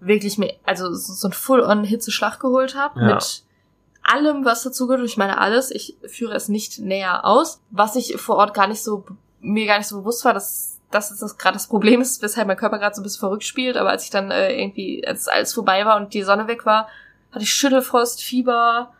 wirklich 0.00 0.38
mir, 0.38 0.54
also 0.64 0.92
so 0.92 1.28
ein 1.28 1.32
Full-on-Hitzeschlag 1.32 2.38
geholt 2.40 2.76
habe 2.76 3.00
Ja. 3.00 3.14
mit 3.14 3.42
allem, 4.02 4.44
was 4.44 4.62
dazugehört. 4.62 5.00
Und 5.00 5.06
Ich 5.06 5.16
meine 5.16 5.38
alles. 5.38 5.70
Ich 5.70 5.96
führe 6.06 6.34
es 6.34 6.48
nicht 6.48 6.78
näher 6.78 7.24
aus. 7.24 7.60
Was 7.70 7.96
ich 7.96 8.16
vor 8.20 8.36
Ort 8.36 8.54
gar 8.54 8.66
nicht 8.66 8.82
so, 8.82 9.04
mir 9.40 9.66
gar 9.66 9.78
nicht 9.78 9.88
so 9.88 9.98
bewusst 10.00 10.24
war, 10.24 10.34
dass 10.34 10.74
dass 10.90 11.10
es 11.10 11.20
das 11.20 11.36
gerade 11.36 11.52
das 11.52 11.66
Problem 11.66 12.00
ist, 12.00 12.22
weshalb 12.22 12.48
mein 12.48 12.56
Körper 12.56 12.78
gerade 12.78 12.94
so 12.94 13.02
ein 13.02 13.04
bisschen 13.04 13.20
verrückt 13.20 13.44
spielt. 13.44 13.76
Aber 13.76 13.90
als 13.90 14.04
ich 14.04 14.10
dann 14.10 14.30
äh, 14.30 14.58
irgendwie, 14.58 15.06
als 15.06 15.28
alles 15.28 15.52
vorbei 15.52 15.84
war 15.84 15.96
und 15.98 16.14
die 16.14 16.22
Sonne 16.22 16.48
weg 16.48 16.64
war, 16.64 16.88
hatte 17.30 17.42
ich 17.42 17.52
Schüttelfrost, 17.52 18.22
Fieber, 18.22 18.94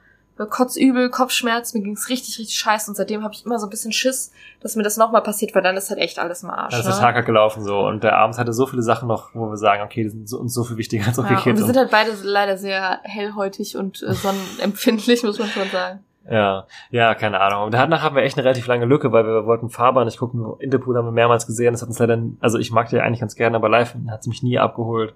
Kotzübel, 0.47 1.11
Kopfschmerz, 1.11 1.75
mir 1.75 1.83
ging's 1.83 2.09
richtig, 2.09 2.39
richtig 2.39 2.57
scheiße 2.57 2.91
und 2.91 2.97
seitdem 2.97 3.25
habe 3.25 3.35
ich 3.35 3.45
immer 3.45 3.59
so 3.59 3.67
ein 3.67 3.71
bisschen 3.71 3.93
Schiss, 3.93 4.33
dass 4.61 4.77
mir 4.77 4.83
das 4.83 4.97
nochmal 4.97 5.23
passiert, 5.23 5.55
weil 5.55 5.63
dann 5.63 5.77
ist 5.77 5.91
halt 5.91 6.01
echt 6.01 6.19
alles 6.19 6.43
im 6.43 6.51
Arsch. 6.51 6.73
Dann 6.73 6.81
ist 6.81 6.87
ne? 6.87 6.93
der 6.93 7.01
Tag 7.01 7.15
halt 7.17 7.27
gelaufen 7.27 7.65
so 7.65 7.81
und 7.81 8.05
der 8.05 8.17
Abend 8.17 8.39
hatte 8.39 8.53
so 8.53 8.67
viele 8.67 8.83
Sachen 8.83 9.09
noch, 9.09 9.35
wo 9.35 9.49
wir 9.49 9.57
sagen, 9.57 9.83
okay, 9.83 10.05
die 10.05 10.11
sind 10.11 10.29
so, 10.29 10.39
uns 10.39 10.55
so 10.55 10.65
viel 10.65 10.77
wichtiger 10.77 11.07
als 11.07 11.17
Ja, 11.17 11.25
okay 11.25 11.51
und 11.51 11.59
wir 11.59 11.65
sind 11.65 11.77
halt 11.77 11.91
beide 11.91 12.13
leider 12.23 12.57
sehr 12.57 13.01
hellhäutig 13.03 13.77
und 13.77 14.03
äh, 14.03 14.13
sonnenempfindlich, 14.13 15.23
muss 15.25 15.39
man 15.39 15.49
schon 15.49 15.69
sagen. 15.71 16.05
Ja, 16.31 16.67
ja, 16.91 17.15
keine 17.15 17.41
Ahnung. 17.41 17.65
Und 17.65 17.75
danach 17.75 18.03
haben 18.03 18.15
wir 18.15 18.23
echt 18.23 18.37
eine 18.37 18.45
relativ 18.45 18.67
lange 18.67 18.85
Lücke, 18.85 19.13
weil 19.13 19.25
wir 19.25 19.47
wollten 19.47 19.71
Fahrbahn 19.71 20.05
nicht 20.05 20.19
gucken. 20.19 20.45
Interpool 20.59 20.97
haben 20.97 21.07
wir 21.07 21.13
mehrmals 21.13 21.47
gesehen. 21.47 21.73
Das 21.73 21.81
hat 21.81 21.89
uns 21.89 21.99
leider, 21.99 22.19
also 22.41 22.59
ich 22.59 22.71
mag 22.71 22.91
die 22.91 23.01
eigentlich 23.01 23.21
ganz 23.21 23.35
gerne, 23.35 23.57
aber 23.57 23.71
live 23.71 23.95
hat 24.09 24.23
sie 24.23 24.29
mich 24.29 24.43
nie 24.43 24.59
abgeholt. 24.59 25.15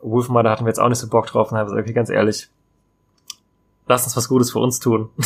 Wolfmar, 0.00 0.42
da 0.42 0.50
hatten 0.50 0.64
wir 0.64 0.70
jetzt 0.70 0.80
auch 0.80 0.88
nicht 0.88 0.98
so 0.98 1.08
Bock 1.08 1.26
drauf 1.26 1.52
und 1.52 1.58
haben 1.58 1.66
gesagt, 1.66 1.80
okay, 1.80 1.92
ganz 1.92 2.10
ehrlich, 2.10 2.48
lass 3.92 4.04
uns 4.04 4.16
was 4.16 4.28
Gutes 4.28 4.50
für 4.50 4.58
uns 4.58 4.80
tun. 4.80 5.10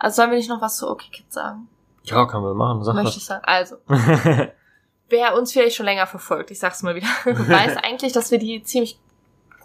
Also 0.00 0.16
sollen 0.16 0.30
wir 0.30 0.38
nicht 0.38 0.48
noch 0.48 0.62
was 0.62 0.78
zu 0.78 0.88
Okay 0.88 1.08
Kids 1.10 1.34
sagen? 1.34 1.68
ja, 2.10 2.26
können 2.26 2.44
wir 2.44 2.54
machen, 2.54 2.82
sag 2.84 2.94
Möchte 2.94 3.18
ich 3.18 3.24
sagen. 3.24 3.44
Also, 3.44 3.76
wer 5.08 5.36
uns 5.36 5.52
vielleicht 5.52 5.76
schon 5.76 5.86
länger 5.86 6.06
verfolgt, 6.06 6.50
ich 6.50 6.58
sag's 6.58 6.82
mal 6.82 6.94
wieder, 6.94 7.08
weiß 7.24 7.76
eigentlich, 7.78 8.12
dass 8.12 8.30
wir 8.30 8.38
die 8.38 8.62
ziemlich 8.62 8.98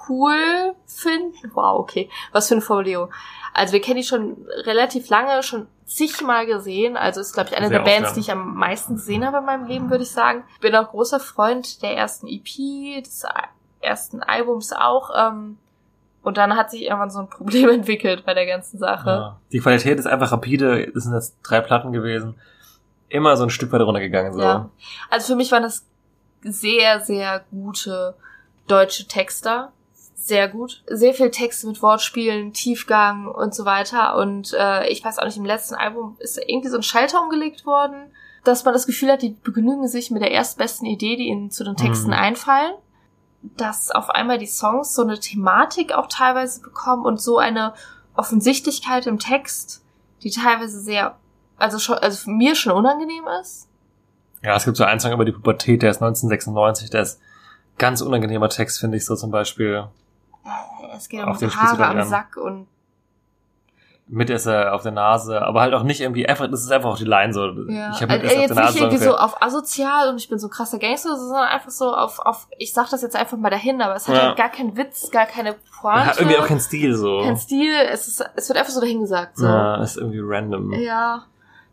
cool 0.10 0.76
finden. 0.86 1.52
Wow, 1.54 1.80
okay. 1.80 2.10
Was 2.32 2.50
für 2.50 2.56
eine 2.56 2.62
Formulierung. 2.62 3.12
Also 3.54 3.74
wir 3.74 3.82
kennen 3.82 3.98
die 3.98 4.04
schon 4.04 4.46
relativ 4.66 5.10
lange, 5.10 5.44
schon 5.44 5.68
zigmal 5.86 6.46
gesehen. 6.46 6.98
Also 6.98 7.22
ist, 7.22 7.34
glaube 7.34 7.50
ich, 7.50 7.58
eine 7.58 7.70
Sehr 7.70 7.80
der 7.80 7.86
Bands, 7.86 8.10
ja. 8.10 8.14
die 8.16 8.20
ich 8.20 8.32
am 8.32 8.56
meisten 8.56 8.96
gesehen 8.96 9.26
habe 9.26 9.38
in 9.38 9.46
meinem 9.46 9.66
Leben, 9.66 9.90
würde 9.90 10.04
ich 10.04 10.12
sagen. 10.12 10.44
Bin 10.60 10.76
auch 10.76 10.90
großer 10.90 11.20
Freund 11.20 11.82
der 11.82 11.96
ersten 11.96 12.28
EP, 12.28 13.04
des 13.04 13.26
ersten 13.80 14.24
Albums 14.24 14.74
auch. 14.74 15.12
Ähm, 15.16 15.58
und 16.24 16.38
dann 16.38 16.56
hat 16.56 16.72
sich 16.72 16.84
irgendwann 16.84 17.10
so 17.12 17.20
ein 17.20 17.30
Problem 17.30 17.70
entwickelt 17.80 18.26
bei 18.26 18.34
der 18.34 18.46
ganzen 18.46 18.78
Sache. 18.80 19.10
ja. 19.10 19.40
Die 19.52 19.60
Qualität 19.60 20.00
ist 20.00 20.08
einfach 20.08 20.32
rapide. 20.32 20.84
Es 20.96 21.04
sind 21.04 21.14
jetzt 21.14 21.36
drei 21.44 21.62
Platten 21.62 21.92
gewesen. 21.92 22.36
Immer 23.10 23.38
so 23.38 23.44
ein 23.44 23.50
Stück 23.52 23.72
weit 23.72 23.82
runtergegangen. 23.82 24.34
So. 24.34 24.42
Ja. 24.42 24.70
Also 25.10 25.28
für 25.34 25.36
mich 25.36 25.52
waren 25.52 25.64
das 25.64 25.86
sehr, 26.44 27.00
sehr 27.02 27.44
gute 27.52 28.16
deutsche 28.68 29.08
Texter. 29.08 29.72
Sehr 30.16 30.48
gut. 30.48 30.84
Sehr 30.88 31.14
viel 31.14 31.30
Texte 31.32 31.68
mit 31.68 31.82
Wortspielen, 31.82 32.54
Tiefgang 32.54 33.28
und 33.28 33.54
so 33.54 33.66
weiter. 33.66 34.16
Und 34.16 34.54
äh, 34.58 34.88
ich 34.88 35.04
weiß 35.04 35.20
auch 35.20 35.26
nicht, 35.26 35.38
im 35.38 35.46
letzten 35.46 35.76
Album 35.76 36.16
ist 36.20 36.38
irgendwie 36.48 36.70
so 36.70 36.78
ein 36.78 36.84
Schalter 36.84 37.22
umgelegt 37.22 37.66
worden, 37.66 38.12
dass 38.46 38.64
man 38.66 38.74
das 38.74 38.88
Gefühl 38.88 39.12
hat, 39.12 39.22
die 39.22 39.36
begnügen 39.44 39.88
sich 39.88 40.12
mit 40.12 40.22
der 40.22 40.32
erstbesten 40.32 40.88
Idee, 40.88 41.18
die 41.18 41.28
ihnen 41.28 41.52
zu 41.52 41.64
den 41.66 41.76
Texten 41.76 42.08
Mhm. 42.08 42.14
einfallen. 42.14 42.74
Dass 43.58 43.92
auf 43.92 44.10
einmal 44.10 44.38
die 44.38 44.48
Songs 44.48 44.94
so 44.94 45.02
eine 45.02 45.20
Thematik 45.20 45.92
auch 45.94 46.08
teilweise 46.08 46.62
bekommen 46.62 47.06
und 47.06 47.22
so 47.22 47.38
eine 47.38 47.74
Offensichtlichkeit 48.16 49.06
im 49.06 49.20
Text, 49.20 49.84
die 50.22 50.32
teilweise 50.32 50.80
sehr, 50.80 51.18
also 51.58 51.78
schon, 51.80 51.98
also 51.98 52.18
für 52.18 52.32
mir 52.32 52.56
schon 52.56 52.72
unangenehm 52.72 53.26
ist. 53.42 53.68
Ja, 54.42 54.56
es 54.56 54.66
gibt 54.66 54.78
so 54.78 54.84
einen 54.84 55.00
Song 55.00 55.12
über 55.12 55.26
die 55.26 55.32
Pubertät, 55.32 55.82
der 55.82 55.92
ist 55.92 56.02
1996, 56.02 56.90
der 56.90 57.02
ist 57.02 57.20
ganz 57.78 58.02
unangenehmer 58.02 58.50
Text, 58.50 58.80
finde 58.80 58.98
ich 58.98 59.06
so 59.06 59.16
zum 59.16 59.32
Beispiel. 59.32 59.88
Es 60.96 61.10
geht 61.10 61.24
um 61.24 61.34
Haare 61.34 61.88
am. 61.88 62.04
Sack 62.04 62.38
und 62.38 62.68
Mit 64.08 64.30
ist 64.30 64.46
er 64.46 64.74
auf 64.76 64.84
der 64.84 64.92
Nase, 64.92 65.42
aber 65.42 65.62
halt 65.62 65.74
auch 65.74 65.84
nicht 65.84 66.02
irgendwie 66.02 66.28
einfach, 66.28 66.50
das 66.52 66.62
ist 66.62 66.72
einfach 66.72 66.90
auch 66.90 66.98
die 66.98 67.06
Line 67.06 67.34
so. 67.34 67.46
ja. 67.70 67.92
Ich 67.96 68.02
habe 68.02 68.14
also, 68.14 68.24
mit 68.24 68.24
ist 68.26 68.32
äh, 68.32 68.36
auf 68.36 68.42
jetzt 68.42 68.50
der 68.50 68.56
nicht 68.56 68.58
Nase 68.58 68.80
irgendwie 68.80 68.98
so 69.04 69.16
auf 69.16 69.42
asozial 69.42 70.10
und 70.10 70.18
ich 70.18 70.28
bin 70.28 70.40
so 70.40 70.48
ein 70.48 70.50
krasser 70.52 70.78
Gangster, 70.78 71.18
sondern 71.18 71.46
einfach 71.48 71.72
so 71.72 71.94
auf, 71.96 72.20
auf 72.20 72.48
ich 72.58 72.74
sag 72.74 72.90
das 72.90 73.02
jetzt 73.02 73.16
einfach 73.16 73.38
mal 73.38 73.50
dahin, 73.50 73.82
aber 73.82 73.96
es 73.96 74.08
hat 74.08 74.16
Ja. 74.16 74.22
halt 74.24 74.38
gar 74.38 74.50
keinen 74.50 74.76
Witz, 74.76 75.10
gar 75.10 75.26
keine 75.26 75.56
Pointe, 75.80 76.06
hat 76.06 76.20
irgendwie 76.20 76.38
auch 76.38 76.48
keinen 76.48 76.60
Stil 76.60 76.94
so. 76.96 77.22
kein 77.24 77.38
Stil, 77.38 77.74
es 77.92 78.08
ist, 78.08 78.26
es 78.36 78.50
wird 78.50 78.60
einfach 78.60 78.74
so 78.74 78.82
dahingesagt, 78.82 79.38
so. 79.38 79.46
Ja, 79.46 79.82
ist 79.82 79.98
irgendwie 79.98 80.20
random. 80.22 80.74
Ja. 80.74 81.24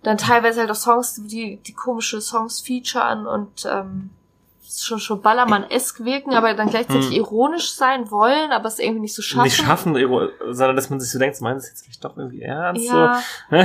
Dann 0.02 0.16
teilweise 0.16 0.61
halt 0.61 0.70
auch 0.70 0.77
Songs, 0.77 1.20
die, 1.27 1.57
die 1.59 1.73
komische 1.74 2.20
Songs 2.20 2.61
featuren 2.61 3.27
und 3.27 3.69
ähm, 3.70 4.11
schon, 4.78 4.98
schon 5.01 5.20
Ballermann-esk 5.20 6.05
wirken, 6.05 6.34
aber 6.34 6.55
dann 6.55 6.68
gleichzeitig 6.70 7.06
Hm. 7.06 7.12
ironisch 7.12 7.72
sein 7.72 8.10
wollen, 8.10 8.52
aber 8.52 8.68
es 8.68 8.78
irgendwie 8.78 9.01
nicht 9.01 9.14
so 9.14 9.22
schaffen. 9.22 9.44
Nicht 9.44 9.56
schaffen, 9.56 9.94
sondern 10.51 10.76
dass 10.76 10.90
man 10.90 11.01
sich 11.01 11.10
so 11.10 11.18
denkt, 11.18 11.40
meint 11.40 11.59
das 11.59 11.68
jetzt 11.68 11.84
vielleicht 11.84 12.05
doch 12.05 12.16
irgendwie 12.16 12.42
ernst? 12.42 12.84
Ja. 12.84 13.22
So. 13.51 13.56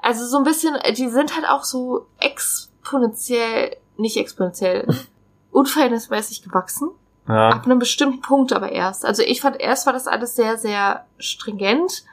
Also 0.00 0.26
so 0.26 0.38
ein 0.38 0.44
bisschen, 0.44 0.76
äh, 0.76 0.92
die 0.92 1.08
sind 1.08 1.34
halt 1.34 1.48
auch 1.48 1.64
so 1.64 2.06
exponentiell, 2.20 3.76
nicht 3.96 4.16
exponentiell, 4.16 4.86
unverhältnismäßig 5.50 6.42
gewachsen. 6.42 6.90
Ja. 7.26 7.50
Ab 7.50 7.64
einem 7.64 7.78
bestimmten 7.78 8.20
Punkt 8.20 8.52
aber 8.52 8.70
erst. 8.70 9.04
Also 9.04 9.22
ich 9.22 9.40
fand, 9.40 9.60
erst 9.60 9.86
war 9.86 9.92
das 9.92 10.06
alles 10.06 10.36
sehr, 10.36 10.56
sehr 10.56 11.04
stringent. 11.18 12.04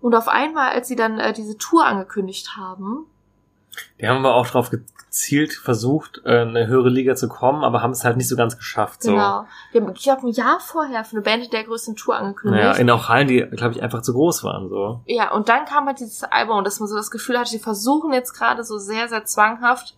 Und 0.00 0.14
auf 0.14 0.26
einmal, 0.28 0.70
als 0.70 0.88
sie 0.88 0.96
dann 0.96 1.18
äh, 1.18 1.32
diese 1.32 1.58
Tour 1.58 1.84
angekündigt 1.84 2.56
haben, 2.56 3.06
Die 4.00 4.08
haben 4.08 4.18
aber 4.24 4.34
auch 4.34 4.46
drauf 4.46 4.70
gezielt 4.70 5.52
versucht, 5.52 6.20
äh, 6.24 6.40
eine 6.42 6.66
höhere 6.66 6.88
Liga 6.88 7.16
zu 7.16 7.28
kommen, 7.28 7.64
aber 7.64 7.82
haben 7.82 7.92
es 7.92 8.04
halt 8.04 8.16
nicht 8.16 8.28
so 8.28 8.36
ganz 8.36 8.56
geschafft. 8.56 9.02
So. 9.02 9.12
Genau. 9.12 9.46
Wir 9.72 9.80
haben, 9.82 9.92
ich 9.94 10.02
glaube, 10.02 10.26
ein 10.26 10.32
Jahr 10.32 10.60
vorher 10.60 11.04
für 11.04 11.16
eine 11.16 11.22
Band 11.22 11.52
der 11.52 11.64
größten 11.64 11.96
Tour 11.96 12.16
angekündigt. 12.16 12.62
Naja, 12.62 12.76
in 12.76 12.90
auch 12.90 13.08
Hallen, 13.08 13.28
die, 13.28 13.40
glaube 13.40 13.74
ich, 13.74 13.82
einfach 13.82 14.02
zu 14.02 14.12
groß 14.12 14.44
waren. 14.44 14.68
So. 14.68 15.00
Ja, 15.06 15.32
und 15.32 15.48
dann 15.48 15.64
kam 15.64 15.86
halt 15.86 16.00
dieses 16.00 16.24
Album, 16.24 16.62
dass 16.64 16.78
man 16.80 16.88
so 16.88 16.96
das 16.96 17.10
Gefühl 17.10 17.38
hatte, 17.38 17.50
die 17.52 17.58
versuchen 17.58 18.12
jetzt 18.12 18.32
gerade 18.34 18.62
so 18.64 18.78
sehr, 18.78 19.08
sehr 19.08 19.24
zwanghaft 19.24 19.94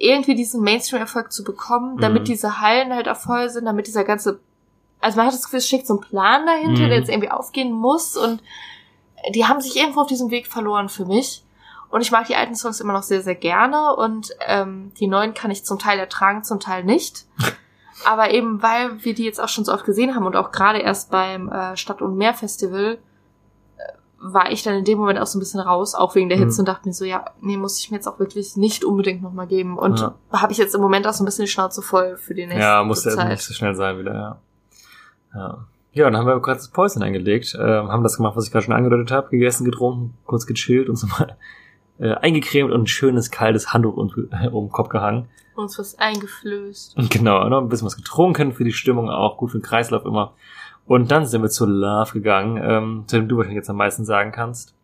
irgendwie 0.00 0.36
diesen 0.36 0.62
Mainstream-Erfolg 0.62 1.32
zu 1.32 1.42
bekommen, 1.42 1.98
damit 1.98 2.22
Mhm. 2.22 2.26
diese 2.26 2.60
Hallen 2.60 2.94
halt 2.94 3.08
auch 3.08 3.16
voll 3.16 3.50
sind, 3.50 3.64
damit 3.64 3.88
dieser 3.88 4.04
ganze, 4.04 4.38
also 5.00 5.16
man 5.16 5.26
hat 5.26 5.34
das 5.34 5.42
Gefühl, 5.42 5.58
es 5.58 5.66
steckt 5.66 5.88
so 5.88 5.94
ein 5.94 6.00
Plan 6.00 6.46
dahinter, 6.46 6.82
Mhm. 6.84 6.88
der 6.88 6.98
jetzt 6.98 7.10
irgendwie 7.10 7.30
aufgehen 7.32 7.72
muss 7.72 8.16
und 8.16 8.40
die 9.34 9.44
haben 9.46 9.60
sich 9.60 9.74
irgendwo 9.76 10.02
auf 10.02 10.06
diesem 10.06 10.30
Weg 10.30 10.46
verloren 10.46 10.88
für 10.88 11.04
mich. 11.04 11.42
Und 11.90 12.02
ich 12.02 12.10
mag 12.10 12.26
die 12.26 12.36
alten 12.36 12.54
Songs 12.54 12.80
immer 12.80 12.92
noch 12.92 13.02
sehr, 13.02 13.22
sehr 13.22 13.34
gerne 13.34 13.96
und 13.96 14.30
ähm, 14.46 14.92
die 15.00 15.06
neuen 15.06 15.32
kann 15.34 15.50
ich 15.50 15.64
zum 15.64 15.78
Teil 15.78 15.98
ertragen, 15.98 16.44
zum 16.44 16.60
Teil 16.60 16.84
nicht. 16.84 17.26
Aber 18.06 18.30
eben, 18.32 18.62
weil 18.62 19.02
wir 19.04 19.14
die 19.14 19.24
jetzt 19.24 19.40
auch 19.40 19.48
schon 19.48 19.64
so 19.64 19.72
oft 19.72 19.84
gesehen 19.84 20.14
haben 20.14 20.24
und 20.26 20.36
auch 20.36 20.52
gerade 20.52 20.78
erst 20.78 21.10
beim 21.10 21.48
äh, 21.50 21.76
Stadt- 21.76 22.00
und 22.02 22.16
Meer-Festival 22.16 22.98
äh, 23.76 23.82
war 24.20 24.52
ich 24.52 24.62
dann 24.62 24.74
in 24.74 24.84
dem 24.84 24.98
Moment 24.98 25.18
auch 25.18 25.26
so 25.26 25.36
ein 25.36 25.40
bisschen 25.40 25.58
raus, 25.60 25.94
auch 25.96 26.14
wegen 26.14 26.28
der 26.28 26.38
Hitze 26.38 26.56
Mhm. 26.56 26.58
und 26.60 26.68
dachte 26.68 26.88
mir 26.88 26.94
so, 26.94 27.04
ja, 27.04 27.24
nee, 27.40 27.56
muss 27.56 27.78
ich 27.78 27.90
mir 27.90 27.96
jetzt 27.96 28.06
auch 28.06 28.18
wirklich 28.20 28.56
nicht 28.56 28.84
unbedingt 28.84 29.22
nochmal 29.22 29.46
geben. 29.48 29.76
Und 29.78 29.98
Ja. 30.00 30.14
habe 30.30 30.52
ich 30.52 30.58
jetzt 30.58 30.74
im 30.74 30.80
Moment 30.80 31.06
auch 31.08 31.12
so 31.12 31.22
ein 31.22 31.26
bisschen 31.26 31.46
die 31.46 31.50
Schnauze 31.50 31.82
voll 31.82 32.16
für 32.18 32.34
die 32.34 32.46
nächste 32.46 32.60
Ja, 32.62 32.84
musste 32.84 33.10
Zeit. 33.10 33.28
nicht 33.30 33.42
so 33.42 33.52
schnell 33.54 33.74
sein 33.74 33.98
wieder, 33.98 34.14
ja. 34.14 34.38
Ja, 35.34 35.58
ja 35.92 36.04
dann 36.04 36.16
haben 36.18 36.26
wir 36.26 36.38
gerade 36.40 36.58
das 36.58 36.68
Päuschen 36.68 37.02
eingelegt, 37.02 37.54
äh, 37.54 37.58
haben 37.58 38.02
das 38.04 38.16
gemacht, 38.16 38.36
was 38.36 38.44
ich 38.46 38.52
gerade 38.52 38.64
schon 38.66 38.74
angedeutet 38.74 39.10
habe, 39.10 39.28
gegessen, 39.30 39.64
getrunken, 39.64 40.16
kurz 40.24 40.46
gechillt 40.46 40.88
und 40.88 40.96
so 40.96 41.06
mal 41.08 41.36
äh, 41.98 42.14
eingecremt 42.14 42.72
und 42.72 42.82
ein 42.82 42.86
schönes, 42.86 43.30
kaltes 43.30 43.72
Handtuch 43.72 43.96
um, 43.96 44.08
um 44.52 44.66
den 44.66 44.72
Kopf 44.72 44.88
gehangen. 44.88 45.28
Uns 45.54 45.78
was 45.78 45.98
eingeflößt. 45.98 46.96
Und 46.96 47.10
genau, 47.12 47.48
noch 47.48 47.60
ein 47.60 47.68
bisschen 47.68 47.86
was 47.86 47.96
getrunken 47.96 48.52
für 48.52 48.64
die 48.64 48.72
Stimmung 48.72 49.10
auch, 49.10 49.36
gut 49.36 49.50
für 49.50 49.58
den 49.58 49.64
Kreislauf 49.64 50.04
immer. 50.04 50.34
Und 50.86 51.10
dann 51.10 51.26
sind 51.26 51.42
wir 51.42 51.50
zu 51.50 51.66
Love 51.66 52.12
gegangen, 52.12 52.60
ähm, 52.62 53.04
zu 53.06 53.16
dem 53.16 53.28
du 53.28 53.36
wahrscheinlich 53.36 53.56
jetzt 53.56 53.70
am 53.70 53.76
meisten 53.76 54.04
sagen 54.04 54.32
kannst. 54.32 54.74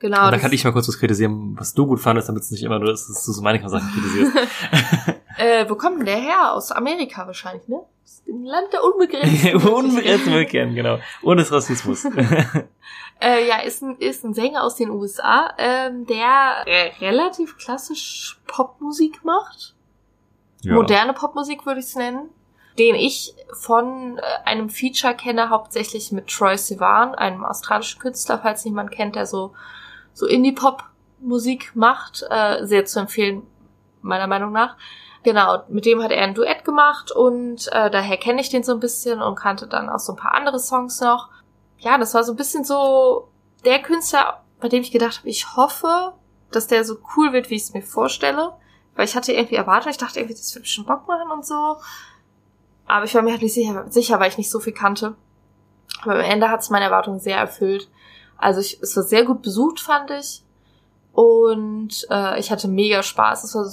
Genau. 0.00 0.26
und 0.26 0.32
dann 0.32 0.40
kann 0.40 0.52
ich 0.52 0.62
mal 0.62 0.72
kurz 0.72 0.86
was 0.86 0.98
kritisieren, 0.98 1.56
was 1.58 1.74
du 1.74 1.84
gut 1.84 1.98
fandest, 1.98 2.28
damit 2.28 2.42
es 2.44 2.52
nicht 2.52 2.62
immer 2.62 2.78
nur 2.78 2.92
ist, 2.92 3.08
dass 3.08 3.24
du 3.24 3.32
so 3.32 3.42
meine 3.42 3.68
Sachen 3.68 3.90
kritisierst. 3.92 4.32
Äh, 5.40 5.70
wo 5.70 5.76
kommt 5.76 6.00
denn 6.00 6.06
der 6.06 6.16
her? 6.16 6.52
Aus 6.52 6.72
Amerika 6.72 7.24
wahrscheinlich, 7.24 7.68
ne? 7.68 7.78
Dem 8.26 8.42
Land 8.42 8.72
der 8.72 8.82
Unbegrenzten. 8.82 9.54
Unbegrenzt 9.72 10.26
möglich, 10.26 10.74
genau. 10.74 10.98
Ohne 11.22 11.42
des 11.42 11.52
Rassismus. 11.52 12.04
Äh, 13.20 13.48
ja, 13.48 13.58
ist 13.58 13.82
ein, 13.82 13.96
ist 13.96 14.24
ein 14.24 14.34
Sänger 14.34 14.62
aus 14.62 14.76
den 14.76 14.90
USA, 14.90 15.52
ähm, 15.58 16.06
der 16.06 16.62
äh, 16.66 16.92
relativ 17.00 17.58
klassisch 17.58 18.38
Popmusik 18.46 19.24
macht. 19.24 19.74
Ja. 20.62 20.74
Moderne 20.74 21.12
Popmusik 21.12 21.66
würde 21.66 21.80
ich 21.80 21.86
es 21.86 21.96
nennen. 21.96 22.30
Den 22.78 22.94
ich 22.94 23.34
von 23.52 24.18
äh, 24.18 24.22
einem 24.44 24.70
Feature 24.70 25.14
kenne, 25.14 25.50
hauptsächlich 25.50 26.12
mit 26.12 26.28
Troy 26.28 26.56
Sivan, 26.56 27.16
einem 27.16 27.44
australischen 27.44 28.00
Künstler, 28.00 28.38
falls 28.38 28.64
niemand 28.64 28.92
kennt, 28.92 29.16
der 29.16 29.26
so, 29.26 29.52
so 30.12 30.26
Indie-Pop-Musik 30.26 31.72
macht. 31.74 32.24
Äh, 32.30 32.66
sehr 32.66 32.84
zu 32.84 33.00
empfehlen, 33.00 33.42
meiner 34.00 34.28
Meinung 34.28 34.52
nach. 34.52 34.76
Genau, 35.24 35.64
mit 35.68 35.86
dem 35.86 36.00
hat 36.02 36.12
er 36.12 36.22
ein 36.22 36.34
Duett 36.34 36.64
gemacht 36.64 37.10
und 37.10 37.66
äh, 37.72 37.90
daher 37.90 38.16
kenne 38.16 38.40
ich 38.40 38.50
den 38.50 38.62
so 38.62 38.72
ein 38.72 38.80
bisschen 38.80 39.20
und 39.20 39.34
kannte 39.34 39.66
dann 39.66 39.88
auch 39.90 39.98
so 39.98 40.12
ein 40.12 40.16
paar 40.16 40.34
andere 40.34 40.60
Songs 40.60 41.00
noch. 41.00 41.28
Ja, 41.78 41.98
das 41.98 42.14
war 42.14 42.24
so 42.24 42.32
ein 42.32 42.36
bisschen 42.36 42.64
so 42.64 43.28
der 43.64 43.80
Künstler, 43.80 44.42
bei 44.60 44.68
dem 44.68 44.82
ich 44.82 44.90
gedacht 44.90 45.18
habe, 45.18 45.28
ich 45.28 45.56
hoffe, 45.56 46.14
dass 46.50 46.66
der 46.66 46.84
so 46.84 46.98
cool 47.16 47.32
wird, 47.32 47.50
wie 47.50 47.56
ich 47.56 47.62
es 47.62 47.74
mir 47.74 47.82
vorstelle. 47.82 48.54
Weil 48.94 49.04
ich 49.04 49.14
hatte 49.14 49.32
irgendwie 49.32 49.54
erwartet, 49.54 49.92
ich 49.92 49.98
dachte 49.98 50.18
irgendwie, 50.18 50.34
das 50.34 50.54
wird 50.54 50.66
schon 50.66 50.84
Bock 50.84 51.06
machen 51.06 51.30
und 51.30 51.46
so. 51.46 51.76
Aber 52.86 53.04
ich 53.04 53.14
war 53.14 53.22
mir 53.22 53.30
halt 53.30 53.42
nicht 53.42 53.54
sicher, 53.54 53.86
sicher 53.90 54.18
weil 54.18 54.30
ich 54.30 54.38
nicht 54.38 54.50
so 54.50 54.58
viel 54.58 54.72
kannte. 54.72 55.14
Aber 56.02 56.14
am 56.14 56.20
Ende 56.20 56.50
hat 56.50 56.60
es 56.60 56.70
meine 56.70 56.86
Erwartungen 56.86 57.20
sehr 57.20 57.36
erfüllt. 57.36 57.88
Also 58.36 58.60
ich, 58.60 58.80
es 58.82 58.96
war 58.96 59.04
sehr 59.04 59.24
gut 59.24 59.42
besucht, 59.42 59.78
fand 59.80 60.10
ich. 60.10 60.42
Und 61.12 62.06
äh, 62.10 62.40
ich 62.40 62.50
hatte 62.50 62.68
mega 62.68 63.02
Spaß. 63.02 63.44
Es 63.44 63.54
war 63.54 63.70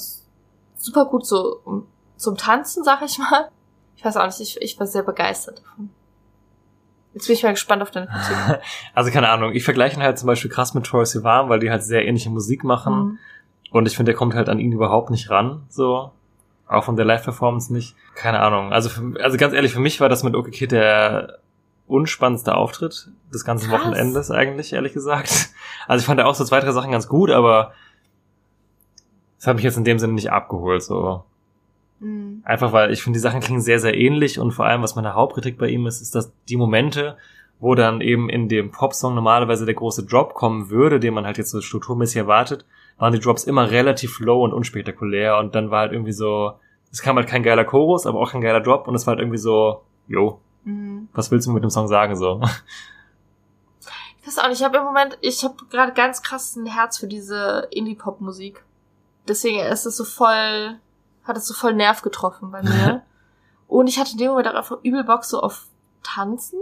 super 0.75 1.05
gut 1.05 1.25
so 1.25 1.59
um, 1.63 1.87
zum 2.17 2.37
Tanzen, 2.37 2.83
sag 2.83 3.01
ich 3.01 3.17
mal. 3.17 3.49
Ich 3.95 4.03
weiß 4.03 4.17
auch 4.17 4.25
nicht, 4.25 4.39
ich, 4.41 4.61
ich 4.61 4.79
war 4.79 4.87
sehr 4.87 5.03
begeistert 5.03 5.59
davon. 5.59 5.89
Jetzt 7.15 7.27
bin 7.27 7.33
ich 7.33 7.43
mal 7.43 7.51
gespannt 7.51 7.81
auf 7.81 7.91
deine 7.91 8.07
Kritik. 8.07 8.61
Also 8.93 9.09
keine 9.09 9.29
Ahnung, 9.29 9.53
ich 9.53 9.63
vergleiche 9.63 9.95
ihn 9.95 10.03
halt 10.03 10.19
zum 10.19 10.27
Beispiel 10.27 10.51
krass 10.51 10.73
mit 10.73 10.85
Troy 10.85 11.05
Sivan, 11.05 11.47
weil 11.47 11.59
die 11.59 11.71
halt 11.71 11.81
sehr 11.81 12.05
ähnliche 12.05 12.29
Musik 12.29 12.65
machen. 12.65 12.93
Mhm. 12.93 13.17
Und 13.71 13.87
ich 13.87 13.95
finde, 13.95 14.11
der 14.11 14.17
kommt 14.17 14.35
halt 14.35 14.49
an 14.49 14.59
ihn 14.59 14.73
überhaupt 14.73 15.09
nicht 15.09 15.29
ran, 15.29 15.63
so. 15.69 16.11
Auch 16.67 16.83
von 16.83 16.97
der 16.97 17.05
Live-Performance 17.05 17.71
nicht. 17.71 17.95
Keine 18.15 18.41
Ahnung. 18.41 18.73
Also, 18.73 18.89
für, 18.89 19.13
also 19.21 19.37
ganz 19.37 19.53
ehrlich, 19.53 19.71
für 19.71 19.79
mich 19.79 20.01
war 20.01 20.09
das 20.09 20.23
mit 20.23 20.35
OK 20.35 20.51
Kid 20.51 20.71
der 20.71 21.39
unspannendste 21.87 22.55
Auftritt 22.55 23.09
des 23.33 23.45
ganzen 23.45 23.69
Krass. 23.69 23.81
Wochenendes 23.81 24.29
eigentlich, 24.31 24.73
ehrlich 24.73 24.93
gesagt. 24.93 25.49
Also 25.87 26.01
ich 26.01 26.05
fand 26.07 26.19
ja 26.19 26.25
auch 26.25 26.35
so 26.35 26.43
zwei, 26.43 26.59
drei 26.59 26.71
Sachen 26.71 26.91
ganz 26.91 27.07
gut, 27.07 27.29
aber 27.29 27.73
es 29.37 29.47
hat 29.47 29.55
mich 29.55 29.63
jetzt 29.63 29.77
in 29.77 29.83
dem 29.83 29.99
Sinne 29.99 30.13
nicht 30.13 30.31
abgeholt, 30.31 30.83
so. 30.83 31.23
Mhm. 32.37 32.41
Einfach 32.45 32.73
weil 32.73 32.91
ich 32.91 33.03
finde, 33.03 33.17
die 33.17 33.21
Sachen 33.21 33.39
klingen 33.39 33.61
sehr, 33.61 33.79
sehr 33.79 33.95
ähnlich 33.95 34.39
und 34.39 34.51
vor 34.51 34.65
allem, 34.65 34.81
was 34.81 34.95
meine 34.95 35.13
Hauptkritik 35.13 35.57
bei 35.57 35.67
ihm 35.69 35.85
ist, 35.87 36.01
ist, 36.01 36.15
dass 36.15 36.31
die 36.49 36.57
Momente, 36.57 37.17
wo 37.59 37.75
dann 37.75 38.01
eben 38.01 38.29
in 38.29 38.49
dem 38.49 38.71
Popsong 38.71 39.15
normalerweise 39.15 39.65
der 39.65 39.75
große 39.75 40.05
Drop 40.05 40.33
kommen 40.33 40.69
würde, 40.69 40.99
den 40.99 41.13
man 41.13 41.25
halt 41.25 41.37
jetzt 41.37 41.51
so 41.51 41.61
strukturmäßig 41.61 42.17
erwartet, 42.17 42.65
waren 42.97 43.13
die 43.13 43.19
Drops 43.19 43.43
immer 43.43 43.71
relativ 43.71 44.19
low 44.19 44.43
und 44.43 44.53
unspektakulär 44.53 45.37
und 45.37 45.55
dann 45.55 45.71
war 45.71 45.81
halt 45.81 45.91
irgendwie 45.93 46.13
so, 46.13 46.53
es 46.91 47.01
kam 47.01 47.17
halt 47.17 47.27
kein 47.27 47.43
geiler 47.43 47.65
Chorus, 47.65 48.05
aber 48.05 48.19
auch 48.19 48.31
kein 48.31 48.41
geiler 48.41 48.61
Drop 48.61 48.87
und 48.87 48.95
es 48.95 49.05
war 49.05 49.11
halt 49.13 49.19
irgendwie 49.21 49.37
so, 49.37 49.81
jo, 50.07 50.39
Mhm. 50.65 51.09
was 51.13 51.29
willst 51.29 51.45
du 51.45 51.51
mit 51.51 51.61
dem 51.63 51.69
Song 51.69 51.87
sagen 51.87 52.15
so? 52.15 52.41
Ich 54.21 54.27
weiß 54.27 54.39
auch 54.39 54.49
nicht, 54.49 54.59
ich 54.59 54.65
habe 54.65 54.77
im 54.77 54.83
Moment, 54.83 55.17
ich 55.21 55.43
habe 55.43 55.53
gerade 55.69 55.93
ganz 55.93 56.23
krass 56.23 56.55
ein 56.55 56.65
Herz 56.65 56.97
für 56.97 57.07
diese 57.07 57.67
Indie-Pop-Musik. 57.69 58.63
Deswegen 59.27 59.59
ist 59.59 59.85
es 59.85 59.97
so 59.97 60.03
voll, 60.03 60.79
hat 61.27 61.37
es 61.37 61.47
so 61.47 61.53
voll 61.53 61.73
Nerv 61.73 62.01
getroffen 62.01 62.51
bei 62.51 62.61
mir. 62.61 63.03
Und 63.67 63.87
ich 63.87 63.99
hatte 63.99 64.11
in 64.11 64.17
dem 64.19 64.29
Moment 64.29 64.47
auch 64.47 64.53
einfach 64.53 64.77
übel 64.83 65.03
Bock 65.03 65.25
so 65.25 65.41
auf 65.41 65.65
Tanzen. 66.03 66.59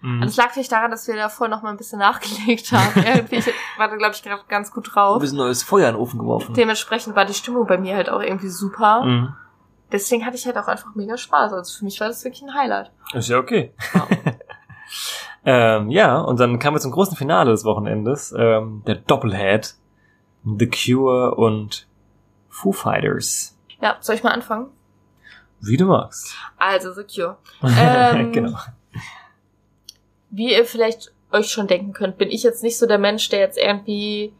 Mhm. 0.00 0.22
Und 0.22 0.28
es 0.28 0.36
lag 0.36 0.50
vielleicht 0.50 0.72
daran, 0.72 0.90
dass 0.90 1.06
wir 1.06 1.14
davor 1.14 1.48
noch 1.48 1.62
mal 1.62 1.70
ein 1.70 1.76
bisschen 1.76 2.00
nachgelegt 2.00 2.72
haben. 2.72 2.92
Irgendwie, 3.06 3.36
ich 3.36 3.46
war 3.78 3.88
da, 3.88 3.96
glaube 3.96 4.14
ich, 4.14 4.22
gerade 4.22 4.42
ganz 4.48 4.72
gut 4.72 4.94
drauf. 4.94 5.22
ein 5.22 5.36
neues 5.36 5.62
Feuer 5.62 5.88
in 5.88 5.94
den 5.94 6.00
Ofen 6.00 6.18
geworfen. 6.18 6.54
Dementsprechend 6.54 7.14
war 7.14 7.24
die 7.24 7.34
Stimmung 7.34 7.66
bei 7.66 7.78
mir 7.78 7.96
halt 7.96 8.10
auch 8.10 8.20
irgendwie 8.20 8.48
super. 8.48 9.04
Mhm. 9.04 9.34
Deswegen 9.92 10.26
hatte 10.26 10.36
ich 10.36 10.46
halt 10.46 10.58
auch 10.58 10.66
einfach 10.66 10.94
mega 10.96 11.16
Spaß. 11.16 11.52
Also 11.52 11.78
für 11.78 11.84
mich 11.84 12.00
war 12.00 12.08
das 12.08 12.24
wirklich 12.24 12.42
ein 12.42 12.54
Highlight. 12.54 12.90
Ist 13.14 13.28
ja 13.28 13.38
okay. 13.38 13.72
Wow. 13.92 14.08
Ähm, 15.48 15.90
ja, 15.90 16.18
und 16.18 16.40
dann 16.40 16.58
kamen 16.58 16.74
wir 16.74 16.80
zum 16.80 16.90
großen 16.90 17.16
Finale 17.16 17.52
des 17.52 17.64
Wochenendes, 17.64 18.34
ähm, 18.36 18.82
der 18.84 18.96
Doppelhead, 18.96 19.76
The 20.44 20.68
Cure 20.68 21.36
und 21.36 21.86
Foo 22.48 22.72
Fighters. 22.72 23.55
Ja, 23.80 23.96
soll 24.00 24.14
ich 24.14 24.22
mal 24.22 24.32
anfangen? 24.32 24.70
Wie 25.60 25.76
du 25.76 25.86
magst. 25.86 26.34
Also, 26.58 26.92
The 26.92 27.04
Cure. 27.04 27.38
Ähm, 27.62 28.32
genau. 28.32 28.58
wie 30.30 30.52
ihr 30.52 30.64
vielleicht 30.64 31.12
euch 31.32 31.48
schon 31.48 31.66
denken 31.66 31.92
könnt, 31.92 32.18
bin 32.18 32.30
ich 32.30 32.42
jetzt 32.42 32.62
nicht 32.62 32.78
so 32.78 32.86
der 32.86 32.98
Mensch, 32.98 33.28
der 33.28 33.40
jetzt 33.40 33.58
irgendwie 33.58 34.32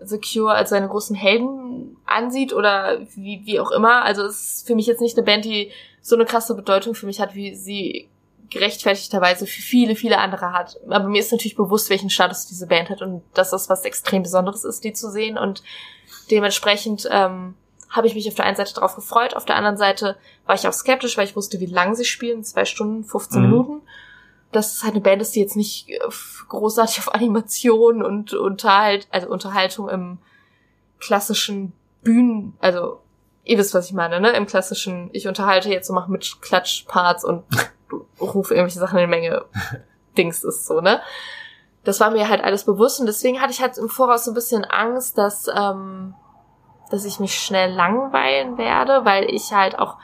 The 0.00 0.18
Cure 0.18 0.52
als 0.52 0.70
seine 0.70 0.88
großen 0.88 1.14
Helden 1.14 1.96
ansieht 2.06 2.52
oder 2.52 3.00
wie, 3.14 3.42
wie 3.44 3.60
auch 3.60 3.70
immer. 3.70 4.02
Also 4.02 4.22
es 4.24 4.56
ist 4.56 4.66
für 4.66 4.74
mich 4.74 4.86
jetzt 4.86 5.00
nicht 5.00 5.16
eine 5.16 5.24
Band, 5.24 5.44
die 5.44 5.70
so 6.00 6.16
eine 6.16 6.24
krasse 6.24 6.54
Bedeutung 6.54 6.94
für 6.94 7.06
mich 7.06 7.20
hat, 7.20 7.34
wie 7.34 7.54
sie 7.54 8.08
gerechtfertigterweise 8.48 9.46
für 9.46 9.62
viele, 9.62 9.94
viele 9.94 10.18
andere 10.18 10.52
hat. 10.52 10.80
Aber 10.88 11.08
mir 11.08 11.20
ist 11.20 11.30
natürlich 11.30 11.54
bewusst, 11.54 11.88
welchen 11.90 12.10
Status 12.10 12.46
diese 12.46 12.66
Band 12.66 12.90
hat 12.90 13.02
und 13.02 13.22
dass 13.34 13.50
das 13.50 13.68
was 13.68 13.84
extrem 13.84 14.22
Besonderes 14.22 14.64
ist, 14.64 14.82
die 14.82 14.92
zu 14.92 15.10
sehen. 15.10 15.38
Und 15.38 15.62
dementsprechend 16.30 17.08
ähm, 17.10 17.54
habe 17.90 18.06
ich 18.06 18.14
mich 18.14 18.28
auf 18.28 18.34
der 18.34 18.44
einen 18.44 18.56
Seite 18.56 18.74
darauf 18.74 18.94
gefreut, 18.94 19.34
auf 19.36 19.44
der 19.44 19.56
anderen 19.56 19.76
Seite 19.76 20.16
war 20.46 20.54
ich 20.54 20.66
auch 20.66 20.72
skeptisch, 20.72 21.16
weil 21.18 21.26
ich 21.26 21.36
wusste, 21.36 21.60
wie 21.60 21.66
lang 21.66 21.94
sie 21.94 22.04
spielen, 22.04 22.44
zwei 22.44 22.64
Stunden, 22.64 23.04
15 23.04 23.42
Mhm. 23.42 23.48
Minuten. 23.50 23.82
Dass 24.52 24.72
es 24.72 24.82
halt 24.82 24.94
eine 24.94 25.00
Band 25.02 25.22
ist, 25.22 25.34
die 25.36 25.40
jetzt 25.40 25.56
nicht 25.56 25.88
äh, 25.90 25.98
großartig 26.48 26.98
auf 27.00 27.14
Animation 27.14 28.02
und 28.02 28.32
Unterhalt, 28.32 29.06
also 29.10 29.28
Unterhaltung 29.28 29.88
im 29.88 30.18
klassischen 30.98 31.72
Bühnen, 32.02 32.56
also 32.60 33.00
ihr 33.44 33.58
wisst, 33.58 33.74
was 33.74 33.86
ich 33.86 33.92
meine, 33.92 34.20
ne? 34.20 34.30
Im 34.30 34.46
klassischen, 34.46 35.10
ich 35.12 35.26
unterhalte 35.26 35.70
jetzt 35.70 35.86
so, 35.88 35.92
mache 35.92 36.10
mit 36.10 36.40
Klatschparts 36.40 37.24
und 37.24 37.44
rufe 38.20 38.54
irgendwelche 38.54 38.78
Sachen 38.78 38.98
in 38.98 39.04
die 39.06 39.10
Menge. 39.10 39.44
Dings 40.16 40.44
ist 40.44 40.66
so, 40.66 40.80
ne? 40.80 41.00
Das 41.84 41.98
war 42.00 42.10
mir 42.10 42.28
halt 42.28 42.44
alles 42.44 42.64
bewusst 42.64 43.00
und 43.00 43.06
deswegen 43.06 43.40
hatte 43.40 43.52
ich 43.52 43.60
halt 43.62 43.78
im 43.78 43.88
Voraus 43.88 44.24
so 44.26 44.32
ein 44.32 44.34
bisschen 44.34 44.64
Angst, 44.64 45.16
dass, 45.16 45.46
ähm, 45.48 46.14
dass 46.90 47.04
ich 47.04 47.20
mich 47.20 47.34
schnell 47.34 47.72
langweilen 47.72 48.58
werde, 48.58 49.04
weil 49.04 49.24
ich 49.32 49.52
halt 49.52 49.78
auch 49.78 49.96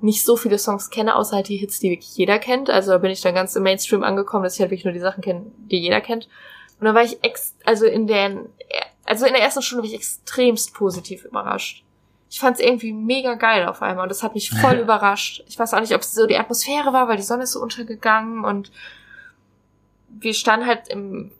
nicht 0.00 0.24
so 0.24 0.36
viele 0.36 0.58
Songs 0.58 0.90
kenne, 0.90 1.16
außer 1.16 1.36
halt 1.36 1.48
die 1.48 1.56
Hits, 1.56 1.80
die 1.80 1.90
wirklich 1.90 2.16
jeder 2.16 2.38
kennt. 2.38 2.68
Also 2.68 2.92
da 2.92 2.98
bin 2.98 3.10
ich 3.10 3.22
dann 3.22 3.34
ganz 3.34 3.56
im 3.56 3.62
Mainstream 3.62 4.02
angekommen, 4.02 4.44
dass 4.44 4.54
ich 4.54 4.60
halt 4.60 4.70
wirklich 4.70 4.84
nur 4.84 4.92
die 4.92 5.00
Sachen 5.00 5.22
kenne, 5.22 5.46
die 5.70 5.78
jeder 5.78 6.00
kennt. 6.00 6.28
Und 6.78 6.86
dann 6.86 6.94
war 6.94 7.02
ich 7.02 7.22
ex 7.22 7.54
also 7.64 7.86
in 7.86 8.06
den 8.06 8.48
Also 9.06 9.26
in 9.26 9.32
der 9.32 9.42
ersten 9.42 9.62
Stunde 9.62 9.82
war 9.82 9.88
ich 9.88 9.94
extremst 9.96 10.74
positiv 10.74 11.24
überrascht. 11.24 11.84
Ich 12.30 12.40
fand 12.40 12.58
es 12.58 12.64
irgendwie 12.64 12.92
mega 12.92 13.34
geil 13.34 13.66
auf 13.66 13.80
einmal 13.80 14.02
und 14.02 14.08
das 14.10 14.22
hat 14.22 14.34
mich 14.34 14.50
voll 14.50 14.74
überrascht. 14.80 15.44
Ich 15.48 15.58
weiß 15.58 15.72
auch 15.72 15.80
nicht, 15.80 15.94
ob 15.94 16.00
es 16.00 16.12
so 16.12 16.26
die 16.26 16.36
Atmosphäre 16.36 16.92
war, 16.92 17.08
weil 17.08 17.16
die 17.16 17.22
Sonne 17.22 17.44
ist 17.44 17.52
so 17.52 17.62
untergegangen 17.62 18.44
und 18.44 18.72
wir 20.08 20.34
standen 20.34 20.66
halt 20.66 20.88
im, 20.88 21.32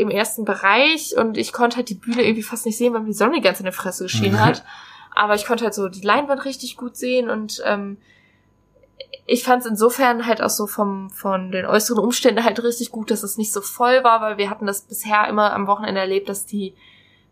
im 0.00 0.10
ersten 0.10 0.44
Bereich 0.44 1.16
und 1.16 1.36
ich 1.36 1.52
konnte 1.52 1.76
halt 1.76 1.88
die 1.88 1.94
Bühne 1.94 2.22
irgendwie 2.22 2.42
fast 2.42 2.66
nicht 2.66 2.76
sehen, 2.76 2.92
weil 2.92 3.00
mir 3.00 3.08
die 3.08 3.14
Sonne 3.14 3.36
die 3.36 3.40
ganze 3.40 3.60
in 3.60 3.64
der 3.64 3.72
Fresse 3.72 4.04
geschienen 4.04 4.40
hat. 4.40 4.64
Aber 5.14 5.34
ich 5.34 5.44
konnte 5.44 5.64
halt 5.64 5.74
so 5.74 5.88
die 5.88 6.00
Leinwand 6.00 6.44
richtig 6.44 6.76
gut 6.76 6.96
sehen 6.96 7.30
und 7.30 7.62
ähm, 7.64 7.98
ich 9.26 9.44
fand 9.44 9.62
es 9.62 9.70
insofern 9.70 10.26
halt 10.26 10.42
auch 10.42 10.50
so 10.50 10.66
vom, 10.66 11.10
von 11.10 11.52
den 11.52 11.66
äußeren 11.66 12.02
Umständen 12.02 12.44
halt 12.44 12.62
richtig 12.62 12.90
gut, 12.90 13.10
dass 13.10 13.22
es 13.22 13.38
nicht 13.38 13.52
so 13.52 13.60
voll 13.60 14.02
war, 14.02 14.20
weil 14.20 14.38
wir 14.38 14.50
hatten 14.50 14.66
das 14.66 14.82
bisher 14.82 15.28
immer 15.28 15.52
am 15.52 15.66
Wochenende 15.66 16.00
erlebt, 16.00 16.28
dass 16.28 16.46
die 16.46 16.74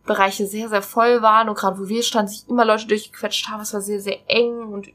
Bereiche 0.04 0.46
sehr, 0.46 0.68
sehr 0.68 0.82
voll 0.82 1.22
waren 1.22 1.48
und 1.48 1.58
gerade 1.58 1.78
wo 1.78 1.88
wir 1.88 2.02
standen, 2.02 2.30
sich 2.30 2.48
immer 2.48 2.64
Leute 2.64 2.86
durchgequetscht 2.86 3.48
haben. 3.48 3.60
Es 3.60 3.74
war 3.74 3.80
sehr, 3.80 4.00
sehr 4.00 4.18
eng 4.28 4.72
und 4.72 4.88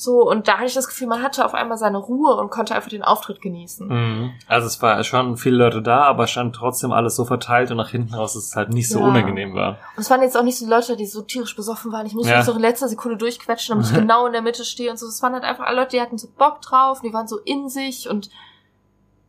so. 0.00 0.22
Und 0.28 0.46
da 0.48 0.54
hatte 0.54 0.66
ich 0.66 0.74
das 0.74 0.86
Gefühl, 0.86 1.06
man 1.08 1.22
hatte 1.22 1.44
auf 1.44 1.54
einmal 1.54 1.76
seine 1.78 1.98
Ruhe 1.98 2.36
und 2.36 2.50
konnte 2.50 2.74
einfach 2.74 2.88
den 2.88 3.02
Auftritt 3.02 3.40
genießen. 3.40 3.88
Mhm. 3.88 4.30
Also 4.46 4.66
es 4.66 4.80
war 4.80 5.02
schon 5.04 5.36
viele 5.36 5.56
Leute 5.56 5.82
da, 5.82 6.02
aber 6.04 6.26
stand 6.26 6.54
trotzdem 6.54 6.92
alles 6.92 7.16
so 7.16 7.24
verteilt 7.24 7.70
und 7.70 7.76
nach 7.78 7.88
hinten 7.90 8.14
raus, 8.14 8.34
dass 8.34 8.44
es 8.44 8.56
halt 8.56 8.70
nicht 8.70 8.88
so 8.88 9.00
Ja. 9.00 9.06
unangenehm 9.06 9.54
war. 9.54 9.78
Und 9.96 10.02
es 10.02 10.10
waren 10.10 10.22
jetzt 10.22 10.36
auch 10.36 10.42
nicht 10.44 10.58
so 10.58 10.68
Leute, 10.68 10.96
die 10.96 11.06
so 11.06 11.22
tierisch 11.22 11.56
besoffen 11.56 11.90
waren. 11.92 12.06
Ich 12.06 12.14
musste 12.14 12.30
Ja. 12.30 12.36
mich 12.38 12.46
so 12.46 12.52
in 12.52 12.60
letzter 12.60 12.88
Sekunde 12.88 13.16
durchquetschen, 13.18 13.74
damit 13.74 13.90
ich 13.90 13.94
genau 13.98 14.26
in 14.26 14.32
der 14.32 14.42
Mitte 14.42 14.64
stehe 14.64 14.90
und 14.90 14.98
so. 14.98 15.06
Es 15.06 15.22
waren 15.22 15.32
halt 15.34 15.44
einfach 15.44 15.64
alle 15.66 15.76
Leute, 15.80 15.96
die 15.96 16.00
hatten 16.00 16.18
so 16.18 16.28
Bock 16.38 16.60
drauf, 16.62 17.00
die 17.02 17.12
waren 17.12 17.26
so 17.26 17.38
in 17.38 17.68
sich 17.68 18.08
und 18.08 18.30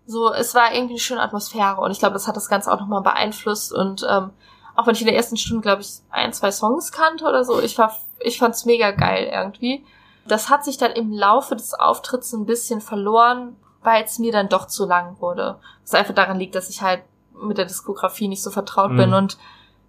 so, 0.05 0.33
es 0.33 0.55
war 0.55 0.73
irgendwie 0.73 0.93
eine 0.93 0.99
schöne 0.99 1.21
Atmosphäre 1.21 1.81
und 1.81 1.91
ich 1.91 1.99
glaube, 1.99 2.13
das 2.13 2.27
hat 2.27 2.35
das 2.35 2.49
Ganze 2.49 2.71
auch 2.71 2.79
nochmal 2.79 3.01
beeinflusst 3.01 3.71
und 3.71 4.03
ähm, 4.09 4.31
auch 4.75 4.87
wenn 4.87 4.95
ich 4.95 5.01
in 5.01 5.07
der 5.07 5.15
ersten 5.15 5.37
Stunde, 5.37 5.61
glaube 5.61 5.81
ich, 5.81 5.89
ein, 6.09 6.33
zwei 6.33 6.51
Songs 6.51 6.91
kannte 6.91 7.25
oder 7.25 7.43
so, 7.43 7.59
ich 7.61 7.77
war, 7.77 7.93
ich 8.19 8.39
fand's 8.39 8.65
mega 8.65 8.91
geil 8.91 9.29
irgendwie. 9.31 9.83
Das 10.29 10.49
hat 10.49 10.63
sich 10.63 10.77
dann 10.77 10.91
im 10.91 11.11
Laufe 11.11 11.55
des 11.55 11.73
Auftritts 11.73 12.33
ein 12.33 12.45
bisschen 12.45 12.81
verloren, 12.81 13.55
weil 13.83 14.03
es 14.03 14.19
mir 14.19 14.31
dann 14.31 14.49
doch 14.49 14.67
zu 14.67 14.85
lang 14.85 15.19
wurde. 15.19 15.59
Was 15.83 15.93
einfach 15.93 16.13
daran 16.15 16.39
liegt, 16.39 16.55
dass 16.55 16.69
ich 16.69 16.81
halt 16.81 17.01
mit 17.41 17.57
der 17.57 17.65
Diskografie 17.65 18.27
nicht 18.27 18.43
so 18.43 18.51
vertraut 18.51 18.91
Mhm. 18.91 18.97
bin 18.97 19.13
und 19.13 19.37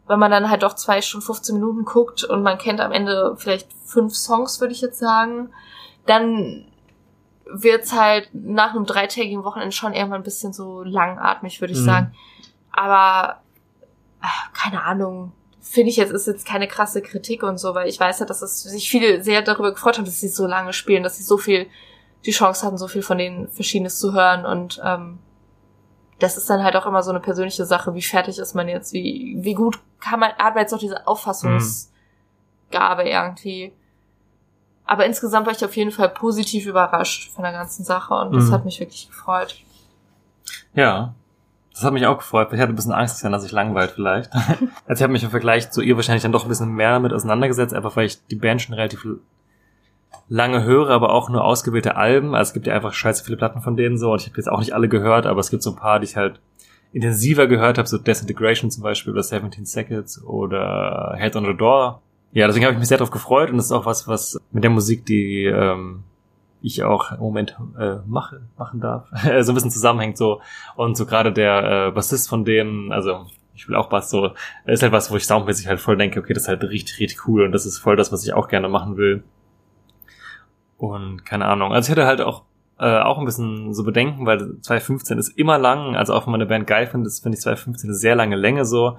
wenn 0.07 0.19
man 0.19 0.31
dann 0.33 0.51
halt 0.51 0.63
doch 0.65 0.75
zwei 0.75 1.03
Stunden 1.03 1.25
15 1.27 1.55
Minuten 1.55 1.85
guckt 1.85 2.25
und 2.25 2.43
man 2.43 2.59
kennt 2.59 2.81
am 2.81 2.91
Ende 2.91 3.35
vielleicht 3.37 3.73
fünf 3.85 4.15
Songs, 4.17 4.61
würde 4.61 4.73
ich 4.73 4.81
jetzt 4.81 4.99
sagen, 4.99 5.51
dann 6.07 6.65
wird's 7.47 7.93
halt 7.93 8.29
nach 8.33 8.71
einem 8.75 8.87
dreitägigen 8.87 9.45
Wochenende 9.45 9.73
schon 9.75 9.93
irgendwann 9.93 10.21
ein 10.21 10.25
bisschen 10.25 10.53
so 10.53 10.83
langatmig, 10.83 11.61
würde 11.61 11.73
ich 11.75 11.81
Mhm. 11.81 11.85
sagen. 11.85 12.15
Aber 12.73 13.41
ach, 14.21 14.53
keine 14.53 14.83
Ahnung. 14.83 15.33
Finde 15.63 15.91
ich 15.91 15.97
jetzt 15.97 16.13
ist 16.13 16.27
jetzt 16.27 16.47
keine 16.47 16.67
krasse 16.69 17.03
Kritik 17.03 17.43
und 17.43 17.59
so, 17.59 17.75
weil 17.75 17.89
ich 17.89 18.01
weiß 18.01 18.21
ja, 18.21 18.27
dass 18.27 18.43
es 18.43 18.63
sich 18.63 18.89
viele 18.91 19.23
sehr 19.23 19.43
darüber 19.43 19.73
gefreut 19.73 19.99
haben, 19.99 20.05
dass 20.07 20.21
sie 20.21 20.29
so 20.29 20.47
lange 20.47 20.73
spielen, 20.73 21.03
dass 21.03 21.17
sie 21.19 21.23
so 21.23 21.37
viel 21.37 21.67
die 22.25 22.31
Chance 22.33 22.67
hatten, 22.67 22.79
so 22.79 22.89
viel 22.89 23.03
von 23.03 23.19
denen 23.19 23.49
Verschiedenes 23.49 23.99
zu 23.99 24.13
hören 24.13 24.45
und 24.47 24.81
ähm, 24.85 25.19
das 26.19 26.37
ist 26.37 26.49
dann 26.51 26.63
halt 26.63 26.77
auch 26.77 26.87
immer 26.87 27.03
so 27.03 27.11
eine 27.11 27.21
persönliche 27.21 27.65
Sache, 27.65 27.95
wie 27.95 28.03
fertig 28.03 28.39
ist 28.39 28.55
man 28.55 28.69
jetzt, 28.69 28.93
wie, 28.93 29.37
wie 29.41 29.55
gut 29.55 29.79
kann 30.01 30.21
man, 30.21 30.31
jetzt 30.57 30.73
noch 30.73 30.79
diese 30.79 31.07
Auffassungsgabe 31.07 31.89
irgendwie. 33.05 33.73
Aber 34.85 35.07
insgesamt 35.07 35.47
war 35.47 35.55
ich 35.55 35.65
auf 35.65 35.77
jeden 35.77 35.93
Fall 35.93 36.09
positiv 36.11 36.67
überrascht 36.67 37.33
von 37.33 37.45
der 37.45 37.53
ganzen 37.53 37.85
Sache 37.85 38.13
und 38.15 38.35
das 38.35 38.47
Mhm. 38.47 38.53
hat 38.53 38.65
mich 38.65 38.81
wirklich 38.81 39.09
gefreut. 39.09 39.57
Ja. 40.75 41.15
Das 41.81 41.87
hat 41.87 41.95
mich 41.95 42.07
auch 42.07 42.19
gefreut. 42.19 42.49
Ich 42.53 42.61
hatte 42.61 42.75
ein 42.75 42.77
bisschen 42.77 42.93
Angst, 42.93 43.25
dass 43.25 43.43
sich 43.43 43.53
langweilt 43.53 43.93
vielleicht. 43.93 44.31
also 44.35 44.51
ich 44.89 45.03
habe 45.03 45.15
mich 45.15 45.23
im 45.23 45.31
Vergleich 45.31 45.71
zu 45.71 45.81
ihr 45.81 45.97
wahrscheinlich 45.97 46.23
dann 46.23 46.31
doch 46.31 46.45
ein 46.45 46.49
bisschen 46.51 46.75
mehr 46.75 46.91
damit 46.91 47.15
auseinandergesetzt, 47.15 47.73
einfach 47.73 47.97
weil 47.97 48.05
ich 48.05 48.19
die 48.27 48.37
Band 48.37 48.61
schon 48.61 48.75
relativ 48.75 49.07
lange 50.29 50.63
höre, 50.63 50.91
aber 50.91 51.15
auch 51.15 51.31
nur 51.31 51.43
ausgewählte 51.43 51.97
Alben. 51.97 52.35
Also 52.35 52.51
es 52.51 52.53
gibt 52.53 52.67
ja 52.67 52.75
einfach 52.75 52.93
scheiße 52.93 53.25
viele 53.25 53.39
Platten 53.39 53.63
von 53.63 53.79
denen 53.79 53.97
so 53.97 54.13
und 54.13 54.21
ich 54.21 54.27
habe 54.27 54.37
jetzt 54.37 54.51
auch 54.51 54.59
nicht 54.59 54.75
alle 54.75 54.91
gehört, 54.91 55.25
aber 55.25 55.41
es 55.41 55.49
gibt 55.49 55.63
so 55.63 55.71
ein 55.71 55.77
paar, 55.77 56.01
die 56.01 56.05
ich 56.05 56.17
halt 56.19 56.39
intensiver 56.93 57.47
gehört 57.47 57.79
habe, 57.79 57.89
so 57.89 57.97
Desintegration 57.97 58.71
zum 58.71 58.83
Beispiel 58.83 59.15
oder 59.15 59.23
17 59.23 59.65
Seconds 59.65 60.23
oder 60.23 61.17
Head 61.19 61.35
on 61.35 61.47
the 61.47 61.57
Door. 61.57 62.03
Ja, 62.33 62.47
deswegen 62.47 62.67
habe 62.67 62.75
ich 62.75 62.79
mich 62.79 62.89
sehr 62.89 62.99
darauf 62.99 63.11
gefreut 63.11 63.49
und 63.49 63.57
das 63.57 63.67
ist 63.67 63.73
auch 63.73 63.87
was, 63.87 64.07
was 64.07 64.39
mit 64.53 64.65
der 64.65 64.71
Musik, 64.71 65.07
die 65.07 65.47
ähm, 65.47 66.05
ich 66.63 66.83
auch 66.83 67.13
im 67.13 67.21
Moment 67.21 67.57
äh, 67.79 67.97
mache, 68.07 68.43
machen 68.59 68.81
darf, 68.81 69.09
so 69.41 69.53
ein 69.53 69.55
bisschen 69.55 69.71
zusammenhängt 69.71 70.19
so 70.19 70.41
und 70.77 70.97
so 70.97 71.07
gerade 71.07 71.33
der 71.33 71.89
äh, 71.89 71.91
Bassist 71.91 72.29
von 72.29 72.45
denen, 72.45 72.93
also 72.93 73.27
ich 73.55 73.69
will 73.69 73.77
auch 73.77 73.89
Bass 73.89 74.11
so, 74.11 74.31
ist 74.67 74.83
halt 74.83 74.93
was, 74.93 75.11
wo 75.11 75.17
ich 75.17 75.27
soundmäßig 75.27 75.67
halt 75.67 75.81
voll 75.81 75.97
denke, 75.97 76.21
okay, 76.21 76.33
das 76.33 76.45
ist 76.45 76.49
halt 76.49 76.63
richtig, 76.65 76.99
richtig 76.99 77.29
cool 77.29 77.45
und 77.45 77.53
das 77.53 77.67
ist 77.67 77.79
voll 77.79 77.97
das, 77.97 78.13
was 78.13 78.25
ich 78.25 78.33
auch 78.33 78.49
gerne 78.49 78.69
machen 78.69 78.97
will. 78.97 79.23
Und 80.79 81.27
keine 81.27 81.45
Ahnung. 81.45 81.73
Also 81.73 81.89
ich 81.89 81.91
hatte 81.91 82.07
halt 82.07 82.23
auch 82.23 82.45
äh, 82.79 83.01
auch 83.01 83.19
ein 83.19 83.27
bisschen 83.27 83.75
so 83.75 83.85
Bedenken, 83.85 84.25
weil 84.25 84.59
2015 84.63 85.19
ist 85.19 85.37
immer 85.37 85.59
lang, 85.59 85.95
also 85.95 86.15
auch 86.15 86.27
wenn 86.27 86.33
man 86.33 86.41
eine 86.41 86.49
Band 86.49 86.67
geil 86.67 86.87
findet, 86.87 87.13
finde 87.13 87.37
ich 87.37 87.43
2015 87.43 87.91
eine 87.91 87.97
sehr 87.97 88.15
lange 88.15 88.37
Länge 88.37 88.65
so. 88.65 88.97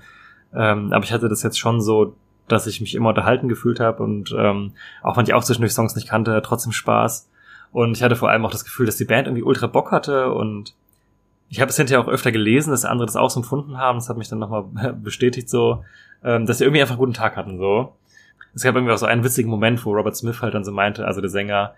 Ähm, 0.54 0.94
aber 0.94 1.04
ich 1.04 1.12
hatte 1.12 1.28
das 1.28 1.42
jetzt 1.42 1.58
schon 1.58 1.82
so, 1.82 2.16
dass 2.48 2.68
ich 2.68 2.82
mich 2.82 2.94
immer 2.94 3.10
unterhalten 3.10 3.50
gefühlt 3.50 3.80
habe 3.80 4.04
und 4.04 4.36
ähm, 4.38 4.74
auch 5.02 5.18
wenn 5.18 5.24
ich 5.26 5.34
auch 5.34 5.44
zwischendurch 5.44 5.74
Songs 5.74 5.96
nicht 5.96 6.08
kannte, 6.08 6.40
trotzdem 6.44 6.72
Spaß. 6.72 7.31
Und 7.72 7.98
ich 7.98 8.04
hatte 8.04 8.16
vor 8.16 8.30
allem 8.30 8.46
auch 8.46 8.52
das 8.52 8.66
Gefühl, 8.66 8.86
dass 8.86 8.98
die 8.98 9.06
Band 9.06 9.28
irgendwie 9.28 9.44
ultra 9.44 9.68
Bock 9.68 9.92
hatte 9.92 10.32
und 10.32 10.74
ich 11.50 11.60
habe 11.60 11.70
es 11.70 11.76
hinterher 11.76 12.02
auch 12.02 12.08
öfter 12.08 12.32
gelesen, 12.32 12.72
dass 12.72 12.86
andere 12.86 13.06
das 13.06 13.18
auch 13.18 13.30
so 13.30 13.42
empfunden 13.42 13.78
haben. 13.78 13.98
Das 13.98 14.08
hat 14.08 14.18
mich 14.18 14.30
dann 14.30 14.40
nochmal 14.40 14.64
bestätigt 15.04 15.50
so, 15.50 15.84
ähm, 16.24 16.46
dass 16.46 16.58
sie 16.58 16.64
irgendwie 16.64 16.82
einfach 16.82 16.94
einen 16.94 17.00
guten 17.00 17.14
Tag 17.14 17.36
hatten 17.36 17.58
so. 17.58 17.94
Es 18.54 18.64
gab 18.64 18.76
irgendwie 18.76 18.94
auch 18.94 18.98
so 18.98 19.06
einen 19.06 19.24
witzigen 19.24 19.50
Moment, 19.50 19.86
wo 19.86 19.94
Robert 19.94 20.16
Smith 20.16 20.42
halt 20.42 20.54
dann 20.54 20.64
so 20.64 20.72
meinte, 20.72 21.06
also 21.06 21.22
der 21.22 21.30
Sänger, 21.30 21.74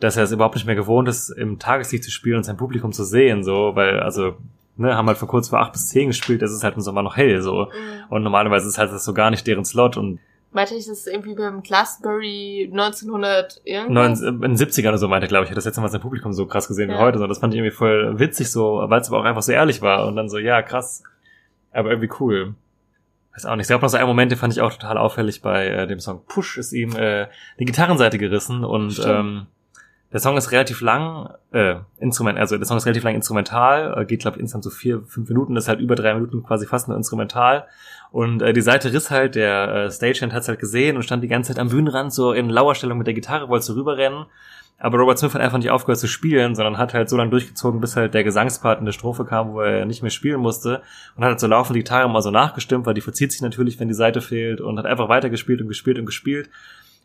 dass 0.00 0.16
er 0.16 0.24
es 0.24 0.32
überhaupt 0.32 0.54
nicht 0.56 0.66
mehr 0.66 0.74
gewohnt 0.74 1.08
ist, 1.08 1.30
im 1.30 1.58
Tageslicht 1.58 2.04
zu 2.04 2.10
spielen 2.10 2.38
und 2.38 2.44
sein 2.44 2.56
Publikum 2.56 2.92
zu 2.92 3.04
sehen, 3.04 3.44
so, 3.44 3.72
weil, 3.74 4.00
also, 4.00 4.36
ne, 4.76 4.96
haben 4.96 5.06
halt 5.06 5.18
von 5.18 5.28
kurz 5.28 5.48
vor 5.48 5.60
acht 5.60 5.72
bis 5.72 5.88
zehn 5.88 6.08
gespielt, 6.08 6.42
es 6.42 6.52
ist 6.52 6.64
halt 6.64 6.76
im 6.76 6.80
Sommer 6.80 7.02
noch 7.02 7.16
hell, 7.16 7.42
so. 7.42 7.68
Und 8.08 8.22
normalerweise 8.22 8.68
ist 8.68 8.78
halt 8.78 8.92
das 8.92 9.04
so 9.04 9.14
gar 9.14 9.30
nicht 9.30 9.46
deren 9.46 9.64
Slot 9.64 9.96
und 9.96 10.18
Meinte 10.54 10.74
ich, 10.74 10.86
das 10.86 10.98
ist 10.98 11.06
irgendwie 11.08 11.34
beim 11.34 11.62
Glastonbury 11.62 12.68
1900 12.70 13.62
irgendwas? 13.64 14.20
in 14.20 14.40
den 14.40 14.56
70ern 14.56 14.88
oder 14.88 14.98
so 14.98 15.08
meinte, 15.08 15.26
glaube 15.26 15.44
ich, 15.44 15.50
hat 15.50 15.56
das 15.56 15.64
letzte 15.64 15.80
Mal 15.80 15.88
sein 15.88 16.00
Publikum 16.02 16.32
so 16.34 16.46
krass 16.46 16.68
gesehen 16.68 16.90
wie 16.90 16.94
Ja. 16.94 17.00
heute, 17.00 17.18
so. 17.18 17.26
Das 17.26 17.38
fand 17.38 17.54
ich 17.54 17.58
irgendwie 17.58 17.74
voll 17.74 18.18
witzig 18.18 18.50
so, 18.50 18.84
weil 18.86 19.00
es 19.00 19.08
aber 19.08 19.20
auch 19.20 19.24
einfach 19.24 19.42
so 19.42 19.52
ehrlich 19.52 19.80
war 19.80 20.06
und 20.06 20.16
dann 20.16 20.28
so, 20.28 20.36
ja, 20.38 20.60
krass, 20.60 21.02
aber 21.72 21.90
irgendwie 21.90 22.10
cool. 22.20 22.54
Weiß 23.34 23.46
auch 23.46 23.56
nicht. 23.56 23.64
Es 23.64 23.68
gab 23.70 23.80
noch 23.80 23.88
so 23.88 23.96
einen 23.96 24.06
Moment, 24.06 24.30
den 24.30 24.38
fand 24.38 24.52
ich 24.52 24.60
auch 24.60 24.72
total 24.74 24.98
auffällig 24.98 25.40
bei 25.40 25.66
äh, 25.68 25.86
dem 25.86 26.00
Song 26.00 26.20
Push, 26.26 26.58
ist 26.58 26.74
ihm 26.74 26.94
äh, 26.96 27.28
die 27.58 27.64
Gitarrenseite 27.64 28.18
gerissen 28.18 28.62
und 28.62 28.90
Stimmt. 28.92 29.08
ähm, 29.08 29.46
der 30.12 30.20
Song 30.20 30.36
ist 30.36 30.52
relativ 30.52 30.82
lang, 30.82 31.30
äh, 31.52 31.76
Instrument, 31.98 32.38
also 32.38 32.58
der 32.58 32.66
Song 32.66 32.76
ist 32.76 32.84
relativ 32.84 33.04
lang 33.04 33.14
instrumental, 33.14 33.94
äh, 33.98 34.04
geht 34.04 34.20
glaube 34.20 34.36
ich 34.36 34.42
insgesamt 34.42 34.64
so 34.64 34.68
vier, 34.70 35.00
fünf 35.06 35.30
Minuten, 35.30 35.56
ist 35.56 35.68
halt 35.68 35.80
über 35.80 35.94
drei 35.94 36.12
Minuten 36.12 36.42
quasi 36.42 36.66
fast 36.66 36.88
nur 36.88 36.96
instrumental. 36.98 37.66
Und 38.12 38.42
äh, 38.42 38.52
die 38.52 38.60
Seite 38.60 38.92
riss 38.92 39.10
halt, 39.10 39.34
der 39.34 39.86
äh, 39.86 39.90
Stagehand 39.90 40.34
hat's 40.34 40.46
halt 40.46 40.60
gesehen 40.60 40.96
und 40.96 41.02
stand 41.02 41.24
die 41.24 41.28
ganze 41.28 41.52
Zeit 41.52 41.58
am 41.58 41.70
Bühnenrand 41.70 42.12
so 42.12 42.32
in 42.32 42.50
Lauerstellung 42.50 42.98
mit 42.98 43.06
der 43.06 43.14
Gitarre, 43.14 43.48
wollte 43.48 43.64
so 43.64 43.72
rüberrennen. 43.72 44.26
Aber 44.78 44.98
Robert 44.98 45.18
Smith 45.18 45.32
hat 45.32 45.40
einfach 45.40 45.58
nicht 45.58 45.70
aufgehört 45.70 46.00
zu 46.00 46.08
spielen, 46.08 46.54
sondern 46.54 46.76
hat 46.76 46.92
halt 46.92 47.08
so 47.08 47.16
lange 47.16 47.30
durchgezogen, 47.30 47.80
bis 47.80 47.96
halt 47.96 48.14
der 48.14 48.24
Gesangspart 48.24 48.80
in 48.80 48.84
der 48.84 48.92
Strophe 48.92 49.24
kam, 49.24 49.52
wo 49.52 49.60
er 49.60 49.86
nicht 49.86 50.02
mehr 50.02 50.10
spielen 50.10 50.40
musste. 50.40 50.82
Und 51.16 51.24
hat 51.24 51.30
halt 51.30 51.40
so 51.40 51.46
laufend 51.46 51.76
die 51.76 51.80
Gitarre 51.80 52.10
mal 52.10 52.20
so 52.20 52.30
nachgestimmt, 52.30 52.84
weil 52.84 52.94
die 52.94 53.00
verzieht 53.00 53.32
sich 53.32 53.40
natürlich, 53.40 53.80
wenn 53.80 53.88
die 53.88 53.94
Seite 53.94 54.20
fehlt 54.20 54.60
und 54.60 54.78
hat 54.78 54.86
einfach 54.86 55.08
weitergespielt 55.08 55.62
und 55.62 55.68
gespielt 55.68 55.98
und 55.98 56.04
gespielt. 56.04 56.50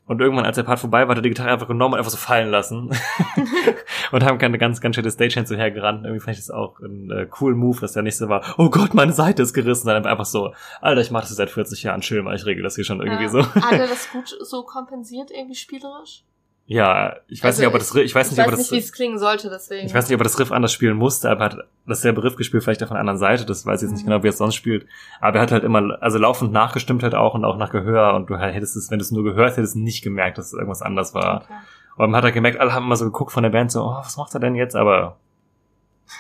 Und 0.08 0.20
irgendwann, 0.22 0.46
als 0.46 0.56
der 0.56 0.64
Part 0.64 0.80
vorbei 0.80 1.04
war, 1.04 1.10
hat 1.10 1.20
er 1.20 1.22
die 1.22 1.30
Gitarre 1.30 1.52
einfach 1.52 1.68
genommen 1.68 1.94
und 1.94 2.00
einfach 2.00 2.12
so 2.12 2.18
fallen 2.18 2.50
lassen. 2.50 2.90
und 4.12 4.24
haben 4.24 4.38
keine 4.38 4.58
ganz, 4.58 4.82
ganz 4.82 4.96
schöne 4.96 5.12
Stagehand 5.12 5.48
so 5.48 5.56
hergerannt. 5.56 6.04
Irgendwie 6.06 6.20
fand 6.24 6.38
ich 6.38 6.46
das 6.46 6.52
auch 6.52 6.80
ein 6.80 7.12
äh, 7.12 7.28
cool 7.42 7.56
Move, 7.56 7.80
dass 7.82 7.94
der 7.94 8.04
nicht 8.04 8.18
so 8.18 8.30
war, 8.30 8.44
oh 8.58 8.70
Gott, 8.70 8.94
meine 8.94 9.14
Seite 9.14 9.42
ist 9.44 9.54
gerissen, 9.54 9.84
sondern 9.86 10.06
einfach 10.06 10.26
so, 10.26 10.54
Alter, 10.82 11.02
ich 11.02 11.12
mache 11.12 11.24
das 11.28 11.36
seit 11.36 11.50
40 11.50 11.84
Jahren, 11.84 12.02
chill 12.02 12.22
mal, 12.24 12.36
ich 12.36 12.46
regel 12.46 12.64
das 12.64 12.76
hier 12.76 12.84
schon 12.86 13.00
irgendwie 13.02 13.24
Ja. 13.24 13.30
so. 13.30 13.46
Hat 13.56 13.74
er 13.74 13.88
das 13.88 14.10
gut 14.12 14.36
so 14.42 14.64
kompensiert, 14.64 15.32
irgendwie 15.32 15.56
spielerisch? 15.56 16.24
Ja, 16.70 17.16
ich 17.30 17.40
weiß 17.42 17.46
Also 17.56 17.62
nicht, 17.62 17.68
ob 17.70 17.76
er 17.76 17.80
das, 17.80 17.96
Riff- 17.96 18.04
ich 18.04 18.14
weiß 18.14 18.30
nicht, 18.30 18.40
ich 18.40 18.46
ob 18.46 18.52
weiß 18.52 18.60
das, 18.60 18.72
nicht, 18.72 18.82
wie 18.82 18.84
es 18.84 18.92
klingen 18.92 19.18
sollte, 19.20 19.50
deswegen. 19.50 19.88
ich 19.88 19.94
weiß 19.94 20.10
nicht, 20.10 20.16
ob 20.16 20.20
er 20.20 20.26
das 20.26 20.38
Riff 20.38 20.52
anders 20.52 20.74
spielen 20.74 20.98
musste, 20.98 21.30
aber 21.30 21.40
er 21.40 21.46
hat 21.52 21.58
dasselbe 21.86 22.22
Riff 22.26 22.36
gespielt, 22.36 22.62
vielleicht 22.62 22.84
auf 22.84 22.92
einer 22.92 23.00
anderen 23.00 23.18
Seite, 23.20 23.46
das 23.46 23.66
weiß 23.66 23.82
ich 23.82 23.88
jetzt 23.88 23.94
nicht 23.96 24.06
Mhm. 24.06 24.10
genau, 24.12 24.24
wie 24.24 24.28
er 24.28 24.32
es 24.32 24.38
sonst 24.38 24.56
spielt. 24.56 24.86
Aber 25.22 25.38
er 25.38 25.44
hat 25.44 25.54
halt 25.54 25.64
immer, 25.64 25.98
also 26.02 26.18
laufend 26.18 26.52
nachgestimmt 26.52 27.04
halt 27.04 27.16
auch 27.16 27.36
und 27.36 27.46
auch 27.46 27.56
nach 27.56 27.70
Gehör 27.72 28.16
und 28.16 28.30
du 28.30 28.36
hättest 28.38 28.76
es, 28.76 28.92
wenn 28.92 29.00
du 29.00 29.04
es 29.04 29.12
nur 29.12 29.24
gehört 29.24 29.56
hättest, 29.56 29.78
nicht 29.78 30.04
gemerkt, 30.04 30.38
dass 30.40 30.48
es 30.48 30.54
irgendwas 30.54 30.82
anders 30.82 31.14
war. 31.14 31.44
Okay. 31.44 31.54
Und 31.98 32.12
man 32.12 32.18
hat 32.18 32.24
halt 32.24 32.34
gemerkt, 32.34 32.60
alle 32.60 32.74
haben 32.74 32.86
immer 32.86 32.96
so 32.96 33.06
geguckt 33.06 33.32
von 33.32 33.44
der 33.44 33.50
Band, 33.50 33.72
so, 33.72 33.84
oh, 33.84 33.98
was 33.98 34.18
macht 34.18 34.34
er 34.34 34.40
denn 34.40 34.56
jetzt? 34.56 34.76
Aber 34.76 35.18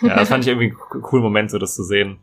ja, 0.01 0.15
das 0.15 0.29
fand 0.29 0.43
ich 0.43 0.49
irgendwie 0.49 0.75
einen 0.91 1.01
coolen 1.01 1.23
Moment, 1.23 1.51
so 1.51 1.59
das 1.59 1.75
zu 1.75 1.83
sehen. 1.83 2.19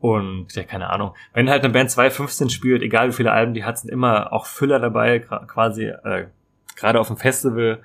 Und 0.00 0.52
ja, 0.54 0.64
keine 0.64 0.90
Ahnung. 0.90 1.14
Wenn 1.32 1.48
halt 1.48 1.64
eine 1.64 1.72
Band 1.72 1.90
2.15 1.90 2.50
spielt, 2.50 2.82
egal 2.82 3.08
wie 3.08 3.12
viele 3.12 3.32
Alben 3.32 3.54
die 3.54 3.64
hat, 3.64 3.78
sind 3.78 3.90
immer 3.90 4.32
auch 4.32 4.46
Füller 4.46 4.78
dabei, 4.78 5.20
quasi, 5.20 5.86
äh, 5.86 6.26
gerade 6.74 7.00
auf 7.00 7.06
dem 7.06 7.16
Festival. 7.16 7.82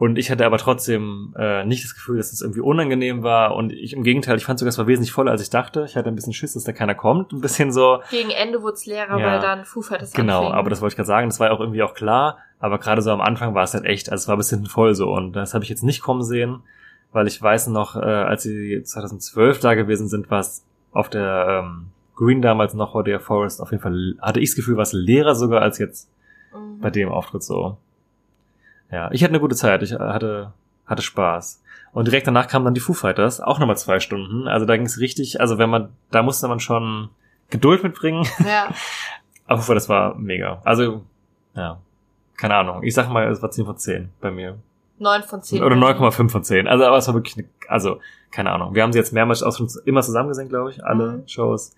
Und 0.00 0.16
ich 0.16 0.30
hatte 0.30 0.46
aber 0.46 0.56
trotzdem 0.56 1.34
äh, 1.38 1.62
nicht 1.66 1.84
das 1.84 1.94
Gefühl, 1.94 2.16
dass 2.16 2.32
es 2.32 2.40
irgendwie 2.40 2.60
unangenehm 2.62 3.22
war. 3.22 3.54
Und 3.54 3.70
ich 3.70 3.92
im 3.92 4.02
Gegenteil, 4.02 4.38
ich 4.38 4.46
fand 4.46 4.58
sogar, 4.58 4.70
es 4.70 4.78
war 4.78 4.86
wesentlich 4.86 5.12
voller, 5.12 5.30
als 5.30 5.42
ich 5.42 5.50
dachte. 5.50 5.84
Ich 5.86 5.94
hatte 5.94 6.08
ein 6.08 6.14
bisschen 6.14 6.32
Schiss, 6.32 6.54
dass 6.54 6.64
da 6.64 6.72
keiner 6.72 6.94
kommt. 6.94 7.32
Ein 7.34 7.42
bisschen 7.42 7.70
so. 7.70 8.00
Gegen 8.10 8.30
Ende 8.30 8.62
wurde 8.62 8.72
es 8.72 8.86
leerer, 8.86 9.18
Ja. 9.18 9.26
weil 9.26 9.40
dann 9.40 9.66
Foo 9.66 9.82
Fighters 9.82 10.12
Genau, 10.12 10.38
anfing. 10.44 10.54
aber 10.54 10.70
das 10.70 10.80
wollte 10.80 10.92
ich 10.94 10.96
gerade 10.96 11.06
sagen. 11.06 11.28
Das 11.28 11.38
war 11.38 11.48
ja 11.48 11.52
auch 11.52 11.60
irgendwie 11.60 11.82
auch 11.82 11.92
klar. 11.92 12.38
Aber 12.60 12.78
gerade 12.78 13.02
so 13.02 13.10
am 13.10 13.20
Anfang 13.20 13.54
war 13.54 13.64
es 13.64 13.74
halt 13.74 13.84
echt, 13.84 14.10
also 14.10 14.22
es 14.22 14.28
war 14.28 14.36
ein 14.36 14.38
bisschen 14.38 14.64
voll 14.64 14.94
so. 14.94 15.12
Und 15.12 15.34
das 15.34 15.52
habe 15.52 15.64
ich 15.64 15.68
jetzt 15.68 15.82
nicht 15.84 16.00
kommen 16.00 16.22
sehen, 16.22 16.60
weil 17.12 17.26
ich 17.26 17.40
weiß 17.42 17.66
noch, 17.66 17.94
äh, 17.94 18.00
als 18.00 18.42
sie 18.44 18.82
2012 18.82 19.60
da 19.60 19.74
gewesen 19.74 20.08
sind, 20.08 20.30
war 20.30 20.40
es 20.40 20.64
auf 20.92 21.10
der 21.10 21.62
ähm, 21.62 21.88
Green 22.16 22.40
damals 22.40 22.72
noch 22.72 23.02
der 23.04 23.20
Forest. 23.20 23.60
Auf 23.60 23.70
jeden 23.70 23.82
Fall 23.82 24.14
hatte 24.22 24.40
ich 24.40 24.48
das 24.48 24.56
Gefühl, 24.56 24.76
war 24.76 24.82
es 24.84 24.94
leerer 24.94 25.34
sogar 25.34 25.60
als 25.60 25.76
jetzt 25.78 26.08
Mhm. 26.54 26.80
bei 26.80 26.88
dem 26.88 27.10
Auftritt 27.10 27.42
so. 27.42 27.76
Ja, 28.90 29.10
ich 29.12 29.22
hatte 29.22 29.30
eine 29.32 29.40
gute 29.40 29.56
Zeit. 29.56 29.82
Ich 29.82 29.92
äh, 29.92 29.98
hatte, 29.98 30.52
hatte 30.86 31.02
Spaß. 31.02 31.62
Und 31.92 32.06
direkt 32.06 32.26
danach 32.26 32.46
kamen 32.46 32.64
dann 32.64 32.74
die 32.74 32.80
Foo 32.80 32.92
Fighters, 32.92 33.40
auch 33.40 33.58
nochmal 33.58 33.76
zwei 33.76 33.98
Stunden. 34.00 34.46
Also 34.46 34.64
da 34.66 34.76
ging 34.76 34.86
es 34.86 35.00
richtig, 35.00 35.40
also 35.40 35.58
wenn 35.58 35.70
man, 35.70 35.88
da 36.10 36.22
musste 36.22 36.46
man 36.48 36.60
schon 36.60 37.08
Geduld 37.50 37.82
mitbringen. 37.82 38.26
Ja. 38.46 38.68
Aber 39.46 39.58
Foo 39.60 39.66
Fighters 39.66 39.88
war 39.88 40.14
mega. 40.14 40.60
Also, 40.64 41.02
ja, 41.54 41.78
keine 42.36 42.54
Ahnung. 42.54 42.82
Ich 42.84 42.94
sag 42.94 43.08
mal, 43.10 43.28
es 43.28 43.42
war 43.42 43.50
10 43.50 43.66
von 43.66 43.76
10 43.76 44.08
bei 44.20 44.30
mir. 44.30 44.56
9 44.98 45.22
von 45.24 45.42
10. 45.42 45.62
Oder 45.62 45.76
9,5 45.76 46.28
von 46.28 46.44
10. 46.44 46.68
Also, 46.68 46.84
aber 46.84 46.98
es 46.98 47.06
war 47.08 47.14
wirklich, 47.14 47.36
eine, 47.38 47.46
also, 47.68 48.00
keine 48.30 48.52
Ahnung. 48.52 48.74
Wir 48.74 48.82
haben 48.82 48.92
sie 48.92 48.98
jetzt 48.98 49.12
mehrmals 49.12 49.42
auch 49.42 49.56
schon 49.56 49.68
immer 49.86 50.02
zusammen 50.02 50.28
gesehen, 50.28 50.48
glaube 50.48 50.70
ich, 50.70 50.84
alle 50.84 51.12
Mhm. 51.12 51.28
Shows. 51.28 51.74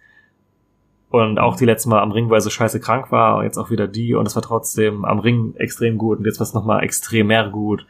Und 1.13 1.39
auch 1.39 1.57
die 1.57 1.67
letzte 1.67 1.91
Mal 1.91 2.01
am 2.01 2.11
Ring, 2.11 2.31
weil 2.31 2.41
so 2.41 2.49
scheiße 2.49 2.81
krank 2.81 3.13
war, 3.13 3.37
und 3.37 3.45
jetzt 3.45 3.59
auch 3.59 3.69
wieder 3.69 3.87
die, 3.87 4.15
und 4.15 4.27
es 4.27 4.35
war 4.35 4.43
trotzdem 4.43 5.05
am 5.05 5.19
Ring 5.19 5.55
extrem 5.57 5.99
gut, 5.99 6.19
und 6.19 6.25
jetzt 6.25 6.41
war 6.41 6.47
es 6.47 6.55
nochmal 6.55 6.83
extrem 6.83 7.27
mehr 7.27 7.49
gut. 7.51 7.87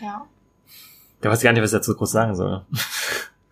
Ja. 0.00 0.24
Da 1.20 1.30
weiß 1.30 1.38
ich 1.38 1.44
gar 1.44 1.52
nicht, 1.52 1.62
was 1.62 1.72
ich 1.72 1.78
dazu 1.78 1.94
groß 1.94 2.10
sagen 2.10 2.34
soll. 2.34 2.62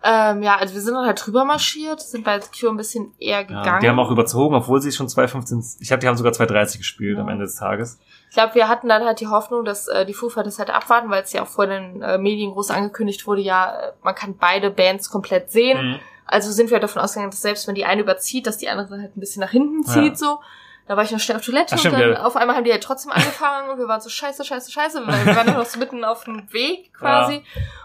Ähm, 0.05 0.43
ja, 0.43 0.57
also 0.57 0.73
wir 0.73 0.81
sind 0.81 0.95
dann 0.95 1.05
halt 1.05 1.25
drüber 1.25 1.45
marschiert, 1.45 2.01
sind 2.01 2.25
bei 2.25 2.37
Cure 2.39 2.73
ein 2.73 2.77
bisschen 2.77 3.13
eher 3.19 3.45
gegangen. 3.45 3.65
Ja, 3.65 3.79
die 3.79 3.87
haben 3.87 3.99
auch 3.99 4.11
überzogen, 4.11 4.53
obwohl 4.53 4.81
sie 4.81 4.91
schon 4.91 5.07
2,15, 5.07 5.77
ich 5.79 5.87
glaube, 5.87 6.01
die 6.01 6.07
haben 6.07 6.17
sogar 6.17 6.33
2,30 6.33 6.79
gespielt 6.79 7.15
Ja. 7.17 7.23
am 7.23 7.29
Ende 7.29 7.45
des 7.45 7.55
Tages. 7.55 7.99
Ich 8.29 8.35
glaube, 8.35 8.55
wir 8.55 8.67
hatten 8.67 8.89
dann 8.89 9.05
halt 9.05 9.21
die 9.21 9.27
Hoffnung, 9.27 9.63
dass 9.63 9.87
äh, 9.87 10.05
die 10.05 10.13
Foo 10.13 10.27
Fighters 10.29 10.59
halt 10.59 10.71
abwarten, 10.71 11.09
weil 11.09 11.23
es 11.23 11.31
ja 11.31 11.43
auch 11.43 11.47
vor 11.47 11.67
den 11.67 12.01
äh, 12.01 12.17
Medien 12.17 12.51
groß 12.51 12.71
angekündigt 12.71 13.25
wurde, 13.27 13.41
ja, 13.41 13.93
man 14.03 14.13
kann 14.15 14.35
beide 14.37 14.71
Bands 14.71 15.09
komplett 15.09 15.51
sehen. 15.51 15.91
Mhm. 15.91 15.99
Also 16.25 16.51
sind 16.51 16.71
wir 16.71 16.79
davon 16.79 17.01
ausgegangen, 17.01 17.31
dass 17.31 17.41
selbst 17.41 17.67
wenn 17.67 17.75
die 17.75 17.85
eine 17.85 18.01
überzieht, 18.01 18.47
dass 18.47 18.57
die 18.57 18.69
andere 18.69 18.99
halt 18.99 19.15
ein 19.15 19.19
bisschen 19.19 19.41
nach 19.41 19.51
hinten 19.51 19.83
zieht, 19.83 20.13
Ja. 20.13 20.15
so. 20.15 20.39
Da 20.85 20.97
war 20.97 21.03
ich 21.05 21.11
noch 21.11 21.19
schnell 21.21 21.37
auf 21.37 21.45
Toilette 21.45 21.75
Ach, 21.75 21.79
stimmt, 21.79 21.95
und 21.95 22.01
dann 22.01 22.11
ja. 22.13 22.23
auf 22.25 22.35
einmal 22.35 22.57
haben 22.57 22.65
die 22.65 22.71
halt 22.71 22.83
trotzdem 22.83 23.09
angefangen 23.13 23.69
und 23.69 23.77
wir 23.77 23.87
waren 23.87 24.01
so 24.01 24.09
scheiße, 24.09 24.43
scheiße, 24.43 24.69
scheiße, 24.69 25.01
weil 25.07 25.25
wir 25.25 25.33
waren 25.35 25.47
noch 25.53 25.65
so 25.65 25.79
mitten 25.79 26.03
auf 26.03 26.25
dem 26.25 26.51
Weg 26.51 26.93
quasi. 26.93 27.41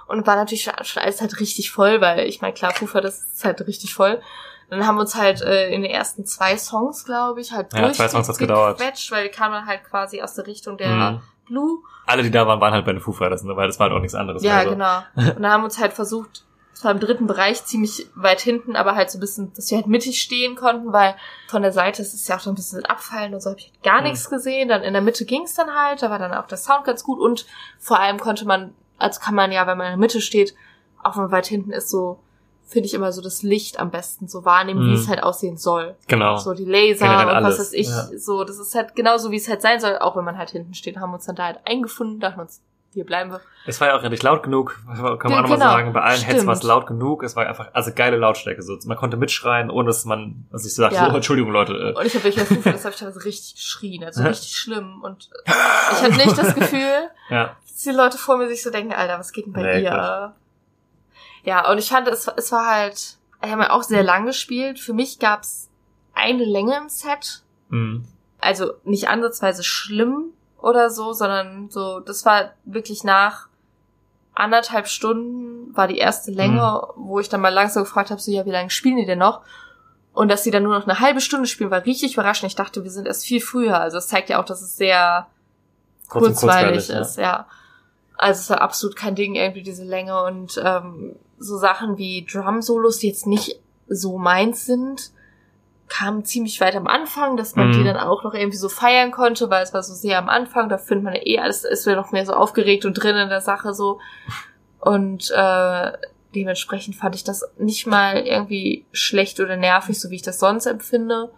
Und 0.09 0.27
war 0.27 0.35
natürlich 0.35 0.65
schon, 0.65 0.73
schon 0.83 1.03
alles 1.03 1.21
halt 1.21 1.39
richtig 1.39 1.71
voll, 1.71 2.01
weil 2.01 2.27
ich 2.27 2.41
meine, 2.41 2.55
klar, 2.55 2.73
Fufa, 2.73 3.01
das 3.01 3.23
ist 3.23 3.45
halt 3.45 3.61
richtig 3.69 3.95
voll. 3.95 4.21
Dann 4.69 4.85
haben 4.85 4.97
wir 4.97 5.03
uns 5.03 5.15
halt 5.15 5.41
äh, 5.43 5.69
in 5.71 5.83
den 5.83 5.91
ersten 5.93 6.27
zwei 6.27 6.57
Songs, 6.59 7.05
glaube 7.05 7.41
ich, 7.41 7.53
halt 7.53 7.73
Ja, 7.73 7.93
zwei 7.93 8.09
Songs 8.09 8.27
hat's 8.29 8.37
gedauert. 8.39 8.79
durchgequetscht, 8.81 9.13
weil 9.13 9.23
wir 9.25 9.31
kamen 9.31 9.65
halt 9.65 9.85
quasi 9.85 10.21
aus 10.21 10.35
der 10.35 10.47
Richtung 10.49 10.77
der 10.77 10.89
Mhm. 10.89 11.21
Blue. 11.47 11.79
Alle, 12.05 12.23
die 12.25 12.31
da 12.33 12.47
waren, 12.49 12.61
waren 12.61 12.73
halt 12.75 12.85
bei 12.85 12.93
den 12.93 13.01
Foo 13.01 13.13
Fighters, 13.13 13.45
ne? 13.45 13.55
weil 13.57 13.69
das 13.69 13.79
war 13.79 13.85
halt 13.89 13.97
auch 13.97 14.01
nichts 14.01 14.15
anderes. 14.17 14.43
Ja, 14.43 14.57
also. 14.59 14.71
genau. 14.71 15.03
Und 15.15 15.41
da 15.43 15.51
haben 15.53 15.61
wir 15.63 15.67
uns 15.67 15.79
halt 15.79 15.93
versucht, 15.93 16.45
es 16.79 16.85
war 16.85 16.93
im 16.93 17.01
dritten 17.01 17.27
Bereich 17.27 17.65
ziemlich 17.65 18.07
weit 18.15 18.41
hinten, 18.41 18.77
aber 18.77 18.95
halt 18.95 19.11
so 19.11 19.19
ein 19.19 19.21
bisschen, 19.21 19.53
dass 19.55 19.69
wir 19.71 19.79
halt 19.79 19.89
mittig 19.89 20.23
stehen 20.23 20.55
konnten, 20.55 20.93
weil 20.93 21.17
von 21.49 21.63
der 21.63 21.73
Seite 21.73 22.03
ist 22.03 22.15
es 22.15 22.29
ja 22.29 22.37
auch 22.37 22.41
so 22.41 22.51
ein 22.51 22.55
bisschen 22.55 22.85
abfallen 22.85 23.35
und 23.35 23.41
so 23.43 23.51
habe 23.51 23.59
ich 23.59 23.67
halt 23.73 23.83
gar 23.83 23.99
Mhm. 24.01 24.05
nichts 24.09 24.31
gesehen. 24.31 24.69
Dann 24.69 24.83
in 24.85 24.93
der 24.93 25.03
Mitte 25.03 25.25
ging 25.25 25.43
es 25.43 25.55
dann 25.55 25.75
halt, 25.75 26.03
da 26.03 26.09
war 26.11 26.21
dann 26.21 26.33
auch 26.33 26.47
der 26.47 26.57
Sound 26.57 26.85
ganz 26.85 27.03
gut 27.03 27.19
und 27.19 27.47
vor 27.81 27.99
allem 27.99 28.21
konnte 28.21 28.45
man, 28.47 28.75
also 28.97 29.19
kann 29.19 29.35
man 29.35 29.51
ja, 29.51 29.67
wenn 29.67 29.77
man 29.77 29.89
in 29.89 29.93
der 29.95 29.99
Mitte 29.99 30.21
steht, 30.21 30.55
auch 31.03 31.17
wenn 31.17 31.23
man 31.25 31.33
weit 31.33 31.47
hinten 31.49 31.73
ist, 31.73 31.91
so 31.91 32.21
finde 32.65 32.87
ich 32.87 32.95
immer 32.95 33.11
so 33.11 33.23
das 33.23 33.43
Licht 33.43 33.81
am 33.81 33.91
besten 33.91 34.29
so 34.29 34.45
wahrnehmen, 34.45 34.83
wie 34.85 34.91
Mhm. 34.91 34.95
es 34.95 35.09
halt 35.09 35.23
aussehen 35.25 35.57
soll. 35.57 35.97
Genau. 36.07 36.37
So 36.37 36.55
die 36.55 36.65
Laser 36.65 37.09
Generell 37.09 37.39
und 37.39 37.43
was 37.43 37.59
weiß 37.59 37.73
ich, 37.73 37.89
ja. 37.89 38.09
so, 38.17 38.45
das 38.45 38.59
ist 38.61 38.75
halt 38.77 38.95
genauso, 38.95 39.33
wie 39.33 39.37
es 39.37 39.49
halt 39.49 39.63
sein 39.63 39.81
soll, 39.81 39.99
auch 39.99 40.15
wenn 40.17 40.25
man 40.25 40.39
halt 40.39 40.51
hinten 40.51 40.75
steht, 40.75 40.97
haben 40.99 41.11
wir 41.11 41.15
uns 41.15 41.25
dann 41.27 41.35
da 41.35 41.47
halt 41.47 41.59
eingefunden, 41.65 42.21
dachten 42.21 42.39
uns, 42.41 42.61
hier 42.95 43.05
bleiben 43.05 43.31
wir. 43.31 43.41
Es 43.67 43.81
war 43.81 43.89
ja 43.89 43.97
auch 43.99 44.03
richtig 44.03 44.23
laut 44.23 44.43
genug, 44.43 44.81
kann 44.87 44.97
man 44.97 45.07
Ja, 45.07 45.15
auch 45.15 45.19
nochmal 45.43 45.45
genau. 45.59 45.59
sagen. 45.59 45.93
Bei 45.93 46.01
allen 46.01 46.21
Heads 46.23 46.47
war 46.47 46.55
es 46.55 46.63
laut 46.63 46.87
genug. 46.87 47.23
Es 47.23 47.37
war 47.37 47.47
einfach, 47.47 47.69
also 47.75 47.93
geile 47.95 48.17
Lautstärke. 48.17 48.63
So. 48.63 48.79
Man 48.87 48.97
konnte 48.97 49.17
mitschreien, 49.19 49.71
ohne 49.71 49.89
dass 49.89 50.05
man, 50.07 50.47
also 50.51 50.67
ich 50.67 50.75
so 50.75 50.83
dachte, 50.83 50.95
Ja. 50.97 51.11
so, 51.11 51.15
Entschuldigung 51.17 51.53
Leute. 51.53 51.75
Äh, 51.75 51.99
Und 51.99 52.07
ich 52.07 52.15
habe 52.15 52.25
wirklich 52.25 52.41
auf 52.43 52.49
Fufa, 52.49 52.73
das 52.73 52.85
habe 52.85 52.95
ich 52.95 53.01
teilweise 53.01 53.25
richtig 53.25 53.55
geschrien, 53.57 54.05
also 54.05 54.23
richtig 54.23 54.57
schlimm. 54.57 55.03
Und 55.03 55.29
ich 55.45 56.03
hatte 56.03 56.17
nicht 56.17 56.39
das 56.39 56.55
Gefühl, 56.55 57.11
ja. 57.31 57.57
dass 57.63 57.77
die 57.85 57.91
Leute 57.91 58.17
vor 58.17 58.39
mir 58.39 58.49
sich 58.49 58.63
so 58.63 58.71
denken, 58.71 58.93
Alter, 58.95 59.19
was 59.19 59.33
geht 59.33 59.47
denn 59.47 59.53
bei 59.53 59.63
Nee, 59.63 59.83
ihr? 59.83 60.35
Ja, 61.45 61.71
und 61.71 61.79
ich 61.79 61.89
fand, 61.91 62.09
es, 62.09 62.27
es 62.37 62.53
war 62.53 62.67
halt, 62.67 63.19
wir 63.41 63.51
haben 63.51 63.61
ja 63.61 63.71
auch 63.71 63.83
sehr 63.83 64.03
lang 64.03 64.27
gespielt. 64.27 64.81
Für 64.81 64.93
mich 64.93 65.19
gab's 65.19 65.69
eine 66.15 66.45
Länge 66.45 66.77
im 66.77 66.89
Set. 66.89 67.43
Mhm. 67.69 68.05
Also 68.41 68.73
nicht 68.85 69.09
ansatzweise 69.09 69.63
schlimm 69.63 70.33
oder 70.59 70.91
so, 70.91 71.13
sondern 71.13 71.71
so, 71.71 72.01
das 72.01 72.25
war 72.25 72.53
wirklich 72.65 73.05
nach 73.05 73.49
anderthalb 74.35 74.87
Stunden 74.87 75.77
war 75.77 75.89
die 75.89 75.99
erste 75.99 76.31
Länge, 76.31 76.83
wo 76.97 77.19
ich 77.19 77.29
dann 77.29 77.41
mal 77.41 77.49
langsam 77.49 77.83
gefragt 77.83 78.11
habe, 78.11 78.21
so, 78.21 78.31
ja, 78.31 78.47
wie 78.47 78.53
lange 78.53 78.71
spielen 78.71 78.97
die 78.97 79.07
denn 79.07 79.19
noch? 79.19 79.43
Und 80.13 80.29
dass 80.29 80.45
sie 80.45 80.51
dann 80.51 80.63
nur 80.63 80.79
noch 80.79 80.87
eine 80.87 81.01
halbe 81.01 81.21
Stunde 81.21 81.47
spielen, 81.47 81.71
war 81.71 81.85
richtig 81.85 82.15
überraschend. 82.15 82.51
Ich 82.51 82.57
dachte, 82.57 82.83
wir 82.83 82.91
sind 82.91 83.07
erst 83.07 83.25
viel 83.25 83.41
früher. 83.41 83.81
Also 83.81 83.99
es 83.99 84.09
zeigt 84.09 84.31
ja 84.31 84.41
auch, 84.41 84.45
dass 84.45 84.63
es 84.63 84.77
sehr 84.77 85.27
Kurz 86.09 86.41
kurzweilig 86.41 86.89
ist, 86.91 87.19
ja. 87.19 87.47
Also 88.17 88.41
es 88.41 88.51
war 88.51 88.61
absolut 88.61 88.97
kein 88.97 89.15
Ding, 89.15 89.35
irgendwie 89.35 89.63
diese 89.63 89.85
Länge 89.85 90.23
und 90.25 90.61
ähm, 90.65 91.15
so 91.39 91.57
Sachen 91.57 91.99
wie 91.99 92.25
Drum-Solos, 92.25 92.99
die 92.99 93.09
jetzt 93.09 93.27
nicht 93.27 93.61
so 93.89 94.19
meins 94.19 94.67
sind, 94.67 95.13
kamen 95.89 96.25
ziemlich 96.25 96.61
weit 96.61 96.77
am 96.77 96.87
Anfang, 96.87 97.37
dass 97.37 97.57
man 97.57 97.69
Mhm. 97.69 97.73
die 97.73 97.85
dann 97.85 97.97
auch 97.97 98.23
noch 98.25 98.35
irgendwie 98.35 98.57
so 98.59 98.69
feiern 98.69 99.11
konnte, 99.11 99.49
weil 99.51 99.63
es 99.63 99.73
war 99.75 99.83
so 99.83 99.95
sehr 99.95 100.19
am 100.19 100.29
Anfang, 100.29 100.69
da 100.69 100.79
findet 100.79 101.05
man 101.05 101.15
ja 101.15 101.21
eh 101.25 101.39
alles, 101.39 101.65
ist 101.65 101.87
ja 101.87 101.97
noch 101.97 102.13
mehr 102.13 102.27
so 102.27 102.33
aufgeregt 102.35 102.85
und 102.85 102.95
drin 102.95 103.17
in 103.17 103.29
der 103.29 103.41
Sache 103.41 103.73
so. 103.75 103.99
Und 104.81 105.31
äh, 105.35 105.93
dementsprechend 106.35 106.95
fand 106.97 107.15
ich 107.15 107.25
das 107.25 107.45
nicht 107.59 107.87
mal 107.87 108.19
irgendwie 108.19 108.85
schlecht 108.93 109.41
oder 109.41 109.57
nervig, 109.57 109.99
so 109.99 110.11
wie 110.11 110.17
ich 110.17 110.23
das 110.23 110.39
sonst 110.39 110.67
empfinde. 110.67 111.31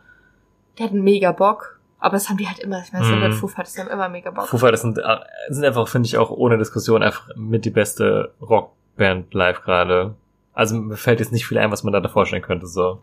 Die 0.79 0.83
hatten 0.85 1.03
mega 1.03 1.33
Bock. 1.33 1.79
Aber 2.03 2.15
das 2.15 2.29
haben 2.29 2.39
die 2.39 2.49
halt 2.49 2.59
immer, 2.59 2.83
ich 2.83 2.93
meine, 2.93 3.05
Mhm. 3.07 3.21
halt 3.23 3.35
Foo 3.35 3.47
Fighters, 3.47 3.77
haben 3.79 3.89
immer 3.89 4.09
mega 4.09 4.31
Bock. 4.31 4.49
Foo 4.49 4.57
Fighters 4.59 4.81
sind, 4.83 4.99
äh, 4.99 5.03
sind 5.51 5.65
einfach, 5.65 5.87
finde 5.87 6.07
ich, 6.07 6.17
auch 6.17 6.31
ohne 6.31 6.57
Diskussion 6.59 7.03
einfach 7.03 7.29
mit 7.37 7.65
die 7.67 7.71
beste 7.71 8.33
Rockband 8.41 9.33
live 9.35 9.61
gerade. 9.63 10.15
Also 10.55 10.75
mir 10.77 10.97
fällt 10.97 11.21
jetzt 11.21 11.31
nicht 11.33 11.47
viel 11.47 11.59
ein, 11.59 11.71
was 11.71 11.83
man 11.85 11.93
da 11.93 12.09
vorstellen 12.09 12.43
könnte, 12.43 12.67
so. 12.67 13.01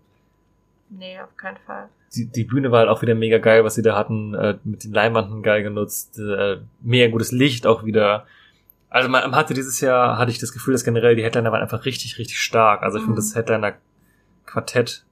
Nee, 0.89 1.19
auf 1.19 1.35
keinen 1.37 1.57
Fall. 1.65 1.89
die, 2.15 2.25
die 2.25 2.43
Bühne 2.45 2.71
war 2.71 2.79
halt 2.79 2.89
auch 2.89 3.01
wieder 3.01 3.15
mega 3.15 3.37
geil, 3.37 3.63
was 3.63 3.75
sie 3.75 3.81
da 3.81 3.95
hatten, 3.97 4.33
äh, 4.33 4.57
mit 4.63 4.83
den 4.85 4.93
Leinwanden 4.93 5.43
geil 5.43 5.61
genutzt, 5.63 6.17
äh, 6.19 6.57
mega 6.81 7.11
gutes 7.11 7.31
Licht 7.31 7.67
auch 7.67 7.83
wieder. 7.83 8.25
Also 8.89 9.09
man 9.09 9.35
hatte 9.35 9.53
dieses 9.53 9.81
Jahr, 9.81 10.17
hatte 10.17 10.31
ich 10.31 10.39
das 10.39 10.53
Gefühl, 10.53 10.73
dass 10.73 10.85
generell 10.85 11.15
die 11.17 11.23
Headliner 11.23 11.51
waren 11.51 11.61
einfach 11.61 11.83
richtig, 11.85 12.17
richtig 12.17 12.39
stark. 12.39 12.83
Also 12.83 12.97
ich 12.97 13.03
Mhm. 13.03 13.07
finde 13.07 13.21
das 13.21 13.35
Headliner-Quartett, 13.35 15.03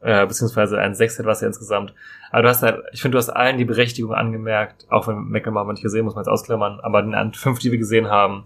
äh, 0.00 0.26
beziehungsweise 0.26 0.78
ein 0.78 0.94
Sextet 0.94 1.24
war 1.24 1.32
es 1.32 1.40
ja 1.40 1.46
insgesamt. 1.46 1.94
Aber 2.30 2.42
du 2.42 2.48
hast 2.48 2.62
halt, 2.62 2.82
ich 2.92 3.00
finde, 3.02 3.14
du 3.14 3.18
hast 3.18 3.30
allen 3.30 3.58
die 3.58 3.64
Berechtigung 3.64 4.12
angemerkt, 4.12 4.86
auch 4.90 5.06
wenn 5.08 5.24
Mecklenburg 5.28 5.68
nicht 5.68 5.82
gesehen, 5.82 6.04
muss 6.04 6.14
man 6.16 6.24
jetzt 6.24 6.32
ausklammern, 6.32 6.80
aber 6.80 7.02
den 7.02 7.32
fünf, 7.32 7.60
die 7.60 7.70
wir 7.70 7.78
gesehen 7.78 8.08
haben, 8.08 8.44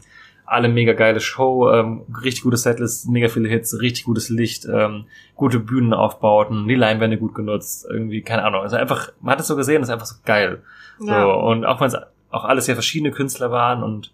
alle 0.51 0.69
mega 0.69 0.95
geile 0.95 1.21
Show, 1.21 1.71
ähm, 1.71 2.03
richtig 2.23 2.43
gute 2.43 2.57
Setlist, 2.57 3.09
mega 3.09 3.29
viele 3.29 3.49
Hits, 3.49 3.81
richtig 3.81 4.05
gutes 4.05 4.29
Licht, 4.31 4.67
ähm, 4.67 5.05
gute 5.37 5.61
Bühnenaufbauten, 5.61 6.67
die 6.67 6.75
Leinwände 6.75 7.19
gut 7.19 7.35
genutzt, 7.35 7.87
irgendwie, 7.89 8.23
keine 8.23 8.45
Ahnung. 8.45 8.63
Also 8.63 8.77
einfach, 8.77 9.13
man 9.21 9.33
hat 9.33 9.41
es 9.41 9.47
so 9.47 9.55
gesehen, 9.55 9.81
das 9.81 9.89
ist 9.89 9.93
einfach 9.93 10.07
so 10.07 10.17
geil. 10.25 10.63
So, 10.99 11.33
und 11.33 11.65
auch 11.65 11.81
wenn 11.81 11.87
es 11.87 11.97
auch 12.31 12.45
alles 12.45 12.67
sehr 12.67 12.75
verschiedene 12.75 13.13
Künstler 13.13 13.51
waren 13.51 13.83
und 13.83 14.13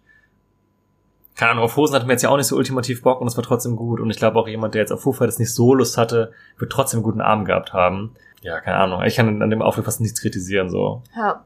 keine 1.36 1.52
Ahnung, 1.52 1.64
auf 1.64 1.76
Hosen 1.76 1.94
hatten 1.94 2.06
wir 2.06 2.12
jetzt 2.12 2.22
ja 2.22 2.30
auch 2.30 2.36
nicht 2.36 2.46
so 2.46 2.56
ultimativ 2.56 3.02
Bock 3.02 3.20
und 3.20 3.26
es 3.26 3.36
war 3.36 3.44
trotzdem 3.44 3.76
gut. 3.76 4.00
Und 4.00 4.10
ich 4.10 4.16
glaube 4.16 4.38
auch 4.38 4.48
jemand, 4.48 4.74
der 4.74 4.80
jetzt 4.82 4.92
auf 4.92 5.02
Foo 5.02 5.12
Fighters 5.12 5.38
nicht 5.38 5.52
so 5.54 5.74
Lust 5.74 5.98
hatte, 5.98 6.32
wird 6.58 6.72
trotzdem 6.72 6.98
einen 6.98 7.04
guten 7.04 7.20
Abend 7.20 7.46
gehabt 7.46 7.72
haben. 7.74 8.14
Ja, 8.40 8.60
keine 8.60 8.78
Ahnung. 8.78 9.02
Ich 9.02 9.16
kann 9.16 9.42
an 9.42 9.50
dem 9.50 9.60
Auftritt 9.60 9.84
fast 9.84 10.00
nichts 10.00 10.20
kritisieren, 10.20 10.70
so. 10.70 11.02
Ja. 11.14 11.44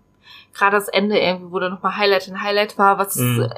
Gerade 0.54 0.76
das 0.76 0.88
Ende 0.88 1.18
irgendwie, 1.18 1.52
wo 1.52 1.58
dann 1.58 1.72
nochmal 1.72 1.96
Highlight 1.96 2.28
in 2.28 2.42
Highlight 2.42 2.78
war, 2.78 2.98
was 2.98 3.16
Mhm. 3.16 3.48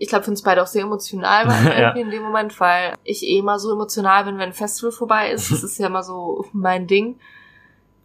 Ich 0.00 0.08
glaube 0.08 0.24
für 0.24 0.30
uns 0.30 0.42
beide 0.42 0.62
auch 0.62 0.66
sehr 0.66 0.82
emotional 0.82 1.46
war 1.46 1.62
Ja. 1.64 1.78
irgendwie 1.94 2.00
in 2.00 2.10
dem 2.10 2.22
Moment, 2.22 2.58
weil 2.58 2.94
ich 3.04 3.22
eh 3.22 3.38
immer 3.38 3.58
so 3.58 3.70
emotional 3.70 4.24
bin, 4.24 4.38
wenn 4.38 4.48
ein 4.48 4.52
Festival 4.54 4.92
vorbei 4.92 5.30
ist. 5.30 5.52
Das 5.52 5.62
ist 5.62 5.78
ja 5.78 5.86
immer 5.88 6.02
so 6.02 6.46
mein 6.52 6.86
Ding. 6.86 7.20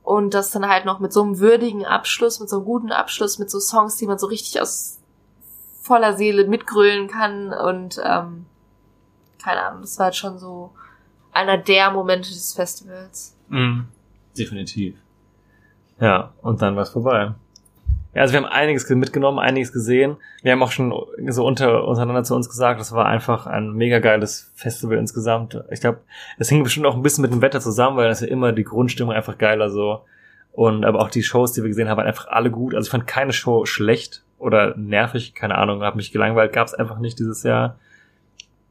Und 0.04 0.34
das 0.34 0.52
dann 0.52 0.68
halt 0.68 0.86
noch 0.86 1.00
mit 1.00 1.14
so 1.14 1.24
einem 1.24 1.40
würdigen 1.40 1.86
Abschluss, 1.86 2.40
mit 2.40 2.50
so 2.50 2.58
einem 2.58 2.66
guten 2.66 2.92
Abschluss, 2.92 3.40
mit 3.40 3.50
so 3.50 3.60
Songs, 3.60 3.96
die 3.96 4.06
man 4.06 4.20
so 4.20 4.28
richtig 4.28 4.62
aus 4.62 5.00
voller 5.82 6.16
Seele 6.18 6.46
mitgrölen 6.48 7.08
kann 7.08 7.54
und 7.54 8.00
ähm, 8.04 8.46
keine 9.42 9.62
Ahnung, 9.62 9.82
das 9.82 9.98
war 9.98 10.06
halt 10.06 10.16
schon 10.16 10.38
so 10.38 10.72
einer 11.32 11.58
der 11.58 11.92
Momente 11.92 12.30
des 12.30 12.54
Festivals. 12.54 13.36
Mhm. 13.50 13.88
Definitiv. 14.38 14.96
Ja, 16.00 16.34
und 16.42 16.62
dann 16.62 16.76
war 16.76 16.84
es 16.84 16.90
vorbei. 16.90 17.34
Ja, 18.16 18.22
also 18.22 18.34
wir 18.34 18.42
haben 18.42 18.50
einiges 18.50 18.90
mitgenommen, 18.90 19.40
einiges 19.40 19.74
gesehen. 19.74 20.16
Wir 20.42 20.54
haben 20.54 20.64
auch 20.64 20.72
schon 20.72 20.94
so 21.28 21.46
unter 21.46 21.86
untereinander 21.86 22.24
zu 22.24 22.34
uns 22.34 22.48
gesagt, 22.48 22.80
das 22.80 22.94
war 22.94 23.08
einfach 23.08 23.46
ein 23.46 23.74
mega 23.74 24.00
geiles 24.00 24.54
Festival 24.56 24.98
insgesamt. 24.98 25.62
Ich 25.70 25.82
glaube, 25.82 26.00
es 26.40 26.48
hing 26.48 26.64
bestimmt 26.64 26.86
auch 26.86 26.96
ein 26.96 27.02
bisschen 27.02 27.24
mit 27.24 27.34
dem 27.34 27.42
Wetter 27.42 27.60
zusammen, 27.60 27.98
weil 27.98 28.08
das 28.08 28.22
ja 28.22 28.28
immer 28.28 28.54
die 28.54 28.64
Grundstimmung 28.64 29.14
einfach 29.14 29.38
geiler 29.38 29.70
so. 29.70 30.00
Und 30.54 30.86
aber 30.86 31.02
auch 31.02 31.10
die 31.10 31.24
Shows, 31.24 31.52
die 31.52 31.62
wir 31.62 31.68
gesehen 31.68 31.90
haben, 31.90 31.98
waren 31.98 32.08
einfach 32.08 32.28
alle 32.28 32.52
gut. 32.52 32.74
Also 32.74 32.88
ich 32.88 32.92
fand 32.92 33.06
keine 33.06 33.34
Show 33.34 33.66
schlecht 33.66 34.24
oder 34.40 34.78
nervig, 34.78 35.34
keine 35.36 35.56
Ahnung, 35.58 35.84
habe 35.84 35.98
mich 35.98 36.14
gelangweilt, 36.14 36.54
gab 36.54 36.68
es 36.68 36.74
einfach 36.74 37.00
nicht 37.00 37.20
dieses 37.20 37.44
Jahr. 37.44 37.78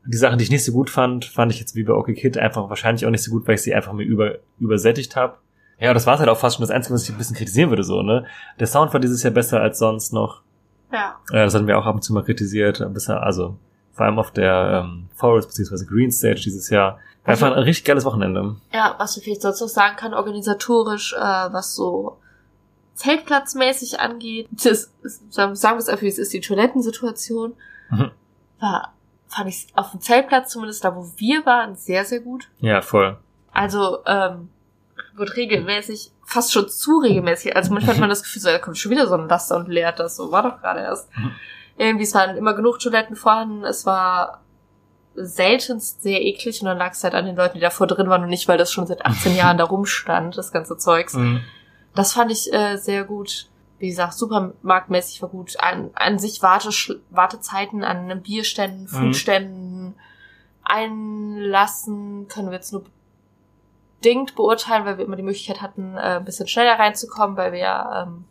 Die 0.06 0.16
Sachen, 0.16 0.38
die 0.38 0.44
ich 0.44 0.50
nicht 0.50 0.64
so 0.64 0.72
gut 0.72 0.88
fand, 0.88 1.26
fand 1.26 1.52
ich 1.52 1.60
jetzt 1.60 1.76
wie 1.76 1.82
bei 1.82 1.92
OK 1.92 2.14
Kid 2.14 2.38
einfach 2.38 2.70
wahrscheinlich 2.70 3.04
auch 3.04 3.10
nicht 3.10 3.22
so 3.22 3.30
gut, 3.30 3.46
weil 3.46 3.56
ich 3.56 3.62
sie 3.62 3.74
einfach 3.74 3.92
mir 3.92 4.04
über, 4.04 4.36
übersättigt 4.58 5.16
habe. 5.16 5.36
Ja, 5.78 5.92
das 5.92 6.06
war 6.06 6.18
halt 6.18 6.28
auch 6.28 6.38
fast 6.38 6.56
schon 6.56 6.62
das 6.62 6.70
Einzige, 6.70 6.94
was 6.94 7.02
ich 7.04 7.10
ein 7.10 7.18
bisschen 7.18 7.36
kritisieren 7.36 7.70
würde, 7.70 7.84
so, 7.84 8.02
ne? 8.02 8.26
Der 8.60 8.66
Sound 8.66 8.92
war 8.92 9.00
dieses 9.00 9.22
Jahr 9.22 9.32
besser 9.32 9.60
als 9.60 9.78
sonst 9.78 10.12
noch. 10.12 10.42
Ja. 10.92 11.16
Äh, 11.30 11.44
das 11.44 11.54
hatten 11.54 11.66
wir 11.66 11.78
auch 11.78 11.86
ab 11.86 11.96
und 11.96 12.02
zu 12.02 12.12
mal 12.12 12.22
kritisiert. 12.22 12.84
Bisschen, 12.92 13.16
also, 13.16 13.56
vor 13.92 14.06
allem 14.06 14.18
auf 14.18 14.30
der 14.30 14.84
ähm, 14.84 15.08
Forest 15.14 15.48
bzw. 15.48 15.84
Green 15.84 16.10
Stage 16.12 16.40
dieses 16.44 16.70
Jahr. 16.70 16.98
Einfach 17.24 17.48
ein 17.52 17.62
richtig 17.62 17.84
geiles 17.86 18.04
Wochenende. 18.04 18.56
Ja, 18.72 18.94
was 18.98 19.16
ich 19.16 19.24
vielleicht 19.24 19.42
sonst 19.42 19.60
noch 19.60 19.68
sagen 19.68 19.96
kann, 19.96 20.12
organisatorisch, 20.14 21.14
äh, 21.14 21.18
was 21.18 21.74
so 21.74 22.18
Zeltplatzmäßig 22.94 23.98
angeht, 24.00 24.48
das 24.52 24.92
ist, 25.02 25.32
sagen 25.32 25.52
wir 25.52 25.74
es 25.78 25.88
einfach, 25.88 26.02
wie 26.02 26.08
es 26.08 26.18
ist, 26.18 26.32
die 26.32 26.40
Toilettensituation, 26.40 27.54
Mhm. 27.90 28.10
war, 28.60 28.92
fand 29.28 29.48
ich 29.48 29.66
auf 29.74 29.90
dem 29.90 30.00
Zeltplatz 30.00 30.50
zumindest, 30.52 30.84
da 30.84 30.94
wo 30.94 31.10
wir 31.16 31.44
waren, 31.44 31.76
sehr, 31.76 32.04
sehr 32.04 32.20
gut. 32.20 32.48
Ja, 32.60 32.80
voll. 32.82 33.18
Also, 33.52 33.98
ähm, 34.06 34.48
wird 35.14 35.36
regelmäßig, 35.36 36.12
fast 36.24 36.52
schon 36.52 36.68
zu 36.68 36.98
regelmäßig. 36.98 37.56
Also 37.56 37.72
manchmal 37.72 37.94
hat 37.94 38.00
man 38.00 38.08
das 38.08 38.22
Gefühl, 38.22 38.42
so, 38.42 38.48
da 38.48 38.58
kommt 38.58 38.78
schon 38.78 38.90
wieder 38.90 39.06
so 39.06 39.14
ein 39.14 39.28
Laster 39.28 39.56
und 39.56 39.68
leert 39.68 39.98
das. 39.98 40.16
So 40.16 40.30
war 40.32 40.42
doch 40.42 40.60
gerade 40.60 40.80
erst. 40.80 41.08
Mhm. 41.16 41.32
Irgendwie, 41.76 42.04
es 42.04 42.14
waren 42.14 42.36
immer 42.36 42.54
genug 42.54 42.78
Toiletten 42.78 43.16
vorhanden. 43.16 43.64
Es 43.64 43.86
war 43.86 44.42
seltenst 45.14 46.02
sehr 46.02 46.22
eklig 46.22 46.60
und 46.60 46.66
dann 46.66 46.78
lag 46.78 46.92
es 46.92 47.04
halt 47.04 47.14
an 47.14 47.26
den 47.26 47.36
Leuten, 47.36 47.54
die 47.54 47.60
davor 47.60 47.86
drin 47.86 48.08
waren 48.08 48.24
und 48.24 48.28
nicht, 48.28 48.48
weil 48.48 48.58
das 48.58 48.72
schon 48.72 48.86
seit 48.86 49.06
18 49.06 49.36
Jahren 49.36 49.58
da 49.58 49.64
rumstand, 49.64 50.36
das 50.36 50.52
ganze 50.52 50.76
Zeugs. 50.76 51.14
Mhm. 51.14 51.40
Das 51.94 52.12
fand 52.12 52.32
ich 52.32 52.52
äh, 52.52 52.76
sehr 52.76 53.04
gut. 53.04 53.48
Wie 53.78 53.88
gesagt, 53.88 54.14
supermarktmäßig 54.14 55.22
war 55.22 55.28
gut. 55.28 55.54
An, 55.60 55.90
an 55.94 56.18
sich 56.18 56.42
Warte, 56.42 56.70
Wartezeiten 57.10 57.84
an 57.84 58.22
Bierständen, 58.22 58.88
Foodständen 58.88 59.94
einlassen 60.64 62.26
können 62.28 62.48
wir 62.48 62.54
jetzt 62.54 62.72
nur 62.72 62.84
bedingt 64.04 64.34
beurteilen, 64.36 64.84
weil 64.84 64.98
wir 64.98 65.04
immer 65.06 65.16
die 65.16 65.22
Möglichkeit 65.22 65.62
hatten, 65.62 65.96
äh, 65.96 66.16
ein 66.16 66.24
bisschen 66.24 66.46
schneller 66.46 66.78
reinzukommen, 66.78 67.36
weil 67.36 67.52
wir 67.52 67.58
ja 67.60 68.02
ähm, 68.02 68.24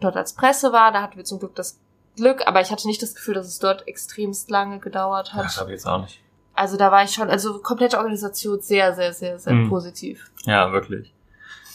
dort 0.00 0.16
als 0.16 0.34
Presse 0.34 0.72
war. 0.72 0.92
Da 0.92 1.00
hatten 1.02 1.16
wir 1.16 1.24
zum 1.24 1.38
Glück 1.38 1.54
das 1.54 1.80
Glück, 2.16 2.46
aber 2.46 2.60
ich 2.60 2.70
hatte 2.70 2.86
nicht 2.86 3.02
das 3.02 3.14
Gefühl, 3.14 3.34
dass 3.34 3.46
es 3.46 3.58
dort 3.58 3.88
extremst 3.88 4.50
lange 4.50 4.78
gedauert 4.80 5.32
hat. 5.32 5.44
Das 5.46 5.58
habe 5.58 5.70
ich 5.70 5.76
jetzt 5.76 5.86
auch 5.86 6.02
nicht. 6.02 6.20
Also 6.54 6.76
da 6.76 6.92
war 6.92 7.02
ich 7.02 7.10
schon, 7.12 7.30
also 7.30 7.58
komplette 7.60 7.96
Organisation 7.98 8.60
sehr, 8.60 8.94
sehr, 8.94 9.12
sehr, 9.12 9.38
sehr 9.38 9.54
Mhm. 9.54 9.68
positiv. 9.70 10.30
Ja, 10.44 10.70
wirklich. 10.70 11.12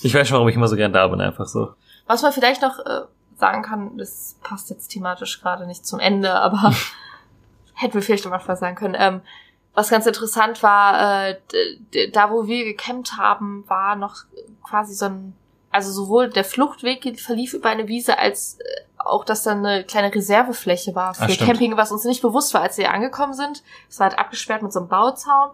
Ich 0.02 0.14
weiß 0.14 0.28
schon, 0.28 0.36
warum 0.36 0.48
ich 0.48 0.56
immer 0.56 0.68
so 0.70 0.78
gern 0.78 0.94
da 0.94 1.08
bin, 1.08 1.20
einfach 1.20 1.48
so. 1.48 1.74
Was 2.08 2.22
man 2.22 2.32
vielleicht 2.32 2.62
noch 2.62 2.80
äh, 2.80 3.02
sagen 3.38 3.64
kann, 3.64 3.98
das 3.98 4.38
passt 4.42 4.70
jetzt 4.70 4.88
thematisch 4.90 5.42
gerade 5.42 5.66
nicht 5.68 5.86
zum 5.86 6.00
Ende, 6.00 6.32
aber 6.34 6.74
hätten 7.74 7.96
wir 7.96 8.02
vielleicht 8.02 8.26
am 8.26 8.34
Anfang 8.34 8.56
sagen 8.56 8.76
können. 8.76 8.96
Ähm, 8.98 9.22
was 9.74 9.90
ganz 9.90 10.06
interessant 10.06 10.62
war, 10.64 11.28
äh, 11.30 11.38
da 12.12 12.32
wo 12.32 12.48
wir 12.48 12.66
gecampt 12.66 13.18
haben, 13.18 13.64
war 13.68 13.96
noch 13.96 14.16
quasi 14.64 14.94
so 14.94 15.06
ein, 15.06 15.36
also 15.72 15.92
sowohl 15.92 16.30
der 16.30 16.44
Fluchtweg 16.44 17.20
verlief 17.20 17.54
über 17.54 17.70
eine 17.70 17.88
Wiese, 17.88 18.18
als 18.18 18.60
äh, 18.60 18.64
auch, 18.98 19.24
dass 19.24 19.44
da 19.44 19.52
eine 19.52 19.84
kleine 19.86 20.14
Reservefläche 20.14 20.94
war 20.96 21.14
für 21.14 21.24
Ah, 21.24 21.30
stimmt. 21.30 21.50
Camping, 21.50 21.78
was 21.78 21.92
uns 21.92 22.04
nicht 22.04 22.22
bewusst 22.22 22.54
war, 22.54 22.62
als 22.62 22.78
wir 22.78 22.92
angekommen 22.92 23.34
sind. 23.34 23.64
Es 23.90 24.00
war 24.00 24.10
halt 24.10 24.20
abgesperrt 24.20 24.62
mit 24.62 24.74
so 24.74 24.80
einem 24.80 24.90
Bauzaun. 24.90 25.52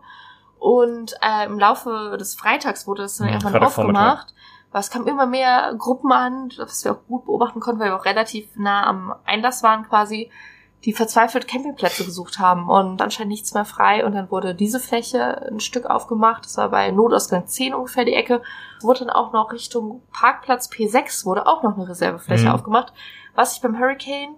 Und 0.58 1.14
äh, 1.22 1.46
im 1.46 1.60
Laufe 1.60 2.16
des 2.20 2.34
Freitags 2.34 2.88
wurde 2.88 3.04
das 3.04 3.18
dann 3.18 3.28
Mhm, 3.28 3.34
irgendwann 3.34 3.52
Freitagvormittag. 3.54 4.02
aufgemacht. 4.02 4.34
Aber 4.72 4.80
es 4.80 4.90
kamen 4.90 5.08
immer 5.08 5.26
mehr 5.28 5.74
Gruppen 5.78 6.12
an, 6.12 6.52
was 6.58 6.84
wir 6.84 6.94
auch 6.94 7.06
gut 7.08 7.26
beobachten 7.26 7.60
konnten, 7.60 7.80
weil 7.80 7.92
wir 7.92 7.96
auch 7.96 8.06
relativ 8.06 8.48
nah 8.56 8.86
am 8.88 9.14
Einlass 9.26 9.62
waren 9.64 9.88
quasi, 9.88 10.32
die 10.86 10.94
verzweifelt 10.94 11.48
Campingplätze 11.48 12.06
gesucht 12.06 12.38
haben 12.40 12.70
und 12.70 13.02
anscheinend 13.02 13.32
nichts 13.32 13.54
mehr 13.54 13.66
frei. 13.66 14.06
Und 14.06 14.14
dann 14.14 14.30
wurde 14.30 14.54
diese 14.54 14.80
Fläche 14.80 15.48
ein 15.52 15.60
Stück 15.60 15.86
aufgemacht. 15.88 16.46
Das 16.46 16.58
war 16.58 16.70
bei 16.70 16.92
Notausgang 16.92 17.48
10 17.48 17.74
ungefähr 17.74 18.06
die 18.06 18.14
Ecke. 18.14 18.42
Wurde 18.82 19.00
dann 19.00 19.10
auch 19.10 19.34
noch 19.34 19.52
Richtung 19.52 20.02
Parkplatz 20.14 20.70
P6 20.70 21.26
wurde 21.26 21.48
auch 21.48 21.64
noch 21.64 21.76
eine 21.76 21.90
Reservefläche 21.90 22.46
Mhm. 22.46 22.52
aufgemacht. 22.52 22.94
Was 23.34 23.56
ich 23.56 23.62
beim 23.62 23.80
Hurricane 23.80 24.36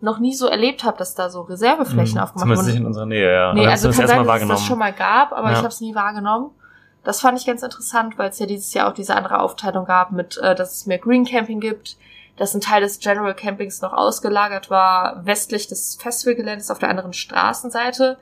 noch 0.00 0.18
nie 0.20 0.32
so 0.34 0.46
erlebt 0.46 0.84
habe, 0.84 0.96
dass 0.96 1.14
da 1.14 1.28
so 1.28 1.42
Reserveflächen 1.42 2.16
Mhm. 2.16 2.22
aufgemacht 2.22 2.40
Zumindest 2.44 2.62
wurden. 2.66 2.72
nicht 2.72 2.80
in 2.80 2.86
unserer 2.86 3.06
Nähe, 3.06 3.32
ja. 3.32 3.52
Nee, 3.52 3.66
also 3.66 3.88
das 3.88 3.98
kann 3.98 4.06
sein, 4.08 4.24
dass 4.26 4.42
es 4.42 4.48
das 4.48 4.64
schon 4.64 4.78
mal 4.78 4.92
gab, 4.92 5.32
aber 5.32 5.48
Ja. 5.48 5.52
ich 5.52 5.58
habe 5.58 5.68
es 5.68 5.80
nie 5.80 5.94
wahrgenommen. 5.94 6.50
Das 7.04 7.20
fand 7.20 7.38
ich 7.38 7.46
ganz 7.46 7.62
interessant, 7.62 8.16
weil 8.18 8.30
es 8.30 8.38
ja 8.38 8.46
dieses 8.46 8.72
Jahr 8.74 8.88
auch 8.88 8.92
diese 8.94 9.14
andere 9.14 9.40
Aufteilung 9.40 9.84
gab 9.86 10.12
mit, 10.12 10.38
äh, 10.38 10.54
dass 10.54 10.72
es 10.72 10.86
mehr 10.86 10.98
Green 10.98 11.24
Camping 11.24 11.60
gibt, 11.60 11.96
dass 12.38 12.54
ein 12.54 12.60
Teil 12.60 12.80
des 12.80 12.98
General 13.00 13.34
Campings 13.34 13.80
noch 13.82 13.92
ausgelagert 13.92 14.70
war, 14.70 15.24
westlich 15.26 15.66
des 15.66 15.96
Festivalgeländes 16.00 16.70
auf 16.70 16.78
der 16.78 16.88
anderen 16.90 17.12
Straßenseite. 17.12 18.16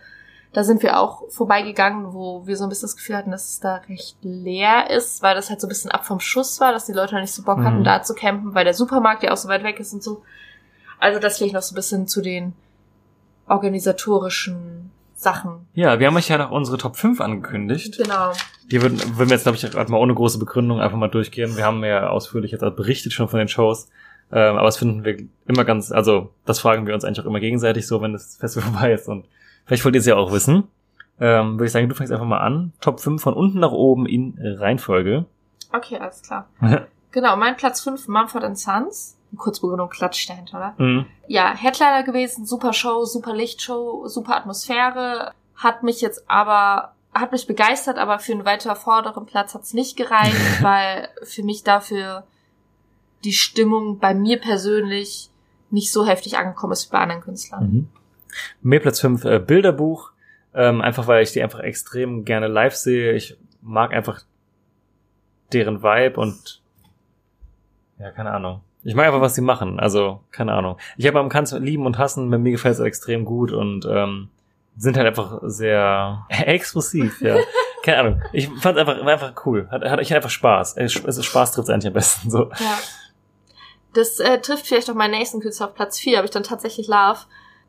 Da 0.53 0.65
sind 0.65 0.83
wir 0.83 0.99
auch 0.99 1.29
vorbeigegangen, 1.31 2.15
wo 2.15 2.47
wir 2.47 2.57
so 2.57 2.65
ein 2.65 2.71
bisschen 2.71 2.87
das 2.87 2.97
Gefühl 2.97 3.17
hatten, 3.17 3.31
dass 3.31 3.45
es 3.51 3.61
da 3.61 3.77
recht 3.91 4.17
leer 4.23 4.89
ist, 4.91 5.23
weil 5.23 5.35
das 5.35 5.51
halt 5.51 5.61
so 5.61 5.67
ein 5.67 5.69
bisschen 5.69 5.91
ab 5.91 6.07
vom 6.07 6.19
Schuss 6.21 6.61
war, 6.61 6.73
dass 6.73 6.87
die 6.87 6.93
Leute 6.93 7.15
nicht 7.21 7.35
so 7.35 7.43
Bock 7.43 7.59
hatten, 7.63 7.81
Mhm. 7.81 7.85
da 7.85 8.03
zu 8.03 8.15
campen, 8.15 8.55
weil 8.55 8.65
der 8.65 8.73
Supermarkt 8.73 9.23
ja 9.23 9.33
auch 9.33 9.37
so 9.37 9.49
weit 9.49 9.65
weg 9.65 9.79
ist 9.81 9.93
und 9.93 10.03
so. 10.03 10.23
Also 10.99 11.21
das 11.21 11.37
vielleicht 11.37 11.53
noch 11.53 11.61
so 11.63 11.75
ein 11.75 11.77
bisschen 11.77 12.07
zu 12.09 12.23
den 12.23 12.55
organisatorischen 13.49 14.91
Sachen. 15.15 15.67
Ja, 15.75 15.99
wir 15.99 16.07
haben 16.07 16.17
euch 16.17 16.29
ja 16.29 16.39
noch 16.39 16.51
unsere 16.51 16.79
Top 16.79 16.97
5 16.97 17.21
angekündigt. 17.21 17.97
Genau. 17.97 18.33
Die 18.71 18.83
würden, 18.83 18.99
würden 19.17 19.31
wir 19.31 19.37
jetzt, 19.37 19.45
glaube 19.45 19.57
ich, 19.57 19.63
gerade 19.71 19.91
mal 19.91 19.99
ohne 19.99 20.15
große 20.15 20.39
Begründung 20.39 20.81
einfach 20.81 20.99
mal 20.99 21.09
durchgehen. 21.09 21.57
Wir 21.57 21.65
haben 21.65 21.83
ja 21.85 22.09
ausführlich 22.09 22.51
jetzt 22.53 22.63
auch 22.65 22.73
berichtet 22.75 23.13
schon 23.13 23.29
von 23.29 23.39
den 23.39 23.49
Shows. 23.49 23.89
Ähm, 24.32 24.57
aber 24.57 24.66
das 24.66 24.78
finden 24.78 25.05
wir 25.05 25.19
immer 25.47 25.65
ganz, 25.65 25.93
also 25.93 26.31
das 26.44 26.59
fragen 26.59 26.86
wir 26.86 26.94
uns 26.94 27.05
eigentlich 27.05 27.20
auch 27.20 27.28
immer 27.28 27.40
gegenseitig 27.40 27.86
so, 27.86 28.03
wenn 28.03 28.12
das 28.12 28.36
Festival 28.36 28.70
vorbei 28.73 28.93
ist. 28.93 29.09
Und 29.09 29.27
vielleicht 29.65 29.85
wollt 29.85 29.94
ihr 29.94 30.01
es 30.01 30.07
ja 30.07 30.16
auch 30.16 30.32
wissen. 30.32 30.65
Ähm, 31.19 31.55
Würde 31.55 31.66
ich 31.66 31.73
sagen, 31.73 31.89
du 31.89 31.94
fängst 31.94 32.12
einfach 32.12 32.27
mal 32.27 32.40
an. 32.40 32.73
Top 32.81 33.01
5 33.01 33.23
von 33.23 33.35
unten 33.35 33.61
nach 33.61 33.73
oben 33.73 34.07
in 34.07 34.36
Reihenfolge. 34.39 35.24
Okay, 35.73 35.98
alles 35.98 36.23
klar. 36.23 36.48
Genau, 37.12 37.35
mein 37.35 37.57
Platz 37.57 37.81
5, 37.81 38.09
Mumford 38.09 38.59
Sons. 38.59 39.16
Kurzbegründung 39.39 39.89
klatscht 39.89 40.28
dahinter, 40.28 40.59
oder? 40.59 40.74
mhm. 40.77 41.07
Ja, 41.28 41.55
Headliner 41.55 42.03
gewesen, 42.03 42.47
super 42.47 42.73
Show, 42.73 43.05
super 43.05 43.35
Lichtshow, 43.35 44.07
super 44.07 44.36
Atmosphäre. 44.36 45.32
Hat 45.57 45.82
mich 45.82 46.01
jetzt 46.01 46.28
aber, 46.28 46.93
hat 47.15 47.32
mich 47.32 47.47
begeistert, 47.47 47.98
aber 47.98 48.19
für 48.19 48.32
einen 48.32 48.44
weiter 48.44 48.77
vorderen 48.77 49.27
Platz 49.27 49.55
hat's 49.55 49.73
nicht 49.73 49.97
gereicht, 49.97 50.36
weil 50.62 51.09
für 51.23 51.43
mich 51.43 51.65
dafür 51.65 52.24
die 53.25 53.33
Stimmung 53.33 53.99
bei 53.99 54.15
mir 54.15 54.39
persönlich 54.39 55.31
nicht 55.71 55.93
so 55.93 56.07
heftig 56.07 56.39
angekommen 56.39 56.73
ist 56.73 56.89
wie 56.89 56.93
bei 56.93 56.99
anderen 56.99 57.23
Künstlern. 57.23 57.65
Mhm. 57.65 57.89
Mir 58.63 58.81
Platz 58.81 59.01
5 59.01 59.25
äh, 59.25 59.39
Bilderbuch. 59.39 60.13
Ähm, 60.55 60.81
einfach 60.81 61.07
weil 61.07 61.23
ich 61.23 61.33
die 61.33 61.43
einfach 61.43 61.61
extrem 61.61 62.25
gerne 62.25 62.49
live 62.49 62.75
sehe. 62.75 63.13
Ich 63.13 63.37
mag 63.61 63.93
einfach 63.93 64.23
deren 65.53 65.83
Vibe 65.83 66.19
und 66.19 66.63
ja, 67.99 68.11
keine 68.11 68.31
Ahnung. 68.31 68.61
Ich 68.83 68.95
mag 68.95 69.07
einfach, 69.07 69.21
was 69.21 69.35
sie 69.35 69.43
machen. 69.43 69.81
Also, 69.81 70.21
keine 70.31 70.53
Ahnung. 70.53 70.79
Ich 70.97 71.07
habe 71.07 71.19
am 71.19 71.29
Kanz 71.29 71.53
lieben 71.53 71.87
und 71.87 71.99
hassen, 71.99 72.29
mir 72.29 72.51
gefällt 72.53 72.75
es 72.75 72.81
extrem 72.81 73.25
gut 73.25 73.53
und 73.53 73.85
ähm, 73.91 74.29
sind 74.77 74.97
halt 74.97 75.07
einfach 75.07 75.41
sehr 75.43 76.25
explosiv, 76.29 77.21
ja. 77.21 77.37
keine 77.83 77.99
Ahnung. 77.99 78.23
Ich 78.33 78.49
fand 78.61 78.79
einfach, 78.79 78.99
war 79.01 79.13
einfach 79.13 79.35
cool. 79.45 79.69
Hat, 79.71 79.83
hat 79.83 80.01
ich 80.01 80.11
hatte 80.11 80.17
einfach 80.17 80.31
Spaß. 80.31 80.77
Es 80.77 80.97
ist 80.97 81.25
Spaß 81.25 81.53
trifft 81.53 81.71
eigentlich 81.71 81.89
am 81.89 81.95
besten 81.95 82.31
so. 82.31 82.51
Ja. 82.51 82.79
Das 83.97 84.18
äh, 84.20 84.40
trifft 84.40 84.66
vielleicht 84.66 84.90
auch 84.90 84.94
meinen 84.94 85.12
nächsten 85.12 85.40
Künstler 85.40 85.66
auf 85.68 85.74
Platz 85.74 85.98
4, 85.98 86.16
habe 86.18 86.27
ich 86.27 86.31
dann 86.32 86.43
tatsächlich 86.43 86.86
Love, 86.89 87.20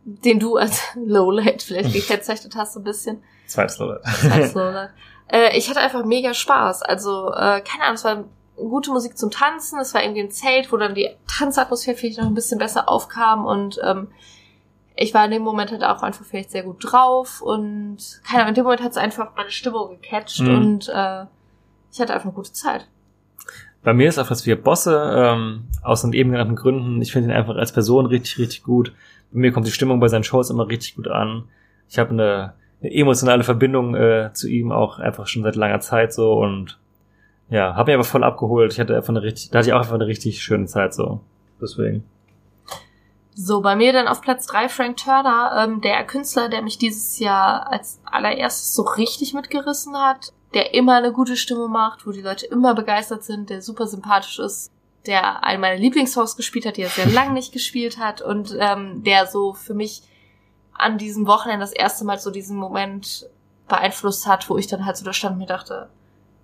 den 0.04 0.40
du 0.40 0.58
als 0.58 0.82
Lowlight 0.96 1.64
vielleicht 1.64 1.94
gekennzeichnet 1.94 2.56
hast, 2.56 2.74
so 2.74 2.80
ein 2.80 2.84
bisschen. 2.84 3.24
Zweites 3.48 3.78
Leute. 3.80 4.02
als 4.32 4.54
Lowlight. 4.56 4.90
äh, 5.32 5.58
ich 5.58 5.70
hatte 5.70 5.80
einfach 5.80 6.04
mega 6.06 6.34
Spaß. 6.34 6.82
Also, 6.84 7.30
äh, 7.34 7.62
keine 7.62 7.84
Ahnung, 7.84 7.96
es 7.96 8.04
war 8.04 8.24
gute 8.56 8.90
Musik 8.92 9.18
zum 9.18 9.30
Tanzen, 9.32 9.80
es 9.80 9.94
war 9.94 10.02
irgendwie 10.02 10.22
ein 10.22 10.32
Zelt, 10.32 10.72
wo 10.72 10.78
dann 10.78 10.96
die 10.96 11.10
Tanzatmosphäre 11.28 11.96
vielleicht 11.96 12.18
noch 12.20 12.26
ein 12.26 12.34
bisschen 12.34 12.58
besser 12.58 12.90
aufkam 12.90 13.46
und 13.46 13.80
ähm, 13.84 14.08
ich 14.96 15.14
war 15.14 15.24
in 15.26 15.30
dem 15.32 15.44
Moment 15.44 15.70
halt 15.72 15.84
auch 15.84 16.02
einfach 16.02 16.26
vielleicht 16.26 16.50
sehr 16.50 16.64
gut 16.64 16.78
drauf 16.82 17.40
und 17.44 17.98
keine 18.28 18.40
Ahnung, 18.42 18.50
in 18.50 18.56
dem 18.56 18.64
Moment 18.64 18.82
hat 18.82 18.92
es 18.92 18.98
einfach 18.98 19.36
meine 19.36 19.52
Stimmung 19.52 20.00
gecatcht 20.02 20.40
Mhm. 20.40 20.56
und 20.56 20.90
äh, 20.90 21.26
ich 21.92 22.00
hatte 22.02 22.14
einfach 22.14 22.26
eine 22.26 22.34
gute 22.34 22.52
Zeit. 22.52 22.88
Bei 23.88 23.94
mir 23.94 24.10
ist 24.10 24.20
auf 24.20 24.28
Platz 24.28 24.42
4 24.42 24.62
Bosse, 24.62 25.14
ähm, 25.16 25.64
aus 25.82 26.02
den 26.02 26.12
eben 26.12 26.32
genannten 26.32 26.58
Gründen. 26.58 27.02
Ich 27.02 27.14
finde 27.14 27.30
ihn 27.30 27.34
einfach 27.34 27.56
als 27.56 27.72
Person 27.72 28.06
richtig, 28.06 28.38
richtig 28.38 28.64
gut. 28.64 28.92
Bei 29.32 29.40
mir 29.40 29.54
kommt 29.54 29.66
die 29.66 29.72
Stimmung 29.72 30.02
bei 30.02 30.10
seinen 30.10 30.26
Shows 30.26 30.50
immer 30.50 30.68
richtig 30.68 30.98
gut 30.98 31.08
an. 31.08 31.46
Ich 31.88 31.98
habe 31.98 32.10
eine, 32.10 32.54
eine 32.82 32.94
emotionale 32.94 33.46
Verbindung 33.46 33.96
äh, 33.96 34.32
zu 34.34 34.50
ihm 34.50 34.74
auch 34.74 35.00
einfach 35.00 35.26
schon 35.28 35.44
seit 35.44 35.56
langer 35.56 35.80
Zeit 35.80 36.12
so 36.12 36.34
und 36.34 36.78
ja, 37.50 37.78
habe 37.78 37.92
mich 37.92 37.96
aber 37.96 38.04
voll 38.04 38.26
abgeholt. 38.26 38.74
Ich 38.74 38.80
hatte 38.82 38.94
einfach 38.94 39.08
eine 39.08 39.24
richtig, 39.24 39.52
da 39.52 39.60
hatte 39.60 39.70
ich 39.70 39.74
auch 39.74 39.80
einfach 39.80 39.94
eine 39.94 40.08
richtig 40.08 40.44
schöne 40.44 40.66
Zeit 40.66 40.94
so. 40.94 41.22
Deswegen. 41.62 42.04
So, 43.36 43.62
bei 43.62 43.78
mir 43.78 43.94
dann 43.94 44.10
auf 44.10 44.20
Platz 44.20 44.48
drei 44.48 44.68
Frank 44.68 44.98
Turner, 44.98 45.64
ähm, 45.64 45.80
der 45.80 46.04
Künstler, 46.04 46.50
der 46.50 46.62
mich 46.62 46.78
dieses 46.78 47.20
Jahr 47.20 47.72
als 47.72 48.02
allererstes 48.04 48.76
so 48.76 48.82
richtig 48.82 49.34
mitgerissen 49.34 49.96
hat, 49.96 50.34
der 50.54 50.74
immer 50.74 50.98
eine 50.98 51.12
gute 51.12 51.36
Stimme 51.36 51.68
macht, 51.68 52.08
wo 52.08 52.12
die 52.12 52.22
Leute 52.22 52.46
immer 52.46 52.74
begeistert 52.74 53.24
sind, 53.24 53.50
der 53.50 53.62
super 53.62 53.88
sympathisch 53.88 54.40
ist, 54.40 54.72
der 55.06 55.44
einen 55.44 55.62
meiner 55.62 55.80
Lieblingssongs 55.80 56.36
gespielt 56.36 56.66
hat, 56.66 56.78
die 56.78 56.84
er 56.84 56.90
sehr 56.90 57.08
lang 57.08 57.34
nicht 57.34 57.52
gespielt 57.52 57.98
hat 57.98 58.22
und 58.22 58.56
ähm, 58.60 59.04
der 59.04 59.28
so 59.28 59.54
für 59.54 59.74
mich 59.74 60.04
an 60.74 60.98
diesem 60.98 61.28
Wochenende 61.28 61.62
das 61.62 61.74
erste 61.74 62.06
Mal 62.06 62.20
so 62.20 62.32
diesen 62.32 62.58
Moment 62.58 63.28
beeinflusst 63.68 64.28
hat, 64.28 64.50
wo 64.50 64.58
ich 64.58 64.68
dann 64.68 64.86
halt 64.86 64.98
so 64.98 65.06
da 65.06 65.14
stand 65.14 65.34
und 65.34 65.40
mir 65.40 65.48
dachte, 65.48 65.90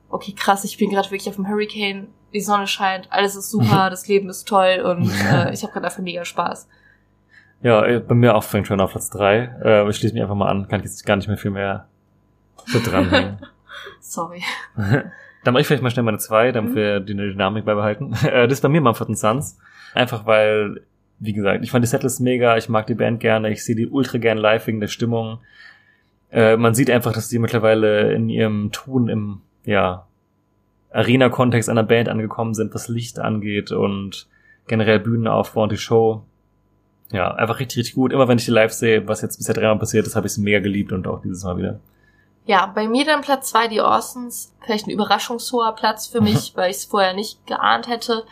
okay, 0.10 0.34
krass, 0.34 0.64
ich 0.64 0.78
bin 0.78 0.90
gerade 0.90 1.10
wirklich 1.10 1.30
auf 1.30 1.36
dem 1.36 1.48
Hurricane, 1.48 2.08
die 2.34 2.42
Sonne 2.42 2.68
scheint, 2.68 3.12
alles 3.12 3.36
ist 3.36 3.50
super, 3.50 3.90
das 3.90 4.08
Leben 4.08 4.30
ist 4.30 4.48
toll 4.48 4.82
und 4.84 5.10
äh, 5.32 5.54
ich 5.54 5.64
habe 5.64 5.74
gerade 5.74 5.86
einfach 5.86 6.00
mega 6.00 6.26
Spaß. 6.26 6.68
Ja, 7.62 7.86
äh, 7.86 8.00
bei 8.00 8.16
mir 8.16 8.36
auch 8.36 8.44
Frank 8.44 8.68
Turner 8.68 8.84
auf 8.84 8.92
Platz 8.92 9.10
drei. 9.10 9.56
Äh, 9.64 9.90
ich 9.90 9.96
schließe 9.96 10.14
mich 10.14 10.22
einfach 10.22 10.36
mal 10.36 10.50
an, 10.50 10.68
kann 10.68 10.82
jetzt 10.82 11.06
gar 11.06 11.16
nicht 11.16 11.28
mehr 11.28 11.38
viel 11.38 11.52
mehr 11.52 11.88
so 12.66 12.80
dranhängen. 12.80 13.40
Sorry. 14.00 14.42
Dann 15.44 15.54
mache 15.54 15.62
ich 15.62 15.68
vielleicht 15.68 15.84
mal 15.84 15.90
schnell 15.90 16.04
meine 16.04 16.20
zwei, 16.20 16.52
damit 16.54 16.72
Mhm. 16.72 16.76
wir 16.76 17.00
die 17.02 17.16
Dynamik 17.16 17.66
beibehalten. 17.66 18.14
Äh, 18.24 18.48
das 18.48 18.54
ist 18.60 18.62
bei 18.62 18.70
mir 18.70 18.82
Mumford 18.82 19.18
Sons. 19.18 19.58
Einfach 19.94 20.26
weil, 20.26 20.82
wie 21.20 21.34
gesagt, 21.34 21.64
ich 21.64 21.72
fand 21.72 21.84
die 21.84 21.90
Setlist 21.90 22.22
mega, 22.22 22.56
ich 22.58 22.70
mag 22.70 22.88
die 22.88 22.96
Band 22.96 23.20
gerne, 23.20 23.52
ich 23.52 23.64
sehe 23.66 23.76
die 23.76 23.88
ultra 23.88 24.18
gern 24.18 24.38
live 24.38 24.66
wegen 24.68 24.80
der 24.80 24.88
Stimmung. 24.88 25.40
Äh, 26.32 26.58
man 26.58 26.74
sieht 26.74 26.90
einfach, 26.90 27.12
dass 27.14 27.28
die 27.30 27.40
mittlerweile 27.40 28.14
in 28.14 28.30
ihrem 28.30 28.72
Tun 28.72 29.10
im, 29.10 29.42
ja, 29.66 30.08
Arena-Kontext 30.92 31.70
einer 31.70 31.84
Band 31.84 32.08
angekommen 32.10 32.54
sind, 32.54 32.74
was 32.74 32.88
Licht 32.88 33.20
angeht 33.20 33.72
und 33.72 34.28
generell 34.68 35.00
Bühnenaufbau 35.00 35.64
und 35.64 35.72
die 35.72 35.78
Show. 35.78 36.24
Ja, 37.12 37.34
einfach 37.34 37.60
richtig, 37.60 37.80
richtig 37.80 37.96
gut. 37.96 38.14
Immer 38.14 38.28
wenn 38.28 38.38
ich 38.38 38.46
die 38.46 38.52
live 38.52 38.72
sehe, 38.72 39.08
was 39.08 39.22
jetzt 39.22 39.38
bisher 39.38 39.54
dreimal 39.56 39.78
passiert 39.80 40.08
ist, 40.08 40.16
habe 40.16 40.28
ich 40.28 40.34
sie 40.34 40.42
mega 40.42 40.60
geliebt 40.60 40.92
und 40.92 41.06
auch 41.08 41.22
dieses 41.22 41.44
Mal 41.44 41.58
wieder. 41.58 41.80
Ja, 42.46 42.66
bei 42.66 42.88
mir 42.88 43.06
dann 43.06 43.22
Platz 43.22 43.50
zwei 43.50 43.68
die 43.68 43.82
Orsons. 43.82 44.54
Vielleicht 44.62 44.88
ein 44.88 44.92
überraschungshoher 44.92 45.74
Platz 45.74 46.08
für 46.08 46.22
mich, 46.22 46.52
weil 46.56 46.72
ich 46.72 46.78
es 46.78 46.86
vorher 46.86 47.14
nicht 47.14 47.46
geahnt 47.48 47.88
hätte. 47.88 48.26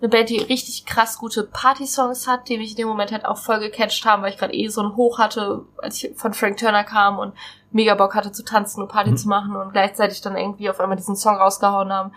Eine 0.00 0.10
Band, 0.10 0.28
die 0.28 0.38
richtig 0.38 0.86
krass 0.86 1.18
gute 1.18 1.42
Party-Songs 1.42 2.28
hat, 2.28 2.48
die 2.48 2.56
mich 2.56 2.70
in 2.70 2.76
dem 2.76 2.88
Moment 2.88 3.10
halt 3.10 3.24
auch 3.24 3.36
voll 3.38 3.58
gecatcht 3.58 4.04
haben, 4.04 4.22
weil 4.22 4.32
ich 4.32 4.38
gerade 4.38 4.54
eh 4.54 4.68
so 4.68 4.80
ein 4.80 4.94
Hoch 4.94 5.18
hatte, 5.18 5.64
als 5.78 6.02
ich 6.02 6.16
von 6.16 6.34
Frank 6.34 6.56
Turner 6.58 6.84
kam 6.84 7.18
und 7.18 7.34
mega 7.72 7.96
Bock 7.96 8.14
hatte 8.14 8.30
zu 8.30 8.44
tanzen 8.44 8.80
und 8.80 8.88
Party 8.88 9.10
Mhm. 9.10 9.16
zu 9.16 9.28
machen 9.28 9.56
und 9.56 9.72
gleichzeitig 9.72 10.20
dann 10.20 10.36
irgendwie 10.36 10.70
auf 10.70 10.78
einmal 10.78 10.96
diesen 10.96 11.16
Song 11.16 11.34
rausgehauen 11.34 11.92
haben, 11.92 12.12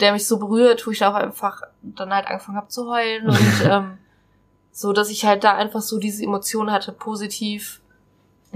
der 0.00 0.12
mich 0.12 0.28
so 0.28 0.38
berührt, 0.38 0.86
wo 0.86 0.90
ich 0.90 1.02
auch 1.06 1.14
einfach 1.14 1.62
dann 1.80 2.12
halt 2.12 2.26
angefangen 2.26 2.58
habe 2.58 2.68
zu 2.68 2.86
heulen 2.90 3.28
und 3.30 3.38
ähm, 3.64 3.96
so, 4.70 4.92
dass 4.92 5.08
ich 5.08 5.24
halt 5.24 5.42
da 5.42 5.54
einfach 5.54 5.80
so 5.80 5.98
diese 5.98 6.22
Emotionen 6.22 6.70
hatte, 6.70 6.92
positiv. 6.92 7.80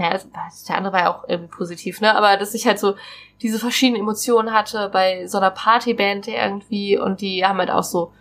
Ja, 0.01 0.09
also, 0.09 0.27
der 0.67 0.77
andere 0.77 0.93
war 0.93 0.99
ja 1.01 1.13
auch 1.13 1.27
irgendwie 1.27 1.51
positiv, 1.51 2.01
ne? 2.01 2.15
Aber 2.15 2.37
dass 2.37 2.53
ich 2.53 2.65
halt 2.65 2.79
so 2.79 2.95
diese 3.41 3.59
verschiedenen 3.59 4.01
Emotionen 4.01 4.51
hatte 4.51 4.89
bei 4.91 5.27
so 5.27 5.37
einer 5.37 5.51
Partyband 5.51 6.27
irgendwie 6.27 6.97
und 6.97 7.21
die 7.21 7.45
haben 7.45 7.59
halt 7.59 7.69
auch 7.69 7.83
so 7.83 8.11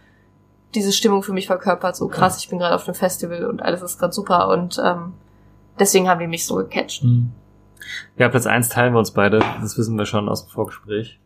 diese 0.74 0.92
Stimmung 0.92 1.22
für 1.22 1.32
mich 1.32 1.46
verkörpert, 1.46 1.96
so 1.96 2.08
krass, 2.08 2.38
ich 2.38 2.48
bin 2.48 2.58
gerade 2.58 2.74
auf 2.74 2.86
einem 2.86 2.94
Festival 2.94 3.46
und 3.46 3.62
alles 3.62 3.82
ist 3.82 3.98
gerade 3.98 4.12
super 4.12 4.48
und 4.48 4.80
ähm, 4.84 5.14
deswegen 5.78 6.08
haben 6.08 6.20
die 6.20 6.26
mich 6.26 6.46
so 6.46 6.56
gecatcht. 6.56 7.02
Ja, 8.16 8.28
Platz 8.28 8.46
eins 8.46 8.68
teilen 8.68 8.92
wir 8.92 8.98
uns 8.98 9.10
beide. 9.10 9.40
Das 9.60 9.76
wissen 9.78 9.96
wir 9.96 10.06
schon 10.06 10.28
aus 10.28 10.44
dem 10.44 10.50
Vorgespräch. 10.50 11.18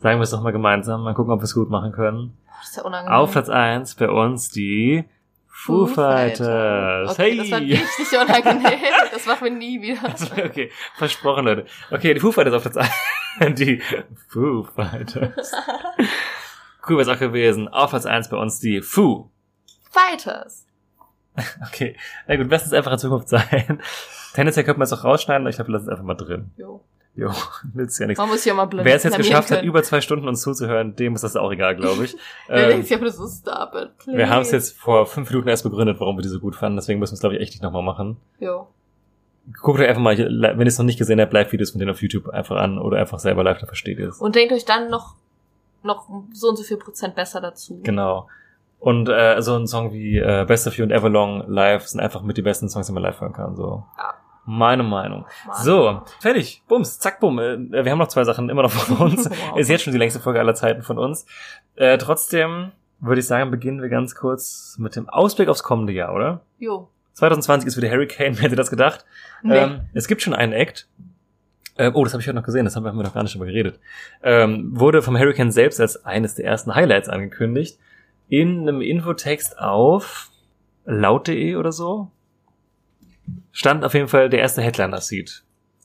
Sagen 0.00 0.18
wir 0.18 0.24
es 0.24 0.30
doch 0.30 0.42
mal 0.42 0.52
gemeinsam. 0.52 1.02
Mal 1.04 1.14
gucken, 1.14 1.32
ob 1.32 1.40
wir 1.40 1.44
es 1.44 1.54
gut 1.54 1.70
machen 1.70 1.92
können. 1.92 2.36
Das 2.58 2.70
ist 2.70 2.76
ja 2.76 2.82
unangenehm. 2.82 3.14
Auf 3.14 3.32
Platz 3.32 3.48
eins 3.48 3.94
bei 3.94 4.10
uns 4.10 4.50
die 4.50 5.04
Foo 5.62 5.86
Fighters. 5.86 7.10
Okay, 7.10 7.32
hey! 7.32 7.36
das 7.36 7.50
war 7.50 7.60
richtig 7.60 8.18
unangenehm. 8.18 8.80
Das 9.12 9.26
machen 9.26 9.44
wir 9.44 9.50
nie 9.50 9.82
wieder. 9.82 10.00
Okay, 10.46 10.70
versprochen, 10.96 11.44
Leute. 11.44 11.66
Okay, 11.90 12.14
die 12.14 12.20
Foo 12.20 12.32
Fighters 12.32 12.54
auf 12.54 12.62
Platz 12.62 12.76
eins. 12.78 13.58
Die 13.60 13.82
Foo 14.28 14.64
Fighters. 14.64 15.52
Cool 16.88 16.96
wäre 16.96 17.02
es 17.02 17.08
auch 17.08 17.18
gewesen. 17.18 17.68
Auf 17.68 17.90
Platz 17.90 18.06
eins 18.06 18.30
bei 18.30 18.38
uns 18.38 18.58
die 18.58 18.80
Foo. 18.80 19.30
Fighters. 19.90 20.66
Okay, 21.68 21.96
na 22.26 22.36
gut, 22.36 22.50
lass 22.50 22.66
es 22.66 22.72
einfach 22.72 22.92
in 22.92 22.98
Zukunft 22.98 23.28
sein. 23.28 23.80
Tendenziell 24.34 24.64
könnte 24.64 24.78
man 24.78 24.84
es 24.86 24.92
auch 24.92 25.04
rausschneiden, 25.04 25.42
aber 25.42 25.50
ich 25.50 25.56
glaube, 25.56 25.68
wir 25.68 25.74
lassen 25.74 25.84
es 25.84 25.90
einfach 25.90 26.04
mal 26.04 26.14
drin. 26.14 26.50
Jo. 26.56 26.82
Jo, 27.16 27.30
nützt 27.74 27.98
ja 27.98 28.06
nichts. 28.06 28.20
Man 28.20 28.28
muss 28.28 28.44
ja 28.44 28.54
mal 28.54 28.66
blöd 28.66 28.84
Wer 28.84 28.96
es 28.96 29.02
jetzt 29.02 29.16
geschafft 29.16 29.50
hat, 29.50 29.58
können. 29.58 29.68
über 29.68 29.82
zwei 29.82 30.00
Stunden 30.00 30.28
uns 30.28 30.42
zuzuhören, 30.42 30.94
dem 30.96 31.14
ist 31.14 31.24
das 31.24 31.36
auch 31.36 31.50
egal, 31.50 31.76
glaube 31.76 32.04
ich. 32.04 32.16
Ähm, 32.48 32.84
aber, 32.90 33.04
das 33.04 33.18
ist 33.18 33.46
wir 34.06 34.28
haben 34.28 34.42
es 34.42 34.50
jetzt 34.50 34.76
vor 34.76 35.06
fünf 35.06 35.30
Minuten 35.30 35.48
erst 35.48 35.62
begründet, 35.62 36.00
warum 36.00 36.16
wir 36.16 36.22
die 36.22 36.28
so 36.28 36.40
gut 36.40 36.56
fanden, 36.56 36.76
deswegen 36.76 36.98
müssen 36.98 37.12
wir 37.12 37.14
es, 37.14 37.20
glaube 37.20 37.36
ich, 37.36 37.40
echt 37.42 37.52
nicht 37.52 37.62
nochmal 37.62 37.82
machen. 37.82 38.16
Jo. 38.40 38.66
Guckt 39.60 39.78
euch 39.78 39.88
einfach 39.88 40.02
mal, 40.02 40.18
wenn 40.18 40.60
ihr 40.60 40.66
es 40.66 40.78
noch 40.78 40.84
nicht 40.84 40.98
gesehen 40.98 41.20
habt, 41.20 41.32
Live-Videos 41.32 41.70
von 41.70 41.78
denen 41.78 41.92
auf 41.92 42.02
YouTube 42.02 42.28
einfach 42.28 42.56
an 42.56 42.78
oder 42.78 42.98
einfach 42.98 43.18
selber 43.20 43.44
live, 43.44 43.58
da 43.58 43.66
versteht 43.66 43.98
ihr 43.98 44.08
es. 44.08 44.18
Und 44.18 44.34
denkt 44.34 44.52
euch 44.52 44.64
dann 44.64 44.90
noch, 44.90 45.14
noch 45.82 46.08
so 46.32 46.48
und 46.48 46.56
so 46.56 46.64
viel 46.64 46.76
Prozent 46.76 47.14
besser 47.14 47.40
dazu. 47.40 47.80
Genau. 47.82 48.28
Und 48.80 49.08
äh, 49.08 49.40
so 49.40 49.56
ein 49.56 49.66
Song 49.66 49.92
wie 49.92 50.18
äh, 50.18 50.44
Best 50.46 50.66
of 50.66 50.76
You 50.76 50.84
und 50.84 50.90
Everlong 50.90 51.44
live 51.46 51.86
sind 51.86 52.00
einfach 52.00 52.22
mit 52.22 52.36
die 52.36 52.42
besten 52.42 52.68
Songs, 52.68 52.86
die 52.86 52.92
man 52.92 53.02
live 53.02 53.20
hören 53.20 53.32
kann. 53.32 53.54
So. 53.54 53.84
Ja. 53.96 54.14
Meine 54.44 54.82
Meinung. 54.82 55.26
Mann. 55.46 55.56
So, 55.62 56.02
fertig. 56.20 56.62
Bums, 56.66 56.98
zack, 56.98 57.20
bumm. 57.20 57.38
Äh, 57.38 57.84
wir 57.84 57.90
haben 57.90 57.98
noch 57.98 58.08
zwei 58.08 58.24
Sachen 58.24 58.48
immer 58.48 58.62
noch 58.62 58.70
von 58.70 58.96
uns. 59.10 59.28
Wow. 59.28 59.58
Ist 59.58 59.68
jetzt 59.68 59.84
schon 59.84 59.92
die 59.92 59.98
längste 59.98 60.20
Folge 60.20 60.40
aller 60.40 60.54
Zeiten 60.54 60.82
von 60.82 60.98
uns. 60.98 61.26
Äh, 61.76 61.98
trotzdem 61.98 62.72
würde 63.00 63.20
ich 63.20 63.26
sagen, 63.26 63.50
beginnen 63.50 63.80
wir 63.80 63.88
ganz 63.88 64.14
kurz 64.14 64.76
mit 64.78 64.94
dem 64.96 65.08
Ausblick 65.08 65.48
aufs 65.48 65.62
kommende 65.62 65.92
Jahr, 65.92 66.14
oder? 66.14 66.40
Jo. 66.58 66.88
2020 67.14 67.66
ist 67.66 67.76
wieder 67.76 67.90
Hurricane, 67.90 68.34
wer 68.36 68.44
hätte 68.44 68.56
das 68.56 68.70
gedacht? 68.70 69.04
Nee. 69.42 69.56
Ähm, 69.56 69.80
es 69.94 70.06
gibt 70.06 70.22
schon 70.22 70.34
einen 70.34 70.52
Act. 70.52 70.88
Äh, 71.76 71.90
oh, 71.94 72.04
das 72.04 72.12
habe 72.12 72.20
ich 72.20 72.26
heute 72.26 72.36
noch 72.36 72.44
gesehen, 72.44 72.64
das 72.64 72.76
haben 72.76 72.84
wir, 72.84 72.90
haben 72.90 72.98
wir 72.98 73.04
noch 73.04 73.14
gar 73.14 73.22
nicht 73.22 73.34
drüber 73.34 73.46
geredet. 73.46 73.80
Ähm, 74.22 74.70
wurde 74.78 75.02
vom 75.02 75.18
Hurricane 75.18 75.50
selbst 75.50 75.80
als 75.80 76.04
eines 76.04 76.34
der 76.34 76.44
ersten 76.44 76.74
Highlights 76.74 77.08
angekündigt. 77.08 77.78
In 78.28 78.60
einem 78.60 78.80
Infotext 78.80 79.58
auf 79.58 80.30
laut.de 80.84 81.56
oder 81.56 81.72
so. 81.72 82.10
Stand 83.52 83.84
auf 83.84 83.94
jeden 83.94 84.08
Fall 84.08 84.28
der 84.30 84.40
erste 84.40 84.62
Headliner-Seed. 84.62 85.42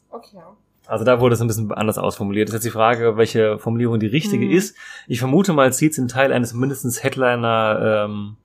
okay. 0.10 0.40
Also 0.88 1.04
da 1.04 1.20
wurde 1.20 1.34
es 1.34 1.42
ein 1.42 1.48
bisschen 1.48 1.72
anders 1.72 1.98
ausformuliert. 1.98 2.48
Das 2.48 2.54
ist 2.54 2.58
jetzt 2.64 2.72
die 2.72 2.78
Frage, 2.78 3.18
welche 3.18 3.58
Formulierung 3.58 4.00
die 4.00 4.06
richtige 4.06 4.46
Mhm. 4.46 4.52
ist. 4.52 4.78
Ich 5.08 5.18
vermute 5.18 5.52
mal, 5.52 5.74
Seeds 5.74 5.96
sind 5.96 6.12
Teil 6.12 6.32
eines 6.32 6.54
mindestens 6.54 7.04
Headliner, 7.04 8.06
ähm, 8.06 8.38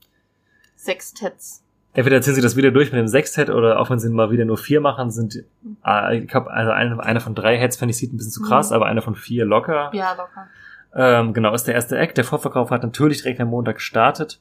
Sextetts. 0.76 1.62
entweder 1.92 2.22
ziehen 2.22 2.34
sie 2.34 2.40
das 2.40 2.56
wieder 2.56 2.70
durch 2.70 2.92
mit 2.92 2.98
dem 2.98 3.08
Sextet 3.08 3.50
oder 3.50 3.78
auch 3.78 3.90
wenn 3.90 3.98
sie 3.98 4.08
mal 4.08 4.30
wieder 4.30 4.44
nur 4.46 4.56
vier 4.56 4.80
machen, 4.80 5.10
sind, 5.10 5.44
äh, 5.84 6.16
ich 6.18 6.28
glaube, 6.28 6.50
also 6.50 6.70
eine, 6.70 6.98
eine 7.02 7.20
von 7.20 7.34
drei 7.34 7.58
Heads 7.58 7.76
fände 7.76 7.90
ich 7.90 7.98
sieht 7.98 8.12
ein 8.12 8.16
bisschen 8.16 8.32
zu 8.32 8.40
krass, 8.42 8.70
Mhm. 8.70 8.76
aber 8.76 8.86
eine 8.86 9.02
von 9.02 9.14
vier 9.16 9.44
locker. 9.44 9.90
Ja, 9.92 10.12
locker. 10.14 10.48
Ähm, 10.94 11.34
genau, 11.34 11.52
ist 11.52 11.64
der 11.64 11.74
erste 11.74 11.98
Act. 11.98 12.16
Der 12.16 12.24
Vorverkauf 12.24 12.70
hat 12.70 12.82
natürlich 12.82 13.18
direkt 13.22 13.40
am 13.40 13.48
Montag 13.48 13.76
gestartet. 13.76 14.40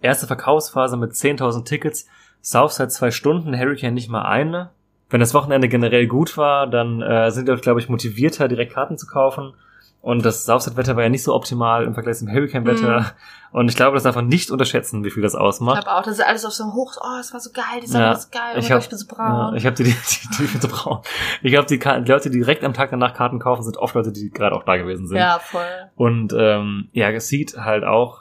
Erste 0.00 0.26
Verkaufsphase 0.26 0.96
mit 0.96 1.12
10.000 1.12 1.64
Tickets. 1.66 2.06
Southside 2.50 2.88
zwei 2.88 3.10
Stunden, 3.10 3.58
Hurricane 3.58 3.94
nicht 3.94 4.08
mal 4.08 4.22
eine. 4.22 4.70
Wenn 5.10 5.20
das 5.20 5.34
Wochenende 5.34 5.68
generell 5.68 6.06
gut 6.06 6.36
war, 6.36 6.66
dann 6.66 7.00
äh, 7.02 7.30
sind 7.30 7.46
die 7.46 7.50
Leute, 7.50 7.62
glaube 7.62 7.80
ich, 7.80 7.88
motivierter, 7.88 8.48
direkt 8.48 8.72
Karten 8.74 8.96
zu 8.98 9.06
kaufen. 9.06 9.54
Und 10.00 10.24
das 10.24 10.44
Southside-Wetter 10.44 10.94
war 10.96 11.02
ja 11.02 11.08
nicht 11.08 11.24
so 11.24 11.34
optimal 11.34 11.84
im 11.84 11.92
Vergleich 11.92 12.18
zum 12.18 12.28
Hurricane-Wetter. 12.30 13.00
Mhm. 13.00 13.06
Und 13.50 13.68
ich 13.68 13.74
glaube, 13.76 13.94
das 13.94 14.04
darf 14.04 14.14
man 14.14 14.28
nicht 14.28 14.50
unterschätzen, 14.50 15.02
wie 15.04 15.10
viel 15.10 15.22
das 15.22 15.34
Ich 15.34 15.40
ausmacht. 15.40 15.82
glaube 15.82 15.98
auch, 15.98 16.02
das 16.04 16.18
ist 16.18 16.24
alles 16.24 16.44
auf 16.44 16.52
so 16.52 16.62
einem 16.64 16.74
Hoch. 16.74 16.94
Oh, 17.02 17.18
es 17.20 17.32
war 17.32 17.40
so 17.40 17.50
geil, 17.52 17.80
die 17.82 17.88
Sonne 17.88 18.04
Ja, 18.04 18.10
war 18.10 18.16
so 18.16 18.28
geil. 18.30 18.52
Oh 18.54 18.58
ich 18.58 18.70
hab- 18.70 18.76
Gott, 18.78 18.84
ich 18.84 18.88
bin 18.90 18.98
so 18.98 19.06
braun. 19.08 19.52
Ja, 19.52 19.54
ich 19.54 19.66
habe 19.66 19.74
die, 19.82 19.84
die, 19.84 19.90
die, 20.38 20.44
ich 20.44 20.52
bin 20.52 20.60
so 20.60 20.68
braun. 20.68 21.00
Ich 21.42 21.50
glaube, 21.50 21.66
die, 21.66 21.78
die 21.78 22.10
Leute, 22.12 22.30
die 22.30 22.38
direkt 22.38 22.62
am 22.64 22.74
Tag 22.74 22.90
danach 22.90 23.12
Karten 23.14 23.40
kaufen, 23.40 23.62
sind 23.64 23.76
oft 23.76 23.94
Leute, 23.96 24.12
die 24.12 24.30
gerade 24.30 24.54
auch 24.54 24.62
da 24.64 24.76
gewesen 24.76 25.08
sind. 25.08 25.16
ja, 25.18 25.38
voll. 25.40 25.62
Und 25.96 26.32
ähm, 26.38 26.88
ja, 26.92 27.10
es 27.10 27.26
sieht 27.28 27.56
halt 27.58 27.82
auch 27.84 28.20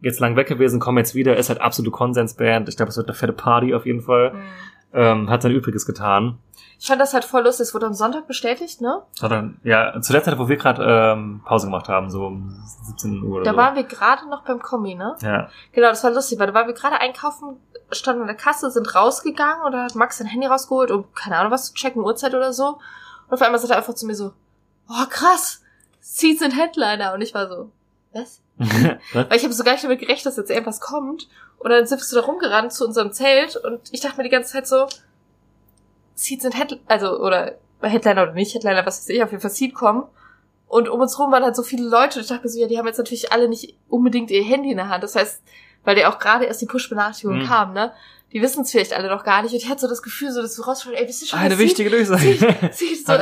jetzt 0.00 0.20
lang 0.20 0.36
weg 0.36 0.46
gewesen, 0.48 0.80
kommen 0.80 0.98
jetzt 0.98 1.14
wieder, 1.14 1.36
ist 1.36 1.48
halt 1.48 1.60
absolute 1.60 1.90
Konsensband. 1.90 2.68
Ich 2.68 2.76
glaube, 2.76 2.90
es 2.90 2.96
wird 2.96 3.08
eine 3.08 3.14
fette 3.14 3.32
Party 3.32 3.74
auf 3.74 3.86
jeden 3.86 4.00
Fall. 4.02 4.32
Mhm. 4.32 4.42
Ähm, 4.94 5.30
hat 5.30 5.42
sein 5.42 5.52
Übriges 5.52 5.84
getan. 5.84 6.38
Ich 6.80 6.86
fand 6.86 7.00
das 7.00 7.12
halt 7.12 7.24
voll 7.24 7.42
lustig. 7.42 7.64
Es 7.66 7.74
wurde 7.74 7.86
am 7.86 7.92
Sonntag 7.94 8.26
bestätigt, 8.26 8.80
ne? 8.80 9.02
Hat 9.20 9.30
dann, 9.32 9.60
ja, 9.64 10.00
zu 10.00 10.12
der 10.12 10.22
Zeit, 10.22 10.38
wo 10.38 10.48
wir 10.48 10.56
gerade 10.56 10.82
ähm, 10.86 11.42
Pause 11.44 11.66
gemacht 11.66 11.88
haben, 11.88 12.08
so 12.08 12.24
um 12.26 12.56
17 12.84 13.22
Uhr 13.22 13.36
oder 13.36 13.44
Da 13.44 13.50
so. 13.50 13.56
waren 13.56 13.74
wir 13.74 13.82
gerade 13.82 14.28
noch 14.30 14.44
beim 14.44 14.60
Kommi, 14.60 14.94
ne? 14.94 15.16
ja. 15.20 15.48
Genau, 15.72 15.88
das 15.88 16.04
war 16.04 16.12
lustig, 16.12 16.38
weil 16.38 16.46
da 16.46 16.54
waren 16.54 16.68
wir 16.68 16.74
gerade 16.74 17.00
einkaufen, 17.00 17.56
standen 17.90 18.22
an 18.22 18.28
der 18.28 18.36
Kasse, 18.36 18.70
sind 18.70 18.94
rausgegangen 18.94 19.64
und 19.66 19.72
da 19.72 19.84
hat 19.84 19.94
Max 19.96 20.18
sein 20.18 20.26
Handy 20.28 20.46
rausgeholt, 20.46 20.90
um 20.92 21.12
keine 21.14 21.36
Ahnung 21.36 21.50
was 21.52 21.66
zu 21.66 21.74
checken, 21.74 22.02
Uhrzeit 22.02 22.34
oder 22.34 22.52
so. 22.52 22.78
Und 23.28 23.34
auf 23.34 23.42
einmal 23.42 23.58
sagt 23.58 23.72
er 23.72 23.76
einfach 23.78 23.94
zu 23.94 24.06
mir 24.06 24.14
so, 24.14 24.32
oh 24.88 25.04
krass, 25.10 25.62
Seeds 26.00 26.38
sind 26.40 26.52
Headliner. 26.52 27.12
Und 27.12 27.20
ich 27.20 27.34
war 27.34 27.48
so, 27.48 27.70
was? 28.14 28.40
Weil 29.12 29.36
ich 29.36 29.44
habe 29.44 29.52
so 29.52 29.64
gar 29.64 29.72
nicht 29.72 29.84
damit 29.84 30.00
gerechnet, 30.00 30.26
dass 30.26 30.36
jetzt 30.36 30.50
irgendwas 30.50 30.80
kommt. 30.80 31.28
Und 31.58 31.70
dann 31.70 31.86
sind 31.86 32.00
wir 32.00 32.20
da 32.20 32.26
rumgerannt 32.26 32.72
zu 32.72 32.84
unserem 32.84 33.12
Zelt 33.12 33.56
und 33.56 33.80
ich 33.92 34.00
dachte 34.00 34.16
mir 34.16 34.24
die 34.24 34.30
ganze 34.30 34.52
Zeit 34.52 34.66
so, 34.66 34.86
Seed 36.14 36.42
sind 36.42 36.56
Headliner, 36.56 36.82
also, 36.86 37.18
oder 37.20 37.56
Headliner 37.80 38.24
oder 38.24 38.32
nicht 38.32 38.54
Headliner, 38.54 38.84
was 38.86 39.00
weiß 39.00 39.08
ich, 39.10 39.22
auf 39.22 39.30
jeden 39.30 39.40
Fall 39.40 39.50
Seed 39.50 39.74
kommen. 39.74 40.04
Und 40.66 40.88
um 40.88 41.00
uns 41.00 41.18
rum 41.18 41.32
waren 41.32 41.44
halt 41.44 41.56
so 41.56 41.62
viele 41.62 41.88
Leute 41.88 42.18
und 42.18 42.22
ich 42.22 42.28
dachte 42.28 42.42
mir 42.42 42.50
so, 42.50 42.60
ja, 42.60 42.66
die 42.66 42.78
haben 42.78 42.86
jetzt 42.86 42.98
natürlich 42.98 43.32
alle 43.32 43.48
nicht 43.48 43.76
unbedingt 43.88 44.30
ihr 44.30 44.44
Handy 44.44 44.70
in 44.70 44.76
der 44.76 44.88
Hand. 44.88 45.02
Das 45.02 45.14
heißt, 45.14 45.42
weil 45.88 45.94
der 45.94 46.10
auch 46.10 46.18
gerade 46.18 46.44
erst 46.44 46.60
die 46.60 46.66
Push-Benachrichtigung 46.66 47.38
Mhm. 47.38 47.46
kam, 47.46 47.72
ne? 47.72 47.92
Die 48.30 48.42
wissen 48.42 48.60
es 48.60 48.70
vielleicht 48.72 48.92
alle 48.92 49.08
noch 49.08 49.24
gar 49.24 49.40
nicht. 49.42 49.52
Und 49.52 49.56
ich 49.56 49.70
hatte 49.70 49.80
so 49.80 49.88
das 49.88 50.02
Gefühl, 50.02 50.30
so 50.30 50.42
dass 50.42 50.54
du 50.54 50.60
rausschaust, 50.60 50.94
ey, 50.94 51.06
bist 51.06 51.22
du 51.22 51.26
schon 51.26 51.38
Eine 51.38 51.56
wichtige 51.56 51.88
Durchsage. 51.88 52.20
Sieht, 52.72 53.06
so, 53.06 53.14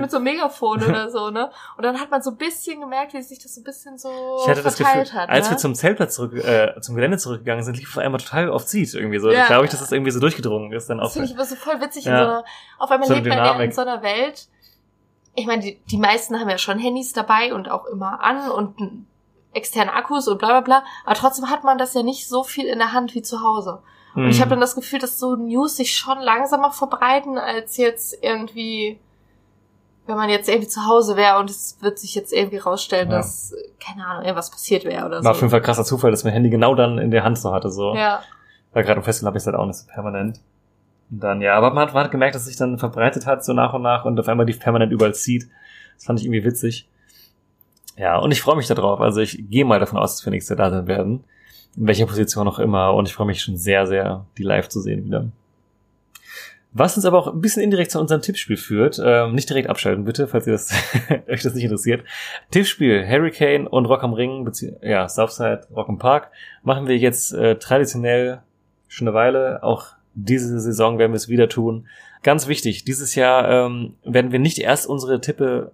mit 0.00 0.10
so 0.10 0.16
einem 0.16 0.24
Megafon 0.24 0.82
oder 0.82 1.10
so, 1.10 1.28
ne? 1.28 1.50
Und 1.76 1.84
dann 1.84 2.00
hat 2.00 2.10
man 2.10 2.22
so 2.22 2.30
ein 2.30 2.38
bisschen 2.38 2.80
gemerkt, 2.80 3.12
wie 3.12 3.20
sich 3.20 3.38
das 3.40 3.54
so 3.54 3.60
ein 3.60 3.64
bisschen 3.64 3.98
so 3.98 4.38
Ich 4.42 4.48
hatte 4.48 4.62
das 4.62 4.78
Gefühl, 4.78 4.86
verteilt 5.04 5.12
hat. 5.12 5.28
als 5.28 5.48
ne? 5.48 5.50
wir 5.50 5.58
zum 5.58 5.74
Zeltplatz 5.74 6.14
zurück, 6.14 6.32
äh, 6.42 6.80
zum 6.80 6.94
Gelände 6.94 7.18
zurückgegangen 7.18 7.62
sind, 7.62 7.76
lief 7.76 7.94
auf 7.94 8.02
einmal 8.02 8.20
total 8.20 8.48
oft 8.48 8.70
sieht 8.70 8.94
irgendwie 8.94 9.18
so. 9.18 9.30
Ja. 9.30 9.42
Ich 9.42 9.46
glaube 9.48 9.66
ich, 9.66 9.70
dass 9.70 9.80
das 9.80 9.92
irgendwie 9.92 10.12
so 10.12 10.18
durchgedrungen 10.20 10.72
ist 10.72 10.88
dann 10.88 10.98
auch. 10.98 11.04
Das 11.08 11.12
finde 11.12 11.28
ich 11.28 11.34
aber 11.34 11.44
so 11.44 11.56
voll 11.56 11.78
witzig. 11.82 12.06
Ja. 12.06 12.12
In 12.12 12.24
so 12.24 12.30
einer, 12.30 12.44
auf 12.78 12.90
einmal 12.90 13.06
So 13.06 13.14
lebt 13.16 13.26
man 13.26 13.36
ja 13.36 13.60
in 13.60 13.70
so 13.72 13.82
einer 13.82 14.02
Welt. 14.02 14.48
Ich 15.34 15.44
meine, 15.46 15.60
die, 15.62 15.78
die 15.90 15.98
meisten 15.98 16.40
haben 16.40 16.48
ja 16.48 16.56
schon 16.56 16.78
Handys 16.78 17.12
dabei 17.12 17.52
und 17.52 17.70
auch 17.70 17.84
immer 17.84 18.22
an 18.22 18.50
und 18.50 19.06
externe 19.54 19.92
Akkus 19.92 20.28
und 20.28 20.38
bla 20.38 20.48
bla 20.48 20.60
bla. 20.60 20.84
Aber 21.04 21.14
trotzdem 21.14 21.50
hat 21.50 21.64
man 21.64 21.78
das 21.78 21.94
ja 21.94 22.02
nicht 22.02 22.28
so 22.28 22.42
viel 22.44 22.66
in 22.66 22.78
der 22.78 22.92
Hand 22.92 23.14
wie 23.14 23.22
zu 23.22 23.42
Hause. 23.42 23.80
Und 24.16 24.28
ich 24.28 24.40
habe 24.40 24.50
dann 24.50 24.60
das 24.60 24.76
Gefühl, 24.76 25.00
dass 25.00 25.18
so 25.18 25.34
News 25.34 25.76
sich 25.76 25.96
schon 25.96 26.20
langsamer 26.20 26.70
verbreiten, 26.70 27.36
als 27.36 27.76
jetzt 27.78 28.16
irgendwie, 28.22 29.00
wenn 30.06 30.14
man 30.16 30.28
jetzt 30.30 30.48
irgendwie 30.48 30.68
zu 30.68 30.86
Hause 30.86 31.16
wäre 31.16 31.40
und 31.40 31.50
es 31.50 31.78
wird 31.80 31.98
sich 31.98 32.14
jetzt 32.14 32.32
irgendwie 32.32 32.58
rausstellen, 32.58 33.10
Ja. 33.10 33.16
dass, 33.16 33.52
keine 33.84 34.06
Ahnung, 34.06 34.22
irgendwas 34.22 34.52
passiert 34.52 34.84
wäre 34.84 35.06
oder 35.06 35.24
War 35.24 35.32
auf 35.32 35.38
so. 35.38 35.40
jeden 35.42 35.50
Fall 35.50 35.62
krasser 35.62 35.84
Zufall, 35.84 36.12
dass 36.12 36.22
mein 36.22 36.32
Handy 36.32 36.48
genau 36.48 36.76
dann 36.76 36.98
in 36.98 37.10
der 37.10 37.24
Hand 37.24 37.38
so 37.38 37.52
hatte, 37.52 37.70
so. 37.70 37.96
Ja. 37.96 38.22
Weil 38.72 38.84
gerade 38.84 38.98
im 38.98 39.04
Festival 39.04 39.30
habe 39.30 39.38
ich 39.38 39.42
es 39.42 39.46
halt 39.46 39.56
auch 39.56 39.66
nicht 39.66 39.78
so 39.78 39.86
permanent. 39.92 40.40
Und 41.10 41.20
dann, 41.20 41.40
ja, 41.42 41.56
aber 41.56 41.70
man 41.74 41.88
hat, 41.88 41.94
man 41.94 42.04
hat 42.04 42.12
gemerkt, 42.12 42.36
dass 42.36 42.42
es 42.42 42.48
sich 42.48 42.56
dann 42.56 42.78
verbreitet 42.78 43.26
hat, 43.26 43.44
so 43.44 43.52
nach 43.52 43.72
und 43.74 43.82
nach 43.82 44.04
und 44.04 44.20
auf 44.20 44.28
einmal 44.28 44.46
die 44.46 44.52
permanent 44.52 44.92
überall 44.92 45.14
zieht. 45.14 45.48
Das 45.96 46.04
fand 46.04 46.20
ich 46.20 46.26
irgendwie 46.26 46.44
witzig. 46.44 46.88
Ja, 47.96 48.18
und 48.18 48.32
ich 48.32 48.40
freue 48.40 48.56
mich 48.56 48.66
darauf. 48.66 49.00
Also 49.00 49.20
ich 49.20 49.44
gehe 49.50 49.64
mal 49.64 49.80
davon 49.80 49.98
aus, 49.98 50.16
dass 50.16 50.26
wir 50.26 50.30
nächstes 50.30 50.56
Jahr 50.56 50.70
da 50.70 50.76
sein 50.76 50.86
werden. 50.86 51.24
In 51.76 51.86
welcher 51.86 52.06
Position 52.06 52.48
auch 52.48 52.58
immer. 52.58 52.94
Und 52.94 53.08
ich 53.08 53.14
freue 53.14 53.26
mich 53.26 53.42
schon 53.42 53.56
sehr, 53.56 53.86
sehr, 53.86 54.26
die 54.38 54.42
live 54.42 54.68
zu 54.68 54.80
sehen 54.80 55.04
wieder. 55.04 55.30
Was 56.76 56.96
uns 56.96 57.04
aber 57.06 57.18
auch 57.18 57.28
ein 57.28 57.40
bisschen 57.40 57.62
indirekt 57.62 57.92
zu 57.92 58.00
unserem 58.00 58.20
Tippspiel 58.20 58.56
führt. 58.56 59.00
Ähm, 59.02 59.32
nicht 59.32 59.48
direkt 59.48 59.70
abschalten, 59.70 60.04
bitte, 60.04 60.26
falls 60.26 60.48
ihr 60.48 60.54
das, 60.54 60.72
euch 61.28 61.42
das 61.42 61.54
nicht 61.54 61.62
interessiert. 61.62 62.04
Tippspiel, 62.50 63.06
Hurricane 63.08 63.68
und 63.68 63.86
Rock 63.86 64.02
am 64.02 64.12
Ring, 64.12 64.50
ja, 64.82 65.08
Southside, 65.08 65.68
Rock 65.74 65.88
am 65.88 65.98
Park, 65.98 66.32
machen 66.64 66.88
wir 66.88 66.98
jetzt 66.98 67.32
äh, 67.32 67.56
traditionell 67.60 68.42
schon 68.88 69.06
eine 69.06 69.14
Weile. 69.14 69.62
Auch 69.62 69.86
diese 70.14 70.58
Saison 70.58 70.98
werden 70.98 71.12
wir 71.12 71.16
es 71.16 71.28
wieder 71.28 71.48
tun. 71.48 71.86
Ganz 72.24 72.48
wichtig, 72.48 72.84
dieses 72.84 73.14
Jahr 73.14 73.66
ähm, 73.66 73.94
werden 74.02 74.32
wir 74.32 74.40
nicht 74.40 74.58
erst 74.58 74.88
unsere 74.88 75.20
Tippe, 75.20 75.70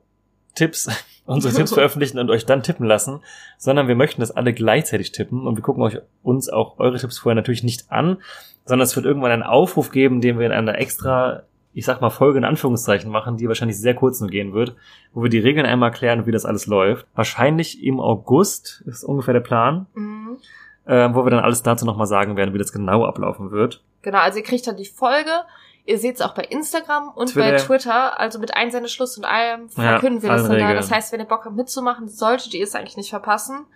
Tipps, 0.54 0.88
unsere 1.30 1.54
Tipps 1.54 1.72
veröffentlichen 1.74 2.18
und 2.18 2.30
euch 2.30 2.46
dann 2.46 2.62
tippen 2.62 2.86
lassen, 2.86 3.20
sondern 3.58 3.88
wir 3.88 3.94
möchten, 3.94 4.20
dass 4.20 4.30
alle 4.30 4.52
gleichzeitig 4.52 5.12
tippen 5.12 5.46
und 5.46 5.56
wir 5.56 5.62
gucken 5.62 5.82
euch 5.82 5.98
uns 6.22 6.48
auch 6.48 6.78
eure 6.78 6.98
Tipps 6.98 7.18
vorher 7.18 7.34
natürlich 7.36 7.62
nicht 7.62 7.90
an, 7.90 8.18
sondern 8.64 8.84
es 8.84 8.94
wird 8.96 9.06
irgendwann 9.06 9.32
einen 9.32 9.42
Aufruf 9.42 9.90
geben, 9.90 10.20
den 10.20 10.38
wir 10.38 10.46
in 10.46 10.52
einer 10.52 10.78
extra, 10.78 11.42
ich 11.72 11.84
sag 11.84 12.00
mal, 12.00 12.10
Folge 12.10 12.38
in 12.38 12.44
Anführungszeichen 12.44 13.10
machen, 13.10 13.36
die 13.36 13.48
wahrscheinlich 13.48 13.78
sehr 13.78 13.94
kurz 13.94 14.20
nur 14.20 14.28
gehen 14.30 14.52
wird, 14.52 14.74
wo 15.12 15.22
wir 15.22 15.30
die 15.30 15.38
Regeln 15.38 15.66
einmal 15.66 15.90
erklären, 15.90 16.26
wie 16.26 16.32
das 16.32 16.44
alles 16.44 16.66
läuft. 16.66 17.06
Wahrscheinlich 17.14 17.82
im 17.82 18.00
August 18.00 18.82
ist 18.86 19.04
ungefähr 19.04 19.34
der 19.34 19.40
Plan, 19.40 19.86
Mhm. 19.94 20.36
äh, 20.84 21.08
wo 21.14 21.24
wir 21.24 21.30
dann 21.30 21.40
alles 21.44 21.62
dazu 21.62 21.84
nochmal 21.86 22.06
sagen 22.06 22.36
werden, 22.36 22.54
wie 22.54 22.58
das 22.58 22.72
genau 22.72 23.04
ablaufen 23.04 23.50
wird. 23.50 23.82
Genau, 24.02 24.18
also 24.18 24.38
ihr 24.38 24.44
kriegt 24.44 24.66
dann 24.66 24.76
die 24.76 24.86
Folge. 24.86 25.30
Ihr 25.86 25.98
seht 25.98 26.16
es 26.16 26.20
auch 26.20 26.34
bei 26.34 26.42
Instagram 26.44 27.08
und 27.08 27.30
Twitter. 27.32 27.50
bei 27.52 27.56
Twitter. 27.56 28.20
Also 28.20 28.38
mit 28.38 28.54
Einsendeschluss 28.54 29.16
und 29.18 29.24
allem 29.24 29.68
Ja, 29.76 29.82
verkünden 29.92 30.22
wir 30.22 30.30
das 30.30 30.46
dann 30.48 30.58
da. 30.58 30.74
Das 30.74 30.90
heißt, 30.90 31.12
wenn 31.12 31.20
ihr 31.20 31.26
Bock 31.26 31.44
habt 31.44 31.56
mitzumachen, 31.56 32.08
solltet 32.08 32.54
ihr 32.54 32.64
es 32.64 32.74
eigentlich 32.74 32.96
nicht 32.96 33.10
verpassen. 33.10 33.66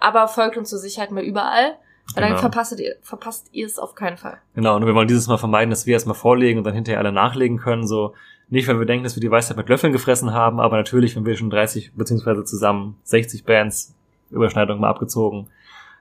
Aber 0.00 0.28
folgt 0.28 0.56
uns 0.56 0.70
zur 0.70 0.78
Sicherheit 0.78 1.10
mal 1.10 1.22
überall. 1.22 1.76
Weil 2.14 2.22
dann 2.22 2.30
Genau. 2.30 2.40
verpasst 2.40 2.78
ihr, 2.80 2.96
verpasst 3.02 3.48
ihr 3.52 3.66
es 3.66 3.78
auf 3.78 3.94
keinen 3.94 4.16
Fall. 4.16 4.38
Genau, 4.54 4.76
und 4.76 4.86
wir 4.86 4.94
wollen 4.94 5.08
dieses 5.08 5.26
Mal 5.26 5.36
vermeiden, 5.36 5.68
dass 5.68 5.84
wir 5.84 5.92
erstmal 5.92 6.14
vorlegen 6.14 6.58
und 6.58 6.64
dann 6.64 6.72
hinterher 6.74 7.00
alle 7.00 7.12
nachlegen 7.12 7.58
können. 7.58 7.86
So 7.86 8.14
nicht, 8.48 8.66
weil 8.66 8.78
wir 8.78 8.86
denken, 8.86 9.04
dass 9.04 9.14
wir 9.14 9.20
die 9.20 9.30
Weisheit 9.30 9.58
mit 9.58 9.68
Löffeln 9.68 9.92
gefressen 9.92 10.32
haben, 10.32 10.58
aber 10.58 10.78
natürlich, 10.78 11.16
wenn 11.16 11.26
wir 11.26 11.36
schon 11.36 11.50
30 11.50 11.92
beziehungsweise 11.94 12.44
zusammen 12.44 12.96
60 13.02 13.44
Bands 13.44 13.94
Überschneidung 14.30 14.80
mal 14.80 14.88
abgezogen, 14.88 15.48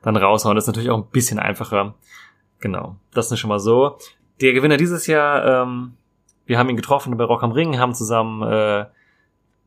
dann 0.01 0.15
raushauen. 0.15 0.55
Das 0.55 0.63
ist 0.63 0.67
natürlich 0.67 0.89
auch 0.91 0.97
ein 0.97 1.07
bisschen 1.07 1.39
einfacher. 1.39 1.93
Genau, 2.59 2.95
das 3.13 3.29
ist 3.31 3.39
schon 3.39 3.49
mal 3.49 3.59
so. 3.59 3.97
Der 4.41 4.53
Gewinner 4.53 4.77
dieses 4.77 5.07
Jahr, 5.07 5.64
ähm, 5.64 5.93
wir 6.45 6.59
haben 6.59 6.69
ihn 6.69 6.76
getroffen 6.76 7.15
bei 7.18 7.23
Rock 7.23 7.43
am 7.43 7.51
Ring, 7.51 7.80
haben 7.80 7.95
zusammen, 7.95 8.43
äh, 8.43 8.85
ne, 8.85 8.88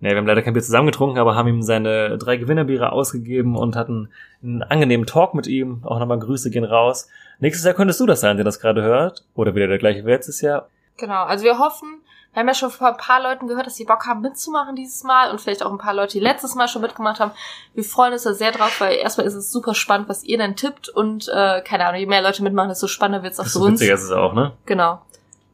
wir 0.00 0.16
haben 0.16 0.26
leider 0.26 0.42
kein 0.42 0.54
Bier 0.54 0.62
zusammen 0.62 0.86
getrunken, 0.86 1.18
aber 1.18 1.34
haben 1.34 1.48
ihm 1.48 1.62
seine 1.62 2.16
drei 2.18 2.36
Gewinnerbiere 2.36 2.92
ausgegeben 2.92 3.56
und 3.56 3.74
hatten 3.74 4.10
einen 4.42 4.62
angenehmen 4.62 5.06
Talk 5.06 5.34
mit 5.34 5.46
ihm. 5.46 5.80
Auch 5.84 5.98
nochmal 5.98 6.18
Grüße 6.18 6.50
gehen 6.50 6.64
raus. 6.64 7.08
Nächstes 7.40 7.64
Jahr 7.64 7.74
könntest 7.74 8.00
du 8.00 8.06
das 8.06 8.20
sein, 8.20 8.36
der 8.36 8.44
das 8.44 8.60
gerade 8.60 8.82
hört. 8.82 9.24
Oder 9.34 9.54
wieder 9.54 9.66
der 9.66 9.78
gleiche 9.78 10.04
wie 10.04 10.10
letztes 10.10 10.40
Jahr. 10.40 10.68
Genau, 10.96 11.24
also 11.24 11.44
wir 11.44 11.58
hoffen, 11.58 11.99
wir 12.32 12.40
haben 12.40 12.48
ja 12.48 12.54
schon 12.54 12.70
von 12.70 12.86
ein 12.86 12.96
paar 12.96 13.20
Leuten 13.22 13.48
gehört, 13.48 13.66
dass 13.66 13.74
sie 13.74 13.84
Bock 13.84 14.06
haben 14.06 14.20
mitzumachen 14.20 14.76
dieses 14.76 15.02
Mal 15.02 15.30
und 15.32 15.40
vielleicht 15.40 15.64
auch 15.64 15.72
ein 15.72 15.78
paar 15.78 15.94
Leute, 15.94 16.12
die 16.12 16.20
letztes 16.20 16.54
Mal 16.54 16.68
schon 16.68 16.82
mitgemacht 16.82 17.18
haben. 17.18 17.32
Wir 17.74 17.82
freuen 17.82 18.12
uns 18.12 18.22
da 18.22 18.34
sehr 18.34 18.52
drauf, 18.52 18.80
weil 18.80 18.96
erstmal 18.96 19.26
ist 19.26 19.34
es 19.34 19.50
super 19.50 19.74
spannend, 19.74 20.08
was 20.08 20.22
ihr 20.22 20.38
dann 20.38 20.54
tippt 20.54 20.88
und 20.88 21.28
äh, 21.28 21.60
keine 21.62 21.86
Ahnung, 21.86 21.98
je 21.98 22.06
mehr 22.06 22.22
Leute 22.22 22.44
mitmachen, 22.44 22.68
desto 22.68 22.86
spannender 22.86 23.24
wird 23.24 23.32
es 23.32 23.40
auch 23.40 23.46
für 23.46 23.58
uns. 23.58 23.80
witziger 23.80 23.94
ist 23.94 24.04
es 24.04 24.12
auch, 24.12 24.32
ne? 24.32 24.52
Genau. 24.66 25.02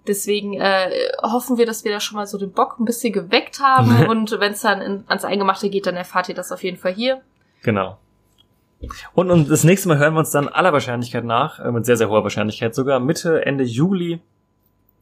Deswegen 0.06 0.52
äh, 0.52 0.90
hoffen 1.22 1.56
wir, 1.56 1.64
dass 1.64 1.84
wir 1.84 1.92
da 1.92 1.98
schon 1.98 2.16
mal 2.16 2.26
so 2.26 2.36
den 2.36 2.52
Bock 2.52 2.78
ein 2.78 2.84
bisschen 2.84 3.12
geweckt 3.12 3.58
haben 3.60 4.06
und 4.08 4.38
wenn 4.38 4.52
es 4.52 4.60
dann 4.60 4.82
in, 4.82 5.04
ans 5.08 5.24
Eingemachte 5.24 5.70
geht, 5.70 5.86
dann 5.86 5.96
erfahrt 5.96 6.28
ihr 6.28 6.34
das 6.34 6.52
auf 6.52 6.62
jeden 6.62 6.76
Fall 6.76 6.92
hier. 6.92 7.22
Genau. 7.62 7.96
Und, 9.14 9.30
und 9.30 9.50
das 9.50 9.64
nächste 9.64 9.88
Mal 9.88 9.96
hören 9.96 10.12
wir 10.12 10.20
uns 10.20 10.30
dann 10.30 10.48
aller 10.48 10.74
Wahrscheinlichkeit 10.74 11.24
nach, 11.24 11.58
äh, 11.58 11.72
mit 11.72 11.86
sehr, 11.86 11.96
sehr 11.96 12.10
hoher 12.10 12.22
Wahrscheinlichkeit, 12.22 12.74
sogar 12.74 13.00
Mitte, 13.00 13.46
Ende 13.46 13.64
Juli 13.64 14.20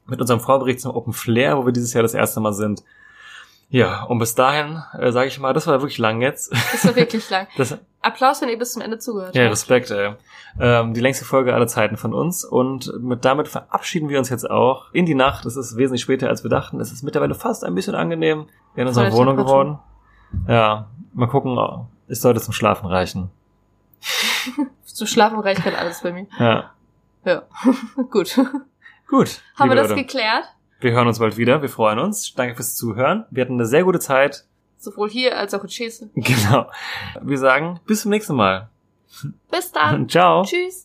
mit 0.07 0.21
unserem 0.21 0.41
Vorbericht 0.41 0.81
zum 0.81 0.95
Open 0.95 1.13
Flair, 1.13 1.57
wo 1.57 1.67
wir 1.67 1.73
dieses 1.73 1.93
Jahr 1.95 2.03
das 2.03 2.15
erste 2.15 2.41
Mal 2.41 2.53
sind. 2.53 2.83
Ja, 3.71 4.05
und 4.05 4.19
bis 4.19 4.35
dahin, 4.35 4.83
äh, 4.99 5.11
sage 5.11 5.29
ich 5.29 5.41
mal, 5.41 5.53
das 5.53 5.67
war 5.67 5.81
wirklich 5.81 5.99
lang 5.99 6.21
jetzt. 6.21 6.53
Das 6.53 6.87
war 6.87 6.97
wirklich 6.97 7.29
lang. 7.31 7.49
Das, 7.57 7.77
Applaus, 8.03 8.43
wenn 8.43 8.51
ihr 8.51 8.59
bis 8.59 8.73
zum 8.73 8.83
Ende 8.83 8.99
zugehört 8.99 9.35
ja, 9.35 9.45
habt. 9.45 9.53
Respekt, 9.53 9.91
ey. 9.91 10.15
Ähm, 10.61 10.93
die 10.95 11.01
längste 11.01 11.25
Folge 11.25 11.55
aller 11.55 11.67
Zeiten 11.67 11.97
von 11.97 12.13
uns. 12.13 12.45
Und 12.45 12.93
mit, 13.03 13.25
damit 13.25 13.49
verabschieden 13.49 14.09
wir 14.11 14.19
uns 14.19 14.29
jetzt 14.29 14.49
auch 14.49 14.93
in 14.93 15.07
die 15.07 15.15
Nacht. 15.15 15.47
Es 15.47 15.57
ist 15.57 15.77
wesentlich 15.77 16.03
später, 16.03 16.29
als 16.29 16.45
wir 16.45 16.51
dachten. 16.51 16.81
Es 16.81 16.93
ist 16.93 17.03
mittlerweile 17.03 17.35
fast 17.35 17.65
ein 17.65 17.75
bisschen 17.75 17.95
angenehm 17.95 18.47
in 18.77 18.87
unserer 18.87 19.11
Wohnung 19.13 19.37
geworden. 19.37 19.79
Ja, 20.47 20.89
mal 21.15 21.27
gucken. 21.27 21.59
Es 22.07 22.21
sollte 22.21 22.41
zum 22.41 22.53
Schlafen 22.53 22.87
reichen. 22.87 23.31
Zu 24.85 25.07
schlafen 25.07 25.41
reicht 25.41 25.65
halt 25.65 25.77
alles 25.77 26.03
bei 26.03 26.13
mir. 26.13 26.27
Ja. 26.39 26.71
Ja, 27.25 27.43
gut. 28.11 28.39
Gut. 29.15 29.41
Haben 29.55 29.71
wir 29.71 29.77
das 29.77 29.91
Leute. 29.91 30.03
geklärt? 30.03 30.45
Wir 30.81 30.91
hören 30.91 31.07
uns 31.07 31.21
bald 31.21 31.37
wieder. 31.37 31.63
Wir 31.63 31.69
freuen 31.69 32.01
uns. 32.01 32.35
Danke 32.35 32.57
fürs 32.57 32.75
Zuhören. 32.75 33.27
Wir 33.31 33.45
hatten 33.45 33.53
eine 33.53 33.65
sehr 33.65 33.85
gute 33.85 34.01
Zeit. 34.01 34.45
Sowohl 34.77 35.09
hier 35.09 35.39
als 35.39 35.55
auch 35.55 35.63
in 35.63 35.71
Schäse. 35.71 36.11
Genau. 36.17 36.69
Wir 37.23 37.39
sagen 37.39 37.79
bis 37.87 38.03
zum 38.03 38.11
nächsten 38.11 38.35
Mal. 38.35 38.71
Bis 39.53 39.71
dann. 39.71 40.09
Ciao. 40.09 40.43
Tschüss. 40.43 40.83